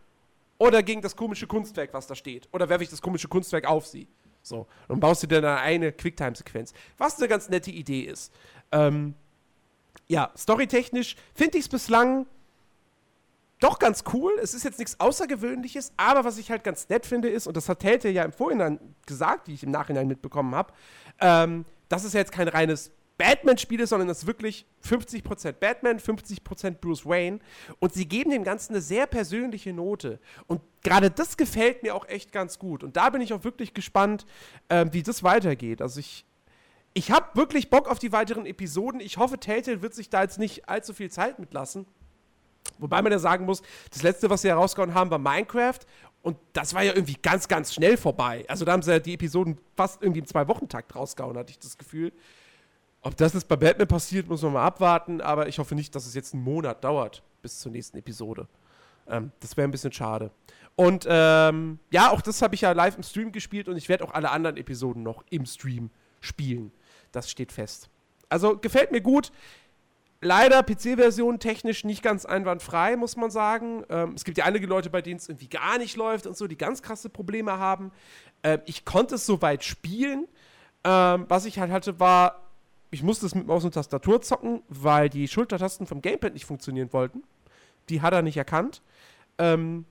oder 0.58 0.84
gegen 0.84 1.02
das 1.02 1.16
komische 1.16 1.48
Kunstwerk, 1.48 1.94
was 1.94 2.08
da 2.08 2.16
steht? 2.16 2.48
Oder 2.52 2.70
werfe 2.70 2.84
ich 2.84 2.90
das 2.90 3.02
komische 3.02 3.28
Kunstwerk 3.28 3.66
auf 3.66 3.88
sie? 3.88 4.08
So, 4.44 4.68
und 4.88 5.00
baust 5.00 5.24
du 5.24 5.28
dann 5.28 5.46
eine 5.46 5.92
Quicktime-Sequenz. 5.92 6.74
Was 6.98 7.18
eine 7.18 7.28
ganz 7.28 7.50
nette 7.50 7.72
Idee 7.72 8.02
ist. 8.02 8.34
Ähm, 8.72 9.14
ja, 10.08 10.32
storytechnisch 10.36 11.16
finde 11.34 11.58
ich 11.58 11.66
es 11.66 11.70
bislang 11.70 12.26
doch 13.62 13.80
ganz 13.80 14.04
cool. 14.12 14.34
Es 14.42 14.54
ist 14.54 14.64
jetzt 14.64 14.80
nichts 14.80 15.00
Außergewöhnliches, 15.00 15.94
aber 15.96 16.26
was 16.26 16.38
ich 16.38 16.52
halt 16.52 16.64
ganz 16.64 16.90
nett 16.90 17.06
finde 17.06 17.30
ist, 17.30 17.48
und 17.48 17.56
das 17.56 17.70
hat 17.70 17.80
Telltale 17.80 18.14
ja 18.14 18.24
im 18.24 18.34
Vorhinein 18.34 18.80
gesagt, 19.06 19.48
wie 19.48 19.54
ich 19.54 19.64
im 19.64 19.72
Nachhinein 19.72 20.08
mitbekommen 20.08 20.54
habe, 20.54 20.74
ähm, 21.20 21.66
dass 21.88 22.04
es 22.04 22.14
jetzt 22.14 22.32
kein 22.32 22.48
reines 22.48 22.92
Batman-Spiel 23.18 23.80
ist, 23.82 23.90
sondern 23.90 24.10
es 24.10 24.20
ist 24.20 24.28
wirklich 24.28 24.66
50% 24.84 25.52
Batman, 25.54 26.00
50% 26.00 26.80
Bruce 26.82 27.06
Wayne. 27.06 27.38
Und 27.78 27.94
sie 27.94 28.08
geben 28.08 28.32
dem 28.32 28.44
Ganzen 28.44 28.74
eine 28.74 28.82
sehr 28.82 29.06
persönliche 29.06 29.74
Note. 29.74 30.20
Und 30.48 30.62
gerade 30.84 31.12
das 31.12 31.38
gefällt 31.38 31.84
mir 31.84 31.94
auch 31.94 32.08
echt 32.08 32.32
ganz 32.32 32.58
gut. 32.58 32.84
Und 32.84 32.98
da 32.98 33.12
bin 33.12 33.22
ich 33.22 33.32
auch 33.32 33.44
wirklich 33.44 33.76
gespannt, 33.76 34.26
ähm, 34.72 34.92
wie 34.92 35.04
das 35.04 35.22
weitergeht. 35.22 35.84
Also 35.84 36.00
ich, 36.00 36.26
ich 36.96 37.12
habe 37.12 37.28
wirklich 37.36 37.70
Bock 37.70 37.88
auf 37.88 38.00
die 38.00 38.12
weiteren 38.12 38.48
Episoden. 38.48 39.00
Ich 39.00 39.18
hoffe, 39.18 39.38
Telltale 39.38 39.84
wird 39.84 39.94
sich 39.94 40.10
da 40.10 40.24
jetzt 40.24 40.40
nicht 40.40 40.68
allzu 40.68 40.92
viel 40.92 41.12
Zeit 41.12 41.38
mitlassen. 41.38 41.86
Wobei 42.80 43.02
man 43.02 43.12
ja 43.12 43.20
sagen 43.20 43.46
muss, 43.46 43.62
das 43.92 44.04
letzte, 44.04 44.30
was 44.30 44.42
sie 44.42 44.50
herausgehauen 44.50 44.94
haben, 44.94 45.10
war 45.10 45.20
Minecraft. 45.20 45.80
Und 46.22 46.38
das 46.54 46.74
war 46.74 46.84
ja 46.84 46.94
irgendwie 46.94 47.18
ganz, 47.22 47.48
ganz 47.48 47.74
schnell 47.74 47.98
vorbei. 47.98 48.46
Also 48.48 48.64
da 48.64 48.74
haben 48.74 48.84
sie 48.84 48.92
ja 48.92 49.00
die 49.00 49.16
Episoden 49.16 49.58
fast 49.76 50.02
irgendwie 50.02 50.20
im 50.20 50.28
Zwei-Wochen-Takt 50.28 50.96
rausgehauen, 50.96 51.38
hatte 51.38 51.52
ich 51.52 51.60
das 51.60 51.78
Gefühl. 51.78 52.12
Ob 53.02 53.18
das 53.18 53.34
jetzt 53.34 53.48
bei 53.48 53.56
Batman 53.56 53.88
passiert, 53.88 54.28
muss 54.28 54.44
man 54.44 54.54
mal 54.54 54.66
abwarten. 54.66 55.22
Aber 55.22 55.48
ich 55.48 55.58
hoffe 55.58 55.74
nicht, 55.74 55.96
dass 55.96 56.06
es 56.06 56.14
jetzt 56.14 56.34
einen 56.34 56.44
Monat 56.44 56.84
dauert 56.84 57.24
bis 57.42 57.60
zur 57.60 57.72
nächsten 57.72 57.98
Episode. 57.98 58.48
Ähm, 59.08 59.32
das 59.40 59.58
wäre 59.58 59.68
ein 59.68 59.72
bisschen 59.72 59.92
schade. 59.92 60.32
Und 60.76 61.06
ähm, 61.10 61.80
ja, 61.92 62.12
auch 62.12 62.22
das 62.22 62.42
habe 62.42 62.56
ich 62.56 62.62
ja 62.62 62.72
live 62.72 62.98
im 62.98 63.04
Stream 63.04 63.32
gespielt 63.32 63.68
und 63.68 63.78
ich 63.78 63.90
werde 63.90 64.04
auch 64.04 64.14
alle 64.14 64.30
anderen 64.32 64.58
Episoden 64.58 65.04
noch 65.04 65.24
im 65.30 65.46
Stream 65.46 65.90
spielen. 66.22 66.72
Das 67.12 67.30
steht 67.30 67.52
fest. 67.52 67.90
Also 68.30 68.58
gefällt 68.58 68.92
mir 68.92 69.02
gut. 69.02 69.32
Leider 70.24 70.62
PC-Version 70.62 71.40
technisch 71.40 71.84
nicht 71.84 72.04
ganz 72.04 72.26
einwandfrei, 72.26 72.96
muss 72.96 73.16
man 73.16 73.32
sagen. 73.32 73.84
Ähm, 73.90 74.14
es 74.16 74.24
gibt 74.24 74.38
ja 74.38 74.46
einige 74.46 74.68
Leute, 74.68 74.92
bei 74.92 75.02
denen 75.02 75.18
es 75.18 75.28
irgendwie 75.28 75.50
gar 75.50 75.80
nicht 75.80 75.98
läuft 75.98 76.28
und 76.28 76.38
so, 76.38 76.46
die 76.46 76.58
ganz 76.58 76.84
krasse 76.84 77.10
Probleme 77.10 77.58
haben. 77.58 77.92
Ähm, 78.44 78.62
ich 78.66 78.86
konnte 78.86 79.16
es 79.16 79.26
soweit 79.26 79.64
spielen. 79.64 80.28
Ähm, 80.84 81.26
was 81.28 81.46
ich 81.46 81.58
halt 81.58 81.72
hatte, 81.72 82.00
war, 82.00 82.48
ich 82.92 83.02
musste 83.02 83.26
es 83.26 83.34
mit 83.34 83.48
Maus 83.48 83.66
und 83.66 83.74
Tastatur 83.74 84.22
zocken, 84.22 84.62
weil 84.70 85.10
die 85.10 85.28
Schultertasten 85.28 85.88
vom 85.88 86.04
Gamepad 86.04 86.34
nicht 86.34 86.46
funktionieren 86.46 86.94
wollten. 86.94 87.24
Die 87.90 88.04
hat 88.04 88.14
er 88.14 88.22
nicht 88.22 88.38
erkannt. 88.38 88.84
Ähm, 89.40 89.86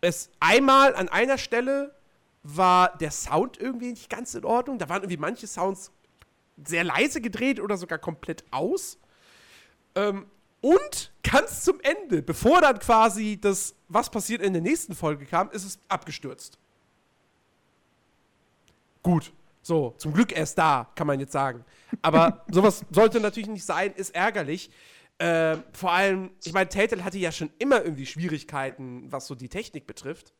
es 0.00 0.30
einmal 0.40 0.94
an 0.94 1.10
einer 1.10 1.36
Stelle 1.36 1.94
war 2.42 2.96
der 2.96 3.10
Sound 3.10 3.58
irgendwie 3.58 3.90
nicht 3.90 4.08
ganz 4.08 4.34
in 4.34 4.44
Ordnung. 4.46 4.78
Da 4.78 4.88
waren 4.88 5.02
irgendwie 5.02 5.18
manche 5.18 5.46
Sounds 5.46 5.90
sehr 6.62 6.84
leise 6.84 7.20
gedreht 7.20 7.60
oder 7.60 7.76
sogar 7.76 7.98
komplett 7.98 8.44
aus. 8.50 8.98
Ähm, 9.94 10.26
und 10.60 11.12
ganz 11.22 11.62
zum 11.62 11.78
Ende, 11.80 12.22
bevor 12.22 12.60
dann 12.60 12.78
quasi 12.78 13.38
das, 13.40 13.74
was 13.88 14.10
passiert 14.10 14.40
in 14.40 14.52
der 14.52 14.62
nächsten 14.62 14.94
Folge 14.94 15.26
kam, 15.26 15.50
ist 15.50 15.64
es 15.64 15.78
abgestürzt. 15.88 16.58
Gut. 19.02 19.32
So, 19.60 19.94
zum 19.96 20.12
Glück 20.12 20.36
erst 20.36 20.58
da, 20.58 20.90
kann 20.94 21.06
man 21.06 21.20
jetzt 21.20 21.32
sagen. 21.32 21.64
Aber 22.02 22.44
sowas 22.50 22.84
sollte 22.90 23.20
natürlich 23.20 23.48
nicht 23.48 23.64
sein, 23.64 23.92
ist 23.92 24.14
ärgerlich. 24.14 24.70
Äh, 25.18 25.56
vor 25.72 25.92
allem, 25.92 26.30
ich 26.44 26.52
meine, 26.52 26.68
Telltale 26.68 27.04
hatte 27.04 27.18
ja 27.18 27.32
schon 27.32 27.50
immer 27.58 27.82
irgendwie 27.82 28.04
Schwierigkeiten, 28.04 29.10
was 29.10 29.26
so 29.26 29.34
die 29.34 29.48
Technik 29.48 29.86
betrifft. 29.86 30.34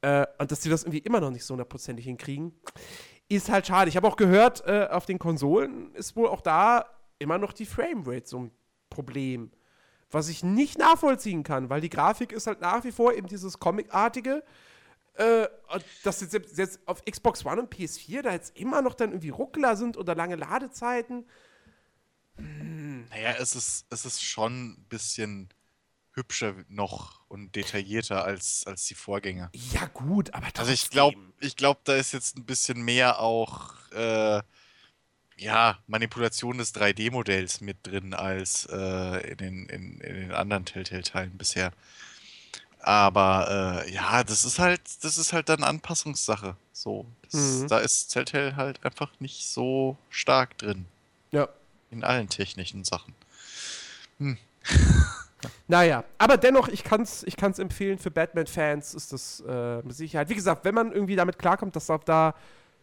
Äh, 0.00 0.26
und 0.38 0.50
dass 0.52 0.60
die 0.60 0.68
das 0.68 0.84
irgendwie 0.84 0.98
immer 0.98 1.20
noch 1.20 1.30
nicht 1.30 1.44
so 1.44 1.52
hundertprozentig 1.52 2.04
hinkriegen, 2.04 2.52
ist 3.28 3.48
halt 3.48 3.66
schade. 3.66 3.88
Ich 3.88 3.96
habe 3.96 4.06
auch 4.06 4.16
gehört, 4.16 4.66
äh, 4.66 4.88
auf 4.90 5.06
den 5.06 5.18
Konsolen 5.18 5.94
ist 5.94 6.16
wohl 6.16 6.28
auch 6.28 6.40
da 6.40 6.84
immer 7.18 7.38
noch 7.38 7.52
die 7.52 7.66
Framerate 7.66 8.26
so 8.26 8.40
ein 8.40 8.50
Problem. 8.90 9.50
Was 10.10 10.28
ich 10.28 10.44
nicht 10.44 10.78
nachvollziehen 10.78 11.42
kann, 11.42 11.70
weil 11.70 11.80
die 11.80 11.90
Grafik 11.90 12.32
ist 12.32 12.46
halt 12.46 12.60
nach 12.60 12.84
wie 12.84 12.92
vor 12.92 13.14
eben 13.14 13.26
dieses 13.26 13.58
Comic-artige. 13.58 14.44
Äh, 15.14 15.46
dass 16.02 16.20
jetzt, 16.20 16.58
jetzt 16.58 16.80
auf 16.86 17.04
Xbox 17.04 17.46
One 17.46 17.62
und 17.62 17.72
PS4 17.72 18.22
da 18.22 18.32
jetzt 18.32 18.58
immer 18.58 18.82
noch 18.82 18.94
dann 18.94 19.10
irgendwie 19.10 19.30
Ruckler 19.30 19.76
sind 19.76 19.96
oder 19.96 20.14
lange 20.14 20.34
Ladezeiten. 20.34 21.24
Naja, 22.36 23.36
es 23.38 23.54
ist, 23.54 23.86
es 23.90 24.04
ist 24.04 24.24
schon 24.24 24.70
ein 24.70 24.86
bisschen 24.88 25.50
hübscher 26.14 26.54
noch 26.68 27.20
und 27.28 27.54
detaillierter 27.56 28.24
als, 28.24 28.64
als 28.66 28.84
die 28.86 28.94
Vorgänger. 28.94 29.50
Ja, 29.72 29.86
gut, 29.86 30.32
aber 30.34 30.46
Also 30.56 30.72
ich 30.72 30.90
glaube, 30.90 31.16
trotzdem. 31.16 31.32
ich 31.40 31.56
glaube, 31.56 31.80
da 31.84 31.94
ist 31.94 32.12
jetzt 32.12 32.36
ein 32.38 32.44
bisschen 32.44 32.82
mehr 32.82 33.18
auch 33.20 33.72
äh, 33.92 34.40
ja, 35.36 35.78
Manipulation 35.88 36.58
des 36.58 36.74
3D-Modells 36.74 37.60
mit 37.60 37.78
drin 37.84 38.14
als 38.14 38.66
äh, 38.66 39.30
in, 39.32 39.36
den, 39.38 39.66
in, 39.66 40.00
in 40.00 40.14
den 40.14 40.32
anderen 40.32 40.64
Telltale-Teilen 40.64 41.36
bisher. 41.36 41.72
Aber 42.78 43.82
äh, 43.86 43.92
ja, 43.92 44.22
das 44.24 44.44
ist 44.44 44.58
halt, 44.58 44.80
das 45.02 45.18
ist 45.18 45.32
halt 45.32 45.48
dann 45.48 45.64
Anpassungssache. 45.64 46.56
So, 46.72 47.06
das, 47.22 47.34
Mhm. 47.34 47.68
da 47.68 47.78
ist 47.78 48.08
Telltale 48.08 48.56
halt 48.56 48.84
einfach 48.84 49.10
nicht 49.20 49.46
so 49.48 49.96
stark 50.10 50.56
drin 50.58 50.84
Ja. 51.32 51.48
in 51.90 52.04
allen 52.04 52.28
technischen 52.28 52.84
Sachen. 52.84 53.14
Naja, 55.68 56.04
aber 56.18 56.36
dennoch, 56.36 56.68
ich 56.68 56.84
kann 56.84 57.02
es 57.02 57.22
ich 57.24 57.36
kann's 57.36 57.58
empfehlen, 57.58 57.98
für 57.98 58.10
Batman-Fans 58.10 58.94
ist 58.94 59.12
das 59.12 59.42
äh, 59.46 59.82
mit 59.82 59.94
Sicherheit. 59.96 60.28
Wie 60.28 60.34
gesagt, 60.34 60.64
wenn 60.64 60.74
man 60.74 60.92
irgendwie 60.92 61.16
damit 61.16 61.38
klarkommt, 61.38 61.74
dass 61.76 61.88
auch 61.90 62.04
da 62.04 62.34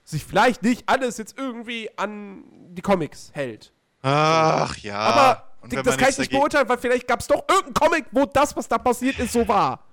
sich 0.03 0.23
vielleicht 0.25 0.63
nicht 0.63 0.83
alles 0.87 1.17
jetzt 1.17 1.37
irgendwie 1.37 1.89
an 1.97 2.43
die 2.75 2.81
Comics 2.81 3.29
hält. 3.33 3.71
Ach 4.01 4.75
ja. 4.77 4.97
aber 4.97 5.47
und 5.61 5.71
d- 5.71 5.77
wenn 5.77 5.83
das 5.83 5.95
kann 5.97 6.09
ich 6.09 6.17
nicht 6.17 6.29
dagegen- 6.31 6.39
beurteilen, 6.39 6.69
weil 6.69 6.77
vielleicht 6.79 7.07
gab 7.07 7.19
es 7.19 7.27
doch 7.27 7.43
irgendeinen 7.47 7.73
Comic, 7.75 8.05
wo 8.11 8.25
das, 8.25 8.55
was 8.55 8.67
da 8.67 8.77
passiert 8.79 9.19
ist, 9.19 9.31
so 9.33 9.47
war. 9.47 9.83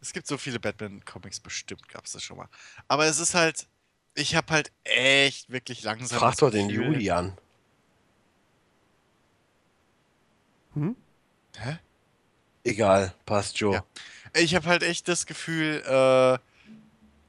Es 0.00 0.12
gibt 0.12 0.26
so 0.28 0.36
viele 0.38 0.60
Batman-Comics, 0.60 1.40
bestimmt 1.40 1.88
gab 1.88 2.04
es 2.04 2.12
das 2.12 2.22
schon 2.22 2.36
mal. 2.36 2.48
Aber 2.86 3.06
es 3.06 3.18
ist 3.18 3.34
halt, 3.34 3.66
ich 4.14 4.36
habe 4.36 4.52
halt 4.52 4.70
echt 4.84 5.50
wirklich 5.50 5.82
langsam. 5.82 6.18
Frag 6.20 6.36
doch 6.36 6.50
den 6.50 6.70
Juli 6.70 7.10
an. 7.10 7.36
Hä? 11.58 11.78
Egal, 12.66 13.14
passt, 13.24 13.58
Joe. 13.58 13.74
Ja. 13.74 13.84
Ich 14.34 14.54
habe 14.54 14.66
halt 14.66 14.82
echt 14.82 15.08
das 15.08 15.26
Gefühl, 15.26 15.82
äh, 15.86 16.38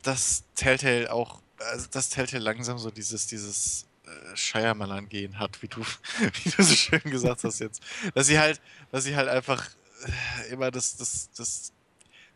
dass 0.02 0.44
Telltale 0.56 1.12
auch, 1.12 1.42
also 1.60 1.88
dass 1.92 2.10
Telltale 2.10 2.44
langsam 2.44 2.78
so 2.78 2.90
dieses, 2.92 3.28
dieses 3.28 3.86
äh, 4.06 4.36
Shyamalan 4.36 5.10
gehen 5.10 5.40
hat, 5.40 5.62
wie 5.62 5.68
du, 5.68 5.82
wie 6.44 6.50
du 6.50 6.64
so 6.64 6.76
schön 6.76 7.02
gesagt 7.04 7.44
hast 7.44 7.60
jetzt. 7.60 7.82
Dass 8.14 8.28
sie 8.28 8.40
halt, 8.40 8.62
dass 8.92 9.04
sie 9.04 9.16
halt 9.16 9.30
einfach 9.30 9.70
äh, 10.06 10.54
immer 10.54 10.72
das, 10.72 10.98
das, 10.98 11.30
das 11.36 11.72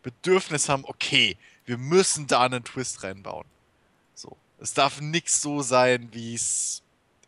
Bedürfnis 0.04 0.70
haben, 0.70 0.86
okay, 0.86 1.38
wir 1.66 1.78
müssen 1.78 2.28
da 2.28 2.42
einen 2.42 2.64
Twist 2.64 3.04
reinbauen. 3.04 3.48
So. 4.16 4.38
Es 4.60 4.74
darf 4.74 5.02
nichts 5.02 5.42
so 5.42 5.62
sein, 5.62 6.10
wie 6.12 6.36
es 6.36 6.84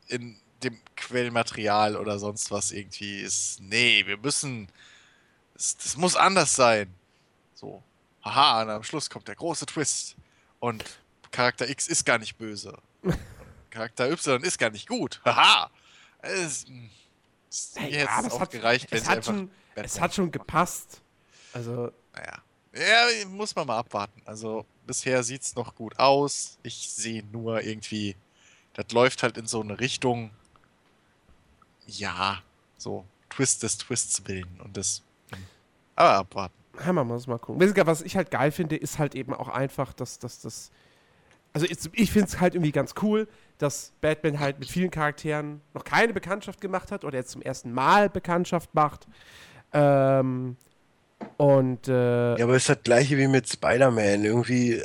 in 0.07 0.37
dem 0.63 0.79
Quellmaterial 0.95 1.95
oder 1.95 2.19
sonst 2.19 2.51
was 2.51 2.71
irgendwie 2.71 3.19
ist. 3.19 3.59
Nee, 3.61 4.05
wir 4.05 4.17
müssen. 4.17 4.69
Das, 5.63 5.77
das 5.77 5.95
muss 5.97 6.17
anders 6.17 6.53
sein. 6.55 6.93
So. 7.53 7.81
Haha, 8.21 8.63
und 8.63 8.69
am 8.69 8.83
Schluss 8.83 9.09
kommt 9.09 9.29
der 9.29 9.35
große 9.35 9.65
Twist. 9.65 10.17
Und 10.59 10.83
Charakter 11.31 11.69
X 11.69 11.87
ist 11.87 12.05
gar 12.05 12.17
nicht 12.19 12.37
böse. 12.37 12.77
Charakter 13.69 14.09
Y 14.11 14.43
ist 14.43 14.57
gar 14.59 14.69
nicht 14.71 14.89
gut. 14.89 15.21
Haha! 15.23 15.69
Es, 16.21 16.65
es, 17.49 17.75
mir 17.75 17.89
Ja, 17.89 18.19
es 18.19 18.27
es 18.33 18.39
hat- 18.39 18.51
gereicht, 18.51 18.91
wenn 18.91 19.01
Es 19.01 19.07
hat, 19.07 19.23
schon, 19.23 19.49
es 19.75 20.01
hat 20.01 20.13
schon 20.13 20.31
gepasst. 20.31 20.99
Also, 21.53 21.91
naja. 22.13 22.41
Ja, 22.75 23.25
muss 23.29 23.55
man 23.55 23.65
mal 23.67 23.77
abwarten. 23.77 24.21
Also 24.25 24.65
bisher 24.85 25.23
sieht's 25.23 25.55
noch 25.55 25.75
gut 25.75 25.97
aus. 25.97 26.57
Ich 26.63 26.89
sehe 26.89 27.23
nur 27.31 27.61
irgendwie, 27.61 28.17
das 28.73 28.91
läuft 28.91 29.23
halt 29.23 29.37
in 29.37 29.47
so 29.47 29.61
eine 29.61 29.79
Richtung. 29.79 30.31
Ja, 31.87 32.41
so 32.77 33.05
Twist 33.29 33.63
des 33.63 33.77
Twists 33.77 34.27
willen 34.27 34.59
und 34.61 34.75
das. 34.75 35.01
Aber 35.95 36.09
abwarten. 36.15 36.55
ja, 36.85 36.93
man 36.93 37.07
muss 37.07 37.27
mal 37.27 37.37
gucken. 37.39 37.61
Was 37.85 38.01
ich 38.01 38.15
halt 38.15 38.31
geil 38.31 38.51
finde, 38.51 38.75
ist 38.75 38.99
halt 38.99 39.15
eben 39.15 39.33
auch 39.33 39.49
einfach, 39.49 39.93
dass 39.93 40.19
dass 40.19 40.41
das. 40.41 40.71
Also 41.53 41.67
ich, 41.67 41.77
ich 41.93 42.11
finde 42.11 42.27
es 42.29 42.39
halt 42.39 42.55
irgendwie 42.55 42.71
ganz 42.71 42.95
cool, 43.03 43.27
dass 43.59 43.93
Batman 44.01 44.39
halt 44.39 44.57
mit 44.59 44.69
vielen 44.69 44.89
Charakteren 44.89 45.61
noch 45.75 45.83
keine 45.83 46.11
Bekanntschaft 46.11 46.59
gemacht 46.61 46.91
hat 46.91 47.05
oder 47.05 47.17
jetzt 47.17 47.29
zum 47.29 47.43
ersten 47.43 47.71
Mal 47.71 48.09
Bekanntschaft 48.09 48.73
macht. 48.73 49.07
Ähm, 49.71 50.57
und 51.37 51.87
äh, 51.87 52.37
Ja, 52.37 52.43
aber 52.43 52.55
es 52.55 52.63
ist 52.63 52.69
das 52.69 52.83
gleiche 52.83 53.17
wie 53.17 53.27
mit 53.27 53.47
Spider-Man. 53.47 54.25
Irgendwie, 54.25 54.81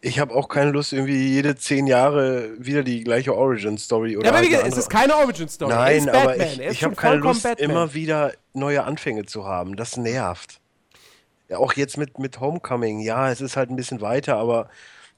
ich 0.00 0.18
habe 0.20 0.34
auch 0.34 0.48
keine 0.48 0.70
Lust, 0.70 0.92
irgendwie 0.92 1.28
jede 1.28 1.56
zehn 1.56 1.86
Jahre 1.86 2.50
wieder 2.58 2.82
die 2.82 3.02
gleiche 3.02 3.34
Origin-Story 3.36 4.16
oder 4.16 4.26
ja, 4.26 4.32
aber 4.34 4.42
wie 4.44 4.50
gesagt, 4.50 4.68
es 4.68 4.76
ist 4.78 4.90
keine 4.90 5.16
Origin-Story. 5.16 5.72
er 5.72 5.78
Nein, 5.78 6.08
aber 6.08 6.36
ich, 6.36 6.60
er 6.60 6.70
ich 6.70 6.84
habe 6.84 6.94
keine 6.94 7.16
Lust, 7.16 7.42
Batman. 7.42 7.70
immer 7.70 7.94
wieder 7.94 8.32
neue 8.54 8.84
Anfänge 8.84 9.26
zu 9.26 9.44
haben. 9.44 9.76
Das 9.76 9.96
nervt. 9.96 10.60
Ja, 11.48 11.58
auch 11.58 11.72
jetzt 11.72 11.96
mit, 11.96 12.18
mit 12.18 12.40
Homecoming. 12.40 13.00
Ja, 13.00 13.30
es 13.30 13.40
ist 13.40 13.56
halt 13.56 13.70
ein 13.70 13.76
bisschen 13.76 14.00
weiter, 14.00 14.36
aber 14.36 14.68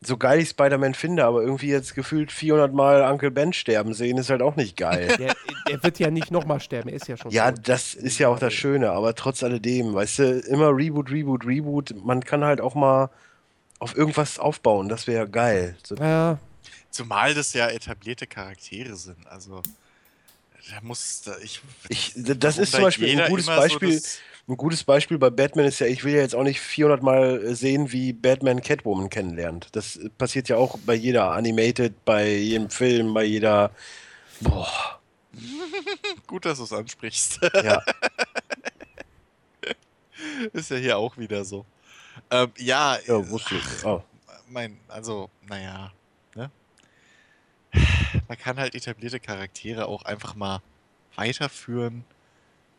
so 0.03 0.17
geil 0.17 0.39
ich 0.41 0.49
Spider-Man 0.49 0.95
finde, 0.95 1.25
aber 1.27 1.43
irgendwie 1.43 1.69
jetzt 1.69 1.95
gefühlt 1.95 2.33
400 2.33 2.73
Mal 2.73 3.03
Uncle 3.03 3.31
Ben 3.31 3.53
sterben 3.53 3.93
sehen, 3.93 4.17
ist 4.17 4.31
halt 4.31 4.41
auch 4.41 4.57
nicht 4.57 4.77
geil. 4.79 5.09
Der, 5.19 5.35
der 5.69 5.83
wird 5.83 5.99
ja 5.99 6.11
nicht 6.11 6.31
nochmal 6.31 6.59
sterben, 6.61 6.89
er 6.89 6.97
ist 6.97 7.07
ja 7.07 7.19
schon 7.19 7.31
Ja, 7.31 7.53
tot. 7.53 7.69
das 7.69 7.93
ist 7.93 8.19
ja 8.19 8.29
auch 8.29 8.39
das 8.39 8.55
Schöne, 8.55 8.93
aber 8.93 9.15
trotz 9.15 9.43
alledem, 9.43 9.93
weißt 9.93 10.19
du, 10.21 10.39
immer 10.49 10.75
Reboot, 10.75 11.11
Reboot, 11.11 11.45
Reboot. 11.47 11.95
Man 12.03 12.25
kann 12.25 12.45
halt 12.45 12.63
auch 12.63 12.75
mal 12.75 13.11
auf 13.81 13.97
irgendwas 13.97 14.39
aufbauen, 14.39 14.89
das 14.89 15.07
wäre 15.09 15.29
geil. 15.29 15.77
So, 15.85 15.97
Ja, 15.97 16.39
Zumal 16.91 17.35
das 17.35 17.53
ja 17.55 17.69
etablierte 17.69 18.27
Charaktere 18.27 18.95
sind. 18.97 19.27
Also 19.27 19.63
da 20.71 20.81
muss 20.83 21.23
da, 21.23 21.37
ich. 21.43 21.61
Ich, 21.89 22.13
das 22.17 22.59
ist 22.59 22.73
zum 22.73 22.83
Beispiel 22.83 23.19
ein 23.21 23.31
gutes 23.31 23.47
so 23.47 23.53
Beispiel. 23.53 23.95
das- 23.95 24.19
Ein 24.49 24.57
gutes 24.57 24.83
Beispiel 24.85 25.17
bei 25.19 25.31
Batman 25.31 25.67
ist 25.67 25.79
ja, 25.79 25.87
ich 25.87 26.03
will 26.05 26.15
ja 26.15 26.21
jetzt 26.21 26.35
auch 26.35 26.43
nicht 26.43 26.61
400 26.61 27.03
Mal 27.03 27.45
äh, 27.45 27.55
sehen, 27.55 27.93
wie 27.93 28.13
Batman 28.13 28.61
Catwoman 28.61 29.09
kennenlernt. 29.09 29.69
Das 29.73 29.97
äh, 29.97 30.09
passiert 30.11 30.49
ja 30.49 30.57
auch 30.57 30.77
bei 30.85 30.95
jeder 30.95 31.31
Animated, 31.33 32.05
bei 32.05 32.29
jedem 32.29 32.69
Film, 32.71 33.15
bei 33.15 33.25
jeder. 33.25 33.71
Boah, 34.41 34.99
Gut, 36.27 36.45
dass 36.45 36.59
du 36.59 36.65
es 36.65 36.73
ansprichst. 36.73 37.39
ja. 37.63 37.81
ist 40.53 40.71
ja 40.71 40.77
hier 40.77 40.99
auch 40.99 41.17
wieder 41.17 41.45
so. 41.45 41.65
Ähm, 42.31 42.53
ja, 42.59 42.99
ja 43.07 43.29
wusste 43.29 43.57
ich. 43.57 43.85
Oh. 43.85 44.03
mein, 44.49 44.79
also, 44.89 45.31
naja, 45.49 45.93
ne? 46.35 46.51
Man 48.29 48.39
kann 48.39 48.59
halt 48.59 48.75
etablierte 48.75 49.21
Charaktere 49.21 49.87
auch 49.87 50.03
einfach 50.03 50.35
mal 50.35 50.61
weiterführen 51.17 52.05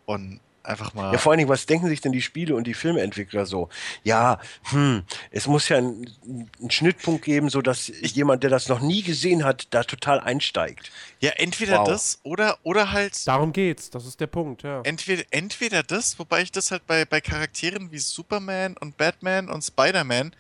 und 0.06 0.40
einfach 0.64 0.94
mal. 0.94 1.12
Ja, 1.12 1.18
vor 1.18 1.32
allen 1.32 1.38
Dingen, 1.40 1.50
was 1.50 1.66
denken 1.66 1.88
sich 1.88 2.02
denn 2.02 2.12
die 2.12 2.22
Spiele 2.22 2.56
und 2.56 2.66
die 2.66 2.74
Filmentwickler 2.74 3.46
so? 3.46 3.70
Ja, 4.04 4.40
hm, 4.72 5.04
es 5.32 5.48
muss 5.48 5.68
ja 5.70 5.78
einen, 5.78 6.10
einen 6.60 6.72
Schnittpunkt 6.72 7.26
geben, 7.26 7.50
so 7.50 7.62
dass 7.62 7.88
jemand, 8.02 8.44
der 8.44 8.50
das 8.50 8.68
noch 8.70 8.80
nie 8.80 9.02
gesehen 9.02 9.44
hat, 9.44 9.68
da 9.72 9.84
total 9.84 10.20
einsteigt. 10.20 10.92
ja, 11.20 11.32
entweder 11.38 11.80
Wow. 11.80 11.88
das 11.88 12.20
oder, 12.24 12.58
oder 12.64 12.92
halt. 12.92 13.28
darum 13.28 13.54
geht's. 13.54 13.90
Das 13.90 14.06
ist 14.06 14.20
der 14.20 14.28
Punkt, 14.28 14.64
ja. 14.64 14.82
Entweder, 14.84 15.24
entweder 15.32 15.84
das, 15.84 16.18
wobei 16.20 16.42
ich 16.42 16.52
das 16.52 16.72
halt 16.72 16.86
bei, 16.88 17.06
bei 17.06 17.22
Charakteren 17.22 17.92
wie 17.92 18.00
Superman 18.00 18.76
und 18.78 18.98
Batman 18.98 19.50
und 19.50 19.62
Spider-Man 19.64 20.36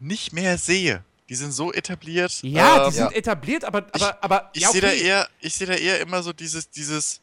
nicht 0.00 0.32
mehr 0.32 0.58
sehe. 0.58 1.02
Die 1.30 1.34
sind 1.34 1.52
so 1.52 1.72
etabliert. 1.72 2.42
Ja, 2.42 2.84
ähm, 2.84 2.90
die 2.90 2.96
sind 2.96 3.12
etabliert, 3.16 3.64
aber, 3.64 3.86
aber, 3.92 4.18
aber 4.22 4.50
Ich 4.52 4.62
ja, 4.62 4.68
sehe 4.70 4.82
da 4.82 4.88
okay. 4.88 5.02
eher, 5.02 5.28
ich 5.40 5.54
sehe 5.54 5.66
da 5.66 5.72
eher 5.74 6.00
immer 6.00 6.22
so 6.22 6.32
dieses, 6.34 6.68
dieses, 6.68 7.20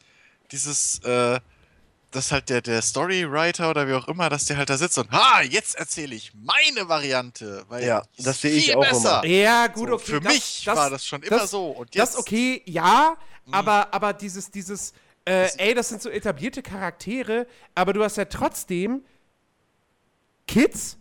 dieses, 0.51 0.99
äh, 1.03 1.39
dass 2.11 2.31
halt 2.31 2.49
der, 2.49 2.61
der 2.61 2.81
Storywriter 2.81 3.69
oder 3.69 3.87
wie 3.87 3.93
auch 3.93 4.07
immer, 4.07 4.29
dass 4.29 4.45
der 4.45 4.57
halt 4.57 4.69
da 4.69 4.77
sitzt 4.77 4.97
und, 4.97 5.09
ha, 5.11 5.41
jetzt 5.41 5.75
erzähle 5.75 6.13
ich 6.15 6.33
meine 6.35 6.87
Variante, 6.89 7.63
weil 7.69 7.85
Ja, 7.85 8.03
das 8.17 8.41
sehe 8.41 8.51
ich 8.51 8.65
viel 8.65 8.75
auch 8.75 8.81
besser. 8.81 9.25
Ja, 9.25 9.67
gut, 9.67 9.89
So, 9.89 9.95
okay. 9.95 10.05
Für 10.05 10.21
das, 10.21 10.33
mich 10.33 10.63
das, 10.65 10.77
war 10.77 10.89
das 10.89 11.05
schon 11.05 11.23
immer 11.23 11.47
so 11.47 11.67
und 11.71 11.95
jetzt. 11.95 12.13
Das 12.15 12.19
okay, 12.19 12.61
ja, 12.65 13.15
Mhm. 13.45 13.53
aber, 13.55 13.93
aber 13.93 14.13
dieses, 14.13 14.51
dieses, 14.51 14.93
äh, 15.25 15.49
ey, 15.57 15.73
das 15.73 15.89
sind 15.89 16.01
so 16.01 16.09
etablierte 16.09 16.61
Charaktere, 16.61 17.47
aber 17.73 17.93
du 17.93 18.03
hast 18.03 18.17
ja 18.17 18.25
trotzdem 18.25 19.03
Kids, 20.47 20.97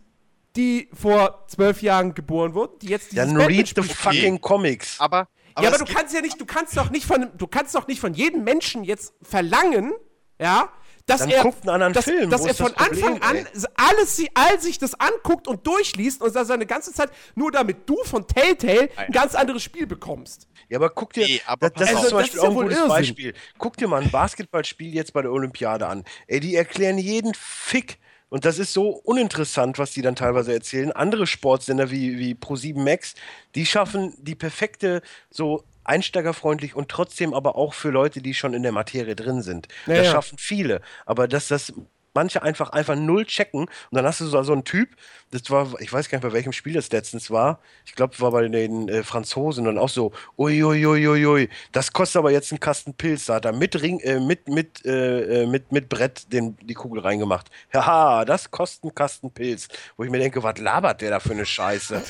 die 0.56 0.88
vor 0.92 1.44
zwölf 1.48 1.82
Jahren 1.82 2.14
geboren 2.14 2.54
wurden, 2.54 2.78
die 2.80 2.88
jetzt 2.88 3.12
dieses 3.12 3.26
Dann 3.26 3.36
Batman 3.36 3.56
read 3.56 3.72
the 3.76 3.82
fucking 3.82 4.40
Comics. 4.40 4.98
Aber, 4.98 5.28
ja, 5.60 5.68
aber 5.68 5.78
du 5.78 5.84
kannst 5.84 6.14
ja 6.14 6.20
nicht, 6.20 6.40
du 6.40 6.46
kannst 6.46 6.76
doch 6.76 6.90
nicht 6.90 7.06
von, 7.06 7.30
du 7.36 7.46
kannst 7.46 7.74
doch 7.74 7.86
nicht 7.86 8.00
von 8.00 8.14
jedem 8.14 8.42
Menschen 8.44 8.84
jetzt 8.84 9.12
verlangen, 9.22 9.92
ja, 10.40 10.70
dass 11.06 11.20
Dann 11.20 11.30
er, 11.30 11.42
guckt 11.42 11.62
einen 11.62 11.70
anderen 11.70 11.92
dass, 11.92 12.04
Film. 12.04 12.30
dass 12.30 12.44
er 12.44 12.54
von 12.54 12.74
Anfang 12.76 13.18
Problem, 13.18 13.22
an 13.22 13.36
ey? 13.36 13.44
alles 13.74 14.22
all 14.34 14.60
sich 14.60 14.78
das 14.78 14.94
anguckt 14.98 15.48
und 15.48 15.66
durchliest 15.66 16.20
und 16.22 16.28
dass 16.28 16.36
er 16.36 16.44
seine 16.44 16.66
ganze 16.66 16.92
Zeit 16.92 17.10
nur 17.34 17.50
damit 17.50 17.88
du 17.88 17.96
von 18.04 18.26
Telltale 18.26 18.88
ein 18.96 19.12
ganz 19.12 19.34
anderes 19.34 19.62
Spiel 19.62 19.86
bekommst. 19.86 20.46
Ja, 20.68 20.78
aber 20.78 20.90
guck 20.90 21.12
dir, 21.12 21.26
Nee, 21.26 21.42
aber 21.46 21.70
das, 21.70 21.90
das 21.90 21.90
ist 21.90 21.94
zum 21.96 22.04
Also, 22.04 22.16
Beispiel 22.16 22.36
ist 22.38 22.42
ja 22.42 22.48
auch 22.48 22.52
ein 22.52 22.62
gutes 22.62 22.76
Irrsinn. 22.76 22.88
Beispiel. 22.88 23.34
Guck 23.58 23.76
dir 23.76 23.88
mal 23.88 24.02
ein 24.02 24.10
Basketballspiel 24.10 24.94
jetzt 24.94 25.12
bei 25.12 25.22
der 25.22 25.32
Olympiade 25.32 25.86
an. 25.86 26.04
Ey, 26.26 26.40
die 26.40 26.54
erklären 26.54 26.98
jeden 26.98 27.34
Fick. 27.34 27.98
Und 28.28 28.44
das 28.44 28.60
ist 28.60 28.72
so 28.72 28.90
uninteressant, 28.90 29.78
was 29.80 29.90
die 29.90 30.02
dann 30.02 30.14
teilweise 30.14 30.52
erzählen. 30.52 30.92
Andere 30.92 31.26
Sportsender 31.26 31.90
wie, 31.90 32.16
wie 32.18 32.34
Pro7 32.34 32.78
Max, 32.78 33.14
die 33.56 33.66
schaffen 33.66 34.14
die 34.18 34.36
perfekte, 34.36 35.02
so 35.30 35.64
einsteigerfreundlich 35.84 36.74
und 36.74 36.88
trotzdem 36.88 37.34
aber 37.34 37.56
auch 37.56 37.74
für 37.74 37.90
Leute, 37.90 38.22
die 38.22 38.34
schon 38.34 38.54
in 38.54 38.62
der 38.62 38.72
Materie 38.72 39.16
drin 39.16 39.42
sind. 39.42 39.68
Ja, 39.86 39.94
das 39.94 40.06
ja. 40.06 40.12
schaffen 40.12 40.38
viele. 40.38 40.80
Aber 41.06 41.28
dass 41.28 41.48
das 41.48 41.72
manche 42.14 42.42
einfach 42.42 42.70
einfach 42.70 42.96
null 42.96 43.24
checken 43.24 43.62
und 43.62 43.70
dann 43.90 44.04
hast 44.04 44.20
du 44.20 44.26
so, 44.26 44.42
so 44.42 44.52
einen 44.52 44.64
Typ, 44.64 44.88
das 45.30 45.48
war, 45.50 45.80
ich 45.80 45.92
weiß 45.92 46.08
gar 46.08 46.18
nicht, 46.18 46.26
bei 46.26 46.32
welchem 46.32 46.52
Spiel 46.52 46.74
das 46.74 46.90
letztens 46.90 47.30
war. 47.30 47.60
Ich 47.86 47.94
glaube, 47.94 48.18
war 48.18 48.32
bei 48.32 48.48
den 48.48 48.88
äh, 48.88 49.02
Franzosen 49.02 49.66
und 49.66 49.78
auch 49.78 49.88
so, 49.88 50.12
uiuiuiui, 50.36 51.48
das 51.72 51.92
kostet 51.92 52.18
aber 52.18 52.30
jetzt 52.30 52.52
einen 52.52 52.60
Kasten 52.60 52.94
Pilz. 52.94 53.26
Da 53.26 53.34
hat 53.34 53.44
er 53.44 53.52
mit 53.52 53.80
Ring, 53.80 54.00
äh, 54.00 54.18
mit, 54.18 54.48
mit, 54.48 54.84
äh, 54.84 55.42
äh, 55.42 55.46
mit, 55.46 55.72
mit 55.72 55.88
Brett 55.88 56.32
den, 56.32 56.56
die 56.62 56.74
Kugel 56.74 57.00
reingemacht. 57.00 57.48
Haha, 57.72 58.24
das 58.24 58.50
kostet 58.50 58.84
einen 58.84 58.94
Kasten 58.94 59.30
Pilz. 59.30 59.68
Wo 59.96 60.04
ich 60.04 60.10
mir 60.10 60.18
denke, 60.18 60.42
was 60.42 60.58
labert 60.58 61.00
der 61.00 61.10
da 61.10 61.20
für 61.20 61.32
eine 61.32 61.46
Scheiße? 61.46 62.02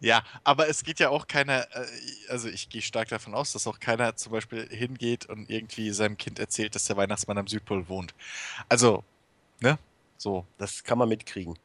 Ja, 0.00 0.22
aber 0.44 0.68
es 0.68 0.82
geht 0.84 1.00
ja 1.00 1.10
auch 1.10 1.26
keiner, 1.26 1.66
äh, 1.74 1.86
also 2.28 2.48
ich 2.48 2.68
gehe 2.68 2.82
stark 2.82 3.08
davon 3.08 3.34
aus, 3.34 3.52
dass 3.52 3.66
auch 3.66 3.80
keiner 3.80 4.16
zum 4.16 4.32
Beispiel 4.32 4.68
hingeht 4.68 5.26
und 5.26 5.50
irgendwie 5.50 5.90
seinem 5.90 6.16
Kind 6.16 6.38
erzählt, 6.38 6.74
dass 6.74 6.84
der 6.84 6.96
Weihnachtsmann 6.96 7.38
am 7.38 7.46
Südpol 7.46 7.88
wohnt. 7.88 8.14
Also, 8.68 9.04
ne? 9.60 9.78
So. 10.16 10.44
Das 10.58 10.82
kann 10.84 10.98
man 10.98 11.08
mitkriegen. 11.08 11.58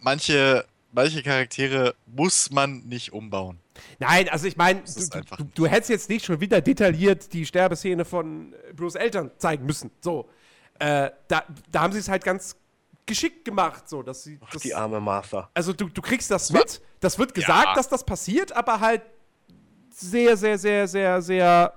Manche, 0.00 0.66
manche 0.92 1.22
Charaktere 1.22 1.94
muss 2.06 2.50
man 2.50 2.80
nicht 2.80 3.12
umbauen. 3.12 3.58
Nein, 3.98 4.28
also 4.28 4.46
ich 4.46 4.56
meine, 4.56 4.82
du, 4.82 5.20
du, 5.36 5.44
du 5.54 5.66
hättest 5.66 5.90
jetzt 5.90 6.08
nicht 6.08 6.24
schon 6.24 6.40
wieder 6.40 6.60
detailliert 6.60 7.32
die 7.32 7.46
Sterbeszene 7.46 8.04
von 8.04 8.52
äh, 8.52 8.72
Bruce 8.72 8.96
Eltern 8.96 9.30
zeigen 9.38 9.66
müssen. 9.66 9.90
So. 10.00 10.28
Äh, 10.78 11.10
da, 11.28 11.44
da 11.70 11.80
haben 11.80 11.92
sie 11.92 11.98
es 11.98 12.08
halt 12.08 12.24
ganz 12.24 12.56
geschickt 13.08 13.44
gemacht, 13.44 13.88
so 13.88 14.02
dass 14.04 14.22
sie. 14.22 14.38
Ach, 14.44 14.50
das, 14.50 14.62
die 14.62 14.74
arme 14.74 15.00
Martha. 15.00 15.50
also 15.54 15.72
du, 15.72 15.88
du 15.88 16.00
kriegst 16.00 16.30
das 16.30 16.50
mit, 16.52 16.80
das 17.00 17.18
wird 17.18 17.34
gesagt, 17.34 17.66
Ja. 17.68 17.74
dass 17.74 17.88
das 17.88 18.04
passiert, 18.04 18.52
aber 18.52 18.78
halt 18.78 19.02
sehr, 19.92 20.36
sehr, 20.36 20.56
sehr, 20.58 20.86
sehr, 20.86 21.20
sehr 21.20 21.74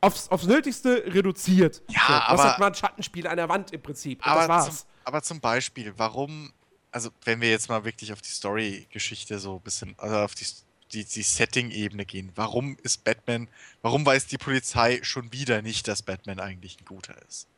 aufs, 0.00 0.28
aufs 0.30 0.46
Nötigste 0.46 1.04
reduziert. 1.06 1.82
Ja, 1.88 2.00
so, 2.06 2.12
aber- 2.14 2.38
Was 2.38 2.52
hat 2.52 2.58
man 2.60 2.72
ein 2.72 2.74
Schattenspiel 2.74 3.26
an 3.26 3.36
der 3.36 3.48
Wand 3.48 3.72
im 3.72 3.82
Prinzip. 3.82 4.20
Und 4.20 4.26
das 4.26 4.36
Aber 4.44 4.48
war's. 4.48 4.78
zum, 4.78 4.88
aber 5.04 5.22
zum 5.22 5.40
Beispiel, 5.40 5.92
warum, 5.96 6.52
also 6.92 7.10
wenn 7.24 7.40
wir 7.40 7.50
jetzt 7.50 7.68
mal 7.68 7.84
wirklich 7.84 8.12
auf 8.12 8.22
die 8.22 8.30
Story-Geschichte 8.30 9.38
so 9.38 9.56
ein 9.56 9.60
bisschen, 9.60 9.94
also 9.98 10.16
auf 10.16 10.34
die, 10.34 10.46
die, 10.92 11.04
die 11.04 11.22
Setting-Ebene 11.22 12.06
gehen, 12.06 12.32
warum 12.36 12.76
ist 12.82 13.04
Batman, 13.04 13.48
warum 13.82 14.06
weiß 14.06 14.26
die 14.28 14.38
Polizei 14.38 15.00
schon 15.02 15.32
wieder 15.32 15.60
nicht, 15.62 15.88
dass 15.88 16.02
Batman 16.02 16.40
eigentlich 16.40 16.78
ein 16.80 16.84
guter 16.84 17.14
ist? 17.28 17.48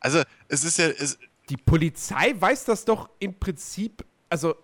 Also, 0.00 0.22
es 0.48 0.64
ist 0.64 0.78
ja, 0.78 0.86
es, 0.88 1.18
Die 1.48 1.56
Polizei 1.56 2.34
weiß 2.36 2.64
das 2.64 2.84
doch 2.84 3.08
im 3.18 3.38
Prinzip, 3.38 4.04
also 4.28 4.54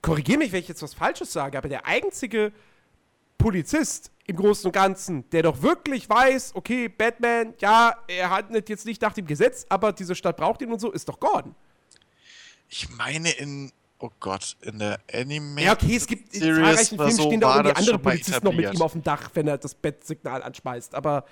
korrigiere 0.00 0.38
mich, 0.38 0.52
wenn 0.52 0.60
ich 0.60 0.68
jetzt 0.68 0.82
was 0.82 0.94
Falsches 0.94 1.32
sage, 1.32 1.58
aber 1.58 1.68
der 1.68 1.84
einzige 1.84 2.52
Polizist 3.38 4.10
im 4.26 4.36
Großen 4.36 4.66
und 4.66 4.72
Ganzen, 4.72 5.28
der 5.30 5.42
doch 5.42 5.62
wirklich 5.62 6.08
weiß, 6.08 6.54
okay, 6.54 6.88
Batman, 6.88 7.54
ja, 7.60 7.94
er 8.08 8.30
handelt 8.30 8.68
jetzt 8.68 8.86
nicht 8.86 9.02
nach 9.02 9.12
dem 9.12 9.26
Gesetz, 9.26 9.66
aber 9.68 9.92
diese 9.92 10.14
Stadt 10.14 10.36
braucht 10.36 10.62
ihn 10.62 10.72
und 10.72 10.80
so, 10.80 10.90
ist 10.90 11.08
doch 11.08 11.20
Gordon. 11.20 11.54
ich 12.68 12.88
meine 12.90 13.30
in, 13.32 13.70
oh 13.98 14.10
Gott, 14.18 14.56
in 14.62 14.78
der 14.78 14.98
Anime. 15.12 15.62
Ja, 15.62 15.74
okay, 15.74 15.96
es 15.96 16.06
gibt 16.06 16.34
in 16.34 16.40
zahlreichen 16.40 16.96
Filmen 16.96 17.12
so 17.12 17.22
stehen 17.26 17.40
da 17.40 17.56
irgendwie 17.56 17.76
andere 17.76 17.98
Polizisten 17.98 18.44
noch 18.44 18.54
mit 18.54 18.72
ihm 18.72 18.82
auf 18.82 18.92
dem 18.92 19.02
Dach, 19.02 19.30
wenn 19.34 19.46
er 19.48 19.58
das 19.58 19.74
Bettsignal 19.74 20.42
anschmeißt, 20.42 20.94
aber 20.94 21.24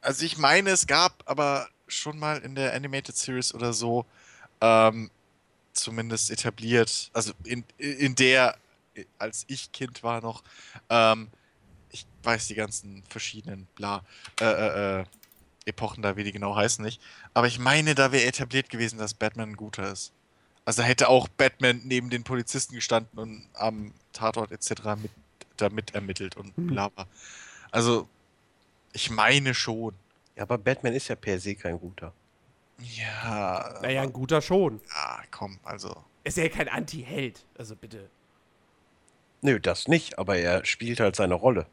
Also 0.00 0.24
ich 0.24 0.38
meine, 0.38 0.70
es 0.70 0.86
gab 0.86 1.22
aber 1.26 1.68
schon 1.88 2.18
mal 2.18 2.38
in 2.38 2.54
der 2.54 2.74
Animated 2.74 3.16
Series 3.16 3.52
oder 3.54 3.72
so 3.72 4.06
ähm, 4.60 5.10
zumindest 5.72 6.30
etabliert, 6.30 7.10
also 7.12 7.32
in, 7.44 7.64
in 7.78 8.14
der, 8.14 8.56
als 9.18 9.44
ich 9.48 9.72
Kind 9.72 10.02
war 10.02 10.20
noch, 10.20 10.42
ähm, 10.88 11.28
ich 11.90 12.06
weiß 12.22 12.46
die 12.46 12.54
ganzen 12.54 13.02
verschiedenen 13.08 13.66
bla 13.74 14.02
äh, 14.40 14.44
äh, 14.44 15.00
äh, 15.00 15.04
Epochen 15.66 16.02
da, 16.02 16.16
wie 16.16 16.24
die 16.24 16.32
genau 16.32 16.56
heißen, 16.56 16.84
nicht. 16.84 17.00
Aber 17.34 17.46
ich 17.46 17.58
meine, 17.58 17.94
da 17.94 18.12
wäre 18.12 18.24
etabliert 18.24 18.70
gewesen, 18.70 18.98
dass 18.98 19.14
Batman 19.14 19.50
ein 19.50 19.56
guter 19.56 19.90
ist. 19.92 20.12
Also 20.64 20.82
hätte 20.82 21.08
auch 21.08 21.28
Batman 21.28 21.80
neben 21.84 22.10
den 22.10 22.24
Polizisten 22.24 22.74
gestanden 22.74 23.18
und 23.18 23.48
am 23.54 23.92
Tatort 24.12 24.52
etc. 24.52 24.96
mit 25.00 25.10
damit 25.56 25.94
ermittelt 25.94 26.36
und 26.36 26.56
Hm. 26.56 26.68
bla 26.68 26.88
bla. 26.88 27.06
Also, 27.70 28.08
ich 28.92 29.10
meine 29.10 29.54
schon. 29.54 29.94
Ja, 30.36 30.42
aber 30.44 30.58
Batman 30.58 30.92
ist 30.94 31.08
ja 31.08 31.16
per 31.16 31.38
se 31.38 31.54
kein 31.54 31.78
guter. 31.78 32.12
Ja. 32.78 33.78
naja, 33.82 34.02
ein 34.02 34.12
guter 34.12 34.40
schon. 34.40 34.80
Ja, 34.94 35.20
komm, 35.30 35.58
also. 35.62 35.94
Ist 36.24 36.36
ja 36.36 36.48
kein 36.48 36.68
Anti-Held, 36.68 37.44
also 37.58 37.76
bitte. 37.76 38.08
Nö, 39.42 39.58
das 39.60 39.88
nicht, 39.88 40.18
aber 40.18 40.36
er 40.36 40.64
spielt 40.64 41.00
halt 41.00 41.16
seine 41.16 41.34
Rolle. 41.34 41.66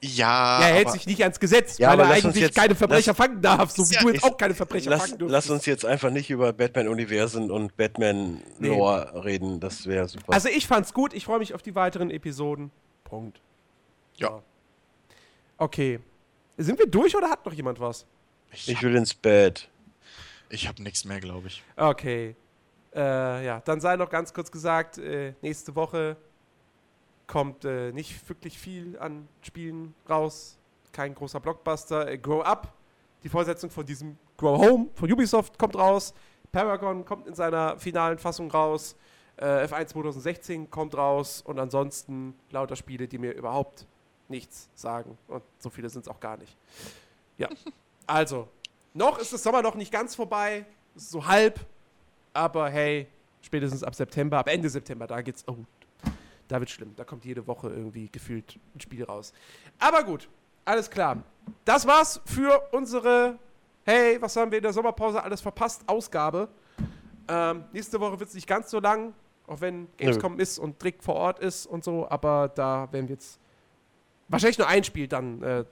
Ja, 0.00 0.60
er 0.60 0.74
hält 0.74 0.86
aber, 0.86 0.92
sich 0.96 1.06
nicht 1.06 1.22
ans 1.22 1.40
Gesetz, 1.40 1.78
Ja, 1.78 1.88
weil 1.88 1.94
aber 2.00 2.04
er 2.10 2.10
eigentlich 2.22 2.36
jetzt- 2.42 2.54
keine 2.54 2.76
Verbrecher 2.76 3.10
lass- 3.10 3.16
fangen 3.16 3.42
darf, 3.42 3.72
so 3.72 3.88
wie 3.90 3.94
ja- 3.94 4.00
du 4.02 4.08
jetzt 4.10 4.18
ist- 4.18 4.24
auch 4.24 4.36
keine 4.36 4.54
Verbrecher 4.54 4.90
Lass, 4.90 5.00
fangen 5.06 5.18
dürfen. 5.18 5.32
lass 5.32 5.50
uns 5.50 5.66
jetzt 5.66 5.84
einfach 5.84 6.10
nicht 6.10 6.30
über 6.30 6.52
Batman-Universen 6.52 7.50
und 7.50 7.76
Batman-Lore 7.76 9.24
reden. 9.24 9.58
Das 9.58 9.86
wäre 9.86 10.06
super. 10.08 10.32
Also 10.32 10.48
ich 10.48 10.68
fand's 10.68 10.94
gut, 10.94 11.12
ich 11.14 11.24
freue 11.24 11.40
mich 11.40 11.52
auf 11.54 11.62
die 11.62 11.74
weiteren 11.74 12.10
Episoden. 12.10 12.70
Punkt. 13.02 13.40
Ja. 14.16 14.40
Okay. 15.58 16.00
Sind 16.56 16.78
wir 16.78 16.86
durch 16.86 17.14
oder 17.14 17.28
hat 17.28 17.44
noch 17.44 17.52
jemand 17.52 17.78
was? 17.78 18.06
ich, 18.52 18.68
ich 18.68 18.82
will 18.82 18.96
ins 18.96 19.14
Bett. 19.14 19.68
ich 20.48 20.66
habe 20.66 20.82
nichts 20.82 21.04
mehr, 21.04 21.20
glaube 21.20 21.48
ich. 21.48 21.62
Okay. 21.76 22.34
Äh, 22.94 23.44
ja, 23.44 23.60
dann 23.60 23.80
sei 23.80 23.96
noch 23.96 24.08
ganz 24.08 24.32
kurz 24.32 24.50
gesagt, 24.50 24.98
äh, 24.98 25.34
nächste 25.42 25.74
Woche 25.76 26.16
kommt 27.26 27.64
äh, 27.64 27.92
nicht 27.92 28.28
wirklich 28.28 28.58
viel 28.58 28.98
an 28.98 29.28
Spielen 29.42 29.94
raus. 30.08 30.58
Kein 30.92 31.14
großer 31.14 31.40
Blockbuster. 31.40 32.08
Äh, 32.08 32.18
Grow 32.18 32.42
Up, 32.42 32.72
die 33.22 33.28
Fortsetzung 33.28 33.70
von 33.70 33.84
diesem 33.84 34.16
Grow 34.36 34.58
Home 34.58 34.88
von 34.94 35.12
Ubisoft 35.12 35.58
kommt 35.58 35.76
raus. 35.76 36.14
Paragon 36.50 37.04
kommt 37.04 37.26
in 37.26 37.34
seiner 37.34 37.78
finalen 37.78 38.18
Fassung 38.18 38.50
raus. 38.50 38.96
Äh, 39.36 39.66
F1 39.66 39.88
2016 39.88 40.70
kommt 40.70 40.96
raus. 40.96 41.42
Und 41.42 41.58
ansonsten 41.58 42.34
lauter 42.50 42.74
Spiele, 42.74 43.06
die 43.06 43.18
mir 43.18 43.32
überhaupt 43.32 43.86
nichts 44.28 44.68
sagen. 44.74 45.16
Und 45.26 45.42
so 45.58 45.70
viele 45.70 45.88
sind 45.88 46.02
es 46.02 46.08
auch 46.08 46.20
gar 46.20 46.36
nicht. 46.36 46.56
Ja. 47.36 47.48
Also, 48.10 48.48
noch 48.94 49.18
ist 49.18 49.34
das 49.34 49.42
Sommer 49.42 49.60
noch 49.60 49.74
nicht 49.74 49.92
ganz 49.92 50.14
vorbei. 50.14 50.64
So 50.96 51.26
halb. 51.26 51.60
Aber 52.32 52.70
hey, 52.70 53.06
spätestens 53.42 53.84
ab 53.84 53.94
September, 53.94 54.38
ab 54.38 54.48
Ende 54.48 54.70
September, 54.70 55.06
da 55.06 55.20
geht's. 55.20 55.44
Oh, 55.46 55.56
da 56.48 56.58
wird 56.58 56.70
schlimm. 56.70 56.94
Da 56.96 57.04
kommt 57.04 57.26
jede 57.26 57.46
Woche 57.46 57.68
irgendwie 57.68 58.08
gefühlt 58.10 58.58
ein 58.74 58.80
Spiel 58.80 59.04
raus. 59.04 59.34
Aber 59.78 60.04
gut, 60.04 60.26
alles 60.64 60.88
klar. 60.88 61.22
Das 61.66 61.86
war's 61.86 62.22
für 62.24 62.66
unsere 62.72 63.38
Hey, 63.90 64.20
was 64.20 64.36
haben 64.36 64.50
wir 64.50 64.58
in 64.58 64.62
der 64.62 64.74
Sommerpause 64.74 65.22
alles 65.22 65.40
verpasst? 65.40 65.82
Ausgabe. 65.86 66.46
Ähm, 67.26 67.64
nächste 67.72 67.98
Woche 67.98 68.20
wird 68.20 68.28
es 68.28 68.34
nicht 68.34 68.46
ganz 68.46 68.70
so 68.70 68.80
lang, 68.80 69.14
auch 69.46 69.62
wenn 69.62 69.88
Gamescom 69.96 70.38
ist 70.38 70.58
und 70.58 70.78
Trick 70.78 71.02
vor 71.02 71.14
Ort 71.14 71.38
ist 71.38 71.64
und 71.64 71.82
so, 71.82 72.06
aber 72.10 72.52
da 72.54 72.86
werden 72.92 73.08
wir 73.08 73.14
jetzt 73.14 73.40
wahrscheinlich 74.28 74.58
nur 74.58 74.68
ein 74.68 74.84
Spiel 74.84 75.08
dann 75.08 75.42
äh, 75.42 75.64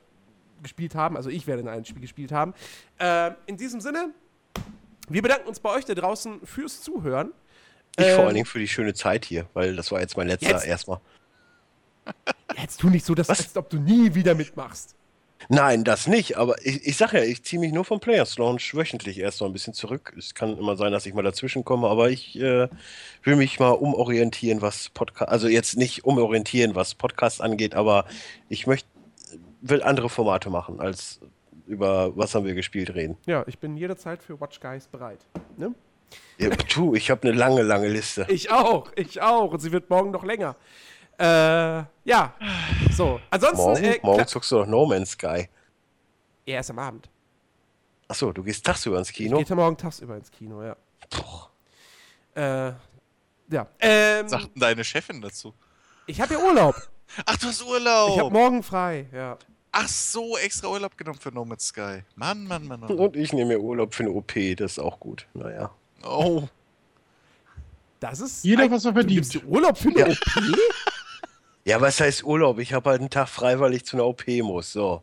gespielt 0.63 0.95
haben. 0.95 1.17
Also 1.17 1.31
ich 1.31 1.47
werde 1.47 1.63
nur 1.63 1.73
ein 1.73 1.85
Spiel 1.85 2.01
gespielt 2.01 2.33
haben. 2.33 2.55
Ähm, 2.99 3.35
in 3.47 3.57
diesem 3.57 3.81
Sinne, 3.81 4.11
wir 5.09 5.23
bedanken 5.23 5.49
uns 5.49 5.61
bei 5.61 5.71
euch 5.71 5.85
da 5.85 5.95
draußen 5.95 6.41
fürs 6.45 6.81
Zuhören. 6.83 7.33
Ich 7.99 8.07
Ähm, 8.07 8.15
vor 8.17 8.25
allen 8.25 8.35
Dingen 8.35 8.47
für 8.47 8.59
die 8.59 8.69
schöne 8.69 8.95
Zeit 8.95 9.25
hier, 9.25 9.47
weil 9.55 9.77
das 9.77 9.93
war 9.93 10.01
jetzt 10.01 10.17
mein 10.17 10.27
letzter 10.29 10.51
Jetzt? 10.51 10.67
erstmal. 10.67 11.01
Jetzt 12.61 12.81
tu 12.81 12.89
nicht 12.89 13.05
so, 13.05 13.15
dass, 13.15 13.29
Was? 13.29 13.41
als 13.41 13.57
ob 13.57 13.69
du 13.69 13.79
nie 13.79 14.15
wieder 14.15 14.35
mitmachst. 14.35 14.96
Nein, 15.49 15.85
das 15.85 16.07
nicht, 16.07 16.37
aber 16.37 16.57
ich, 16.65 16.87
ich 16.87 16.97
sag 16.97 17.13
ja, 17.13 17.23
ich 17.23 17.43
ziehe 17.45 17.61
mich 17.61 17.73
nur 17.73 17.85
vom 17.85 18.01
Players 18.01 18.39
Launch 18.39 18.75
wöchentlich 18.75 19.19
erst 19.19 19.41
noch 19.41 19.49
ein 19.49 19.53
bisschen 19.53 19.75
zurück. 19.75 20.15
Es 20.19 20.35
kann 20.35 20.59
immer 20.59 20.77
sein, 20.77 20.93
dass 20.93 21.07
ich 21.07 21.15
mal 21.15 21.23
dazwischen 21.23 21.65
komme, 21.65 21.89
aber 21.89 22.11
ich 22.11 22.37
äh, 22.41 22.69
will 23.23 23.37
mich 23.37 23.61
mal 23.61 23.71
umorientieren, 23.71 24.63
was 24.63 24.89
Podcast, 24.89 25.31
also 25.31 25.49
jetzt 25.49 25.77
nicht 25.77 26.05
umorientieren, 26.05 26.75
was 26.75 26.95
Podcast 26.95 27.41
angeht, 27.41 27.75
aber 27.75 28.07
ich 28.49 28.67
möchte, 28.67 28.89
will 29.61 29.83
andere 29.83 30.09
Formate 30.09 30.51
machen, 30.51 30.81
als 30.81 31.21
über 31.67 32.17
was 32.17 32.35
haben 32.35 32.47
wir 32.47 32.55
gespielt 32.55 32.95
reden. 32.95 33.17
Ja, 33.27 33.45
ich 33.47 33.59
bin 33.59 33.77
jederzeit 33.77 34.23
für 34.23 34.41
Watch 34.41 34.61
Guys 34.61 34.87
bereit. 34.87 35.27
Ne? 35.57 35.75
Ja, 36.39 36.51
du, 36.75 36.95
ich 36.95 37.11
habe 37.11 37.29
eine 37.29 37.37
lange, 37.37 37.63
lange 37.63 37.89
Liste. 37.89 38.27
Ich 38.29 38.51
auch, 38.51 38.91
ich 38.95 39.21
auch. 39.21 39.53
Und 39.53 39.61
sie 39.61 39.73
wird 39.73 39.91
morgen 39.91 40.11
noch 40.11 40.25
länger. 40.25 40.57
Äh, 41.19 41.85
ja. 42.05 42.35
So. 42.93 43.21
Ansonsten, 43.31 43.57
Morgen, 43.65 43.85
äh, 43.85 44.01
morgen 44.03 44.27
zockst 44.27 44.51
du 44.53 44.57
doch 44.57 44.67
No 44.67 44.87
Man's 44.87 45.11
Sky. 45.13 45.49
erst 46.45 46.71
am 46.71 46.79
Abend. 46.79 47.09
Achso, 48.09 48.33
du 48.33 48.43
gehst 48.43 48.65
tagsüber 48.65 48.99
ins 48.99 49.11
Ich 49.11 49.17
Kino? 49.17 49.43
gehe 49.43 49.57
morgen 49.57 49.77
tagsüber 49.77 50.17
ins 50.17 50.31
Kino, 50.31 50.63
ja. 50.63 50.77
Boah. 51.11 51.51
Äh, 52.35 52.73
ja. 53.53 53.67
Ähm, 53.81 54.29
Sagt 54.29 54.45
denn 54.55 54.61
deine 54.61 54.85
Chefin 54.85 55.21
dazu? 55.21 55.55
ich 56.07 56.21
habe 56.21 56.35
ja 56.35 56.41
Urlaub. 56.41 56.75
Ach, 57.27 57.37
du 57.37 57.47
hast 57.47 57.63
Urlaub. 57.65 58.11
Ich 58.11 58.19
habe 58.19 58.31
morgen 58.31 58.63
frei, 58.63 59.07
ja. 59.13 59.39
Ach 59.73 59.89
so, 59.89 60.37
extra 60.39 60.69
Urlaub 60.69 60.97
genommen 60.97 61.19
für 61.19 61.31
No 61.33 61.45
Man's 61.45 61.67
Sky. 61.69 62.03
Mann, 62.15 62.47
Mann, 62.47 62.67
Mann, 62.67 62.81
Mann. 62.81 62.91
Und 62.93 63.17
ich 63.17 63.33
nehme 63.33 63.55
mir 63.57 63.61
Urlaub 63.61 63.95
für 63.95 64.05
eine 64.05 64.13
OP, 64.13 64.33
das 64.57 64.73
ist 64.73 64.79
auch 64.79 64.99
gut. 65.01 65.27
Naja. 65.35 65.71
Oh. 66.05 66.45
Das 68.01 68.21
ist. 68.21 68.45
Jeder, 68.45 68.65
ein- 68.65 68.71
was 68.71 68.85
er 68.85 68.93
Du 68.93 69.01
verdient. 69.01 69.33
dir 69.35 69.45
Urlaub 69.47 69.77
für 69.79 69.89
eine 69.89 69.99
Ja. 70.01 70.07
OP? 70.09 70.17
Ja, 71.67 71.81
was 71.81 71.99
heißt 72.01 72.23
Urlaub? 72.25 72.61
Ich 72.61 72.73
habe 72.73 72.91
halt 72.91 73.01
einen 73.01 73.11
Tag 73.11 73.29
frei, 73.29 73.59
weil 73.59 73.75
ich 73.75 73.85
zu 73.85 73.97
einer 73.97 74.07
OP 74.07 74.23
muss. 74.43 74.73
So. 74.73 75.03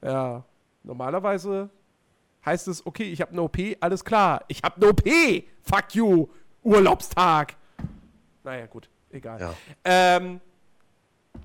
Ja. 0.00 0.44
Normalerweise 0.84 1.68
heißt 2.46 2.68
es, 2.68 2.86
okay, 2.86 3.02
ich 3.02 3.20
habe 3.20 3.32
eine 3.32 3.42
OP, 3.42 3.58
alles 3.80 4.04
klar. 4.04 4.44
Ich 4.46 4.62
habe 4.62 4.76
eine 4.76 4.86
OP. 4.90 5.02
Fuck 5.62 5.94
you. 5.94 6.28
Urlaubstag. 6.62 7.56
Naja, 8.44 8.66
gut. 8.66 8.88
Egal. 9.10 9.40
Ja. 9.40 9.54
Ähm, 9.84 10.40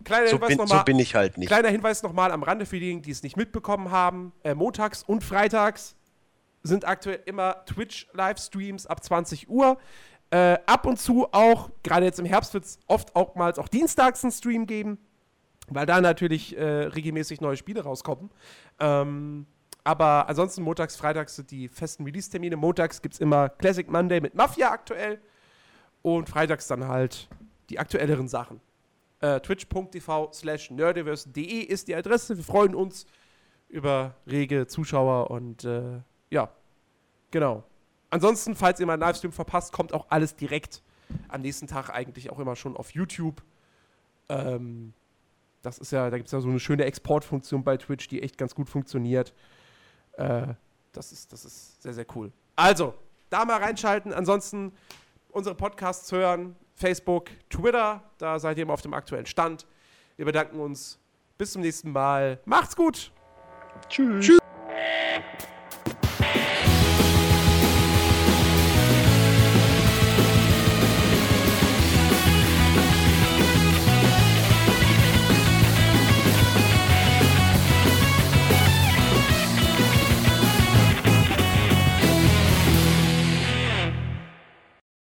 kleiner 0.04 0.28
So 0.28 0.34
Hinweis 0.34 0.50
bin, 0.50 0.58
nochmal. 0.60 0.78
so 0.78 0.84
bin 0.86 1.00
ich 1.00 1.16
halt 1.16 1.38
nicht. 1.40 1.48
Kleiner 1.48 1.70
Hinweis 1.70 2.04
nochmal 2.04 2.32
am 2.32 2.44
Rande 2.44 2.68
für 2.68 2.80
diejenigen, 2.80 3.02
die 3.02 3.12
es 3.12 3.24
nicht 3.24 3.38
mitbekommen 3.38 3.90
haben. 3.90 4.34
Äh, 4.44 4.54
montags 4.54 5.02
und 5.02 5.24
freitags 5.24 5.96
sind 6.62 6.86
aktuell 6.88 7.22
immer 7.26 7.66
Twitch-Livestreams 7.66 8.86
ab 8.86 9.04
20 9.04 9.50
Uhr. 9.50 9.78
Äh, 10.36 10.60
ab 10.66 10.86
und 10.86 11.00
zu 11.00 11.32
auch, 11.32 11.70
gerade 11.82 12.06
jetzt 12.06 12.20
im 12.20 12.26
Herbst 12.26 12.54
wird 12.54 12.66
es 12.66 12.78
oft 12.88 13.16
auch 13.16 13.36
mal 13.36 13.54
auch 13.54 13.70
dienstags 13.70 14.22
einen 14.22 14.34
Stream 14.34 14.66
geben, 14.66 14.98
weil 15.70 15.86
da 15.86 16.02
natürlich 16.02 16.58
äh, 16.58 16.62
regelmäßig 16.62 17.40
neue 17.40 17.56
Spiele 17.56 17.84
rauskommen. 17.84 18.30
Ähm, 18.82 19.46
aber 19.86 20.28
ansonsten 20.28 20.62
montags, 20.62 20.98
freitags 20.98 21.38
sind 21.38 21.52
die 21.52 21.70
festen 21.70 22.04
Release-Termine. 22.04 22.58
Montags 22.58 23.02
gibt 23.02 23.14
es 23.14 23.22
immer 23.22 23.48
Classic 23.48 23.90
Monday 23.90 24.20
mit 24.20 24.36
Mafia 24.36 24.72
aktuell 24.72 25.22
und 26.02 26.28
freitags 26.28 26.68
dann 26.68 26.86
halt 26.86 27.30
die 27.70 27.80
aktuelleren 27.80 28.28
Sachen. 28.28 28.60
Äh, 29.22 29.40
Twitch.tv 29.40 30.34
slash 30.34 30.70
nerdiverse.de 30.70 31.62
ist 31.62 31.88
die 31.88 31.96
Adresse. 31.96 32.36
Wir 32.36 32.44
freuen 32.44 32.76
uns 32.76 33.06
über 33.70 34.16
rege 34.28 34.68
Zuschauer 34.68 35.32
und 35.32 35.64
äh, 35.64 36.02
ja, 36.30 36.50
genau. 37.32 37.64
Ansonsten, 38.16 38.56
falls 38.56 38.80
ihr 38.80 38.86
mal 38.86 38.94
einen 38.94 39.02
Livestream 39.02 39.34
verpasst, 39.34 39.74
kommt 39.74 39.92
auch 39.92 40.06
alles 40.08 40.38
direkt 40.38 40.82
am 41.28 41.42
nächsten 41.42 41.68
Tag 41.68 41.90
eigentlich 41.90 42.30
auch 42.30 42.40
immer 42.40 42.56
schon 42.56 42.78
auf 42.78 42.92
YouTube. 42.92 43.44
Ähm, 44.30 44.94
das 45.62 45.80
ist 45.80 45.92
ja, 45.92 46.10
da 46.10 46.16
gibt 46.16 46.28
es 46.28 46.32
ja 46.32 46.40
so 46.40 46.48
eine 46.48 46.62
schöne 46.62 46.86
Exportfunktion 46.86 47.66
bei 47.66 47.76
Twitch, 47.76 48.08
die 48.08 48.24
echt 48.24 48.38
ganz 48.38 48.56
gut 48.56 48.70
funktioniert. 48.70 49.34
Äh, 50.14 50.54
das, 50.94 51.12
ist, 51.12 51.34
das 51.34 51.44
ist 51.44 51.84
sehr, 51.84 51.94
sehr 51.94 52.06
cool. 52.16 52.32
Also, 52.56 52.94
da 53.30 53.44
mal 53.44 53.62
reinschalten. 53.62 54.14
Ansonsten 54.14 54.72
unsere 55.34 55.54
Podcasts 55.54 56.10
hören, 56.14 56.56
Facebook, 56.74 57.32
Twitter, 57.50 58.02
da 58.18 58.40
seid 58.40 58.58
ihr 58.58 58.64
immer 58.64 58.76
auf 58.76 58.82
dem 58.82 58.94
aktuellen 58.94 59.26
Stand. 59.26 59.68
Wir 60.16 60.24
bedanken 60.24 60.62
uns. 60.62 61.00
Bis 61.38 61.52
zum 61.52 61.64
nächsten 61.64 61.92
Mal. 61.92 62.40
Macht's 62.46 62.78
gut. 62.78 63.12
Tschüss. 63.90 64.26
Tschüss. 64.26 64.40